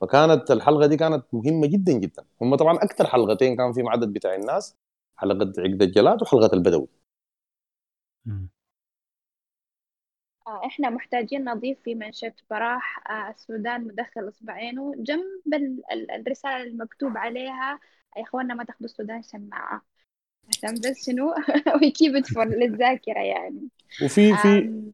فكانت 0.00 0.50
الحلقة 0.50 0.86
دي 0.86 0.96
كانت 0.96 1.24
مهمة 1.32 1.66
جدا 1.66 1.92
جدا. 1.92 2.24
هم 2.42 2.54
طبعا 2.56 2.76
أكثر 2.76 3.06
حلقتين 3.06 3.56
كان 3.56 3.72
في 3.72 3.82
عدد 3.86 4.12
بتاع 4.12 4.34
الناس 4.34 4.76
حلقة 5.16 5.52
عقد 5.58 5.82
الجلاد 5.82 6.22
وحلقة 6.22 6.54
البدوي. 6.54 6.88
آه، 10.46 10.66
إحنا 10.66 10.90
محتاجين 10.90 11.44
نضيف 11.44 11.78
في 11.84 11.94
منشط 11.94 12.32
براح 12.50 13.10
آه، 13.10 13.30
السودان 13.30 13.84
مدخل 13.86 14.28
إصبعينه 14.28 14.94
جنب 14.96 15.54
ال- 15.54 15.82
ال- 15.92 16.10
الرسالة 16.10 16.62
المكتوب 16.62 17.16
عليها 17.16 17.80
يا 18.16 18.22
إخوانا 18.22 18.54
ما 18.54 18.64
تاخدوا 18.64 18.84
السودان 18.84 19.22
شماعة. 19.22 19.82
عشان 20.48 20.74
بس 20.74 21.06
شنو؟ 21.06 21.34
ويكيب 21.82 22.16
اتفر 22.16 22.44
للذاكرة 22.44 23.20
يعني. 23.20 23.68
وفي 24.04 24.36
في 24.36 24.48
آم، 24.48 24.92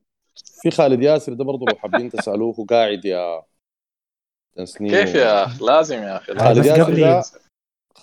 في 0.63 0.71
خالد 0.71 1.03
ياسر 1.03 1.33
ده 1.33 1.45
برضه 1.45 1.67
لو 1.67 1.75
حابين 1.77 2.11
تسألوه 2.11 2.55
هو 2.55 2.65
قاعد 2.65 3.05
يا 3.05 3.43
تسنيم. 4.57 4.91
كيف 4.91 5.15
يا 5.15 5.45
أخ 5.45 5.63
لازم 5.63 5.97
يا 6.03 6.17
أخي. 6.17 6.35
خالد 6.35 6.59
بس 6.59 6.67
ياسر 6.67 6.83
قبل- 6.85 7.01
ده 7.01 7.23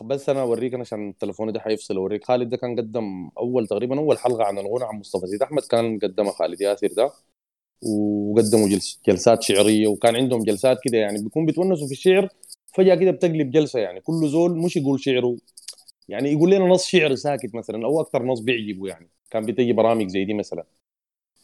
بس 0.01 0.29
أنا 0.29 0.41
أوريك 0.41 0.73
أنا 0.73 0.81
عشان 0.81 1.17
تليفوني 1.17 1.51
ده 1.51 1.59
حيفصل 1.59 1.95
أوريك. 1.95 2.23
خالد 2.23 2.49
ده 2.49 2.57
كان 2.57 2.75
قدم 2.79 3.29
أول 3.37 3.67
تقريبا 3.67 3.99
أول 3.99 4.17
حلقة 4.17 4.43
عن 4.43 4.57
الغنى 4.57 4.85
عن 4.85 4.99
مصطفى 4.99 5.27
زيد. 5.27 5.41
أحمد 5.43 5.61
كان 5.63 5.99
قدمها 5.99 6.31
خالد 6.31 6.61
ياسر 6.61 6.87
ده. 6.87 7.11
وقدموا 7.81 8.69
جلس 8.69 9.01
جلسات 9.07 9.43
شعرية 9.43 9.87
وكان 9.87 10.15
عندهم 10.15 10.43
جلسات 10.43 10.77
كده 10.83 10.97
يعني 10.97 11.23
بيكون 11.23 11.45
بيتونسوا 11.45 11.87
في 11.87 11.93
الشعر 11.93 12.29
فجأة 12.73 12.95
كده 12.95 13.11
بتقلب 13.11 13.51
جلسة 13.51 13.79
يعني. 13.79 14.01
كل 14.01 14.27
زول 14.27 14.57
مش 14.57 14.77
يقول 14.77 14.99
شعره 14.99 15.37
يعني 16.07 16.31
يقول 16.31 16.51
لنا 16.51 16.65
نص 16.65 16.85
شعر 16.85 17.15
ساكت 17.15 17.55
مثلا 17.55 17.85
أو 17.85 18.01
أكثر 18.01 18.23
نص 18.23 18.39
بيعجبه 18.39 18.87
يعني. 18.87 19.09
كان 19.31 19.45
بتجي 19.45 19.73
برامج 19.73 20.07
زي 20.07 20.25
دي 20.25 20.33
مثلا. 20.33 20.63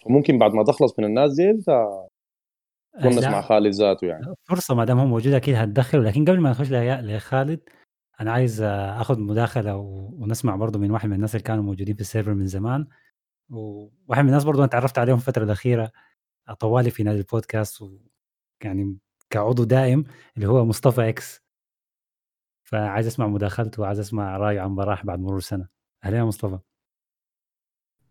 وممكن 0.05 0.37
بعد 0.37 0.53
ما 0.53 0.63
تخلص 0.63 0.99
من 0.99 1.05
الناس 1.05 1.33
دي 1.33 1.49
انت 1.49 1.87
تونس. 3.01 3.23
مع 3.23 3.41
خالد 3.41 3.73
ذاته 3.73 4.07
يعني. 4.07 4.35
فرصة 4.43 4.75
ما 4.75 4.85
دام 4.85 4.99
هو 4.99 5.05
موجود 5.05 5.33
أكيد 5.33 5.55
هتدخله. 5.55 6.01
لكن 6.01 6.25
قبل 6.25 6.39
ما 6.39 6.49
نخش 6.49 6.71
لخالد 6.71 7.59
أنا 8.21 8.31
عايز 8.31 8.61
آه، 8.61 9.01
أخذ 9.01 9.19
مداخلة 9.19 9.77
ونسمع 10.19 10.55
برضو 10.55 10.79
من 10.79 10.91
واحد 10.91 11.09
من 11.09 11.15
الناس 11.15 11.35
اللي 11.35 11.43
كانوا 11.43 11.63
موجودين 11.63 11.95
في 11.95 12.01
ال 12.01 12.06
server 12.06 12.33
من 12.33 12.47
زمان. 12.47 12.87
وواحد 13.49 14.23
من 14.23 14.29
الناس 14.29 14.43
برضو 14.43 14.59
أنا 14.59 14.67
تعرفت 14.67 14.97
عليهم 14.97 15.15
الفترة 15.15 15.43
الأخيرة. 15.43 15.91
طوالي 16.59 16.91
في 16.91 17.03
نادي 17.03 17.17
البودكاست 17.17 17.81
ويعني 17.81 18.97
كعضو 19.29 19.63
دائم 19.63 20.03
اللي 20.35 20.47
هو 20.47 20.65
مصطفى 20.65 21.09
X. 21.09 21.41
فعايز 22.63 23.07
أسمع 23.07 23.27
مداخلته 23.27 23.81
وعايز 23.81 23.99
أسمع 23.99 24.37
رأيه 24.37 24.59
عن 24.61 24.75
براح 24.75 25.05
بعد 25.05 25.19
مرور 25.19 25.39
سنه 25.39 25.67
أهلا 26.03 26.17
يا 26.17 26.23
مصطفى. 26.23 26.59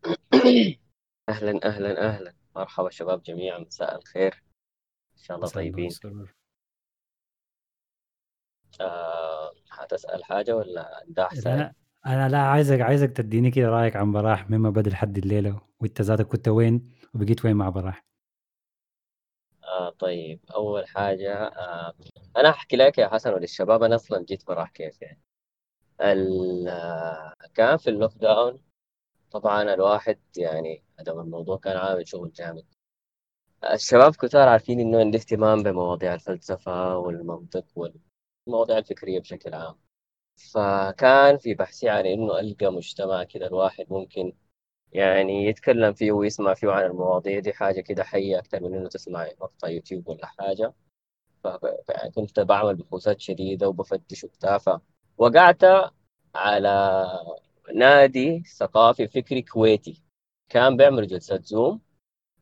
أهلا 1.28 1.60
أهلا 1.64 2.08
أهلا. 2.08 2.34
مرحبا 2.56 2.90
شباب 2.90 3.22
جميعا 3.22 3.58
مساء 3.58 3.98
الخير. 3.98 4.42
إن 5.16 5.22
شاء 5.22 5.36
الله 5.36 5.48
طيبين. 5.48 5.90
آه 8.80 9.52
هتسأل 9.72 10.24
حاجة 10.24 10.56
ولا 10.56 11.04
داح 11.08 11.34
سائل 11.34 11.56
أنا 11.56 11.74
أنا 12.06 12.28
لا 12.28 12.38
عايزك 12.38 12.80
عايزك 12.80 13.10
تديني 13.10 13.50
كده 13.50 13.68
رأيك 13.68 13.96
عن 13.96 14.12
براح 14.12 14.50
مما 14.50 14.70
بدأ 14.70 14.90
لحد 14.90 15.18
الليلة 15.18 15.60
وأنت 15.80 16.00
ذاتك 16.00 16.26
كنت 16.26 16.48
وين 16.48 16.92
وبقيت 17.14 17.44
وين 17.44 17.56
مع 17.56 17.68
براح 17.68 18.09
آه 19.70 19.90
طيب 19.90 20.40
أول 20.54 20.86
حاجة 20.88 21.34
آه 21.46 21.94
أنا 22.36 22.50
أحكي 22.50 22.76
لك 22.76 22.98
يا 22.98 23.08
حسن 23.08 23.32
وللشباب 23.34 23.82
أنا 23.82 23.94
أصلا 23.94 24.24
جيت 24.24 24.46
براح 24.46 24.70
كيف 24.70 25.02
يعني. 25.02 25.20
آه، 26.68 27.34
كان 27.54 27.76
في 27.76 27.90
ال 27.90 28.12
lockdown 28.16 28.60
طبعا 29.32 29.62
الواحد 29.74 30.18
يعني 30.36 30.84
هذا 31.00 31.12
الموضوع 31.12 31.58
كان 31.58 31.76
عامل 31.76 32.08
شغل 32.08 32.32
جامد. 32.32 32.66
الشباب 33.72 34.14
كتار 34.16 34.48
عارفين 34.48 34.80
إنه 34.80 34.98
عندي 35.00 35.18
اهتمام 35.18 35.62
بمواضيع 35.62 36.14
الفلسفة 36.14 36.98
والمنطق 36.98 37.64
والمواضيع 37.76 38.78
الفكرية 38.78 39.20
بشكل 39.20 39.54
عام. 39.54 39.76
فكان 40.54 41.38
في 41.38 41.54
بحثي 41.54 41.88
عن 41.88 42.06
إنه 42.06 42.40
ألقى 42.40 42.72
مجتمع 42.72 43.24
كده 43.24 43.46
الواحد 43.46 43.86
ممكن 43.90 44.32
يعني 44.92 45.46
يتكلم 45.46 45.92
فيه 45.92 46.12
ويسمع 46.12 46.54
فيه 46.54 46.70
عن 46.70 46.84
المواضيع 46.86 47.38
دي 47.38 47.52
حاجة 47.52 47.80
كده 47.80 48.04
حية 48.04 48.38
أكتر 48.38 48.62
من 48.62 48.74
إنه 48.74 48.88
تسمع 48.88 49.28
مقطع 49.40 49.68
يوتيوب 49.68 50.08
ولا 50.08 50.26
حاجة. 50.26 50.74
فكنت 51.44 52.40
بعمل 52.40 52.76
بحوثات 52.76 53.20
شديدة 53.20 53.68
وبفتش 53.68 54.24
وبتاع 54.24 54.58
فوقعت 54.58 55.62
على 56.34 57.04
نادي 57.74 58.42
ثقافي 58.58 59.08
فكري 59.08 59.42
كويتي. 59.42 60.02
كان 60.48 60.76
بيعمل 60.76 61.06
جلسات 61.06 61.46
Zoom 61.46 61.80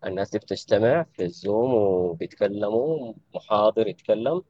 الناس 0.06 0.30
دي 0.30 0.38
بتجتمع 0.38 1.02
في 1.02 1.24
ال 1.24 1.34
Zoom 1.34 1.74
وبيتكلموا 1.74 3.14
محاضر 3.34 3.86
يتكلم 3.88 4.42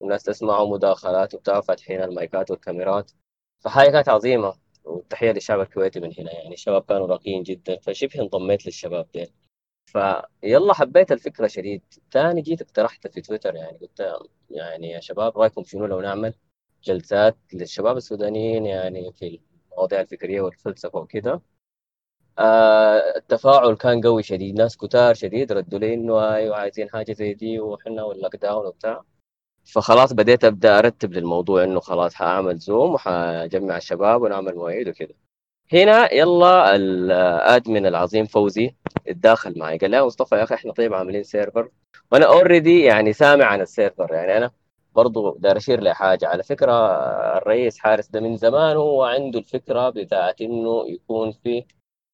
والناس 0.00 0.22
تسمعوا 0.22 0.68
مداخلات 0.74 1.34
وبتاع 1.34 1.60
فاتحين 1.60 2.02
المايكات 2.02 2.50
والكاميرات. 2.50 3.12
فحاجة 3.60 3.90
كانت 3.90 4.08
عظيمة. 4.08 4.54
والتحية 4.84 5.30
للشعب 5.32 5.60
الكويتي 5.60 6.00
من 6.00 6.12
هنا 6.18 6.32
يعني 6.32 6.54
الشباب 6.54 6.82
كانوا 6.84 7.06
راقيين 7.06 7.42
جدا 7.42 7.78
فشبه 7.78 8.20
انضميت 8.22 8.66
للشباب 8.66 9.08
دي 9.14 9.32
فيلا 9.86 10.74
حبيت 10.74 11.12
الفكرة 11.12 11.46
شديد. 11.46 11.82
تاني 12.10 12.42
جيت 12.42 12.62
اقترحت 12.62 13.08
في 13.08 13.20
تويتر 13.20 13.54
يعني 13.56 13.78
قلت 13.78 14.02
يعني 14.50 14.90
يا 14.90 15.00
شباب 15.00 15.38
رأيكم 15.38 15.64
شنو 15.64 15.86
لو 15.86 16.00
نعمل 16.00 16.34
جلسات 16.84 17.36
للشباب 17.54 17.96
السودانيين 17.96 18.66
يعني 18.66 19.12
في 19.12 19.40
المواضيع 19.72 20.00
الفكرية 20.00 20.40
والفلسفة 20.40 20.98
وكده. 20.98 21.42
آه 22.38 23.16
التفاعل 23.16 23.74
كان 23.76 24.00
قوي 24.00 24.22
شديد 24.22 24.54
ناس 24.56 24.76
كتار 24.76 25.14
شديد 25.14 25.52
ردوا 25.52 25.78
لي 25.78 25.94
إنه 25.94 26.34
أيوه 26.34 26.56
عايزين 26.56 26.90
حاجة 26.90 27.12
زي 27.12 27.34
دي 27.34 27.60
وحنا 27.60 28.02
وال 28.02 28.36
lockdown 28.36 28.66
وبتاع. 28.66 29.04
فخلاص 29.64 30.12
بديت 30.12 30.44
أبدأ 30.44 30.78
أرتب 30.78 31.12
للموضوع 31.12 31.64
إنه 31.64 31.80
خلاص 31.80 32.14
حأعمل 32.14 32.58
Zoom 32.58 32.94
وحجمع 32.94 33.76
الشباب 33.76 34.22
ونعمل 34.22 34.54
مواعيد 34.54 34.88
وكده. 34.88 35.14
هنا 35.72 36.14
يلا 36.14 36.76
ال 36.76 36.94
admin 36.94 37.86
العظيم 37.86 38.26
فوزي 38.26 38.74
اتداخل 39.08 39.58
معي. 39.58 39.78
قال 39.78 39.90
لي 39.90 39.96
يا 39.96 40.02
مصطفى 40.02 40.34
يا 40.34 40.42
أخي 40.44 40.54
إحنا 40.54 40.72
طيب 40.72 40.94
عاملين 40.94 41.22
server 41.22 41.68
وأنا 42.12 42.26
already 42.26 42.82
يعني 42.82 43.12
سامع 43.12 43.44
عن 43.44 43.60
ال 43.60 43.67
server 43.67 44.12
يعني 44.14 44.36
أنا 44.36 44.50
برضو 44.94 45.36
داير 45.38 45.56
أشير 45.56 45.80
لحاجة. 45.82 46.26
على 46.28 46.42
فكرة 46.42 46.72
الرئيس 47.38 47.78
حارس 47.78 48.08
ده 48.08 48.20
من 48.20 48.36
زمان 48.36 48.76
هو 48.76 49.02
عنده 49.04 49.38
الفكرة 49.38 49.90
بتاعت 49.90 50.40
إنه 50.40 50.84
يكون 50.88 51.32
في 51.32 51.64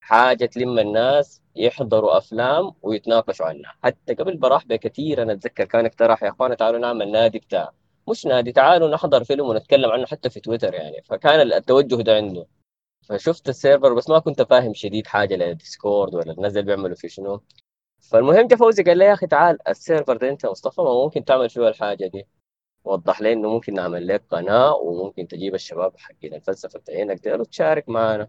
حاجة 0.09 0.47
تلم 0.47 0.78
الناس 0.78 1.43
يحضروا 1.56 2.18
أفلام 2.18 2.72
ويتناقشوا 2.82 3.47
عنها. 3.47 3.74
حتى 3.82 4.14
قبل 4.14 4.36
براح 4.36 4.66
بكثير 4.66 5.22
أنا 5.22 5.32
أتذكر 5.32 5.64
كان 5.64 5.86
اقترح 5.86 6.22
يا 6.22 6.28
اخوانا 6.28 6.55
تعالوا 6.55 6.78
نعمل 6.78 7.10
نادي 7.12 7.39
بتاع. 7.39 7.72
مش 8.09 8.26
نادي 8.26 8.52
تعالوا 8.52 8.89
نحضر 8.90 9.24
فيلم 9.24 9.47
ونتكلم 9.48 9.90
عنه 9.90 10.06
حتى 10.06 10.30
في 10.30 10.40
تويتر 10.40 10.74
يعني. 10.74 11.02
فكان 11.05 11.40
التوجه 11.52 12.02
ده 12.02 12.16
عنده. 12.16 12.47
فشفت 13.09 13.48
ال 13.48 13.55
server 13.55 13.94
بس 13.94 14.09
ما 14.10 14.18
كنت 14.18 14.43
فاهم 14.43 14.74
شديد 14.74 15.06
حاجة 15.06 15.36
ل 15.36 15.46
Discord 15.46 16.14
ولا 16.14 16.32
الناس 16.32 16.52
اللي 16.52 16.62
بيعملوا 16.62 16.97
فيه 16.97 17.09
شنو. 17.09 17.43
فالمهم 18.10 18.47
جا 18.47 18.56
فوزي 18.56 18.82
قال 18.82 18.98
لي 18.98 19.05
يا 19.05 19.12
أخي 19.12 19.26
تعال 19.26 19.68
ال 19.68 19.75
server 19.75 20.16
ده 20.16 20.28
أنت 20.28 20.47
مصطفى 20.47 20.80
ما 20.82 20.93
ممكن 21.05 21.24
تعمل 21.24 21.51
فيه 21.51 21.68
الحاجة 21.68 22.06
دي. 22.06 22.26
وضح 22.85 23.20
لي 23.22 23.32
إنه 23.32 23.48
ممكن 23.48 23.74
نعمل 23.74 24.09
لك 24.09 24.24
قناة 24.30 24.74
وممكن 24.74 25.28
تجيب 25.28 25.55
الشباب 25.55 25.93
حقين 25.98 26.35
الفلسفة 26.35 26.78
بتاعينك 26.78 27.20
ديل 27.24 27.40
وتشارك 27.40 27.89
معنا. 27.89 28.28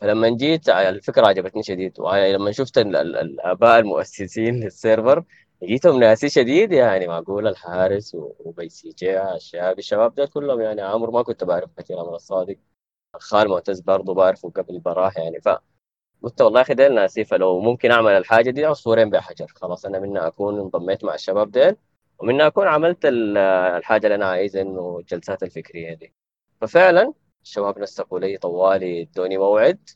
فلما 0.00 0.28
جيت 0.28 0.68
الفكرة 0.68 1.26
عجبتني 1.26 1.62
شديد. 1.62 2.00
ولما 2.00 2.52
شفت 2.52 2.78
ال- 2.78 2.96
ال- 2.96 3.16
الاباء 3.16 3.78
المؤسسين 3.78 4.54
لل 4.64 4.79
server 4.79 5.24
لقيتهم 5.62 6.00
ناسي 6.00 6.28
شديد 6.28 6.72
يعني. 6.72 7.06
معقول 7.08 7.46
الحارس 7.48 8.14
وبيسي 8.14 8.88
جي 8.98 9.20
الشباب 9.78 10.14
ده 10.14 10.26
كلهم 10.26 10.60
يعني 10.60 10.82
عمر 10.82 11.10
ما 11.10 11.22
كنت 11.22 11.44
بعرف 11.44 11.70
كثير 11.78 11.98
عمر 11.98 12.14
الصادق. 12.14 12.56
الخال 13.14 13.48
معتز 13.48 13.80
برضه 13.80 14.14
بعرفه 14.14 14.50
قبل 14.50 14.78
براح 14.80 15.16
يعني. 15.18 15.40
ف 15.40 15.48
قلت 16.22 16.40
والله 16.42 16.60
أخي 16.60 16.74
ديل 16.74 16.94
ناسي. 16.94 17.24
فلو 17.24 17.60
ممكن 17.60 17.90
أعمل 17.90 18.12
الحاجة 18.12 18.50
دي 18.50 18.64
عصفورين 18.64 19.10
بحجر. 19.10 19.46
خلاص 19.56 19.86
أنا 19.86 19.98
منها 19.98 20.26
أكون 20.26 20.60
انضميت 20.60 21.04
مع 21.04 21.14
الشباب 21.14 21.50
ديل 21.50 21.76
ومنها 22.18 22.46
أكون 22.46 22.66
عملت 22.68 23.06
ال- 23.06 23.38
الحاجة 23.78 24.06
اللي 24.06 24.14
أنا 24.14 24.26
عايزها 24.26 24.62
إنه 24.62 24.98
الجلسات 25.00 25.42
الفكرية 25.42 25.94
دي. 25.94 26.14
ففعلا 26.60 27.12
الشباب 27.48 27.78
نسقوا 27.78 28.18
لي 28.20 28.38
طوالي 28.38 29.02
ادوني 29.02 29.38
موعد. 29.38 29.90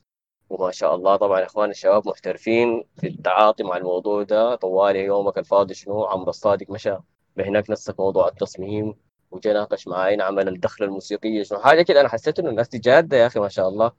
وما 0.49 0.71
شاء 0.71 0.95
الله 0.95 1.15
طبعا 1.15 1.43
إخوان 1.43 1.69
الشباب 1.69 2.07
محترفين 2.07 2.83
في 2.97 3.07
التعاطي 3.07 3.63
مع 3.63 3.77
الموضوع 3.77 4.23
ده. 4.23 4.55
طوالي 4.55 4.99
يومك 4.99 5.37
الفاضي 5.37 5.73
شنو؟ 5.73 6.05
عمرو 6.05 6.29
الصادق 6.29 6.69
مشى 6.69 6.97
بهناك 7.37 7.69
نسق 7.69 7.99
موضوع 8.01 8.27
التصميم. 8.27 8.95
وجا 9.31 9.53
ناقش 9.53 9.87
معاي 9.87 10.15
نعمل 10.15 10.47
الدخله 10.47 10.87
الموسيقية 10.87 11.43
شنو؟ 11.43 11.59
حاجة 11.59 11.81
كده 11.81 12.01
أنا 12.01 12.09
حسيت 12.09 12.39
إنه 12.39 12.49
الناس 12.49 12.69
دي 12.69 12.77
جادة 12.77 13.17
يا 13.17 13.27
أخي 13.27 13.39
ما 13.39 13.49
شاء 13.49 13.69
الله. 13.69 13.91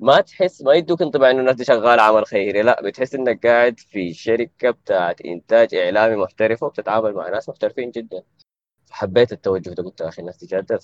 ما 0.00 0.20
تحس 0.20 0.62
ما 0.62 0.74
يدوك 0.74 1.02
انطباع 1.02 1.30
إنه 1.30 1.40
الناس 1.40 1.56
دي 1.56 1.64
شغالة 1.64 2.02
عمل 2.02 2.26
خيري. 2.26 2.62
لا 2.62 2.82
بتحس 2.82 3.14
إنك 3.14 3.46
قاعد 3.46 3.80
في 3.80 4.14
شركة 4.14 4.70
بتاعت 4.70 5.20
إنتاج 5.20 5.74
إعلامي 5.74 6.16
محترفة 6.16 6.66
وبتتعامل 6.66 7.14
مع 7.14 7.28
ناس 7.28 7.48
محترفين 7.48 7.90
جدا. 7.90 8.22
فحبيت 8.86 9.32
التوجه 9.32 9.70
ده 9.70 9.82
قلت 9.82 10.00
يا 10.00 10.08
أخي 10.08 10.22
الناس 10.22 10.36
دي 10.36 10.46
جادة 10.46 10.76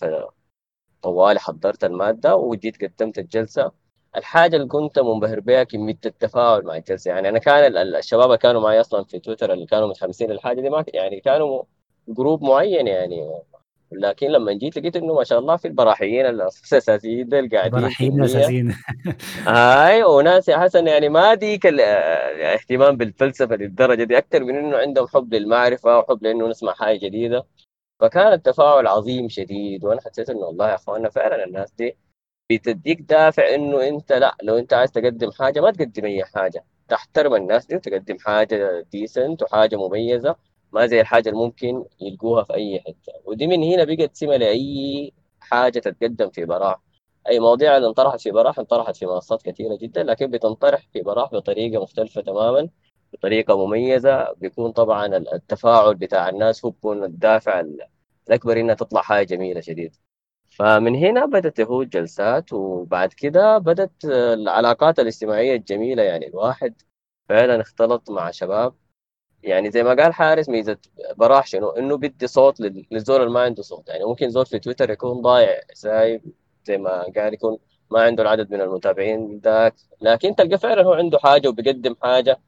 فطوالي 1.03 1.41
حضرت 1.41 1.85
المادة 1.85 2.37
وجيت 2.37 2.85
قدمت 2.85 3.19
الجلسة. 3.19 3.71
الحاجة 4.17 4.57
اللي 4.57 4.67
كنت 4.69 4.99
منبهر 4.99 5.41
بها 5.41 5.63
كمية 5.65 5.99
التفاعل 6.07 6.65
مع 6.65 6.77
الجلسة. 6.77 7.09
يعني 7.11 7.29
أنا 7.29 7.39
كان 7.39 7.67
ال- 7.67 7.77
ال- 7.79 7.97
الشباب 7.97 8.25
اللي 8.27 8.39
كانوا 8.39 8.61
معي 8.61 8.81
أصلا 8.81 9.05
في 9.05 9.19
تويتر 9.19 9.53
اللي 9.53 9.67
كانوا 9.67 9.89
متحمسين 9.89 10.31
للحاجة 10.31 10.61
دي 10.61 10.71
ما 10.71 10.85
يعني 10.95 11.21
كانوا 11.21 11.63
جروب 12.09 12.43
معين 12.43 12.87
يعني. 12.87 13.31
لكن 13.93 14.27
لما 14.27 14.53
جيت 14.53 14.79
لقيت 14.79 14.97
إنه 14.97 15.15
ما 15.15 15.25
شاء 15.25 15.39
الله 15.39 15.57
في 15.57 15.69
البراحيين 15.69 16.27
الأساسيين 16.27 17.29
دول 17.29 17.49
قاعدين 17.51 17.81
براحين 17.81 18.11
كميه 18.13 18.25
اساسيين 18.25 18.75
اي 19.49 20.05
وناس 20.05 20.49
يا 20.49 20.59
حسن 20.59 20.87
يعني 20.87 21.09
ما 21.09 21.35
ديك 21.35 21.67
ال- 21.67 21.81
آه، 21.81 22.55
اهتمام 22.55 22.97
بالفلسفة 22.97 23.57
للدرجة 23.57 24.05
دي. 24.05 24.19
أكثر 24.19 24.45
من 24.45 24.57
إنه 24.57 24.77
عندهم 24.77 25.07
حب 25.07 25.35
للمعرفة 25.35 25.99
وحب 25.99 26.23
لإنه 26.23 26.49
نسمع 26.49 26.73
حاجة 26.73 26.99
جديدة. 26.99 27.45
فكان 28.01 28.33
التفاعل 28.33 28.87
عظيم 28.87 29.29
شديد 29.29 29.85
وأنا 29.85 30.01
حسيت 30.01 30.31
إنه 30.31 30.41
والله 30.41 30.69
يا 30.71 30.75
أخوانا 30.75 31.11
فعلا 31.11 31.45
الناس 31.45 31.73
دي 31.73 31.97
بتديك 32.51 33.01
دافع 33.01 33.55
إنه 33.55 33.89
أنت 33.89 34.13
لأ 34.13 34.37
لو 34.43 34.59
أنت 34.59 34.73
عايز 34.73 34.93
تقدم 34.93 35.31
حاجة 35.33 35.61
ما 35.61 35.71
تقدم 35.71 36.05
أي 36.05 36.25
حاجة 36.25 36.65
تحترم 36.89 37.35
الناس 37.35 37.67
دي 37.67 37.77
وتقدم 37.77 38.19
حاجة 38.19 38.81
decent 38.93 39.43
وحاجة 39.43 39.77
مميزة 39.77 40.37
ما 40.73 40.87
زي 40.87 41.01
الحاجة 41.01 41.29
اللي 41.29 41.41
ممكن 41.41 41.85
يلقوها 42.01 42.45
في 42.45 42.55
أي 42.55 42.81
حتة. 42.81 43.13
ودي 43.25 43.47
من 43.47 43.63
هنا 43.63 43.85
بقت 43.85 44.17
سمة 44.17 44.37
لأي 44.37 45.13
حاجة 45.41 45.79
تتقدم 45.79 46.31
في 46.31 46.45
براح. 46.45 46.81
أي 47.29 47.41
مواضيع 47.41 47.77
اللي 47.77 47.89
انطرحت 47.89 48.21
في 48.21 48.31
براح 48.31 48.59
انطرحت 48.59 48.97
في 48.97 49.07
منصات 49.07 49.43
كثيره 49.43 49.77
جدا 49.77 50.03
لكن 50.03 50.31
بتنطرح 50.31 50.89
في 50.93 51.01
براح 51.03 51.31
بطريقة 51.33 51.83
مختلفة 51.83 52.21
تماما. 52.21 52.69
بطريقة 53.13 53.67
مميزة 53.67 54.33
بيكون 54.33 54.73
طبعا 54.73 55.07
التفاعل 55.17 55.95
بتاع 55.95 56.29
الناس 56.29 56.65
هو 56.65 56.71
بيكون 56.71 57.05
الدافع 57.05 57.63
الأكبر 58.29 58.61
إنها 58.61 58.75
تطلع 58.75 59.03
حاجة 59.03 59.27
جميلة 59.27 59.61
شديد. 59.61 59.97
فمن 60.51 60.95
هنا 60.97 61.27
بدأت 61.27 61.61
هو 61.61 61.83
الجلسات 61.83 62.53
وبعد 62.53 63.13
كده 63.13 63.59
بدأت 63.59 63.93
العلاقات 64.05 64.99
الاجتماعية 64.99 65.57
الجميلة 65.57 66.03
يعني 66.03 66.27
الواحد 66.29 66.83
فعلا 67.29 67.61
اختلط 67.61 68.11
مع 68.11 68.31
شباب. 68.31 68.75
يعني 69.43 69.71
زي 69.71 69.83
ما 69.83 69.91
قال 69.95 70.15
حارس 70.15 70.49
ميزة 70.49 70.79
براح 71.17 71.47
شنو؟ 71.47 71.71
إنه 71.71 71.97
بدي 71.97 72.27
صوت 72.27 72.61
لل- 72.61 72.87
للزول 72.91 73.21
اللي 73.21 73.31
ما 73.33 73.41
عنده 73.41 73.63
صوت. 73.63 73.89
يعني 73.89 74.05
ممكن 74.05 74.31
زول 74.31 74.47
في 74.47 74.59
تويتر 74.59 74.91
يكون 74.91 75.23
ضايع 75.23 75.61
سايب 75.73 76.23
زي 76.65 76.79
ما 76.79 77.03
قال 77.03 77.35
يكون 77.35 77.59
ما 77.91 78.03
عنده 78.03 78.23
العدد 78.23 78.51
من 78.53 78.61
المتابعين 78.61 79.41
ذاك. 79.45 79.75
لكن 80.01 80.35
تلقى 80.35 80.59
فعلا 80.59 80.83
هو 80.83 80.93
عنده 80.93 81.19
حاجة 81.19 81.49
وبيقدم 81.49 81.97
حاجة. 82.03 82.41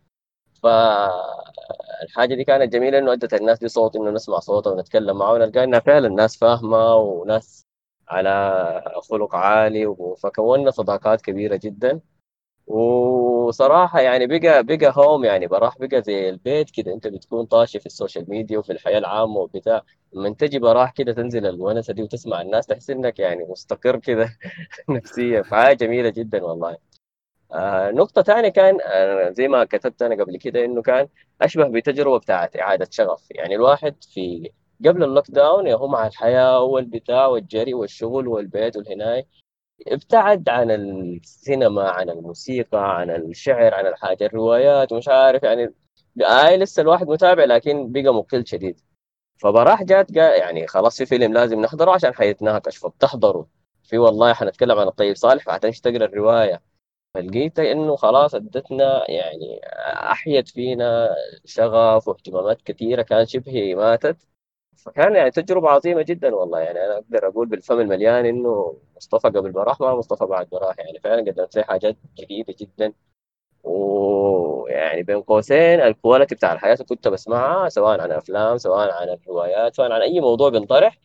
فالحاجة 0.62 2.35
دي 2.35 2.45
كانت 2.45 2.73
جميلة 2.73 2.99
إنه 2.99 3.12
أدت 3.12 3.35
الناس 3.35 3.59
دي 3.59 3.69
صوت 3.69 3.97
إنه 3.97 4.11
نسمع 4.11 4.39
صوتها 4.39 4.73
ونتكلم 4.73 5.19
معه 5.19 5.32
ونلقى 5.32 5.65
إنها 5.65 5.81
فعلا 5.81 6.09
ناس 6.09 6.37
فاهمة 6.37 6.95
وناس 6.97 7.66
على 8.09 8.31
خلق 9.11 9.35
عالي 9.35 9.97
فكونا 10.23 10.70
صداقات 10.70 11.20
كبيرة 11.20 11.57
جدا. 11.65 12.01
وصراحة 12.66 14.01
يعني 14.01 14.27
بقى 14.27 14.65
بقى 14.65 14.93
home 14.97 15.24
يعني 15.24 15.47
براح 15.47 15.78
بقى 15.78 16.03
زي 16.03 16.28
البيت 16.31 16.70
كده. 16.70 16.95
أنت 16.95 17.07
بتكون 17.09 17.47
طاشي 17.47 17.81
في 17.81 17.87
ال 17.86 17.92
social 17.92 18.27
media 18.31 18.59
وفي 18.59 18.73
الحياة 18.73 18.99
العامة 18.99 19.37
وبتاع. 19.41 19.82
لما 20.12 20.31
تجي 20.35 20.59
براح 20.59 20.93
كده 20.93 21.12
تنزل 21.12 21.47
الونسة 21.47 21.93
دي 21.95 22.03
وتسمع 22.03 22.41
الناس 22.43 22.66
تحس 22.66 22.91
إنك 22.91 23.19
يعني 23.19 23.45
مستقر 23.45 23.97
كده 23.99 24.39
نفسيا. 24.91 25.43
فحاجة 25.43 25.77
جميلة 25.77 26.11
جدا 26.11 26.45
والله. 26.45 26.90
آه 27.52 27.90
نقطة 27.90 28.22
تانية 28.22 28.48
كان 28.48 28.78
آه 28.85 29.31
زي 29.31 29.48
ما 29.48 29.64
كتبت 29.64 30.02
أنا 30.02 30.24
قبل 30.24 30.36
كده 30.39 30.64
إنه 30.64 30.82
كان 30.82 31.09
أشبه 31.43 31.68
بتجربة 31.68 32.18
بتاعت 32.18 32.56
إعادة 32.56 32.89
شغف. 32.90 33.27
يعني 33.31 33.55
الواحد 33.55 34.05
في 34.05 34.51
قبل 34.86 35.05
ال 35.05 35.31
lockdown 35.31 35.66
يا 35.66 35.74
هو 35.74 35.89
مع 35.89 36.06
الحياة 36.06 36.60
والبتاع 36.62 37.27
والجري 37.27 37.74
والشغل 37.74 38.28
والبيت 38.28 38.77
والهناي 38.77 39.27
ابتعد 39.89 40.48
عن 40.48 40.70
السينما 40.70 41.90
عن 41.90 42.10
الموسيقى 42.10 42.98
عن 43.01 43.10
الشعر 43.10 43.74
عن 43.74 43.86
الحاجة 43.86 44.27
الروايات 44.27 44.93
ومش 44.93 45.09
عارف 45.09 45.43
يعني 45.43 45.74
آي 46.22 46.56
لسه 46.56 46.82
الواحد 46.82 47.09
متابع 47.09 47.44
لكن 47.44 47.93
بقى 47.93 48.14
مقل 48.14 48.47
شديد. 48.47 48.81
فبراح 49.43 49.82
جات 49.82 50.18
قال 50.18 50.40
يعني 50.40 50.66
خلاص 50.66 50.98
في 50.98 51.06
فيلم 51.06 51.32
لازم 51.35 51.60
نحضره 51.60 51.90
عشان 51.93 52.14
حيتناقش 52.14 52.77
فبتحضره 52.78 53.48
في 53.85 53.98
والله 53.98 54.35
حنتكلم 54.35 54.78
عن 54.78 54.89
الطيب 54.89 55.16
صالح 55.16 55.44
فحتمشي 55.44 55.82
تقرأ 55.82 56.05
الرواية؟ 56.05 56.62
فلقيت 57.15 57.59
إنه 57.59 57.97
خلاص 57.97 58.35
أدتنا 58.35 59.11
يعني 59.11 59.61
أحيت 60.12 60.49
فينا 60.49 61.09
شغف 61.45 62.09
واهتمامات 62.09 62.62
كثيرة 62.62 63.03
كان 63.03 63.27
شبه 63.27 63.74
ماتت. 63.74 64.16
فكان 64.77 65.16
يعني 65.16 65.31
تجربة 65.31 65.69
عظيمة 65.70 66.03
جدا 66.03 66.35
والله. 66.35 66.61
يعني 66.61 66.85
أنا 66.87 66.95
أقدر 66.99 67.28
أقول 67.28 67.49
بالفم 67.49 67.81
المليان 67.81 68.27
إنه 68.27 68.77
مصطفى 68.97 69.28
قبل 69.28 69.53
براح 69.53 69.81
ما 69.81 69.95
مصطفى 69.95 70.24
بعد 70.27 70.49
براح 70.51 70.78
يعني 70.78 71.01
فعلا 71.01 71.20
قدمت 71.32 71.57
لي 71.57 71.65
حاجات 71.65 71.97
جديدة 72.19 72.55
جدا. 72.61 72.93
ويعني 73.65 74.81
يعني 74.87 75.03
بين 75.03 75.23
قوسين 75.23 75.81
ال 75.81 75.87
quality 75.87 76.35
بتاع 76.35 76.53
الحياة 76.53 76.74
اللي 76.74 76.85
كنت 76.85 77.09
بسمعها 77.09 77.69
سواء 77.69 78.01
عن 78.01 78.12
أفلام 78.12 78.59
سواء 78.59 78.93
عن 78.93 79.09
الروايات 79.09 79.74
سواء 79.77 79.93
عن 79.93 80.01
أي 80.03 80.20
موضوع 80.20 80.51
بينطرح 80.51 80.99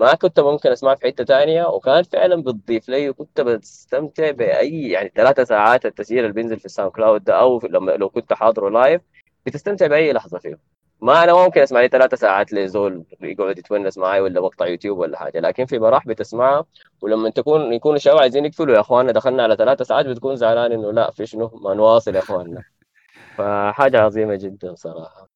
ما 0.00 0.14
كنت 0.14 0.40
ممكن 0.40 0.70
اسمع 0.72 0.94
في 0.94 1.06
حتة 1.06 1.24
تانية 1.24 1.64
وكان 1.66 2.02
فعلا 2.02 2.42
بتضيف 2.42 2.88
لي 2.88 3.10
وكنت 3.10 3.40
بستمتع 3.40 4.30
بأي 4.30 4.90
يعني 4.90 5.12
ثلاثة 5.16 5.44
ساعات 5.44 5.86
التسجيل 5.86 6.18
اللي 6.18 6.32
بينزل 6.32 6.58
في 6.58 6.64
ال 6.64 6.92
SoundCloud 6.92 7.24
ده 7.24 7.40
أو 7.40 7.60
لما 7.70 7.92
لو 7.92 8.08
كنت 8.08 8.32
حاضره 8.32 8.68
live 8.70 9.02
بتستمتع 9.46 9.86
بأي 9.86 10.12
لحظة 10.12 10.38
فيه. 10.38 10.58
ما 11.00 11.24
أنا 11.24 11.34
ممكن 11.44 11.60
أسمع 11.60 11.80
لي 11.80 11.88
ثلاثة 11.88 12.16
ساعات 12.16 12.52
لزول 12.52 13.04
يقعد 13.20 13.58
يتونس 13.58 13.98
معي 13.98 14.20
ولا 14.20 14.40
مقطع 14.40 14.66
يوتيوب 14.66 14.98
ولا 14.98 15.18
حاجة. 15.18 15.40
لكن 15.40 15.66
في 15.66 15.78
براح 15.78 16.06
بتسمعها 16.06 16.64
ولما 17.02 17.30
تكون 17.30 17.72
يكونوا 17.72 17.96
الشباب 17.96 18.18
عايزين 18.18 18.44
يقفلوا 18.44 18.74
يا 18.74 18.80
اخواننا 18.80 19.12
دخلنا 19.12 19.42
على 19.42 19.56
ثلاثة 19.56 19.84
ساعات 19.84 20.06
بتكون 20.06 20.36
زعلان 20.36 20.72
إنه 20.72 20.92
لا 20.92 21.10
في 21.10 21.26
شنو؟ 21.26 21.50
ما 21.64 21.74
نواصل 21.74 22.14
يا 22.14 22.20
اخواننا 22.20 22.62
فحاجة 23.38 24.00
عظيمة 24.00 24.34
جدا 24.34 24.74
صراحة. 24.74 25.29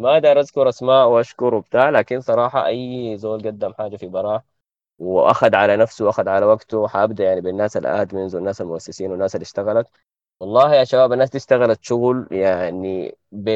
ما 0.00 0.12
أقدر 0.12 0.40
أذكر 0.40 0.68
أسماء 0.68 1.08
واشكر 1.08 1.54
وبتاع 1.54 1.90
لكن 1.90 2.20
صراحة 2.20 2.66
أي 2.66 3.16
زول 3.18 3.42
قدم 3.46 3.72
حاجة 3.74 3.96
في 3.96 4.06
براح 4.08 4.42
وأخذ 4.98 5.54
على 5.56 5.76
نفسه 5.76 6.06
وأخذ 6.06 6.28
على 6.28 6.46
وقته 6.46 6.88
حابدا 6.88 7.24
يعني 7.24 7.40
بالناس 7.40 7.76
الادمنز 7.76 8.34
والناس 8.36 8.60
المؤسسين 8.60 9.10
والناس 9.10 9.34
اللي 9.36 9.44
اشتغلت. 9.44 9.88
والله 10.40 10.74
يا 10.74 10.84
شباب 10.84 11.12
الناس 11.12 11.30
دي 11.30 11.38
اشتغلت 11.38 11.84
شغل 11.84 12.28
يعني 12.32 13.18
ب... 13.32 13.48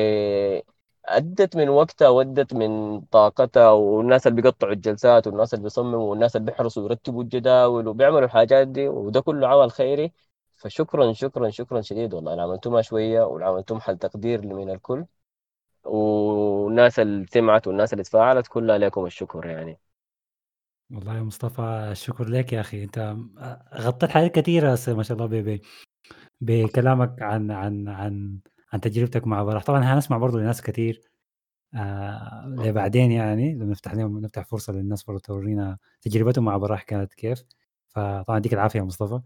أدت 1.07 1.57
من 1.57 1.69
وقتها 1.69 2.09
وأدت 2.09 2.55
من 2.55 3.01
طاقتها 3.01 3.71
والناس 3.71 4.27
اللي 4.27 4.43
بيقطعوا 4.43 4.73
الجلسات 4.73 5.27
والناس 5.27 5.55
اللي 5.55 5.63
بيصمموا 5.63 6.11
والناس 6.11 6.37
اللي 6.37 6.47
بيحرصوا 6.51 6.83
ويرتبوا 6.83 7.23
الجداول 7.23 7.89
وبيعملوا 7.89 8.21
الحاجات 8.25 8.69
دي 8.69 8.89
وده 8.89 9.21
كله 9.21 9.49
عمل 9.49 9.71
خيري. 9.71 10.13
فشكرا 10.57 11.13
شكرا 11.13 11.51
شكرا 11.51 11.81
شديد 11.81 12.15
والله. 12.15 12.33
اللي 12.33 12.43
عملتوها 12.43 12.83
شوية 12.83 13.23
واللي 13.23 13.47
عملتوهم 13.47 13.81
حل 13.81 13.99
تقدير 13.99 14.47
من 14.47 14.71
الكل. 14.71 15.05
والناس 15.87 16.99
اللي 16.99 17.27
سمعت 17.27 17.67
والناس 17.67 17.93
اللي 17.93 18.05
تفاعلت 18.05 18.47
كلها 18.47 18.79
لكم 18.79 19.07
الشكر 19.07 19.47
يعني. 19.47 19.79
والله 20.91 21.17
يا 21.17 21.23
مصطفى 21.23 21.89
الشكر 21.93 22.29
لك 22.29 22.53
يا 22.53 22.61
أخي. 22.61 22.85
أنت 22.85 23.17
غطيت 23.75 24.11
حاجات 24.11 24.35
كثيرة 24.35 24.79
ما 24.89 25.03
شاء 25.03 25.17
الله 25.17 25.27
ب- 25.27 25.49
ب- 25.49 25.61
بكلامك 26.41 27.23
عن 27.23 27.51
عن 27.51 27.89
عن 27.89 28.39
عن 28.73 28.81
تجربتك 28.81 29.27
مع 29.27 29.43
براح. 29.43 29.65
طبعا 29.65 29.81
هنسمع 29.95 30.19
برضه 30.19 30.39
لناس 30.41 30.63
كثير 30.63 31.01
آه 31.75 32.47
لبعدين 32.49 33.13
يعني 33.13 33.55
لما 33.55 33.67
نفتح 33.73 33.95
لهم 33.95 34.21
نفتح 34.21 34.45
فرصة 34.47 34.73
للناس 34.73 35.05
برضه 35.05 35.21
تورينا 35.21 35.79
تجربتهم 36.03 36.45
مع 36.45 36.57
براح 36.57 36.83
كانت 36.83 37.15
كيف. 37.15 37.45
فطبعا 37.89 38.39
يديك 38.39 38.55
العافية 38.55 38.79
يا 38.81 38.85
مصطفى. 38.85 39.21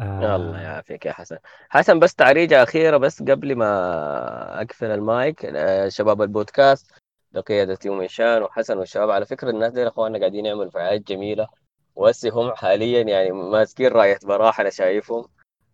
الله 0.00 0.58
آه. 0.58 0.62
يعافيك 0.62 1.06
يا 1.06 1.12
حسن. 1.12 1.36
حسن 1.68 1.98
بس 1.98 2.14
تعريجة 2.14 2.62
أخيرة 2.62 2.96
بس 2.96 3.22
قبل 3.22 3.56
ما 3.56 4.62
أقفل 4.62 4.86
المايك. 4.90 5.44
آه، 5.44 5.88
شباب 5.88 6.22
البودكاست 6.22 6.90
بقيادة 7.32 7.78
يوم 7.84 8.00
إيشان 8.00 8.42
وحسن 8.42 8.78
والشباب. 8.78 9.10
على 9.10 9.26
فكرة 9.26 9.50
الناس 9.50 9.72
دي 9.72 9.88
أخواننا 9.88 10.18
قاعدين 10.18 10.46
يعملوا 10.46 10.70
فعاليات 10.70 11.00
جميلة 11.08 11.48
وهسه 11.96 12.30
هم 12.30 12.54
حاليا 12.54 13.02
يعني 13.02 13.30
ماسكين 13.32 13.88
راية 13.92 14.18
براحة 14.24 14.60
أنا 14.60 14.70
شايفهم. 14.70 15.24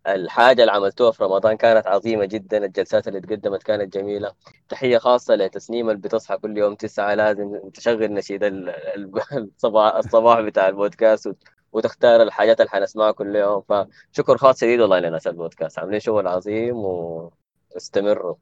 الحاجة 0.07 0.61
اللي 0.61 0.71
عملتوها 0.71 1.11
في 1.11 1.23
رمضان 1.23 1.57
كانت 1.57 1.87
عظيمة 1.87 2.25
جدا 2.25 2.65
الجلسات 2.65 3.07
اللي 3.07 3.21
تقدمت 3.21 3.63
كانت 3.63 3.93
جميلة. 3.97 4.33
تحية 4.69 4.97
خاصة 4.97 5.35
لتسنيم 5.35 5.89
اللي 5.89 6.01
بتصحى 6.01 6.37
كل 6.37 6.57
يوم 6.57 6.75
تسعة. 6.75 7.13
لازم 7.13 7.69
تشغل 7.73 8.13
نشيد 8.13 8.43
ال- 8.43 8.69
ال- 8.69 9.11
الصباح 9.55 9.95
الصباح 9.95 10.39
بتاع 10.39 10.67
البودكاست. 10.67 11.35
وتختار 11.73 12.21
الحاجات 12.21 12.59
اللي 12.61 12.69
حنسمعها 12.69 13.11
كل 13.11 13.35
يوم. 13.35 13.61
فشكر 13.61 14.37
خاص 14.37 14.59
شديد 14.61 14.79
والله 14.79 14.99
لناس 14.99 15.27
البودكاست 15.27 15.79
عاملين 15.79 15.99
شغل 15.99 16.27
عظيم 16.27 16.75
واستمروا. 16.75 18.35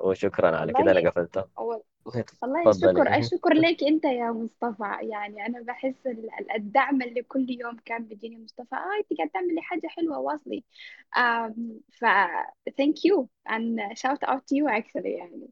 وشكرا 0.00 0.56
على 0.56 0.72
كده 0.72 0.90
أنا 0.90 1.10
قفلتها 1.10 1.48
والله 1.56 1.84
الشكر 2.70 3.14
الشكر 3.18 3.52
لك 3.54 3.84
أنت 3.84 4.04
يا 4.04 4.30
مصطفى. 4.32 4.84
يعني 5.02 5.46
أنا 5.46 5.62
بحس 5.62 6.06
ال- 6.06 6.30
ال- 6.40 6.52
الدعم 6.56 7.02
اللي 7.02 7.22
كل 7.22 7.46
يوم 7.50 7.76
كان 7.84 8.04
بيجيني 8.04 8.44
مصطفى 8.44 8.74
آه 8.74 8.98
أنت 9.00 9.18
قاعد 9.18 9.30
تعملي 9.30 9.60
حاجة 9.62 9.86
حلوة 9.86 10.18
واصلي 10.18 10.64
ف 11.92 12.04
thank 12.70 12.96
you 13.06 13.28
and 13.48 13.80
shout 13.96 14.22
out 14.28 14.42
to 14.46 14.56
you 14.56 14.68
actually 14.68 15.06
يعني. 15.18 15.50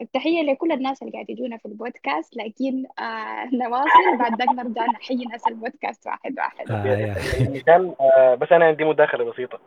التحية 0.00 0.42
لكل 0.42 0.72
الناس 0.72 1.02
اللي 1.02 1.12
قاعد 1.12 1.30
يجونا 1.30 1.56
في 1.56 1.66
البودكاست 1.66 2.36
لكن 2.36 2.84
آه 3.04 3.44
نواصل 3.54 4.16
بعد 4.18 4.34
ذاك 4.38 4.48
نرجع 4.48 4.84
نحيي 4.86 5.24
ناس 5.24 5.46
البودكاست 5.48 6.06
واحد 6.06 6.38
واحد. 6.38 6.70
آه 6.70 6.86
يا 6.86 7.14
مثال 7.50 7.94
آه، 8.00 8.34
بس 8.34 8.52
أنا 8.52 8.64
عندي 8.64 8.84
مداخلة 8.84 9.24
بسيطة. 9.24 9.60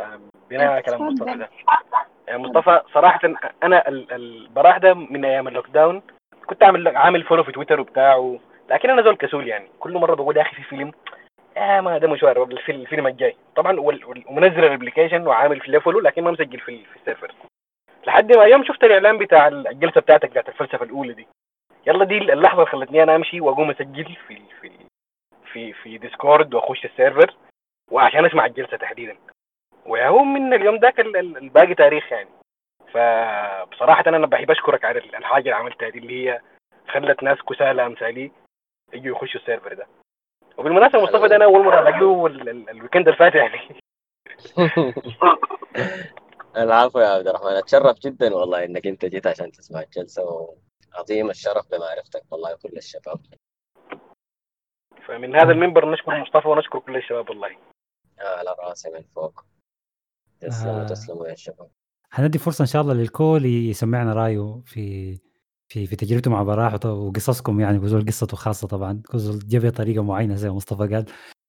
آه، 0.00 0.20
بناء 0.50 0.66
على 0.66 0.82
كلام 0.82 1.02
مصطفى 1.06 1.34
ده. 1.38 1.50
يعني 2.28 2.42
مصطفى 2.42 2.80
صراحة 2.94 3.20
أنا 3.62 3.88
ال- 3.88 4.12
البراح 4.12 4.78
ده 4.78 4.94
من 4.94 5.24
أيام 5.24 5.48
ال 5.48 5.68
lockdown. 5.68 6.02
كنت 6.46 6.62
عامل 6.62 6.96
عامل 6.96 7.22
follow 7.22 7.44
في 7.44 7.52
تويتر 7.52 7.80
وبتاع 7.80 8.16
و... 8.16 8.38
لكن 8.70 8.90
أنا 8.90 9.02
زول 9.02 9.16
كسول 9.16 9.48
يعني. 9.48 9.68
كل 9.80 9.92
مرة 9.98 10.14
بقول 10.14 10.36
يا 10.36 10.42
أخي 10.42 10.56
في 10.56 10.62
فيلم 10.62 10.92
يا 11.56 11.80
ما 11.80 11.98
ده 11.98 12.08
مشوار 12.08 12.42
الفيلم, 12.42 13.06
الجاي. 13.06 13.36
طبعا 13.56 13.80
ومنزل 14.26 14.64
ال 14.64 14.69
application 14.69 15.26
وعامل 15.26 15.60
في 15.60 15.80
follow 15.80 16.00
لكن 16.00 16.24
ما 16.24 16.30
مسجل 16.30 16.60
في, 16.60 16.84
في 16.84 16.96
ال 16.96 17.01
server. 17.01 17.34
لحد 18.06 18.36
ما 18.36 18.44
يوم 18.44 18.64
شفت 18.64 18.84
الإعلان 18.84 19.18
بتاع 19.18 19.48
الجلسة 19.48 20.00
بتاعتك 20.00 20.30
بتاعت 20.30 20.48
الفلسفة 20.48 20.84
الأولى 20.84 21.12
دي. 21.12 21.26
يلا 21.86 22.04
دي 22.04 22.18
اللحظة 22.18 22.58
اللي 22.62 22.72
خلتني 22.72 23.02
أنا 23.02 23.16
أمشي 23.16 23.40
وأقوم 23.40 23.70
أسجل 23.70 24.16
في 24.28 24.40
في 24.60 24.70
في 25.52 25.72
في 25.72 25.98
Discord 25.98 26.54
وأخش 26.54 26.84
ال 26.84 26.91
server 26.91 27.34
وعشان 27.90 28.24
أسمع 28.26 28.46
الجلسة 28.46 28.76
تحديدا. 28.76 29.16
وهو 29.86 30.24
من 30.24 30.54
اليوم 30.54 30.76
ذاك 30.76 31.00
ال- 31.00 31.16
ال- 31.16 31.36
الباقي 31.36 31.74
تاريخ 31.74 32.12
يعني. 32.12 32.28
فبصراحة 32.92 34.04
أنا 34.06 34.26
بحب 34.26 34.50
أشكرك 34.50 34.84
على 34.84 34.98
ال- 34.98 35.16
الحاجة 35.16 35.42
اللي 35.42 35.54
عملتها 35.56 35.88
دي 35.88 35.98
اللي 35.98 36.30
هي 36.30 36.40
خلت 36.88 37.22
ناس 37.22 37.38
كسالى 37.42 37.86
أمثالي 37.86 38.30
يجوا 38.92 39.16
يخشوا 39.16 39.40
ال 39.40 39.45
server 39.45 39.74
ده. 39.74 39.86
وبالمناسبة 40.56 41.02
مصطفى 41.02 41.28
ده 41.28 41.36
أنا 41.36 41.44
أول 41.44 41.64
مرة 41.64 41.80
ال- 42.48 42.70
ال 42.70 42.75
weekend 42.75 43.08
اللي 43.08 43.18
فات 43.18 43.34
يعني. 43.34 43.60
العفو 46.56 46.98
يا 46.98 47.08
عبد 47.08 47.28
الرحمن 47.28 47.52
أتشرف 47.52 47.98
جدا 47.98 48.34
والله 48.34 48.64
إنك 48.64 48.86
أنت 48.86 49.04
جيت 49.04 49.26
عشان 49.26 49.52
تسمع 49.52 49.80
الجلسة 49.80 50.22
وعظيم 50.94 51.30
الشرف 51.30 51.70
بمعرفتك 51.70 52.22
والله 52.30 52.54
كل 52.54 52.76
الشباب. 52.76 53.20
فمن 55.08 55.36
هذا 55.36 55.52
المنبر 55.52 55.92
نشكر 55.92 56.20
مصطفى 56.20 56.48
ونشكر 56.48 56.78
كل 56.78 56.96
الشباب 56.96 57.30
والله. 57.30 57.56
على 58.18 58.56
رأسي 58.58 58.90
من 58.90 59.02
فوق. 59.02 59.44
تسلموا 60.40 60.82
آه. 60.82 60.86
تسلموا 60.86 61.26
يا 61.26 61.34
شباب. 61.34 61.70
هندي 62.12 62.38
فرصة 62.38 62.62
إن 62.62 62.66
شاء 62.66 62.82
الله 62.82 62.94
للكل 62.94 63.46
يسمعنا 63.46 64.12
رأيه 64.12 64.60
في 64.64 65.18
في 65.68 65.86
في 65.86 65.96
تجربته 65.96 66.30
مع 66.30 66.42
براح 66.42 66.86
وقصصكم 66.86 67.60
يعني 67.60 67.78
كل 67.78 67.88
زول 67.88 68.06
قصته 68.06 68.36
خاصة 68.36 68.68
طبعا. 68.68 69.02
كل 69.08 69.18
زول 69.18 69.38
جاب 69.38 69.66
بطريقه 69.66 70.02
معينة 70.02 70.34
زي 70.34 70.48
ما 70.48 70.54
مصطفى 70.54 70.94
قال 70.94 71.04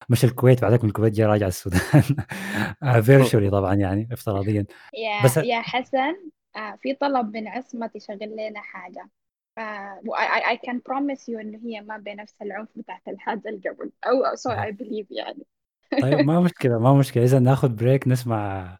مشى 0.09 0.25
الكويت 0.25 0.61
بعدك 0.61 0.83
من 0.83 0.89
الكويت 0.89 1.13
جاء 1.13 1.27
راجع 1.27 1.47
السودان. 1.47 1.81
virtually 3.05 3.49
طبعا 3.49 3.75
يعني 3.75 4.09
افتراضيا. 4.11 4.65
يا 4.93 5.23
بس 5.23 5.37
يا 5.37 5.61
حسن 5.61 6.15
آه 6.55 6.77
في 6.81 6.93
طلب 6.93 7.37
من 7.37 7.47
عصمة 7.47 7.87
تشغل 7.87 8.35
لنا 8.37 8.61
حاجة. 8.61 9.09
آه 9.57 10.01
و 10.07 10.15
I, 10.15 10.19
I, 10.19 10.57
I 10.57 10.69
can 10.69 10.75
promise 10.75 11.33
you 11.33 11.39
إنه 11.39 11.59
هي 11.65 11.81
ما 11.81 11.97
بنفس 11.97 12.41
العنف 12.41 12.69
بتاعت 12.75 13.01
الحاجة 13.07 13.41
اللي 13.45 13.69
قبل. 13.69 13.91
أو 14.05 14.35
so 14.35 14.57
I 14.57 14.71
believe 14.71 15.07
يعني. 15.11 15.45
طيب 16.01 16.19
ما 16.19 16.39
مشكلة 16.39 16.79
ما 16.79 16.93
مشكلة. 16.93 17.23
إذا 17.23 17.39
ناخذ 17.39 17.69
break 17.69 18.07
نسمع 18.07 18.77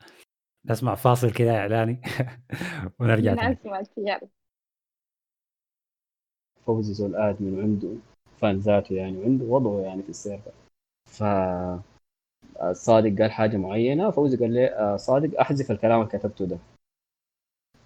نسمع 0.65 0.95
فاصل 0.95 1.31
كده 1.31 1.57
إعلاني. 1.57 2.01
ونرجع 2.99 3.31
عصمة 3.31 3.88
يلا 3.97 4.36
فوزي 6.68 6.94
زول 6.94 7.15
admin 7.15 7.60
وعنده 7.60 7.89
fan 8.38 8.57
ذاته 8.57 8.95
يعني 8.95 9.18
وعنده 9.18 9.45
وضعه 9.45 9.81
يعني 9.81 10.03
في 10.03 10.10
ال 10.10 10.15
server. 10.15 10.52
ف 11.10 11.23
صادق 12.72 13.22
قال 13.22 13.31
حاجة 13.31 13.57
معينة 13.57 14.11
فوزي 14.11 14.38
قال 14.38 14.53
لي 14.53 14.68
آه، 14.68 14.98
صادق 14.98 15.39
أحذف 15.39 15.72
الكلام 15.72 16.02
اللي 16.02 16.11
كتبته 16.19 16.45
ده. 16.45 16.57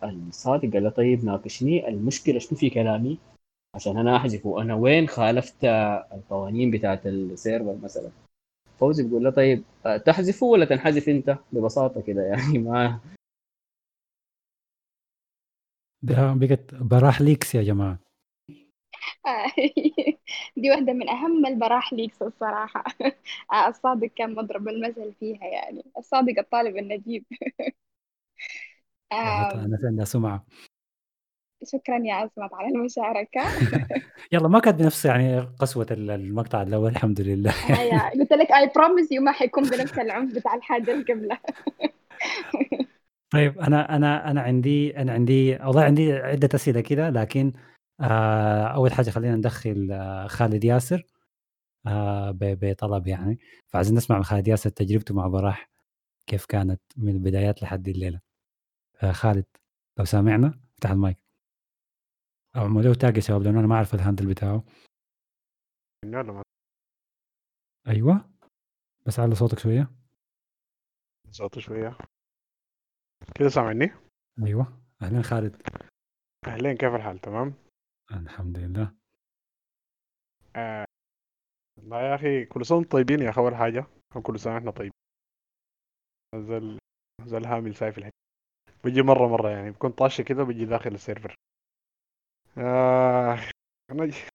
الصادق 0.03 0.73
قال 0.73 0.83
له 0.83 0.89
طيب 0.89 1.25
ناقشني 1.25 1.87
المشكلة 1.87 2.39
شنو 2.39 2.57
في 2.57 2.69
كلامي؟ 2.69 3.17
عشان 3.75 3.97
أنا 3.97 4.15
أحذفه. 4.17 4.61
أنا 4.61 4.75
وين 4.75 5.07
خالفت 5.07 5.63
آه، 5.63 6.07
القوانين 6.13 6.71
بتاعت 6.71 7.07
ال 7.07 7.17
server 7.17 7.75
مثلا؟ 7.83 8.09
فوزي 8.79 9.03
بيقول 9.03 9.23
له 9.23 9.29
طيب 9.29 9.63
آه، 9.85 9.97
تحذفه 9.97 10.45
ولا 10.45 10.65
تنحذف 10.65 11.09
أنت؟ 11.09 11.37
ببساطة 11.51 12.01
كده 12.01 12.21
يعني 12.21 12.57
ما 12.57 12.99
ده 16.03 16.33
بقت 16.33 16.75
براح 16.75 17.21
leaks 17.21 17.55
يا 17.55 17.63
جماعة. 17.63 17.91
آه، 17.91 18.10
دي 20.57 20.71
واحدة 20.71 20.93
من 20.93 21.09
أهم 21.09 21.45
البراح 21.45 21.93
leaks 21.93 22.21
الصراحة. 22.21 22.83
آه، 23.53 23.67
الصادق 23.69 24.07
كان 24.07 24.35
مضرب 24.35 24.67
المثل 24.67 25.13
فيها 25.19 25.45
يعني. 25.45 25.83
الصادق 25.97 26.39
الطالب 26.39 26.77
النجيب. 26.77 27.25
آم، 29.13 29.19
أنا 29.19 29.77
عندها 29.83 30.05
سمعة. 30.05 30.45
شكرا 31.63 31.97
يا 32.05 32.13
عصمت 32.13 32.53
على 32.53 32.67
المشاركة. 32.67 33.41
يلا 34.31 34.47
ما 34.47 34.59
كانت 34.59 34.79
بنفس 34.79 35.05
يعني 35.05 35.39
قسوة 35.39 35.87
ال- 35.91 36.11
المقطع 36.11 36.61
الأول 36.61 36.91
الحمد 36.91 37.21
لله. 37.21 37.51
آه 37.51 38.09
قلت 38.09 38.33
لك 38.33 38.51
I 38.51 38.71
promise 38.75 39.11
you 39.11 39.21
ما 39.21 39.31
حيكون 39.31 39.63
بنفس 39.63 39.99
العنف 39.99 40.35
بتاع 40.35 40.55
الحاجة 40.55 40.91
اللي 40.91 41.03
قبلها 41.03 41.39
طيب 43.29 43.59
أنا 43.59 43.95
أنا 43.95 44.31
أنا 44.31 44.41
عندي 44.41 44.97
أنا 44.97 45.11
عندي 45.13 45.55
والله 45.55 45.83
عندي 45.83 46.13
عدة 46.13 46.49
أسئلة 46.55 46.81
كده 46.81 47.09
لكن 47.09 47.53
آه 48.01 48.67
أول 48.67 48.91
حاجة 48.93 49.09
خلينا 49.09 49.35
ندخل 49.35 49.89
آه 49.91 50.27
خالد 50.27 50.63
ياسر. 50.63 51.03
آه 51.87 52.31
بطلب 52.41 53.07
يعني. 53.07 53.39
فعايزين 53.67 53.97
نسمع 53.97 54.17
من 54.17 54.23
خالد 54.23 54.47
ياسر 54.47 54.69
تجربته 54.69 55.15
مع 55.15 55.27
براح 55.27 55.69
كيف 56.27 56.45
كانت 56.45 56.81
من 56.97 57.15
البدايات 57.15 57.63
لحد 57.63 57.87
الليلة. 57.87 58.21
آه 59.03 59.11
خالد 59.11 59.45
لو 59.99 60.05
سامعنا 60.05 60.59
افتح 60.73 60.91
المايك. 60.91 61.17
له 62.55 62.93
tag 62.93 63.15
يا 63.15 63.21
شباب 63.21 63.41
لأنه 63.41 63.59
أنا 63.59 63.67
ما 63.67 63.75
أعرف 63.75 63.93
ال 63.93 63.98
handle 63.98 64.27
بتاعه. 64.27 64.63
يلا 66.05 66.41
أيوه. 67.87 68.29
بس 69.05 69.19
على 69.19 69.35
صوتك 69.35 69.59
شوية. 69.59 69.91
صوته 71.31 71.61
شوية. 71.61 71.97
كده 73.35 73.49
سامعني؟ 73.49 73.91
أيوه. 74.43 74.81
أهلا 75.01 75.21
خالد. 75.21 75.61
أهلين 76.47 76.77
كيف 76.77 76.95
الحال؟ 76.95 77.19
تمام؟ 77.19 77.60
الحمد 78.13 78.57
لله. 78.57 78.91
آه. 80.55 80.85
لا 81.83 82.09
يا 82.09 82.15
أخي 82.15 82.45
كل 82.45 82.59
وأنتم 82.59 82.83
طيبين 82.89 83.19
يا 83.21 83.29
أخي 83.29 83.41
أول 83.41 83.55
حاجة. 83.55 83.85
وكل 84.15 84.39
سنة 84.39 84.57
إحنا 84.57 84.71
طيبين. 84.71 84.91
زي 86.35 86.77
زي 87.25 87.37
الهامل 87.37 87.75
ساي 87.75 87.86
في 87.86 87.97
الحي. 87.97 88.11
بيجي 88.83 89.01
مرة 89.01 89.27
مرة 89.27 89.49
يعني 89.49 89.71
بكون 89.71 89.91
طاشة 89.91 90.21
كده 90.21 90.43
بيجي 90.43 90.65
داخل 90.65 90.89
السيرفر. 90.93 91.35
آه. 92.57 93.37
أنا 93.91 94.05
ج- 94.05 94.29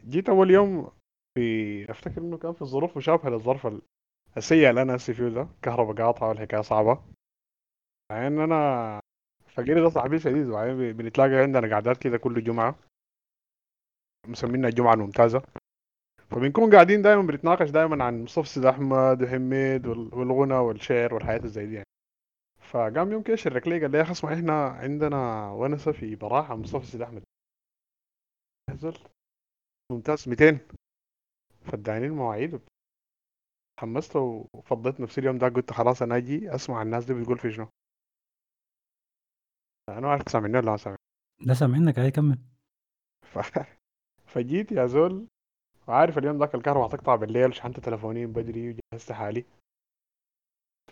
جيت 0.00 0.28
أول 0.28 0.50
يوم 0.50 0.92
في 1.34 1.90
أفتكر 1.90 2.20
إنه 2.20 2.38
كان 2.38 2.52
في 2.52 2.64
ظروف 2.64 2.96
مشابهة 2.96 3.30
للظرف 3.30 3.66
ال- 3.66 3.82
السيء 4.36 4.70
اللي 4.70 4.82
أنا 4.82 4.96
هسي 4.96 5.14
فيه 5.14 5.28
ده. 5.28 5.48
كهرباء 5.62 5.96
قاطعة 6.06 6.28
والحكاية 6.28 6.60
صعبة. 6.60 7.02
بعدين 8.10 8.40
أنا 8.40 9.00
فقيري 9.54 9.80
ده 9.80 9.88
صاحبي 9.88 10.18
شديد 10.18 10.46
وبعدين 10.48 10.92
بنتلاقى 10.92 11.34
عندنا 11.34 11.74
قعدات 11.74 11.98
كده 11.98 12.18
كل 12.18 12.44
جمعة 12.44 12.74
مسمينها 14.28 14.68
الجمعة 14.68 14.94
الممتازة. 14.94 15.42
فبنكون 16.30 16.72
قاعدين 16.74 17.02
دائما 17.02 17.22
بنتناقش 17.22 17.70
دائما 17.70 18.04
عن 18.04 18.26
سيد 18.26 18.64
أحمد 18.64 19.22
وحميد 19.22 19.86
وال- 19.86 20.14
والغنى 20.14 20.54
والشعر 20.54 21.14
والحياة 21.14 21.38
الزي 21.44 21.66
دي 21.66 21.74
يعني. 21.74 21.86
فقام 22.60 23.12
يوم 23.12 23.22
كده 23.22 23.36
شرك 23.36 23.68
لي 23.68 23.80
قال 23.80 23.90
لي 23.90 23.98
يا 23.98 24.02
أخي 24.02 24.12
اسمع 24.12 24.34
إحنا 24.34 24.66
عندنا 24.68 25.50
ونسة 25.50 25.92
في 25.92 26.16
براحة 26.16 26.56
مصطفى 26.56 27.04
أحمد 27.04 27.22
نزل. 28.70 28.94
ممتاز. 29.92 30.28
200 30.28 30.58
فاداني 31.64 32.06
المواعيد. 32.06 32.60
تحمست 33.76 34.16
وفضيت 34.16 35.00
نفسي 35.00 35.20
اليوم 35.20 35.38
ده 35.38 35.48
قلت 35.48 35.72
خلاص 35.72 36.02
أنا 36.02 36.16
أجي 36.16 36.54
أسمع 36.54 36.82
الناس 36.82 37.04
دي 37.04 37.14
بتقول 37.14 37.38
في 37.38 37.50
شنو. 37.52 37.68
أنا 39.88 40.08
عرفت 40.10 40.28
سامعني 40.28 40.58
ولا 40.58 40.70
ما 40.70 40.76
سامعني؟ 40.76 40.98
لا 41.40 41.54
سامعينك 41.54 41.98
عادي 41.98 42.10
كمل. 42.10 42.38
ف... 43.26 43.38
فجيت 44.32 44.72
يا 44.72 44.86
زول 44.86 45.26
وعارف 45.88 46.18
اليوم 46.18 46.38
ذاك 46.38 46.54
الكهرباء 46.54 46.86
هتقطع 46.86 47.14
بالليل 47.16 47.54
شحنت 47.54 47.80
تلفوني 47.80 48.26
بدري 48.26 48.68
وجهزت 48.68 49.12
حالي. 49.12 49.44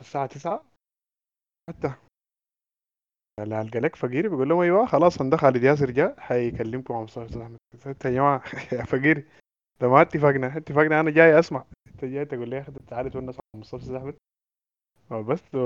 الساعة 0.00 0.26
تسعة 0.26 0.64
حتى. 1.70 1.94
لا 3.46 3.60
ألقى 3.62 3.80
لك 3.80 3.96
فقيري 3.96 4.28
بيقول 4.28 4.48
لهم 4.48 4.60
أيوه 4.60 4.86
خلاص 4.86 5.20
هندخل 5.22 5.40
خالد 5.40 5.62
ياسر 5.62 5.90
جاء 5.90 6.20
حيكلمكم 6.20 6.94
عن 6.94 7.06
سيد 7.06 7.36
أحمد 7.36 7.58
قلت 7.86 8.04
يا 8.04 8.10
جماعة 8.10 8.42
يا 8.72 8.84
فقيري 8.84 9.24
ده 9.80 9.88
ما 9.88 10.02
اتفقنا 10.02 10.56
اتفقنا 10.56 11.00
أنا 11.00 11.10
جاي 11.10 11.38
أسمع. 11.38 11.64
أنت 11.88 12.04
جاي 12.04 12.24
تقول 12.24 12.48
لي 12.48 12.56
يا 12.56 12.60
أنت 12.62 12.78
تعالى 12.88 13.10
تونس 13.10 13.34
عن 13.34 13.60
مصطفى 13.60 13.84
سيد 13.84 14.14
أحمد 15.12 15.24
بس 15.26 15.54
و... 15.54 15.58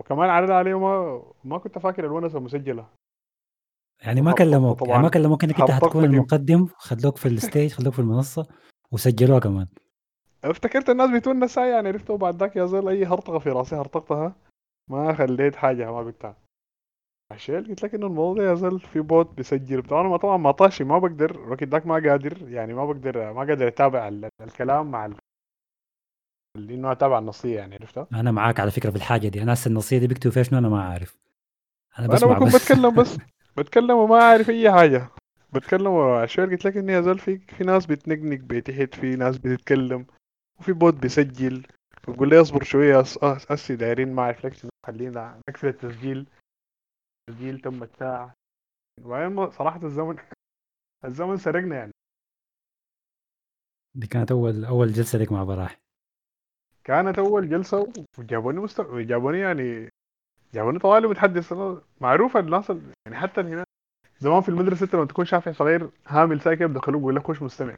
وكمان 0.00 0.30
عرض 0.30 0.50
عليه 0.50 0.78
ما 0.78 1.22
ما 1.44 1.58
كنت 1.58 1.78
فاكر 1.78 2.04
الونسة 2.04 2.40
مسجلة. 2.40 2.86
يعني 4.02 4.20
ما 4.22 4.32
كلموك 4.32 4.88
يعني 4.88 5.02
ما 5.02 5.08
كلموك 5.08 5.44
إنك 5.44 5.60
أنت 5.60 5.70
حتكون 5.70 6.04
المقدم 6.04 6.66
خلوك 6.76 7.16
في 7.16 7.26
ال 7.32 7.39
stage 7.39 7.72
خلوك 7.72 7.92
في 7.94 7.98
المنصة 7.98 8.46
وسجلوها 8.92 9.40
كمان. 9.40 9.66
افتكرت 10.44 10.90
الناس 10.90 11.10
بتونس 11.10 11.58
هاي 11.58 11.70
يعني 11.70 11.88
عرفته 11.88 12.16
بعد 12.16 12.36
ذاك 12.36 12.56
يا 12.56 12.66
زول 12.66 12.88
أي 12.88 13.04
هرطقة 13.04 13.38
في 13.38 13.50
راسي 13.50 13.76
هرطقتها. 13.76 14.34
ما 14.90 15.14
خليت 15.14 15.56
حاجة 15.56 15.92
ما 15.92 15.98
قلتها. 15.98 16.36
عشان 17.32 17.66
قلت 17.66 17.82
لك 17.82 17.94
إنه 17.94 18.06
الموضوع 18.06 18.44
يا 18.44 18.54
زول 18.54 18.80
في 18.80 19.00
بوت 19.00 19.34
بيسجل. 19.36 19.82
بتاع 19.82 20.00
أنا 20.00 20.08
ما 20.08 20.16
طبعا 20.16 20.36
ما 20.36 20.50
طاشي 20.50 20.84
ما 20.84 20.98
بقدر 20.98 21.30
الوقت 21.30 21.64
ذاك 21.64 21.86
ما 21.86 21.94
قادر 21.94 22.48
يعني 22.48 22.74
ما 22.74 22.84
بقدر 22.86 23.32
ما 23.32 23.40
قادر 23.40 23.68
أتابع 23.68 24.08
ال- 24.08 24.28
الكلام 24.40 24.90
مع 24.90 25.06
ال... 26.56 26.70
انه 26.70 26.92
اتابع 26.92 27.18
النصية 27.18 27.56
يعني 27.56 27.74
عرفتها 27.74 28.06
أنا 28.12 28.30
معاك 28.32 28.60
على 28.60 28.70
فكرة 28.70 28.90
في 28.90 28.96
الحاجة 28.96 29.28
دي. 29.28 29.42
أنا 29.42 29.52
هسه 29.52 29.68
النصية 29.68 29.98
دي. 29.98 30.06
بيكتبوا 30.06 30.32
فيها 30.32 30.42
شنو؟ 30.42 30.58
أنا 30.58 30.68
ما 30.68 30.82
عارف 30.82 31.18
أنا 31.98 32.06
أنا 32.06 32.14
بسمع 32.14 32.32
بكون 32.32 32.48
بس. 32.48 32.62
بتكلم 32.62 32.94
بس. 32.94 33.16
بتكلم 33.58 33.90
وما 33.90 34.24
عارف 34.24 34.50
أي 34.50 34.72
حاجة. 34.72 35.08
بتكلم 35.52 35.92
عشان 35.96 36.50
قلت 36.50 36.64
لك 36.64 36.76
إني 36.76 36.92
يا 36.92 37.00
زول 37.00 37.18
في 37.18 37.38
في 37.38 37.64
ناس 37.64 37.86
بتنقنق 37.86 38.38
بتحت 38.40 38.94
في 38.94 39.16
ناس 39.16 39.38
بتتكلم 39.38 40.06
وفي 40.60 40.72
bot 40.72 40.94
بيسجل. 40.94 41.66
بقول 42.08 42.28
لي 42.28 42.40
اصبر 42.40 42.62
شوية 42.62 43.00
اسي 43.24 43.76
دايرين 43.76 44.14
ما 44.14 44.22
أعرف 44.22 44.46
لك 44.46 44.56
خلينا 44.86 45.40
نقفل 45.48 45.68
التسجيل. 45.68 46.26
التسجيل 47.30 47.60
تم 47.60 47.82
الساع. 47.82 48.34
وبعدين 49.02 49.50
صراحة 49.50 49.80
الزمن 49.82 50.16
الزمن 51.04 51.36
سرقنا 51.36 51.76
يعني. 51.76 51.92
دي 53.94 54.06
كانت 54.06 54.30
اول 54.32 54.64
أول 54.64 54.92
جلسة 54.92 55.18
لك 55.18 55.32
مع 55.32 55.44
براح. 55.44 55.81
كانت 56.84 57.18
اول 57.18 57.48
جلسه 57.48 57.92
وجابوني 58.18 58.60
مست... 58.60 58.80
جابوني 58.80 59.38
يعني 59.38 59.88
جابوني 60.54 60.78
طوالي 60.78 61.06
متحدث. 61.08 61.54
معروف 62.00 62.36
الناس 62.36 62.70
ال- 62.70 62.92
يعني 63.06 63.18
حتى 63.18 63.40
هنا 63.40 63.64
زمان 64.18 64.40
في 64.40 64.48
المدرسة 64.48 64.84
انت 64.84 64.94
لما 64.94 65.04
تكون 65.04 65.24
شافع 65.24 65.52
صغير 65.52 65.90
هامل 66.06 66.40
ساكن 66.40 66.66
بدخلوك 66.66 66.98
بيقول 67.00 67.16
لك 67.16 67.22
خش 67.22 67.42
مستمع. 67.42 67.76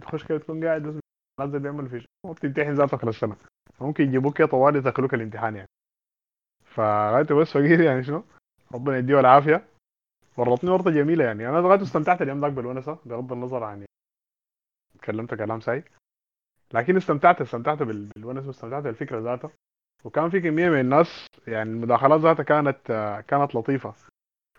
تخش 0.00 0.24
كده 0.24 0.38
تكون 0.38 0.64
قاعد 0.64 1.00
نازل 1.40 1.58
بيعمل 1.58 1.88
في 1.88 2.00
شيء 2.00 2.32
بتمتحن 2.32 2.74
ذاتك 2.74 2.94
اخر 2.94 3.08
السنة 3.08 3.36
ممكن 3.80 4.04
يجيبوك 4.04 4.38
كده 4.38 4.46
طوالي 4.46 4.78
يدخلوك 4.78 5.14
الامتحان 5.14 5.56
يعني. 5.56 5.68
فغايته 6.64 7.34
بس 7.34 7.50
فقير 7.52 7.80
يعني 7.80 8.02
شنو؟ 8.04 8.24
ربنا 8.74 8.98
يديه 8.98 9.20
العافية. 9.20 9.64
ورطني 10.36 10.70
ورطة 10.70 10.90
جميلة 10.90 11.24
يعني. 11.24 11.48
أنا 11.48 11.60
غايته 11.60 11.82
استمتعت 11.82 12.22
اليوم 12.22 12.40
ذاك 12.40 12.52
بالونسة 12.52 12.98
بغض 13.06 13.32
النظر 13.32 13.64
عن 13.64 13.84
تكلمت 14.98 15.34
كلام 15.34 15.60
ساي 15.60 15.84
لكن 16.74 16.96
استمتعت 16.96 17.40
استمتعت 17.40 17.82
بال- 17.82 18.08
بالونس 18.16 18.46
واستمتعت 18.46 18.82
بالفكرة 18.82 19.20
ذاتها. 19.20 19.50
وكان 20.04 20.30
في 20.30 20.40
كمية 20.40 20.68
من 20.70 20.80
الناس 20.80 21.26
يعني 21.46 21.70
المداخلات 21.70 22.20
ذاتها 22.20 22.42
كانت 22.42 22.78
كانت 23.28 23.54
لطيفة. 23.54 23.94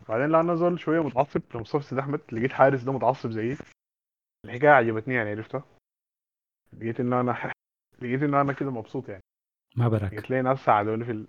بعدين 0.10 0.26
لما 0.28 0.54
نزل 0.54 0.80
شوية 0.80 1.04
متعصب 1.04 1.42
لمصطفى 1.56 1.84
سيد 1.84 2.00
أحمد 2.00 2.22
لقيت 2.32 2.52
حارس 2.54 2.84
ده 2.84 2.92
متعصب 2.92 3.32
زيي. 3.32 3.58
الحكاية 4.46 4.70
عجبتني 4.70 5.14
يعني 5.14 5.30
عرفتها؟ 5.32 5.64
لقيت 6.74 7.00
انه 7.00 7.20
أنا 7.22 7.52
لقيت 8.02 8.24
انه 8.24 8.42
أنا 8.42 8.54
كده 8.54 8.72
مبسوط 8.72 9.10
يعني. 9.10 9.24
ما 9.76 9.88
براك 9.88 10.14
لقيت 10.14 10.30
لي 10.30 10.42
ناس 10.42 10.60
ساعدوني 10.60 11.06
في 11.06 11.12
ال... 11.12 11.28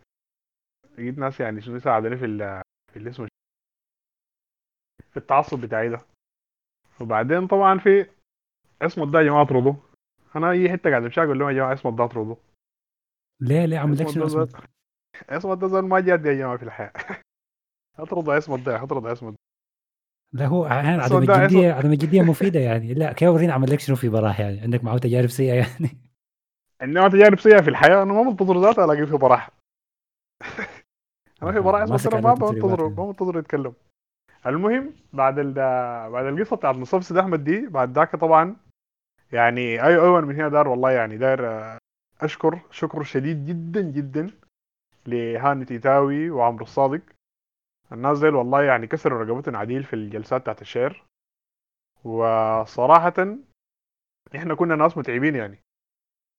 لقيت 0.92 1.18
ناس 1.18 1.40
يعني 1.40 1.60
شنو 1.60 1.78
ساعدوني 1.78 2.16
في 2.16 2.24
ال... 2.24 2.62
في 2.92 2.96
اللي 2.96 3.10
اسمه 3.10 3.28
في 5.10 5.16
التعصب 5.16 5.60
بتاعي 5.60 5.88
ده. 5.88 6.00
وبعدين 7.00 7.46
طبعا 7.46 7.78
في 7.78 8.06
اسمه 8.82 9.10
ده 9.12 9.18
يا 9.18 9.24
جماعة 9.24 9.42
اطردوا 9.42 9.74
أنا 10.36 10.50
اي 10.50 10.72
حتة 10.72 10.90
قاعد 10.90 11.04
امشي 11.04 11.22
أقول 11.22 11.38
لهم 11.38 11.48
يا 11.48 11.54
جماعة 11.54 11.72
اسمه 11.72 11.96
ده 11.96 12.04
اطردوا 12.04 12.36
ليه 13.40 13.64
ليه 13.64 13.78
عمل 13.78 13.98
لك 13.98 14.06
اسمه 14.06 14.48
اسمه 15.28 15.54
ده 15.54 15.80
ما 15.80 16.00
جاد 16.00 16.26
يا 16.26 16.32
جماعة 16.32 16.56
في 16.56 16.62
الحياة. 16.62 16.92
اطردوا 17.98 18.38
اسمه 18.38 18.56
ده 18.58 18.82
اطردوا 18.82 19.12
اسمه 19.12 19.34
لا 20.32 20.46
هو 20.46 20.64
عدم 20.64 21.18
الجديه 21.18 21.72
عدم 21.72 21.92
الجدية 21.92 22.22
مفيدة 22.22 22.60
يعني. 22.60 22.94
لا 22.94 23.12
كيف 23.12 23.28
ورينا 23.28 23.52
عمل 23.52 23.70
لك 23.70 23.80
شنو 23.80 23.96
في 23.96 24.08
براح 24.08 24.40
يعني؟ 24.40 24.60
عندك 24.60 24.84
معه 24.84 24.98
تجارب 24.98 25.28
سيئة 25.28 25.54
يعني. 25.54 25.98
انما 26.82 27.08
تجارب 27.08 27.38
سيئة 27.38 27.60
في 27.60 27.70
الحياة. 27.70 28.02
أنا 28.02 28.12
ما 28.12 28.22
منتظر 28.22 28.60
ذاتها 28.60 28.84
الاقي 28.84 29.06
في 29.06 29.16
براح. 29.16 29.50
أنا 31.42 31.52
في 31.52 31.60
براح 31.60 31.82
اسمه 31.82 32.20
ما 32.20 32.34
بنتظره 32.34 32.82
يعني. 32.82 32.94
ما 32.94 33.06
بنتظره 33.06 33.38
يتكلم. 33.38 33.72
المهم 34.46 34.94
بعد 35.12 35.38
ال 35.38 35.52
بعد 36.10 36.26
القصة 36.26 36.56
بتاعت 36.56 36.84
سيد 36.84 37.16
أحمد 37.16 37.44
دي 37.44 37.66
بعد 37.66 37.98
ذاك 37.98 38.16
طبعا 38.16 38.56
يعني 39.32 39.60
اي 39.60 39.86
أيوه 39.86 40.20
من 40.20 40.34
هنا 40.34 40.48
دار 40.48 40.68
والله 40.68 40.90
يعني 40.90 41.16
داير 41.16 41.46
آه، 41.48 41.78
أشكر 42.20 42.60
شكر 42.70 43.02
شديد 43.02 43.46
جدا 43.46 43.80
جدا 43.80 44.30
لهاني 45.06 45.64
تيتاوي 45.64 46.30
وعمرو 46.30 46.64
الصادق. 46.64 47.00
الناس 47.92 48.18
ديل 48.20 48.34
والله 48.34 48.62
يعني 48.62 48.86
كسروا 48.86 49.24
رقبتهم 49.24 49.56
عديل 49.56 49.84
في 49.84 49.96
الجلسات 49.96 50.40
بتاعت 50.40 50.62
الشعر 50.62 51.04
وصراحة 52.04 53.14
إحنا 54.36 54.54
كنا 54.54 54.76
ناس 54.76 54.98
متعبين 54.98 55.36
يعني. 55.36 55.58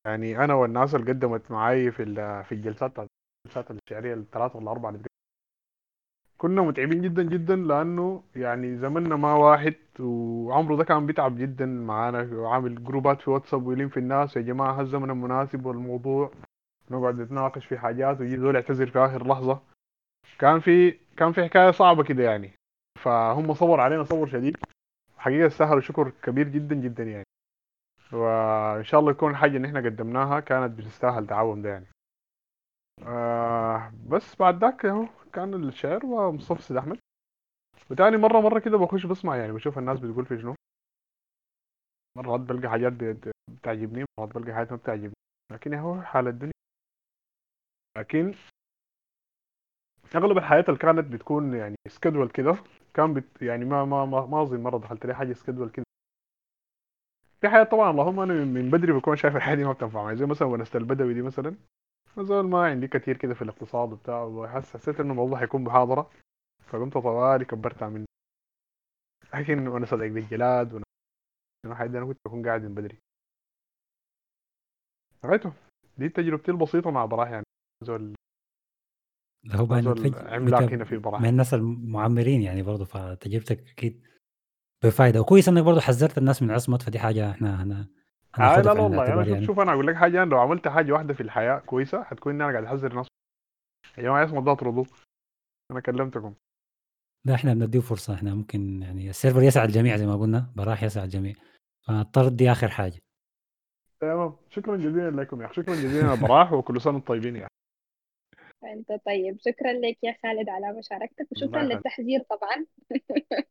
يعني 0.05 0.43
أنا 0.43 0.53
والناس 0.53 0.95
اللي 0.95 1.11
قدمت 1.11 1.51
معاي 1.51 1.91
في 1.91 2.03
ال- 2.03 2.43
في 2.43 2.51
الجلسات 2.51 2.91
بتاعت 2.91 3.07
الجلسات 3.45 3.71
الشعرية 3.71 4.13
الثلاثة 4.13 4.55
ولا 4.57 4.63
الأربعة 4.63 4.89
اللي 4.89 4.99
كنا 6.41 6.61
متعبين 6.61 7.01
جدا 7.01 7.23
جدا 7.23 7.55
لأنه 7.55 8.23
يعني 8.35 8.77
زمننا 8.77 9.15
ما 9.15 9.33
واحد 9.33 9.75
وعمرو 9.99 10.75
ده 10.75 10.83
كان 10.83 11.05
بيتعب 11.05 11.37
جدا 11.37 11.65
معانا. 11.65 12.29
وعامل 12.33 12.83
جروبات 12.83 13.21
في 13.21 13.29
واتساب 13.29 13.67
ويلين 13.67 13.89
في 13.89 13.97
الناس 13.97 14.37
يا 14.37 14.41
جماعة 14.41 14.71
هالزمن 14.79 15.09
المناسب 15.09 15.65
والموضوع؟ 15.65 16.31
نقعد 16.91 17.19
نتناقش 17.19 17.65
في 17.65 17.77
حاجات. 17.77 18.19
ويجي 18.19 18.35
دول 18.35 18.55
يعتذر 18.55 18.87
في 18.89 18.99
آخر 18.99 19.27
لحظة. 19.27 19.61
كان 20.39 20.59
في 20.59 20.91
كان 21.17 21.31
في 21.31 21.43
حكاية 21.43 21.71
صعبة 21.71 22.03
كده 22.03 22.23
يعني. 22.23 22.51
فهم 22.99 23.53
صبر 23.53 23.79
علينا 23.79 24.03
صبر 24.03 24.27
شديد. 24.27 24.57
حقيقة 25.17 25.47
استاهلوا 25.47 25.81
شكر 25.81 26.11
كبير 26.23 26.47
جدا 26.47 26.75
جدا 26.75 27.03
يعني. 27.03 27.25
وإن 28.13 28.83
شاء 28.83 28.99
الله 28.99 29.11
يكون 29.11 29.31
الحاجة 29.31 29.57
اللي 29.57 29.67
إحنا 29.67 29.79
قدمناها 29.79 30.39
كانت 30.39 30.77
بتستاهل 30.77 31.27
تعاون 31.27 31.61
ده 31.61 31.69
يعني. 31.69 31.85
آه 33.07 33.91
بس 34.07 34.35
بعد 34.35 34.61
ذاك 34.63 34.85
أهو. 34.85 35.05
كان 35.33 35.53
الشعر 35.53 36.05
ومصطفى 36.05 36.61
سيد 36.61 36.77
أحمد. 36.77 36.97
وتاني 37.91 38.17
مرة 38.17 38.39
مرة 38.41 38.59
كده 38.59 38.77
بخش 38.77 39.05
بسمع 39.05 39.35
يعني 39.37 39.51
بشوف 39.53 39.77
الناس 39.77 39.99
بتقول 39.99 40.25
في 40.25 40.39
شنو. 40.41 40.55
مرات 42.17 42.39
بلقى 42.39 42.69
حاجات 42.69 42.93
بت- 42.93 43.31
بتعجبني 43.51 44.05
مرات 44.19 44.35
بلقى 44.35 44.53
حاجات 44.53 44.71
ما 44.71 44.77
بتعجبني. 44.77 45.13
لكن 45.51 45.73
هو 45.73 46.01
حال 46.01 46.27
الدنيا. 46.27 46.51
لكن 47.97 48.33
أغلب 50.15 50.37
الحياة 50.37 50.65
اللي 50.67 50.79
كانت 50.79 51.05
بتكون 51.13 51.53
يعني 51.53 51.75
سكدول 51.87 52.29
كده 52.29 52.57
كان 52.93 53.13
بت 53.13 53.41
يعني 53.41 53.65
ما 53.65 53.85
ما 53.85 54.05
ما, 54.05 54.25
ما 54.25 54.41
أظن 54.41 54.59
مرة 54.63 54.77
دخلت 54.77 55.05
لي 55.05 55.15
حاجة 55.15 55.33
سكدول 55.33 55.69
كده. 55.69 55.85
في 57.41 57.49
حياة 57.49 57.63
طبعا 57.63 57.91
اللهم 57.91 58.19
أنا 58.19 58.33
من 58.33 58.69
بدري 58.71 58.93
بكون 58.93 59.15
شايف 59.15 59.35
الحياة 59.35 59.55
دي 59.55 59.63
ما 59.63 59.71
بتنفع 59.73 60.03
معي. 60.03 60.15
زي 60.15 60.25
مثلا 60.25 60.47
ونست 60.47 60.75
البدوي 60.75 61.13
دي 61.13 61.21
مثلا. 61.21 61.55
زول 62.21 62.47
ما 62.47 62.65
عندي 62.65 62.87
كتير 62.87 63.17
كده 63.17 63.33
في 63.33 63.41
الاقتصاد 63.41 63.91
وبتاع 63.93 64.23
وحس 64.23 64.73
حسيت 64.73 64.99
إنه 64.99 65.11
الموضوع 65.11 65.39
حيكون 65.39 65.63
محاضرة 65.63 66.11
فقمت 66.67 66.93
طوالي 66.93 67.45
كبرتها 67.45 67.89
منه 67.89 68.05
لكن 69.33 69.67
وأنا 69.67 69.85
صدق 69.85 70.07
بالجلاد 70.07 70.73
وأنا 70.73 70.83
دي 71.85 71.97
أنا 71.97 72.05
كنت 72.05 72.17
بكون 72.25 72.47
قاعد 72.47 72.61
من 72.61 72.73
بدري. 72.75 72.97
لغايته 75.23 75.53
دي 75.97 76.09
تجربتي 76.09 76.51
البسيطة 76.51 76.91
مع 76.91 77.05
براح 77.05 77.29
يعني 77.29 77.45
زول 77.83 78.15
هو 79.51 79.81
زول 79.81 79.97
فج- 79.97 80.15
عملاق 80.27 80.61
هنا 80.61 80.85
في 80.85 80.97
براح. 80.97 81.21
من 81.21 81.29
الناس 81.29 81.53
المعمرين 81.53 82.41
يعني 82.41 82.63
برضه 82.63 82.85
فتجربتك 82.85 83.69
أكيد 83.71 84.07
بفايدة. 84.83 85.21
وكويس 85.21 85.49
إنك 85.49 85.63
برضه 85.63 85.81
حذرت 85.81 86.17
الناس 86.17 86.41
من 86.41 86.51
عصمت 86.51 86.81
فدي 86.81 86.99
حاجة 86.99 87.31
إحنا 87.31 87.63
هنا 87.63 87.87
آه 88.35 88.39
هناخدها 88.41 88.73
لا 88.73 88.79
لا 88.79 88.83
والله. 88.83 89.13
أنا 89.13 89.23
شوف 89.23 89.33
يعني. 89.33 89.45
شوف 89.45 89.59
أنا 89.59 89.73
أقول 89.73 89.87
لك 89.87 89.95
حاجة 89.95 90.23
أنا 90.23 90.29
لو 90.29 90.39
عملت 90.39 90.67
حاجة 90.67 90.91
واحدة 90.91 91.13
في 91.13 91.21
الحياة 91.21 91.59
كويسة 91.59 92.03
حتكون 92.03 92.35
إن 92.35 92.41
أنا 92.41 92.51
قاعد 92.51 92.63
أحذر 92.63 92.91
الناس. 92.91 93.07
يا 93.97 94.03
جماعة 94.03 94.25
اسمه 94.25 94.45
ده 94.45 94.51
اطردوه 94.51 94.85
أنا 95.71 95.79
كلمتكم. 95.79 96.33
لا 97.25 97.35
إحنا 97.35 97.53
بنديه 97.53 97.79
فرصة. 97.79 98.13
إحنا 98.13 98.35
ممكن 98.35 98.81
يعني 98.81 99.09
السيرفر 99.09 99.41
يسع 99.41 99.63
الجميع 99.63 99.97
زي 99.97 100.05
ما 100.05 100.15
قلنا 100.15 100.51
براح 100.55 100.83
يسع 100.83 101.03
الجميع. 101.03 101.35
فالطرد 101.87 102.35
دي 102.35 102.51
آخر 102.51 102.67
حاجة. 102.67 102.99
تمام. 104.01 104.35
شكرا 104.49 104.77
جزيلا 104.77 105.21
لكم 105.21 105.41
يا 105.41 105.45
أخي. 105.45 105.53
شكرا 105.53 105.75
جزيلا. 105.75 106.15
براح 106.15 106.53
وكل 106.53 106.81
سنة 106.81 106.93
وأنتم 106.93 107.07
طيبين 107.07 107.35
يا 107.35 107.41
أخي. 107.41 107.49
أنت 108.73 108.91
طيب. 109.05 109.37
شكرا 109.39 109.73
لك 109.73 109.97
يا 110.03 110.15
خالد 110.23 110.49
على 110.49 110.73
مشاركتك 110.73 111.27
وشكرا 111.31 111.63
للتحذير 111.63 112.21
طبعا. 112.29 112.65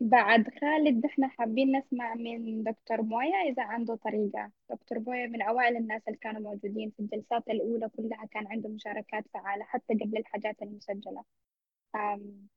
بعد 0.00 0.48
خالد 0.60 1.04
إحنا 1.04 1.28
حابين 1.28 1.76
نسمع 1.76 2.14
من 2.14 2.62
دكتور 2.62 3.02
مويا 3.02 3.36
إذا 3.36 3.62
عنده 3.62 3.94
طريقة. 3.96 4.50
دكتور 4.70 4.98
مويا 4.98 5.26
من 5.26 5.42
أوائل 5.42 5.76
الناس 5.76 6.02
اللي 6.08 6.18
كانوا 6.18 6.40
موجودين 6.40 6.90
في 6.90 7.00
الجلسات 7.00 7.48
الأولى 7.48 7.88
كلها 7.88 8.26
كان 8.30 8.46
عنده 8.46 8.68
مشاركات 8.68 9.24
فعالة 9.34 9.64
حتى 9.64 9.94
قبل 9.94 10.16
الحاجات 10.18 10.62
المسجلة. 10.62 11.24
أم 11.94 12.48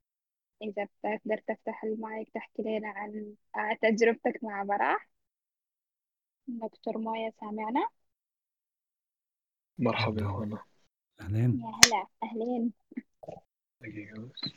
إذا 0.62 0.84
بتقدر 1.04 1.38
تفتح 1.38 1.84
المايك 1.84 2.30
تحكي 2.30 2.62
لنا 2.62 2.88
عن 2.90 3.36
تجربتك 3.82 4.44
مع 4.44 4.64
براح. 4.64 5.10
دكتور 6.48 6.98
مويا 6.98 7.32
سامعنا؟ 7.40 7.88
مرحبا 9.78 10.22
يا 10.22 10.28
اخوانا 10.28 10.64
أهلين. 11.22 11.60
يا 11.62 11.66
هلا. 11.68 12.08
أهلين. 12.24 12.74
دقيقة 13.82 14.22
بس. 14.22 14.54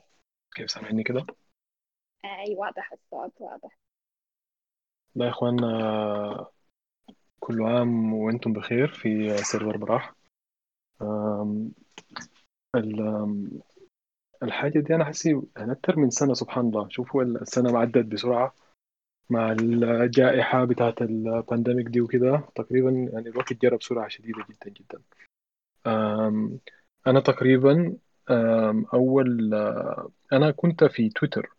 كيف 0.54 0.70
سامعني 0.70 1.02
كده؟ 1.02 1.26
أي 2.24 2.54
واضح 2.56 2.92
الصوت 2.92 3.32
واضح 3.40 3.78
لا 5.14 5.24
يا 5.24 5.30
اخوانا 5.30 6.46
كل 7.40 7.62
عام 7.62 8.14
وأنتم 8.14 8.52
بخير 8.52 8.88
في 8.88 9.36
سيرفر 9.36 9.76
براح. 9.76 10.14
الحاجة 14.42 14.78
دي 14.78 14.94
أنا 14.94 15.04
حسي 15.04 15.42
يعني 15.56 15.72
أكتر 15.72 15.96
من 15.96 16.10
سنة 16.10 16.34
سبحان 16.34 16.66
الله. 16.66 16.88
شوفوا 16.88 17.22
السنة 17.22 17.78
عدت 17.78 18.06
بسرعة 18.06 18.54
مع 19.30 19.52
الجائحة 19.52 20.64
بتاعت 20.64 21.02
ال 21.02 21.12
pandemic 21.12 21.86
دي 21.86 22.00
وكده. 22.00 22.48
تقريبا 22.54 22.90
يعني 22.90 23.28
الوقت 23.28 23.52
جرى 23.52 23.76
بسرعة 23.76 24.08
شديدة 24.08 24.44
جدا 24.50 24.70
جدا. 24.70 25.02
أنا 27.06 27.20
تقريبا 27.20 27.96
أول 28.94 29.54
أنا 30.32 30.50
كنت 30.50 30.84
في 30.84 31.08
تويتر. 31.08 31.55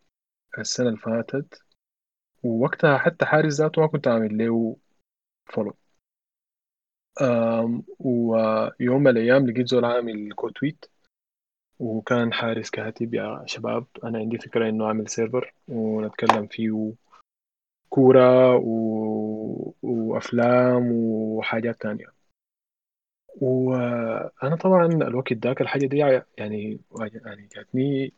السنة 0.62 0.88
اللي 0.88 1.00
فاتت 1.00 1.62
ووقتها 2.44 2.98
حتى 2.98 3.26
حارس 3.26 3.54
ذاته 3.62 3.82
ما 3.82 3.88
كنت 3.88 4.08
عامل 4.08 4.38
له 4.38 4.78
follow 5.45 5.78
ويوم 8.00 9.04
من 9.04 9.08
الأيام 9.08 9.48
لقيت 9.48 9.68
زول 9.68 9.86
عامل 9.86 10.34
quote 10.36 10.61
tweet 10.61 10.86
وكان 11.80 12.34
حارس 12.34 12.70
كاتب 12.70 13.14
يا 13.14 13.44
شباب. 13.46 13.86
أنا 14.04 14.20
عندي 14.20 14.38
فكرة 14.38 14.70
إنه 14.70 14.86
أعمل 14.86 15.10
server 15.10 15.54
ونتكلم 15.68 16.48
فيه 16.48 16.94
كورة 17.90 18.56
و... 18.56 19.74
وأفلام 19.84 20.92
وحاجات 20.92 21.82
تانية. 21.82 22.06
وأنا 23.42 24.56
طبعا 24.56 24.86
الوقت 24.86 25.34
ذاك 25.34 25.62
الحاجة 25.62 25.86
دي 25.86 25.98
يعني 25.98 26.80
يعني 27.00 27.50
جاتني 27.56 28.14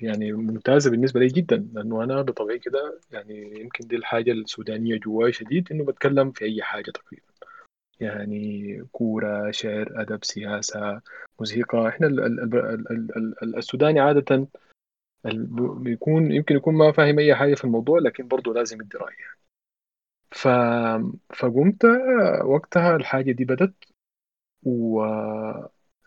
يعني 0.00 0.32
ممتازة 0.32 0.90
بالنسبة 0.90 1.20
لي 1.20 1.26
جدا 1.26 1.68
لأنه 1.72 2.04
أنا 2.04 2.22
بطبعي 2.22 2.58
كده 2.58 3.00
يعني 3.12 3.60
يمكن 3.60 3.86
دي 3.86 3.96
الحاجة 3.96 4.32
السودانية 4.32 4.96
جواي 4.96 5.32
شديد 5.32 5.72
إنه 5.72 5.84
بتكلم 5.84 6.30
في 6.30 6.44
أي 6.44 6.62
حاجة 6.62 6.90
تقريبا 6.90 7.26
يعني 8.00 8.82
كورة 8.92 9.50
شعر 9.50 10.00
أدب 10.00 10.24
سياسة 10.24 11.00
موسيقى 11.38 11.88
إحنا 11.88 12.06
ال 12.06 12.20
ال 12.20 12.40
ال 12.40 12.56
ال 12.90 13.16
ال 13.16 13.34
ال 13.42 13.56
السوداني 13.56 14.00
عادة 14.00 14.48
بيكون 15.76 16.32
يمكن 16.32 16.56
يكون 16.56 16.74
ما 16.74 16.92
فاهم 16.92 17.18
أي 17.18 17.34
حاجة 17.34 17.54
في 17.54 17.64
الموضوع 17.64 17.98
لكن 17.98 18.28
برضه 18.28 18.54
لازم 18.54 18.80
يدي 18.80 18.98
يعني. 18.98 19.36
ف... 20.30 20.48
فقمت 21.36 21.84
وقتها 22.44 22.96
الحاجة 22.96 23.32
دي 23.32 23.44
بدت 23.44 23.74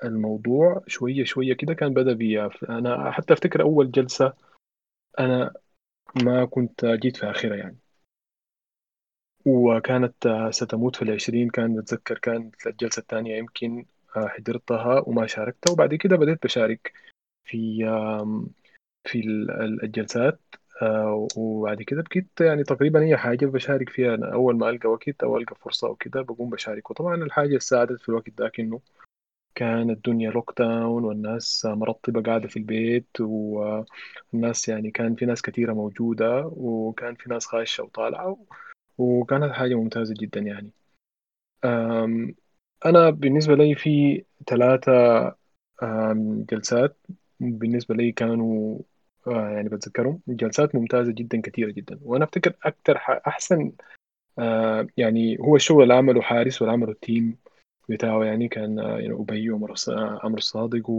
والموضوع 0.04 0.84
شوية 0.88 1.24
شوية 1.24 1.54
كده 1.54 1.74
كان 1.74 1.94
بدأ 1.94 2.14
بي 2.14 2.42
أنا 2.70 3.12
حتى 3.12 3.34
أفتكر 3.34 3.62
أول 3.62 3.92
جلسة 3.92 4.34
أنا 5.20 5.54
ما 6.24 6.46
كنت 6.46 6.86
جيت 6.86 7.18
في 7.18 7.30
آخرها 7.32 7.56
يعني. 7.56 7.78
وكانت 9.46 10.48
ستموت 10.52 10.96
في 10.96 11.02
العشرين 11.02 11.50
كان 11.50 11.76
بتذكر 11.76 12.18
كانت 12.18 12.68
الجلسة 12.68 13.00
الثانية 13.00 13.38
يمكن 13.38 13.86
حضرتها 14.10 15.04
وما 15.08 15.28
شاركتها. 15.28 15.72
وبعد 15.72 15.96
كده 15.96 16.16
بدأت 16.18 16.44
بشارك 16.44 16.94
في 17.46 17.86
في 19.04 19.20
ال- 19.20 19.84
الجلسات 19.84 20.40
آه، 20.82 21.28
وبعد 21.38 21.82
كده 21.84 22.02
بقيت 22.02 22.42
يعني 22.42 22.64
تقريبا 22.64 23.00
أي 23.02 23.18
حاجة 23.18 23.46
بشارك 23.46 23.90
فيها. 23.90 24.16
أنا 24.16 24.34
أول 24.34 24.58
ما 24.58 24.70
ألقى 24.70 24.90
وقت 24.90 25.24
أو 25.24 25.38
ألقى 25.38 25.56
فرصة 25.56 25.88
أو 25.88 25.96
كده 25.96 26.22
بقوم 26.22 26.50
بشارك 26.50 26.92
وطبعا 26.92 27.16
الحاجة 27.16 27.58
ساعدت 27.58 28.02
في 28.02 28.10
الوقت 28.10 28.30
ذاك 28.42 28.60
إنه 28.60 28.82
كان 29.56 29.90
الدنيا 29.90 30.32
لوك 30.32 30.54
داون 30.58 31.04
والناس 31.04 31.66
مرطبة 31.66 32.22
قاعدة 32.22 32.48
في 32.48 32.58
البيت 32.58 33.08
والناس 33.20 34.70
يعني 34.70 34.92
كان 34.92 35.16
في 35.16 35.26
ناس 35.26 35.42
كثيرة 35.42 35.74
موجودة 35.74 36.52
وكان 36.56 37.16
في 37.16 37.30
ناس 37.30 37.46
خاشة 37.46 37.84
وطالعة 37.84 38.38
وكانت 38.98 39.52
حاجة 39.52 39.76
ممتازة 39.76 40.14
جدا 40.20 40.40
يعني. 40.40 40.72
أنا 42.86 43.10
بالنسبة 43.10 43.56
لي 43.56 43.76
في 43.76 44.24
ثلاثة 44.48 44.92
جلسات 46.50 46.98
بالنسبة 47.40 47.96
لي 47.96 48.12
كانوا 48.12 48.80
آه، 49.28 49.50
يعني 49.50 49.70
بتذكرهم. 49.70 50.22
جلسات 50.28 50.76
ممتازة 50.76 51.12
جدا 51.12 51.42
كثيرة 51.42 51.72
جدا. 51.72 52.00
وأنا 52.04 52.24
أفتكر 52.24 52.54
أكثر 52.64 52.98
أحسن 53.28 53.72
آه، 54.40 54.88
يعني 54.98 55.38
هو 55.40 55.56
الشغل 55.56 55.84
اللي 55.84 55.94
عمله 55.94 56.22
حارس 56.22 56.62
واللي 56.62 56.74
عمله 56.74 56.92
التيم 56.92 57.38
بتاعه 57.90 58.24
يعني 58.24 58.48
كان 58.48 58.80
آه، 58.80 59.00
يعني 59.00 59.14
أبي 59.14 59.50
وعمر 59.50 59.74
آه، 59.90 60.20
عمرو 60.24 60.38
الصادق 60.38 60.90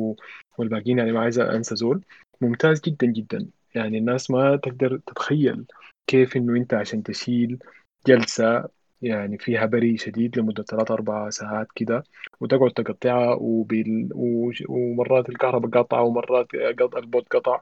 والباقيين 0.58 0.98
يعني 0.98 1.12
ما 1.12 1.20
عايز 1.20 1.38
أنسى 1.38 1.76
زول. 1.76 2.04
ممتاز 2.40 2.80
جدا 2.80 3.06
جدا. 3.06 3.48
يعني 3.74 3.98
الناس 3.98 4.30
ما 4.30 4.56
تقدر 4.56 4.96
تتخيل 5.06 5.64
كيف 6.06 6.36
إنه 6.36 6.56
أنت 6.56 6.74
عشان 6.74 7.02
تشيل 7.02 7.58
جلسة 8.06 8.68
يعني 9.02 9.38
فيها 9.38 9.66
بري 9.66 9.96
شديد 9.98 10.38
لمدة 10.38 10.62
ثلاث 10.62 10.90
أربع 10.90 11.30
ساعات 11.30 11.66
كده 11.74 12.04
وتقعد 12.40 12.70
تقطعها 12.70 13.34
وبال... 13.40 14.08
وش- 14.14 14.64
ومرات 14.68 15.28
الكهرباء 15.28 15.82
قطع 15.82 16.00
ومرات 16.00 16.46
قط... 16.80 16.94
ال 16.96 17.04
bot 17.04 17.28
قطع. 17.28 17.60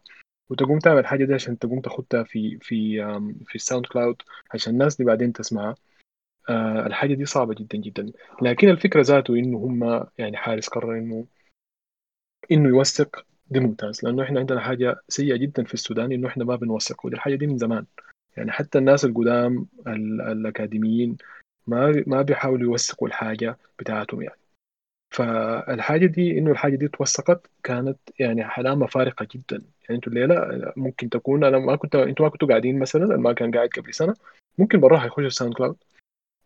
وتقوم 0.51 0.79
تعمل 0.79 0.99
الحاجة 0.99 1.25
دي 1.25 1.35
عشان 1.35 1.59
تقوم 1.59 1.81
تاخدها 1.81 2.23
في 2.23 2.59
في 2.61 2.99
في 3.47 3.55
ال 3.55 3.87
SoundCloud 3.87 4.17
عشان 4.55 4.73
الناس 4.73 4.97
دي 4.97 5.05
بعدين 5.05 5.33
تسمعها. 5.33 5.75
آه، 6.49 6.87
الحاجة 6.87 7.15
دي 7.15 7.25
صعبة 7.25 7.55
جدا 7.55 7.79
جدا. 7.79 8.13
لكن 8.43 8.69
الفكرة 8.69 9.03
ذاته 9.03 9.35
إنه 9.35 9.59
هم 9.59 10.07
يعني 10.19 10.37
حارس 10.37 10.69
قرر 10.69 10.99
إنه 10.99 11.27
إنه 12.53 12.69
يوثق 12.69 13.25
دي 13.51 13.61
ممتاز. 13.61 14.05
لأنه 14.05 14.23
إحنا 14.23 14.41
عندنا 14.41 14.61
حاجة 14.61 15.01
سيئة 15.09 15.37
جدا 15.37 15.65
في 15.65 15.75
السودان 15.75 16.13
إنه 16.13 16.29
إحنا 16.29 16.45
ما 16.45 16.57
بنوثق 16.57 17.07
ودي 17.07 17.15
الحاجة 17.17 17.35
دي 17.35 17.47
من 17.47 17.59
زمان. 17.59 17.87
يعني 18.37 18.53
حتى 18.53 18.79
الناس 18.79 19.05
القدام 19.05 19.67
ال- 19.87 20.21
الأكاديميين 20.21 21.17
ما 21.67 22.05
ما 22.07 22.23
بيحاولوا 22.23 22.71
يوثقوا 22.71 23.09
الحاجة 23.09 23.59
بتاعتهم 23.79 24.23
يعني. 24.23 24.39
فالحاجة 25.11 26.07
دي 26.07 26.39
إنه 26.39 26.51
الحاجة 26.51 26.77
دي 26.77 26.89
توثقت 26.89 27.51
كانت 27.63 27.99
يعني 28.21 28.43
علامة 28.43 28.87
فارقة 28.87 29.29
جدا. 29.35 29.57
يعني 29.57 29.97
أنتوا 29.97 30.13
الليلة 30.13 30.73
ممكن 30.77 31.09
تكون 31.09 31.45
أنا 31.45 31.59
ما 31.59 31.77
كنت 31.77 31.95
أنتوا 31.97 32.25
ما 32.27 32.31
كنتوا 32.31 32.49
قاعدين 32.49 32.79
مثلا 32.79 33.17
ما 33.17 33.33
كان 33.33 33.51
قاعد 33.51 33.69
قبل 33.69 33.95
سنة 33.95 34.15
ممكن 34.59 34.81
براح 34.81 35.05
يخش 35.05 35.25
ال 35.25 35.55
SoundCloud. 35.55 35.77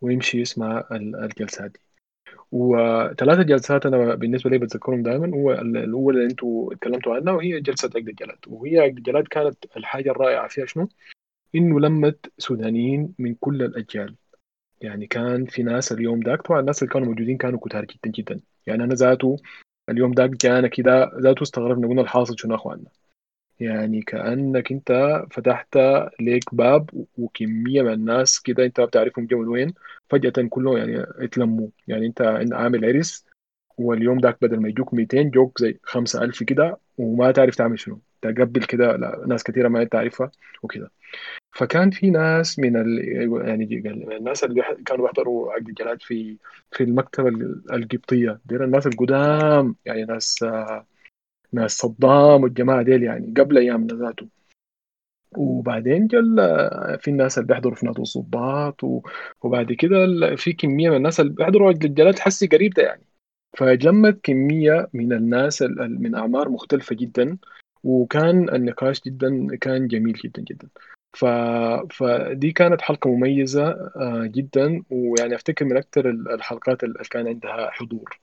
ويمشي 0.01 0.41
يسمع 0.41 0.83
ال- 0.91 1.15
الجلسات 1.15 1.71
دي. 1.71 1.79
وثلاثة 2.51 3.41
جلسات 3.43 3.85
أنا 3.85 4.15
بالنسبة 4.15 4.49
لي 4.49 4.57
بتذكرهم 4.57 5.03
دائما 5.03 5.35
هو 5.37 5.51
ال- 5.51 5.77
الأولى 5.77 6.17
اللي 6.17 6.29
أنتوا 6.29 6.73
اتكلمتوا 6.73 7.15
عنها 7.15 7.33
وهي 7.33 7.61
جلسة 7.61 7.89
عقد 7.95 8.07
الجلاد 8.07 8.37
وهي 8.47 8.79
عقد 8.79 8.97
الجلاد 8.97 9.27
كانت 9.27 9.65
الحاجة 9.77 10.11
الرائعة 10.11 10.47
فيها 10.47 10.65
شنو؟ 10.65 10.89
إنه 11.55 11.79
لمت 11.79 12.31
سودانيين 12.37 13.13
من 13.19 13.35
كل 13.35 13.63
الأجيال. 13.63 14.15
يعني 14.81 15.07
كان 15.07 15.45
في 15.45 15.63
ناس 15.63 15.91
اليوم 15.91 16.19
داك 16.19 16.41
طبعا 16.41 16.59
الناس 16.59 16.83
اللي 16.83 16.93
كانوا 16.93 17.07
موجودين 17.07 17.37
كانوا 17.37 17.59
كتار 17.59 17.85
جدا 17.85 18.11
جدا. 18.11 18.39
يعني 18.67 18.83
أنا 18.83 18.93
ذاته 18.93 19.37
اليوم 19.89 20.11
داك 20.11 20.29
جانا 20.29 20.67
كده 20.67 21.11
ذاته 21.19 21.43
استغربنا 21.43 21.87
قلنا 21.87 22.01
الحاصل 22.01 22.39
شنو 22.39 22.55
أخواننا؟ 22.55 22.89
يعني 23.63 24.01
كأنك 24.01 24.71
أنت 24.71 25.21
فتحت 25.31 25.77
ليك 26.19 26.55
باب 26.55 26.89
وكمية 27.17 27.81
من 27.81 27.93
الناس 27.93 28.41
كده 28.41 28.65
أنت 28.65 28.81
بتعرفهم 28.81 29.25
جو 29.25 29.39
من 29.41 29.47
وين 29.47 29.73
فجأة 30.09 30.47
كلهم 30.49 30.77
يعني 30.77 31.01
اتلموا. 31.01 31.67
يعني 31.87 32.05
أنت 32.07 32.21
عامل 32.53 32.85
عرس 32.85 33.25
واليوم 33.77 34.17
داك 34.19 34.37
بدل 34.41 34.59
ما 34.59 34.69
يجوك 34.69 34.93
200 34.93 35.29
جوك 35.29 35.61
زي 35.61 35.79
5000 35.83 36.43
كده 36.43 36.77
وما 36.97 37.31
تعرف 37.31 37.55
تعمل 37.55 37.79
شنو. 37.79 37.99
تقبل 38.21 38.63
كده 38.63 38.97
ناس 39.27 39.43
كثيرة 39.43 39.67
ما 39.67 39.81
انت 39.81 39.95
عارفها 39.95 40.31
وكده. 40.63 40.91
فكان 41.51 41.91
في 41.91 42.09
ناس 42.09 42.59
من 42.59 42.77
ال... 42.77 42.99
يعني 43.47 43.65
الناس 44.17 44.43
اللي 44.43 44.63
كانوا 44.85 45.05
بيحضروا 45.07 45.53
عقد 45.53 45.67
الجلاد 45.69 46.01
في 46.01 46.37
في 46.71 46.83
المكتبة 46.83 47.29
ال- 47.29 47.63
القبطية. 47.73 48.39
دي 48.45 48.55
الناس 48.55 48.87
القدام 48.87 49.75
يعني 49.85 50.03
ناس 50.05 50.45
ناس 51.53 51.77
صدام 51.77 52.43
والجماعة 52.43 52.81
ديل 52.81 53.03
يعني 53.03 53.33
قبل 53.37 53.57
أيامنا 53.57 53.93
ذاته. 53.93 54.27
وبعدين 55.37 56.07
جل 56.07 56.35
في 56.99 57.07
الناس 57.07 57.37
اللي 57.37 57.47
بيحضروا 57.47 57.75
في 57.75 57.85
نادي 57.85 58.01
الضباط 58.15 58.83
وبعد 59.41 59.73
كده 59.73 59.97
في 60.35 60.53
كمية 60.53 60.89
من 60.89 60.95
الناس 60.95 61.19
اللي 61.19 61.33
بيحضروا 61.33 61.71
الجلاد 61.71 62.19
حسي 62.19 62.47
قريب 62.47 62.73
ده 62.73 62.83
يعني. 62.83 63.03
فجمت 63.57 64.19
كمية 64.23 64.89
من 64.93 65.13
الناس 65.13 65.61
ال- 65.61 65.81
ال- 65.81 66.01
من 66.01 66.15
أعمار 66.15 66.49
مختلفة 66.49 66.95
جدا 66.95 67.37
وكان 67.83 68.49
النقاش 68.49 69.01
جدا 69.01 69.55
كان 69.55 69.87
جميل 69.87 70.13
جدا 70.13 70.41
جدا. 70.41 70.67
ف... 71.13 71.25
فدي 71.89 72.51
كانت 72.51 72.81
حلقة 72.81 73.09
مميزة 73.09 73.67
آه، 73.95 74.25
جدا. 74.25 74.83
ويعني 74.89 75.35
أفتكر 75.35 75.65
من 75.65 75.77
أكثر 75.77 76.09
ال- 76.09 76.31
الحلقات 76.31 76.83
اللي 76.83 76.99
كان 77.11 77.27
عندها 77.27 77.69
حضور. 77.71 78.19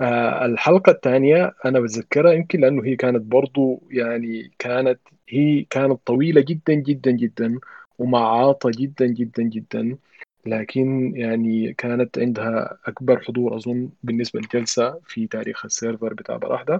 آه، 0.00 0.44
الحلقة 0.46 0.92
الثانية 0.92 1.54
أنا 1.64 1.80
بتذكرها 1.80 2.32
يمكن 2.32 2.60
لأنه 2.60 2.84
هي 2.84 2.96
كانت 2.96 3.22
برضو 3.22 3.82
يعني 3.90 4.50
كانت 4.58 5.00
هي 5.28 5.64
كانت 5.70 6.06
طويلة 6.06 6.40
جدا 6.40 6.74
جدا 6.74 7.10
جدا 7.10 7.58
ومعاطة 7.98 8.70
جدا 8.78 9.06
جدا 9.06 9.42
جدا. 9.42 9.98
لكن 10.46 11.12
يعني 11.16 11.74
كانت 11.74 12.18
عندها 12.18 12.78
أكبر 12.86 13.20
حضور 13.20 13.56
أظن 13.56 13.90
بالنسبة 14.02 14.40
للجلسة 14.40 15.00
في 15.04 15.26
تاريخ 15.26 15.64
السيرفر 15.64 16.14
بتاع 16.14 16.36
براحدة 16.36 16.78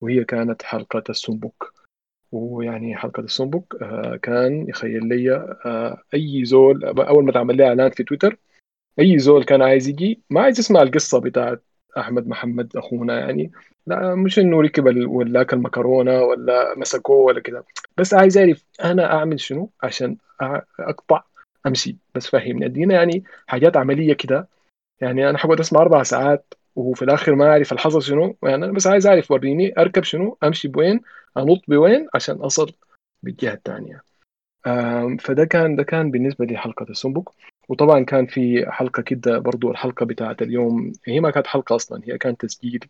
وهي 0.00 0.24
كانت 0.24 0.62
حلقة 0.62 1.02
السنبك 1.10 1.54
ويعني 2.32 2.96
حلقة 2.96 3.20
السنبك 3.20 3.82
آه، 3.82 4.16
كان 4.16 4.68
يخيل 4.68 5.08
لي 5.08 5.34
آه، 5.66 6.02
أي 6.14 6.44
زول 6.44 6.84
أول 6.84 7.24
ما 7.24 7.32
تعمل 7.32 7.56
لي 7.56 7.68
إعلان 7.68 7.90
في 7.90 8.04
تويتر 8.04 8.38
أي 9.00 9.18
زول 9.18 9.44
كان 9.44 9.62
عايز 9.62 9.88
يجي 9.88 10.22
ما 10.30 10.40
عايز 10.42 10.58
يسمع 10.58 10.82
القصة 10.82 11.20
بتاعت 11.20 11.64
أحمد 11.98 12.28
محمد 12.28 12.76
أخونا 12.76 13.18
يعني. 13.18 13.52
لا 13.86 14.14
مش 14.14 14.38
إنه 14.38 14.60
ركب 14.60 15.08
ولا 15.08 15.40
أكل 15.40 15.56
مكرونة 15.56 16.22
ولا 16.22 16.78
مسكوه 16.78 17.16
ولا 17.16 17.40
كده. 17.40 17.64
بس 17.96 18.14
عايز 18.14 18.38
يعرف 18.38 18.64
أنا 18.84 19.12
أعمل 19.12 19.40
شنو 19.40 19.70
عشان 19.82 20.16
أقطع 20.80 21.22
أمشي؟ 21.66 21.96
بس 22.14 22.26
فهمني. 22.26 22.66
أدينا 22.66 22.94
يعني 22.94 23.24
حاجات 23.46 23.76
عملية 23.76 24.12
كده. 24.12 24.48
يعني 25.00 25.30
أنا 25.30 25.38
حقعد 25.38 25.60
أسمع 25.60 25.80
أربع 25.80 26.02
ساعات 26.02 26.54
وفي 26.76 27.02
الآخر 27.02 27.34
ما 27.34 27.50
أعرف 27.50 27.72
الحصل 27.72 28.02
شنو. 28.02 28.36
يعني 28.42 28.64
أنا 28.64 28.72
بس 28.72 28.86
عايز 28.86 29.06
أعرف 29.06 29.30
وريني 29.30 29.74
أركب 29.78 30.04
شنو 30.04 30.38
أمشي 30.44 30.68
بوين 30.68 31.00
أنط 31.36 31.60
بوين 31.68 32.08
عشان 32.14 32.36
أصل 32.36 32.72
بالجهة 33.22 33.52
الثانية 33.52 34.02
فده 35.20 35.44
كان 35.44 35.76
ده 35.76 35.82
كان 35.82 36.10
بالنسبة 36.10 36.44
لي 36.44 36.56
حلقة 36.56 36.86
السنبك 36.90 37.28
وطبعا 37.68 38.04
كان 38.04 38.26
في 38.26 38.66
حلقة 38.70 39.02
كده 39.02 39.38
برضو 39.38 39.70
الحلقة 39.70 40.06
بتاعت 40.06 40.42
اليوم 40.42 40.92
هي 41.06 41.20
ما 41.20 41.30
كانت 41.30 41.46
حلقة 41.46 41.76
أصلا 41.76 42.00
هي 42.04 42.18
كان 42.18 42.36
تسجيل 42.36 42.84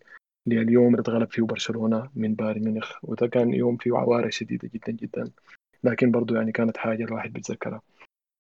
لليوم 0.47 0.87
اللي 0.87 1.01
اتغلب 1.01 1.31
فيه 1.33 1.43
برشلونة 1.43 2.11
من 2.15 2.35
بايرن 2.35 2.61
ميونخ 2.65 2.93
وده 3.05 3.27
كان 3.27 3.55
يوم 3.55 3.77
فيه 3.77 3.97
عوارة 3.97 4.29
شديدة 4.29 4.71
جدا 4.75 4.93
جدا 4.93 5.31
لكن 5.85 6.11
برضو 6.11 6.35
يعني 6.35 6.53
كانت 6.53 6.77
حاجة 6.77 7.05
الواحد 7.05 7.33
بيتذكرها. 7.33 7.83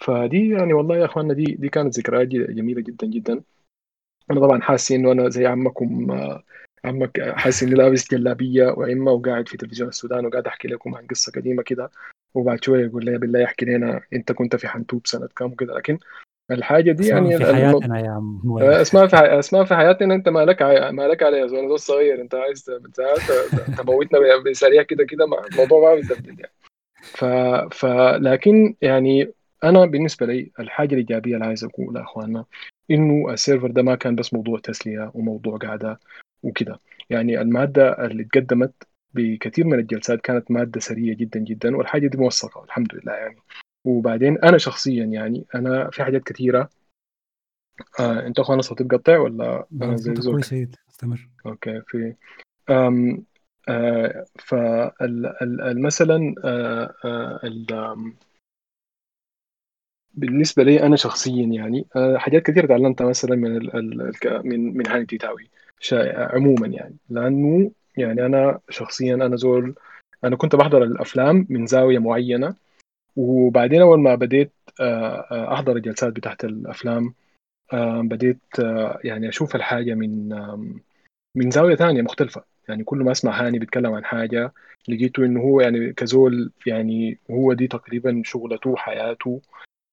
فدي 0.00 0.48
يعني 0.48 0.72
والله 0.72 0.96
يا 0.96 1.04
إخواننا 1.04 1.34
دي 1.34 1.44
دي 1.44 1.68
كانت 1.68 1.98
ذكريات 1.98 2.28
ج- 2.28 2.50
جميلة 2.54 2.80
جدا 2.80 3.06
جدا. 3.06 3.40
أنا 4.30 4.40
طبعا 4.40 4.60
حاسس 4.60 4.92
انه 4.92 5.12
أنا 5.12 5.28
زي 5.28 5.46
عمكم 5.46 6.06
عمك 6.84 7.20
حاسس 7.30 7.62
إني 7.62 7.74
لابس 7.74 8.10
جلابية 8.14 8.66
وعمه 8.66 9.10
وقاعد 9.12 9.48
في 9.48 9.56
تلفزيون 9.56 9.88
السودان 9.88 10.26
وقاعد 10.26 10.46
أحكي 10.46 10.68
لكم 10.68 10.94
عن 10.94 11.06
قصة 11.06 11.32
قديمة 11.32 11.62
كده 11.62 11.90
وبعد 12.34 12.64
شوية 12.64 12.84
يقول 12.86 13.04
لي 13.04 13.18
بالله 13.18 13.40
يحكي 13.40 13.64
لنا 13.66 14.00
أنت 14.12 14.32
كنت 14.32 14.56
في 14.56 14.68
حنتوب 14.68 15.06
سنة 15.06 15.28
كام 15.36 15.52
وكده 15.52 15.74
لكن 15.74 15.98
الحاجة 16.50 16.92
دي 16.92 17.06
يعني 17.08 17.36
في 17.38 17.54
حياتنا 17.54 18.00
يا 18.00 18.10
عم 18.10 18.40
وائل. 18.44 18.70
اسمها 18.70 19.06
في 19.06 19.16
اسمها 19.16 19.64
في 19.64 19.74
حياتنا 19.74 20.14
أنت 20.14 20.28
مالك 20.28 20.62
ع- 20.62 20.90
مالك 20.90 21.22
عليها 21.22 21.46
زول 21.46 21.68
زول 21.68 21.78
صغير 21.78 22.20
أنت 22.20 22.34
عايز 22.34 22.64
ت- 22.64 22.70
ت- 22.70 23.78
تموتنا 23.80 24.18
بسريع 24.50 24.82
كده 24.82 25.04
كده 25.04 25.24
الموضوع 25.52 25.90
ما 25.90 25.94
بيتبدل 25.94 26.28
يعني. 26.40 26.52
ف... 27.02 27.24
ف 27.74 27.86
لكن 28.20 28.74
يعني 28.82 29.32
أنا 29.64 29.84
بالنسبة 29.86 30.26
لي 30.26 30.50
الحاجة 30.60 30.92
الإيجابية 30.92 31.34
اللي 31.34 31.46
عايز 31.46 31.64
أقولها 31.64 32.02
إخواننا 32.02 32.44
إنه 32.90 33.32
السيرفر 33.32 33.70
ده 33.70 33.82
ما 33.82 33.94
كان 33.94 34.14
بس 34.14 34.34
موضوع 34.34 34.58
تسلية 34.58 35.10
وموضوع 35.14 35.56
قعده 35.56 36.00
وكده. 36.42 36.80
يعني 37.10 37.40
المادة 37.40 38.04
اللي 38.06 38.22
اتقدمت 38.22 38.72
بكثير 39.14 39.66
من 39.66 39.78
الجلسات 39.78 40.20
كانت 40.20 40.50
مادة 40.50 40.80
سريه 40.80 41.14
جدا 41.16 41.40
جدا 41.40 41.76
والحاجة 41.76 42.06
دي 42.06 42.18
موثقة 42.18 42.64
الحمد 42.64 42.88
لله 42.94 43.12
يعني. 43.12 43.36
وبعدين 43.84 44.38
أنا 44.38 44.58
شخصيا 44.58 45.04
يعني 45.04 45.44
أنا 45.54 45.90
في 45.90 46.04
حاجات 46.04 46.22
كثيره 46.22 46.68
آه 48.00 48.26
أنت 48.26 48.38
اخوانا 48.38 48.62
صوتي 48.62 48.84
بقطع 48.84 49.18
ولا 49.18 49.66
لا 49.70 49.86
أنا 49.86 49.96
زي 49.96 50.14
زول 50.14 50.42
كويس 50.42 50.68
استمر. 50.90 51.28
okay 51.46 51.82
في 51.86 52.14
أم 52.70 53.24
آه 53.68 54.24
فمثلا 54.38 56.34
آه 56.44 56.94
آه 57.04 57.40
ال- 57.44 58.12
بالنسبة 60.14 60.62
لي 60.62 60.82
أنا 60.82 60.96
شخصيا 60.96 61.46
يعني 61.46 61.86
آه 61.96 62.16
حاجات 62.16 62.42
كثير 62.42 62.66
تعلمتها 62.66 63.06
مثلا 63.08 63.36
من 63.36 63.56
ال 63.56 64.12
من 64.44 64.76
من 64.76 64.86
هاني 64.86 65.06
تيتاوي. 65.06 65.50
شا- 65.80 66.34
عموما 66.34 66.66
يعني 66.66 66.96
لأنه 67.10 67.70
يعني 67.96 68.26
أنا 68.26 68.60
شخصيا 68.70 69.14
أنا 69.14 69.36
زول 69.36 69.74
أنا 70.24 70.36
كنت 70.36 70.56
بحضر 70.56 70.82
الأفلام 70.82 71.46
من 71.50 71.66
زاوية 71.66 71.98
معينة. 71.98 72.54
وبعدين 73.16 73.80
أول 73.80 74.00
ما 74.00 74.14
بديت 74.14 74.52
آه، 74.80 75.26
آه، 75.30 75.54
أحضر 75.54 75.76
الجلسات 75.76 76.12
بتاعت 76.12 76.44
الأفلام 76.44 77.14
آه، 77.72 78.00
بديت 78.00 78.40
يعني 79.04 79.28
أشوف 79.28 79.56
الحاجة 79.56 79.94
من 79.94 80.28
من 81.34 81.50
زاوية 81.50 81.74
ثانية 81.76 82.02
مختلفة. 82.02 82.44
يعني 82.68 82.84
كل 82.84 82.98
ما 82.98 83.12
أسمع 83.12 83.46
هاني 83.46 83.58
بيتكلم 83.58 83.92
عن 83.94 84.04
حاجة 84.04 84.52
لقيته 84.88 85.24
إنه 85.24 85.40
هو 85.40 85.60
يعني 85.60 85.92
كزول 85.92 86.52
يعني 86.66 87.18
هو 87.30 87.52
دي 87.52 87.66
تقريبا 87.66 88.22
شغلته 88.24 88.76
حياته. 88.76 89.40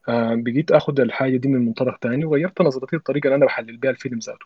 آه، 0.09 0.35
بقيت 0.35 0.71
اخذ 0.71 0.99
الحاجة 0.99 1.37
دي 1.37 1.47
من 1.47 1.65
منطلق 1.65 1.97
تاني 1.97 2.25
وغيرت 2.25 2.61
نظرتي 2.61 2.95
الطريقة 2.95 3.27
اللي 3.27 3.35
أنا 3.35 3.45
بحلل 3.45 3.77
بها 3.77 3.91
الفيلم 3.91 4.19
ذاته. 4.19 4.45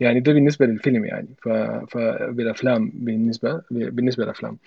يعني 0.00 0.20
ده 0.20 0.32
بالنسبة 0.32 0.66
للفيلم 0.66 1.04
يعني. 1.04 1.28
ف... 1.42 1.48
فبالافلام 1.96 2.90
بالنسبة 2.94 3.62
بالنسبة 3.70 4.24
للأفلام. 4.24 4.58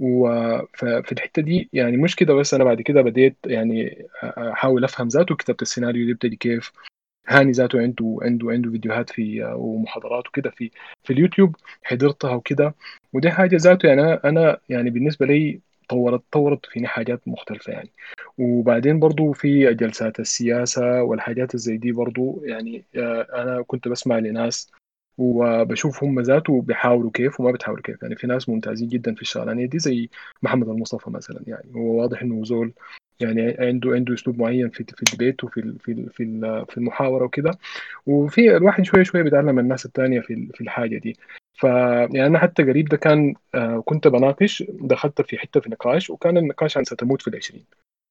وفي 0.00 1.12
الحتة 1.12 1.42
دي 1.42 1.68
يعني 1.72 1.96
مش 1.96 2.16
كده 2.16 2.34
بس 2.34 2.54
أنا 2.54 2.64
بعد 2.64 2.82
كده 2.82 3.02
بديت 3.02 3.36
يعني 3.46 4.06
أحاول 4.22 4.84
أفهم 4.84 5.08
ذاته 5.08 5.36
كتابة 5.36 5.58
السيناريو 5.62 6.06
دي 6.06 6.14
بتجي 6.14 6.36
كيف 6.36 6.72
هاني 7.28 7.52
ذاته 7.52 7.80
عنده 7.80 8.18
عنده 8.22 8.50
عنده 8.50 8.70
فيديوهات 8.70 9.10
في 9.10 9.44
ومحاضرات 9.44 10.28
وكده 10.28 10.50
في 10.50 10.70
في 11.04 11.12
اليوتيوب 11.12 11.56
حضرتها 11.82 12.34
وكده. 12.34 12.74
ودي 13.12 13.30
حاجة 13.30 13.56
ذاته 13.56 13.86
يعني 13.86 14.02
أنا- 14.16 14.20
أنا 14.24 14.58
يعني 14.68 14.90
بالنسبة 14.90 15.26
لي 15.26 15.60
طورت 15.88 16.22
طورت 16.32 16.66
فيني 16.66 16.86
حاجات 16.86 17.28
مختلفة 17.28 17.72
يعني. 17.72 17.90
وبعدين 18.38 19.00
برضو 19.00 19.32
في 19.32 19.74
جلسات 19.74 20.20
السياسة 20.20 21.02
والحاجات 21.02 21.54
الزي 21.54 21.76
دي 21.76 21.92
برضو 21.92 22.42
يعني 22.44 22.84
آه، 22.96 23.26
أنا 23.42 23.62
كنت 23.62 23.88
بسمع 23.88 24.18
لناس 24.18 24.70
وبشوف 25.18 26.04
هم 26.04 26.20
ذاته 26.20 26.62
بيحاولوا 26.62 27.10
كيف 27.14 27.40
وما 27.40 27.50
بتحاولوا 27.50 27.82
كيف. 27.82 28.02
يعني 28.02 28.16
في 28.16 28.26
ناس 28.26 28.48
ممتازين 28.48 28.88
جدا 28.88 29.14
في 29.14 29.22
الشغلانة 29.22 29.66
دي 29.66 29.78
زي 29.78 30.08
محمد 30.42 30.68
المصطفى 30.68 31.10
مثلا. 31.10 31.40
يعني 31.46 31.74
هو 31.74 32.00
واضح 32.00 32.22
إنه 32.22 32.44
زول 32.44 32.72
يعني 33.20 33.56
عنده 33.60 33.90
عنده 33.92 34.14
أسلوب 34.14 34.38
معين 34.38 34.68
في 34.70 34.84
في 34.84 35.02
الديبيت 35.02 35.44
وفي 35.44 35.74
في 35.80 35.94
في 36.12 36.64
في 36.68 36.78
المحاورة 36.78 37.24
وكده. 37.24 37.50
وفي 38.06 38.56
الواحد 38.56 38.84
شوية 38.84 39.02
شوية 39.02 39.22
بيتعلم 39.22 39.58
الناس 39.58 39.86
الثانية 39.86 40.20
في 40.20 40.48
في 40.54 40.60
الحاجة 40.60 40.98
دي. 40.98 41.16
ف 41.54 41.64
يعني 41.64 42.26
أنا 42.26 42.38
حتى 42.38 42.62
قريب 42.62 42.88
ده 42.88 42.96
كان 42.96 43.34
آه، 43.54 43.82
كنت 43.86 44.08
بناقش 44.08 44.64
دخلت 44.68 45.22
في 45.22 45.38
حتة 45.38 45.60
في 45.60 45.70
نقاش 45.70 46.10
وكان 46.10 46.36
النقاش 46.38 46.76
عن 46.76 46.84
ستموت 46.84 47.22
في 47.22 47.28
العشرين. 47.28 47.64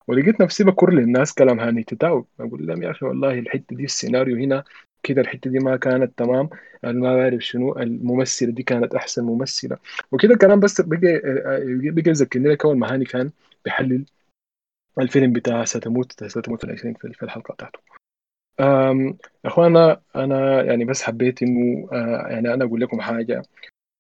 ولقيت 0.07 0.41
نفسي 0.41 0.63
بكر 0.63 0.93
للناس 0.93 1.33
كلام 1.33 1.59
هاني 1.59 1.83
تتاو. 1.83 2.25
أقول 2.39 2.67
لهم 2.67 2.83
يا 2.83 2.91
أخي 2.91 3.05
والله 3.05 3.39
الحتة 3.39 3.75
دي 3.75 3.83
السيناريو 3.83 4.37
هنا 4.37 4.63
كده 5.03 5.21
الحتة 5.21 5.49
دي 5.49 5.59
ما 5.59 5.77
كانت 5.77 6.17
تمام. 6.17 6.49
ما 6.83 7.15
بعرف 7.15 7.41
شنو 7.41 7.79
الممثلة 7.79 8.51
دي 8.51 8.63
كانت 8.63 8.95
أحسن 8.95 9.23
ممثلة. 9.23 9.77
وكده 10.11 10.33
الكلام 10.33 10.59
بس 10.59 10.81
بقى 10.81 11.15
آه، 11.15 11.59
بقى 11.91 12.09
يذكرني 12.11 12.49
لك 12.49 12.65
أول 12.65 12.77
ما 12.77 12.93
هاني 12.93 13.05
كان 13.05 13.31
بيحلل 13.65 14.05
الفيلم 14.99 15.33
بتاع 15.33 15.65
ستموت 15.65 16.23
ستموت 16.23 16.59
في 16.61 16.67
العشرين 16.67 16.93
في 16.93 17.23
الحلقة 17.23 17.53
بتاعته. 17.53 17.79
إخوانا 19.45 20.01
أنا 20.15 20.63
يعني 20.63 20.85
بس 20.85 21.03
حبيت 21.03 21.43
إنه 21.43 21.87
آه، 21.91 22.27
يعني 22.29 22.53
أنا 22.53 22.65
أقول 22.65 22.81
لكم 22.81 23.01
حاجة. 23.01 23.41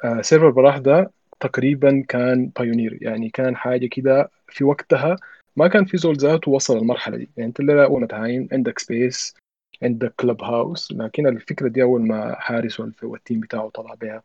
آه، 0.03 0.21
server 0.21 0.49
براح 0.49 0.77
ده 0.77 1.11
تقريبا 1.39 2.03
كان 2.09 2.51
pioneer 2.59 2.97
يعني 3.01 3.29
كان 3.29 3.55
حاجة 3.55 3.87
كده 3.87 4.29
في 4.47 4.63
وقتها 4.63 5.15
ما 5.55 5.67
كان 5.67 5.85
في 5.85 5.97
زول 5.97 6.17
ذاته 6.17 6.51
وصل 6.51 6.77
المرحله 6.77 7.17
دي. 7.17 7.29
يعني 7.37 7.49
أنت 7.49 7.61
الأول 7.61 8.07
تعاين 8.07 8.47
عندك 8.51 8.79
Spaces 8.79 9.35
عندك 9.83 10.13
Clubhouse 10.19 10.91
لكن 10.91 11.27
الفكرة 11.27 11.67
دي 11.67 11.83
أول 11.83 12.01
ما 12.07 12.35
حارس 12.35 12.79
وال 13.03 13.15
team 13.15 13.39
بتاعه 13.39 13.69
طلع 13.69 13.93
بها 13.93 14.21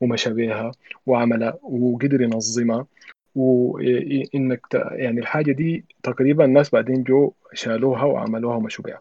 ومشى 0.00 0.30
بها 0.30 0.72
وعملها 1.06 1.58
وقدر 1.62 2.22
ينظمها 2.22 2.86
وانك 3.34 4.60
يعني 4.74 5.20
الحاجة 5.20 5.52
دي 5.52 5.84
تقريبا 6.02 6.44
الناس 6.44 6.70
بعدين 6.70 7.02
جو 7.02 7.32
شالوها 7.52 8.04
وعملوها 8.04 8.56
ومشوا 8.56 8.84
بها 8.84 9.00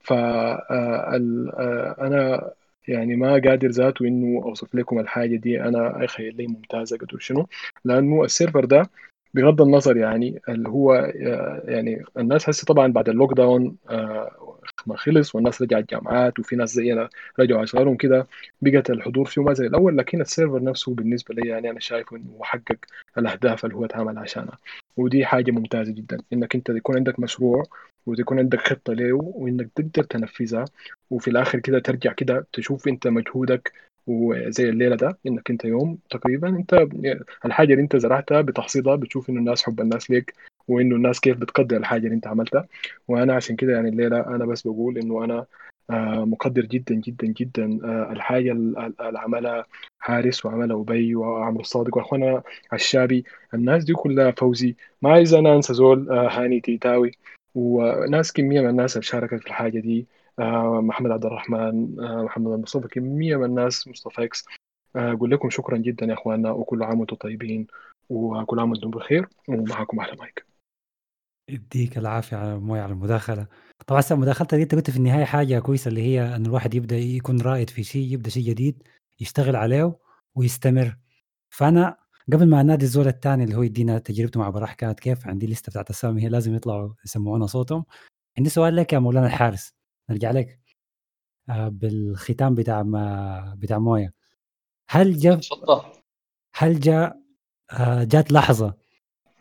ف 0.00 0.12
آه، 0.12 0.66
آه، 0.70 1.96
أنا 2.06 2.50
يعني 2.88 3.16
ما 3.16 3.32
قادر 3.32 3.68
ذاته 3.68 4.06
إنه 4.06 4.42
أوصف 4.44 4.74
لكم 4.74 4.98
الحاجة 4.98 5.36
دي. 5.36 5.62
أنا 5.62 6.04
يخيل 6.04 6.36
لي 6.36 6.46
ممتازة 6.46 6.96
قدر 6.96 7.18
شنو؟ 7.18 7.46
لأنه 7.84 8.24
ال 8.24 8.30
server 8.30 8.64
ده 8.64 8.90
بغض 9.34 9.62
النظر 9.62 9.96
يعني 9.96 10.40
اللي 10.48 10.68
هو 10.68 10.94
آه، 10.94 11.62
يعني 11.64 12.04
الناس 12.18 12.48
هسه 12.48 12.64
طبعا 12.64 12.92
بعد 12.92 13.08
ال 13.08 13.32
lockdown 13.34 13.76
ما 14.88 14.96
خلص 14.96 15.34
والناس 15.34 15.62
رجعت 15.62 15.90
جامعات 15.90 16.38
وفي 16.38 16.56
ناس 16.56 16.70
زينا 16.74 17.08
رجعوا 17.38 17.62
اشغالهم 17.62 17.96
كده. 17.96 18.26
بقت 18.60 18.90
الحضور 18.90 19.24
فيه 19.24 19.42
ما 19.42 19.52
زي 19.52 19.66
الأول 19.66 19.98
لكن 19.98 20.20
السيرفر 20.20 20.62
نفسه 20.62 20.94
بالنسبة 20.94 21.34
لي 21.34 21.48
يعني 21.48 21.70
أنا 21.70 21.80
شايفه 21.80 22.16
إنه 22.16 22.38
حقق 22.42 22.76
الأهداف 23.18 23.64
اللي 23.64 23.76
هو 23.76 23.84
اتعمل 23.84 24.18
عشانها. 24.18 24.58
ودي 24.96 25.24
حاجة 25.26 25.50
ممتازة 25.50 25.92
جدا 25.92 26.18
إنك 26.32 26.54
أنت 26.54 26.68
يكون 26.68 26.96
عندك 26.96 27.20
مشروع 27.20 27.62
وتكون 28.06 28.38
عندك 28.38 28.60
خطة 28.60 28.92
له 28.92 29.12
وإنك 29.12 29.68
تقدر 29.74 30.02
تنفذها. 30.04 30.64
وفي 31.10 31.28
الآخر 31.28 31.58
كده 31.58 31.78
ترجع 31.78 32.12
كده 32.12 32.46
تشوف 32.52 32.88
أنت 32.88 33.06
مجهودك 33.06 33.72
وزي 34.06 34.68
الليلة 34.68 34.96
ده 34.96 35.18
إنك 35.26 35.50
أنت 35.50 35.64
يوم 35.64 35.98
تقريبا 36.10 36.48
أنت 36.48 36.86
الحاجة 37.44 37.72
اللي 37.72 37.82
أنت 37.82 37.96
زرعتها 37.96 38.40
بتحصيدها 38.40 38.96
بتشوف 38.96 39.30
إنه 39.30 39.38
الناس 39.38 39.62
حب 39.62 39.80
الناس 39.80 40.10
ليك. 40.10 40.34
وإنه 40.68 40.96
الناس 40.96 41.20
كيف 41.20 41.36
بتقدر 41.36 41.76
الحاجة 41.76 42.04
اللي 42.04 42.14
أنت 42.14 42.26
عملتها. 42.26 42.66
وأنا 43.08 43.34
عشان 43.34 43.56
كده 43.56 43.72
يعني 43.72 43.88
الليلة 43.88 44.20
أنا 44.20 44.46
بس 44.46 44.62
بقول 44.62 44.98
إنه 44.98 45.24
أنا 45.24 45.46
آه، 45.90 46.24
مقدر 46.24 46.64
جدا 46.64 46.94
جدا 46.94 47.26
جدا 47.26 47.78
آه، 47.84 48.12
الحاجة 48.12 48.52
اللي 48.52 48.92
عملها 49.18 49.66
حارس 49.98 50.46
وعملها 50.46 50.80
أبي 50.80 51.14
وعمرو 51.14 51.60
الصادق 51.60 51.96
واخوانا 51.96 52.42
الشابي 52.72 53.24
الناس 53.54 53.84
دي 53.84 53.92
كلها 53.92 54.30
فوزي. 54.30 54.76
ما 55.02 55.12
عايز 55.12 55.34
أنا 55.34 55.56
أنسى 55.56 55.74
زول 55.74 56.10
آه، 56.10 56.28
هاني 56.28 56.60
تيتاوي. 56.60 57.12
وناس 57.54 58.32
كمية 58.32 58.60
من 58.60 58.68
الناس 58.68 58.96
اللي 58.96 59.04
شاركت 59.04 59.40
في 59.40 59.46
الحاجة 59.46 59.80
دي 59.80 60.06
محمد 60.38 61.10
عبد 61.10 61.24
الرحمن 61.26 61.96
محمد 62.24 62.52
المصطفى 62.52 62.88
كمية 62.88 63.36
من 63.36 63.44
الناس 63.44 63.88
مصطفى 63.88 64.24
إكس. 64.24 64.44
أقول 64.96 65.30
لكم 65.30 65.50
شكرا 65.50 65.76
جدا 65.76 66.06
يا 66.06 66.14
إخواننا 66.14 66.50
وكل 66.50 66.82
عام 66.82 67.00
وأنتم 67.00 67.16
طيبين 67.16 67.66
وكل 68.10 68.60
عام 68.60 68.70
وأنتم 68.70 68.90
بخير 68.90 69.28
ومعكم 69.48 70.00
أحلى 70.00 70.16
مايك. 70.20 70.51
يديك 71.52 71.98
العافية 71.98 72.36
على 72.36 72.58
موي 72.58 72.80
على 72.80 72.92
المداخلة. 72.92 73.46
طبعا 73.86 74.00
هسه 74.00 74.16
مداخلتك 74.16 74.54
دي 74.54 74.62
أنت 74.62 74.74
قلت 74.74 74.90
في 74.90 74.96
النهاية 74.96 75.24
حاجة 75.24 75.58
كويسة 75.58 75.88
اللي 75.88 76.02
هي 76.02 76.36
إن 76.36 76.46
الواحد 76.46 76.74
يبدأ 76.74 76.96
يكون 76.98 77.40
رائد 77.40 77.70
في 77.70 77.84
شيء 77.84 78.12
يبدأ 78.12 78.30
شيء 78.30 78.42
جديد 78.44 78.82
يشتغل 79.20 79.56
عليه 79.56 79.98
ويستمر. 80.34 80.96
فأنا 81.50 81.96
قبل 82.32 82.48
ما 82.48 82.60
انادي 82.60 82.84
الزول 82.84 83.08
الثاني 83.08 83.44
اللي 83.44 83.56
هو 83.56 83.62
يدينا 83.62 83.98
تجربته 83.98 84.40
مع 84.40 84.50
براح 84.50 84.74
كانت 84.74 85.00
كيف؟ 85.00 85.26
عندي 85.26 85.46
لستة 85.46 85.70
بتاعت 85.70 85.90
اسامي 85.90 86.22
هي 86.22 86.28
لازم 86.28 86.54
يطلعوا 86.54 86.94
يسمعونا 87.04 87.46
صوتهم. 87.46 87.84
عندي 88.38 88.50
سؤال 88.50 88.76
لك 88.76 88.92
يا 88.92 88.98
مولانا 88.98 89.26
الحارس. 89.26 89.74
نرجع 90.10 90.30
لك. 90.30 90.58
آه، 91.48 91.68
بالختام 91.68 92.54
بتاع 92.54 92.82
ما 92.82 93.54
بتاع 93.58 93.78
موية. 93.78 94.14
هل 94.90 95.18
جاء 95.18 95.40
هل 96.54 96.80
جاء 96.80 97.22
آه، 97.72 98.04
جات 98.04 98.32
لحظة 98.32 98.74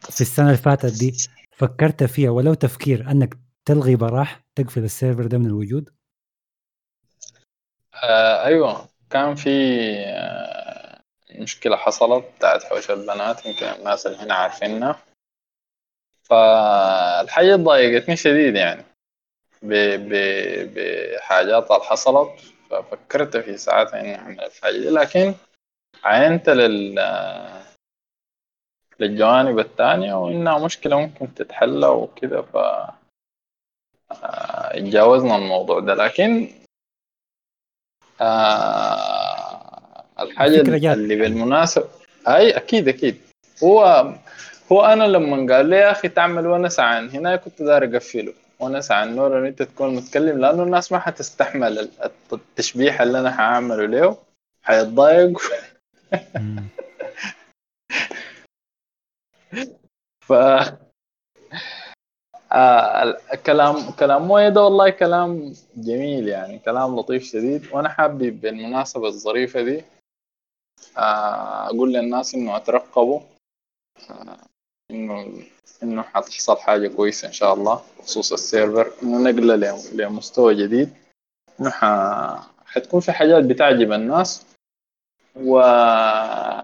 في 0.02 0.22
السنة 0.22 0.46
اللي 0.46 0.58
فاتت 0.58 1.00
دي 1.00 1.14
فكرت 1.62 2.04
فيها 2.04 2.30
ولو 2.30 2.54
تفكير 2.54 3.12
أنك 3.12 3.38
تلغي 3.66 3.96
براح 3.96 4.44
تقفل 4.56 4.84
السيرفر 4.84 5.28
ده 5.28 5.38
من 5.38 5.46
الوجود؟ 5.46 5.90
آه 8.04 8.46
أيوه. 8.46 8.90
كان 9.10 9.36
في 9.36 9.50
آه 10.08 11.02
مشكلة 11.36 11.76
حصلت 11.76 12.26
بتاعت 12.38 12.64
حوش 12.64 12.92
البنات 12.92 13.46
يمكن 13.46 13.66
الناس 13.66 14.08
اللي 14.08 14.18
هنا 14.18 14.34
عارفينها 14.34 15.00
فالحاجة 16.24 17.56
ضايقتني 17.56 18.16
شديد 18.16 18.56
يعني. 18.56 18.84
ب... 19.62 19.74
ب... 19.74 20.14
بحاجات 20.74 21.72
اللي 21.72 21.84
حصلت 21.84 22.40
ففكرت 22.70 23.38
في 23.38 23.58
ساعتها 23.58 24.00
إني 24.00 24.16
أعمل 24.16 24.42
الحاجة 24.42 24.78
دي. 24.78 24.90
لكن 24.90 25.34
عينت 26.04 26.50
لل 26.50 27.00
للجوانب 29.02 29.60
الثانية 29.60 30.14
وإنها 30.14 30.66
مشكلة 30.66 31.00
ممكن 31.00 31.34
تتحل 31.36 31.86
وكده 31.86 32.42
ف 32.42 32.56
آه، 32.58 32.94
اتجاوزنا 34.78 35.36
الموضوع 35.36 35.80
ده. 35.80 35.94
لكن 35.94 36.48
آه 38.22 40.04
الحاجة 40.20 40.62
اللي 40.94 41.16
بالمناسبة 41.16 41.88
أي 42.28 42.58
أكيد 42.58 42.88
أكيد. 42.88 43.18
هو 43.64 44.06
هو 44.72 44.86
أنا 44.86 45.04
لما 45.04 45.56
قال 45.56 45.66
لي 45.66 45.76
يا 45.76 45.92
أخي 45.92 46.10
تعمل 46.10 46.48
ونس 46.48 46.80
عن 46.80 47.10
هنا 47.10 47.36
كنت 47.36 47.62
داير 47.62 47.84
أقفله. 47.96 48.34
ونس 48.60 48.92
عن 48.92 49.16
نور 49.16 49.40
إن 49.40 49.46
أنت 49.46 49.64
تكون 49.64 49.96
متكلم 49.96 50.40
لأنه 50.42 50.64
الناس 50.64 50.92
ما 50.92 51.00
حتستحمل 51.00 51.80
الت- 51.80 52.34
التشبيح 52.34 53.02
اللي 53.02 53.20
أنا 53.20 53.32
حأعمله 53.32 53.86
له 53.86 54.18
حيتضايق 54.64 55.38
ف 60.28 60.34
آه 62.52 63.18
كلام 63.46 63.92
كلام 63.92 64.50
ده 64.50 64.62
والله 64.64 64.90
كلام 64.90 65.54
جميل 65.76 66.28
يعني 66.28 66.60
كلام 66.60 67.00
لطيف 67.00 67.24
شديد. 67.24 67.68
وأنا 67.72 67.90
حابب 67.90 68.42
بالمناسبة 68.42 69.08
الظريفة 69.08 69.62
دي 69.62 69.84
آه 70.98 71.66
أقول 71.68 71.94
للناس 71.94 72.36
إنه 72.36 72.58
أترقبوا 72.58 73.20
آه 74.10 74.38
انه 74.92 75.34
إنه 75.84 76.02
حتحصل 76.02 76.58
حاجة 76.58 76.88
كويسة 76.88 77.28
إن 77.28 77.34
شاء 77.34 77.54
الله 77.54 77.82
بخصوص 78.00 78.34
ال 78.34 78.41
server. 78.41 78.92
إنه 79.04 79.18
نقلة 79.32 79.56
ل- 79.56 79.98
لمستوى 79.98 80.56
جديد. 80.56 80.94
إنه 81.60 81.70
حتكون 82.66 83.00
في 83.00 83.12
حاجات 83.12 83.44
بتعجب 83.44 83.92
الناس. 83.92 84.46
والليلة 85.36 86.62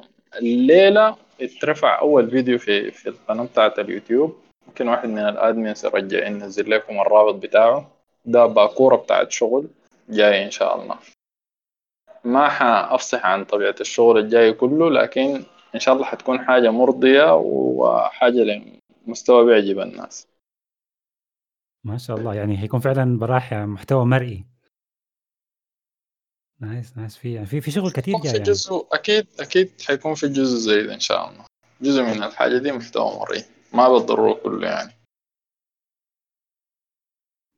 اترفع 1.41 1.99
أول 1.99 2.29
فيديو 2.29 2.57
في 2.59 2.91
في 2.91 3.09
القناة 3.09 3.45
بتاعت 3.45 3.79
اليوتيوب. 3.79 4.35
ممكن 4.67 4.87
واحد 4.87 5.09
من 5.09 5.19
ال 5.19 5.29
admins 5.29 5.85
يرجع 5.85 6.27
ينزل 6.27 6.69
لكم 6.69 6.99
الرابط 6.99 7.35
بتاعه. 7.35 7.91
ده 8.25 8.45
باكورة 8.45 8.95
بتاعت 8.95 9.31
شغل 9.31 9.67
جاي 10.09 10.45
إن 10.45 10.51
شاء 10.51 10.81
الله. 10.81 10.95
ما 12.23 12.49
حأفصح 12.49 13.25
عن 13.25 13.45
طبيعة 13.45 13.75
الشغل 13.81 14.17
الجاي 14.17 14.53
كله 14.53 14.89
لكن 14.89 15.43
إن 15.75 15.79
شاء 15.79 15.95
الله 15.95 16.05
حتكون 16.05 16.45
حاجة 16.45 16.71
مرضية 16.71 17.35
وحاجة 17.35 18.71
لمستوى 19.07 19.45
بيعجب 19.45 19.79
الناس. 19.79 20.27
ما 21.83 21.97
شاء 21.97 22.17
الله. 22.17 22.35
يعني 22.35 22.57
هيكون 22.57 22.79
فعلا 22.79 23.19
براح 23.19 23.53
محتوى 23.53 24.05
مرئي. 24.05 24.56
nice 26.59 26.97
nice. 26.97 27.17
في 27.17 27.45
في 27.45 27.61
في 27.61 27.71
شغل 27.71 27.91
كتير 27.91 28.09
يكون 28.13 28.21
جاي 28.21 28.31
في 28.31 28.37
يعني. 28.37 28.49
جزء 28.49 28.87
أكيد 28.91 29.27
أكيد 29.39 29.81
حيكون 29.81 30.15
في 30.15 30.27
جزء 30.27 30.57
زي 30.57 30.83
ده 30.83 30.93
إن 30.93 30.99
شاء 30.99 31.29
الله. 31.29 31.45
جزء 31.81 32.01
من 32.01 32.23
الحاجة 32.23 32.57
دي 32.57 32.71
محتوى 32.71 33.19
مرئي 33.19 33.43
ما 33.73 33.89
بالضروره 33.89 34.33
كله 34.43 34.67
يعني. 34.67 34.93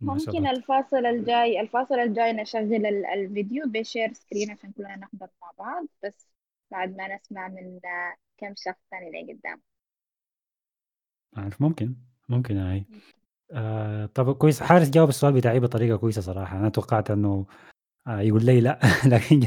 ممكن 0.01 0.47
الفاصل 0.47 1.05
الجاي 1.05 1.61
الفاصل 1.61 1.95
الجاي 1.95 2.33
نشغل 2.33 2.85
ال- 2.85 3.05
الفيديو 3.05 3.63
ب 3.67 3.75
share 3.75 4.13
screen 4.13 4.51
عشان 4.51 4.71
كلنا 4.71 4.95
نحضر 4.95 5.27
مع 5.41 5.51
بعض. 5.59 5.85
بس 6.03 6.27
بعد 6.71 6.97
ما 6.97 7.15
نسمع 7.15 7.47
من 7.47 7.79
كم 8.37 8.53
شخص 8.57 8.79
تاني 8.91 9.07
اللي 9.21 9.33
قدام. 9.33 9.61
عارف 11.37 11.61
ممكن 11.61 11.95
ممكن 12.29 12.57
هاي 12.57 12.85
آه 13.51 14.05
طب 14.05 14.35
كويس 14.37 14.63
حارس 14.63 14.89
جاوب 14.89 15.09
السؤال 15.09 15.33
بتاعي 15.33 15.59
بطريقة 15.59 15.97
كويسة 15.97 16.21
صراحة. 16.21 16.57
أنا 16.59 16.69
توقعت 16.69 17.11
إنه 17.11 17.45
آه 18.07 18.19
يقول 18.21 18.45
لي 18.45 18.61
لا. 18.61 18.79
لكن 19.05 19.41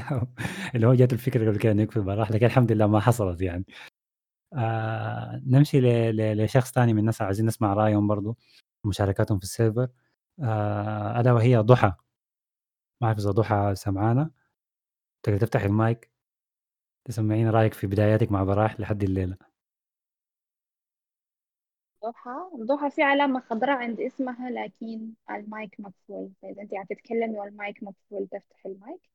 اللي 0.74 0.86
هو 0.86 0.94
جات 0.94 1.12
الفكرة 1.12 1.48
قبل 1.50 1.58
كده 1.58 1.82
يكفي 1.82 2.00
براح 2.00 2.30
لكن 2.30 2.46
الحمد 2.46 2.72
لله 2.72 2.86
ما 2.86 3.00
حصلت 3.00 3.40
يعني. 3.40 3.64
آه 4.54 5.42
نمشي 5.46 5.80
ل- 5.80 6.16
ل- 6.16 6.44
لشخص 6.44 6.72
ثاني 6.72 6.92
من 6.92 6.98
الناس 7.00 7.22
عايزين 7.22 7.46
نسمع 7.46 7.74
رأيهم 7.74 8.06
برضو 8.08 8.38
مشاركاتهم 8.86 9.38
في 9.38 9.44
السيرفر. 9.44 9.88
آه 10.42 11.20
ألا 11.20 11.32
وهي 11.32 11.58
ضحى. 11.58 11.92
ما 13.00 13.06
أعرف 13.08 13.18
إذا 13.18 13.30
ضحى 13.30 13.72
سمعانا. 13.76 14.30
تقدر 15.24 15.38
تفتح 15.38 15.62
المايك 15.64 16.10
تسمعينا 17.08 17.50
رأيك 17.50 17.74
في 17.74 17.86
بداياتك 17.86 18.32
مع 18.32 18.44
براح 18.44 18.80
لحد 18.80 19.02
الليلة. 19.04 19.36
ضحى 22.04 22.50
ضحى 22.56 22.90
في 22.90 23.02
علامة 23.02 23.40
خضراء 23.40 23.76
عند 23.76 24.00
اسمها 24.00 24.50
لكن 24.50 25.12
المايك 25.30 25.80
مقفول. 25.80 26.32
فإذا 26.42 26.62
أنت 26.62 26.74
هتتكلمي 26.74 27.38
والمايك 27.38 27.82
مقفول 27.82 28.28
تفتح 28.28 28.66
المايك. 28.66 29.10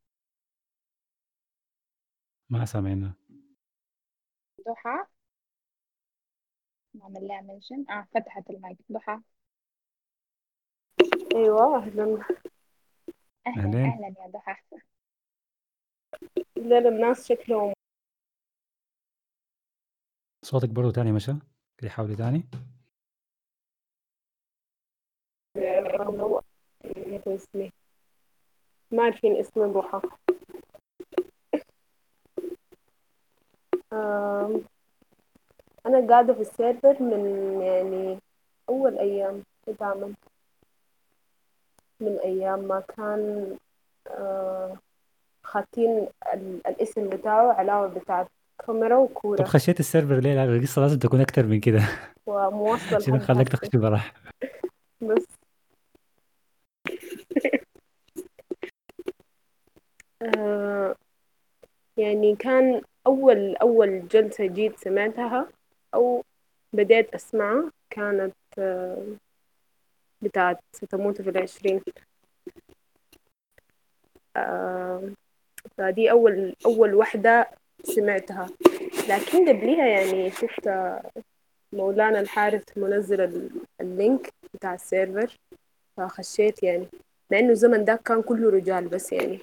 ما 2.49 2.65
سامعنا 2.65 3.13
ضحى. 4.67 5.05
نعمل 6.95 7.27
لها 7.27 7.41
mention 7.41 7.85
آه 7.89 8.07
فتحت 8.13 8.49
المايك. 8.49 8.77
ضحى. 8.91 9.19
أيوه 11.35 11.77
أهلا. 11.77 12.23
أهلا 13.47 13.83
أهلا 13.85 14.15
يا 14.19 14.27
ضحى. 14.27 14.55
دول 16.55 16.87
الناس 16.87 17.27
شكلهم. 17.27 17.73
صوتك 20.45 20.69
برضو 20.69 20.91
تاني 20.91 21.11
مشى 21.11 21.31
كده 21.77 21.89
حاولي 21.89 22.15
تاني. 22.15 22.43
اسمي 27.35 27.71
ما 28.91 29.03
عارفين 29.03 29.35
اسم 29.35 29.61
آم، 33.93 34.61
أنا 35.85 36.07
قاعدة 36.09 36.33
في 36.33 36.41
السيرفر 36.41 37.03
من 37.03 37.21
يعني 37.61 38.19
أول 38.69 38.97
أيام 38.97 39.43
أعمل 39.81 40.13
من 41.99 42.17
أيام 42.23 42.59
ما 42.59 42.79
كان 42.79 43.57
خاتين 45.43 46.07
ال- 46.33 46.67
الاسم 46.67 47.09
بتاعه 47.09 47.53
علامة 47.53 47.87
بتاعت 47.87 48.27
كاميرا 48.67 48.95
طب 48.97 49.01
وكورة 49.03 49.43
خشيت 49.43 49.79
السيرفر 49.79 50.19
ليه؟ 50.19 50.35
لا 50.35 50.43
القصة 50.43 50.81
لازم 50.81 50.99
تكون 50.99 51.21
أكتر 51.21 51.45
من 51.45 51.59
كده. 51.59 51.81
ومواصلة 52.25 52.99
شنو 53.05 53.19
خلاك 53.19 53.47
هسه 53.47 53.57
تخشي 53.57 53.77
براح؟ 53.77 54.13
بس. 55.01 55.36
آه، 60.21 60.95
يعني 61.97 62.35
كان 62.35 62.81
أول 63.07 63.55
أول 63.55 64.07
جلسة 64.07 64.45
جيت 64.45 64.79
سمعتها 64.79 65.47
أو 65.93 66.23
بديت 66.73 67.13
أسمعها 67.13 67.71
كانت 67.89 68.33
آه، 68.59 69.05
بتاعت 70.21 70.59
ستموت 70.73 71.21
في 71.21 71.29
العشرين. 71.29 71.81
آه، 74.37 75.11
فدي 75.77 76.11
أول 76.11 76.55
أول 76.65 76.95
وحدة 76.95 77.49
سمعتها. 77.83 78.47
لكن 79.09 79.49
قبليها 79.49 79.85
يعني 79.85 80.31
شفت 80.31 80.69
مولانا 81.73 82.19
الحارث 82.19 82.77
منزل 82.77 83.21
ال- 83.21 83.51
ال 83.81 83.91
link 83.91 84.29
بتاع 84.53 84.73
ال 84.73 84.82
server 84.82 85.35
فخشيت 85.97 86.63
يعني. 86.63 86.87
إنه 87.33 87.49
الزمن 87.51 87.85
ده 87.85 87.95
كان 88.05 88.21
كله 88.21 88.49
رجال 88.49 88.87
بس 88.87 89.11
يعني. 89.13 89.39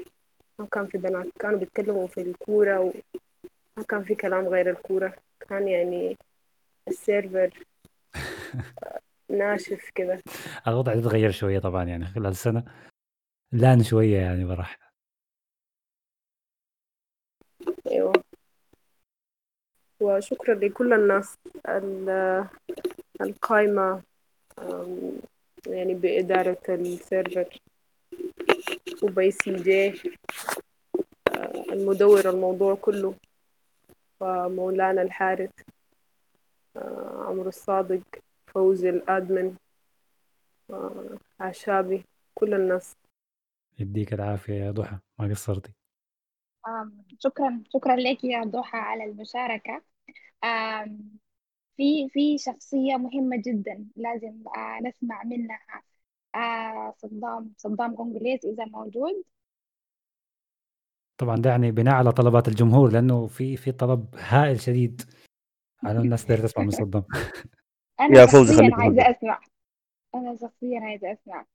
ما 0.58 0.66
كان 0.72 0.86
في 0.86 0.98
بنات 0.98 1.26
كانوا 1.38 1.58
بيتكلموا 1.58 2.06
في 2.06 2.20
الكورة 2.20 2.78
وما 2.80 3.84
كان 3.88 4.02
في 4.04 4.14
كلام 4.14 4.48
غير 4.48 4.70
الكورة. 4.70 5.14
كان 5.48 5.68
يعني 5.68 6.16
السيرفر 6.88 7.64
ناشف 9.28 9.90
كده. 9.94 10.22
الوضع 10.68 10.92
يتغير 10.94 11.30
شوية 11.30 11.58
طبعا 11.58 11.84
يعني 11.84 12.04
خلال 12.06 12.36
سنة. 12.36 12.64
لأن 13.52 13.82
شوية 13.82 14.16
يعني 14.18 14.44
براح. 14.44 14.78
أيوة. 17.90 18.12
وشكرا 20.00 20.54
لكل 20.54 20.92
الناس 20.92 21.34
ال- 21.68 22.46
القايمة 23.20 24.02
أم، 24.58 25.12
يعني 25.66 25.94
بإدارة 25.94 26.58
ال 26.68 26.80
server. 26.80 27.58
وبي 29.02 29.30
سي 29.30 29.56
جي 29.56 29.88
آه، 31.28 31.64
المدور 31.72 32.30
الموضوع 32.30 32.74
كله. 32.74 33.14
ومولانا 34.20 35.02
الحارث 35.02 35.50
آه، 36.76 37.24
عمرو 37.28 37.48
الصادق 37.48 38.02
فوزي 38.46 38.90
ال 38.90 39.01
admin 39.01 39.56
آه، 40.70 41.18
عشابي 41.40 42.04
كل 42.34 42.54
الناس. 42.54 42.96
يديك 43.78 44.12
العافية 44.12 44.54
يا 44.54 44.70
ضحى 44.70 44.98
ما 45.18 45.28
قصرتي؟ 45.28 45.72
شكرا 47.18 47.62
شكرا 47.72 47.96
لك 47.96 48.24
يا 48.24 48.44
ضحى 48.44 48.78
على 48.78 49.04
المشاركة. 49.04 49.82
في 51.76 52.08
في 52.08 52.38
شخصية 52.38 52.96
مهمة 52.96 53.42
جدا 53.46 53.86
لازم 53.96 54.44
نسمع 54.82 55.24
منها. 55.24 55.82
آه، 56.34 56.94
صدام 56.98 57.52
صدام 57.56 57.96
قنقليز 57.96 58.46
إذا 58.46 58.64
موجود. 58.64 59.24
طبعا 61.18 61.36
ده 61.36 61.50
يعني 61.50 61.70
بناء 61.70 61.94
على 61.94 62.12
طلبات 62.12 62.48
الجمهور 62.48 62.92
لأنه 62.92 63.26
في 63.26 63.56
في 63.56 63.72
طلب 63.72 64.14
هائل 64.14 64.60
شديد 64.60 65.02
على 65.84 65.98
الناس 65.98 66.24
دايره 66.24 66.42
تسمع 66.42 66.64
من 66.64 66.70
صدام 66.70 67.04
أنا 68.00 68.20
يا 68.20 68.26
فوزي 68.26 68.52
شخصيا 68.54 68.76
موجود. 68.76 68.98
أسمع. 68.98 69.40
أنا 70.14 70.36
شخصيا 70.36 70.80
عايزة 70.80 71.12
أسمع. 71.12 71.46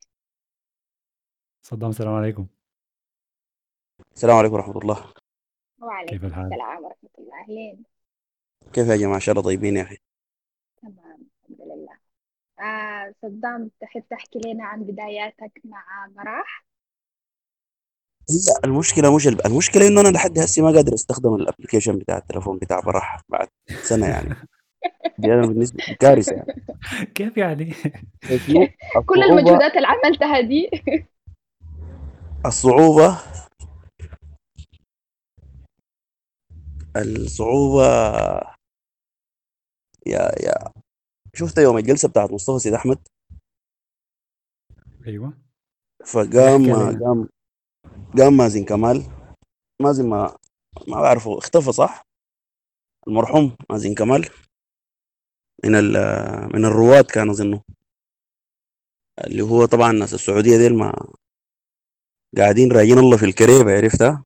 صدام 1.66 1.90
السلام 1.90 2.14
عليكم. 2.14 2.48
السلام 4.16 4.38
عليكم 4.38 4.54
ورحمة 4.54 4.78
الله. 4.78 4.96
كيف 4.96 5.84
وعليكم 5.84 6.26
الحال؟ 6.26 6.46
السلام 6.46 6.84
ورحمة 6.84 7.10
الله. 7.20 7.42
أهلين. 7.44 7.84
كيف 8.74 8.88
يا 8.88 8.96
جماعة؟ 8.96 9.16
إن 9.16 9.20
شاء 9.20 9.34
الله 9.34 9.44
طيبين 9.44 9.78
يا 9.78 9.84
لله 9.84 10.09
آه 12.62 13.14
صدام 13.22 13.72
تحب 13.82 14.04
تحكي 14.10 14.40
لنا 14.46 14.66
عن 14.66 14.84
بداياتك 14.84 15.62
مع 15.66 16.08
براح 16.16 16.66
لا 18.30 18.60
المشكلة 18.66 19.16
مش 19.16 19.28
الب... 19.28 19.42
المشكلة 19.46 19.88
إنه 19.88 20.02
أنا 20.02 20.08
لحد 20.10 20.40
هسه 20.40 20.64
ما 20.64 20.72
قادر 20.72 20.94
أستخدم 20.94 21.36
الأبلكيشن 21.36 22.00
بتاع 22.00 22.18
التليفون 22.18 22.58
بتاع 22.58 22.80
براح 22.80 23.22
بعد 23.30 23.48
سنة 23.84 24.08
يعني. 24.08 24.36
دي 25.18 25.34
أنا 25.34 25.48
بالنسبة 25.48 25.84
لي 25.88 25.96
كارثة 25.96 26.36
يعني. 26.36 26.66
كيف 27.16 27.38
يعني؟ 27.38 27.74
كل 29.10 29.24
المجهودات 29.24 29.76
اللي 29.76 29.88
عملتها 29.88 30.42
دي. 30.42 30.70
الصعوبة 32.46 33.18
الصعوبة 36.98 37.86
يا 40.06 40.32
يا. 40.44 40.72
شفت 41.36 41.58
يوم 41.58 41.78
الجلسة 41.78 42.10
بتاعت 42.10 42.32
مصطفى 42.32 42.60
سيد 42.60 42.74
أحمد؟ 42.74 43.08
أيوه. 45.08 45.34
فقام 46.06 46.74
قام 47.04 47.30
قام 48.18 48.38
مازن 48.38 48.66
كمال. 48.66 49.04
مازن 49.82 50.10
ما 50.10 50.38
ما 50.88 51.02
بعرفه 51.02 51.38
اختفى 51.38 51.72
صح؟ 51.72 52.04
المرحوم 53.08 53.56
مازن 53.70 53.94
كمال. 53.96 54.30
من 55.64 55.76
ال 55.76 55.94
من 56.54 56.66
الرواد 56.66 57.06
كان 57.06 57.30
أظنه. 57.30 57.62
اللي 59.26 59.42
هو 59.44 59.66
طبعا 59.66 59.92
الناس 59.92 60.14
السعودية 60.14 60.58
ديل 60.58 60.78
ما 60.78 61.14
قاعدين 62.38 62.72
رايين 62.72 62.98
الله 62.98 63.18
في 63.18 63.26
الكريبة 63.26 63.78
عرفتها 63.78 64.24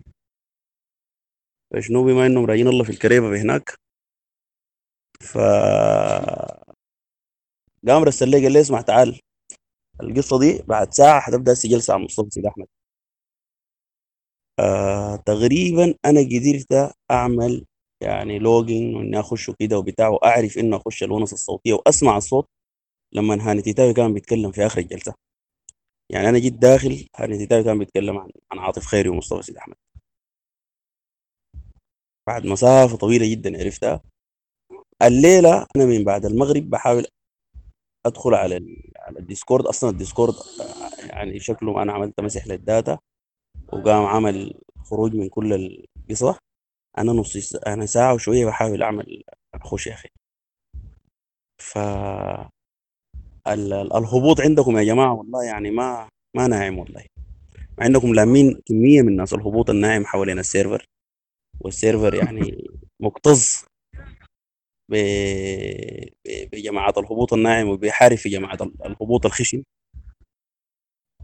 فشنو؟ 1.74 2.04
بما 2.04 2.26
إنهم 2.26 2.46
رايين 2.46 2.68
الله 2.68 2.84
في 2.84 2.90
الكريبة 2.90 3.42
هناك 3.42 3.80
ف 5.22 5.38
قام 7.88 8.04
رسل 8.04 8.30
لي 8.30 8.44
قال 8.44 8.52
لي 8.52 8.62
اسمع 8.62 8.82
تعال. 8.82 9.20
القصة 10.04 10.40
دي 10.40 10.64
بعد 10.68 10.94
ساعة 10.94 11.20
حتبدأ 11.22 11.54
هسه 11.54 11.70
جلسة 11.70 11.94
عن 11.94 12.02
مصطفى 12.02 12.30
سيد 12.32 12.46
أحمد. 12.46 12.68
آه 14.60 15.16
تقريبا 15.16 15.96
أنا 16.06 16.20
قدرت 16.22 16.94
أعمل 17.12 17.66
يعني 18.02 18.40
لوجين 18.40 18.96
وإني 18.96 19.20
أخش 19.20 19.52
كده 19.60 19.78
وبتاع 19.78 20.08
وأعرف 20.08 20.58
انه 20.58 20.78
أخش 20.78 21.04
الونس 21.04 21.34
الصوتية 21.34 21.74
وأسمع 21.74 22.18
الصوت 22.18 22.48
لما 23.14 23.52
هاني 23.52 23.62
تيتاوي 23.62 23.94
كان 23.94 24.14
بيتكلم 24.14 24.52
في 24.52 24.66
آخر 24.66 24.82
الجلسة. 24.82 25.14
يعني 26.12 26.30
أنا 26.30 26.40
جيت 26.40 26.54
داخل 26.54 27.08
هاني 27.18 27.38
تيتاوي 27.38 27.64
كان 27.64 27.80
بيتكلم 27.80 28.18
عن 28.18 28.30
عن 28.52 28.60
عاطف 28.60 28.86
خيري 28.86 29.10
ومصطفى 29.10 29.44
سيد 29.44 29.58
أحمد. 29.58 29.76
بعد 32.28 32.46
مسافة 32.46 32.98
طويلة 32.98 33.32
جدا 33.32 33.60
عرفتها. 33.64 34.02
الليلة 35.02 35.68
أنا 35.76 35.86
من 35.86 36.04
بعد 36.04 36.26
المغرب 36.26 36.70
بحاول 36.70 37.06
أدخل 38.06 38.34
على 38.34 38.58
ال- 38.58 38.92
على 38.98 39.20
ال 39.20 39.25
Discord. 39.25 39.66
أصلا 39.66 39.90
ال 39.90 39.95
Discord 39.95 40.34
يعني 41.10 41.40
شكله 41.40 41.82
أنا 41.82 41.94
عملت 41.94 42.20
مسح 42.22 42.48
لل 42.48 42.64
data 42.64 42.98
وقام 43.74 44.06
عمل 44.06 44.62
خروج 44.86 45.16
من 45.16 45.30
كل 45.30 45.54
القصة. 45.54 46.38
أنا 46.98 47.12
نص 47.14 47.56
أنا 47.56 47.86
ساعة 47.86 48.14
وشوية 48.14 48.46
بحاول 48.46 48.84
أعمل 48.84 49.24
أخش 49.56 49.88
يا 49.88 49.94
أخي. 49.94 50.10
ف 51.62 51.78
ال- 53.48 53.74
ال- 53.74 53.94
الهبوط 53.98 54.42
عندكم 54.42 54.78
يا 54.78 54.84
جماعة 54.84 55.14
والله 55.14 55.44
يعني 55.44 55.72
ما 55.72 56.10
ما 56.36 56.48
ناعم 56.48 56.80
والله. 56.80 57.06
مع 57.78 57.86
إنكم 57.86 58.14
لامين 58.14 58.62
كمية 58.66 59.02
من 59.02 59.08
الناس 59.10 59.34
الهبوط 59.34 59.70
الناعم 59.70 60.06
حوالين 60.06 60.40
ال 60.40 60.45
server. 60.46 60.86
وال 61.60 61.73
server 61.73 62.14
يعني 62.16 62.68
مكتظ. 63.04 63.64
ب... 64.90 64.96
ب- 66.26 66.50
بجماعة 66.52 66.94
الهبوط 66.98 67.34
الناعم 67.34 67.68
وبيحارب 67.68 68.18
في 68.18 68.30
جماعة 68.30 68.58
ال- 68.62 68.86
الهبوط 68.86 69.26
الخشن. 69.26 69.64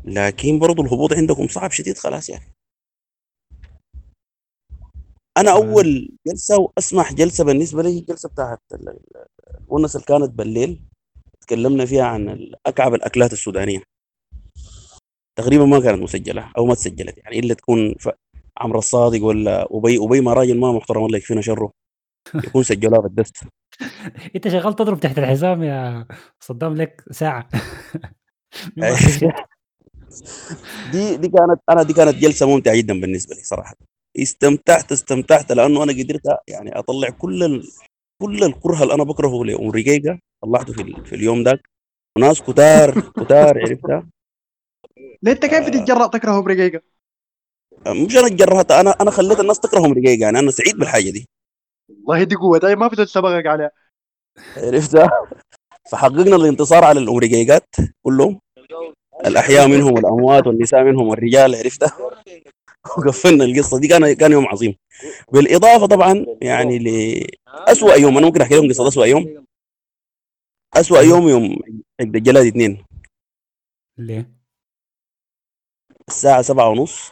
لكن 0.05 0.59
برضو 0.59 0.81
الهبوط 0.81 1.13
عندكم 1.13 1.47
صعب 1.47 1.71
شديد 1.71 1.97
خلاص 1.97 2.29
يعني 2.29 2.53
أنا 5.38 5.51
أول 5.51 6.09
جلسة 6.27 6.57
وأسمح 6.59 7.13
جلسة 7.13 7.43
بالنسبة 7.43 7.83
لي 7.83 7.99
الجلسه 7.99 8.29
بتاعت 8.29 8.61
ال- 8.73 8.89
ال- 8.89 9.25
الونس 9.67 9.95
اللي 9.95 10.05
كانت 10.05 10.29
بالليل 10.29 10.81
تكلمنا 11.41 11.85
فيها 11.85 12.03
عن 12.03 12.51
أكعب 12.65 12.93
الأكلات 12.93 13.33
السودانية. 13.33 13.83
تقريبا 15.38 15.65
ما 15.65 15.79
كانت 15.79 16.01
مسجلة 16.01 16.51
أو 16.57 16.65
ما 16.65 16.73
تسجلت 16.75 17.17
يعني 17.17 17.39
إلا 17.39 17.53
تكون. 17.53 17.95
عمرو 18.57 18.79
الصادق 18.79 19.23
ولا 19.23 19.67
ابي 19.71 19.97
أبي 20.05 20.21
ما 20.21 20.33
راجل 20.33 20.59
ما 20.59 20.71
محترم 20.71 21.05
الله 21.05 21.17
يكفينا 21.17 21.41
شره. 21.41 21.71
يكون 22.35 22.64
سجلوها 22.64 22.99
بالدست 23.01 23.38
انت 24.35 24.48
شغال 24.48 24.75
تضرب 24.75 24.99
تحت 24.99 25.19
الحزام 25.19 25.64
يا 25.64 26.07
صدام 26.39 26.75
لك 26.75 27.03
ساعة. 27.11 27.49
خشيت. 28.95 29.33
دي 30.91 31.17
دي 31.17 31.27
كانت 31.30 31.59
أنا 31.69 31.83
دي 31.83 31.93
كانت 31.93 32.15
جلسة 32.15 32.48
ممتعة 32.48 32.75
جدا 32.75 33.01
بالنسبة 33.01 33.35
لي 33.35 33.41
صراحة. 33.41 33.75
استمتعت 34.17 34.91
استمتعت 34.91 35.51
لأنه 35.51 35.83
أنا 35.83 35.91
قدرت 35.93 36.22
يعني 36.48 36.80
أطلع 36.80 37.09
كل 37.09 37.43
ال... 37.43 37.69
كل 38.22 38.43
الكره 38.43 38.83
اللي 38.83 38.93
أنا 38.93 39.03
بكرهه 39.03 39.45
لأم 39.45 39.71
رقيقة 39.71 40.19
طلعته 40.43 40.73
في, 40.73 40.81
ال... 40.81 41.06
في 41.06 41.15
اليوم 41.15 41.43
ذاك. 41.43 41.69
وناس 42.17 42.41
كتار 42.41 42.99
كتار 42.99 43.59
عرفتها؟ 43.59 44.09
ليه 45.23 45.31
أنت 45.31 45.45
كيف 45.45 45.69
تتجرأ 45.69 46.07
تكره 46.07 46.39
أم 46.39 46.50
رقيقة؟ 46.50 46.81
مش 47.88 48.17
أنا 48.17 48.27
اتجرأت 48.27 48.71
أنا 48.72 48.91
أنا 49.01 49.11
خليت 49.11 49.39
الناس 49.39 49.59
تكره 49.59 49.82
أم 49.82 49.93
رقيقة 49.93 50.25
يعني. 50.25 50.39
أنا 50.39 50.51
سعيد 50.51 50.77
بالحاجة 50.77 51.09
دي. 51.09 51.27
والله 52.03 52.23
دي 52.23 52.35
قوة 52.35 52.57
داي 52.57 52.75
ما 52.75 52.87
بتتسبقك 52.87 53.47
عليها. 53.47 53.71
عرفتها 54.57 55.11
فحققنا 55.91 56.35
الانتصار 56.35 56.83
على 56.83 56.99
الأم 56.99 57.25
رقيقيات 57.25 57.75
كلهم. 58.01 58.39
الأحياء 59.25 59.67
منهم 59.67 59.93
والاموات 59.93 60.47
والنساء 60.47 60.83
منهم 60.83 61.07
والرجال 61.07 61.55
عرفتها 61.55 61.97
وقفلنا 62.97 63.43
القصة 63.43 63.79
دي 63.79 63.87
كان 63.87 64.13
كان 64.13 64.31
يوم 64.31 64.45
عظيم. 64.47 64.75
بالإضافة 65.31 65.85
طبعا 65.85 66.25
يعني 66.41 66.79
لاسوء 66.79 67.99
يوم 67.99 68.17
أنا 68.17 68.25
ممكن 68.27 68.41
أحكي 68.41 68.55
لكم 68.55 68.69
قصة 68.69 68.87
اسوء 68.87 69.05
يوم. 69.05 69.45
اسوء 70.75 71.03
يوم 71.03 71.29
يوم 71.29 71.55
عقد 72.01 72.15
الجلاد 72.15 72.45
اثنين. 72.45 72.85
ليه؟ 73.97 74.31
الساعة 76.07 76.41
سبعة 76.41 76.69
ونص 76.69 77.11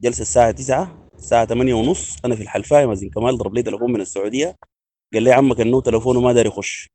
جلسة 0.00 0.22
الساعة 0.22 0.50
9 0.50 1.01
الساعة 1.22 1.46
8 1.46 1.74
ونص 1.74 2.16
أنا 2.24 2.36
في 2.36 2.42
الحلفاية 2.42 2.86
مازن 2.86 3.10
كمال 3.10 3.38
ضرب 3.38 3.54
لي 3.54 3.62
تليفون 3.62 3.92
من 3.92 4.00
السعودية. 4.00 4.56
قال 5.14 5.22
لي 5.22 5.32
عمك 5.32 5.60
انه 5.60 5.80
تليفونه 5.80 6.20
ما 6.20 6.32
داري 6.32 6.48
يخش. 6.48 6.88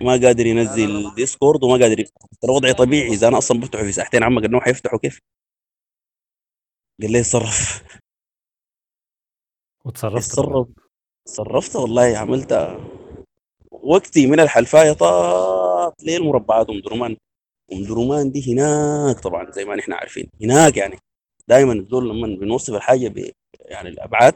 ما 0.00 0.10
قادر 0.12 0.46
ينزل 0.46 1.14
Discord 1.14 1.64
وما 1.64 1.72
قادر 1.84 2.00
يفتح. 2.00 2.26
ترى 2.40 2.52
وضعي 2.52 2.74
طبيعي 2.74 3.08
إذا 3.08 3.28
أنا 3.28 3.38
أصلا 3.38 3.60
بفتحه 3.60 3.82
في 3.82 3.92
ساعتين 3.92 4.22
عمك 4.22 4.44
انه 4.44 4.60
حيفتحه 4.60 4.98
كيف؟ 4.98 5.20
قال 7.02 7.12
لي 7.12 7.20
اتصرف. 7.20 7.84
وتصرفت 9.84 10.36
طبعا. 10.36 10.60
اتصرف. 10.60 10.68
تصرفت 11.26 11.76
والله 11.76 12.18
عملت 12.18 12.52
وقتي 13.70 14.26
من 14.26 14.40
الحلفاية 14.40 14.92
طاط 14.92 16.02
ليه 16.02 16.16
المربعات 16.16 16.70
ام 16.70 16.80
درمان 16.80 17.16
ام 17.72 17.82
درمان 17.82 18.30
دي 18.32 18.52
هناك 18.52 19.20
طبعا 19.20 19.50
زي 19.50 19.64
ما 19.64 19.76
نحن 19.76 19.92
عارفين. 19.92 20.30
هناك 20.42 20.76
يعني. 20.76 20.98
دائما 21.48 21.72
الزول 21.72 22.08
لما 22.10 22.26
بنوصف 22.40 22.74
الحاجة 22.74 23.08
ب 23.08 23.32
يعني 23.60 23.88
الأبعاد 23.88 24.34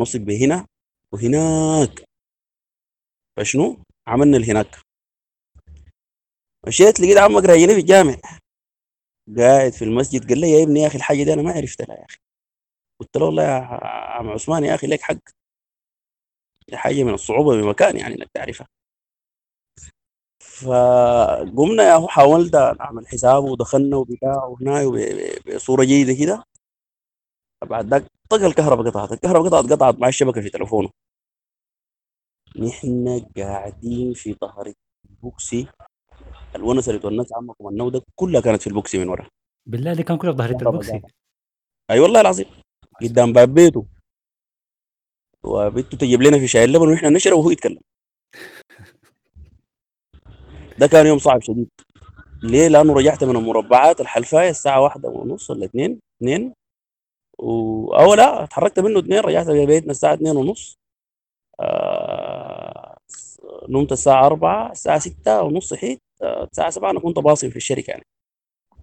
نوصف 0.00 0.20
بهنا 0.20 0.66
وهناك. 1.12 2.04
فشنو؟ 3.36 3.82
عملنا 4.06 4.36
الهناك 4.36 4.76
مشيت 6.66 7.00
لقيت 7.00 7.16
عمك 7.18 7.44
راجعني 7.44 7.74
في 7.74 7.80
الجامع. 7.80 8.16
قاعد 9.38 9.72
في 9.72 9.84
المسجد 9.84 10.28
قال 10.28 10.40
لي 10.40 10.50
يا 10.50 10.62
ابني 10.64 10.80
يا 10.80 10.86
أخي 10.86 10.96
الحاجة 10.98 11.22
دي 11.24 11.32
أنا 11.32 11.42
ما 11.42 11.52
عرفتها 11.52 11.94
يا 11.94 12.04
أخي. 12.04 12.18
قلت 13.00 13.16
له 13.16 13.24
والله 13.26 13.42
يا 13.42 13.50
عم 14.18 14.28
عثمان 14.30 14.64
يا 14.64 14.74
أخي 14.74 14.86
لك 14.86 15.00
حق. 15.00 15.18
دي 16.68 16.76
حاجة 16.76 17.02
من 17.02 17.14
الصعوبة 17.14 17.62
بمكان 17.62 17.96
يعني 17.96 18.14
إنك 18.14 18.28
تعرفها. 18.34 18.68
فقمنا 20.40 21.82
يا 21.82 21.94
هو 21.94 22.08
حاولت 22.08 22.54
اعمل 22.54 23.08
حساب 23.08 23.44
ودخلنا 23.44 23.96
وبتاع 23.96 24.44
وهنا 24.44 24.84
بصورة 25.56 25.84
جيدة 25.84 26.14
كده. 26.24 26.44
بعد 27.64 27.86
ذاك 27.86 28.04
طق 28.30 28.42
الكهرباء 28.44 28.86
قطعت. 28.90 29.12
الكهرباء 29.12 29.48
قطعت 29.48 29.72
قطعت 29.72 29.98
مع 29.98 30.08
الشبكة 30.08 30.40
في 30.40 30.50
تليفونه 30.50 30.90
نحن 32.56 33.26
قاعدين 33.36 34.14
في 34.14 34.34
ظهر 34.34 34.72
البوكسي. 35.10 35.68
الونس 36.56 36.88
اللي 36.88 37.00
تونس 37.00 37.32
عمكم 37.32 37.68
النودة 37.68 38.02
كلها 38.14 38.40
كانت 38.40 38.60
في 38.60 38.66
البوكسي 38.66 38.98
من 38.98 39.08
ورا. 39.08 39.28
بالله 39.66 39.92
اللي 39.92 40.02
كان 40.02 40.18
كله 40.18 40.32
في 40.32 40.38
ظهريه 40.38 40.56
البوكسي؟ 40.56 41.02
أي 41.90 42.00
والله 42.00 42.20
العظيم. 42.20 42.46
قدام 43.02 43.32
باب 43.32 43.54
بيته. 43.54 43.86
وبنته 45.42 45.96
تجيب 45.98 46.22
لنا 46.22 46.38
في 46.38 46.48
شاي 46.48 46.64
اللبن 46.64 46.88
ونحن 46.88 47.12
نشرب 47.12 47.38
وهو 47.38 47.50
يتكلم. 47.50 47.80
ده 50.78 50.86
كان 50.86 51.06
يوم 51.06 51.18
صعب 51.18 51.42
شديد. 51.42 51.70
ليه؟ 52.42 52.68
لأنه 52.68 52.92
رجعت 52.94 53.24
من 53.24 53.36
المربعات 53.36 54.00
الحلفاية 54.00 54.50
الساعة 54.50 54.80
واحدة 54.80 55.08
ونص 55.08 55.50
ولا 55.50 55.64
اثنين 55.64 56.00
اثنين 56.16 56.54
و... 57.42 57.94
أو 57.94 58.14
لا 58.14 58.44
اتحركت 58.44 58.80
منه 58.80 58.98
اثنين 58.98 59.20
رجعت 59.20 59.46
بيتنا 59.46 59.90
الساعة 59.90 60.14
اثنين 60.14 60.36
ونص. 60.36 60.78
آه... 61.60 62.96
نمت 63.68 63.92
الساعة 63.92 64.26
أربعة 64.26 64.70
الساعة 64.72 64.98
ستة 64.98 65.42
ونص 65.42 65.68
صحيت. 65.68 66.00
آه، 66.22 66.44
الساعة 66.44 66.70
سبعة 66.70 66.90
أنا 66.90 67.00
كنت 67.00 67.18
باصم 67.18 67.50
في 67.50 67.56
الشركة 67.56 67.90
يعني. 67.90 68.04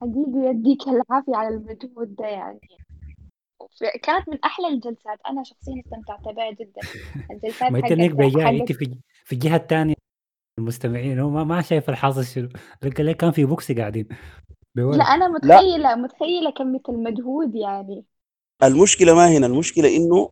حقيقي 0.02 0.50
يديك 0.50 0.82
العافية 0.88 1.36
على 1.36 1.56
المجهود 1.56 2.16
ده 2.16 2.26
يعني. 2.26 2.60
كانت 4.04 4.30
من 4.30 4.38
أحلى 4.44 4.68
الجلسات. 4.68 5.20
أنا 5.30 5.44
شخصيا 5.44 5.82
استمتعت 5.86 6.36
بها 6.36 6.52
جدا. 6.52 6.82
الجلسات 7.32 7.72
ما 7.72 7.80
انك 7.80 8.12
بيجاي 8.12 8.50
أنت 8.50 8.60
حقت 8.62 8.72
في 8.72 8.98
في 9.26 9.34
الجهة 9.34 9.56
الثانية 9.56 9.96
المستمعين 10.60 11.20
هو 11.20 11.30
ما, 11.30 11.44
ما 11.44 11.62
شايف 11.62 11.90
الحاصل 11.90 12.26
شنو. 12.26 12.50
كان 13.20 13.32
في 13.32 13.46
بوكسي 13.46 13.74
قاعدين. 13.74 14.08
لا 14.76 15.04
أنا 15.04 15.24
لا. 15.24 15.28
متخيلة 15.28 15.96
متخيلة 15.96 16.52
كمية 16.52 16.82
المجهود 16.90 17.56
يعني. 17.56 18.06
المشكلة 18.64 19.14
ما 19.16 19.38
هنا 19.38 19.46
المشكلة 19.48 19.96
إنه 19.96 20.30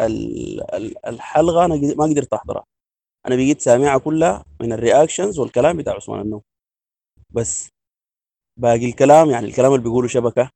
ال- 0.00 0.74
ال- 0.74 1.06
الحلقة 1.06 1.64
أنا 1.64 1.74
ما 1.96 2.04
قدرت 2.04 2.32
أحضرها. 2.32 2.64
أنا 3.26 3.36
بقيت 3.36 3.60
سامعها 3.60 3.98
كلها 3.98 4.44
من 4.60 4.72
الرياكشنز 4.72 5.38
والكلام 5.38 5.76
بتاع 5.76 5.94
عثمان 5.94 6.20
النوم. 6.20 6.42
بس 7.30 7.68
باقي 8.60 8.86
الكلام 8.90 9.30
يعني 9.30 9.46
الكلام 9.46 9.72
اللي 9.72 9.82
بيقوله 9.84 10.08
شبكة 10.08 10.50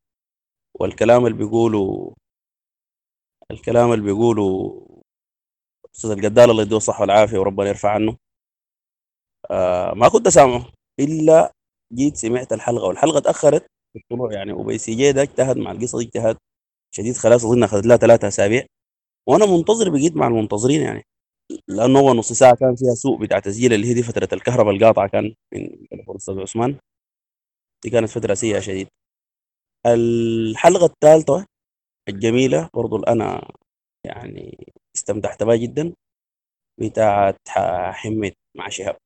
والكلام 0.81 1.27
اللي 1.27 1.39
بيقوله 1.39 2.15
الكلام 3.51 3.93
اللي 3.93 4.05
بيقوله 4.05 4.73
أستاذ 5.97 6.11
القدال 6.11 6.51
الله 6.51 6.63
يديه 6.63 6.77
الصحة 6.77 7.01
والعافية 7.01 7.39
وربنا 7.39 7.69
يرفع 7.69 7.91
عنه. 7.95 8.17
آه 9.51 9.95
ما 9.95 10.09
كنت 10.09 10.29
سامعه 10.29 10.67
إلا 11.01 11.53
جيت 11.93 12.17
سمعت 12.17 12.53
الحلقة 12.53 12.85
والحلقة 12.85 13.21
تاخرت 13.21 13.67
في 13.93 13.99
الطلوع 13.99 14.33
يعني 14.33 14.53
وبي 14.53 14.79
سي 14.79 14.95
جي 14.95 15.13
ده 15.13 15.23
اجتهد 15.23 15.57
مع 15.59 15.71
القصة 15.71 15.99
دي 15.99 16.05
اجتهاد 16.05 16.37
شديد 16.95 17.17
خلاص 17.17 17.45
اظن 17.45 17.63
اخذت 17.65 17.87
لها 17.87 17.97
ثلاثة 17.97 18.29
أسابيع. 18.29 18.67
وأنا 19.29 19.47
منتظر 19.47 19.91
بقيت 19.91 20.17
مع 20.17 20.27
المنتظرين 20.27 20.81
يعني. 20.83 21.03
لأنه 21.69 21.99
هو 21.99 22.15
نص 22.15 22.33
ساعة 22.33 22.57
كان 22.57 22.77
فيها 22.77 22.95
سوء 22.95 23.19
بتاع 23.21 23.39
تسجيل 23.39 23.73
اللي 23.73 23.87
هي 23.87 23.95
دي 23.95 24.03
فترة 24.03 24.29
الكهرباء 24.33 24.75
القاطعة 24.75 25.09
كان 25.09 25.35
من 25.55 25.61
الاستاذ 25.93 26.41
عثمان. 26.41 26.79
دي 27.85 27.91
كانت 27.91 28.09
فترة 28.09 28.35
سيئة 28.35 28.61
شديد. 28.61 28.89
الحلقة 29.87 30.87
الثالثة 30.87 31.47
الجميلة 32.09 32.71
برضو 32.75 33.03
أنا 33.03 33.51
يعني 34.07 34.73
استمتعت 34.97 35.43
بها 35.43 35.57
جدا 35.57 35.95
بتاعت 36.81 37.37
ح- 37.49 37.91
حميد 37.93 38.35
مع 38.57 38.69
شهاب. 38.69 38.97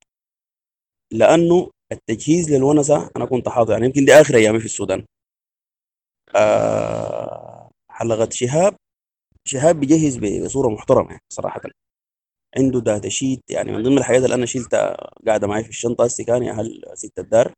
لأنه 1.13 1.71
التجهيز 1.93 2.53
للونسة 2.53 3.11
أنا 3.17 3.25
كنت 3.27 3.49
حاضر 3.49 3.73
يعني 3.73 3.87
يمكن 3.87 4.05
دي 4.05 4.15
آخر 4.15 4.35
أيامي 4.37 4.59
في 4.61 4.65
السودان. 4.65 5.05
آه 6.37 7.54
حلقة 7.95 8.29
شهاب. 8.31 8.77
شهاب 9.49 9.81
بيجهز 9.81 10.17
ب- 10.17 10.45
بصورة 10.45 10.69
محترمة 10.69 11.09
يعني 11.11 11.23
صراحة. 11.33 11.61
عنده 12.59 12.81
data 12.81 13.09
sheet 13.09 13.41
يعني 13.51 13.73
من 13.73 13.83
ضمن 13.83 13.99
الحاجات 13.99 14.25
اللي 14.25 14.35
أنا 14.35 14.47
شلتها 14.47 14.97
قاعدة 15.27 15.47
معي 15.47 15.65
في 15.65 15.71
الشنطة 15.71 16.05
هسي 16.05 16.25
كان 16.25 16.43
يا 16.43 16.53
أهل 16.53 16.83
ست 16.95 17.19
الدار. 17.19 17.53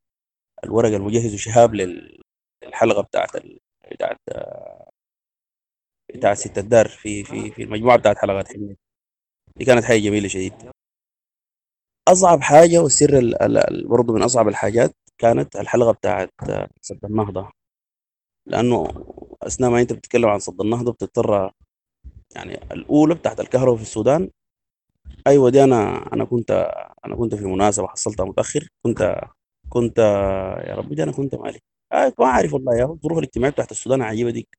الورق 0.65 0.89
المجهز 0.89 1.35
شهاب 1.35 1.75
لل- 1.75 2.23
للحلقة 2.65 3.03
بتاعت 3.03 3.37
ال... 3.37 3.59
بتاعت 3.93 4.17
بتاعت 6.15 6.37
ست 6.37 6.59
الدار 6.59 6.89
في 6.89 7.25
في 7.25 7.51
في 7.51 7.63
المجموعة 7.63 7.99
بتاعت 7.99 8.19
حلقات 8.19 8.49
حميد 8.49 8.77
دي 9.57 9.65
كانت 9.65 9.85
حاجة 9.85 9.99
جميلة 9.99 10.29
شديد. 10.29 10.53
أصعب 12.09 12.41
حاجة 12.43 12.79
والسر 12.79 13.19
ال- 13.19 13.89
برضه 13.89 14.13
من 14.15 14.23
أصعب 14.23 14.49
الحاجات 14.49 14.93
كانت 15.19 15.57
الحلقة 15.57 15.93
بتاعت 15.93 16.31
سد 16.81 17.05
النهضة 17.05 17.51
لأنه 18.47 18.85
أثناء 19.47 19.71
ما 19.71 19.81
أنت 19.81 19.93
بتتكلم 19.93 20.27
عن 20.29 20.39
صد 20.39 20.61
النهضة 20.61 20.93
بتضطر 20.93 21.53
يعني 22.37 22.55
الأولى 22.73 23.15
بتاعت 23.15 23.41
الكهرباء 23.41 23.77
في 23.77 23.83
السودان. 23.83 24.31
أيوة 25.27 25.51
دي 25.51 25.65
أنا 25.65 26.13
أنا 26.13 26.25
كنت 26.25 26.51
أنا 27.07 27.17
كنت 27.17 27.35
في 27.35 27.45
مناسبة 27.45 27.87
حصلتها 27.89 28.27
متأخر. 28.27 28.69
كنت 28.85 29.21
كنت 29.69 29.99
يا 30.69 30.75
ربي 30.75 30.95
دي 30.95 31.03
أنا 31.03 31.13
كنت 31.13 31.35
مالي. 31.35 31.61
آه 31.93 32.13
ما 32.19 32.27
أعرف 32.27 32.55
والله 32.55 32.77
يا 32.77 32.85
الظروف 32.85 33.19
الاجتماعية 33.19 33.53
بتاعت 33.53 33.71
السودان 33.71 34.03
عجيبة 34.03 34.31
ديك 34.31 34.59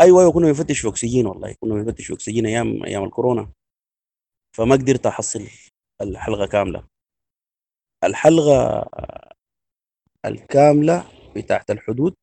أيوة 0.00 0.20
أيوة 0.20 0.32
كنا 0.32 0.46
بنفتش 0.46 0.80
في 0.80 0.88
أكسجين 0.88 1.26
والله. 1.26 1.54
كنا 1.60 1.74
بنفتش 1.74 2.06
في 2.06 2.12
أكسجين 2.14 2.46
أيام 2.46 2.84
أيام 2.84 3.04
الكورونا. 3.04 3.52
فما 4.56 4.74
قدرت 4.76 5.06
أحصل 5.06 5.46
الحلقة 6.02 6.46
كاملة. 6.46 6.84
الحلقة 8.04 8.86
الكاملة 10.24 11.04
بتاعت 11.36 11.70
الحدود 11.70 12.16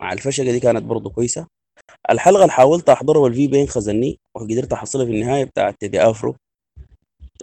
مع 0.00 0.12
الفشقة 0.12 0.44
دي 0.52 0.60
كانت 0.60 0.82
برضو 0.82 1.10
كويسة. 1.10 1.46
الحلقة 2.10 2.42
اللي 2.42 2.52
حاولت 2.52 2.88
أحضرها 2.88 3.20
والفي 3.20 3.46
بين 3.48 3.66
خزني 3.66 4.18
وقدرت 4.34 4.72
أحصلها 4.72 5.04
في 5.06 5.10
النهاية 5.12 5.44
بتاعت 5.44 5.74
تيدي 5.80 6.00
أفرو. 6.02 6.36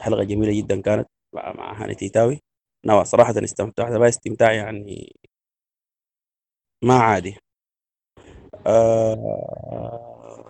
حلقة 0.01 0.23
جميلة 0.23 0.57
جدا 0.61 0.81
كانت 0.81 1.07
مع 1.35 1.53
مع 1.53 1.83
هاني 1.83 1.95
تيتاوي 1.95 2.39
أنا 2.85 3.03
صراحة 3.03 3.33
استمتعت 3.43 3.91
بها 3.93 4.09
استمتاع 4.09 4.51
يعني 4.53 5.15
ما 6.83 6.93
عادي. 6.99 7.37
آه 8.67 10.49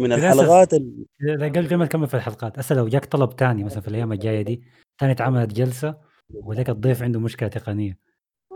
من 0.00 0.12
الحلقات 0.12 0.74
ال... 0.74 1.06
قبل 1.42 1.76
ما 1.76 1.84
نكمل 1.84 2.06
في 2.08 2.14
الحلقات. 2.14 2.58
هسه 2.58 2.74
لو 2.74 2.88
جاك 2.88 3.04
طلب 3.04 3.36
تاني 3.36 3.64
مثلا 3.64 3.80
في 3.80 3.88
الأيام 3.88 4.12
الجاية 4.12 4.42
دي 4.42 4.62
تاني 4.98 5.12
اتعملت 5.12 5.52
جلسة 5.52 6.00
ولك 6.34 6.70
الضيف 6.70 7.02
عنده 7.02 7.20
مشكلة 7.20 7.48
تقنية. 7.48 7.98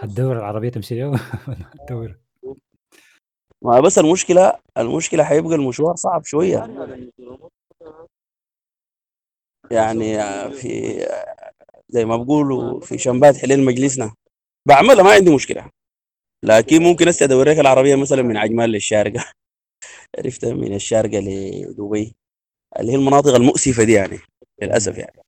هتدور 0.03 0.39
العربية 0.39 0.69
تمشي 0.69 1.01
له؟ 1.01 1.09
ولا 1.49 1.71
هتدور 1.75 2.19
ما 3.65 3.81
بس 3.81 3.99
المشكلة 3.99 4.53
المشكلة 4.79 5.25
حيبقى 5.25 5.55
المشوار 5.55 5.97
صعب 5.97 6.25
شوية. 6.25 6.59
يعني 9.71 10.19
في 10.53 10.99
زي 11.89 12.05
ما 12.05 12.17
بقولوا 12.17 12.81
في 12.81 12.99
شمبات 12.99 13.37
حليل 13.37 13.65
مجلسنا. 13.65 14.15
بعملها 14.69 15.03
ما 15.05 15.11
عندي 15.13 15.35
مشكلة. 15.35 15.71
لكن 16.45 16.83
ممكن 16.83 17.09
هسه 17.09 17.25
ادور 17.25 17.49
لك 17.49 17.59
العربية 17.59 17.97
مثلا 17.97 18.23
من 18.23 18.37
عجمان 18.37 18.71
للشارقة 18.71 19.25
عرفت؟ 20.19 20.45
من 20.45 20.75
الشارقة 20.75 21.19
لدبي. 21.19 22.15
اللي 22.81 22.93
هي 22.93 22.97
المناطق 22.97 23.35
المؤسفة 23.35 23.85
دي 23.85 23.93
يعني 23.93 24.19
للأسف 24.63 24.99
يعني. 24.99 25.26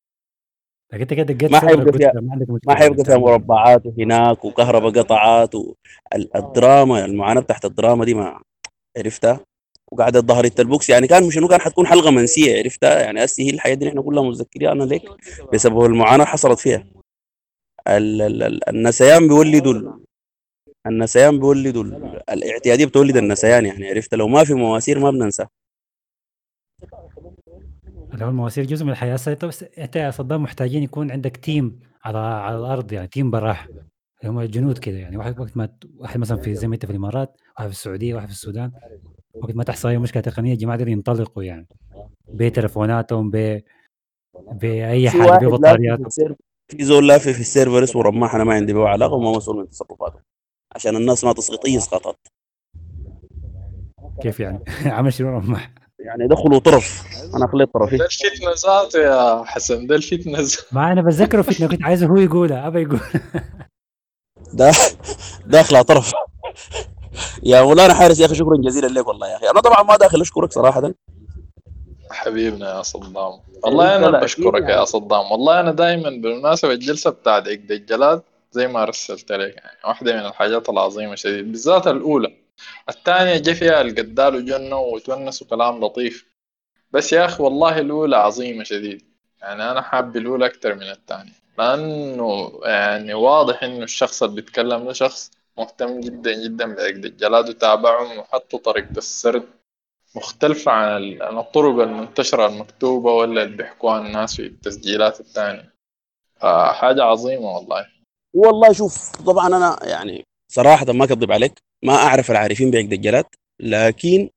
لكن 0.92 1.00
انت 1.20 1.32
كده 1.32 1.48
ما 1.48 1.60
حيبقى 1.60 1.92
فيها 1.98 2.12
ما 2.14 2.46
مشكلة 2.48 2.74
حيبقى 2.74 3.04
فيها 3.04 3.16
مربعات 3.18 3.82
هناك 3.98 4.44
وكهرباء 4.44 4.90
قطعات 5.02 5.54
والدراما 5.54 7.04
المعاناة 7.04 7.40
بتاعت 7.40 7.64
الدراما 7.64 8.04
دي 8.04 8.14
ما 8.14 8.40
عرفتها. 8.98 9.40
وقعدت 9.92 10.24
ظهرت 10.24 10.60
البوكس 10.60 10.90
يعني 10.90 11.06
كان 11.06 11.26
مش 11.26 11.34
كان 11.34 11.60
حتكون 11.60 11.86
حلقة 11.86 12.10
منسية 12.10 12.58
عرفتها؟ 12.58 13.00
يعني 13.00 13.24
هسه 13.24 13.42
هي 13.42 13.50
الحياة 13.50 13.74
دي 13.74 13.88
إحنا 13.88 14.02
كلها 14.02 14.22
متذكرين 14.22 14.82
لك 14.82 15.02
بسبب 15.52 15.84
المعاناة 15.84 16.24
حصلت 16.24 16.58
فيها. 16.58 16.84
ال- 17.88 18.22
ال- 18.22 18.42
ال- 18.42 18.68
النسيان 18.68 19.28
بيولدوا 19.28 19.72
ال- 19.72 20.00
النسيان 20.86 21.38
بيولدوا 21.38 21.84
ال- 21.84 22.22
الاعتيادية 22.30 22.84
بتولد 22.86 23.16
النسيان 23.16 23.66
يعني 23.66 23.88
عرفت؟ 23.88 24.14
لو 24.14 24.28
ما 24.28 24.44
في 24.44 24.54
مواسير 24.54 24.98
ما 24.98 25.10
بننسى. 25.10 25.46
اللي 28.18 28.26
هو 28.26 28.30
المواسير 28.30 28.64
جزء 28.64 28.84
من 28.84 28.90
الحياة. 28.90 29.14
هسه 29.14 29.34
بس 29.34 29.62
أنت 29.62 29.96
يا 29.96 30.10
صدام 30.10 30.42
محتاجين 30.42 30.82
يكون 30.82 31.10
عندك 31.10 31.36
team 31.36 31.80
على 32.04 32.18
على 32.18 32.58
الأرض 32.58 32.92
يعني 32.92 33.06
team 33.06 33.30
براح. 33.30 33.68
هم 34.24 34.42
جنود 34.42 34.78
كده 34.78 34.96
يعني. 34.96 35.16
واحد 35.16 35.40
وقت 35.40 35.56
ما 35.56 35.68
واحد 35.96 36.20
مثلا 36.20 36.38
في 36.38 36.54
زي 36.54 36.68
ما 36.68 36.74
أنت 36.74 36.86
في 36.86 36.92
الإمارات 36.92 37.40
واحد 37.58 37.68
في 37.68 37.74
السعودية 37.74 38.14
واحد 38.14 38.26
في 38.26 38.32
السودان. 38.32 38.72
وقت 39.34 39.54
ما 39.54 39.64
تحصل 39.64 39.88
أي 39.88 39.98
مشكلة 39.98 40.22
تقنية 40.22 40.52
الجماعة 40.52 40.78
دول 40.78 40.88
ينطلقوا 40.88 41.42
يعني. 41.42 41.66
بتليفوناتهم 42.28 43.30
ب 43.30 43.60
باي 44.52 45.10
حاجة 45.10 45.22
لافف 45.22 45.38
في 45.38 45.46
ببطارياتهم 45.46 46.06
ال 46.06 46.11
server 46.11 46.36
في 46.68 46.84
زول 46.84 47.08
لافف 47.08 47.32
في 47.32 47.40
ال 47.40 47.47
server 47.47 47.84
اسمه 47.84 48.02
رماح 48.02 48.34
أنا 48.34 48.44
ما 48.44 48.54
عندي 48.54 48.72
به 48.72 48.88
علاقه 48.88 49.14
وما 49.14 49.36
مسؤول 49.36 49.56
من 49.56 49.68
تصرفاته. 49.68 50.20
عشان 50.74 50.96
الناس 50.96 51.24
ما 51.24 51.32
تسقط 51.32 51.66
اي 51.66 51.76
اسقاطات 51.76 52.28
كيف 54.22 54.40
يعني؟ 54.40 54.64
عمل 54.96 55.12
شنو 55.12 55.28
رماح 55.28 55.77
يعني 55.98 56.28
دخلوا 56.28 56.58
طرف. 56.58 57.02
أنا 57.34 57.46
خليت 57.52 57.68
طرفي 57.74 57.96
ده 57.96 58.04
الفتنة 58.04 58.50
ذاته 58.66 58.98
يا 58.98 59.44
حسن 59.44 59.86
ده 59.86 59.94
الفتنة 59.94 60.38
ذاته 60.38 60.62
ما 60.72 60.92
أنا 60.92 61.02
بتذكره 61.02 61.42
فتنة 61.42 61.68
كنت 61.68 61.82
عايزه 61.82 62.06
هو 62.06 62.16
يقولها 62.16 62.66
ابى 62.66 62.82
يقول. 62.82 63.00
ده 64.52 64.72
داخل 65.46 65.84
طرف. 65.84 66.12
يا 67.42 67.62
مولانا 67.62 67.94
حارس 67.94 68.20
يا 68.20 68.26
أخي 68.26 68.34
شكرا 68.34 68.56
جزيلا 68.56 68.86
لك 68.86 69.08
والله 69.08 69.28
يا 69.28 69.36
أخي. 69.36 69.50
أنا 69.50 69.60
طبعا 69.60 69.82
ما 69.82 69.96
داخل 69.96 70.20
أشكرك 70.20 70.52
صراحة. 70.52 70.92
حبيبنا 72.10 72.76
يا 72.76 72.82
صدام. 72.82 73.40
والله 73.64 73.96
أنا 73.96 74.20
بشكرك 74.20 74.62
يعني. 74.62 74.72
يا 74.72 74.84
صدام. 74.84 75.32
والله 75.32 75.60
أنا 75.60 75.72
دائما 75.72 76.10
بالمناسبة 76.10 76.72
الجلسة 76.72 77.10
بتاعت 77.10 77.48
عقد 77.48 77.70
الجلاد 77.70 78.22
زي 78.52 78.68
ما 78.68 78.84
رسلت 78.84 79.32
لك 79.32 79.56
يعني 79.56 79.78
واحدة 79.84 80.12
من 80.12 80.26
الحاجات 80.26 80.68
العظيمة 80.68 81.14
شديد 81.14 81.52
بالذات 81.52 81.86
الأولى. 81.86 82.47
الثانية 82.88 83.36
جا 83.38 83.54
فيها 83.54 83.80
القدال 83.80 84.34
وجنوا 84.36 84.94
وتونسوا 84.94 85.46
كلام 85.46 85.84
لطيف. 85.84 86.26
بس 86.92 87.12
يا 87.12 87.24
أخي 87.24 87.42
والله 87.42 87.78
الأولى 87.78 88.16
عظيمة 88.16 88.64
شديد. 88.64 89.02
يعني 89.42 89.70
أنا 89.70 89.82
حاب 89.82 90.16
الأولى 90.16 90.46
أكتر 90.46 90.74
من 90.74 90.82
الثانية. 90.90 91.32
لأنه 91.58 92.60
يعني 92.64 93.14
واضح 93.14 93.62
إنه 93.62 93.84
الشخص 93.84 94.22
اللي 94.22 94.34
بيتكلم 94.36 94.84
ده 94.84 94.92
شخص 94.92 95.30
مهتم 95.58 96.00
جدا 96.00 96.44
جدا 96.44 96.74
بعقد 96.74 97.04
الجلاد 97.04 97.48
وتابعهم 97.48 98.18
وحطوا 98.18 98.58
طريقة 98.58 98.98
السرد 98.98 99.42
مختلفة 100.16 100.72
عن 100.72 100.96
ال- 100.96 101.22
عن 101.22 101.38
الطرق 101.38 101.82
المنتشرة 101.82 102.46
المكتوبة 102.46 103.12
ولا 103.12 103.42
اللي 103.42 103.56
بيحكوها 103.56 103.98
الناس 103.98 104.36
في 104.36 104.42
التسجيلات 104.46 105.20
التانية 105.20 105.74
آه 106.42 106.72
حاجة 106.72 107.02
عظيمة 107.02 107.56
والله. 107.56 107.86
والله 108.34 108.72
شوف 108.72 109.10
طبعا 109.26 109.46
أنا 109.46 109.78
يعني 109.82 110.24
صراحة 110.52 110.92
ما 110.92 111.04
أكذب 111.04 111.32
عليك 111.32 111.52
ما 111.84 111.92
أعرف 111.94 112.30
العارفين 112.30 112.70
بعقد 112.70 112.92
الجلاد 112.92 113.24
لكن 113.60 114.30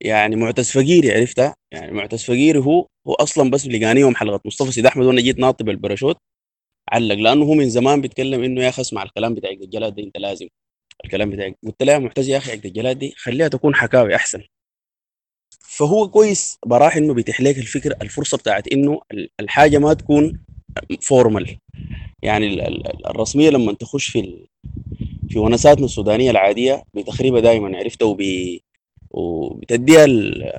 يعني 0.00 0.36
معتز 0.36 0.70
فقيري 0.70 1.12
عرفتها 1.12 1.54
يعني 1.72 1.92
معتز 1.92 2.22
فقيري 2.24 2.58
هو 2.58 2.86
هو 3.08 3.14
أصلا 3.14 3.50
بس 3.50 3.66
لقانيهم 3.66 4.16
حلقة 4.16 4.40
مصطفى 4.44 4.72
سيد 4.72 4.86
أحمد 4.86 5.06
وأنا 5.06 5.20
جيت 5.20 5.38
ناطي 5.38 5.64
بالباراشوت 5.64 6.16
علق 6.92 7.14
لأنه 7.14 7.44
هو 7.44 7.54
من 7.54 7.68
زمان 7.70 8.00
بيتكلم 8.00 8.42
إنه 8.42 8.62
يا 8.64 8.68
أخي 8.68 8.82
اسمع 8.82 9.02
الكلام 9.02 9.34
بتاع 9.34 9.50
عقد 9.50 9.62
الجلاد 9.62 9.94
ده 9.94 10.02
أنت 10.02 10.16
لازم 10.18 10.48
الكلام 11.04 11.30
بتاع 11.30 11.52
قلت 11.66 11.82
له 11.82 11.92
يا 11.92 11.98
معتز 11.98 12.28
يا 12.28 12.36
أخي 12.38 12.54
الجلاد 12.54 12.98
دي 12.98 13.14
خليها 13.16 13.48
تكون 13.48 13.74
حكاوي 13.74 14.14
أحسن. 14.16 14.42
فهو 15.60 16.08
كويس 16.08 16.58
براح 16.66 16.96
إنه 16.96 17.14
بيتيح 17.14 17.40
لك 17.40 17.58
الفكرة 17.58 17.96
الفرصة 18.02 18.38
بتاعت 18.38 18.68
إنه 18.72 19.00
ال- 19.12 19.28
الحاجة 19.40 19.78
ما 19.78 19.94
تكون 19.94 20.40
فورمال 21.02 21.58
يعني 22.22 22.46
ال- 22.46 22.60
ال- 22.60 23.06
الرسمية 23.06 23.50
لما 23.50 23.72
تخش 23.72 24.06
في 24.08 24.46
في 25.28 25.38
ونساتنا 25.38 25.84
السودانية 25.84 26.30
العادية 26.30 26.82
بتخريبها 26.94 27.40
دائما 27.40 27.76
عرفتها 27.78 28.06
وبي 28.06 28.62
وبتديها 29.10 30.04
ال- 30.04 30.52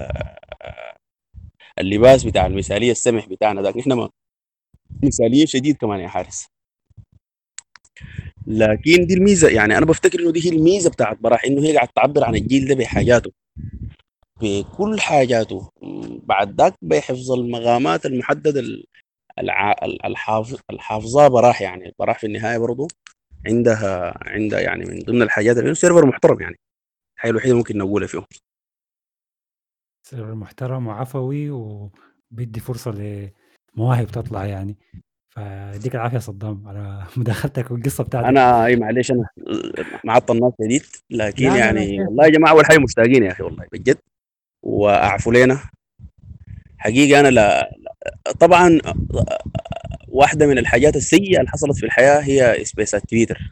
اللباس 1.80 2.24
بتاع 2.24 2.46
المثالية 2.46 2.92
السمح 2.92 3.28
بتاعنا 3.30 3.62
ذاك. 3.62 3.78
نحن 3.78 3.94
ما 3.94 4.10
مثالية 5.04 5.46
شديد 5.46 5.78
كمان 5.78 6.00
يا 6.00 6.08
حارس. 6.08 6.48
لكن 8.48 9.06
دي 9.06 9.14
الميزة 9.14 9.50
يعني 9.50 9.78
أنا 9.78 9.86
بفتكر 9.86 10.20
إنه 10.20 10.32
دي 10.32 10.46
هي 10.46 10.50
الميزة 10.56 10.90
بتاعت 10.90 11.18
براح 11.22 11.44
إنه 11.46 11.64
هي 11.64 11.76
قاعد 11.76 11.88
تعبر 11.88 12.24
عن 12.24 12.36
الجيل 12.36 12.68
ده 12.68 12.76
بحاجاته. 12.76 13.32
بكل 14.42 15.00
حاجاته. 15.00 15.70
بعد 16.24 16.62
ذاك 16.62 16.74
بحفظ 16.82 17.32
المقامات 17.32 18.06
المحددة 18.06 18.60
ال- 18.60 18.86
الع... 19.40 19.72
ال- 19.72 20.06
الحافظ 20.06 20.60
الحافظة 20.70 21.28
براح 21.28 21.62
يعني 21.62 21.94
براح 22.00 22.20
في 22.20 22.28
النهاية 22.28 22.58
برضه 22.58 22.88
عندها 23.46 24.18
عندها 24.30 24.60
يعني 24.60 24.86
من 24.86 25.00
ضمن 25.00 25.22
الحاجات 25.22 25.58
اللي 25.58 25.76
سيرفر 25.76 26.06
محترم 26.06 26.42
يعني. 26.42 26.56
الحاجة 27.18 27.32
الوحيدة 27.32 27.56
ممكن 27.56 27.78
نقولها 27.78 28.08
فيه 28.08 28.24
سيرفر 30.08 30.36
محترم 30.36 30.88
وعفوي 30.88 31.50
وبيدي 31.50 32.60
فرصة 32.60 32.92
لمواهب 32.92 34.08
تطلع 34.08 34.46
يعني. 34.46 34.78
فيديك 35.30 35.96
العافية 35.96 36.18
صدام 36.18 36.68
على 36.68 37.04
مداخلتك 37.18 37.72
والقصة 37.72 38.04
بتاعتك. 38.04 38.28
أنا 38.28 38.66
إي 38.66 38.76
معلش 38.76 39.12
أنا 39.12 39.30
معطل 40.04 40.36
الناس 40.36 40.54
شديد 40.62 40.84
لكن 41.10 41.44
لا 41.46 41.50
لا 41.50 41.54
لا 41.54 41.60
يعني 41.66 41.86
كيف 41.98 42.08
والله 42.08 42.26
يا 42.26 42.30
جماعة 42.30 42.52
أول 42.52 42.66
حاجة 42.66 42.78
مشتاقين 42.80 43.24
يا 43.24 43.32
أخي 43.32 43.44
والله 43.44 43.66
بجد. 43.72 43.98
واعفوا 44.64 45.34
لنا 45.34 45.60
حقيقة 46.78 47.20
أنا 47.20 47.28
لا 47.28 47.72
لا- 47.78 48.32
طبعا 48.40 48.80
واحدة 50.18 50.48
من 50.48 50.58
الحاجات 50.58 50.96
السيئة 50.96 51.40
اللي 51.40 51.50
حصلت 51.50 51.78
في 51.78 51.86
الحياة 51.86 52.20
هي 52.20 52.66
سبيسات 52.66 53.10
تويتر. 53.10 53.52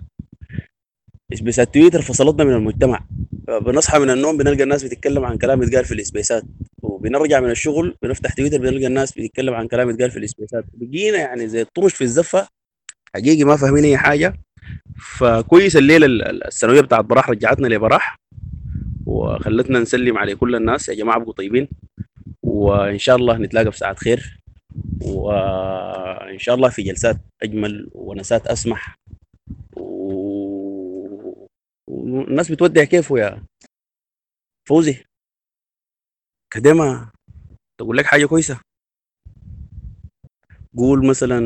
سبيسات 1.34 1.74
تويتر 1.74 2.02
فصلتنا 2.02 2.44
من 2.44 2.54
المجتمع. 2.54 3.06
بنصحى 3.62 4.00
من 4.00 4.10
النوم 4.10 4.38
بنلقى 4.38 4.64
الناس 4.64 4.84
بتتكلم 4.84 5.26
عن 5.26 5.38
كلام 5.38 5.64
يتقال 5.64 5.86
في 5.86 5.94
السبيسات. 5.94 6.44
وبنرجع 6.82 7.40
من 7.40 7.52
الشغل 7.52 7.98
بنفتح 8.02 8.34
تويتر 8.34 8.58
بنلقى 8.58 8.88
الناس 8.88 9.12
بتتكلم 9.12 9.54
عن 9.54 9.68
كلام 9.68 9.90
يتقال 9.90 10.12
في 10.12 10.20
السبيسات. 10.20 10.66
بقينا 10.74 11.18
يعني 11.18 11.48
زي 11.48 11.62
الطرش 11.62 11.94
في 11.94 12.04
الزفة. 12.04 12.48
حقيقي 13.16 13.44
ما 13.44 13.56
فاهمين 13.58 13.84
أي 13.84 13.98
حاجة. 13.98 14.34
فكويس 15.18 15.78
الليلة 15.78 16.06
ال- 16.06 16.28
ال- 16.28 16.48
السنويه 16.48 16.82
بتاعت 16.82 17.06
براح 17.06 17.30
رجعتنا 17.30 17.68
لبراح. 17.68 18.16
وخلتنا 19.06 19.80
نسلم 19.80 20.18
على 20.18 20.36
كل 20.36 20.56
الناس. 20.56 20.90
يا 20.90 20.94
جماعة 20.94 21.18
ابقوا 21.18 21.34
طيبين. 21.34 21.68
وإن 22.44 22.98
شاء 22.98 23.16
الله 23.16 23.38
نتلاقى 23.38 23.72
في 23.72 23.78
ساعات 23.78 24.00
خير. 24.00 24.40
وإن 25.06 26.40
شاء 26.40 26.56
الله 26.56 26.70
في 26.70 26.82
جلسات 26.84 27.18
أجمل 27.44 27.90
ونسات 27.94 28.48
أسمح. 28.48 28.96
و... 29.78 29.82
والناس 31.90 32.52
بتودع 32.52 32.84
كيفه 32.84 33.18
يا 33.20 33.46
فوزي. 34.68 35.04
كده 36.54 36.74
ما 36.74 37.12
تقول 37.80 37.98
لك 37.98 38.06
حاجة 38.06 38.26
كويسة. 38.26 38.60
قول 40.78 41.08
مثلا 41.08 41.40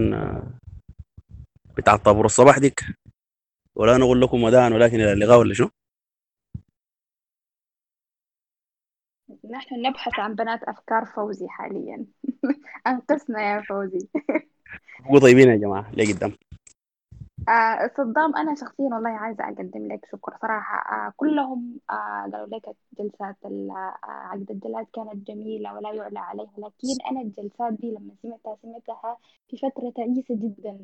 بتاع 1.77 1.95
طابور 1.95 2.25
الصباح 2.25 2.57
ديك. 2.57 2.85
ولا 3.75 3.97
نقول 3.97 4.21
لكم 4.21 4.43
وداعا 4.43 4.69
ولكن 4.69 4.95
إلى 4.95 5.13
اللقاء 5.13 5.39
ولا 5.39 5.53
شنو؟ 5.53 5.69
نحن 9.49 9.81
نبحث 9.87 10.19
عن 10.19 10.35
بنات 10.35 10.63
أفكار 10.63 11.05
فوزي 11.05 11.47
حاليا. 11.47 12.05
أنقذنا 12.87 13.41
يا 13.41 13.61
فوزي. 13.61 14.07
ابقوا 14.99 15.19
طيبين 15.19 15.49
يا 15.49 15.55
جماعة 15.55 15.91
لقدام 15.95 16.33
آه 17.49 17.91
صدام 17.97 18.35
أنا 18.35 18.55
شخصيا 18.55 18.85
والله 18.85 19.09
عايزة 19.09 19.43
أقدم 19.43 19.87
لك 19.87 20.05
شكر 20.11 20.37
صراحة. 20.41 21.07
آه 21.07 21.13
كلهم 21.17 21.79
آه 21.89 22.29
قالوا 22.31 22.47
لك 22.47 22.75
جلسات 22.99 23.35
عقد 24.03 24.51
الجلاد 24.51 24.85
كانت 24.93 25.27
جميلة 25.27 25.73
ولا 25.73 25.93
يعلى 25.93 26.19
عليها 26.19 26.51
لكن 26.57 27.03
أنا 27.11 27.21
الجلسات 27.21 27.73
دي 27.73 27.91
لما 27.91 28.13
سمعتها 28.23 28.57
سمعتها 28.61 29.17
في 29.49 29.57
فترة 29.57 29.89
تعيسة 29.95 30.35
جدا. 30.35 30.79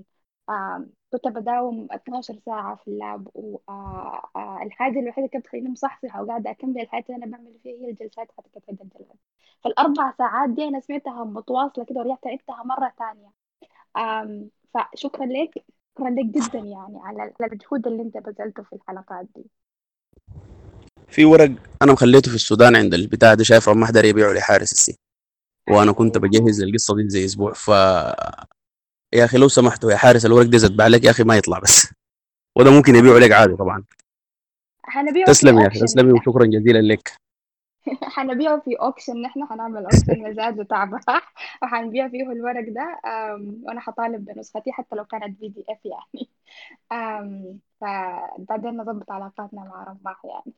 آه 0.50 0.86
كنت 1.12 1.28
بداوم 1.28 1.88
12 1.92 2.40
ساعة 2.46 2.76
في 2.76 2.88
اللاب 2.88 3.28
والحاجة 3.34 5.00
الوحيدة 5.00 5.18
اللي 5.18 5.30
كانت 5.30 5.46
تخليني 5.46 5.70
مصحصحة 5.70 6.24
وقاعدة 6.24 6.52
أكمل 6.52 6.82
الحاجة 6.82 7.06
اللي 7.10 7.26
أنا 7.26 7.38
بعمل 7.38 7.60
فيها 7.64 7.74
هي 7.74 7.90
الجلسات 7.90 8.28
حتى 8.38 8.50
عقد 8.56 8.82
الجلاد 8.82 9.18
فالأربع 9.64 10.14
ساعات 10.18 10.50
دي 10.50 10.64
أنا 10.64 10.80
سمعتها 10.80 11.24
متواصلة 11.24 11.86
كده 11.86 12.00
ورجعت 12.00 12.28
عدتها 12.28 12.64
مرة 12.64 12.94
ثانية 13.00 13.32
فشكرا 14.74 15.26
لك 15.26 15.66
شكرا 15.98 16.10
لك 16.10 16.26
جدا 16.26 16.60
يعني 16.60 17.00
على 17.04 17.22
على 17.22 17.32
المجهود 17.42 17.88
اللي 17.88 18.02
أنت 18.02 18.18
بذلته 18.18 18.64
في 18.64 18.74
الحلقات 18.74 19.28
دي. 19.36 19.46
في 21.08 21.26
ورق 21.26 21.52
أنا 21.82 21.94
مخليته 21.94 22.30
في 22.30 22.36
السودان 22.36 22.76
عند 22.76 22.94
البتاع 22.94 23.34
ده 23.34 23.44
شايف 23.44 23.70
رمح 23.70 23.90
داري 23.90 24.10
يبيعه 24.10 24.34
لحارس 24.34 24.72
السي. 24.72 24.98
وأنا 25.70 25.92
كنت 25.92 26.18
بجهز 26.18 26.64
للقصة 26.64 26.96
دي 26.96 27.10
زي 27.10 27.26
أسبوع 27.26 27.54
ف 27.54 27.70
يا 29.16 29.26
أخي 29.26 29.38
لو 29.38 29.48
سمحتوا 29.48 29.92
يا 29.92 29.98
حارس 29.98 30.26
الورق 30.26 30.46
ده 30.46 30.58
زتبع 30.58 30.88
لك 30.88 31.04
يا 31.04 31.12
أخي 31.12 31.24
ما 31.24 31.38
يطلع 31.38 31.60
بس. 31.60 31.94
وده 32.58 32.72
ممكن 32.72 32.96
يبيعه 32.96 33.18
لك 33.18 33.32
عادي 33.32 33.56
طبعا. 33.56 33.84
حنبيعه 34.84 35.26
تسلم 35.26 35.60
يا 35.60 35.68
أخي 35.68 35.80
تسلمي 35.80 36.12
وشكرا 36.12 36.46
جزيلا 36.46 36.82
لك. 36.94 37.12
حنبيعه 38.16 38.60
في 38.60 38.76
auction 38.76 39.22
نحن 39.22 39.46
حنعمل 39.46 39.84
auction 39.84 40.30
مزاد 40.30 40.58
بتاع 40.60 40.86
براح 40.86 41.34
وحنبيع 41.64 42.10
فيه 42.10 42.32
الورق 42.32 42.70
ده 42.70 43.00
وأنا 43.64 43.80
حطالب 43.82 44.26
بنسختي 44.26 44.72
حتى 44.72 44.96
لو 44.96 45.06
كانت 45.06 45.40
PDF 45.40 45.80
يعني. 45.86 46.30
فبعدين 47.82 48.78
نظبط 48.78 49.12
علاقاتنا 49.12 49.62
مع 49.62 49.84
براح 49.84 50.26
يعني. 50.26 50.54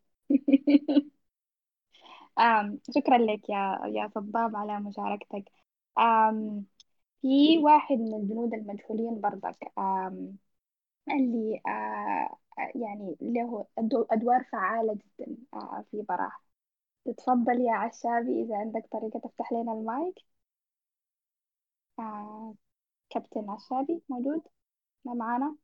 شكرا 2.95 3.18
لك 3.18 3.50
يا 3.50 3.82
يا 3.86 4.10
صدام 4.16 4.56
على 4.56 4.80
مشاركتك. 4.80 5.52
في 7.22 7.58
واحد 7.58 7.96
من 7.98 8.14
الجنود 8.14 8.54
المجهولين 8.54 9.22
برضك 9.22 9.72
آم، 9.78 10.38
اللي 11.10 11.62
آه 11.68 12.38
يعني 12.76 13.18
له 13.22 13.68
أدو- 13.82 14.08
أدوار 14.12 14.44
فعالة 14.52 14.94
جدا 15.20 15.38
آه 15.54 15.86
في 15.92 16.02
براح. 16.02 16.42
تتفضل 17.06 17.62
يا 17.62 17.74
عشابي 17.74 18.44
إذا 18.44 18.58
عندك 18.58 18.88
طريقة 18.92 19.20
تفتح 19.20 19.52
لنا 19.54 19.74
المايك. 19.74 20.16
آه 22.00 22.56
كابتن 23.10 23.50
عشابي 23.50 24.02
موجود؟ 24.10 24.42
ما 25.06 25.14
معانا؟ 25.14 25.56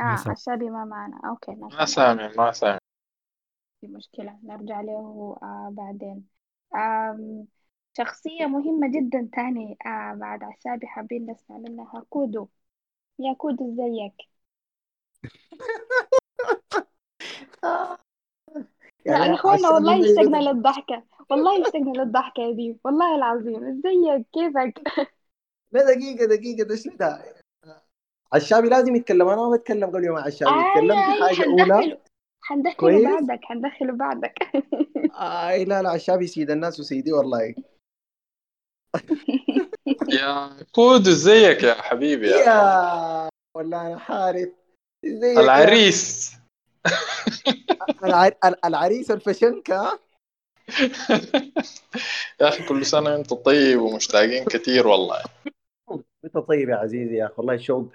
آه 0.00 0.16
سامع. 0.16 0.32
عشابي 0.32 0.70
ما 0.70 0.84
معانا. 0.84 1.20
okay 1.30 1.52
ما 1.54 1.68
ما 1.68 1.84
سامع 1.84 2.28
ما 2.36 2.52
سامع. 2.52 2.78
في 3.80 3.86
مشكلة 3.88 4.38
نرجع 4.42 4.80
له 4.80 5.36
آه 5.42 5.68
بعدين. 5.72 6.28
آم 6.76 7.46
شخصية 7.98 8.46
مهمة 8.46 8.88
جدا 8.88 9.28
تاني 9.32 9.76
آه 9.86 10.14
بعد 10.14 10.42
عشابي 10.44 10.86
حابين 10.86 11.30
نسمع 11.30 11.58
منها. 11.58 12.04
كودو 12.10 12.48
يا 13.18 13.32
كودو 13.34 13.72
إزيك؟ 13.72 14.28
يعني 19.06 19.24
يا 19.24 19.34
اخوانا 19.34 19.70
والله 19.70 20.00
اشتقنا 20.00 20.50
للضحكة. 20.50 21.02
والله 21.30 21.62
اشتقنا 21.62 21.90
للضحكة 22.02 22.52
دي 22.52 22.78
والله 22.84 23.16
العظيم. 23.16 23.64
إزيك؟ 23.64 24.26
كيفك؟ 24.32 24.82
لا 25.72 25.80
دقيقة 25.94 26.24
دقيقة 26.26 26.64
ده 26.68 26.76
شنو 26.76 26.96
ده 26.96 27.24
عشابي 28.32 28.68
لازم 28.68 28.96
يتكلم. 28.96 29.28
أنا 29.28 29.48
ما 29.48 29.56
بتكلم 29.56 29.84
قبل 29.90 30.10
ما 30.10 30.20
عشابي 30.20 30.50
يتكلم. 30.50 30.90
اي 30.90 31.14
دي 31.14 31.24
اي 31.24 31.36
حاجة 31.36 31.46
أولى. 31.50 31.98
حندخله 32.42 33.04
بعدك 33.04 33.44
حندخله 33.44 33.92
بعدك. 33.92 34.34
اي 35.20 35.64
لا 35.64 35.82
لا 35.82 35.90
عشابي 35.90 36.26
سيد 36.26 36.50
الناس 36.50 36.80
وسيدي 36.80 37.12
والله. 37.12 37.54
يا 40.20 40.50
كود 40.72 41.08
ازيك 41.08 41.62
يا 41.62 41.74
حبيبي 41.74 42.28
يا 42.30 42.36
يا 42.36 43.28
والله 43.56 43.86
أنا 43.86 43.98
حارث. 43.98 44.48
ازيك 45.04 45.38
العريس. 45.38 46.32
الع... 48.04 48.30
العريس 48.64 49.10
الفشنكة. 49.10 49.98
يا 52.40 52.48
أخي 52.48 52.64
كل 52.68 52.86
سنة 52.86 53.10
وأنت 53.10 53.32
طيب 53.34 53.80
ومشتاقين 53.80 54.44
كثير 54.44 54.86
والله. 54.86 55.22
أنت 56.24 56.38
طيب 56.38 56.68
يا 56.68 56.76
عزيزي 56.76 57.14
يا 57.16 57.26
أخي 57.26 57.34
والله 57.38 57.54
الشوق 57.54 57.88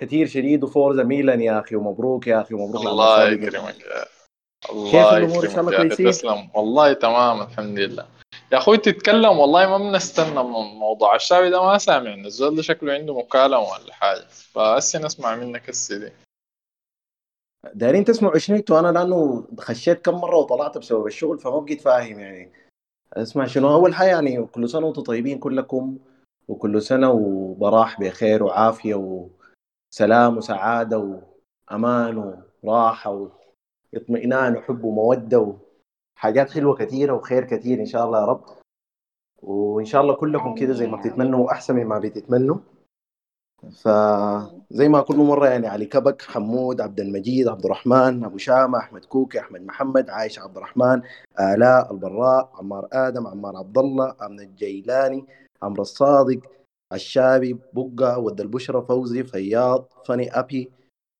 كثير 0.00 0.26
شديد 0.26 0.64
وفورزا 0.64 1.02
ميلان 1.02 1.40
يا 1.40 1.60
أخي 1.60 1.76
ومبروك 1.76 2.26
يا 2.26 2.40
أخي 2.40 2.54
ومبروك 2.54 2.86
الله 2.86 3.28
يكرمك 3.30 3.80
يا 3.80 4.04
كيف 4.62 4.70
الله 4.70 5.16
الأمور 5.16 5.44
إن 5.44 5.50
شاء 5.50 5.60
يكرمك 5.60 5.74
الله 5.74 5.88
كويسين؟ 5.88 6.10
تسلم. 6.10 6.50
والله 6.54 6.92
تمام 6.92 7.42
الحمد 7.42 7.78
لله. 7.78 8.06
يا 8.52 8.58
أخوي 8.58 8.78
تتكلم 8.78 9.38
والله 9.38 9.66
ما 9.66 9.78
بنستنى 9.78 10.42
من 10.42 10.78
موضوع 10.78 11.14
الشعبي 11.14 11.50
ده 11.50 11.62
ما 11.62 11.78
سامعنا 11.78 12.26
الزول 12.26 12.56
ده 12.56 12.62
شكله 12.62 12.92
عنده 12.92 13.18
مكالمة 13.18 13.58
ولا 13.58 13.92
حاجة. 13.94 14.24
فهسه 14.28 14.98
نسمع 14.98 15.36
منك 15.36 15.70
هسه 15.70 15.98
دي. 15.98 16.12
دايرين 17.74 18.04
تسمعوا 18.04 18.38
شنو 18.38 18.56
أنتوا 18.56 18.78
أنا 18.78 18.98
لأنه 18.98 19.48
خشيت 19.60 20.04
كم 20.04 20.14
مرة 20.14 20.36
وطلعت 20.36 20.78
بسبب 20.78 21.06
الشغل 21.06 21.38
فما 21.38 21.58
بقيت 21.58 21.80
فاهم 21.80 22.20
يعني. 22.20 22.52
اسمع 23.12 23.46
شنو؟ 23.46 23.74
أول 23.74 23.94
حاجة 23.94 24.08
يعني 24.08 24.46
كل 24.46 24.68
سنة 24.68 24.86
وأنتم 24.86 25.02
طيبين 25.02 25.38
كلكم 25.38 25.98
وكل 26.48 26.82
سنة 26.82 27.10
وبراح 27.10 28.00
بخير 28.00 28.42
وعافية 28.42 28.94
وسلام 29.92 30.36
وسعادة 30.36 31.20
وأمان 31.70 32.42
وراحة 32.62 33.28
واطمئنان 33.92 34.56
وحب 34.56 34.84
ومودة 34.84 35.56
وحاجات 36.24 36.50
حلوة 36.50 36.76
كثيره 36.76 37.12
وخير 37.12 37.44
كثير 37.44 37.80
إن 37.80 37.86
شاء 37.86 38.04
الله 38.06 38.20
يا 38.20 38.24
رب. 38.24 38.44
وإن 39.42 39.84
شاء 39.84 40.02
الله 40.02 40.14
كلكم 40.14 40.54
كده 40.54 40.72
زي 40.72 40.86
ما 40.86 40.96
بتتمنوا 40.96 41.52
احسن 41.52 41.76
مما 41.76 41.98
بتتمنوا. 41.98 42.56
فزي 43.72 44.88
ما 44.88 45.00
كل 45.00 45.16
مرة 45.16 45.48
يعني 45.48 45.66
علي 45.66 45.86
كبك 45.86 46.22
حمود 46.22 46.80
عبد 46.80 47.00
المجيد 47.00 47.48
عبد 47.48 47.64
الرحمن 47.64 48.24
أبو 48.24 48.38
شامة 48.38 48.78
أحمد 48.78 49.04
كوكي 49.04 49.40
أحمد 49.40 49.60
محمد 49.60 50.10
عايشة 50.10 50.40
عبد 50.40 50.56
الرحمن 50.56 51.02
آلاء 51.40 51.92
البراء 51.92 52.50
عمار 52.54 52.88
آدم 52.92 53.26
عمار 53.26 53.56
عبد 53.56 53.78
الله 53.78 54.16
أمن 54.22 54.40
الجيلاني 54.40 55.26
عمرو 55.62 55.82
الصادق 55.82 56.40
الشابي 56.92 57.58
بقة 57.72 58.18
ود 58.18 58.40
البشرة 58.40 58.80
فوزي 58.80 59.24
فياض 59.24 59.88
فني 60.06 60.38
أبي 60.38 60.72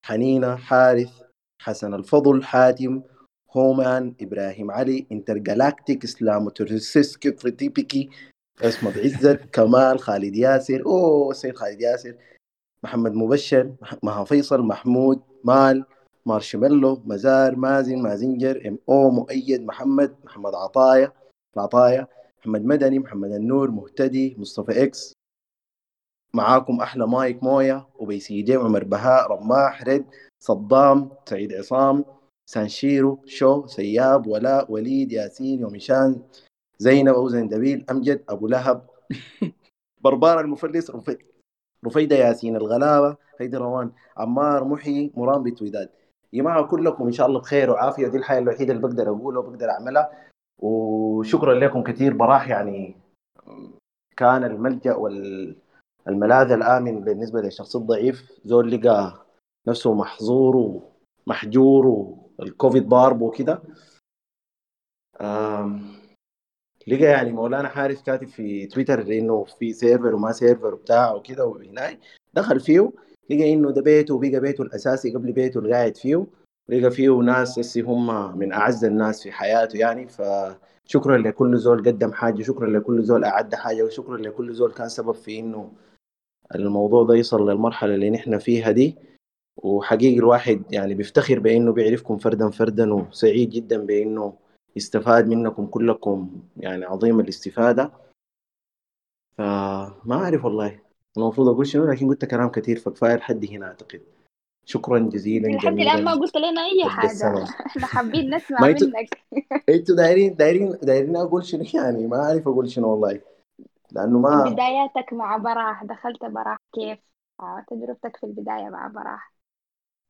حنينة 0.06 0.56
حارث 0.56 1.22
حسن 1.62 1.94
الفضل 1.94 2.42
حاتم 2.44 3.02
هومان 3.56 4.14
إبراهيم 4.20 4.70
علي 4.70 5.06
إنترجالاكتيك 5.12 6.04
إسلام 6.04 6.48
تورسيسكي 6.48 7.30
تريتيبيكي 7.30 8.10
عصمت 8.62 8.98
عزت 8.98 9.40
كمال 9.52 9.98
خالد 9.98 10.36
ياسر 10.36 10.82
أوه 10.86 11.32
سيد 11.32 11.56
خالد 11.56 11.80
ياسر 11.80 12.14
محمد 12.82 13.14
مبشر 13.14 13.72
مها 14.02 14.24
فيصل 14.24 14.62
محمود 14.62 15.22
مال 15.44 15.84
مارشميلو 16.26 17.02
مزار 17.04 17.56
مازن 17.56 18.02
مازنجر 18.02 18.68
إم 18.68 18.78
أو 18.88 19.10
مؤيد 19.10 19.62
محمد 19.62 20.14
محمد 20.24 20.54
عطايا 20.54 21.12
عطايا 21.56 22.06
محمد 22.40 22.64
مدني 22.64 22.98
محمد 22.98 23.32
النور 23.32 23.70
مهتدي 23.70 24.36
مصطفى 24.38 24.82
إكس. 24.82 25.12
معاكم 26.34 26.80
أحلى 26.80 27.06
مايك 27.06 27.42
مويا 27.42 27.86
وبيسيدي 27.94 28.54
عمر 28.54 28.84
بهاء 28.84 29.32
رماح 29.32 29.82
رد 29.82 30.04
صدام 30.38 31.10
سعيد 31.28 31.52
عصام. 31.52 32.04
سانشيرو 32.46 33.22
شو 33.26 33.66
سياب 33.66 34.26
ولاء 34.26 34.72
وليد 34.72 35.12
ياسين 35.12 35.60
يوميشان 35.60 36.22
زينب 36.78 37.14
أبو 37.14 37.28
زندبيل 37.28 37.84
أمجد 37.90 38.24
أبو 38.28 38.46
لهب. 38.48 38.86
بربار 40.04 40.40
المفلس 40.40 40.90
رفي... 40.90 41.18
رفيدة 41.86 42.16
ياسين 42.16 42.56
الغلابة 42.56 43.16
هيدي 43.40 43.56
روان 43.56 43.92
عمار 44.16 44.64
محي 44.64 45.10
مرام 45.16 45.42
بتويداد. 45.42 45.88
يا 46.32 46.42
جماعة 46.42 46.66
كلكم 46.66 47.04
إن 47.06 47.12
شاء 47.12 47.26
الله 47.26 47.40
بخير 47.40 47.70
وعافية. 47.70 48.08
دي 48.08 48.18
الحاجة 48.18 48.38
الوحيدة 48.38 48.72
اللي 48.72 48.82
بقدر 48.82 49.08
أقولها 49.08 49.40
وبقدر 49.40 49.70
أعملها. 49.70 50.10
وشكرا 50.58 51.54
لكم 51.54 51.82
كثير. 51.82 52.14
براح 52.14 52.48
يعني 52.48 52.96
كان 54.16 54.44
الملجأ 54.44 54.94
والملاذ 54.94 56.52
الآمن 56.52 57.00
بالنسبة 57.00 57.40
للشخص 57.40 57.76
الضعيف. 57.76 58.32
زول 58.44 58.70
لقى 58.70 59.26
نفسه 59.68 59.94
محظور 59.94 60.82
ومحجور 61.26 61.86
والكوفيد 62.38 62.88
ضارب 62.88 63.22
وكده. 63.22 63.62
لقى 66.86 67.04
يعني 67.04 67.32
مولانا 67.32 67.68
حارث 67.68 68.02
كاتب 68.02 68.28
في 68.28 68.66
تويتر 68.66 69.00
إنه 69.00 69.44
في 69.44 69.72
server 69.72 70.14
وما 70.14 70.32
server 70.32 70.74
وبتاع 70.74 71.14
وكده 71.14 71.46
وهناك 71.46 71.98
دخل 72.34 72.60
فيه 72.60 72.92
لقى 73.30 73.52
إنه 73.52 73.70
ده 73.70 73.82
بيته 73.82 74.14
وبقى 74.14 74.40
بيته 74.40 74.62
الأساسي 74.62 75.10
قبل 75.10 75.32
بيته 75.32 75.58
اللي 75.58 75.72
قاعد 75.72 75.96
فيه. 75.96 76.26
لقى 76.68 76.90
فيه 76.90 77.10
ناس 77.18 77.58
هسي 77.58 77.80
هم 77.80 78.38
من 78.38 78.52
أعز 78.52 78.84
الناس 78.84 79.22
في 79.22 79.32
حياته 79.32 79.76
يعني. 79.76 80.08
فشكرا 80.08 81.18
لكل 81.18 81.58
زول 81.58 81.78
قدم 81.78 82.12
حاجة 82.12 82.42
شكرا 82.42 82.66
لكل 82.70 83.02
زول 83.02 83.24
أعد 83.24 83.54
حاجة 83.54 83.82
وشكرا 83.82 84.16
لكل 84.16 84.54
زول 84.54 84.72
كان 84.72 84.88
سبب 84.88 85.12
في 85.12 85.38
إنه 85.38 85.72
الموضوع 86.54 87.04
ده 87.04 87.14
يصل 87.14 87.50
للمرحلة 87.50 87.94
اللي 87.94 88.10
نحن 88.10 88.38
فيها 88.38 88.70
دي. 88.70 88.96
وحقيقي 89.56 90.18
الواحد 90.18 90.62
يعني 90.72 90.94
بيفتخر 90.94 91.38
بإنه 91.38 91.72
بيعرفكم 91.72 92.18
فردا 92.18 92.50
فردا 92.50 92.94
وسعيد 92.94 93.50
جدا 93.50 93.86
بإنه 93.86 94.34
يستفاد 94.76 95.28
منكم 95.28 95.66
كلكم 95.66 96.42
يعني 96.56 96.84
عظيم 96.84 97.20
الاستفادة. 97.20 97.92
فما 99.38 100.12
أعرف 100.12 100.44
والله. 100.44 100.80
المفروض 101.16 101.48
أقول 101.48 101.66
شنو 101.66 101.84
لكن 101.84 102.08
قلت 102.08 102.24
كلام 102.24 102.48
كثير 102.48 102.78
فكفاية 102.78 103.14
لحد 103.14 103.46
هنا 103.50 103.66
أعتقد. 103.66 104.02
شكرا 104.66 104.98
جزيلا 104.98 105.48
لحد 105.48 105.72
الآن 105.72 106.04
ما 106.04 106.14
قلت 106.14 106.36
لنا 106.36 106.88
حاجة. 106.88 107.10
السماء 107.10 107.44
إحنا 107.66 107.86
حابين 107.86 108.34
نسمع 108.34 108.60
منك. 108.60 109.20
أنتوا 109.74 109.96
دايرين 109.96 110.34
دايرين 110.34 110.78
دايرين 110.82 111.16
أقول 111.16 111.44
شنو؟ 111.44 111.64
يعني 111.74 112.06
ما 112.06 112.16
أعرف 112.16 112.48
أقول 112.48 112.70
شنو 112.70 112.88
والله. 112.90 113.20
لأنه 113.92 114.18
ما 114.18 114.44
بداياتك 114.44 115.12
مع 115.12 115.36
براح. 115.36 115.84
دخلت 115.84 116.24
براح 116.24 116.56
كيف؟ 116.74 116.98
آه، 117.40 117.64
تجربتك 117.70 118.16
في 118.16 118.26
البداية 118.26 118.68
مع 118.68 118.88
براح. 118.88 119.33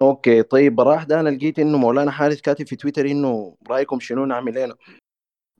okay 0.02 0.42
طيب 0.42 0.76
براح 0.76 1.04
ده 1.04 1.20
أنا 1.20 1.28
لقيت 1.28 1.58
إنه 1.58 1.78
مولانا 1.78 2.10
حارث 2.10 2.40
كاتب 2.40 2.66
في 2.66 2.76
تويتر 2.76 3.06
إنه 3.06 3.56
رأيكم 3.68 4.00
شنو 4.00 4.24
نعمل 4.24 4.58
هنا 4.58 4.74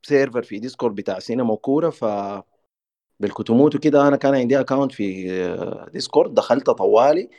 server 0.03 0.43
في 0.43 0.59
Discord 0.59 0.95
بتاع 0.95 1.19
سينما 1.19 1.53
وكورة 1.53 1.89
ف 1.89 2.05
بالكتموت 3.19 3.75
وكده 3.75 4.07
أنا 4.07 4.15
كان 4.17 4.35
عندي 4.35 4.59
account 4.59 4.91
في 4.91 5.27
Discord 5.93 6.33
دخلت 6.33 6.69
طوالي 6.69 7.29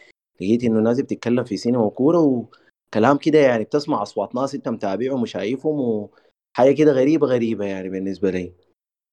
لقيت 0.41 0.65
إنه 0.65 0.81
ناس 0.81 1.01
بتتكلم 1.01 1.45
في 1.45 1.57
سينما 1.57 1.83
وكورة 1.85 2.19
وكلام 2.19 3.17
كده 3.17 3.39
يعني 3.39 3.65
بتسمع 3.65 4.03
اصوات 4.03 4.35
ناس 4.35 4.55
أنت 4.55 4.69
متابعهم 4.69 5.23
وشايفهم 5.23 5.81
وحاجة 5.81 6.73
كده 6.79 6.93
غريبة 6.93 7.27
غريبة 7.27 7.65
يعني 7.65 7.89
بالنسبة 7.89 8.31
لي 8.31 8.53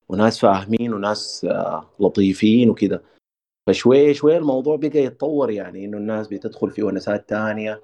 وناس 0.09 0.39
فاهمين 0.39 0.93
وناس 0.93 1.45
آه، 1.45 1.89
لطيفين 1.99 2.69
وكده. 2.69 3.03
فشوية 3.67 4.13
شوية 4.13 4.37
الموضوع 4.37 4.75
بقى 4.75 4.99
يتطور 4.99 5.51
يعني 5.51 5.85
إنه 5.85 5.97
الناس 5.97 6.27
بتدخل 6.27 6.71
في 6.71 6.83
ونسات 6.83 7.29
تانية. 7.29 7.81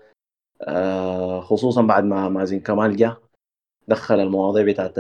آه، 0.61 1.41
خصوصا 1.41 1.81
بعد 1.81 2.03
ما 2.03 2.29
مازن 2.29 2.59
كمال 2.59 2.95
جه 2.95 3.17
دخل 3.87 4.19
المواضيع 4.19 4.65
بتاعت 4.65 4.93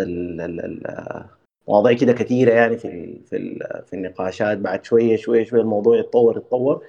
مواضيع 1.67 1.97
كده 1.97 2.13
كثيرة 2.13 2.53
يعني 2.53 2.77
في 2.77 2.87
ال 2.87 3.23
في 3.23 3.37
ال 3.37 3.83
في 3.85 3.93
النقاشات. 3.93 4.57
بعد 4.57 4.85
شوية 4.85 5.15
شوية 5.17 5.43
شوية 5.43 5.61
الموضوع 5.61 5.97
يتطور 5.99 6.37
يتطور. 6.37 6.85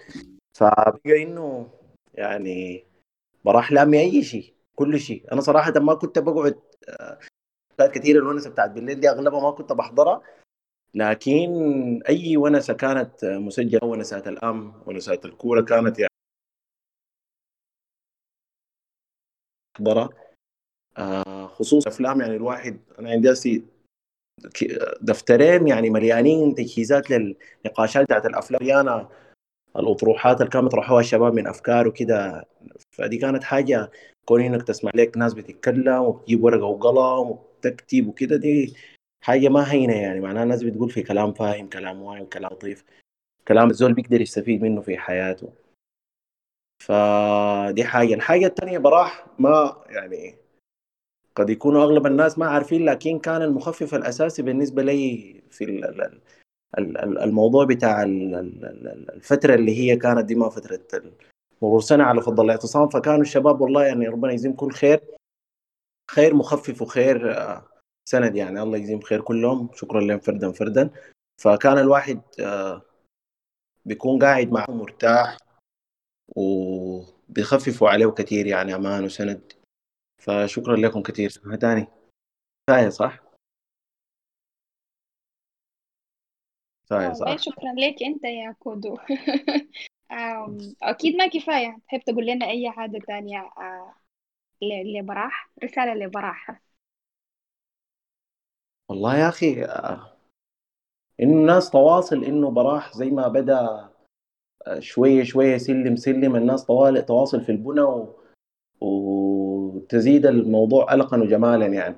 فبقى 0.55 1.23
إنه 1.23 1.69
يعني 2.15 2.85
براح 3.44 3.73
لأمي 3.73 4.01
أي 4.01 4.23
شيء 4.23 4.52
كل 4.77 5.01
شيء. 5.01 5.25
أنا 5.33 5.41
صراحة 5.41 5.73
ما 5.81 5.94
كنت 5.94 6.19
بقعد 6.19 6.59
آه، 6.89 7.19
حلقات 7.78 7.94
كثيرة 7.94 8.19
الونسة 8.19 8.51
بتاعت 8.51 8.70
بالليل 8.70 9.01
دي 9.01 9.10
أغلبها 9.10 9.41
ما 9.41 9.51
كنت 9.51 9.73
بحضرها. 9.73 10.23
لكن 10.94 11.51
أي 12.09 12.36
ونسة 12.36 12.75
كانت 12.75 13.25
مسجلة 13.25 13.85
ونسات 13.85 14.28
الأم 14.28 14.75
ونسات 14.86 15.25
الكورة 15.25 15.60
كانت 15.60 15.99
يعني 15.99 16.10
احضرها 19.77 20.09
آه، 20.99 21.47
خصوصا 21.47 21.91
أفلام 21.91 22.20
يعني 22.20 22.36
الواحد 22.36 22.81
أنا 22.99 23.10
عندي 23.10 23.28
دفترين 25.01 25.69
يعني 25.69 25.91
مليانين 25.91 26.55
تجهيزات 26.55 27.10
للنقاشات 27.10 28.05
بتاعت 28.05 28.27
الأفلام. 28.27 28.62
مليانه 28.62 29.09
الأطروحات 29.77 30.41
اللي 30.41 30.51
كانوا 30.51 30.69
يطرحوها 30.69 31.01
الشباب 31.01 31.35
من 31.35 31.47
أفكار 31.47 31.89
وكده. 31.89 32.44
فدي 32.91 33.19
كانت 33.19 33.44
حاجة 33.44 33.91
كون 34.25 34.43
إنك 34.43 34.62
تسمع 34.62 34.91
لك 34.94 35.17
ناس 35.17 35.35
بتتكلم 35.35 36.02
وبتجيب 36.02 36.44
ورقة 36.44 36.65
وقلم 36.65 37.31
وبتكتب 37.31 38.09
وكده 38.09 38.36
دي 38.36 38.75
حاجة 39.23 39.49
ما 39.49 39.73
هينة 39.73 39.94
يعني 39.94 40.20
معناها 40.20 40.42
الناس 40.42 40.62
بتقول 40.62 40.90
في 40.90 41.02
كلام 41.02 41.32
فاهم 41.32 41.68
كلام 41.68 42.02
واعي 42.02 42.26
كلام 42.26 42.52
لطيف 42.52 42.84
كلام 43.49 43.70
الزول 43.70 43.94
بيقدر 43.94 44.20
يستفيد 44.20 44.62
منه 44.62 44.81
في 44.81 44.99
حياته. 44.99 45.52
فدي 46.82 47.84
حاجة. 47.84 48.15
الحاجة 48.15 48.47
الثانية 48.47 48.78
براح 48.78 49.26
ما 49.39 49.84
يعني 49.89 50.34
قد 51.36 51.50
يكونوا 51.50 51.82
أغلب 51.84 52.07
الناس 52.07 52.39
ما 52.39 52.47
عارفين 52.47 52.84
لكن 52.84 53.18
كان 53.18 53.42
المخفف 53.42 53.94
الأساسي 53.94 54.42
بالنسبة 54.42 54.82
لي 54.82 55.34
في 55.50 55.65
ال- 55.65 55.84
ال- 55.84 56.20
ال- 56.78 56.99
ال- 56.99 57.18
الموضوع 57.18 57.65
بتاع 57.65 58.02
ال- 58.02 58.34
ال- 58.34 58.65
ال- 58.65 59.10
الفترة 59.15 59.55
اللي 59.55 59.78
هي 59.78 59.97
كانت 59.97 60.24
دي 60.24 60.34
ما 60.34 60.49
فترة 60.49 60.81
ال- 60.94 61.12
مرور 61.62 61.81
سنة 61.81 62.05
على 62.05 62.23
فضل 62.23 62.44
الاعتصام. 62.44 62.89
فكانوا 62.89 63.20
الشباب 63.20 63.60
والله 63.60 63.84
يعني 63.84 64.08
ربنا 64.08 64.32
يجزيهم 64.32 64.52
كل 64.52 64.70
خير 64.73 65.00
خير 66.10 66.34
مخفف 66.34 66.82
وخير 66.82 67.32
آه، 67.39 67.69
سند 68.10 68.36
يعني. 68.36 68.62
الله 68.62 68.78
يجزيهم 68.78 69.00
خير 69.00 69.20
كلهم. 69.20 69.70
شكرا 69.74 70.00
لهم 70.00 70.18
فردا 70.18 70.52
فردا. 70.52 70.90
فكان 71.42 71.78
الواحد 71.78 72.20
آه، 72.40 72.82
بيكون 73.84 74.18
قاعد 74.22 74.48
معه 74.52 74.70
مرتاح 74.70 75.36
وبيخففوا 76.36 77.89
عليه 77.90 78.06
كثير 78.06 78.47
يعني 78.47 78.74
أمان 78.74 79.05
وسند. 79.05 79.52
فشكرا 80.18 80.76
لكم 80.76 81.02
كثير. 81.02 81.30
تاني. 81.60 81.86
كفايه 82.66 82.89
صح؟ 82.89 83.20
كفايه 86.84 87.08
والله 87.08 87.36
صح؟ 87.36 87.36
شكرا 87.36 87.72
لك 87.76 88.02
أنت 88.02 88.24
يا 88.24 88.52
كودو. 88.58 88.97
آم، 90.12 90.58
أكيد 90.82 91.16
ما 91.16 91.26
كفاية. 91.26 91.78
تحب 91.89 92.00
تقول 92.00 92.26
لنا 92.26 92.47
أي 92.47 92.70
حاجة 92.70 92.98
تانية؟ 93.06 93.39
آه، 93.58 93.94
لبراح؟ 94.62 95.50
رسالة 95.64 95.94
لبراح. 95.94 96.69
والله 98.91 99.17
يا 99.17 99.28
أخي 99.28 99.65
آه، 99.65 100.12
انه 101.20 101.33
الناس 101.41 101.70
تواصل 101.70 102.25
إنه 102.25 102.51
براح 102.51 102.93
زي 102.97 103.10
ما 103.10 103.28
بدأ 103.28 103.89
آه، 104.67 104.78
شوية 104.78 105.23
شوية 105.25 105.57
سلم 105.59 105.97
سلم 105.97 106.36
الناس 106.36 106.65
طوال 106.65 107.07
تواصل 107.07 107.41
في 107.41 107.52
البنى 107.52 107.81
و... 107.81 108.17
وتزيد 108.81 110.27
الموضوع 110.27 110.94
ألقا 110.94 111.23
وجمالا 111.23 111.67
يعني. 111.67 111.97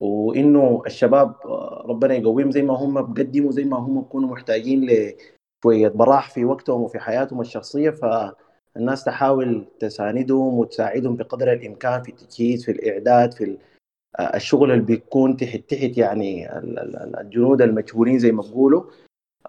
وإنه 0.00 0.82
الشباب 0.86 1.34
آه، 1.44 1.84
ربنا 1.88 2.14
يقويهم 2.14 2.50
زي 2.50 2.62
ما 2.62 2.74
هم 2.74 3.12
بقدموا 3.12 3.52
زي 3.52 3.64
ما 3.64 3.76
هم 3.78 4.00
بيكونوا 4.00 4.28
محتاجين 4.28 4.86
لشوية 4.86 5.88
براح 5.88 6.30
في 6.30 6.44
وقتهم 6.44 6.82
وفي 6.82 6.98
حياتهم 6.98 7.40
الشخصية. 7.40 7.90
فالناس 7.90 9.04
تحاول 9.04 9.66
تساندهم 9.80 10.58
وتساعدهم 10.58 11.16
بقدر 11.16 11.52
الإمكان 11.52 12.02
في 12.02 12.08
التجهيز 12.08 12.64
في 12.64 12.70
الإعداد 12.70 13.32
في 13.34 13.44
ال- 13.44 13.58
الشغل 14.20 14.70
اللي 14.70 14.84
بيكون 14.84 15.36
تحت 15.36 15.60
تحت 15.68 15.98
يعني 15.98 16.58
ال- 16.58 16.78
ال- 16.78 16.96
ال- 16.96 17.16
الجنود 17.20 17.62
المجهولين 17.62 18.18
زي 18.18 18.32
ما 18.32 18.42
بيقولوا. 18.42 18.90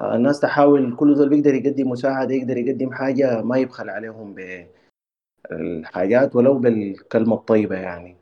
آه، 0.02 0.16
الناس 0.16 0.40
تحاول 0.40 0.96
كل 0.96 1.16
زول 1.16 1.30
بيقدر 1.30 1.54
يقدم 1.54 1.90
مساعدة 1.90 2.36
يقدر 2.36 2.58
يقدم 2.58 2.92
حاجة 2.94 3.42
ما 3.42 3.58
يبخل 3.58 3.90
عليهم 3.90 4.34
ب 4.34 4.66
الحاجات 5.52 6.36
ولو 6.36 6.58
بالكلمة 6.60 7.36
الطيبة 7.36 7.76
يعني. 7.76 8.16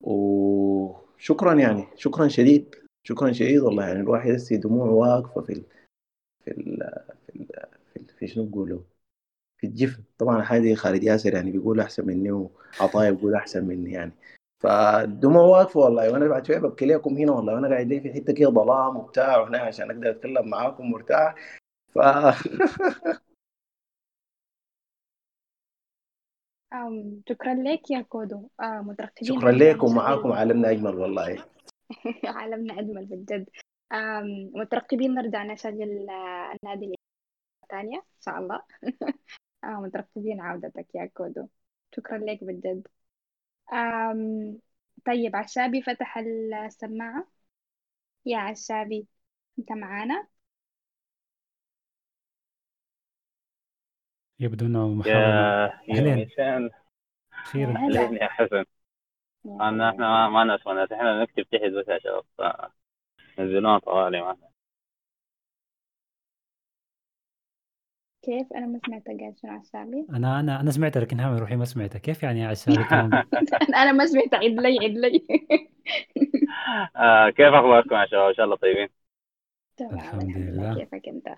وشكرا 0.00 1.54
يعني 1.54 1.86
شكرا 1.96 2.28
شديد 2.28 2.74
شكرا 3.04 3.32
شديد 3.32 3.60
والله 3.60 3.86
يعني 3.86 4.00
الواحد 4.00 4.30
هسه 4.30 4.56
دموعه 4.56 4.90
واقفة 4.90 5.40
في 5.40 5.52
ال 5.52 5.62
في 6.44 6.50
ال 6.50 6.76
في 7.26 7.36
ال 7.36 7.46
في, 7.92 7.96
ال 7.96 8.06
في 8.18 8.26
شنو 8.28 8.44
بقولوا 8.44 8.80
في 9.58 9.66
الجفن. 9.66 10.02
طبعا 10.18 10.42
حاجة 10.42 10.74
خالد 10.74 11.02
ياسر 11.02 11.34
يعني 11.34 11.50
بيقول 11.50 11.80
أحسن 11.80 12.06
مني 12.06 12.32
وعطايا 12.32 13.10
بيقول 13.10 13.34
أحسن 13.34 13.64
مني 13.64 13.92
يعني. 13.92 14.12
فالدموع 14.62 15.42
واقفة 15.42 15.80
والله 15.80 16.12
وأنا 16.12 16.28
بعد 16.28 16.46
شوية 16.46 16.58
ببكي 16.58 16.86
لكم 16.86 17.16
هنا 17.16 17.32
والله 17.32 17.54
وأنا 17.54 17.68
قاعد 17.68 17.88
في 18.02 18.12
حتة 18.12 18.32
كده 18.34 18.50
ظلام 18.50 18.96
وبتاع 18.96 19.38
وهنا 19.38 19.58
عشان 19.58 19.90
أقدر 19.90 20.10
أتكلم 20.10 20.48
معاكم 20.50 20.90
مرتاح. 20.90 21.34
ف 21.94 21.98
آم، 26.72 27.22
شكرا 27.28 27.54
لك 27.54 27.90
يا 27.90 28.00
كودو. 28.00 28.48
آه 28.60 28.80
مترقبين 28.80 29.28
شكرا 29.28 29.50
نرجع 29.52 29.70
لكم 29.70 29.86
نشغل 29.86 29.96
معاكم 29.96 30.32
عالمنا 30.32 30.70
أجمل 30.70 30.94
والله. 30.94 31.44
عالمنا 32.36 32.80
أجمل 32.80 33.06
بالجد. 33.06 33.48
آم، 33.92 34.50
مترقبين 34.54 35.14
نرجع 35.14 35.42
نشغل 35.44 36.06
آه، 36.10 36.56
النادي 36.64 36.94
الثانية 37.64 37.96
إن 37.98 38.20
شاء 38.20 38.38
الله. 38.38 38.62
آه 39.64 39.80
مترقبين 39.80 40.40
عودتك 40.40 40.86
يا 40.94 41.10
كودو. 41.14 41.46
شكرا 41.96 42.18
لك 42.18 42.44
بالجد. 42.44 42.86
آم، 43.72 44.58
طيب 45.06 45.36
عشابي 45.36 45.82
فتح 45.82 46.18
السماعة. 46.18 47.26
يا 48.26 48.38
عشابي 48.38 49.06
أنت 49.58 49.72
معانا؟ 49.72 50.28
يبدو 54.40 54.66
إنه 54.66 54.88
محاولة 54.88 55.46
يا 55.48 55.80
يا 55.88 56.00
هلا 57.76 58.00
اهلين 58.00 58.16
يا 58.22 58.28
حسن. 58.28 58.64
هلا 59.60 59.90
إحنا 59.90 60.28
ما 60.28 60.44
ناس 60.44 60.92
إحنا 60.92 61.22
نكتب 61.22 61.42
تحت 61.42 61.62
بس 61.72 61.88
يا 61.88 61.98
شباب 61.98 62.24
نزلونا 63.38 63.78
طوالي 63.78 64.20
معنا 64.22 64.51
كيف؟ 68.22 68.52
أنا 68.52 68.66
ما 68.66 68.80
سمعت 68.86 69.02
قاعد 69.06 69.38
شنو 69.42 69.50
عشابي 69.52 70.06
أنا 70.10 70.40
أنا 70.40 70.60
أنا 70.60 70.70
سمعتها 70.70 71.00
لكن 71.00 71.20
هامي 71.20 71.40
روحي 71.40 71.56
ما 71.56 71.64
سمعتها. 71.64 71.98
كيف 71.98 72.22
يعني 72.22 72.40
يا 72.40 72.48
عشابي 72.48 72.84
كمان 72.84 73.24
أنا 73.74 73.92
ما 73.92 74.06
سمعت 74.06 74.34
عيد 74.34 74.60
لي 74.60 74.78
عيد 74.78 74.98
لي. 74.98 75.26
آه 76.96 77.30
كيف 77.30 77.46
أخباركم؟ 77.54 77.94
يا 77.94 78.06
شباب 78.06 78.28
إن 78.28 78.34
شاء 78.34 78.44
الله 78.44 78.56
طيبين. 78.56 78.88
تمام 79.76 79.94
الحمد 79.94 80.36
لله. 80.36 80.74
كيفك 80.74 81.08
أنت؟ 81.08 81.28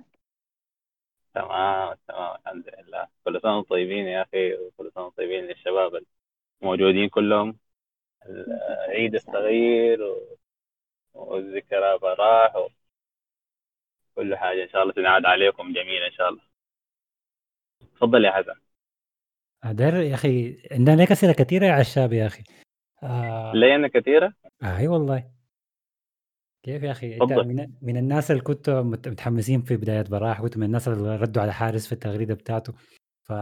تمام 1.35 1.95
تمام 2.09 2.37
الحمد 2.37 2.71
لله. 2.79 3.09
كل 3.25 3.41
سنة 3.43 3.57
وأنتم 3.57 3.69
طيبين 3.71 4.07
يا 4.07 4.23
أخي 4.23 4.55
وكل 4.55 4.91
سنة 4.95 5.03
وأنتم 5.05 5.17
طيبين 5.17 5.45
للشباب 5.45 6.01
الموجودين 6.63 7.09
كلهم. 7.09 7.59
العيد 8.27 9.15
الصغير 9.15 10.03
و- 10.03 10.39
والذكرى 11.15 11.99
براح 11.99 12.57
وكل 14.17 14.37
حاجة 14.37 14.63
إن 14.63 14.69
شاء 14.69 14.83
الله 14.83 14.93
تنعاد 14.93 15.25
عليكم 15.27 15.73
جميعا 15.73 16.07
إن 16.07 16.13
شاء 16.13 16.29
الله. 16.29 16.54
تفضل 17.97 18.25
يا 18.25 18.31
حسن 18.31 18.55
داير 19.65 19.95
يا 19.95 20.15
أخي 20.15 20.63
عندنا 20.71 21.13
اسئله 21.13 21.33
كثيرة 21.33 21.67
يا 21.67 21.73
عشابي 21.73 22.17
يا 22.17 22.27
أخي. 22.27 22.45
آه. 23.03 23.53
لينا 23.55 23.89
كثيرة؟ 23.89 24.33
آه 24.63 24.77
أي 24.77 24.89
والله. 24.89 25.31
كيف 26.63 26.83
يا 26.83 26.91
أخي؟ 26.91 27.15
أنت 27.23 27.33
من, 27.33 27.73
من 27.83 27.97
الناس 27.97 28.31
اللي 28.31 28.43
مت- 28.69 29.09
متحمسين 29.09 29.63
في 29.63 29.77
بداية 29.77 30.03
براح 30.03 30.41
كنت 30.41 30.57
من 30.57 30.63
الناس 30.67 30.89
اللي 30.89 31.17
ردوا 31.17 31.43
على 31.43 31.53
حارس 31.53 31.87
في 31.87 31.93
التغريدة 31.93 32.35
بتاعته. 32.35 32.73
ف 33.23 33.33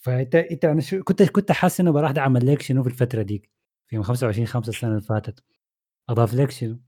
فأنت 0.00 0.34
أنت 0.34 0.64
أنا 0.64 0.80
شو 0.80 1.02
كنت 1.02 1.22
كنت 1.22 1.52
حاسس 1.52 1.80
إنه 1.80 1.92
براح 1.92 2.10
ده 2.10 2.20
عمل 2.22 2.52
لك 2.52 2.62
شنو 2.62 2.82
في 2.82 2.88
الفترة 2.88 3.22
دي 3.22 3.50
في 3.86 3.96
يوم 3.96 4.04
25 4.04 4.46
5 4.46 4.68
السنة 4.70 4.90
اللي 4.90 5.00
فاتت. 5.02 5.44
أضاف 6.08 6.34
لك 6.34 6.50
شنو؟ 6.50 6.80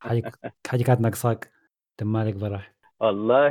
حاجة 0.00 0.32
حاجة 0.66 0.82
كانت 0.82 1.00
ناقصاك 1.00 1.52
انت 1.90 2.08
مالك 2.08 2.34
براح. 2.34 2.75
والله 3.00 3.50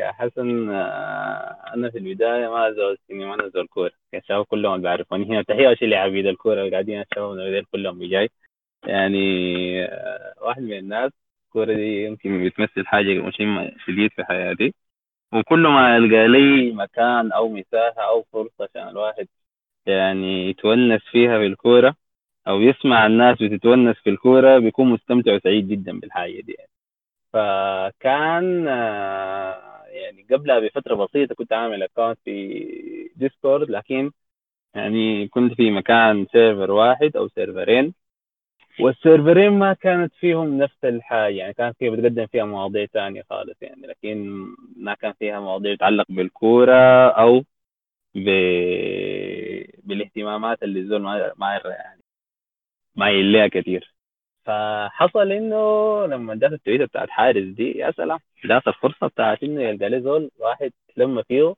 يا 0.00 0.12
حسن 0.12 0.70
آه، 0.70 1.74
أنا 1.74 1.90
في 1.90 1.98
البداية 1.98 2.48
ما 2.48 2.72
زول 2.72 2.98
سينما 3.06 3.34
أنا 3.34 3.48
زول 3.48 3.66
كورة. 3.66 3.90
الشباب 4.14 4.44
كلهم 4.44 4.72
اللي 4.74 4.82
بيعرفوني. 4.82 5.24
هنا 5.26 5.42
تحية 5.42 5.72
اشيل 5.72 5.90
لعبيد 5.90 6.26
الكورة 6.26 6.60
اللي 6.60 6.70
قاعدين 6.70 7.00
الشباب 7.00 7.64
كلهم 7.72 7.98
بجاي. 7.98 8.28
يعني 8.86 9.18
آه، 9.86 10.34
واحد 10.42 10.62
من 10.62 10.78
الناس 10.78 11.12
الكوره 11.46 11.74
دي 11.74 12.04
يمكن 12.04 12.44
بتمثل 12.46 12.86
حاجة 12.86 13.14
مهمة 13.20 13.72
شديد 13.86 14.10
في 14.16 14.24
حياتي. 14.24 14.74
وكل 15.34 15.60
ما 15.68 15.96
يلقى 15.96 16.28
لي 16.28 16.72
مكان 16.72 17.32
أو 17.32 17.48
مساحة 17.48 18.02
أو 18.10 18.22
فرصة 18.32 18.54
عشان 18.70 18.88
الواحد 18.88 19.28
يعني 19.86 20.50
يتونس 20.50 21.02
فيها 21.12 21.38
في 21.38 21.46
الكورة 21.46 21.96
أو 22.48 22.60
يسمع 22.62 23.06
الناس 23.06 23.38
بتتونس 23.42 23.96
في 23.96 24.10
الكورة 24.10 24.58
بيكون 24.58 24.90
مستمتع 24.90 25.34
وسعيد 25.36 25.68
جدا 25.68 26.00
بالحاجة 26.00 26.40
دي. 26.40 26.52
يعني. 26.58 26.70
فكان 27.32 28.68
آه، 28.68 29.84
يعني 29.86 30.26
قبلها 30.32 30.58
بفترة 30.60 30.94
بسيطة 30.94 31.34
كنت 31.34 31.52
عامل 31.52 31.82
account 31.82 32.18
في 32.24 33.10
Discord 33.16 33.70
لكن 33.70 34.12
يعني 34.74 35.28
كنت 35.28 35.54
في 35.54 35.70
مكان 35.70 36.26
server 36.32 36.70
واحد 36.72 37.16
أو 37.16 37.28
سيرفرين 37.28 37.94
والسيرفرين 38.80 39.50
ما 39.52 39.72
كانت 39.74 40.14
فيهم 40.14 40.58
نفس 40.58 40.84
الحاجة 40.84 41.34
يعني 41.34 41.54
كانت 41.54 41.76
فيها 41.78 41.90
بتقدم 41.90 42.26
فيها 42.26 42.44
مواضيع 42.44 42.86
تانية 42.86 43.22
خالص 43.30 43.62
يعني 43.62 43.86
لكن 43.86 44.46
ما 44.76 44.94
كان 44.94 45.12
فيها 45.12 45.40
مواضيع 45.40 45.74
تتعلق 45.74 46.06
بالكورة 46.10 46.74
أو 47.10 47.44
ب... 48.14 48.28
بالاهتمامات 49.84 50.62
اللي 50.62 50.80
الزول 50.80 51.02
ما 51.02 51.32
ما 51.36 51.60
يعني 51.64 52.02
ما 52.96 53.10
يليها 53.10 53.48
كثير. 53.48 53.94
فحصل 54.50 55.32
إنه 55.32 55.56
لما 56.06 56.34
جات 56.34 56.52
التويته 56.52 56.84
بتاعت 56.84 57.10
حارث 57.10 57.44
دي 57.44 57.78
يا 57.78 57.90
سلام 57.90 58.18
جات 58.44 58.68
الفرصة 58.68 59.06
بتاعت 59.06 59.42
إنه 59.42 59.62
يلقى 59.62 59.88
لي 59.88 60.00
زول 60.00 60.30
واحد 60.38 60.72
لما 60.96 61.22
فيه 61.22 61.54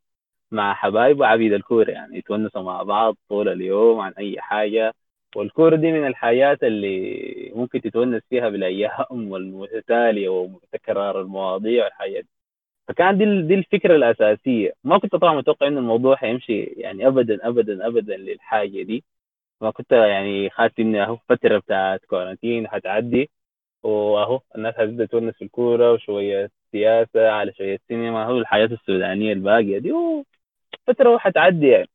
مع 0.50 0.74
حبايبه 0.74 1.26
عبيد 1.26 1.52
الكوره 1.52 1.90
يعني 1.90 2.18
يتونسوا 2.18 2.62
مع 2.62 2.82
بعض 2.82 3.16
طول 3.28 3.48
اليوم 3.48 4.00
عن 4.00 4.12
أي 4.18 4.40
حاجة. 4.40 4.94
والكوره 5.36 5.76
دي 5.76 5.92
من 5.92 6.06
الحاجات 6.06 6.64
اللي 6.64 7.52
ممكن 7.54 7.80
تتونس 7.80 8.22
فيها 8.30 8.48
بالأيام 8.48 9.30
والمتتالية 9.32 10.28
وتكرار 10.28 11.20
المواضيع 11.20 11.84
والحاجات 11.84 12.22
دي. 12.24 12.28
فكان 12.88 13.18
دي 13.18 13.42
دي 13.42 13.54
الفكرة 13.54 13.96
الأساسية. 13.96 14.72
ما 14.84 14.98
كنت 14.98 15.12
طبعا 15.16 15.34
متوقع 15.36 15.66
ان 15.66 15.78
الموضوع 15.78 16.16
حيمشي 16.16 16.62
يعني 16.62 17.06
ابدا 17.06 17.48
ابدا 17.48 17.86
ابدا 17.86 18.16
للحاجة 18.16 18.82
دي. 18.82 19.04
ما 19.62 19.70
كنت 19.70 19.92
يعني 19.92 20.50
خدت 20.50 20.78
إني 20.80 21.02
أهو 21.02 21.16
فترة 21.28 21.58
بتاعت 21.58 22.04
كورنتين 22.06 22.68
حتعدي 22.68 23.30
وأهو 23.84 24.40
الناس 24.56 24.74
هتبدأ 24.78 25.06
تونس 25.06 25.34
في 25.36 25.44
الكورة 25.44 25.92
وشوية 25.92 26.50
سياسة 26.72 27.30
على 27.30 27.52
شوية 27.54 27.78
سينما 27.88 28.26
هو 28.26 28.38
الحياة 28.38 28.66
السودانية 28.66 29.32
الباقية 29.32 29.78
دي 29.78 29.92
فترة 30.86 31.18
حتعدي 31.18 31.68
يعني. 31.68 31.88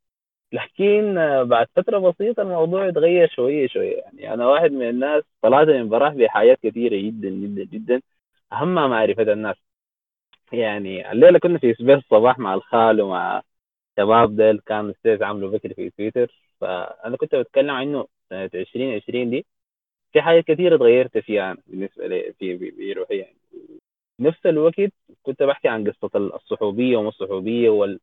لكن 0.54 1.16
بعد 1.46 1.68
فترة 1.76 2.00
بسيطة 2.00 2.42
الموضوع 2.44 2.90
اتغير 2.90 3.30
شوية 3.30 3.68
شوية 3.68 3.98
يعني. 3.98 4.34
أنا 4.34 4.48
واحد 4.48 4.72
من 4.72 4.90
الناس 4.90 5.24
طلعت 5.42 5.68
من 5.68 5.90
براح 5.90 6.14
بحاجات 6.14 6.60
كثيرة 6.64 6.98
جدا 6.98 7.30
جدا 7.30 7.64
جدا 7.64 8.02
اهمها 8.54 8.88
معرفة 8.88 9.24
الناس. 9.24 9.56
يعني 10.54 11.12
الليلة 11.12 11.40
كنا 11.40 11.60
في 11.60 11.74
space 11.74 11.98
الصباح 11.98 12.40
مع 12.40 12.54
الخال 12.54 13.02
ومع 13.02 13.42
شباب 14.00 14.36
ديل 14.36 14.60
كان 14.60 14.94
space 15.00 15.24
عامله 15.24 15.50
بكري 15.52 15.74
في 15.74 15.90
تويتر. 15.90 16.47
فأنا 16.62 17.18
كنت 17.18 17.36
بتكلم 17.36 17.72
عنه 17.72 18.08
سنة 18.30 18.46
2020 18.56 19.30
دي. 19.30 19.46
في 20.14 20.22
حاجات 20.22 20.44
كثيره 20.46 20.76
اتغيرت 20.76 21.18
فيها 21.18 21.52
أنا 21.52 21.62
بالنسبة 21.68 22.08
لي 22.08 22.34
في 22.40 22.58
بروحي 22.94 23.18
يعني 23.18 23.38
نفس 24.20 24.46
الوقت 24.46 24.76
كنت 25.24 25.44
بحكي 25.44 25.68
عن 25.68 25.92
قصة 25.92 26.12
الصحوبية 26.18 26.98
وما 26.98 27.10
الصحوبية 27.10 27.70
وال 27.70 28.00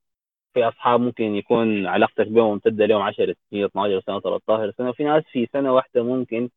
في 0.55 0.65
أصحاب 0.69 1.01
ممكن 1.01 1.25
يكون 1.25 1.87
علاقتك 1.87 2.29
بهم 2.29 2.51
ممتدة 2.53 2.87
لهم 2.87 3.03
10 3.03 3.35
سنين 3.51 3.65
12 3.65 4.01
سنة 4.07 4.21
13 4.21 4.73
سنة. 4.79 4.91
وفي 4.91 5.05
ناس 5.05 5.25
في 5.33 5.49
سنة 5.53 5.75
واحدة 5.75 6.03
ممكن 6.05 6.51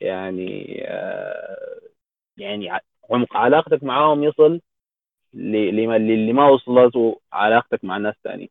يعني 0.00 0.82
آه 0.88 1.80
يعني 2.36 2.70
عمق 3.10 3.36
علاقتك 3.36 3.82
معاهم 3.84 4.24
يصل 4.24 4.60
ل- 5.34 5.76
لما 5.76 5.96
اللي 5.96 6.32
ما 6.32 6.48
وصلت 6.48 6.94
علاقتك 7.32 7.84
مع 7.84 7.96
ناس 7.98 8.14
ثانيين 8.24 8.48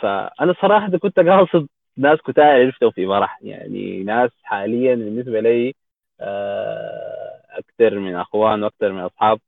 فأنا 0.00 0.54
صراحة 0.62 0.98
كنت 0.98 1.20
قاصد 1.20 1.68
ناس 1.96 2.18
كتار 2.20 2.46
عرفتهم 2.46 2.90
في 2.90 3.06
فرح 3.06 3.38
يعني 3.42 4.02
ناس 4.02 4.30
حاليا 4.44 4.94
بالنسبة 4.94 5.40
لي 5.40 5.74
آه، 6.20 7.40
أكثر 7.50 7.98
من 7.98 8.14
أخوان 8.14 8.62
وأكثر 8.64 8.92
من 8.92 9.00
أصحاب. 9.00 9.38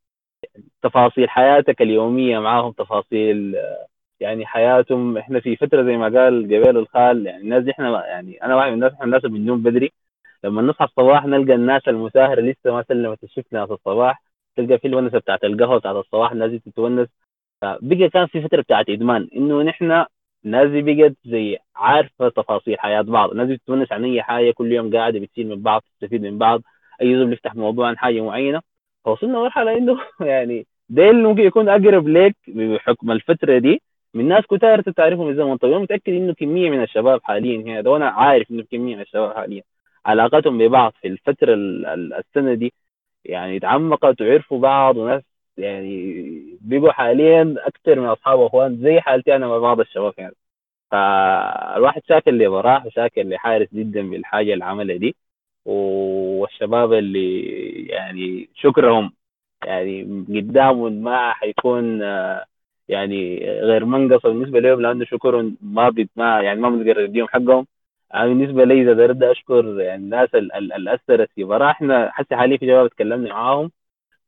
تفاصيل 0.83 1.31
حياتك 1.31 1.83
اليومية 1.83 2.39
معاهم 2.39 2.73
تفاصيل 2.73 3.57
آه، 3.57 3.87
يعني 4.21 4.47
حياتهم. 4.47 5.19
إحنا 5.19 5.41
في 5.41 5.57
فترة 5.57 5.83
زي 5.85 5.97
ما 5.97 6.05
قال 6.21 6.45
قبيل 6.45 6.77
الخال 6.79 7.27
يعني 7.27 7.43
الناس 7.43 7.69
إحنا 7.69 8.07
يعني 8.07 8.43
أنا 8.45 8.57
واحد 8.57 8.69
من 8.69 8.75
الناس 8.75 8.93
إحنا 8.93 9.05
الناس 9.05 9.23
بننوم 9.23 9.63
بدري. 9.63 9.93
لما 10.45 10.63
نصحى 10.63 10.85
الصباح 10.85 11.27
نلقى 11.27 11.55
الناس 11.55 11.89
المساهرة 11.89 12.41
لسه 12.41 12.73
ما 12.75 12.85
سلمت 12.89 13.25
الشفت 13.25 13.49
في 13.51 13.73
الصباح. 13.73 14.23
تلقى 14.57 14.79
في 14.79 14.89
الونسة 14.89 15.19
بتاعت 15.19 15.45
القهوة 15.45 15.79
بتاعت 15.79 15.97
الصباح 15.97 16.33
الناس 16.33 16.63
تتونس. 16.65 17.09
فبقى 17.63 18.09
كان 18.09 18.27
في 18.27 18.43
فترة 18.43 18.63
بتاعت 18.63 18.89
إدمان 18.89 19.29
إنه 19.37 19.63
نحن 19.63 20.05
الناس 20.45 20.71
دي 20.71 20.83
بقت 20.83 21.17
زي 21.25 21.59
عارفة 21.77 22.29
تفاصيل 22.29 22.79
حياة 22.81 23.01
بعض. 23.03 23.31
الناس 23.31 23.47
دي 23.49 23.55
بتتونس 23.57 23.93
عن 23.93 24.05
أي 24.05 24.23
حاجة 24.23 24.51
كل 24.51 24.73
يوم 24.73 24.97
قاعدة 24.97 25.21
بتصير 25.21 25.47
من 25.47 25.63
بعض 25.63 25.83
تستفيد 25.83 26.23
من 26.23 26.39
بعض. 26.39 26.63
أي 27.03 27.15
زول 27.17 27.27
بيفتح 27.31 27.55
موضوع 27.55 27.89
عن 27.89 27.99
حاجة 27.99 28.21
معينة 28.21 28.61
فوصلنا 29.05 29.39
مرحله 29.39 29.77
إنه 29.79 29.99
يعني 30.21 30.67
ده 30.89 31.11
اللي 31.11 31.23
ممكن 31.29 31.43
يكون 31.43 31.69
أقرب 31.69 32.09
لك 32.09 32.37
بحكم 32.49 33.11
الفترة 33.11 33.59
دي. 33.59 33.83
من 34.15 34.29
ناس 34.29 34.45
كتار 34.47 34.81
تعرفهم 34.83 35.27
من 35.27 35.37
زمن 35.37 35.57
طويل 35.57 35.79
متأكد 35.79 36.13
إنه 36.13 36.35
كمية 36.35 36.71
من 36.71 36.83
الشباب 36.83 37.21
حاليا 37.25 37.57
هنا 37.81 37.91
وأنا 37.91 38.09
عارف 38.09 38.51
إنه 38.51 38.63
كمية 38.73 38.95
من 38.97 39.01
الشباب 39.03 39.35
حاليا. 39.35 39.63
علاقتهم 40.07 40.59
ببعض 40.59 40.93
في 41.03 41.09
الفترة 41.09 41.55
ال- 41.55 41.87
ال- 41.87 42.15
السنة 42.15 42.55
دي 42.55 42.73
يعني 43.25 43.61
تعمقت 43.61 44.21
وعرفوا 44.23 44.59
بعض 44.61 44.97
وناس 44.97 45.23
يعني 45.57 46.54
بقوا 46.65 46.93
حاليا 46.93 47.55
أكثر 47.59 48.01
من 48.01 48.07
أصحاب 48.07 48.39
واخوان 48.39 48.77
زي 48.83 49.01
حالتي 49.01 49.37
أنا 49.37 49.49
مع 49.49 49.59
بعض 49.59 49.81
الشباب 49.81 50.15
يعني. 50.19 50.35
فالواحد 50.91 52.03
شاكر 52.09 52.31
لبراح 52.33 52.87
وشاكر 52.87 53.23
لحارس 53.23 53.69
جدا 53.75 54.11
بالحاجة 54.11 54.55
اللي 54.55 54.65
عملها 54.65 54.97
دي. 54.97 55.17
والشباب 55.67 56.93
اللي 56.93 57.43
يعني 57.87 58.51
شكرهم 58.55 59.13
يعني 59.65 60.03
قدامهم 60.29 60.93
ما 60.93 61.33
حيكون 61.33 62.03
يعني 62.89 63.39
غير 63.61 63.85
منقص 63.85 64.23
بالنسبة 64.27 64.61
لهم 64.61 64.81
لأنه 64.83 65.05
شكرهم 65.05 65.57
ما 65.63 65.89
بيت 65.91 66.11
ما 66.17 66.41
يعني 66.43 66.61
ما 66.61 66.71
بنقدر 66.71 67.07
نديهم 67.07 67.29
حقهم. 67.29 67.67
أنا 68.15 68.27
بالنسبة 68.27 68.65
لي 68.65 68.83
إذا 68.83 69.07
بدي 69.07 69.31
أشكر 69.31 69.81
يعني 69.81 70.05
الناس 70.05 70.35
ال- 70.35 70.53
ال- 70.55 70.73
اللي 70.73 70.95
اثرت 70.95 71.31
في 71.35 71.45
براح 71.45 71.71
إحنا 71.71 72.11
حتى 72.13 72.37
حاليا 72.37 72.57
في 72.59 72.67
شباب 72.67 72.89
تكلمنا 72.91 73.31
معاهم. 73.35 73.71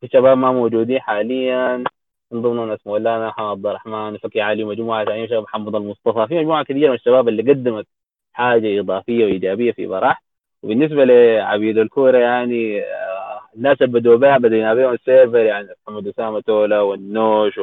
في 0.01 0.09
شباب 0.13 0.39
ما 0.39 0.53
موجودين 0.53 1.01
حاليا. 1.01 1.85
من 2.33 2.43
ضمنهم 2.43 2.69
ناس 2.69 2.79
مولانا 2.87 3.29
محمد 3.29 3.47
عبد 3.51 3.67
الرحمن 3.67 4.19
فكي 4.19 4.41
علي 4.41 4.65
ومجموعه 4.65 5.05
ثانية 5.05 5.27
شباب 5.27 5.43
محمد 5.43 5.75
المصطفى. 5.75 6.27
في 6.29 6.39
مجموعة 6.39 6.65
كبيرة 6.65 6.89
من 6.89 6.95
الشباب 6.95 7.29
اللي 7.29 7.43
قدمت 7.53 7.87
حاجة 8.33 8.81
إضافية 8.81 9.25
وإيجابية 9.25 9.73
في 9.73 9.87
براح. 9.87 10.23
وبالنسبة 10.63 11.05
لعبيد 11.05 11.79
الكورة 11.79 12.19
يعني 12.19 12.81
آه، 12.83 13.41
الناس 13.57 13.83
اللي 13.83 14.01
بدوا 14.01 14.17
بها 14.17 14.39
بدينا 14.39 14.75
بهم 14.75 14.93
ال 14.95 15.01
server 15.01 15.39
يعني 15.39 15.69
محمد 15.87 16.09
أسامة 16.09 16.41
تولا 16.41 16.81
والنوش 16.81 17.61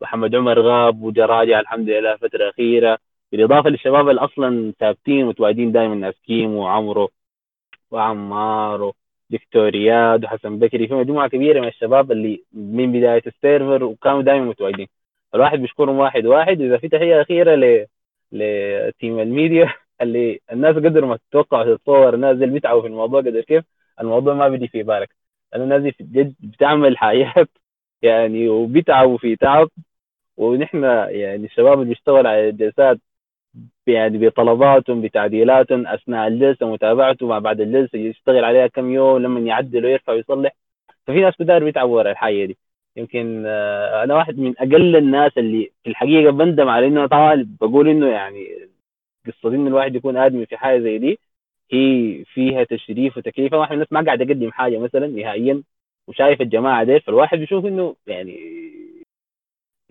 ومحمد 0.00 0.34
عمر 0.34 0.60
غاب 0.60 1.02
وجراجع 1.02 1.60
الحمد 1.60 1.88
لله 1.90 2.16
فتره 2.16 2.50
اخيره 2.50 2.98
بالإضافة 3.32 3.70
للشباب 3.70 4.08
اللي 4.08 4.20
أصلا 4.20 4.72
ثابتين 4.80 5.26
متواجدين 5.26 5.72
دائما 5.72 5.94
ناس 5.94 6.14
كيم 6.26 6.54
وعمرو 6.54 7.10
وعمار 7.90 8.92
ودكتور 9.30 10.00
إياد 10.00 10.24
وحسن 10.24 10.58
بكري 10.58 10.88
في 10.88 10.94
مجموعة 10.94 11.28
كبيرة 11.28 11.60
من 11.60 11.68
الشباب 11.68 12.12
اللي 12.12 12.44
من 12.52 12.92
بداية 12.92 13.22
ال 13.26 13.34
server 13.34 13.84
وكانوا 13.84 14.22
دائما 14.22 14.44
متواجدين. 14.44 14.88
الواحد 15.34 15.58
بيشكرهم 15.58 15.98
واحد 15.98 16.26
واحد 16.26 16.60
وإذا 16.60 16.78
في 16.78 16.88
تحية 16.88 17.22
أخيرة 17.22 17.54
ل 17.54 17.86
لتيم 18.32 19.18
الميديا 19.20 19.74
اللي 20.02 20.40
الناس 20.52 20.76
قدر 20.76 21.04
ما 21.06 21.16
تتوقع 21.16 21.60
وتتصور 21.60 22.14
الناس 22.14 22.32
اللي 22.34 22.46
بيتعبوا 22.46 22.82
في 22.82 22.86
الموضوع 22.88 23.20
قدر 23.20 23.40
كيف 23.40 23.64
الموضوع 24.00 24.34
ما 24.34 24.48
بيجي 24.48 24.68
في 24.68 24.82
بالك. 24.82 25.14
لأن 25.52 25.62
الناس 25.62 25.82
دي 25.82 25.94
جد 26.00 26.34
بتعمل 26.40 26.98
حاجات 26.98 27.48
يعني 28.02 28.48
وبيتعبوا 28.48 29.18
في 29.18 29.36
تعب 29.36 29.68
ونحن 30.36 30.84
يعني 31.08 31.46
الشباب 31.46 31.74
اللي 31.74 31.88
بيشتغل 31.94 32.26
على 32.26 32.48
الجلسات 32.48 32.98
يعني 33.86 34.18
بطلباتهم 34.18 35.02
بتعديلاتهم 35.02 35.86
أثناء 35.86 36.28
الجلسة 36.28 36.66
متابعته 36.72 37.26
مع 37.26 37.38
بعد 37.38 37.60
الجلسة 37.60 37.98
يشتغل 37.98 38.44
عليها 38.44 38.66
كم 38.66 38.90
يوم 38.90 39.18
لما 39.18 39.40
يعدل 39.40 39.84
ويرفع 39.86 40.12
ويصلح. 40.12 40.52
ففي 41.06 41.20
ناس 41.20 41.34
كتار 41.36 41.64
بيتعبوا 41.64 41.96
ورا 41.96 42.10
الحاجة 42.10 42.44
دي. 42.46 42.58
يمكن 42.96 43.44
آه، 43.46 44.04
أنا 44.04 44.14
واحد 44.14 44.38
من 44.38 44.54
أقل 44.58 44.96
الناس 44.96 45.38
اللي 45.38 45.70
في 45.84 45.90
الحقيقة 45.90 46.32
بندم 46.32 46.68
على 46.68 46.86
إنه 46.86 47.06
طبعا 47.06 47.56
بقول 47.60 47.88
إنه 47.88 48.08
يعني 48.08 48.48
قصة 49.26 49.48
إنه 49.48 49.68
الواحد 49.68 49.94
يكون 49.96 50.16
آدمي 50.16 50.46
في 50.46 50.56
حاجة 50.56 50.80
زي 50.80 50.98
دي 50.98 51.18
هي 51.72 52.24
فيها 52.24 52.64
تشريف 52.64 53.16
وتكليف. 53.16 53.52
واحد 53.52 53.70
من 53.72 53.74
الناس 53.74 53.92
ما 53.92 54.02
قاعد 54.04 54.22
أقدم 54.22 54.52
حاجة 54.52 54.78
مثلا 54.78 55.06
نهائيا 55.06 55.62
وشايف 56.08 56.40
الجماعة 56.40 56.84
دي 56.84 57.00
فالواحد 57.00 57.38
بيشوف 57.38 57.66
إنه 57.66 57.96
يعني 58.06 58.38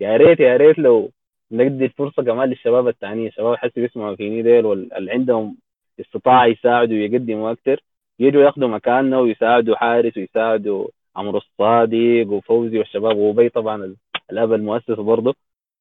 يا 0.00 0.16
ريت 0.16 0.40
يا 0.40 0.56
ريت 0.56 0.78
لو 0.78 1.10
ندي 1.52 1.84
الفرصه 1.84 2.22
كمان 2.22 2.48
للشباب 2.48 2.88
الثانيين 2.88 3.28
الشباب 3.28 3.56
حسي 3.56 3.80
بيسمعوا 3.80 4.16
فيني 4.16 4.42
ديل 4.42 4.66
واللي 4.66 5.12
عندهم 5.12 5.56
استطاعه 6.00 6.46
يساعدوا 6.46 6.94
ويقدموا 6.96 7.52
أكثر 7.52 7.80
يجوا 8.20 8.42
ياخذوا 8.42 8.68
مكاننا 8.68 9.18
ويساعدوا 9.18 9.76
حارس 9.76 10.16
ويساعدوا 10.16 10.88
عمرو 11.16 11.38
الصادق 11.38 12.26
وفوزي 12.32 12.78
والشباب. 12.78 13.16
وبي 13.16 13.48
طبعا 13.48 13.96
الأب 14.32 14.52
المؤسس 14.52 14.90
برضه. 14.90 15.34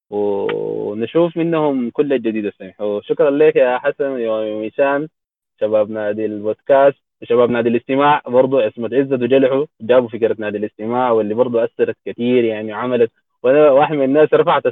ونشوف 0.10 1.38
منهم 1.38 1.90
كل 1.90 2.14
الجديد 2.14 2.46
السمح 2.46 2.82
وشكرا 2.82 3.30
لك 3.32 3.56
يا 3.56 3.78
حسن 3.78 4.20
يا 4.20 4.56
ميشان. 4.60 5.08
شباب 5.62 5.90
نادي 5.92 6.26
البودكاست. 6.26 6.98
شباب 7.24 7.50
نادي 7.50 7.70
الاستماع 7.70 8.22
برضه. 8.28 8.68
اسمه 8.68 8.90
عزت 8.94 9.14
وجلحوا 9.14 9.66
جابوا 9.82 10.10
فكرة 10.10 10.36
نادي 10.40 10.58
الاستماع 10.58 11.12
واللي 11.12 11.34
برضه 11.34 11.64
أثرت 11.64 11.98
كثير 12.06 12.44
يعني 12.44 12.74
وعملت 12.74 13.12
وأنا 13.44 13.72
واحد 13.72 13.94
من 13.94 14.04
الناس 14.04 14.34
رفعت 14.34 14.64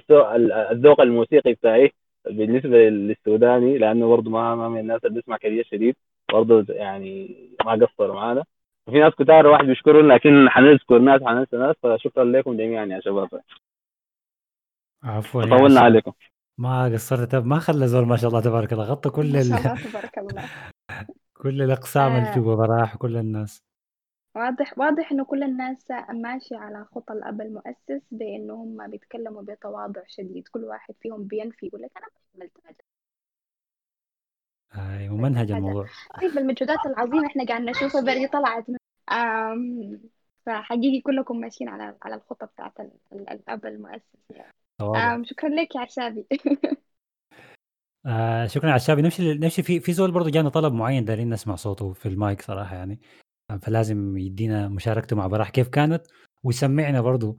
الذوق 0.72 1.02
الموسيقي 1.02 1.54
بتاعي 1.54 1.94
بالنسبة 2.26 2.78
للسوداني 2.90 3.78
لأنه 3.78 4.08
برضه 4.08 4.32
ما 4.32 4.56
ما 4.56 4.70
من 4.70 4.80
الناس 4.80 5.06
اللي 5.06 5.16
بيسمع 5.16 5.38
كثير 5.38 5.68
شديد. 5.72 5.96
برضه 6.34 6.74
يعني 6.74 7.36
ما 7.66 7.72
قصروا 7.72 8.16
معانا. 8.16 8.44
وفي 8.88 9.00
ناس 9.00 9.14
كتار 9.14 9.48
واحد 9.48 9.66
بيشكرون 9.66 10.08
لكن 10.08 10.50
حنذكر 10.50 11.00
ناس 11.00 11.22
حننسى 11.24 11.58
ناس. 11.58 11.76
فشكرا 11.84 12.24
لكم 12.24 12.58
جميعا 12.58 12.86
يا 12.86 13.00
شباب. 13.00 13.30
عفوا 15.04 15.42
طولنا 15.42 15.80
عليكم. 15.80 16.12
ما 16.58 16.86
قصرت. 16.94 17.32
طب 17.32 17.46
ما 17.46 17.60
خلى 17.60 17.88
زول 17.88 18.08
ما 18.08 18.18
شاء 18.18 18.30
الله 18.30 18.42
تبارك 18.42 18.74
الله 18.74 18.84
غطى 18.84 19.10
كل 19.10 19.34
ما 19.34 19.40
ال... 19.40 19.46
شاء 19.46 19.58
الله 19.58 19.90
تبارك 19.90 20.18
الله. 20.18 20.44
كل 21.42 21.62
الأقسام 21.62 22.16
اللي 22.16 22.30
آه. 22.30 22.34
في 22.34 22.40
براح 22.40 22.96
كل 22.96 23.18
الناس. 23.18 23.67
واضح 24.38 24.77
واضح 24.80 25.11
إنه 25.11 25.25
كل 25.25 25.43
الناس 25.43 25.91
ماشية 26.09 26.57
على 26.57 26.85
خطى 26.85 27.14
الأب 27.14 27.41
المؤسس 27.41 28.01
بإنه 28.11 28.53
هم 28.53 28.88
بيتكلموا 28.91 29.41
بتواضع 29.41 30.01
شديد. 30.07 30.48
كل 30.48 30.64
واحد 30.64 30.95
فيهم 31.01 31.24
بينفي 31.24 31.66
يقول 31.66 31.82
لك 31.82 31.91
أنا 31.98 32.06
ما 32.06 32.22
عملت 32.35 32.57
هذا 32.66 32.75
اي 34.99 35.09
ومنهج 35.09 35.48
هذا. 35.48 35.57
الموضوع. 35.57 35.88
طيب 36.22 36.38
المجهودات 36.38 36.85
العظيمة 36.85 37.27
إحنا 37.27 37.45
قاعد 37.45 37.61
نشوفها 37.61 38.01
بري 38.01 38.27
طلعت 38.27 38.69
من 38.69 38.77
آم 39.11 40.01
فحقيقي 40.45 41.01
كلكم 41.01 41.38
ماشيين 41.40 41.69
على 41.69 41.98
على 42.01 42.16
الخطة 42.16 42.45
بتاعت 42.45 42.80
ال- 42.80 42.91
ال- 43.14 43.30
الأب 43.30 43.66
المؤسس. 43.66 44.03
يعني 44.30 44.53
تواضع. 44.80 45.16
آم 45.16 45.24
شكرا 45.24 45.49
لك 45.49 45.75
يا 45.75 45.80
عشابي. 45.82 46.27
آه 48.06 48.48
شكرا 48.48 48.69
على 48.69 48.75
الشابي 48.75 49.01
نمشي 49.01 49.33
نمشي 49.33 49.64
في 49.64 49.80
في 49.80 49.93
زول 49.93 50.11
برضه 50.11 50.30
جانا 50.30 50.49
طلب 50.49 50.74
معين 50.74 51.06
دارين 51.06 51.30
نسمع 51.30 51.56
صوته 51.56 51.93
في 51.93 52.06
المايك 52.06 52.41
صراحة 52.41 52.75
يعني. 52.75 52.93
آه، 52.93 53.27
فلازم 53.61 54.17
يدينا 54.17 54.67
مشاركته 54.67 55.16
مع 55.16 55.27
براح. 55.27 55.50
كيف 55.50 55.67
كانت؟ 55.67 56.08
ويسمعنا 56.43 57.01
برضه 57.01 57.38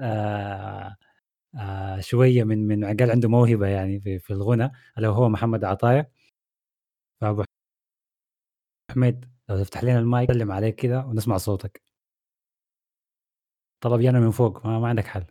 آه 0.00 0.96
آه 1.58 2.00
شوية 2.00 2.44
من 2.44 2.66
من 2.66 2.84
قال 2.84 3.10
عنده 3.10 3.28
موهبة 3.28 3.66
يعني 3.66 4.00
في, 4.00 4.18
في 4.18 4.32
الغنى 4.32 4.70
الا 4.98 5.08
هو 5.08 5.28
محمد 5.28 5.64
عطايا. 5.64 6.06
فأبو 7.20 7.44
حميد 8.90 9.30
لو 9.48 9.62
تفتح 9.62 9.84
لنا 9.84 9.98
المايك 9.98 10.32
سلم 10.32 10.52
عليك 10.52 10.74
كده 10.74 11.06
ونسمع 11.06 11.36
صوتك. 11.36 11.82
طلب 13.80 14.00
جانا 14.00 14.20
من 14.20 14.30
فوق 14.30 14.66
ما, 14.66 14.78
ما 14.78 14.88
عندك 14.88 15.06
حل. 15.06 15.26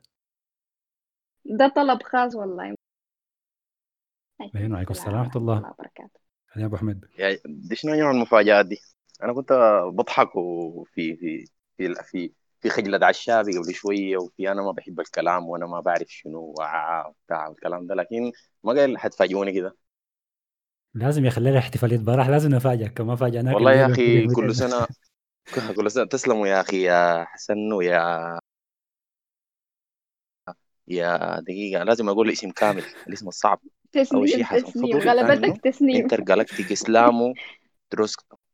ده 1.45 1.73
طلب 1.75 2.03
خاص 2.03 2.35
والله. 2.35 2.75
عليكم 4.41 4.73
وعليكم 4.73 4.91
السلام 4.91 5.19
ورحمة 5.19 5.41
الله. 5.41 5.57
وبركاته. 5.57 6.19
يا 6.55 6.65
أبو 6.65 6.77
حميد. 6.77 7.05
دي 7.45 7.75
شنو 7.75 7.93
نوع 7.93 8.11
المفاجآت 8.11 8.65
دي؟ 8.65 8.77
أنا 9.23 9.33
كنت 9.33 9.53
بضحك 9.93 10.35
وفي 10.35 11.15
في 11.17 11.45
في 11.77 11.95
في 12.03 12.31
في 12.61 12.69
خجلة 12.69 13.05
عشابي 13.07 13.57
قبل 13.57 13.73
شوية 13.73 14.17
وفي 14.17 14.51
أنا 14.51 14.61
ما 14.61 14.71
بحب 14.71 14.99
الكلام 14.99 15.49
وأنا 15.49 15.65
ما 15.67 15.79
بعرف 15.79 16.07
شنو 16.09 16.53
بتاع 17.25 17.47
الكلام 17.47 17.87
ده 17.87 17.95
لكن 17.95 18.31
ما 18.63 18.73
قال 18.73 18.97
حتفاجئوني 18.97 19.53
كده. 19.53 19.77
لازم 20.93 21.25
يخلي 21.25 21.49
لنا 21.49 21.59
احتفالية 21.59 21.97
براح 21.97 22.27
لازم 22.29 22.49
نفاجئك 22.49 22.93
كما 22.93 23.15
فاجئناك 23.15 23.59
والله 23.59 23.73
يا 23.73 23.87
في 23.87 24.27
كل. 24.27 24.53
سنة 24.55 24.87
كل 25.77 25.91
سنة 25.91 26.05
تسلموا 26.05 26.47
يا 26.47 26.61
أخي 26.61 26.83
يا 26.83 27.25
حسن 27.25 27.73
ويا 27.73 28.39
يا 30.87 31.39
دقيقة 31.39 31.83
لازم 31.83 32.09
أقول 32.09 32.27
الاسم 32.27 32.51
كامل 32.51 32.85
الاسم 33.07 33.27
الصعب. 33.27 33.61
أول 34.15 34.29
شيء 34.29 34.43
تسنيم 34.43 34.45
حسن 34.45 34.73
تسنيم 34.91 34.97
غلبتك 34.99 35.57
تسنيم. 35.63 35.63
Intergalactic 35.95 36.71
اسلامو 36.71 37.37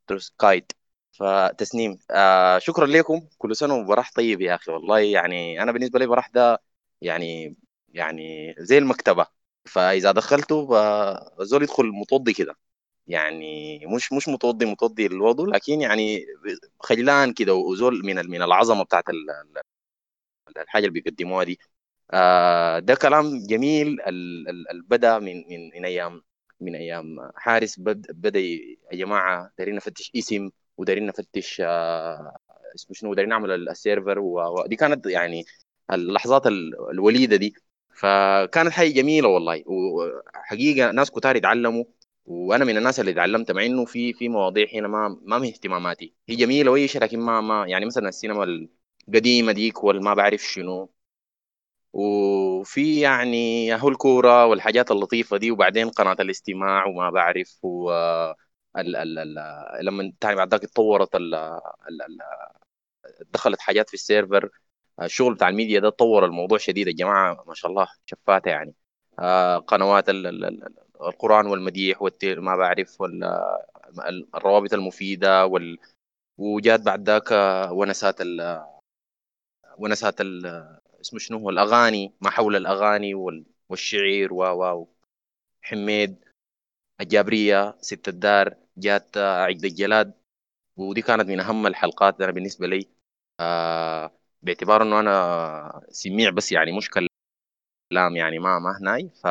دروس 0.08 0.30
دروسكايت 0.30 0.72
فتسنيم 1.12 1.98
آه 2.10 2.58
شكرا 2.58 2.86
لكم. 2.86 3.28
كل 3.38 3.56
سنة 3.56 3.74
وبراح 3.74 4.12
طيب 4.16 4.40
يا 4.40 4.54
أخي 4.54 4.72
والله 4.72 4.98
يعني 5.00 5.62
أنا 5.62 5.72
بالنسبة 5.72 5.98
لي 5.98 6.06
براح 6.06 6.28
ده 6.28 6.62
يعني 7.00 7.56
يعني 7.88 8.54
زي 8.58 8.78
المكتبة. 8.78 9.26
فإذا 9.66 10.12
دخلته 10.12 10.68
الزول 11.40 11.62
يدخل 11.62 11.86
متوضي 11.86 12.32
كده. 12.32 12.56
يعني 13.06 13.78
مش 13.86 14.12
مش 14.12 14.28
متوضي 14.28 14.66
متوضي 14.66 15.06
الوضوء 15.06 15.46
لكن 15.50 15.80
يعني 15.80 16.26
خجلان 16.80 17.32
كده 17.32 17.54
وزول 17.54 18.06
من 18.06 18.16
من 18.30 18.42
العظمة 18.42 18.84
بتاعت 18.84 19.08
ال- 19.10 19.30
ال- 19.30 19.62
الحاجة 20.62 20.86
اللي 20.86 21.00
بيقدموها 21.00 21.44
دي. 21.44 21.60
آه 22.12 22.78
ده 22.78 22.94
كلام 22.94 23.46
جميل 23.46 24.00
اللي 24.02 24.82
بدأ 24.88 25.18
من 25.18 25.36
من 25.50 25.70
من 25.76 25.84
أيام 25.84 26.22
من 26.60 26.74
أيام. 26.74 27.30
حارس 27.36 27.78
بد 27.80 28.06
بدأ 28.10 28.38
يا 28.40 28.76
جماعة 28.92 29.50
دايرين 29.58 29.74
نفتش 29.76 30.12
اسم 30.16 30.50
ودايرين 30.76 31.06
نفتش 31.06 31.62
آه 31.64 32.36
اسمه 32.74 32.94
شنو 32.94 33.14
دايرين 33.14 33.30
نعمل 33.30 33.50
ال- 33.50 33.68
السيرفر 33.68 34.18
ودي 34.18 34.76
كانت 34.76 35.06
يعني 35.06 35.44
اللحظات 35.92 36.46
ال- 36.46 36.90
الوليدة 36.90 37.36
دي. 37.36 37.54
فكانت 37.94 38.68
حاجة 38.72 38.88
جميلة 38.88 39.28
والله. 39.28 39.64
وحقيقه 39.66 40.90
ناس 40.90 41.10
كتار 41.10 41.36
يتعلموا 41.36 41.84
وأنا 42.26 42.64
من 42.64 42.76
الناس 42.76 43.00
اللي 43.00 43.10
اتعلمت 43.10 43.50
مع 43.52 43.64
إنه 43.66 43.84
في 43.84 44.12
في 44.12 44.28
مواضيع 44.28 44.66
هنا 44.74 44.88
ما 44.88 45.18
ما 45.22 45.38
من 45.38 45.46
اهتماماتي. 45.48 46.14
هي 46.28 46.36
جميلة 46.36 46.70
وأي 46.70 46.88
شيء 46.88 47.02
لكن 47.02 47.18
ما 47.20 47.40
ما 47.40 47.66
يعني 47.68 47.86
مثلا 47.86 48.08
السينما 48.08 48.44
القديمة 49.08 49.52
ديك 49.52 49.84
والما 49.84 50.14
بعرف 50.14 50.40
شنو 50.42 50.90
وفي 51.96 53.00
يعني 53.00 53.74
هو 53.74 53.88
الكورة 53.88 54.46
والحاجات 54.46 54.90
اللطيفة 54.90 55.36
دي 55.36 55.50
وبعدين 55.50 55.90
قناة 55.90 56.16
الاستماع 56.20 56.86
وما 56.86 57.10
بعرف 57.10 57.58
و 57.64 57.90
ال 58.78 58.96
ال 58.96 59.18
ال 59.18 59.86
لما 59.86 60.12
تاني 60.20 60.36
بعد 60.36 60.50
ذاك 60.50 60.64
اتطورت 60.64 61.14
ال 61.16 61.34
ال 61.34 62.02
ال 62.02 62.18
دخلت 63.32 63.60
حاجات 63.60 63.88
في 63.88 63.94
ال 63.94 64.02
server 64.02 64.50
الشغل 65.02 65.34
بتاع 65.34 65.48
الميديا 65.48 65.80
ده 65.80 65.90
طور 65.90 66.24
الموضوع 66.24 66.58
شديد 66.58 66.88
الجماعة 66.88 67.44
ما 67.46 67.54
شاء 67.54 67.70
الله 67.70 67.86
شفاتة 68.06 68.48
يعني. 68.50 68.74
آه، 69.18 69.58
قنوات 69.58 70.08
ال- 70.08 70.26
ال- 70.26 70.44
ال- 70.44 70.74
القرآن 71.02 71.46
والمديح 71.46 72.02
والتير 72.02 72.40
ما 72.40 72.56
بعرف 72.56 72.96
الروابط 74.34 74.72
المفيدة 74.74 75.46
وال 75.46 75.78
وجات 76.38 76.80
بعد 76.80 77.08
ذاك 77.10 77.28
ونسات 77.72 78.20
ال 78.20 78.62
ونسات 79.78 80.20
ال 80.20 80.46
اسمه 81.00 81.18
شنو 81.18 81.38
هو 81.38 81.50
الأغاني 81.50 82.12
ما 82.20 82.30
حول 82.30 82.56
الأغاني 82.56 83.14
وال- 83.14 83.44
والشعر 83.68 84.32
و 84.32 84.44
و 84.82 84.88
حميد 85.62 86.24
الجابرية 87.00 87.76
ست 87.80 88.08
الدار 88.08 88.54
جات 88.78 89.16
آه، 89.16 89.42
عقد 89.44 89.64
الجلاد. 89.64 90.14
ودي 90.76 91.02
كانت 91.02 91.28
من 91.28 91.40
أهم 91.40 91.66
الحلقات 91.66 92.20
أنا 92.22 92.32
بالنسبة 92.32 92.66
لي. 92.66 92.88
آه 93.40 94.12
باعتبار 94.42 94.82
إنه 94.82 95.00
أنا 95.00 95.82
سميع 95.90 96.30
بس 96.30 96.52
يعني 96.52 96.72
مش 96.78 96.90
كلام 97.92 98.16
يعني 98.16 98.38
ما 98.38 98.58
ما 98.58 98.78
هناي. 98.80 99.10
ف 99.24 99.26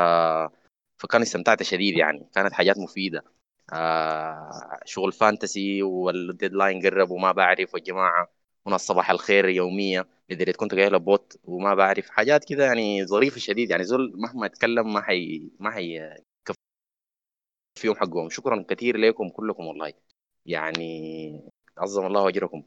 فكان 0.97 1.21
استمتعت 1.21 1.63
شديد 1.63 1.97
يعني. 1.97 2.29
كانت 2.35 2.53
حاجات 2.53 2.77
مفيدة. 2.77 3.23
آه 3.73 4.79
شغل 4.85 5.11
fantasy 5.11 5.83
وال 5.83 6.03
deadline 6.03 6.81
قرب 6.81 7.09
وما 7.11 7.31
بعرف 7.31 7.73
والجماعة. 7.73 8.27
هنا 8.67 8.75
الصباح 8.75 9.09
الخير 9.09 9.49
يوميه 9.49 10.07
لدرجه 10.29 10.55
كنت 10.55 10.75
قايل 10.75 10.99
bot 10.99 11.39
وما 11.43 11.75
بعرف 11.75 12.09
حاجات 12.09 12.45
كده 12.45 12.65
يعني 12.65 13.05
ظريفة 13.05 13.39
شديد 13.39 13.69
يعني 13.69 13.83
زول 13.83 14.13
مهما 14.15 14.45
يتكلم 14.45 14.93
ما 14.93 15.01
حي 15.01 15.51
ما 15.59 15.71
حي 15.71 16.15
فيهم 17.79 17.95
حقهم. 17.95 18.29
شكرا 18.29 18.65
كثير 18.69 18.97
لكم 18.97 19.29
كلكم 19.29 19.65
والله. 19.65 19.93
يعني 20.45 21.49
عظم 21.77 22.05
الله 22.05 22.29
أجركم. 22.29 22.63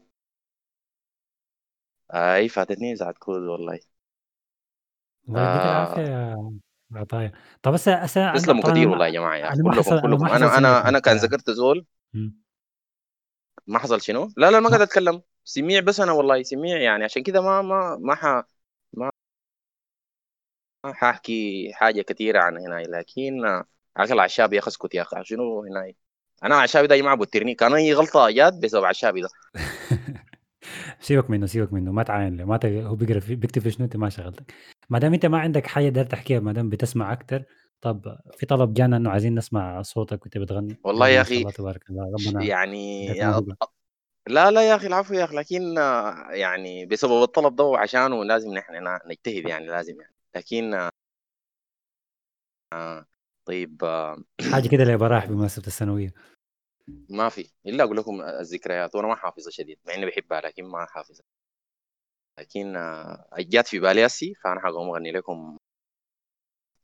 اي 2.13 2.49
فاتتني 2.49 2.95
زعت 2.95 3.17
كود 3.17 3.41
والله. 3.41 3.79
الله 5.29 5.51
يديك 5.51 5.61
العافية 5.61 6.01
آه 6.01 6.59
يا 6.91 6.99
عطايا. 6.99 7.31
طب 7.63 7.73
بس 7.73 7.89
هسه 7.89 8.33
تسلموا 8.33 8.71
كثير 8.71 8.89
والله 8.89 9.05
يا 9.05 9.11
جماعة 9.11 9.55
ما 9.55 9.75
كلكم 9.75 9.99
كلكم. 10.01 10.25
أنا 10.25 10.57
أنا 10.57 10.89
أنا 10.89 10.99
كان 10.99 11.17
ذكرت 11.17 11.49
زول. 11.49 11.85
ما 13.67 13.79
حصل 13.79 14.01
شنو؟ 14.01 14.31
لا 14.37 14.51
لا 14.51 14.59
ما 14.59 14.69
قاعد 14.69 14.81
أتكلم. 14.81 15.21
سميع 15.49 15.79
بس 15.81 15.99
أنا 15.99 16.11
والله 16.11 16.43
سميع 16.43 16.77
يعني 16.81 17.03
عشان 17.03 17.23
كده 17.23 17.41
ما 17.41 17.61
ما 17.61 17.97
ما 18.01 18.15
ح 18.15 18.43
ما 18.93 19.11
حاحكي 20.85 21.69
حاجة 21.73 22.01
كثيره 22.01 22.39
عن 22.39 22.57
هنا 22.57 22.75
لكن 22.83 23.63
اكل 23.97 24.19
عشابي 24.19 24.55
يا 24.55 24.67
اسكت 24.67 24.95
يا 24.95 25.01
أخي 25.01 25.23
شنو 25.23 25.63
هنا 25.63 25.93
أنا 26.43 26.55
عشابي 26.55 26.87
ده 26.87 26.97
جماعة 26.97 27.15
بوترني 27.17 27.55
كان 27.55 27.73
أي 27.73 27.93
غلطة 27.93 28.29
جات 28.29 28.53
بسبب 28.53 28.85
عشابي 28.85 29.21
ده. 29.21 29.29
سيبك 31.01 31.29
منه 31.29 31.45
سيبك 31.45 31.73
منه 31.73 31.91
ما 31.91 32.03
تعاين 32.03 32.37
له 32.37 32.45
ما 32.45 32.57
ت... 32.57 32.65
هو 32.65 32.95
بيقرا 32.95 33.19
في... 33.19 33.35
بيكتب 33.35 33.61
في 33.61 33.71
شنو 33.71 33.85
أنت؟ 33.85 33.95
ما 33.97 34.09
شغلتك. 34.09 34.53
ما 34.89 34.99
دام 34.99 35.13
أنت 35.13 35.25
ما 35.25 35.39
عندك 35.39 35.67
حاجة 35.67 35.89
داير 35.89 36.05
تحكيها 36.05 36.39
ما 36.39 36.53
دام 36.53 36.69
بتسمع 36.69 37.13
أكتر 37.13 37.43
طب 37.81 38.17
في 38.37 38.45
طلب 38.45 38.73
جانا 38.73 38.97
إنه 38.97 39.09
عايزين 39.09 39.35
نسمع 39.35 39.81
صوتك 39.81 40.21
وأنت 40.23 40.37
بتغني. 40.37 40.77
والله 40.83 41.07
يا 41.09 41.21
ما 41.21 41.21
أخي 41.21 41.37
الله 41.37 41.51
تبارك 41.51 41.89
الله 41.89 42.11
ربنا 42.13 42.49
يعني 42.49 43.13
لا 44.29 44.51
لا 44.51 44.69
يا 44.69 44.75
أخي 44.75 44.87
العفو 44.87 45.13
يا 45.13 45.23
أخي 45.23 45.35
لكن 45.35 45.77
آه، 45.77 46.31
يعني 46.31 46.85
بسبب 46.85 47.23
الطلب 47.23 47.55
ده 47.55 47.63
وعشانه 47.63 48.25
لازم 48.25 48.53
نحن 48.53 48.99
نجتهد 49.05 49.49
يعني 49.49 49.67
لازم 49.67 50.01
يعني. 50.01 50.15
لكن 50.35 50.89
آه، 52.73 53.05
طيب 53.45 53.83
آه، 53.83 54.23
حاجة 54.51 54.67
كده 54.67 54.83
لبراح 54.83 55.25
بمناسبة 55.25 55.67
الثانوية. 55.67 56.13
ما 57.09 57.29
في 57.29 57.51
إلا 57.65 57.83
أقول 57.83 57.97
لكم 57.97 58.21
الذكريات 58.21 58.95
وأنا 58.95 59.07
ما 59.07 59.15
حافظها 59.15 59.51
شديد 59.51 59.79
مع 59.87 59.93
إني 59.93 60.05
بحبها 60.05 60.41
لكن 60.41 60.65
ما 60.65 60.85
حافظها. 60.85 61.23
لكن 62.39 62.75
آه، 62.75 63.29
جات 63.39 63.67
في 63.67 63.79
بالي 63.79 64.05
هسي 64.05 64.33
فأنا 64.43 64.59
حقوم 64.59 64.89
أغني 64.89 65.11
لكم 65.11 65.57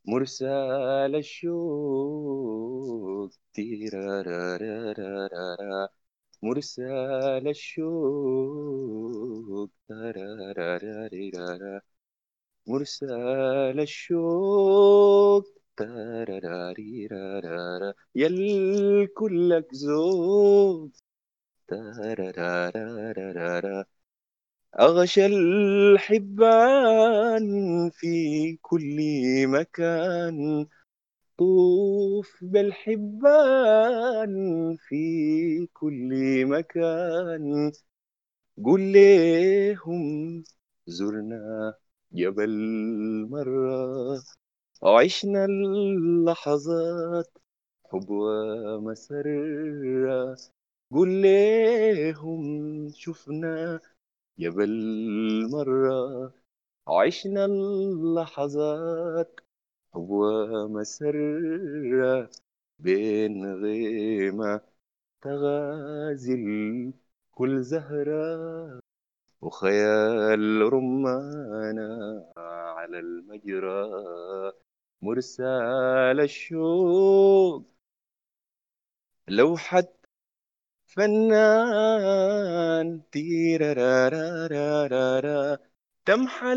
مرسال 0.05 1.15
الشوق 1.15 3.31
تيرارارارارا 3.53 5.89
مرسال 6.45 7.47
الشوق 7.47 8.89
مرسال 12.67 13.79
الشوق 13.79 15.45
ترارارارارا 15.77 17.93
يل 18.15 19.07
كلك 19.17 19.75
زوق 19.75 20.91
أغشى 24.79 25.25
الحبان 25.25 27.45
في 27.89 28.57
كل 28.61 28.97
مكان 29.47 30.65
طوف 31.37 32.39
بالحبان 32.41 34.33
في 34.77 35.67
كل 35.73 36.45
مكان. 36.45 37.71
قل 38.65 38.81
ليهم 38.81 40.43
زرنا 40.87 41.73
جبل 42.11 42.51
مرة 43.29 44.23
وعشنا 44.81 45.45
اللحظات 45.45 47.37
حب 47.85 48.09
ومسرة. 48.09 49.35
قل 50.91 51.09
ليهم 51.21 52.43
شفنا 52.89 53.79
جبل 54.39 54.71
مرة 55.51 56.33
وعشنا 56.87 57.45
اللحظات 57.45 59.39
ومسرة 59.95 61.49
بين 62.79 63.53
غيمة 63.63 64.61
تغازل 65.21 66.93
كل 67.31 67.63
زهرة 67.63 68.79
وخيال 69.41 70.73
رمانة 70.73 72.25
على 72.37 72.99
المجرى 72.99 73.89
مرسال 75.01 76.19
الشوق. 76.19 77.65
لوحة 79.27 79.87
فنان 80.85 82.21
تيرارارارارا 83.11 84.17
تمحى 86.05 86.53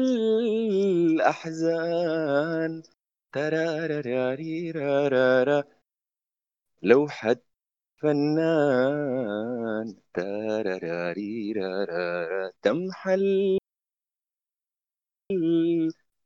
الأحزان 1.16 1.62
تراراراريرارارا 3.32 5.64
لوحة 6.82 7.36
فنان 8.00 9.96
تراراريرارارا 10.14 12.52
تمحى 12.62 13.14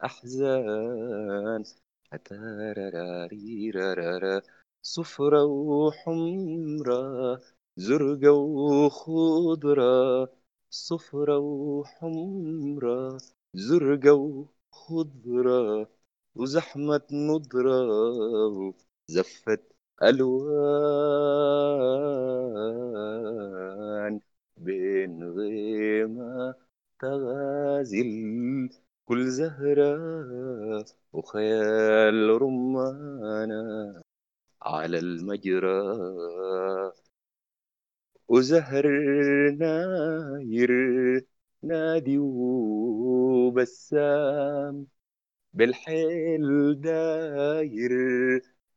الأحزان 0.02 1.64
صفرة 4.82 5.44
وحمرة 5.44 7.40
زرقة 7.76 8.32
وخضرة 8.32 10.28
صفرة 10.70 11.38
وحمرة 11.38 13.18
زرقة 13.54 14.14
وخضرة 14.72 15.88
وزحمة 16.34 17.02
نضرة 17.12 17.86
وزفت 19.08 19.62
ألوان 20.02 20.42
بين 24.56 25.24
غيمة 25.24 26.54
تغازل 27.00 28.10
كل 29.04 29.30
زهرة 29.30 30.84
وخيال 31.12 32.42
رمانة 32.42 34.02
على 34.62 34.98
المجرى. 34.98 35.82
وزهر 38.28 38.86
ناير 39.58 40.70
نادي 41.62 42.18
وبسام 43.48 44.86
بالحيل 45.54 46.80
داير 46.80 47.92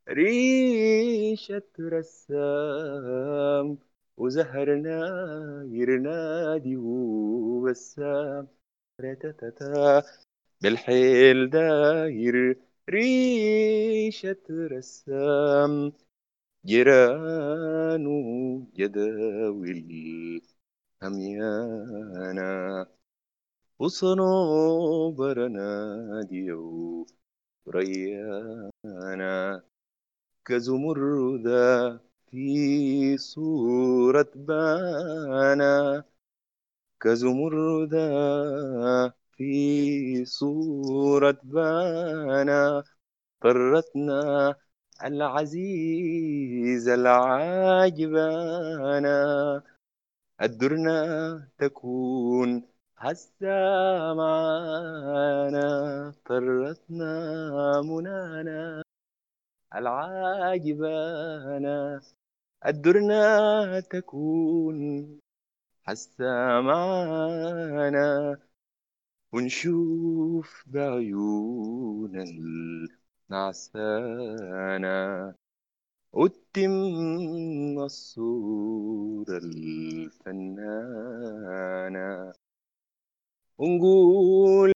ريشة 0.10 1.72
رسام 1.80 3.78
وزهر 4.18 4.76
ناير 4.76 5.90
نادي 6.00 6.78
وبسام. 6.78 8.48
رتتتا 9.02 10.04
بالحيل 10.62 11.50
داير 11.50 12.58
ريشة 12.90 14.46
رسام. 14.50 15.94
جيران 16.66 18.06
جداول 18.76 20.42
هميانا 21.04 22.88
وصنوبر 23.80 25.48
نادي 25.48 26.52
وريانا 27.66 29.64
كزمردة 30.46 32.00
في 32.32 33.18
صورة 33.18 34.32
بانا. 34.36 36.04
كزمردة 37.02 38.10
في 39.32 40.26
صورة 40.26 41.40
بانا. 41.44 42.84
طرتنا 43.42 44.56
العزيز 45.04 46.88
العاجبانا. 46.90 48.36
الدرنا 50.42 51.48
تكون 51.58 52.75
هسا 53.06 54.14
معانا 54.14 55.68
طرتنا 56.26 57.14
منانا 57.82 58.84
العاجبانا 59.76 61.22
الدرنا 62.66 63.80
تكون 63.80 64.80
هسا 65.88 66.62
معانا 66.62 68.40
ونشوف 69.34 70.64
بعيون 70.68 72.14
النعسانة 73.30 74.16
وتتم 76.14 77.80
الصورة 77.80 79.38
الفنانة. 79.38 80.86
ونقول 83.58 84.72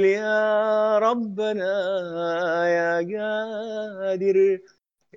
يا 0.00 0.98
ربنا 0.98 1.72
يا 2.68 2.96
قادر 2.96 4.60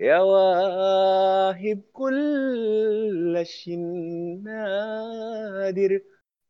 يا 0.02 0.20
واهب 0.20 1.82
كل 1.94 3.38
الشي 3.38 3.76
نادر. 4.46 6.02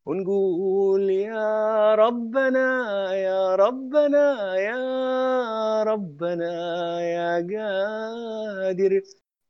ونقول 0.06 1.10
يا 1.10 1.94
ربنا 1.94 2.68
يا 3.14 3.56
ربنا 3.56 4.56
يا 4.56 5.82
ربنا 5.82 6.52
يا 7.00 7.30
قادر 7.52 9.02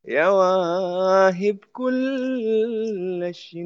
يا 0.04 0.28
واهب 0.28 1.58
كل 1.72 3.24
الشي 3.24 3.62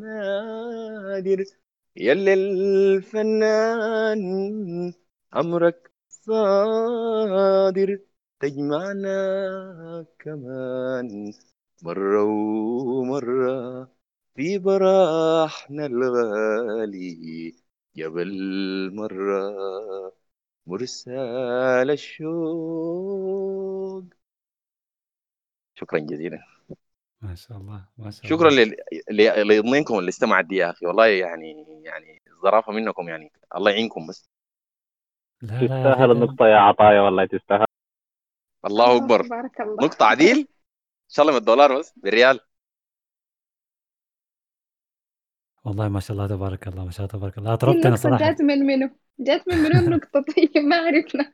نادر 0.00 1.44
يلي 1.96 2.34
الفنان 2.34 4.22
أمرك 5.36 5.92
صادر 6.08 7.98
تجمعنا 8.40 10.06
كمان 10.18 11.32
مرة 11.82 12.22
ومرة 12.24 13.88
في 14.36 14.58
براحنا 14.58 15.86
الغالي 15.86 17.54
قبل 17.98 18.30
مرة 18.94 19.54
مرسال 20.66 21.90
الشوق. 21.90 23.24
شكرا 25.74 25.98
جزيلا. 25.98 26.42
ما 27.22 27.34
شاء 27.34 27.58
الله 27.58 27.84
ما 27.98 28.10
شاء 28.10 28.26
شكرا 28.30 28.48
الله. 28.48 28.64
ل- 28.64 28.76
ل- 29.10 29.48
لاذنكم 29.48 29.98
اللي 29.98 30.08
استمعت 30.08 30.44
دي 30.44 30.56
يا 30.56 30.70
أخي. 30.70 30.86
والله 30.86 31.06
يعني 31.06 31.66
يعني 31.84 32.22
ظرافه 32.42 32.72
منكم 32.72 33.08
يعني 33.08 33.32
الله 33.56 33.70
يعينكم 33.70 34.06
بس. 34.06 34.28
لا 35.42 35.60
تستاهل 35.60 36.10
النقطة 36.10 36.46
يا 36.46 36.56
عطايا 36.56 37.00
والله 37.00 37.26
تستاهل. 37.26 37.64
الله 38.66 38.96
أكبر. 38.96 39.22
بارك 39.22 39.60
الله. 39.60 39.76
نقطة 39.86 40.04
عديل؟ 40.06 40.36
ان 40.38 41.08
شاء 41.08 41.22
الله 41.22 41.32
من 41.34 41.40
الدولار 41.40 41.78
بس 41.78 41.92
بالريال 41.96 42.40
والله 45.64 45.88
ما 45.88 46.00
شاء 46.00 46.12
الله 46.16 46.26
تبارك 46.26 46.68
الله 46.68 46.84
ما 46.84 46.90
شاء 46.90 47.06
الله 47.06 47.18
تبارك 47.18 47.38
الله. 47.38 47.54
أطربتنا 47.54 47.82
النقطة 47.82 47.96
صراحة. 48.02 48.18
جات 48.30 48.40
من 48.42 48.58
منو؟ 48.58 48.90
جات 49.18 49.48
من 49.48 49.56
منو 49.58 49.80
النقطة؟ 49.80 50.24
طيب 50.36 50.64
ما 50.64 50.76
عرفنا. 50.76 51.30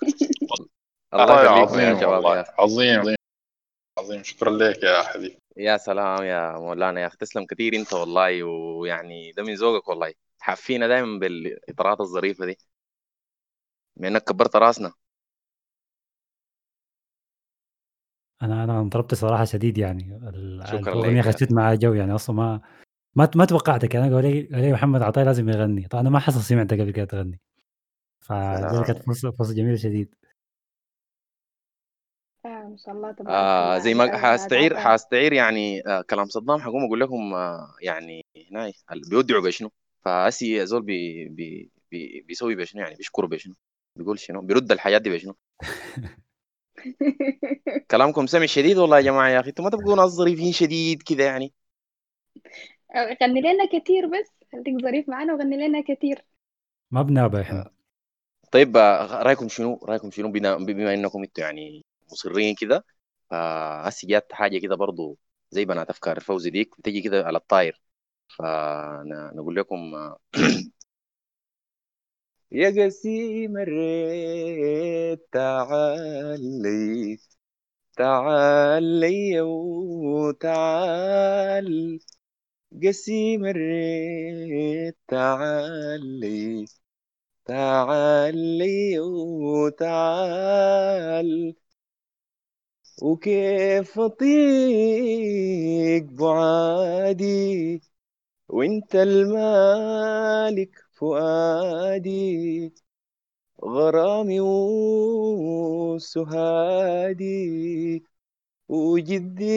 الله 1.14 1.44
يخليكم 1.44 1.78
يا 1.78 2.06
عظيم 2.06 2.44
عظيم 2.58 3.00
عظيم. 3.00 3.14
عظيم. 3.98 4.22
شكرا 4.22 4.50
لك 4.50 4.82
يا 4.82 5.02
حبيبي 5.02 5.38
يا 5.56 5.76
سلام 5.76 6.22
يا 6.24 6.58
مولانا 6.58 7.00
يا 7.00 7.06
أخي 7.06 7.16
تسلم 7.16 7.46
كثير 7.46 7.74
أنت 7.74 7.92
والله 7.92 8.42
ويعني 8.42 9.32
ده 9.32 9.42
من 9.42 9.54
ذوقك 9.54 9.88
والله. 9.88 10.12
حافينا 10.40 10.86
دائما 10.88 11.18
بالإطارات 11.18 12.00
الظريفة 12.00 12.46
دي. 12.46 12.58
بما 13.96 14.08
إنك 14.08 14.24
كبرت 14.24 14.56
راسنا. 14.56 14.92
أنا 18.42 18.64
أنا 18.64 18.80
انطربت 18.80 19.14
صراحة 19.14 19.44
شديد 19.44 19.78
يعني. 19.78 20.20
ال 20.28 20.62
شكرا 20.68 20.94
لك 20.94 21.26
يا 21.26 21.32
خشيت 21.32 21.52
معاها 21.52 21.74
جو 21.74 21.92
يعني 21.94 22.14
أصلًا 22.14 22.36
ما 22.36 22.60
ما 23.14 23.30
ما 23.34 23.44
توقعتك. 23.44 23.94
يعني 23.94 24.06
أنا 24.06 24.16
قالوا 24.16 24.30
لي 24.30 24.42
قالوا 24.42 24.66
لي 24.66 24.72
محمد 24.72 25.02
عطية 25.02 25.22
لازم 25.22 25.48
يغني، 25.48 25.88
طبعًا 25.88 26.02
أنا 26.02 26.10
ما 26.10 26.18
حصل 26.18 26.40
سمعتك 26.40 26.80
قبل 26.80 26.90
كده 26.90 27.04
تغني، 27.04 27.40
فدي 28.20 28.84
كانت 28.84 28.98
سلام 28.98 29.02
فرصة 29.06 29.30
فرصة 29.30 29.54
جميلة 29.54 29.76
شديد. 29.76 30.14
آه 32.44 32.48
ما 32.48 32.76
شاء 32.76 32.94
الله 32.94 33.12
تبارك 33.12 33.28
آه 33.30 33.66
الله 33.66 33.78
زي 33.78 33.94
ما 33.94 34.16
حاستعير 34.16 34.72
عطايا 34.72 34.84
حاستعير 34.84 35.32
يعني 35.32 35.86
آه 35.86 36.02
كلام 36.10 36.26
صدام 36.26 36.60
حقوم 36.60 36.84
أقول 36.84 37.00
لكم 37.00 37.34
آه 37.34 37.74
يعني 37.82 38.26
هنا 38.50 38.72
بيودعوا 39.10 39.42
بشنو؟ 39.42 39.70
فأسي 40.04 40.66
زول 40.66 40.82
بي 40.82 41.28
بي 41.28 41.70
بي 41.90 42.24
بيسوي 42.28 42.54
بشنو 42.54 42.82
يعني؟ 42.82 42.94
بيشكر 42.94 43.26
بشنو؟ 43.26 43.54
بيقول 43.96 44.18
شنو؟ 44.18 44.40
بيرد 44.40 44.72
الحياة 44.72 44.98
دي 44.98 45.10
بشنو؟ 45.10 45.36
كلامكم 47.90 48.26
سمع 48.26 48.46
شديد 48.46 48.78
والله 48.78 48.96
يا 48.96 49.02
جماعة 49.02 49.28
يا 49.28 49.40
أخي. 49.40 49.48
أنتوا 49.48 49.64
ما 49.64 49.70
تبقوا 49.70 49.96
ناس 49.96 50.10
ظريفين 50.10 50.52
شديد 50.52 51.02
كده 51.02 51.24
يعني. 51.24 51.52
غني 53.22 53.40
لنا 53.40 53.66
كتير 53.66 54.06
بس 54.06 54.32
خليك 54.52 54.82
ظريف 54.82 55.08
معانا 55.08 55.34
وغني 55.34 55.68
لنا 55.68 55.82
كتير. 55.88 56.24
ما 56.90 57.02
بنابة 57.02 57.40
إحنا. 57.40 57.70
طيب 58.52 58.76
آه، 58.76 59.22
رأيكم 59.22 59.48
شنو؟ 59.48 59.80
رأيكم 59.84 60.10
شنو؟ 60.10 60.32
بنا 60.32 60.56
بما 60.56 60.94
إنكم 60.94 61.22
أنتوا 61.22 61.44
يعني 61.44 61.82
مصرين 62.12 62.54
كده. 62.54 62.84
فهسي 63.30 64.06
جات 64.06 64.32
حاجة 64.32 64.58
كده 64.58 64.76
برضو 64.76 65.18
زي 65.50 65.64
بنات 65.64 65.90
أفكار 65.90 66.16
الفوزي 66.16 66.50
ديك 66.50 66.70
بتجي 66.80 67.02
كده 67.02 67.24
على 67.26 67.38
الطاير. 67.38 67.82
فنقول 68.38 69.56
لكم 69.56 69.92
يا 72.52 72.70
قسيم 72.86 73.56
الريت 73.58 75.28
تعالي 75.32 77.18
تعالي 77.96 79.40
وتعال. 80.12 82.00
قسيم 82.84 83.46
الريت 83.46 84.98
تعالي 85.08 86.66
تعالي 87.46 89.00
وتعال. 89.54 91.30
وكيف 93.00 94.00
أطيق 94.00 96.04
بعادي 96.04 97.80
وإنت 98.48 98.96
المالك 98.96 100.70
فؤادي 100.92 102.72
غرامي 103.64 104.40
وسهادي 105.90 108.04
وجدي 108.68 109.50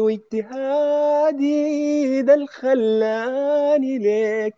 واجتهادي 0.00 1.52
ده 2.22 2.34
الخلاني 2.34 3.98
ليك 3.98 4.54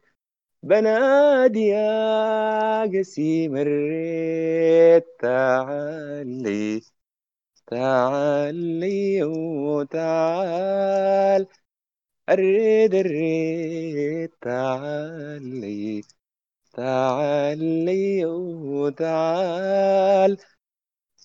بنادي 0.63 1.61
يا 1.69 2.83
قسيم 3.01 3.57
الريت 3.57 5.07
تعالي. 5.21 6.83
تعالي 7.73 9.25
وتعال. 9.69 11.47
الريد 12.29 12.95
الريد 12.95 14.31
تعالي. 14.41 16.03
تعالي 16.73 18.25
وتعال. 18.27 20.37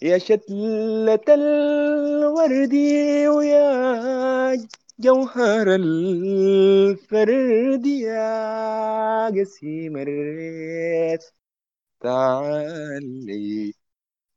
يا 0.02 0.18
شتلة 0.18 1.20
الوردي 1.30 3.28
ويا 3.28 4.68
جوهر 5.00 5.76
الفرد 5.76 7.86
يا 7.86 9.30
قسيم 9.30 9.98
الريد. 9.98 11.24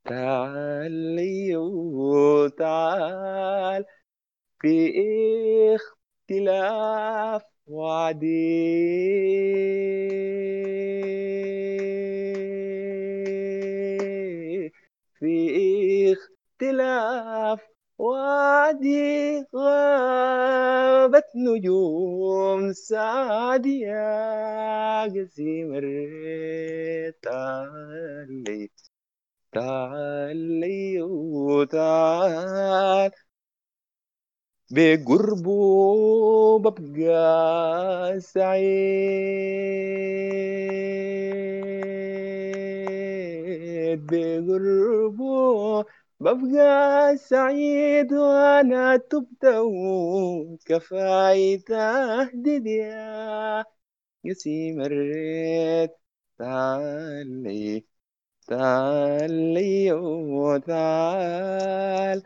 تعالي 0.05 1.55
وتعال 1.97 3.85
في 4.61 4.91
اختلاف 5.75 7.43
وعدي 7.67 8.41
في 15.19 16.13
اختلاف 16.13 17.59
وعدي 17.97 19.45
غابت 19.55 21.25
نجوم 21.35 22.73
سعدي 22.73 23.79
يا 23.79 25.03
قسيم 25.03 25.73
الريت 25.75 27.25
تعالي 29.51 29.53
تعالي 31.01 31.01
وتعال 31.01 33.11
بقربه 34.71 36.59
ببقى 36.59 38.19
سعيد. 38.19 38.71
بقربه 44.05 45.83
ببقى 46.19 47.17
سعيد 47.17 48.13
وأنا 48.13 48.97
تبت 48.97 49.45
وكفاية 50.25 51.59
تهديد 51.65 52.65
يا 52.67 53.63
قسيم 54.25 54.81
الريت 54.81 55.91
تعالي 58.51 58.51
تعالي 58.51 59.91
وتعال. 60.41 62.23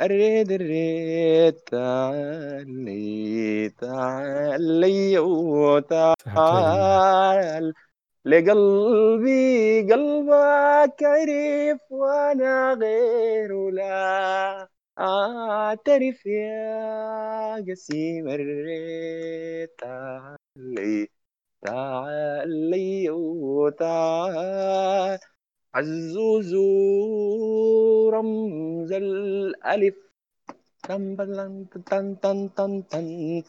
الريد 0.00 0.52
الريد 0.52 1.54
تعالي 1.54 3.68
تعالي 3.80 5.18
وتعال. 5.18 6.14
لقلبي 8.24 9.82
قلبك 9.92 11.02
عرف 11.02 11.80
وأنا 11.90 12.74
غيره 12.80 13.70
لا. 13.70 14.68
أعترف 14.98 16.26
يا 16.26 17.64
قسيم 17.68 18.28
الريد 18.28 19.68
تعالي 19.68 21.08
تعالي 21.66 23.10
وتعال. 23.10 25.18
عزوزو 25.74 26.60
رمز 28.10 28.92
الألف. 28.92 29.94
تن 30.82 31.16
تن 31.16 31.66
تن 32.20 32.50
تن 32.56 32.82
تن 32.90 33.42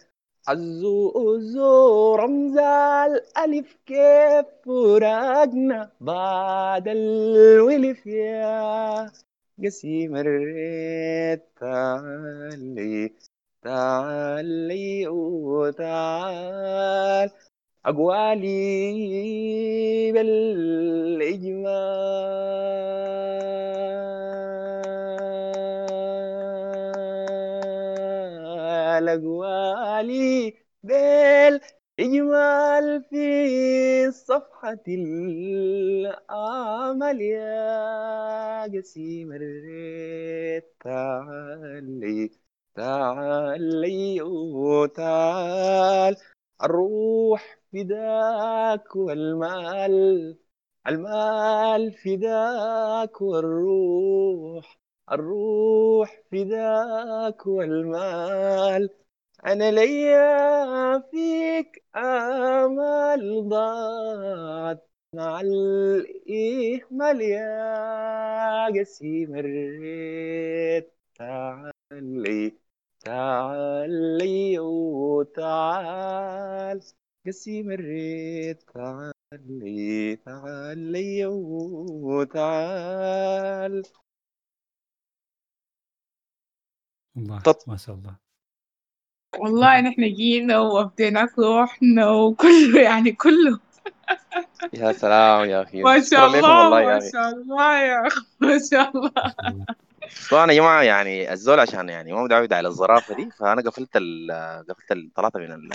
عزوزو 0.47 2.15
رمز 2.15 2.57
الألف. 2.57 3.77
كيف 3.85 4.45
فراقنا 4.65 5.89
بعد 6.01 6.87
الولف 6.87 8.07
يا 8.07 9.11
قسيم 9.63 10.15
الريت 10.15 11.43
تعالي 11.59 13.11
تعالي 13.63 15.07
وتعال 15.07 17.29
أقوالي 17.85 18.51
بالإجمال 20.13 21.09
أقوالي 29.09 30.53
بالإجمال 30.83 33.03
في 33.09 34.11
صفحة 34.11 34.83
الآمل. 34.87 37.21
يا 37.21 38.63
قسيم 38.63 39.31
الريت 39.33 40.65
تعالي 40.83 42.31
تعالي 42.75 44.21
وتعال 44.21 46.15
الروح 46.63 47.62
فداك 47.73 48.95
والمال 48.95 50.37
المال 50.87 51.91
فداك 51.91 53.21
والروح 53.21 54.79
الروح 55.11 56.21
فداك 56.31 57.47
والمال. 57.47 58.89
أنا 59.45 59.71
ليا 59.71 60.99
فيك 61.11 61.83
آمال 61.95 63.49
ضاعت 63.49 64.89
مع 65.15 65.41
الإهمال 65.41 67.21
يا 67.21 68.79
قسيم 68.79 69.35
الريت 69.35 70.93
تعالي 71.15 72.53
تعالي 73.05 74.59
وتعال. 74.59 75.83
قسيم 77.27 77.71
الريت 77.71 78.63
تعالي 78.73 80.15
تعالي 80.15 81.25
وتعال. 82.05 83.83
الله 87.17 87.39
طب 87.41 87.55
ما 87.67 87.77
شاء 87.77 87.95
الله. 87.95 88.15
والله 89.39 89.81
نحن 89.81 90.13
جينا 90.13 90.59
ووديناك 90.59 91.39
روحنا 91.39 92.09
وكله 92.11 92.81
يعني 92.81 93.11
كله. 93.11 93.59
يا 94.73 94.91
سلام 94.91 95.49
يا 95.49 95.61
أخي. 95.61 95.81
ما 95.83 96.01
شاء 96.01 96.25
الله 96.27 96.41
ما 96.41 96.97
أخي 96.97 97.11
شاء 97.11 97.29
الله 97.29 97.79
يا 97.83 98.07
أخي 98.07 98.25
ما 98.39 98.59
شاء 98.71 98.97
الله. 98.97 99.11
طبعا 100.31 100.51
يا 100.51 100.57
جماعة 100.57 100.81
يعني 100.81 101.33
الزول 101.33 101.59
عشان 101.59 101.89
يعني 101.89 102.13
ما 102.13 102.23
متعود 102.23 102.53
على 102.53 102.67
الظرافة 102.67 103.15
دي 103.15 103.31
فأنا 103.31 103.61
قفلت 103.61 103.91
ال 103.95 104.31
قفلت 104.69 104.91
ال- 104.91 105.11
طلعت 105.15 105.37
من 105.37 105.51
ال 105.51 105.69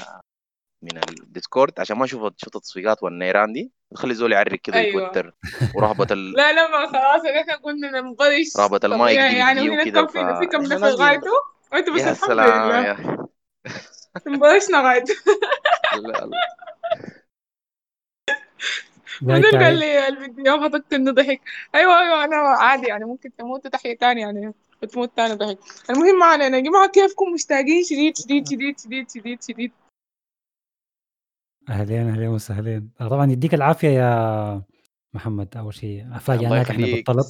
من 0.83 0.99
ال 1.09 1.18
Discord 1.18 1.81
عشان 1.81 1.97
ما 1.97 2.05
أشوف 2.05 2.21
شوط 2.21 2.57
التصفيقات 2.57 3.03
والنيران 3.03 3.53
دي. 3.53 3.73
بخلي 3.91 4.11
الزول 4.11 4.33
يعرق 4.33 4.59
كده 4.61 4.77
أيوة. 4.77 5.03
ويتوتر 5.03 5.35
ورهبة 5.75 6.07
ال... 6.11 6.33
لا 6.39 6.53
لا 6.53 6.69
ما 6.71 6.87
خلاص 6.87 7.23
إحنا 7.25 7.57
كنا 7.57 8.01
ننبرش 8.01 8.57
رهبة 8.57 8.81
المايك 8.85 9.19
دي 9.19 9.37
يعني 9.37 9.71
وكده 9.71 10.07
كان 10.07 10.35
في 10.35 10.41
في 10.41 10.47
كم 10.47 10.63
نفر 10.63 10.91
دي 10.91 10.95
غايته 10.95 11.31
وانتوا 11.73 11.95
بس 11.95 12.01
يا 12.01 12.13
سلام 12.13 12.85
يا. 12.85 13.27
انبرشنا 14.27 14.83
غايته 14.83 15.15
لا 15.95 16.09
لا. 16.09 16.31
لايك 19.23 19.43
بعدين 19.43 19.63
قال 19.63 19.79
لي 19.79 20.09
الفيديو 20.09 20.61
فضلت 20.61 20.93
إنه 20.93 21.13
ضحك. 21.13 21.41
أيوه 21.75 22.01
أيوه 22.01 22.25
أنا 22.25 22.37
عادي 22.37 22.87
يعني 22.87 23.05
ممكن 23.05 23.37
تموت 23.37 23.67
تحية 23.67 23.97
تاني 23.97 24.21
يعني 24.21 24.55
بتموت 24.83 25.17
تاني 25.17 25.35
ضحك. 25.35 25.59
المهم 25.91 26.19
ما 26.19 26.27
علينا 26.27 26.57
يا 26.57 26.63
جماعة 26.63 26.89
كيفكم 26.89 27.33
مشتاقين. 27.33 27.85
شديد 27.85 28.17
شديد 28.17 28.49
شديد 28.49 28.81
شديد 28.81 29.11
شديد 29.11 29.43
شديد. 29.43 29.73
أهلين 31.69 32.09
أهلين 32.09 32.29
وسهلين. 32.29 32.93
آه، 33.01 33.09
طبعا 33.09 33.33
يديك 33.33 33.55
العافية 33.55 33.89
يا 33.89 34.63
محمد 35.13 35.57
أول 35.57 35.75
شيء. 35.75 36.05
الله 36.05 36.19
فاجئناك 36.19 36.71
إحنا 36.71 36.87
يخليك. 36.87 37.07
بالطلب. 37.07 37.25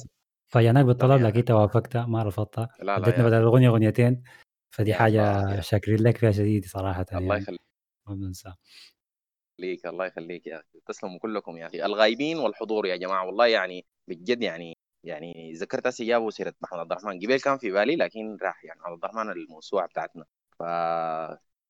فاجئناك 0.47 0.75
لا 0.75 0.87
بالطلب 0.87 1.21
يا 1.21 1.27
لكن 1.27 1.39
انت 1.39 1.51
وافقت 1.51 1.97
ما 1.97 2.23
رفضت 2.23 2.59
لا 2.59 2.67
لا 2.79 2.97
اديتنا 2.97 3.23
يا 3.23 3.23
بدل 3.23 3.37
الاغنيه 3.37 3.69
اغنيتين 3.69 4.23
فدي 4.75 4.89
يا 4.89 4.95
حاجة 4.95 5.41
الله 5.41 5.55
يا 5.55 5.61
شاكرين 5.61 5.99
لك 6.03 6.17
فيها 6.17 6.31
شديد 6.31 6.65
صراحة 6.65 7.05
الله 7.13 7.35
يعني. 7.35 7.57
ما 8.07 8.15
بننسى. 8.15 8.53
يخليك 9.59 9.85
الله 9.85 10.05
يخليك 10.05 10.47
يا 10.47 10.55
أخي. 10.55 10.79
تسلموا 10.85 11.19
كلكم 11.19 11.57
يا 11.57 11.67
أخي. 11.67 11.85
الغايبين 11.85 12.37
والحضور 12.37 12.85
يا 12.85 12.95
جماعة. 12.95 13.25
والله 13.25 13.47
يعني 13.47 13.85
بجد 14.07 14.43
يعني 14.43 14.77
يعني 15.03 15.53
ذكرت 15.53 15.87
هسه 15.87 16.05
جابوا 16.05 16.31
سيره 16.31 16.53
محمد 16.61 16.79
عبد 16.79 16.91
الرحمن. 16.91 17.19
قبل 17.19 17.39
كان 17.39 17.57
في 17.57 17.71
بالي 17.71 17.95
لكن 17.95 18.37
راح 18.41 18.65
يعني 18.65 18.79
عبد 18.83 19.03
الرحمن 19.03 19.31
الموسوعة 19.31 19.87
بتاعتنا. 19.87 20.25
ف 20.59 20.63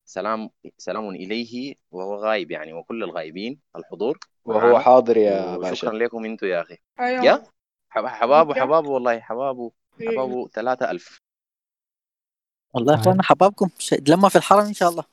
سلام 0.10 0.50
سلام 0.78 1.10
إليه 1.10 1.76
وهو 1.92 2.16
غايب 2.16 2.52
يعني 2.52 2.74
وكل 2.74 3.04
الغايبين 3.04 3.60
الحضور. 3.76 4.20
وهو 4.46 4.60
معانا 4.60 4.80
حاضر 4.80 5.18
يا 5.18 5.58
باشا. 5.58 5.88
لكم 5.88 6.26
أنتم 6.26 6.48
يا 6.48 6.62
أخي. 6.62 6.78
أيوه. 7.00 7.26
يا؟ 7.26 7.44
حب- 7.90 8.06
حبابه 8.06 8.54
حبابه 8.54 8.90
والله 8.90 9.20
حبابه 9.20 9.72
إيه. 10.02 10.10
حبابه 10.10 10.48
3000 10.48 11.22
والله 12.74 12.94
يا 12.94 13.00
إخوانا 13.00 13.24
حبابكم 13.24 13.70
لما 14.08 14.30
في 14.30 14.36
الحرم 14.36 14.66
إن 14.66 14.74
شاء 14.74 14.90
الله. 14.90 15.04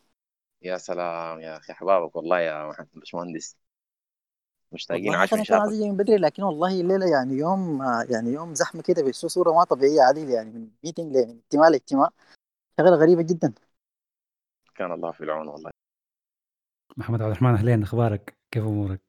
يا 0.62 0.76
سلام 0.76 1.41
يا 1.41 1.57
أخي 1.57 1.73
حبابك 1.73 2.16
والله 2.16 2.41
يا 2.41 2.73
باشمهندس. 2.94 3.57
مشتاقين 4.73 5.15
عشان 5.15 5.39
إن 5.39 5.44
شاء 5.44 5.65
الله. 5.65 5.89
من 5.91 5.97
بدري 5.97 6.16
لكن 6.16 6.42
والله 6.42 6.81
الليلة 6.81 7.07
يعني 7.07 7.34
يوم 7.34 7.83
يعني 8.10 8.31
يوم 8.33 8.55
زحمة 8.55 8.83
كده 8.83 9.02
بصورة 9.02 9.31
صوره 9.31 9.52
ما 9.52 9.65
طبيعية 9.65 10.00
عديل 10.02 10.31
يعني 10.31 10.50
من 10.50 10.68
ميتنج 10.84 11.16
من 11.16 11.39
اجتماع 11.44 11.68
لاجتماع 11.68 12.08
شغلة 12.81 12.97
غريبة 12.97 13.23
جدا. 13.23 13.52
كان 14.79 14.93
الله 14.93 15.13
في 15.13 15.21
العون 15.25 15.49
والله. 15.49 15.71
محمد 16.97 17.23
عبد 17.23 17.31
الرحمن 17.31 17.51
أهلين 17.55 17.83
أخبارك؟ 17.83 18.35
كيف 18.55 18.63
أمورك؟ 18.65 19.01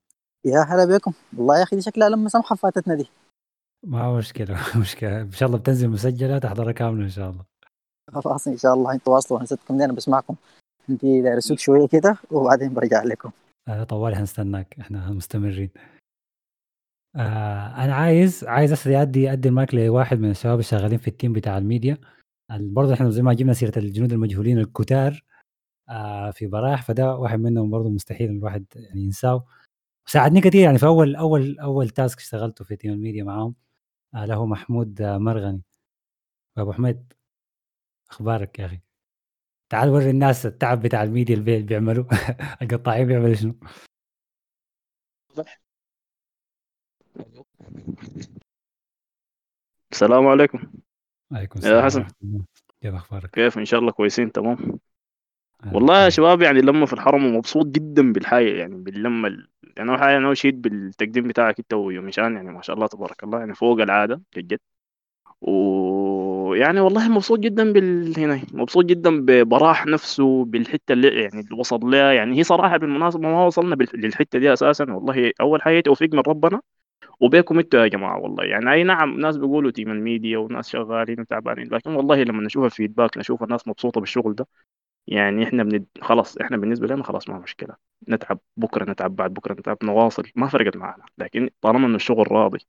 يا 0.46 0.60
هلا 0.60 0.98
بكم. 0.98 1.14
والله 1.38 1.58
يا 1.58 1.64
أخي 1.64 1.76
دي 1.76 1.82
شكلها 1.82 2.10
لما 2.10 2.30
سمحة 2.30 2.56
فاتتنا 2.56 2.96
دي. 2.96 3.10
ما 3.86 4.02
هو 4.04 4.18
مشكلة 4.18 4.56
مشكلة. 4.82 5.22
إن 5.22 5.32
شاء 5.32 5.48
الله 5.48 5.60
بتنزل 5.60 5.90
مسجلة 5.90 6.40
تحضرها 6.40 6.72
كاملة 6.72 7.04
إن 7.04 7.10
شاء 7.10 7.30
الله. 7.30 7.46
خلاص 8.14 8.48
إن 8.48 8.58
شاء 8.58 8.74
الله. 8.74 8.94
أنتوا 8.94 9.14
واصلوا 9.16 9.44
نسيتكم 9.44 9.78
دي 9.78 9.86
أنا 9.86 9.94
بسمعكم. 9.94 10.36
أنت 10.90 11.02
داير 11.02 11.38
اسوق 11.38 11.58
شوية 11.58 11.88
كده 11.88 12.18
وبعدين 12.32 12.74
برجع 12.74 13.04
لكم. 13.04 13.32
آه، 13.68 13.84
طوالي 13.84 14.16
هنستناك 14.16 14.76
إحنا 14.80 15.12
مستمرين. 15.12 15.70
آه 17.16 17.84
أنا 17.84 17.96
عايز 17.96 18.44
عايز 18.44 18.72
اسري 18.72 19.02
أدي 19.02 19.32
أدي 19.32 19.48
المايك 19.50 19.74
لواحد 19.76 20.20
من 20.20 20.30
الشباب 20.32 20.60
الشغالين 20.60 20.98
في 20.98 21.08
ال 21.08 21.13
team 21.13 21.34
بتاع 21.34 21.58
الميديا. 21.58 21.98
ال- 22.52 22.74
برضه 22.74 22.94
إحنا 22.94 23.10
زي 23.10 23.22
ما 23.22 23.34
جبنا 23.34 23.54
سيرة 23.54 23.80
الجنود 23.80 24.12
المجهولين 24.14 24.60
الكتار. 24.60 25.24
في 26.34 26.48
براح 26.48 26.84
فده 26.84 27.16
واحد 27.16 27.40
منهم 27.40 27.70
برضه 27.72 27.90
مستحيل 27.90 28.30
الواحد 28.32 28.66
يعني 28.76 29.02
ينساه. 29.02 29.46
ساعدني 30.06 30.42
كثير 30.42 30.62
يعني 30.64 30.78
في 30.78 30.86
أول 30.86 31.16
أول 31.16 31.60
أول 31.60 31.90
task 31.90 32.18
اشتغلته 32.20 32.66
في 32.66 32.76
team 32.76 32.94
ال 32.94 32.99
media 32.99 33.24
معاهم 33.24 33.56
آه 34.16 34.26
له 34.26 34.46
محمود 34.46 35.02
آه 35.02 35.18
مرغني. 35.18 35.62
أبو 36.58 36.72
حميد 36.74 37.14
أخبارك 38.12 38.60
يا 38.60 38.66
أخي؟ 38.66 38.80
تعال 39.70 39.90
وري 39.90 40.10
الناس 40.10 40.46
التعب 40.46 40.82
بتاع 40.82 41.04
الميديا 41.04 41.36
اللي 41.36 41.46
بي- 41.46 41.64
بيعملوا 41.64 42.06
القطاعين 42.62 43.08
بيعملوا 43.08 43.34
شنو؟ 43.36 43.56
السلام 49.92 50.28
عليكم. 50.28 50.58
عليكم 51.32 51.60
يا 51.60 51.64
السلام 51.66 51.86
حسن. 51.86 52.00
ورحمة 52.00 52.14
الله. 52.24 52.46
كيف 52.82 52.94
أخبارك؟ 52.96 53.30
كيف؟ 53.30 53.58
إن 53.58 53.66
شاء 53.66 53.80
الله 53.80 53.92
كويسين 53.92 54.32
تمام. 54.32 54.80
والله 55.66 56.04
يا 56.04 56.08
وسهلا 56.08 56.10
شباب 56.10 56.42
يعني 56.42 56.62
لما 56.62 56.86
في 56.86 56.94
الحرم 56.94 57.26
ومبسوط 57.26 57.66
جدا 57.66 58.14
بالحاجة 58.14 58.50
يعني 58.58 58.76
باللمة 58.76 59.28
ال... 59.28 59.48
يعني 59.78 59.90
اول 59.90 60.00
حاجة 60.00 60.18
أنا 60.18 60.32
اشيد 60.32 60.62
بالتقديم 60.62 61.28
بتاعك 61.28 61.60
أنت 61.60 61.74
ويوميشان 61.74 62.36
يعني 62.36 62.52
ما 62.52 62.62
شاء 62.62 62.76
الله 62.76 62.88
تبارك 62.88 63.24
الله 63.24 63.40
يعني 63.40 63.56
فوق 63.56 63.82
العادة 63.82 64.22
جد 64.38 64.60
ويعني 65.42 66.82
والله 66.82 67.10
مبسوط 67.10 67.40
جدا 67.40 67.74
بال 67.74 68.20
هنا 68.20 68.42
مبسوط 68.54 68.86
جدا 68.86 69.26
ببراح 69.26 69.86
نفسه 69.88 70.46
بالحتة 70.46 70.94
اللي 70.94 71.08
يعني 71.24 71.42
اللي 71.42 71.56
وصل 71.60 71.80
لها 71.82 72.14
يعني 72.14 72.40
هي 72.40 72.44
صراحة 72.44 72.78
بالمناسبة 72.78 73.22
ما 73.30 73.46
وصلنا 73.48 73.76
بال- 73.76 73.90
للحتة 74.02 74.40
دي 74.40 74.54
أساسا 74.54 74.86
والله 74.94 75.32
أول 75.42 75.62
حاجة 75.62 75.80
توفيق 75.82 76.14
من 76.14 76.20
ربنا 76.28 76.62
وبيكم 77.22 77.60
أنتوا 77.60 77.80
يا 77.82 77.88
جماعة 77.88 78.20
والله 78.20 78.46
يعني 78.46 78.74
أي 78.74 78.84
نعم 78.84 79.20
ناس 79.22 79.38
بيقولوا 79.38 79.72
team 79.72 79.92
ال 79.92 79.99
media 79.99 80.38
وناس 80.38 80.70
شغالين 80.70 81.20
وتعبانين 81.22 81.68
لكن 81.74 81.96
والله 81.96 82.24
لما 82.24 82.44
نشوف 82.44 82.66
ال 82.66 82.71
feedback 82.71 83.18
نشوف 83.18 83.44
الناس 83.44 83.68
مبسوطة 83.68 84.00
بالشغل 84.02 84.36
ده 84.36 84.48
يعني 85.08 85.44
إحنا 85.44 85.64
بند... 85.64 85.86
خلاص 86.02 86.38
إحنا 86.38 86.58
بالنسبة 86.58 86.88
لنا 86.88 87.04
خلاص 87.04 87.30
ما 87.30 87.40
مشكلة. 87.40 87.76
نتعب 88.10 88.40
بكرة 88.58 88.92
نتعب 88.92 89.16
بعد 89.16 89.34
بكرة 89.34 89.54
نتعب 89.54 89.78
نواصل. 89.84 90.24
ما 90.36 90.48
فرقت 90.48 90.78
معنا. 90.78 91.04
لكن 91.18 91.50
طالما 91.62 91.88
انه 91.88 91.96
الشغل 91.96 92.32
راضي 92.32 92.60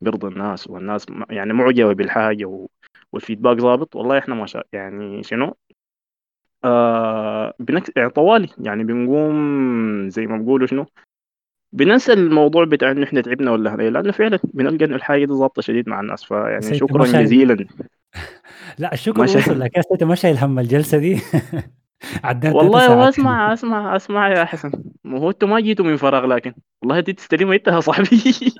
بيرضي 0.00 0.28
الناس 0.28 0.70
والناس 0.70 1.06
يعني 1.30 1.52
معجبة 1.52 1.92
بالحاجة 1.92 2.44
و... 2.44 2.66
والفيدباك 3.12 3.58
ظابط 3.58 3.96
والله 3.96 4.18
إحنا 4.18 4.34
ما 4.34 4.46
شاء 4.46 4.66
يعني 4.72 5.22
شنو؟ 5.22 5.56
آه 6.64 7.54
بنك... 7.58 7.96
يعني 7.96 8.10
طوالي. 8.10 8.48
يعني 8.58 8.84
بنقوم 8.84 10.08
زي 10.08 10.26
ما 10.26 10.36
بيقولوا 10.38 10.66
شنو؟ 10.66 10.86
بننسى 11.72 12.12
الموضوع 12.12 12.64
بتاع 12.64 12.90
انه 12.90 13.04
إحنا 13.04 13.20
تعبنا 13.20 13.50
ولا 13.50 13.74
هذا. 13.74 13.90
لأنه 13.90 14.12
فعلا 14.12 14.38
بنلقى 14.44 14.84
إنه 14.84 14.96
الحاجة 14.96 15.24
دي 15.24 15.32
ظابطة 15.32 15.62
شديد 15.62 15.88
مع 15.88 16.00
الناس. 16.00 16.24
فيعني 16.24 16.74
شكرا 16.74 17.04
جزيلا. 17.04 17.66
لا 18.78 18.92
الشكر 18.92 19.22
وصل 19.22 19.60
لك 19.60 19.70
انت 19.92 20.04
ما 20.04 20.14
شايل 20.14 20.36
هم 20.36 20.58
الجلسة 20.58 20.98
دي. 20.98 21.20
ثلاث 22.00 22.54
والله 22.54 22.96
واسمع 22.98 23.52
أسمع 23.52 23.96
أسمع 23.96 24.28
يا 24.28 24.44
حسن. 24.44 24.70
ما 25.04 25.18
هو 25.18 25.30
أنتوا 25.30 25.48
ما 25.48 25.60
جيتوا 25.60 25.84
من 25.84 25.96
فراغ 25.96 26.26
لكن. 26.26 26.54
والله 26.82 27.00
دي 27.00 27.12
تستلمها 27.12 27.54
انت 27.54 27.68
يا 27.68 27.80
صاحبي. 27.80 28.08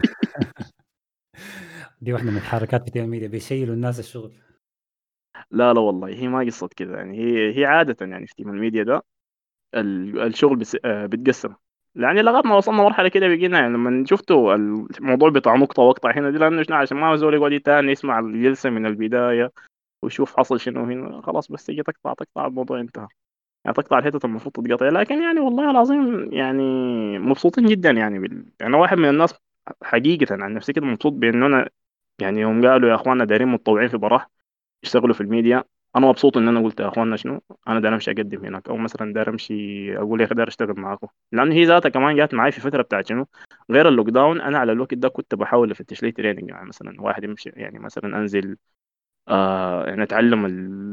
دي 2.00 2.12
واحدة 2.12 2.30
من 2.30 2.36
الحركات 2.36 2.84
في 2.84 2.90
team 2.90 3.08
media 3.10 3.28
بيشيلوا 3.28 3.74
الناس 3.74 3.98
الشغل. 3.98 4.32
لا 5.50 5.72
لا 5.72 5.80
والله 5.80 6.08
هي 6.08 6.28
ما 6.28 6.38
قصة 6.44 6.68
كده 6.76 6.96
يعني. 6.96 7.18
هي 7.18 7.58
هي 7.58 7.64
عادة 7.64 8.06
يعني 8.06 8.26
في 8.26 8.34
team 8.34 8.48
ال 8.48 8.54
media 8.54 8.82
ده 8.82 9.02
ال- 9.74 10.20
الشغل 10.20 10.56
بس 10.56 10.76
آه، 10.84 11.06
بيتقسم 11.06 11.54
يعني 11.94 12.22
لغاية 12.22 12.42
ما 12.46 12.56
وصلنا 12.56 12.82
مرحلة 12.82 13.08
كده 13.08 13.28
بقينا 13.28 13.60
يعني 13.60 13.74
لما 13.74 14.04
شفتوا 14.06 14.54
الموضوع 14.54 15.30
بتاع 15.30 15.56
نقطة 15.56 15.82
واقطع 15.82 16.12
هنا 16.16 16.30
دي 16.30 16.38
لأنه 16.38 16.62
شنو 16.62 16.76
عشان 16.76 16.96
ما 16.96 17.16
زول 17.16 17.34
يقعد 17.34 17.60
تاني 17.60 17.92
يسمع 17.92 18.18
الجلسة 18.18 18.70
من 18.70 18.86
البداية 18.86 19.52
ويشوف 20.04 20.36
حصل 20.36 20.60
شنو 20.60 20.84
هنا 20.84 21.22
خلاص 21.22 21.52
بس 21.52 21.66
تيجي 21.66 21.82
تقطع 21.82 22.12
تقطع 22.14 22.46
الموضوع 22.46 22.80
انتهى. 22.80 23.08
يعني 23.64 23.74
تقطع 23.76 23.98
الحتة 23.98 24.26
المفروض 24.26 24.52
تتقطع. 24.54 24.88
لكن 24.88 25.22
يعني 25.22 25.40
والله 25.40 25.70
العظيم 25.70 26.32
يعني 26.32 26.62
مبسوطين 27.18 27.66
جدا 27.66 27.90
يعني 27.90 28.18
بال... 28.18 28.32
يعني 28.60 28.74
أنا 28.74 28.76
واحد 28.76 28.98
من 28.98 29.08
الناس 29.08 29.34
حقيقة 29.82 30.26
عن 30.44 30.54
نفسي 30.54 30.72
كده 30.72 30.86
مبسوط 30.86 31.12
بإنه 31.12 31.46
أنا 31.46 31.68
يعني 32.20 32.40
يوم 32.40 32.66
قالوا 32.66 32.90
يا 32.90 32.94
إخواننا 32.94 33.24
دايرين 33.24 33.48
متطوعين 33.48 33.88
في 33.88 33.96
براح 33.96 34.30
يشتغلوا 34.84 35.14
في 35.14 35.20
الميديا 35.20 35.64
أنا 35.96 36.06
مبسوط 36.06 36.36
إن 36.36 36.48
أنا 36.48 36.60
قلت 36.60 36.80
يا 36.80 36.88
إخواننا 36.88 37.16
شنو؟ 37.16 37.42
أنا 37.68 37.80
داير 37.80 37.94
أمشي 37.94 38.10
أقدم 38.10 38.44
هناك 38.44 38.68
أو 38.68 38.76
مثلا 38.76 39.12
داير 39.12 39.28
أمشي 39.30 39.54
أقول 39.98 40.20
يا 40.20 40.26
أخي 40.26 40.34
داير 40.34 40.48
أشتغل 40.48 40.80
معاكم. 40.80 41.06
لأن 41.32 41.52
هي 41.52 41.64
ذاتها 41.64 41.88
كمان 41.88 42.16
جات 42.16 42.34
معي 42.34 42.52
في 42.52 42.60
فترة 42.60 42.82
بتاعت 42.82 43.06
شنو؟ 43.08 43.26
غير 43.70 43.88
ال 43.88 44.08
lockdown 44.10 44.40
أنا 44.40 44.58
على 44.58 44.72
الوقت 44.72 44.94
ده 44.94 45.08
كنت 45.08 45.34
بحاول 45.34 45.70
أفتش 45.70 46.02
لي 46.02 46.12
training 46.12 46.48
يعني 46.50 46.68
مثلا 46.68 47.02
واحد 47.02 47.24
يمشي 47.24 47.50
يعني 47.50 47.78
مثلا 47.78 48.18
أنزل 48.18 48.56
آه 49.28 50.02
اتعلم 50.02 50.46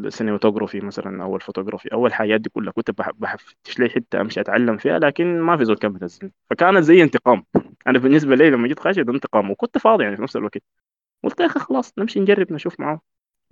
ال 0.06 0.11
cinematography 0.11 0.80
مثلا 0.82 1.24
أو 1.24 1.36
الفوتوغرافي 1.36 1.94
أو 1.94 2.08
الحاجات 2.08 2.42
دي 2.42 2.50
كلها 2.50 2.72
كنت 2.74 2.92
بح- 2.92 3.12
بفتش 3.12 3.80
لي 3.80 3.90
حتة 3.90 4.22
أمشي 4.22 4.42
أتعلم 4.42 4.78
فيها 4.78 5.00
لكن 5.00 5.40
ما 5.42 5.58
في 5.58 5.66
زول 5.66 5.78
كان 5.78 5.94
بينزلني. 5.94 6.34
فكانت 6.50 6.84
زي 6.84 7.04
انتقام. 7.04 7.46
أنا 7.88 8.00
بالنسبة 8.00 8.36
لي 8.36 8.50
لما 8.50 8.68
جيت 8.68 8.80
خاشي 8.80 9.04
ده 9.04 9.14
انتقام. 9.14 9.52
وكنت 9.52 9.78
فاضي 9.78 10.04
يعني 10.04 10.16
في 10.16 10.22
نفس 10.24 10.36
الوقت. 10.36 10.58
قلت 11.24 11.40
يا 11.42 11.46
أخي 11.46 11.60
خلاص 11.60 11.94
نمشي 12.00 12.20
نجرب 12.20 12.54
نشوف 12.54 12.80
معاه 12.80 13.02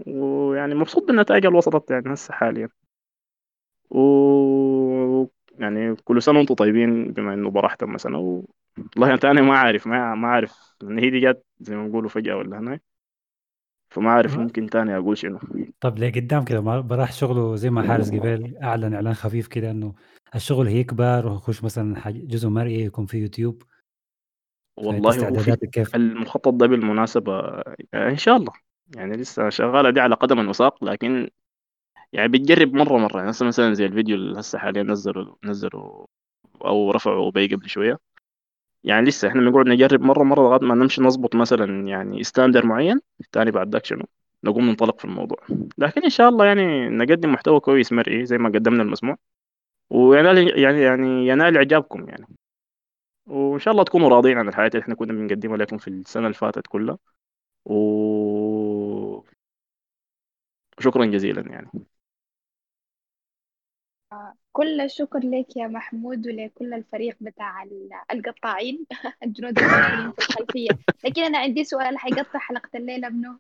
ويعني 0.08 0.76
مبسوط 0.76 1.04
بالنتائج 1.08 1.46
اللي 1.46 1.58
وصلت 1.58 1.92
يعني 1.92 2.14
هسه 2.14 2.34
حاليا. 2.36 2.70
و 3.90 5.26
يعني 5.60 5.96
كل 5.96 6.22
سنة 6.22 6.38
وأنتم 6.40 6.56
طيبين 6.56 7.14
بما 7.14 7.34
إنه 7.34 7.50
براحة 7.52 7.78
مثلا. 7.82 8.18
والله 8.18 9.14
انت 9.14 9.26
أنا 9.26 9.42
ما 9.42 9.58
عارف 9.58 9.88
ما 9.88 10.16
ما 10.16 10.28
عارف 10.28 10.76
لأن 10.82 11.00
هي 11.00 11.10
دي 11.10 11.20
جت 11.20 11.44
زي 11.60 11.76
ما 11.76 11.88
بيقولوا 11.88 12.10
فجأة 12.10 12.36
ولا 12.38 12.60
هناك. 12.60 12.93
فما 13.94 14.12
عارف 14.12 14.38
ممكن 14.38 14.70
تاني 14.70 14.98
أقول 14.98 15.18
شنو. 15.18 15.40
طب 15.80 16.00
لقدام 16.00 16.44
كده؟ 16.44 16.62
ما 16.62 16.80
براح 16.80 17.12
شغله 17.12 17.56
زي 17.56 17.70
ما 17.70 17.88
حارث 17.88 18.10
قبل 18.12 18.58
أعلن 18.64 18.94
إعلان 18.94 19.14
خفيف 19.14 19.48
كده 19.48 19.72
إنه 19.72 19.94
الشغل 20.36 20.68
هيكبر 20.68 21.28
ويخش 21.28 21.64
مثلا 21.64 22.04
جزء 22.10 22.50
مرئي 22.50 22.82
يكون 22.82 23.06
في 23.06 23.18
يوتيوب. 23.18 23.64
والله 24.78 25.10
هو 25.10 25.12
في 25.12 25.18
استعداداتك 25.18 25.70
كيف؟ 25.70 25.96
المخطط 25.96 26.54
ده 26.54 26.68
بالمناسبة 26.68 27.40
آه، 27.40 27.76
إن 27.94 28.18
شاء 28.18 28.38
الله. 28.38 28.54
يعني 28.96 29.18
لسه 29.18 29.50
شغالة 29.50 29.90
دي 29.90 30.00
على 30.00 30.16
قدم 30.16 30.50
وساق 30.50 30.84
لكن 30.84 31.30
يعني 32.14 32.28
بتجرب 32.28 32.74
مرة 32.74 32.98
مرة. 32.98 33.18
يعني 33.18 33.28
مثلا 33.28 33.74
زي 33.74 33.86
الفيديو 33.86 34.16
اللي 34.16 34.40
هسه 34.40 34.60
حاليا 34.60 34.84
نزلوا 34.84 35.36
نزلوا 35.44 36.06
أو 36.66 36.92
رفعوا 36.92 37.32
بي 37.32 37.48
قبل 37.56 37.70
شوية. 37.70 38.00
يعني 38.84 39.06
لسه 39.08 39.28
إحنا 39.28 39.42
بنقعد 39.42 39.68
نجرب 39.68 40.02
مرة 40.02 40.24
مرة 40.24 40.42
لغاية 40.44 40.62
ما 40.62 40.76
نمشي 40.76 41.02
نظبط 41.02 41.36
مثلا 41.36 41.88
يعني 41.88 42.24
standard 42.24 42.66
معين 42.66 43.00
تاني 43.32 43.52
بعد 43.52 43.74
ذاك 43.74 43.86
شنو؟ 43.86 44.06
نقوم 44.44 44.70
ننطلق 44.70 45.00
في 45.00 45.06
الموضوع. 45.06 45.38
لكن 45.78 46.04
إن 46.04 46.10
شاء 46.10 46.30
الله 46.30 46.46
يعني 46.46 46.90
نقدم 46.90 47.32
محتوى 47.34 47.60
كويس 47.60 47.92
مرئي 47.94 48.26
زي 48.26 48.38
ما 48.38 48.50
قدمنا 48.50 48.84
المسموع. 48.84 49.18
وينال 49.90 50.60
يعني 50.60 50.82
يعني 50.82 51.28
ينال 51.28 51.58
إعجابكم 51.58 52.10
يعني. 52.10 52.28
وإن 53.28 53.60
شاء 53.60 53.72
الله 53.72 53.84
تكونوا 53.84 54.10
راضيين 54.10 54.38
عن 54.38 54.48
الحياة 54.50 54.68
اللي 54.68 54.80
إحنا 54.82 54.96
كنا 54.96 55.14
بنقدمها 55.14 55.58
لكم 55.58 55.78
في 55.78 55.88
السنة 55.88 56.24
اللي 56.26 56.34
فاتت 56.34 56.68
كلها. 56.68 56.98
و... 57.66 57.76
وشكرا 60.78 61.06
جزيلا 61.06 61.42
يعني. 61.42 61.70
كل 64.54 64.82
الشكر 64.82 65.20
لك 65.20 65.58
يا 65.58 65.68
محمود 65.68 66.28
ولكل 66.28 66.74
الفريق 66.74 67.18
بتاع 67.22 67.64
ال- 67.64 67.90
القطاعين 68.12 68.86
الجنود 69.24 69.60
الموجودين 69.60 70.12
في 70.12 70.20
الخلفية. 70.20 70.78
لكن 71.06 71.22
أنا 71.24 71.38
عندي 71.38 71.64
سؤال 71.64 71.98
حيقطع 71.98 72.40
حلقة 72.40 72.70
الليلة 72.78 73.10
منو؟ 73.10 73.40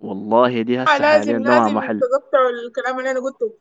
والله 0.00 0.62
دي 0.62 0.84
آه 0.88 0.90
هسه 0.90 0.98
لازم 0.98 1.36
حاليا 1.36 1.38
ما 1.38 1.68
لازم 1.68 1.68
محل 1.68 1.98
تقطعوا 2.00 2.50
الكلام 2.50 2.98
اللي 2.98 3.10
أنا 3.10 3.20
قلته. 3.20 3.58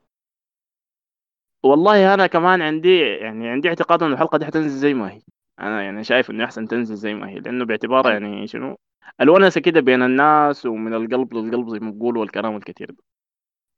والله 1.64 2.14
أنا 2.14 2.28
كمان 2.28 2.62
عندي 2.62 3.00
يعني 3.00 3.50
عندي 3.50 3.70
اعتقاد 3.70 4.04
ان 4.04 4.14
الحلقة 4.14 4.38
دي 4.38 4.46
حتنزل 4.46 4.70
زي 4.78 4.94
ما 4.94 5.12
هي. 5.12 5.22
أنا 5.60 5.84
يعني 5.84 6.04
شايف 6.04 6.30
إنه 6.30 6.46
أحسن 6.46 6.68
تنزل 6.68 6.96
زي 6.96 7.14
ما 7.14 7.30
هي 7.30 7.40
لأنه 7.40 7.66
باعتبارها 7.66 8.12
يعني 8.12 8.48
شنو؟ 8.48 8.78
الونسه 9.22 9.62
كده 9.62 9.80
بين 9.82 10.02
الناس 10.04 10.66
ومن 10.66 10.94
القلب 10.94 11.34
للقلب 11.34 11.70
زي 11.70 11.80
ما 11.80 11.92
بيقولوا 11.92 12.22
والكلام 12.22 12.56
الكثير 12.58 12.92
ده. 12.92 13.04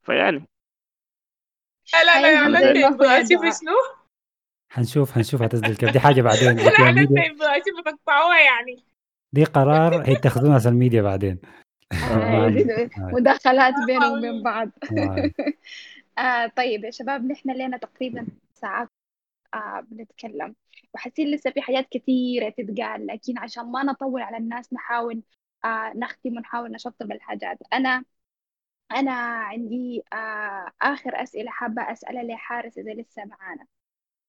فيعني 0.04 0.48
لا 1.94 2.04
لا 2.04 2.22
لا 2.50 2.60
يا 2.60 2.88
يبغى 2.88 3.26
شوف 3.28 3.42
دعاء 3.42 3.52
شنو؟ 3.52 4.02
حنشوف 4.72 5.12
حنشوف 5.12 5.42
هتنزل 5.42 5.76
كيف. 5.76 5.90
دي 5.90 6.00
حاجة 6.00 6.22
بعدين. 6.22 6.56
لا 6.66 6.92
لا 6.92 7.26
يبغى 7.26 7.62
شوف 7.68 7.86
تقطعوها 7.86 8.40
يعني. 8.40 8.84
دي 9.34 9.44
قرار 9.44 10.10
هيتخذوه 10.10 10.50
ناس 10.50 10.68
الميديا 10.68 11.02
بعدين. 11.02 11.40
آه، 11.94 12.48
آه. 12.48 12.90
مداخلات 12.98 13.74
بينهم 13.88 14.18
وبين 14.18 14.44
بعض. 14.44 14.70
آه. 14.98 15.32
آه 16.18 16.48
طيب 16.48 16.84
يا 16.84 16.92
شباب 16.92 17.26
نحن 17.26 17.52
لنا 17.52 17.78
تقريبا 17.78 18.28
ساعات 18.54 18.88
آه 19.54 19.84
بنتكلم. 19.92 20.56
وحاسين 20.94 21.32
لسه 21.32 21.52
في 21.52 21.62
حاجات 21.62 21.88
كثيرة 21.92 22.50
تتقال 22.50 23.08
لكن 23.08 23.38
عشان 23.38 23.66
ما 23.66 23.84
نطول 23.84 24.22
على 24.22 24.38
الناس 24.38 24.74
نحاول 24.74 25.22
آه 25.66 25.94
نختم 25.96 26.38
ونحاول 26.38 26.72
نشطب 26.72 27.12
الحاجات. 27.12 27.58
أنا 27.74 28.04
أنا 29.00 29.12
عندي 29.44 30.04
آه 30.14 30.72
آخر 30.82 31.24
أسئلة 31.24 31.52
حابة 31.52 31.82
أسألها 31.92 32.24
لحارس 32.24 32.78
إذا 32.78 32.94
لسه 32.94 33.26
معانا. 33.26 33.68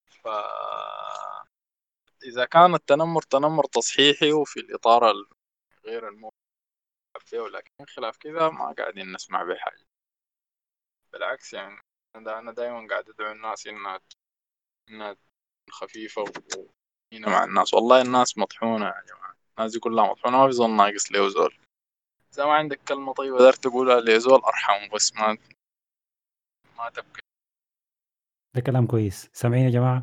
ف 0.06 0.28
إذا 2.24 2.44
كان 2.44 2.74
التنمر 2.74 3.22
تنمر 3.22 3.64
تصحيحي 3.64 4.32
وفي 4.32 4.60
الإطار 4.60 5.10
ال- 5.10 5.26
غير 5.84 6.08
الموجود 6.08 6.32
فيه 7.20 7.40
ولكن 7.40 7.70
خلاف 7.88 8.16
كذا 8.16 8.48
ما 8.50 8.72
قاعدين 8.72 9.12
نسمع 9.12 9.42
بحاجة 9.42 9.86
بالعكس 11.12 11.52
يعني 11.52 11.80
أنا 12.16 12.38
أنا 12.38 12.52
دايما 12.52 12.86
قاعد 12.90 13.08
أدعو 13.08 13.32
الناس 13.32 13.66
إنها 13.66 14.00
إنها 14.88 15.16
خفيفة 15.70 16.22
وهنا 16.22 17.28
مع 17.28 17.44
الناس. 17.44 17.74
والله 17.74 18.02
الناس 18.02 18.38
مطحونة 18.38 18.86
يا 18.86 19.02
جماعة. 19.08 19.36
الناس 19.58 19.72
دي 19.72 19.78
كلها 19.78 20.10
مطحونة. 20.10 20.38
ما 20.38 20.46
في 20.46 20.52
زول 20.52 20.70
ناقص 20.70 21.12
له 21.12 21.28
زول. 21.28 21.54
إذا 22.34 22.44
ما 22.44 22.52
عندك 22.52 22.80
كلمة 22.88 23.12
طيبة 23.12 23.38
دار 23.38 23.52
تقولها 23.52 24.00
لزول 24.00 24.40
أرحم 24.40 24.94
بس 24.94 25.14
ما 25.14 25.38
ما 26.78 26.90
تبكي. 26.90 27.20
ده 28.56 28.60
كلام 28.60 28.86
كويس. 28.86 29.30
سامعين 29.32 29.64
يا 29.64 29.70
جماعة؟ 29.70 30.02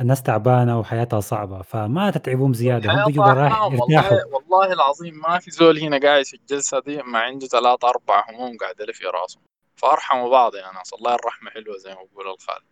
الناس 0.00 0.22
تعبانة 0.22 0.80
وحياتها 0.80 1.20
صعبة 1.20 1.62
فما 1.62 2.10
تتعبوهم 2.10 2.54
زيادة. 2.54 2.92
هم 2.92 3.06
بيجوا 3.06 3.24
براح 3.24 3.52
يرتاحوا 3.52 3.70
والله 3.70 4.26
والله 4.26 4.72
العظيم 4.72 5.14
ما 5.20 5.38
في 5.38 5.50
زول 5.50 5.78
هنا 5.78 5.98
قاعد 5.98 6.24
في 6.24 6.34
الجلسة 6.34 6.80
دي 6.80 7.02
ما 7.02 7.18
عنده 7.18 7.46
ثلاثة 7.46 7.88
أربع 7.88 8.30
هموم 8.30 8.56
قاعدة 8.56 8.84
له 8.84 8.92
في 8.92 9.04
راسه. 9.06 9.40
فأرحموا 9.76 10.30
بعض 10.30 10.54
يا 10.54 10.72
ناس. 10.72 10.92
والله 10.92 11.14
الرحمة 11.14 11.50
حلوة 11.50 11.76
زي 11.76 11.94
ما 11.94 12.02
بقول 12.02 12.28
الخال 12.28 12.62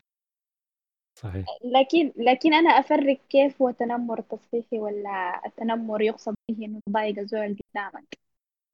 صحيح. 1.18 1.47
لكن 1.64 2.12
لكن 2.16 2.55
أنا 2.55 2.70
أفرق 2.70 3.18
كيف 3.31 3.62
هو 3.62 3.70
تنمر 3.70 4.20
تصحيحي 4.20 4.78
ولا 4.78 5.47
التنمر 5.47 6.02
يقصد 6.02 6.34
به 6.50 6.64
إنه 6.64 6.81
تضايق 6.89 7.18
الزول 7.18 7.56
قدامك. 7.74 8.23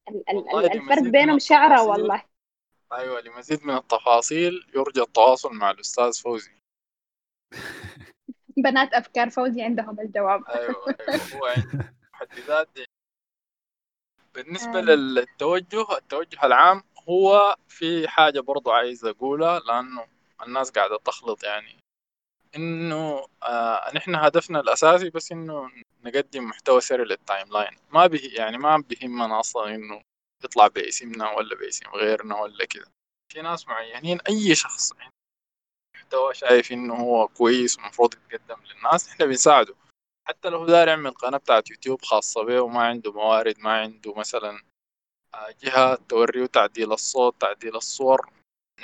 الفرق 0.09 1.03
بينهم 1.03 1.37
التفاصيل. 1.37 1.89
والله. 1.91 2.23
أيوة 2.93 3.21
لمزيد 3.21 3.65
من 3.65 3.77
التفاصيل 3.77 4.71
يرجى 4.75 5.01
التواصل 5.01 5.53
مع 5.53 5.71
الأستاذ 5.71 6.23
فوزي. 6.23 6.51
بنات 8.57 8.95
أفكار 8.95 9.31
فوزي 9.31 9.63
عندهم 9.63 10.01
الجواب. 10.01 10.45
أيوة 10.49 10.95
أيوة 11.01 11.23
هو 11.35 11.47
عنده 11.47 11.93
محددات 12.13 12.69
دي. 12.75 12.85
بالنسبة 14.35 14.79
آه. 14.79 14.83
للتوجه 14.83 15.87
التوجه 15.99 16.39
العام 16.45 16.83
هو 17.09 17.57
في 17.69 18.09
حاجة 18.09 18.41
برضو 18.41 18.71
عايز 18.71 19.05
أقولها 19.05 19.59
لأنه 19.61 20.07
الناس 20.47 20.71
قاعدة 20.71 20.99
تخلط 21.05 21.45
يعني. 21.45 21.77
إنه 22.57 23.27
آه 23.43 23.95
نحن 23.95 24.15
هدفنا 24.15 24.61
الأساسي 24.61 25.11
بس 25.11 25.33
إنه 25.33 25.71
نقدم 26.05 26.45
محتوى 26.45 26.81
ثري 26.81 27.05
لل 27.05 27.53
timeline 27.53 27.77
ما 27.91 28.07
به 28.07 28.31
يعني 28.33 28.59
ما 28.59 28.77
بيهمنا 28.79 29.41
أصلا 29.41 29.75
إنه 29.75 30.03
يطلع 30.45 30.67
باسمنا 30.67 31.31
ولا 31.31 31.55
باسم 31.57 31.91
غيرنا 31.91 32.41
ولا 32.41 32.65
كده 32.65 32.87
في 33.33 33.43
ناس 33.43 33.69
معينين 33.69 34.21
أي 34.21 34.55
شخص 34.55 34.93
محتوى 35.97 36.35
شايف 36.35 36.73
إنه 36.73 36.95
هو 36.95 37.29
كويس 37.29 37.79
ومفروض 37.79 38.15
يتقدم 38.15 38.63
للناس 38.65 39.09
إحنا 39.09 39.27
بنساعده. 39.27 39.75
حتى 40.29 40.49
لو 40.49 40.59
هو 40.59 40.67
داير 40.67 40.89
يعمل 40.89 41.11
قناة 41.11 41.39
بتاعت 41.39 41.71
يوتيوب 41.71 42.03
خاصة 42.03 42.43
به 42.45 42.61
وما 42.61 42.83
عنده 42.83 43.13
موارد 43.13 43.59
ما 43.59 43.73
عنده 43.73 44.15
مثلا 44.15 44.63
آه، 45.35 45.55
جهة 45.63 45.95
توريه 45.95 46.47
تعديل 46.47 46.93
الصوت 46.93 47.41
تعديل 47.41 47.77
الصور. 47.77 48.33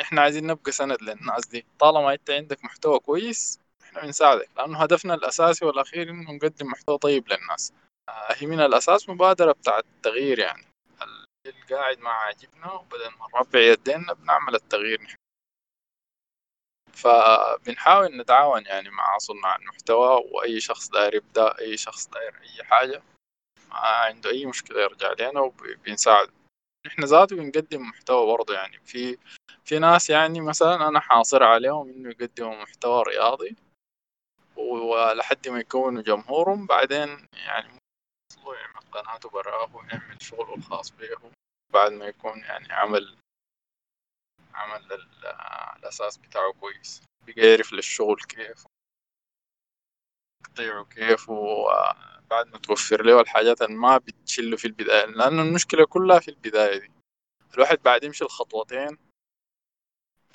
نحن 0.00 0.18
عايزين 0.18 0.46
نبقى 0.46 0.72
سند 0.72 1.02
للناس 1.02 1.46
دي. 1.46 1.66
طالما 1.78 2.12
أنت 2.12 2.30
عندك 2.30 2.64
محتوى 2.64 2.98
كويس 2.98 3.60
إحنا 3.96 4.06
بنساعدك 4.06 4.48
لأنه 4.56 4.82
هدفنا 4.82 5.14
الأساسي 5.14 5.64
والأخير 5.64 6.10
إنه 6.10 6.32
نقدم 6.32 6.66
محتوى 6.66 6.98
طيب 6.98 7.32
للناس. 7.32 7.72
آه، 8.08 8.34
هي 8.34 8.46
من 8.46 8.60
الأساس 8.60 9.08
مبادرة 9.08 9.52
بتاعت 9.52 9.84
التغيير 9.84 10.38
يعني. 10.38 10.66
القاعد 11.46 11.98
ما 11.98 12.10
عاجبنا 12.10 12.72
وبدل 12.72 13.10
ما 13.20 13.26
نرفع 13.38 13.58
يدينا 13.58 14.12
بنعمل 14.12 14.54
التغيير 14.54 15.02
نحن. 15.02 15.16
فبنحاول 16.92 18.16
نتعاون 18.16 18.66
يعني 18.66 18.90
مع 18.90 19.18
صناع 19.18 19.56
المحتوى 19.56 20.22
وأي 20.32 20.60
شخص 20.60 20.88
داير 20.88 21.14
يبدأ 21.14 21.58
أي 21.58 21.76
شخص 21.76 22.06
داير 22.08 22.34
أي 22.42 22.64
حاجة. 22.64 23.02
ما 23.68 23.76
عنده 23.76 24.30
أي 24.30 24.46
مشكلة 24.46 24.82
يرجع 24.82 25.12
لنا 25.20 25.40
وبنساعده 25.40 26.32
نحن 26.86 27.04
ذاته 27.04 27.36
بنقدم 27.36 27.82
محتوى 27.82 28.26
برضه 28.26 28.54
يعني. 28.54 28.80
في 28.84 29.18
في 29.64 29.78
ناس 29.78 30.10
يعني 30.10 30.40
مثلا 30.40 30.88
أنا 30.88 31.00
حاصر 31.00 31.42
عليهم 31.42 31.88
إنه 31.88 32.10
يقدموا 32.10 32.62
محتوى 32.62 33.02
رياضي. 33.02 33.56
ولحد 34.72 35.48
ما 35.48 35.58
يكونوا 35.60 36.02
جمهورهم 36.02 36.66
بعدين 36.66 37.26
يعني 37.32 37.78
يوصلوا 38.32 38.56
يعمل 38.56 38.80
قناته 38.92 39.28
براه 39.30 39.76
ويعمل 39.76 40.22
شغله 40.22 40.54
الخاص 40.54 40.90
به 40.90 41.30
بعد 41.72 41.92
ما 41.92 42.06
يكون 42.06 42.38
يعني 42.38 42.72
عمل 42.72 43.16
عمل 44.54 44.92
ال- 44.92 45.26
الأساس 45.78 46.16
بتاعه 46.16 46.52
كويس 46.52 47.02
بقى 47.26 47.48
يعرف 47.48 47.72
للشغل 47.72 48.16
كيف 48.20 48.64
تقطيعه 50.44 50.84
كيف 50.84 51.28
وبعد 51.28 52.46
ما 52.52 52.58
توفر 52.58 53.02
له 53.02 53.20
الحاجات 53.20 53.62
اللي 53.62 53.76
ما 53.76 53.98
بتشله 53.98 54.56
في 54.56 54.64
البداية 54.64 55.04
لأنه 55.06 55.42
المشكلة 55.42 55.86
كلها 55.86 56.20
في 56.20 56.28
البداية 56.28 56.78
دي. 56.78 56.90
الواحد 57.54 57.78
بعد 57.82 58.04
يمشي 58.04 58.24
الخطوتين 58.24 58.98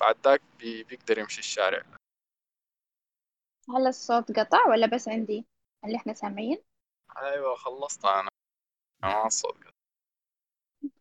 بعد 0.00 0.16
ذاك 0.24 0.40
بي- 0.58 0.82
بيقدر 0.84 1.18
يمشي 1.18 1.38
الشارع. 1.38 1.82
هل 3.70 3.86
الصوت 3.86 4.38
قطع 4.38 4.68
ولا 4.68 4.86
بس 4.86 5.08
عندي 5.08 5.46
اللي 5.84 5.96
إحنا 5.96 6.12
سامعين؟ 6.12 6.58
أيوة 7.16 7.56
خلصت 7.56 8.04
أنا. 8.04 8.28
ما 9.02 9.26
الصوت 9.26 9.56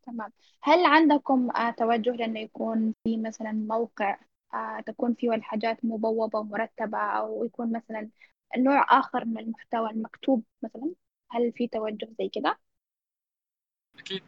تمام. 0.04 0.34
هل 0.62 0.86
عندكم 0.86 1.52
آه 1.52 1.72
توجه 1.72 2.12
لأنه 2.12 2.40
يكون 2.40 2.94
في 3.04 3.18
مثلا 3.18 3.52
موقع 3.52 4.20
آه 4.54 4.82
تكون 4.82 5.14
فيه 5.14 5.34
الحاجات 5.34 5.86
مبوبة 5.86 6.40
ومرتبة 6.40 6.98
أو 6.98 7.46
يكون 7.46 7.72
مثلا 7.74 8.10
نوع 8.58 9.00
آخر 9.00 9.26
من 9.26 9.40
المحتوى 9.40 9.90
المكتوب 9.90 10.44
مثلا؟ 10.62 10.94
هل 11.32 11.52
في 11.54 11.68
توجه 11.68 12.10
زي 12.20 12.30
كده؟ 12.30 12.60
أكيد. 14.00 14.24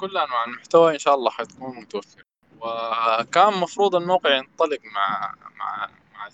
كل 0.00 0.18
أنواع 0.18 0.44
المحتوى 0.44 0.94
إن 0.94 0.98
شاء 0.98 1.14
الله 1.14 1.30
حتكون 1.30 1.76
متوفرة. 1.76 2.24
وكان 2.60 3.60
مفروض 3.60 3.94
الموقع 3.94 4.36
ينطلق 4.36 4.78
مع 4.94 5.34
مع 5.56 5.88
مع 6.14 6.28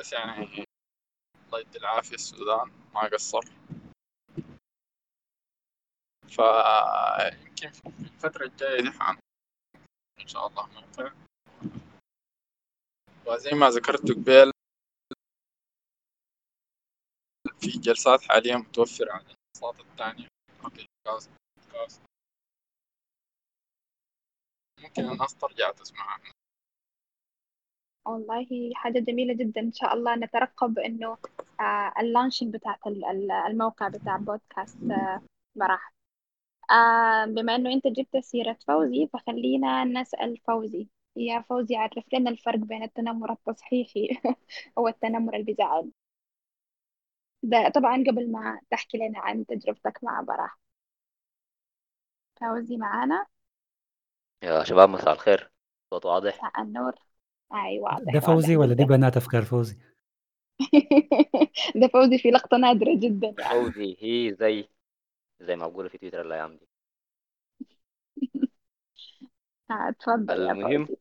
بس 0.00 0.12
يعني 0.12 0.64
الله 1.46 1.60
يدي 1.60 1.78
العافية 1.78 2.14
السودان 2.14 2.70
ما 2.94 3.00
قصر. 3.00 3.40
فيمكن 6.28 7.70
في 7.72 7.86
الفترة 8.00 8.44
الجاية 8.44 8.80
دي 8.80 8.88
إن 10.20 10.28
شاء 10.28 10.46
الله 10.46 10.66
موقع. 10.66 11.12
وزي 13.26 13.50
ما 13.50 13.68
ذكرت 13.68 14.10
قبل 14.12 14.52
في 17.60 17.68
جلسات 17.78 18.22
حاليا 18.22 18.56
متوفرة 18.56 19.12
على 19.12 19.22
المنصات 19.22 19.80
التانية 19.80 20.28
Apple 20.60 20.86
Podcast 21.06 21.30
بودكاست. 21.56 22.02
ممكن 24.78 25.02
الناس 25.10 25.34
ترجع 25.34 25.70
تسمعها 25.70 26.39
والله 28.06 28.46
حاجة 28.74 28.98
جميلة 28.98 29.34
جدا. 29.34 29.60
إن 29.60 29.72
شاء 29.72 29.94
الله 29.94 30.16
نترقب 30.16 30.78
إنه 30.78 31.16
آه 31.60 31.92
ال 32.00 32.05
launching 32.05 32.54
بتاعت 32.54 32.86
ال- 32.86 33.04
ال- 33.04 33.30
الموقع 33.32 33.88
بتاع 33.88 34.16
بودكاست 34.16 34.78
آه 34.90 35.22
براح. 35.54 35.94
آه 36.70 37.24
بما 37.26 37.56
إنه 37.56 37.72
أنت 37.74 37.86
جبت 37.86 38.16
سيرة 38.24 38.58
فوزي 38.68 39.08
فخلينا 39.14 39.84
نسأل 39.84 40.38
فوزي. 40.46 40.88
يا 41.16 41.40
فوزي 41.48 41.76
عرف 41.76 42.04
لنا 42.14 42.30
الفرق 42.30 42.58
بين 42.58 42.82
التنمر 42.82 43.32
التصحيحي 43.32 44.08
والتنمر 44.78 45.34
اللي 45.34 45.44
بيزعل 45.44 45.92
ده 47.42 47.68
طبعا 47.74 48.04
قبل 48.08 48.32
ما 48.32 48.60
تحكي 48.70 48.98
لنا 48.98 49.18
عن 49.20 49.46
تجربتك 49.46 49.98
مع 50.04 50.20
براح. 50.20 50.58
فوزي 52.40 52.76
معانا؟ 52.76 53.26
يا 54.42 54.64
شباب 54.64 54.88
مساء 54.88 55.12
الخير. 55.12 55.50
صوت 55.90 56.06
واضح. 56.06 56.34
مساء 56.38 56.62
النور. 56.62 56.94
أي 57.54 57.78
واضح 57.80 58.12
ده 58.14 58.20
فوزي 58.20 58.52
واضح 58.52 58.60
ولا 58.60 58.74
دي 58.74 58.84
بنات 58.84 59.16
افكار 59.16 59.42
فوزي؟ 59.42 59.76
ده 61.80 61.88
فوزي 61.88 62.18
في 62.18 62.30
لقطة 62.30 62.56
نادرة 62.56 62.96
جدا. 62.98 63.34
فوزي 63.50 63.96
هي 64.00 64.34
زي 64.34 64.68
زي 65.40 65.56
ما 65.56 65.68
بقولوا 65.68 65.90
في 65.90 65.98
تويتر 65.98 66.20
الأيام 66.20 66.56
دي. 66.56 66.68
آه، 69.70 69.90
تفضل 70.00 70.40
يا 70.42 70.52
المهم 70.52 70.86
فوزي. 70.86 70.98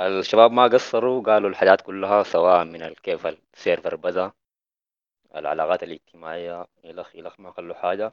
الشباب 0.00 0.52
ما 0.52 0.62
قصروا 0.66 1.22
قالوا 1.22 1.50
الحاجات 1.50 1.80
كلها 1.80 2.22
سواء 2.22 2.64
من 2.64 2.88
كيف 2.94 3.26
السيرفر 3.26 3.96
بدا 3.96 4.32
العلاقات 5.36 5.82
الاجتماعية 5.82 6.66
إلخ 6.84 7.16
إلخ 7.16 7.40
ما 7.40 7.52
خلوا 7.52 7.74
حاجة. 7.74 8.12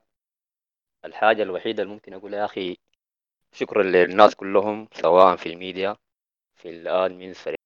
الحاجة 1.06 1.44
الوحيدة 1.44 1.84
اللي 1.84 1.94
ممكن 1.94 2.14
أقول 2.14 2.34
يا 2.34 2.46
أخي 2.46 2.78
شكرا 3.54 3.84
للناس 3.84 4.36
كلهم 4.36 4.88
سواء 4.94 5.36
في 5.36 5.54
الميديا 5.54 5.96
في 6.60 6.70
الآدمين 6.70 7.34
فريق 7.34 7.58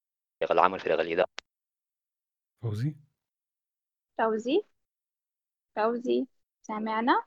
العمل 0.51 0.79
فريق 0.79 0.99
الإدارة. 0.99 1.27
فوزي؟ 2.61 2.95
فوزي. 4.17 4.61
فوزي. 5.75 6.27
سامعنا؟ 6.61 7.23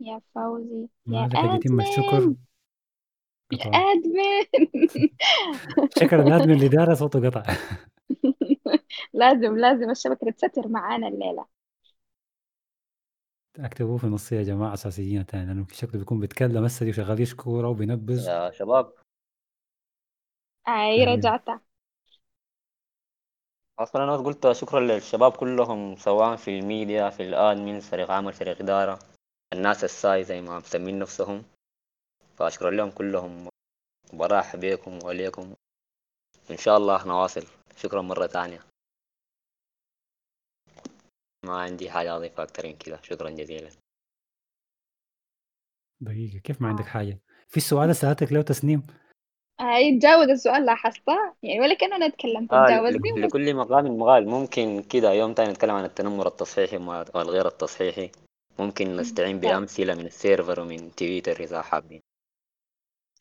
يا 0.00 0.20
فوزي 0.34 0.88
ما 1.06 1.28
يا 1.34 1.54
يتم 1.54 1.80
الشكر 1.80 2.34
يا 3.52 3.56
قطع. 3.58 3.70
أدمن. 3.92 5.08
شكر 5.98 6.22
الادمن 6.22 6.54
اللي 6.54 6.68
دار 6.68 6.94
صوته 6.94 7.28
قطع. 7.28 7.42
لازم 9.12 9.58
لازم 9.58 9.90
الشبكة 9.90 10.30
تستر 10.30 10.68
معانا 10.68 11.08
الليلة. 11.08 11.46
اكتبوه 13.58 13.96
في 13.98 14.04
النص 14.04 14.32
يا 14.32 14.42
جماعة 14.42 14.74
أساسيين 14.74 15.26
تاني 15.26 15.46
لأنه 15.46 15.66
شكله 15.72 15.98
بيكون 15.98 16.20
بيتكلم 16.20 16.64
هسه 16.64 16.88
وشغال 16.88 17.20
يشكوره 17.20 17.68
وبينبز. 17.68 18.28
يا 18.28 18.50
شباب. 18.50 18.92
أي 20.68 20.98
يعني 20.98 21.14
رجعت. 21.14 21.48
أصلا 23.78 24.04
أنا 24.04 24.16
قلت 24.16 24.52
شكرا 24.52 24.80
للشباب 24.80 25.32
كلهم 25.32 25.96
سواء 25.96 26.36
في 26.36 26.58
الميديا 26.58 27.10
في 27.10 27.22
الآدمين 27.22 27.80
فريق 27.80 28.10
عمل 28.10 28.32
فريق 28.32 28.58
إدارة. 28.58 28.98
الناس 29.52 29.84
الساي 29.84 30.24
زي 30.24 30.40
ما 30.40 30.58
مسمين 30.58 30.98
نفسهم. 30.98 31.44
فأشكر 32.36 32.70
لهم 32.70 32.90
كلهم. 32.90 33.48
وبرحب 34.12 34.60
بكم 34.60 34.98
وعليكم. 35.04 35.54
إن 36.50 36.56
شاء 36.56 36.76
الله 36.76 37.06
نواصل. 37.06 37.46
شكرا 37.76 38.02
مرة 38.02 38.26
تانية 38.26 38.60
ما 41.44 41.60
عندي 41.60 41.90
حاجة 41.90 42.16
أضيفها 42.16 42.44
أكتر 42.44 42.66
من 42.66 42.76
كده. 42.76 43.00
شكرا 43.02 43.30
جزيلا. 43.30 43.70
دقيقة 46.00 46.38
كيف 46.38 46.62
ما 46.62 46.68
عندك 46.68 46.84
حاجة؟ 46.84 47.20
في 47.48 47.56
السؤال 47.56 47.96
سالتك 47.96 48.32
له 48.32 48.42
تسنيم. 48.42 48.86
أي 49.60 49.98
تجاوز 49.98 50.28
السؤال 50.28 50.64
لاحظته؟ 50.64 51.34
يعني 51.42 51.60
ولا 51.60 51.74
كأنه 51.74 51.96
أنا 51.96 52.06
اتكلمت 52.06 52.52
آه 52.52 52.66
تجاوزني 52.66 53.12
وبس 53.12 53.24
لكل 53.24 53.54
مقام 53.54 53.98
مقال. 53.98 54.28
ممكن 54.28 54.82
كده 54.82 55.12
يوم 55.12 55.32
تاني 55.32 55.50
نتكلم 55.50 55.74
عن 55.74 55.84
التنمر 55.84 56.26
التصحيحي 56.26 56.76
والغير 57.14 57.46
التصحيحي. 57.46 58.10
ممكن 58.58 58.96
نستعين 58.96 59.40
طيب. 59.40 59.50
بأمثلة 59.50 59.94
من 59.94 60.06
السيرفر 60.06 60.60
ومن 60.60 60.94
تويتر 60.94 61.40
إذا 61.40 61.62
حابين. 61.62 62.00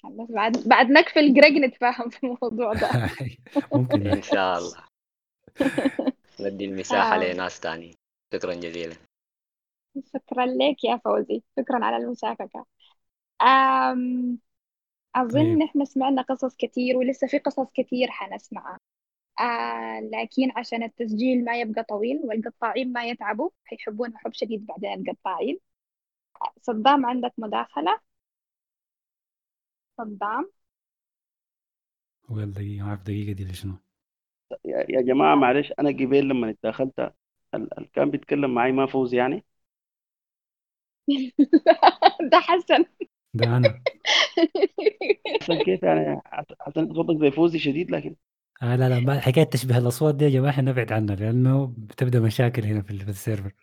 بس 0.03 0.31
بعد 0.31 0.57
بعد 0.65 0.91
نقفل 0.91 1.33
جريج 1.33 1.57
نتفاهم 1.57 2.09
في 2.09 2.23
الموضوع 2.23 2.73
ده. 2.73 2.89
ممكن 3.75 4.07
إن 4.07 4.21
شاء 4.21 4.57
الله. 4.57 4.77
ندي 6.39 6.65
المساحة 6.65 7.15
آه. 7.15 7.33
لناس 7.33 7.59
تاني. 7.59 7.95
شكرا 8.33 8.53
جزيلا. 8.53 8.95
شكرا 10.13 10.45
لك 10.45 10.83
يا 10.83 10.99
فوزي. 11.05 11.43
شكرا 11.59 11.85
على 11.85 11.97
المشاركة. 11.97 12.65
أم 13.41 14.39
أظن 15.15 15.61
طيب. 15.61 15.61
إحنا 15.61 15.85
سمعنا 15.85 16.21
قصص 16.21 16.55
كتير 16.55 16.97
ولسه 16.97 17.27
في 17.27 17.37
قصص 17.39 17.67
كتير 17.73 18.07
حنسمعها. 18.11 18.79
آه 19.41 19.99
لكن 20.01 20.51
عشان 20.57 20.83
التسجيل 20.83 21.45
ما 21.45 21.61
يبقى 21.61 21.83
طويل 21.83 22.21
والقطاعين 22.25 22.93
ما 22.93 23.05
يتعبوا 23.05 23.49
حيحبون 23.65 24.17
حب 24.17 24.33
شديد 24.33 24.65
بعدين 24.67 24.93
القطاعين. 25.09 25.59
صدام 26.61 27.05
عندك 27.05 27.33
مداخلة؟ 27.37 27.99
صدام؟ 29.97 30.49
ما 32.29 32.43
أعرف 32.81 33.01
دقيقة 33.03 33.33
دي 33.33 33.45
لشنو. 33.45 33.73
يا 34.65 34.85
يا 34.89 35.01
جماعة 35.01 35.35
معلش 35.35 35.73
أنا 35.79 35.89
قبيل 35.89 36.29
لما 36.29 36.49
اتدخلت 36.49 36.99
ال- 37.55 37.79
ال- 37.79 37.91
كان 37.93 38.11
بيتكلم 38.11 38.53
معي 38.55 38.71
ما 38.71 38.87
فوز 38.87 39.13
يعني؟ 39.13 39.45
ده 42.31 42.39
حسن. 42.39 42.85
ده 43.33 43.57
أنا. 43.57 43.83
حسن 45.41 45.59
كيف 45.61 45.83
يعني 45.83 46.21
حسن 46.61 46.93
صوتك 46.93 47.21
زي 47.21 47.31
فوزي 47.31 47.59
شديد 47.59 47.91
لكن 47.91 48.15
آه 48.63 48.75
لا 48.75 48.89
لا 48.89 48.99
ما 48.99 49.19
حكاية 49.19 49.43
تشبه 49.43 49.77
الأصوات 49.77 50.15
دي 50.15 50.25
يا 50.25 50.29
جماعة 50.29 50.51
إحنا 50.51 50.71
نبعد 50.71 50.91
عنها 50.91 51.15
لأنه 51.15 51.73
بتبدأ 51.77 52.19
مشاكل 52.19 52.63
هنا 52.65 52.81
في 52.81 52.91
ال- 52.91 52.99
في 53.03 53.09
السيرفر. 53.09 53.53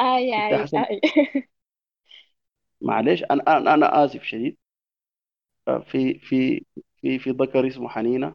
آي 0.00 0.58
حسن؟ 0.58 0.86
آي. 0.90 1.00
معلش 2.80 3.22
أنا 3.30 3.42
أنا 3.56 3.74
أنا 3.74 4.04
آسف 4.04 4.22
شديد. 4.22 4.56
آه، 5.68 5.78
في 5.78 6.18
في 6.18 6.64
في 7.00 7.18
في 7.18 7.30
ذكر 7.30 7.66
اسمه 7.68 7.88
حنينة. 7.88 8.34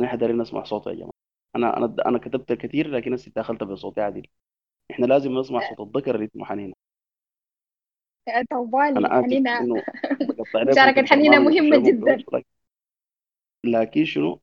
نحن 0.00 0.18
دايرين 0.18 0.38
نسمع 0.42 0.64
صوته 0.64 0.90
يا 0.90 0.94
جماعة. 0.94 1.12
أنا 1.56 1.76
أنا 1.76 1.96
أنا 2.06 2.18
كتبت 2.18 2.52
كثير 2.52 2.88
لكن 2.88 3.12
هسه 3.14 3.32
دخلت 3.36 3.62
بصوتي 3.64 4.00
عادل 4.00 4.26
إحنا 4.90 5.06
لازم 5.06 5.38
نسمع 5.38 5.60
صوت 5.60 5.80
الذكر 5.80 6.14
اللي 6.14 6.26
اسمه 6.26 6.44
حنينة. 6.46 6.74
طوالي 8.50 8.98
أنا 8.98 9.20
آسف 9.20 9.24
حنينة. 9.24 9.60
بقطع 10.20 10.64
في 10.64 10.70
مشاركة 10.70 11.06
حنينة 11.06 11.38
مهمة 11.38 11.76
جدا. 11.90 12.24
لكن 13.64 14.04
شنو؟ 14.04 14.40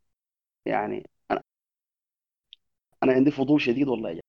يعني 0.65 1.03
أنا 1.31 1.43
أنا 3.03 3.13
عندي 3.13 3.31
فضول 3.31 3.61
شديد 3.61 3.87
والله. 3.87 4.09
يا 4.09 4.13
جماعة 4.13 4.21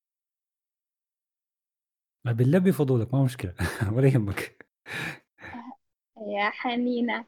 ما 2.25 2.33
بنلبي 2.33 2.73
فضولك 2.73 3.15
ما 3.15 3.25
مشكلة. 3.25 3.55
ولا 3.95 4.09
يهمك. 4.09 4.67
يا 6.29 6.51
حنينة. 6.51 7.25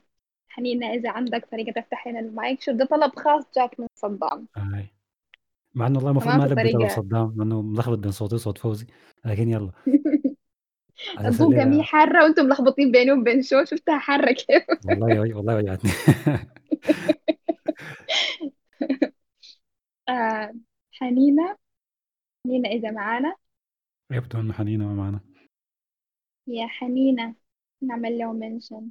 حنينة 0.49 0.94
إذا 0.94 1.10
عندك 1.10 1.47
طريقة 1.52 1.81
تفتح 1.81 2.09
لنا 2.09 2.20
المايك 2.20 2.60
شوف 2.62 2.75
ده 2.75 2.84
طلب 2.84 3.17
خاص 3.17 3.44
جاك 3.57 3.81
من 3.81 3.86
صدام. 3.94 4.49
آه. 4.57 4.89
مع 5.75 5.86
إنه 5.86 5.97
والله 5.97 6.10
المفروض 6.10 6.34
ما 6.34 6.44
ألبي 6.44 6.73
طلب 6.73 6.89
صدام 6.89 7.34
لأنه 7.39 7.62
ملخبط 7.62 7.99
بين 7.99 8.12
صوتي 8.12 8.34
وصوت 8.34 8.59
فوزي. 8.59 8.86
لكن 9.25 9.49
يلا. 9.49 9.73
كمية 11.55 11.62
الليلة 11.62 11.83
حارة 11.83 12.25
وأنتم 12.25 12.45
ملخبطين 12.47 12.93
بيني 12.93 13.12
وبين 13.12 13.43
شو 13.43 13.65
شفتها 13.65 13.99
حارة 13.99 14.33
كيف 14.47 14.65
والله 14.85 15.21
وج- 15.21 15.35
والله 15.35 15.57
وجعتني 15.57 15.91
آه 20.09 20.55
حنينة. 20.93 21.57
حنينة 22.47 22.69
إذا 22.69 22.91
معانا. 22.91 23.37
يبدو 24.12 24.41
انه 24.41 24.53
حنينة 24.53 24.87
ما 24.87 24.95
معنا 24.95 25.21
يا 26.47 26.67
حنينة 26.67 27.35
نعمل 27.83 28.19
له 28.19 28.33
منشن. 28.33 28.91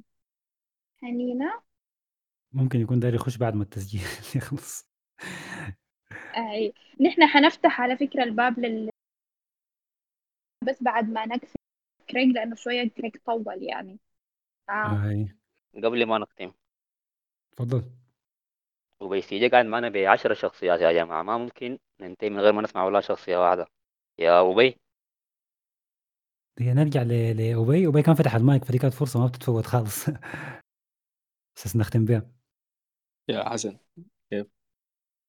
حنينة. 1.02 1.62
ممكن 2.52 2.80
يكون 2.80 3.00
داير 3.00 3.14
يخش 3.14 3.36
بعد 3.36 3.54
ما 3.54 3.62
التسجيل 3.62 4.00
يخلص. 4.36 4.88
أي. 6.36 6.72
نحن 7.00 7.26
حنفتح 7.26 7.80
على 7.80 7.96
فكرة 7.96 8.22
الباب 8.22 8.58
لل 8.60 8.90
بس 10.66 10.82
بعد 10.82 11.10
ما 11.10 11.26
نقفل. 11.26 11.61
كريك 12.12 12.36
لأنه 12.36 12.56
شوية 12.56 12.88
كريك 12.90 13.22
طول 13.26 13.44
يعني. 13.62 13.98
آه. 14.70 15.04
اي 15.04 15.18
قبل 15.84 16.06
ما 16.06 16.18
نختم. 16.18 16.52
تفضل. 17.56 17.84
وبيسيجي 19.00 19.48
قاعد 19.48 19.66
معنا 19.66 19.88
بعشرة 19.88 20.34
شخصيات 20.34 20.80
يا 20.80 20.92
جماعة. 20.92 21.22
ما 21.22 21.38
ممكن 21.38 21.78
ننتهي 22.00 22.30
من 22.30 22.40
غير 22.40 22.52
ما 22.52 22.62
نسمع 22.62 22.84
ولا 22.84 23.00
شخصية 23.00 23.36
واحدة. 23.36 23.66
يا 24.18 24.40
أبي. 24.40 24.78
نرجع 26.60 27.02
ل- 27.02 27.36
لأبي. 27.36 27.86
أبي 27.86 28.02
كان 28.02 28.14
فتح 28.14 28.34
المايك 28.34 28.64
فدي 28.64 28.78
كانت 28.78 28.94
فرصة 28.94 29.20
ما 29.20 29.26
بتتفوت 29.26 29.66
خالص. 29.66 30.06
بس 31.56 31.76
نختم 31.76 32.04
بها 32.04 32.30
يا 33.28 33.48
حسن. 33.48 33.78
كيف؟ 34.30 34.46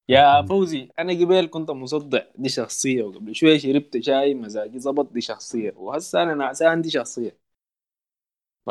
يا 0.10 0.42
فوزي 0.42 0.90
أنا 1.00 1.14
قبل 1.14 1.48
كنت 1.48 1.72
مصدع 1.72 2.24
دي 2.36 2.50
شخصية 2.50 3.04
وقبل 3.04 3.36
شوية 3.36 3.58
شربت 3.58 3.98
شاي 4.00 4.34
مزاجي 4.34 4.80
ظبط 4.80 5.14
دي 5.14 5.22
شخصية. 5.22 5.74
وهسه 5.76 6.24
أنا 6.24 6.34
نعسان 6.34 6.82
دي 6.82 6.90
شخصية. 6.90 7.38
ف 8.66 8.70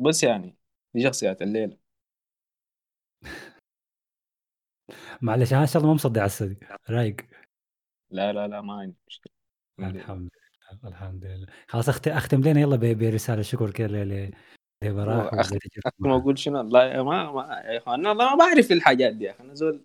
بس 0.00 0.24
يعني 0.24 0.56
دي 0.94 1.02
شخصيات 1.02 1.42
الليلة. 1.42 1.76
معلش 5.22 5.52
شاء 5.66 5.76
الله 5.76 5.88
ما 5.88 5.94
مصدع 5.94 6.24
السدي 6.24 6.58
رايق. 6.90 7.16
لا 8.10 8.32
لا 8.32 8.48
لا 8.48 8.60
ما 8.60 8.74
عندي 8.74 8.96
مشكلة. 9.08 9.32
الحمد 9.78 10.30
لله 10.82 10.88
الحمد 10.90 11.24
لله. 11.24 11.46
خلاص 11.68 11.90
أخت- 11.90 12.08
أختم 12.08 12.40
لنا 12.40 12.60
يلا 12.60 12.76
ب- 12.76 12.98
برسالة 12.98 13.42
شكر 13.42 13.70
كده 13.70 13.86
ل- 13.88 14.30
ل- 14.84 14.92
براح 14.94 15.34
أخ 15.34 15.50
وبيت 15.50 15.64
الجيف 15.64 15.86
أخ 15.86 15.92
ما 15.98 16.16
أقول 16.16 16.38
شنو؟ 16.38 16.58
والله 16.58 17.02
ما 17.02 17.32
ما 17.32 17.94
أنا 17.94 18.12
ما 18.12 18.34
بعرف 18.34 18.72
الحاجات 18.72 19.12
دي 19.14 19.24
يا 19.24 19.30
أخي. 19.30 19.42
أنا 19.42 19.54
زول 19.54 19.84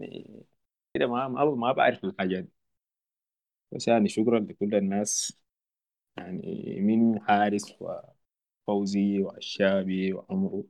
يعني 0.00 0.46
كده 0.94 1.06
ما 1.06 1.28
ما 1.28 1.44
ما 1.44 1.72
بعرف 1.72 2.04
الحاجات 2.04 2.44
دي. 2.44 2.52
بس 3.72 3.88
يعني 3.88 4.08
شكرا 4.08 4.38
لكل 4.40 4.74
الناس. 4.74 5.40
يعني 6.16 6.76
من 6.80 7.20
حارس 7.22 7.74
وفوزي 8.68 9.20
والشابي 9.20 10.12
وعمرو 10.14 10.68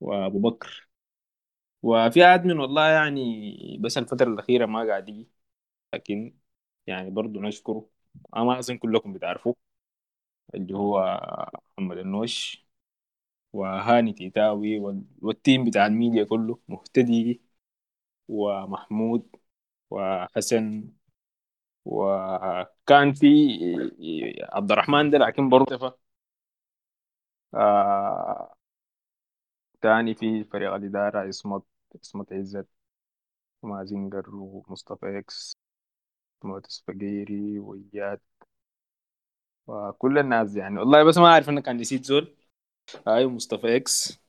وأبو 0.00 0.38
بكر. 0.40 0.88
وفي 1.82 2.24
admin 2.24 2.58
والله 2.60 2.88
يعني 2.90 3.78
بس 3.80 3.98
الفترة 3.98 4.28
الأخيرة 4.28 4.66
ما 4.66 4.88
قاعد 4.88 5.08
يجي. 5.08 5.30
لكن 5.94 6.38
يعني 6.88 7.10
برضو 7.10 7.40
نشكره. 7.42 7.90
أما 8.36 8.58
أظن 8.58 8.78
كلكم 8.78 9.12
بتعرفوه. 9.12 9.56
اللي 10.54 10.74
هو 10.76 11.20
محمد 11.78 11.98
النوش 11.98 12.66
وهاني 13.52 14.12
تيتاوي 14.12 14.78
وال- 14.80 15.04
وال 15.22 15.36
team 15.36 15.64
بتاع 15.64 15.86
الميديا 15.86 16.24
كله 16.24 16.58
مهتدي 16.68 17.42
ومحمود 18.28 19.36
وحسن 19.90 20.88
وكان 21.84 23.12
في 23.14 23.28
عبد 24.52 24.72
الرحمن 24.72 25.10
ده 25.10 25.18
لكن 25.18 25.48
برضه. 25.48 25.98
آه 27.54 28.54
تاني 29.82 30.14
في 30.14 30.44
فريق 30.44 30.74
الإدارة 30.74 31.28
اسمه 31.28 31.62
اسمه 32.04 32.26
عزت 32.32 32.66
ومازنجر 33.62 34.36
ومصطفى 34.36 35.18
إكس 35.18 35.56
موتس 36.44 36.84
فقيري 36.88 37.58
وإياد 37.60 38.20
وكل 39.66 40.18
الناس 40.18 40.56
يعني. 40.56 40.78
والله 40.78 41.04
بس 41.04 41.18
ما 41.18 41.26
أعرف 41.26 41.48
أنا 41.48 41.60
كان 41.60 41.76
نسيت 41.76 42.04
زول. 42.04 42.36
هاي 43.08 43.26
مصطفى 43.26 43.76
إكس. 43.76 44.20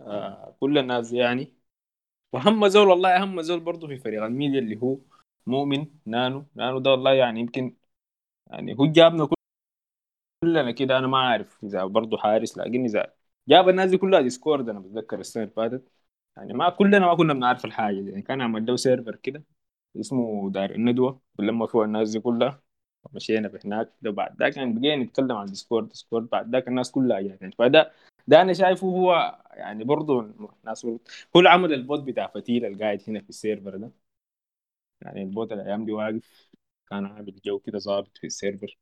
آه 0.00 0.56
كل 0.60 0.78
الناس 0.78 1.12
يعني. 1.12 1.55
وأهم 2.36 2.68
زول 2.68 2.88
والله 2.88 3.16
أهم 3.22 3.42
زول 3.42 3.60
برضه 3.60 3.86
في 3.88 3.98
فريق 3.98 4.22
الميديا 4.24 4.58
اللي 4.58 4.76
هو 4.82 4.98
مؤمن 5.46 5.86
نانو 6.06 6.46
نانو 6.54 6.78
ده 6.78 6.90
والله 6.90 7.12
يعني 7.12 7.40
يمكن 7.40 7.76
يعني 8.50 8.74
هو 8.80 8.86
جابنا 8.86 9.28
كلنا 10.42 10.70
كده 10.72 10.98
أنا 10.98 11.06
ما 11.06 11.16
أعرف 11.18 11.58
إذا 11.64 11.84
برضه 11.84 12.18
حارث 12.18 12.58
لكن 12.58 12.84
إذا 12.84 13.14
جاب 13.48 13.68
الناس 13.68 13.90
دي 13.90 13.98
كلها 13.98 14.20
Discord 14.20 14.68
أنا 14.68 14.80
بتذكر 14.80 15.20
السنة 15.20 15.42
اللي 15.42 15.54
فاتت. 15.54 15.92
يعني 16.36 16.52
ما 16.54 16.70
كلنا 16.70 16.98
ما 16.98 17.14
كنا 17.16 17.34
بنعرف 17.34 17.64
الحاجة 17.64 18.00
دي. 18.00 18.10
يعني 18.10 18.22
كان 18.22 18.40
عمل 18.42 18.66
له 18.66 18.76
server 18.76 19.16
كده 19.16 19.44
اسمه 20.00 20.50
دار 20.50 20.70
الندوة 20.70 21.20
ولما 21.38 21.66
فوق 21.66 21.82
الناس 21.84 22.10
دي 22.10 22.20
كلها 22.20 22.62
مشينا 23.12 23.48
بهناك. 23.48 23.92
ده 24.02 24.10
بعد 24.10 24.36
ذاك 24.40 24.56
يعني 24.56 24.72
بقينا 24.80 25.04
نتكلم 25.04 25.32
عن 25.32 25.46
Discord 25.46 25.88
Discord 25.88 26.28
بعد 26.28 26.50
ذاك 26.52 26.68
الناس 26.68 26.90
كلها 26.90 27.18
يعني 27.20 27.52
فده 27.58 27.92
ده 28.26 28.42
أنا 28.42 28.52
شايفه 28.52 28.86
هو 28.86 29.38
يعني 29.52 29.84
برضه 29.84 30.34
ناس 30.64 30.84
هو 30.86 30.98
اللي 31.36 31.48
عمل 31.50 31.72
ال 31.72 31.79
bot 31.79 32.00
بتاع 32.02 32.26
فتيل 32.26 32.64
القاعد 32.64 33.02
هنا 33.08 33.20
في 33.20 33.28
ال 33.28 33.35
server 33.35 33.76
ده. 33.76 33.92
يعني 35.02 35.22
ال 35.22 35.30
bot 35.30 35.52
الأيام 35.52 35.84
دي 35.86 35.92
واقف 35.92 36.50
كان 36.90 37.06
عامل 37.06 37.40
جو 37.44 37.58
كده 37.58 37.78
ظابط 37.78 38.18
في 38.18 38.26
ال 38.26 38.33
server. 38.33 38.78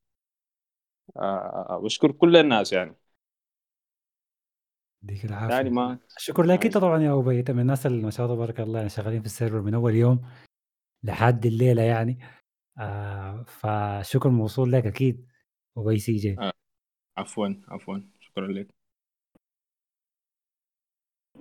آه 1.17 1.81
بشكر 1.85 2.13
كل 2.13 2.37
الناس 2.37 2.73
يعني. 2.73 2.97
يديك 5.03 5.25
يعني 5.25 5.37
العافيه 5.37 5.71
ما 5.71 5.99
الشكر 6.17 6.43
لك 6.43 6.65
انت 6.67 6.79
طبعا 6.79 7.03
يا 7.03 7.19
ابي 7.21 7.41
انت 7.41 7.51
من 7.51 7.61
الناس 7.61 7.87
اللي 7.87 8.03
ما 8.03 8.11
شاء 8.11 8.27
الله 8.27 8.37
تبارك 8.37 8.61
الله 8.61 8.79
يعني 8.79 8.89
شغالين 8.89 9.21
في 9.21 9.27
ال 9.27 9.32
server 9.32 9.61
من 9.61 9.75
أول 9.75 9.95
يوم 9.95 10.23
لحد 11.05 11.47
الليلة 11.47 11.83
يعني. 11.83 12.19
آه 12.79 13.43
فشكر 13.43 14.29
موصول 14.29 14.73
لك 14.73 14.87
أكيد. 14.87 15.27
ابي 15.79 15.99
سي 15.99 16.17
جي. 16.17 16.37
آه 16.39 16.53
عفوا 17.17 17.49
عفوا. 17.69 18.01
شكرا 18.21 18.47
لك. 18.49 18.84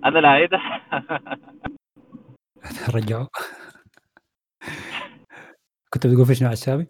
أنا 0.04 0.18
لا 0.18 0.36
إيه 0.36 0.46
ده 0.46 0.60
رجعوا 2.94 3.26
كنت 5.92 6.06
بتقول 6.06 6.26
في 6.26 6.34
شنو 6.34 6.48
على 6.48 6.52
الشابي؟ 6.52 6.86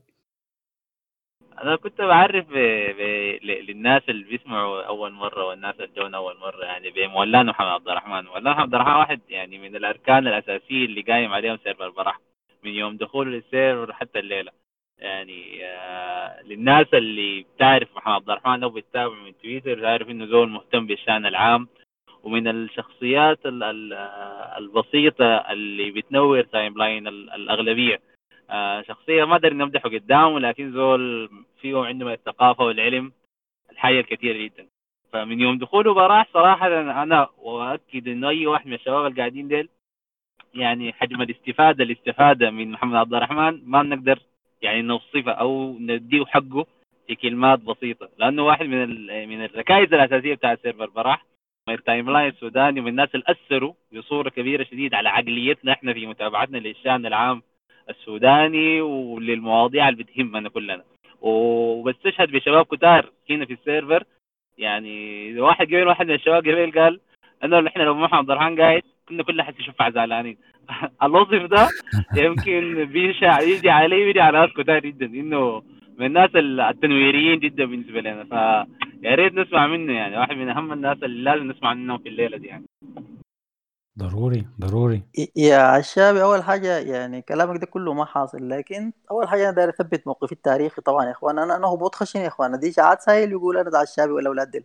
أنا 1.63 1.77
كنت 1.77 2.01
بعرف 2.01 2.47
ب... 2.49 2.53
ب... 2.99 3.01
للناس 3.43 4.03
اللي 4.09 4.25
بيسمعوا 4.25 4.83
أول 4.83 5.13
مرة 5.13 5.45
والناس 5.45 5.75
اللي 5.75 5.95
جونا 5.97 6.17
أول 6.17 6.39
مرة 6.39 6.65
يعني 6.65 6.91
بمولانا 6.91 7.51
محمد 7.51 7.67
عبد 7.67 7.89
الرحمن. 7.89 8.25
مولانا 8.25 8.51
عبد 8.61 8.75
الرحمن 8.75 8.95
واحد 8.97 9.21
يعني 9.29 9.59
من 9.59 9.77
الأركان 9.77 10.27
الأساسية 10.27 10.85
اللي 10.85 11.01
قايم 11.03 11.33
عليهم 11.33 11.59
server 11.65 11.87
البراح 11.87 12.21
من 12.65 12.71
يوم 12.71 12.97
دخوله 12.97 13.31
لل 13.31 13.46
server 13.46 13.93
حتى 13.93 14.19
الليلة. 14.19 14.53
يعني 14.99 15.65
آه 15.65 16.43
للناس 16.43 16.87
اللي 16.95 17.43
بتعرف 17.43 17.97
محمد 17.97 18.15
عبد 18.15 18.31
الرحمن 18.31 18.63
أو 18.63 18.71
بتتابع 18.71 19.15
من 19.15 19.39
تويتر 19.39 19.81
تعرف 19.81 20.09
إنه 20.09 20.27
زول 20.27 20.49
مهتم 20.51 20.87
بالشأن 20.87 21.27
العام. 21.27 21.69
ومن 22.25 22.49
الشخصيات 22.49 23.47
ال- 23.47 23.63
ال- 23.63 23.93
البسيطة 24.59 25.27
اللي 25.37 25.91
بتنور 25.91 26.43
timeline 26.43 27.07
ال- 27.09 27.31
الأغلبية. 27.31 28.01
آه، 28.51 28.83
شخصية 28.83 29.25
ما 29.25 29.33
أقدر 29.37 29.53
نمدحه 29.55 29.89
قدامه 29.89 30.41
لكن 30.41 30.73
زول 30.73 31.31
فيه 31.61 31.79
عنده 31.85 32.07
من 32.07 32.13
الثقافة 32.13 32.65
والعلم 32.65 33.13
الحاجة 33.73 34.01
الكثير 34.01 34.37
جدا. 34.37 34.67
فمن 35.13 35.41
يوم 35.41 35.59
دخوله 35.59 35.95
براح 35.95 36.29
صراحة 36.33 36.67
أنا 37.03 37.29
وأؤكد 37.39 38.09
إنه 38.09 38.29
أي 38.29 38.47
واحد 38.47 38.67
من 38.67 38.75
الشباب 38.75 39.07
القاعدين 39.13 39.49
ديل 39.49 39.69
يعني 40.55 40.93
حجم 40.93 41.23
الاستفادة 41.23 41.85
الاستفادة 41.85 42.51
من 42.51 42.71
محمد 42.71 42.97
عبد 42.97 43.15
الرحمن 43.15 43.61
ما 43.65 43.83
بنقدر 43.83 44.19
يعني 44.63 44.83
نوصفه 44.83 45.33
أو 45.33 45.77
نديه 45.81 46.25
حقه 46.25 46.67
في 47.07 47.15
كلمات 47.15 47.59
بسيطة. 47.61 48.09
لأنه 48.19 48.45
واحد 48.47 48.67
من 48.67 48.89
من 49.29 49.45
الركائز 49.45 49.95
الأساسية 49.95 50.35
بتاع 50.35 50.55
server 50.55 50.87
براح 50.91 51.25
ال 51.69 52.11
timeline 52.11 52.29
السوداني 52.29 52.81
ومن 52.81 52.89
الناس 52.89 53.09
اللي 53.15 53.25
أثروا 53.29 53.73
بصورة 53.93 54.29
كبيرة 54.29 54.65
شديد 54.65 54.95
على 54.95 55.09
عقليتنا 55.09 55.73
إحنا 55.73 55.93
في 55.93 56.07
متابعتنا 56.07 56.59
للشأن 56.59 57.07
العام 57.07 57.43
السوداني 57.91 58.81
وللمواضيع 58.81 59.89
اللي 59.89 60.05
بتهمنا 60.05 60.49
كلنا. 60.49 60.85
وبستشهد 61.21 62.31
بشباب 62.31 62.65
كتار 62.67 63.11
هنا 63.31 63.45
في 63.45 63.53
ال 63.53 63.59
server. 63.59 64.05
يعني 64.59 65.41
واحد 65.41 65.67
قبل 65.67 65.87
واحد 65.87 66.07
من 66.07 66.15
الشباب 66.15 66.43
قبل 66.43 66.73
قال 66.81 67.01
إنه 67.45 67.69
إحنا 67.69 67.83
لو 67.83 67.95
محمد 67.95 68.31
الرحمن 68.31 68.61
قاعد 68.61 68.83
كنا 69.09 69.23
كلنا 69.23 69.43
حنشوفها 69.43 69.91
زعلانين 69.91 70.37
الوصف 71.03 71.43
ده 71.43 71.69
يمكن 72.17 72.85
بيشع 72.85 73.41
يجي 73.41 73.71
علي 73.71 74.05
ويجي 74.05 74.21
على 74.21 74.39
ناس 74.39 74.51
كتار 74.51 74.79
جدا. 74.79 75.07
إنه 75.07 75.63
من 75.99 76.07
الناس 76.07 76.31
التنويريين 76.35 77.41
جدا 77.41 77.65
بالنسبة 77.65 78.01
لنا 78.01 78.25
فيا 78.25 79.15
ريت 79.15 79.33
نسمع 79.35 79.67
منه 79.67 79.93
يعني. 79.93 80.19
واحد 80.19 80.37
من 80.37 80.49
أهم 80.49 80.73
الناس 80.73 80.99
اللي 81.03 81.23
لازم 81.23 81.51
نسمع 81.51 81.75
منهم 81.75 81.99
في 81.99 82.09
الليلة 82.09 82.37
دي 82.37 82.47
يعني. 82.47 82.65
ضروري 83.99 84.47
ضروري. 84.61 85.03
يا 85.37 85.59
عشابي 85.59 86.23
أول 86.23 86.43
حاجة 86.43 86.79
يعني 86.79 87.23
كلامك 87.23 87.61
ده 87.61 87.67
كله 87.67 87.95
ما 87.95 88.05
حاصل 88.05 88.49
لكن 88.49 88.93
أول 89.11 89.29
حاجة 89.29 89.43
أنا 89.43 89.51
داير 89.57 89.69
أثبت 89.69 90.07
موقفي 90.07 90.33
التاريخي. 90.33 90.83
طبعا 90.83 91.05
يا 91.07 91.11
إخوان 91.11 91.39
أنا 91.39 91.57
أنا 91.57 91.67
هبوط 91.67 91.95
خشن 91.95 92.21
يا 92.21 92.27
إخوان. 92.27 92.59
دي 92.59 92.69
اشاعات 92.71 93.01
سايل 93.01 93.31
يقول 93.31 93.57
أنا 93.57 93.71
ده 93.71 93.79
عشابي 93.79 94.13
ولا 94.13 94.29
أولاد 94.29 94.51
دل. 94.51 94.65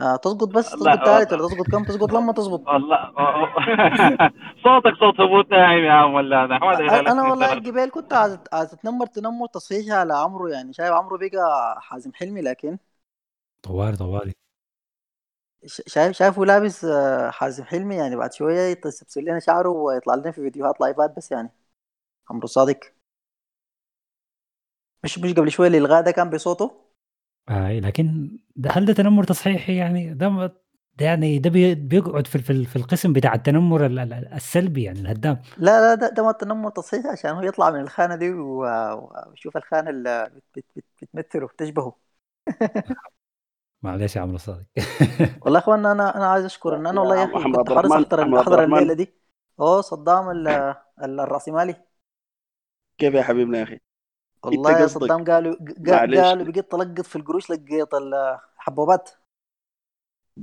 آه 0.00 0.16
تظبط 0.16 0.48
بس 0.48 0.70
تظبط 0.70 1.04
ثالث 1.06 1.32
ولا 1.32 1.48
تظبط 1.48 1.66
كم 1.70 1.84
تظبط 1.84 2.12
لما 2.12 2.32
تظبط. 2.32 2.68
والله 2.68 2.96
صوتك 4.64 4.94
صوت 5.00 5.20
هبوط 5.20 5.50
ناعم 5.50 5.78
يا 5.78 5.92
عم 5.92 6.14
ولا 6.14 6.44
أنا 6.44 6.58
خليك 6.90 7.08
أنا 7.08 7.22
والله. 7.22 7.46
قبل 7.50 7.90
كنت 7.90 8.12
عايز 8.12 8.38
عايز 8.52 8.72
أتنمر 8.72 9.06
تنمر 9.06 9.46
تصحيح 9.46 9.94
على 9.94 10.14
عمرو 10.14 10.48
يعني. 10.48 10.72
شايف 10.72 10.92
عمرو 10.92 11.18
بقى 11.18 11.80
حازم 11.80 12.12
حلمي 12.14 12.40
لكن 12.40 12.78
طوالي 13.62 13.96
طوالي 13.96 14.32
ش- 15.66 15.82
شايف 15.86 16.12
شايفه 16.16 16.44
لابس 16.44 16.84
آه، 16.84 17.30
حازم 17.30 17.64
حلمي 17.64 17.96
يعني. 17.96 18.16
بعد 18.16 18.32
شوية 18.32 18.60
يتسبسل 18.60 19.20
لنا 19.24 19.38
شعره 19.40 19.68
ويطلع 19.68 20.14
لنا 20.14 20.30
في 20.32 20.40
فيديوهات 20.42 20.80
لايفات 20.80 21.16
بس 21.16 21.32
يعني. 21.32 21.50
عمرو 22.30 22.46
صادق. 22.48 22.80
مش 25.04 25.18
مش 25.18 25.32
قبل 25.34 25.50
شوية 25.50 25.68
الالغاء 25.68 26.02
ده 26.02 26.10
كان 26.10 26.30
بصوته. 26.30 26.89
آه 27.50 27.72
لكن 27.80 28.38
ده 28.56 28.70
هل 28.70 28.84
ده 28.86 28.92
تنمر 28.92 29.24
تصحيحي 29.24 29.76
يعني؟ 29.76 30.14
ده 30.14 30.28
ما- 30.28 30.46
ده 30.98 31.06
يعني 31.06 31.38
ده 31.38 31.50
بي- 31.50 31.74
بيقعد 31.74 32.26
في 32.26 32.38
في 32.38 32.64
في 32.64 32.76
القسم 32.76 33.12
بتاع 33.12 33.34
التنمر 33.34 33.86
ال- 33.86 33.98
ال- 33.98 34.32
السلبي 34.34 34.82
يعني 34.82 35.00
الهدام. 35.00 35.42
لا 35.56 35.80
لا 35.80 35.94
ده, 35.94 36.08
ده 36.08 36.22
ما 36.22 36.30
التنمر 36.30 36.70
تصحيح 36.70 37.06
عشان 37.06 37.30
هو 37.30 37.42
يطلع 37.42 37.70
من 37.70 37.80
الخانة 37.80 38.16
دي 38.16 38.30
و- 38.32 39.10
ويشوف 39.30 39.56
الخانة 39.56 39.90
اللي 39.90 40.30
بت 40.56 40.64
بت 40.76 40.84
بت 41.02 41.10
بتمثله 41.14 41.46
بتشبهه. 41.46 41.96
معلش 43.82 44.16
يا 44.16 44.20
عمرو 44.20 44.38
صادق. 44.38 44.66
والله 45.44 45.58
يا 45.58 45.62
إخوان 45.64 45.86
أنا 45.86 46.16
أنا 46.16 46.26
عايز 46.26 46.44
اشكر 46.44 46.76
ان 46.76 46.86
أنا 46.86 47.00
والله 47.00 47.16
يا 47.16 47.24
أخي 47.24 47.52
كنت 47.52 47.68
حريص 47.70 47.92
أحضر 47.92 48.40
أحضر. 48.40 48.64
الليلة 48.64 48.94
دي. 48.94 49.14
أوه 49.60 49.80
صدام 49.80 50.30
ال- 50.30 50.48
ال- 51.02 51.20
الرأسمالي. 51.20 51.74
كيف 52.98 53.14
يا 53.14 53.22
حبيبنا 53.22 53.58
يا 53.58 53.62
أخي؟ 53.62 53.80
والله 54.44 54.80
يا 54.80 54.86
صدام 54.86 55.24
قالوا. 55.24 55.56
قالوا 55.86 56.44
بقيت 56.44 56.70
تلقط 56.72 57.00
في 57.00 57.16
القروش 57.16 57.50
لقيت 57.50 57.94
الحبوبات. 57.94 59.10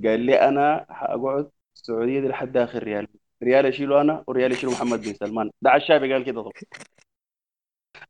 قال 0.03 0.19
لي 0.19 0.41
أنا 0.49 0.85
حأقعد 0.89 1.51
السعودية 1.75 2.19
دي 2.19 2.27
لحد 2.27 2.57
آخر 2.57 2.83
ريال. 2.83 3.07
ريال 3.43 3.65
أشيله 3.65 4.01
أنا 4.01 4.23
وريال 4.27 4.51
يشيله 4.51 4.71
محمد 4.71 5.01
بن 5.01 5.13
سلمان. 5.13 5.51
ده 5.61 5.69
عشابي 5.71 6.13
قال 6.13 6.25
كده 6.25 6.41
طب 6.43 6.51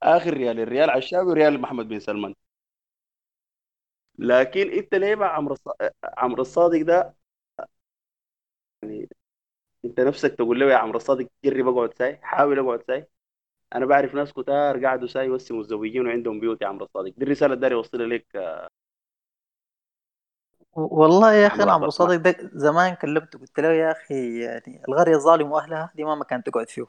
آخر 0.03 0.33
ريال 0.33 0.59
الريال 0.59 0.89
عشابي 0.89 1.29
وريال 1.29 1.61
محمد 1.61 1.87
بن 1.87 1.99
سلمان. 1.99 2.33
لكن 4.19 4.71
أنت 4.71 4.95
ليه 4.95 5.15
مع 5.15 5.27
عمرو 5.27 5.55
الص- 5.55 5.89
عمرو 6.17 6.41
الصادق 6.41 6.81
ده؟ 6.81 7.15
يعني 8.83 9.09
أنت 9.85 9.99
نفسك 9.99 10.35
تقول 10.35 10.59
له 10.59 10.65
يا 10.65 10.77
عمرو 10.77 10.97
الصادق 10.97 11.27
جرب 11.45 11.67
اقعد 11.67 11.93
ساي 11.93 12.19
حاول 12.23 12.59
أقعد 12.59 12.83
ساي. 12.87 13.07
أنا 13.75 13.85
بعرف 13.85 14.13
ناس 14.15 14.33
كتار 14.33 14.85
قعدوا 14.85 15.07
ساي 15.07 15.29
بس 15.29 15.51
متزوجين 15.51 16.07
وعندهم 16.07 16.39
بيوت 16.39 16.61
يا 16.61 16.67
عمرو 16.67 16.85
الصادق. 16.85 17.13
دي 17.17 17.23
الرسالة 17.25 17.53
اللي 17.53 17.61
داري 17.61 17.75
أوصلها 17.75 18.07
لك. 18.07 18.25
والله 20.75 21.33
يا 21.33 21.47
أخي 21.47 21.63
عمرو 21.63 21.71
عمرو 21.71 21.89
عبد 21.89 21.91
صادق 21.91 22.15
ده 22.15 22.49
زمان 22.53 22.95
كلمته 22.95 23.39
قلت 23.39 23.59
له 23.59 23.67
يا 23.73 23.91
أخي 23.91 24.39
يعني 24.43 24.81
القريه 24.89 25.15
الظالم 25.15 25.51
وأهلها 25.51 25.91
دي 25.95 26.03
ما 26.03 26.15
مكان 26.15 26.43
تقعد 26.43 26.69
فيه. 26.69 26.85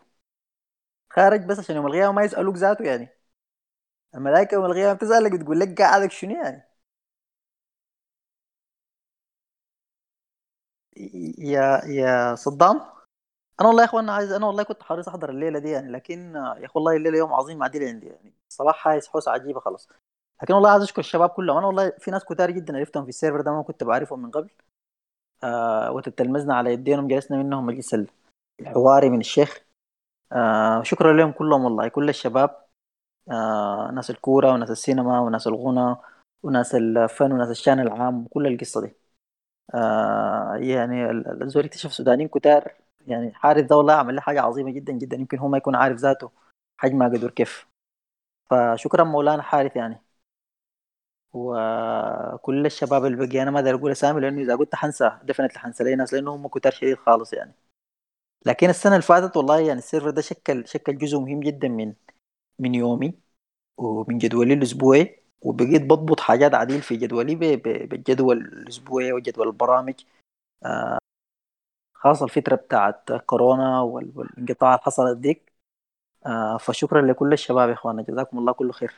خارج 1.11 1.45
بس 1.47 1.59
عشان 1.59 1.77
يوم 1.77 1.87
القيامة 1.87 2.13
ما 2.13 2.23
يسألوك 2.25 2.57
ذاته 2.57 2.85
يعني. 2.85 3.09
الملائكة 4.15 4.55
يوم 4.55 4.65
القيامة 4.65 4.93
بتسألك 4.93 5.33
بتقول 5.33 5.61
لك 5.61 5.83
قاعدك 5.83 6.11
شنو 6.13 6.31
يعني؟ 6.45 6.69
يا 11.39 11.81
يا 11.87 12.35
صدام؟ 12.35 12.81
أنا 13.61 13.69
والله 13.69 13.83
يا 13.83 13.89
إخوان 13.89 14.09
عايز 14.11 14.33
أنا 14.33 14.47
والله 14.47 14.63
كنت 14.63 14.83
حريص 14.83 15.09
أحضر 15.09 15.31
الليلة 15.31 15.59
دي 15.59 15.71
يعني 15.71 15.93
لكن 15.93 16.35
يا 16.35 16.53
أخي 16.67 16.73
والله 16.75 16.97
الليلة 16.97 17.19
يوم 17.19 17.33
عظيم 17.33 17.63
عديل 17.63 17.85
عندي 17.85 18.07
يعني 18.07 18.33
الصباح 18.51 18.77
حايس 18.77 19.09
حوسة 19.09 19.33
عجيبة 19.33 19.61
خلاص. 19.61 19.89
لكن 20.43 20.55
والله 20.55 20.71
عايز 20.71 20.83
أشكر 20.83 21.01
الشباب 21.01 21.29
كلهم. 21.31 21.57
أنا 21.59 21.67
والله 21.67 21.93
في 21.99 22.11
ناس 22.11 22.25
كتار 22.25 22.51
جدا 22.51 22.77
عرفتهم 22.79 23.03
في 23.03 23.09
السيرفر 23.09 23.41
ده 23.41 23.53
ما 23.53 23.63
كنت 23.63 23.85
بعرفهم 23.85 24.23
من 24.23 24.31
قبل. 24.31 24.51
آه 25.45 25.93
وتتلمذنا 25.93 26.55
على 26.57 26.73
يدينهم 26.73 27.09
جلسنا 27.09 27.39
منهم 27.39 27.67
مجلس 27.67 27.97
الحواري 28.61 29.11
من 29.11 29.21
الشيخ. 29.21 29.61
آه 30.33 30.83
شكرا 30.83 31.13
لهم 31.15 31.33
كلهم 31.33 31.65
والله 31.65 31.89
كل 31.89 32.09
الشباب. 32.09 32.67
آه 33.33 33.93
ناس 33.95 34.11
الكورة 34.11 34.53
وناس 34.53 34.71
السينما 34.71 35.21
وناس 35.21 35.47
الغنى 35.49 35.97
وناس 36.45 36.75
الفن 36.75 37.33
وناس 37.33 37.51
الشأن 37.51 37.81
العام 37.81 38.25
وكل 38.25 38.49
القصة 38.49 38.81
دي. 38.83 38.97
آه 39.75 40.57
يعني 40.57 41.11
ال- 41.11 41.29
ال- 41.29 41.43
الزول 41.43 41.65
اكتشف 41.65 41.93
سودانيين 41.95 42.29
كتار. 42.29 42.73
يعني 43.11 43.35
حارث 43.35 43.65
ده 43.67 43.77
والله 43.77 43.93
عمل 43.95 44.15
لي 44.15 44.21
حاجة 44.23 44.41
عظيمة 44.41 44.71
جدا 44.71 44.93
جدا. 44.93 45.17
يمكن 45.17 45.39
هو 45.39 45.49
ما 45.49 45.59
يكون 45.59 45.75
عارف 45.77 45.97
ذاته 45.99 46.31
حجمها 46.79 47.09
قدر 47.09 47.31
كيف. 47.31 47.67
فشكرا 48.51 49.05
مولانا 49.05 49.43
حارث 49.43 49.77
يعني. 49.77 50.03
وكل 51.33 52.67
الشباب 52.67 53.05
اللي 53.05 53.27
بقي 53.27 53.43
أنا 53.43 53.51
ما 53.51 53.59
أقدر 53.61 53.75
أقول 53.75 53.91
أسامي 53.91 54.21
لأنه 54.21 54.41
إذا 54.43 54.57
قلت 54.57 54.75
حنسى 54.75 55.19
دفنت 55.25 55.59
حنسى 55.59 55.85
لي 55.85 55.95
ناس 55.97 56.15
لأنه 56.15 56.35
هم 56.35 56.49
كتار 56.49 56.73
شديد 56.73 56.97
خالص 56.97 57.33
يعني. 57.33 57.53
لكن 58.47 58.71
السنة 58.71 58.93
اللي 58.93 59.03
فاتت 59.03 59.37
والله 59.37 59.61
يعني 59.61 59.79
السيرفر 59.79 60.11
ده 60.11 60.23
شكل 60.23 60.69
شكل 60.69 60.99
جزء 60.99 61.19
مهم 61.19 61.41
جدا 61.41 61.69
من 61.69 61.95
من 62.59 62.75
يومي 62.75 63.15
ومن 63.79 64.19
جدولي 64.19 64.55
الأسبوعي. 64.55 65.23
وبقيت 65.43 65.83
بضبط 65.83 66.21
حاجات 66.21 66.55
عديل 66.55 66.83
في 66.83 66.97
جدولي 66.97 67.35
بالجدول 67.67 68.39
الأسبوعي 68.39 69.13
وجدول 69.13 69.47
البرامج. 69.49 69.95
خاصة 71.99 72.25
الفترة 72.25 72.57
بتاعت 72.57 73.13
كورونا 73.13 73.81
وال- 73.81 74.13
والانقطاع 74.15 74.71
اللي 74.75 74.83
حصلت 74.83 75.19
ديك. 75.19 75.53
آه، 76.27 76.57
فشكرا 76.57 77.03
لكل 77.03 77.33
الشباب 77.33 77.69
يا 77.69 77.75
اخوانا 77.75 78.03
جزاكم 78.03 78.39
الله 78.39 78.53
كل 78.53 78.73
خير. 78.73 78.93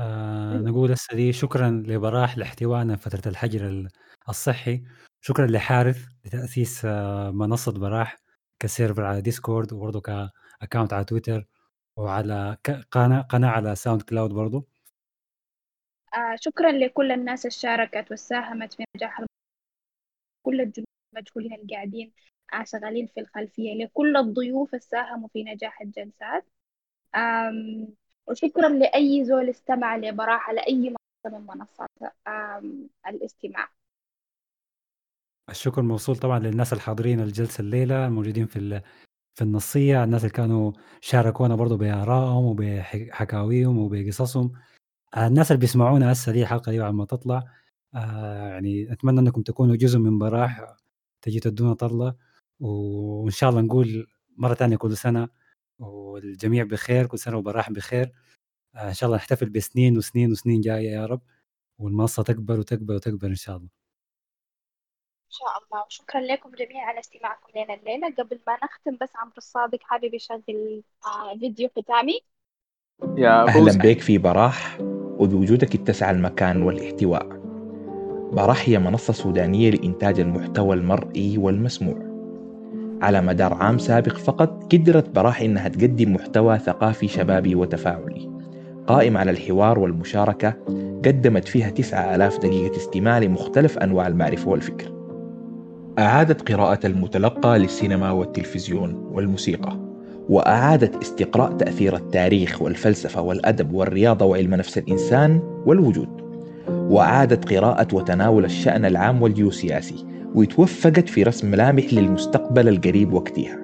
آه 0.00 0.54
نقول 0.56 0.92
هسه 0.92 1.16
دي 1.16 1.32
شكرا 1.32 1.70
لبراح 1.70 2.38
لاحتوائنا 2.38 2.96
فترة 2.96 3.22
الحجر 3.30 3.68
ال- 3.68 3.88
الصحي. 4.28 4.84
شكرا 5.20 5.46
لحارث 5.46 6.06
لتأسيس 6.24 6.84
آه 6.84 7.30
منصة 7.30 7.72
براح 7.72 8.16
ك 8.60 8.66
server 8.66 9.04
على 9.04 9.20
Discord 9.20 9.72
وبرضه 9.72 10.00
ك 10.00 10.11
account 10.11 10.92
على 10.92 11.04
تويتر 11.04 11.46
وعلى 11.96 12.56
قناة 12.90 13.20
قناة 13.22 13.48
على 13.50 13.74
SoundCloud 13.76 14.30
برضه. 14.30 14.66
آه 16.14 16.36
شكرا 16.40 16.72
لكل 16.72 17.12
الناس 17.12 17.40
اللي 17.46 17.50
شاركت 17.50 18.12
وساهمت 18.12 18.74
في 18.74 18.84
نجاح 18.96 19.18
الم- 19.18 19.28
كل 20.42 20.60
الجنود 20.60 20.86
المجهولين 21.14 21.54
اللي 21.54 21.74
قاعدين 21.74 22.12
آه 22.54 22.64
شغالين 22.64 23.06
في 23.06 23.20
الخلفية 23.20 23.74
لكل 23.84 24.16
الضيوف 24.16 24.68
اللي 24.74 24.80
ساهموا 24.80 25.28
في 25.28 25.44
نجاح 25.44 25.80
الجلسات. 25.80 26.44
وشكرا 28.26 28.68
لأي 28.68 29.24
زول 29.24 29.50
استمع 29.50 29.96
لبراحة 29.96 30.48
على 30.48 30.60
أي 30.60 30.74
منصة 30.74 31.38
من 31.38 31.46
منصات 31.46 31.88
الاستماع. 33.06 33.68
الشكر 35.50 35.82
موصول 35.82 36.16
طبعا 36.16 36.38
للناس 36.38 36.72
الحاضرين 36.72 37.20
الجلسة 37.20 37.60
الليلة 37.60 38.06
الموجودين 38.06 38.46
في 38.46 38.82
في 39.34 39.44
النصية 39.44 40.04
الناس 40.04 40.20
اللي 40.20 40.32
كانوا 40.32 40.72
شاركونا 41.00 41.56
برضه 41.56 41.76
بآرائهم 41.76 42.44
وبحكاويهم 42.44 43.78
وبقصصهم. 43.78 44.52
الناس 45.16 45.50
اللي 45.52 45.60
بيسمعونا 45.60 46.12
هسه 46.12 46.32
دي 46.32 46.42
الحلقة 46.42 46.72
دي 46.72 46.78
بعد 46.78 46.94
ما 46.94 47.04
تطلع. 47.04 47.44
آه، 47.94 48.48
يعني 48.48 48.92
أتمنى 48.92 49.20
أنكم 49.20 49.42
تكونوا 49.42 49.76
جزء 49.76 49.98
من 49.98 50.18
براح 50.18 50.76
تجي 51.22 51.40
تدونا 51.40 51.74
طلة 51.74 52.14
وإن 52.60 53.30
شاء 53.30 53.50
الله 53.50 53.60
نقول 53.60 54.06
مرة 54.36 54.54
تانية 54.54 54.76
كل 54.76 54.96
سنة 54.96 55.28
والجميع 55.78 56.64
بخير 56.64 57.06
كل 57.06 57.18
سنة 57.18 57.36
وبراح 57.36 57.70
بخير. 57.70 58.12
آه، 58.74 58.88
إن 58.88 58.94
شاء 58.94 59.06
الله 59.06 59.16
نحتفل 59.16 59.50
بسنين 59.50 59.98
وسنين 59.98 60.30
وسنين 60.30 60.60
جاية 60.60 60.90
يا 60.90 61.06
رب 61.06 61.20
والمنصة 61.78 62.22
تكبر 62.22 62.58
وتكبر 62.58 62.94
وتكبر 62.94 63.28
إن 63.28 63.34
شاء 63.34 63.56
الله. 63.56 63.68
إن 65.26 65.30
شاء 65.30 65.48
الله. 65.64 65.86
وشكرا 65.86 66.20
لكم 66.20 66.50
جميعا 66.50 66.86
على 66.86 67.00
استماعكم 67.00 67.52
لنا 67.56 67.74
الليلة. 67.74 68.14
قبل 68.14 68.40
ما 68.46 68.58
نختم 68.64 68.96
بس 69.02 69.16
عمرو 69.16 69.34
الصادق 69.38 69.78
حابب 69.82 70.14
يشغل 70.14 70.82
آه 71.06 71.38
فيديو 71.38 71.68
ختامي. 71.68 72.20
يا 73.16 73.48
أهلا 73.48 73.72
بك 73.72 74.00
في 74.00 74.18
براح 74.18 74.78
وبوجودك 75.18 75.74
اتسع 75.74 76.10
المكان 76.10 76.62
والاحتواء. 76.62 77.41
براح 78.32 78.68
هي 78.68 78.78
منصة 78.78 79.12
سودانية 79.12 79.70
لإنتاج 79.70 80.20
المحتوى 80.20 80.76
المرئي 80.76 81.38
والمسموع. 81.38 81.96
على 83.02 83.20
مدار 83.20 83.54
عام 83.54 83.78
سابق 83.78 84.16
فقط 84.16 84.74
قدرت 84.74 85.10
براح 85.10 85.40
إنها 85.40 85.68
تقدم 85.68 86.12
محتوى 86.12 86.58
ثقافي 86.58 87.08
شبابي 87.08 87.54
وتفاعلي. 87.54 88.30
قائم 88.86 89.16
على 89.16 89.30
الحوار 89.30 89.78
والمشاركة 89.78 90.54
قدمت 91.04 91.48
فيها 91.48 91.70
9000 91.70 92.38
دقيقة 92.38 92.76
استماع 92.76 93.18
لمختلف 93.18 93.78
أنواع 93.78 94.06
المعرفة 94.06 94.50
والفكر. 94.50 94.92
أعادت 95.98 96.52
قراءة 96.52 96.86
المتلقى 96.86 97.58
للسينما 97.58 98.10
والتلفزيون 98.10 98.94
والموسيقى 99.12 99.76
وأعادت 100.28 101.02
استقراء 101.02 101.52
تأثير 101.52 101.96
التاريخ 101.96 102.62
والفلسفة 102.62 103.20
والأدب 103.22 103.72
والرياضة 103.72 104.24
وعلم 104.24 104.54
نفس 104.54 104.78
الإنسان 104.78 105.40
والوجود. 105.66 106.21
وأعادت 106.68 107.52
قراءة 107.52 107.94
وتناول 107.94 108.44
الشأن 108.44 108.84
العام 108.84 109.22
والجيوسياسي 109.22 110.06
وتوفقت 110.34 111.08
في 111.08 111.22
رسم 111.22 111.50
ملامح 111.50 111.94
للمستقبل 111.94 112.68
القريب 112.68 113.12
وقتها. 113.12 113.62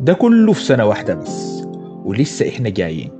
ده 0.00 0.12
كله 0.12 0.52
في 0.52 0.62
سنة 0.64 0.84
واحدة 0.84 1.14
بس 1.14 1.62
ولسه 2.04 2.48
إحنا 2.48 2.68
جايين. 2.68 3.10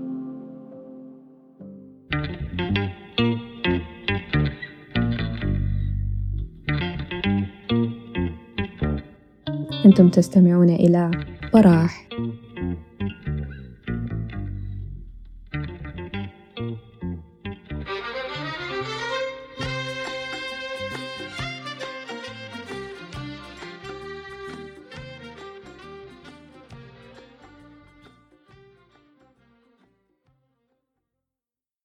أنتم 9.84 10.08
تستمعون 10.08 10.70
إلى 10.70 11.10
براح 11.54 12.08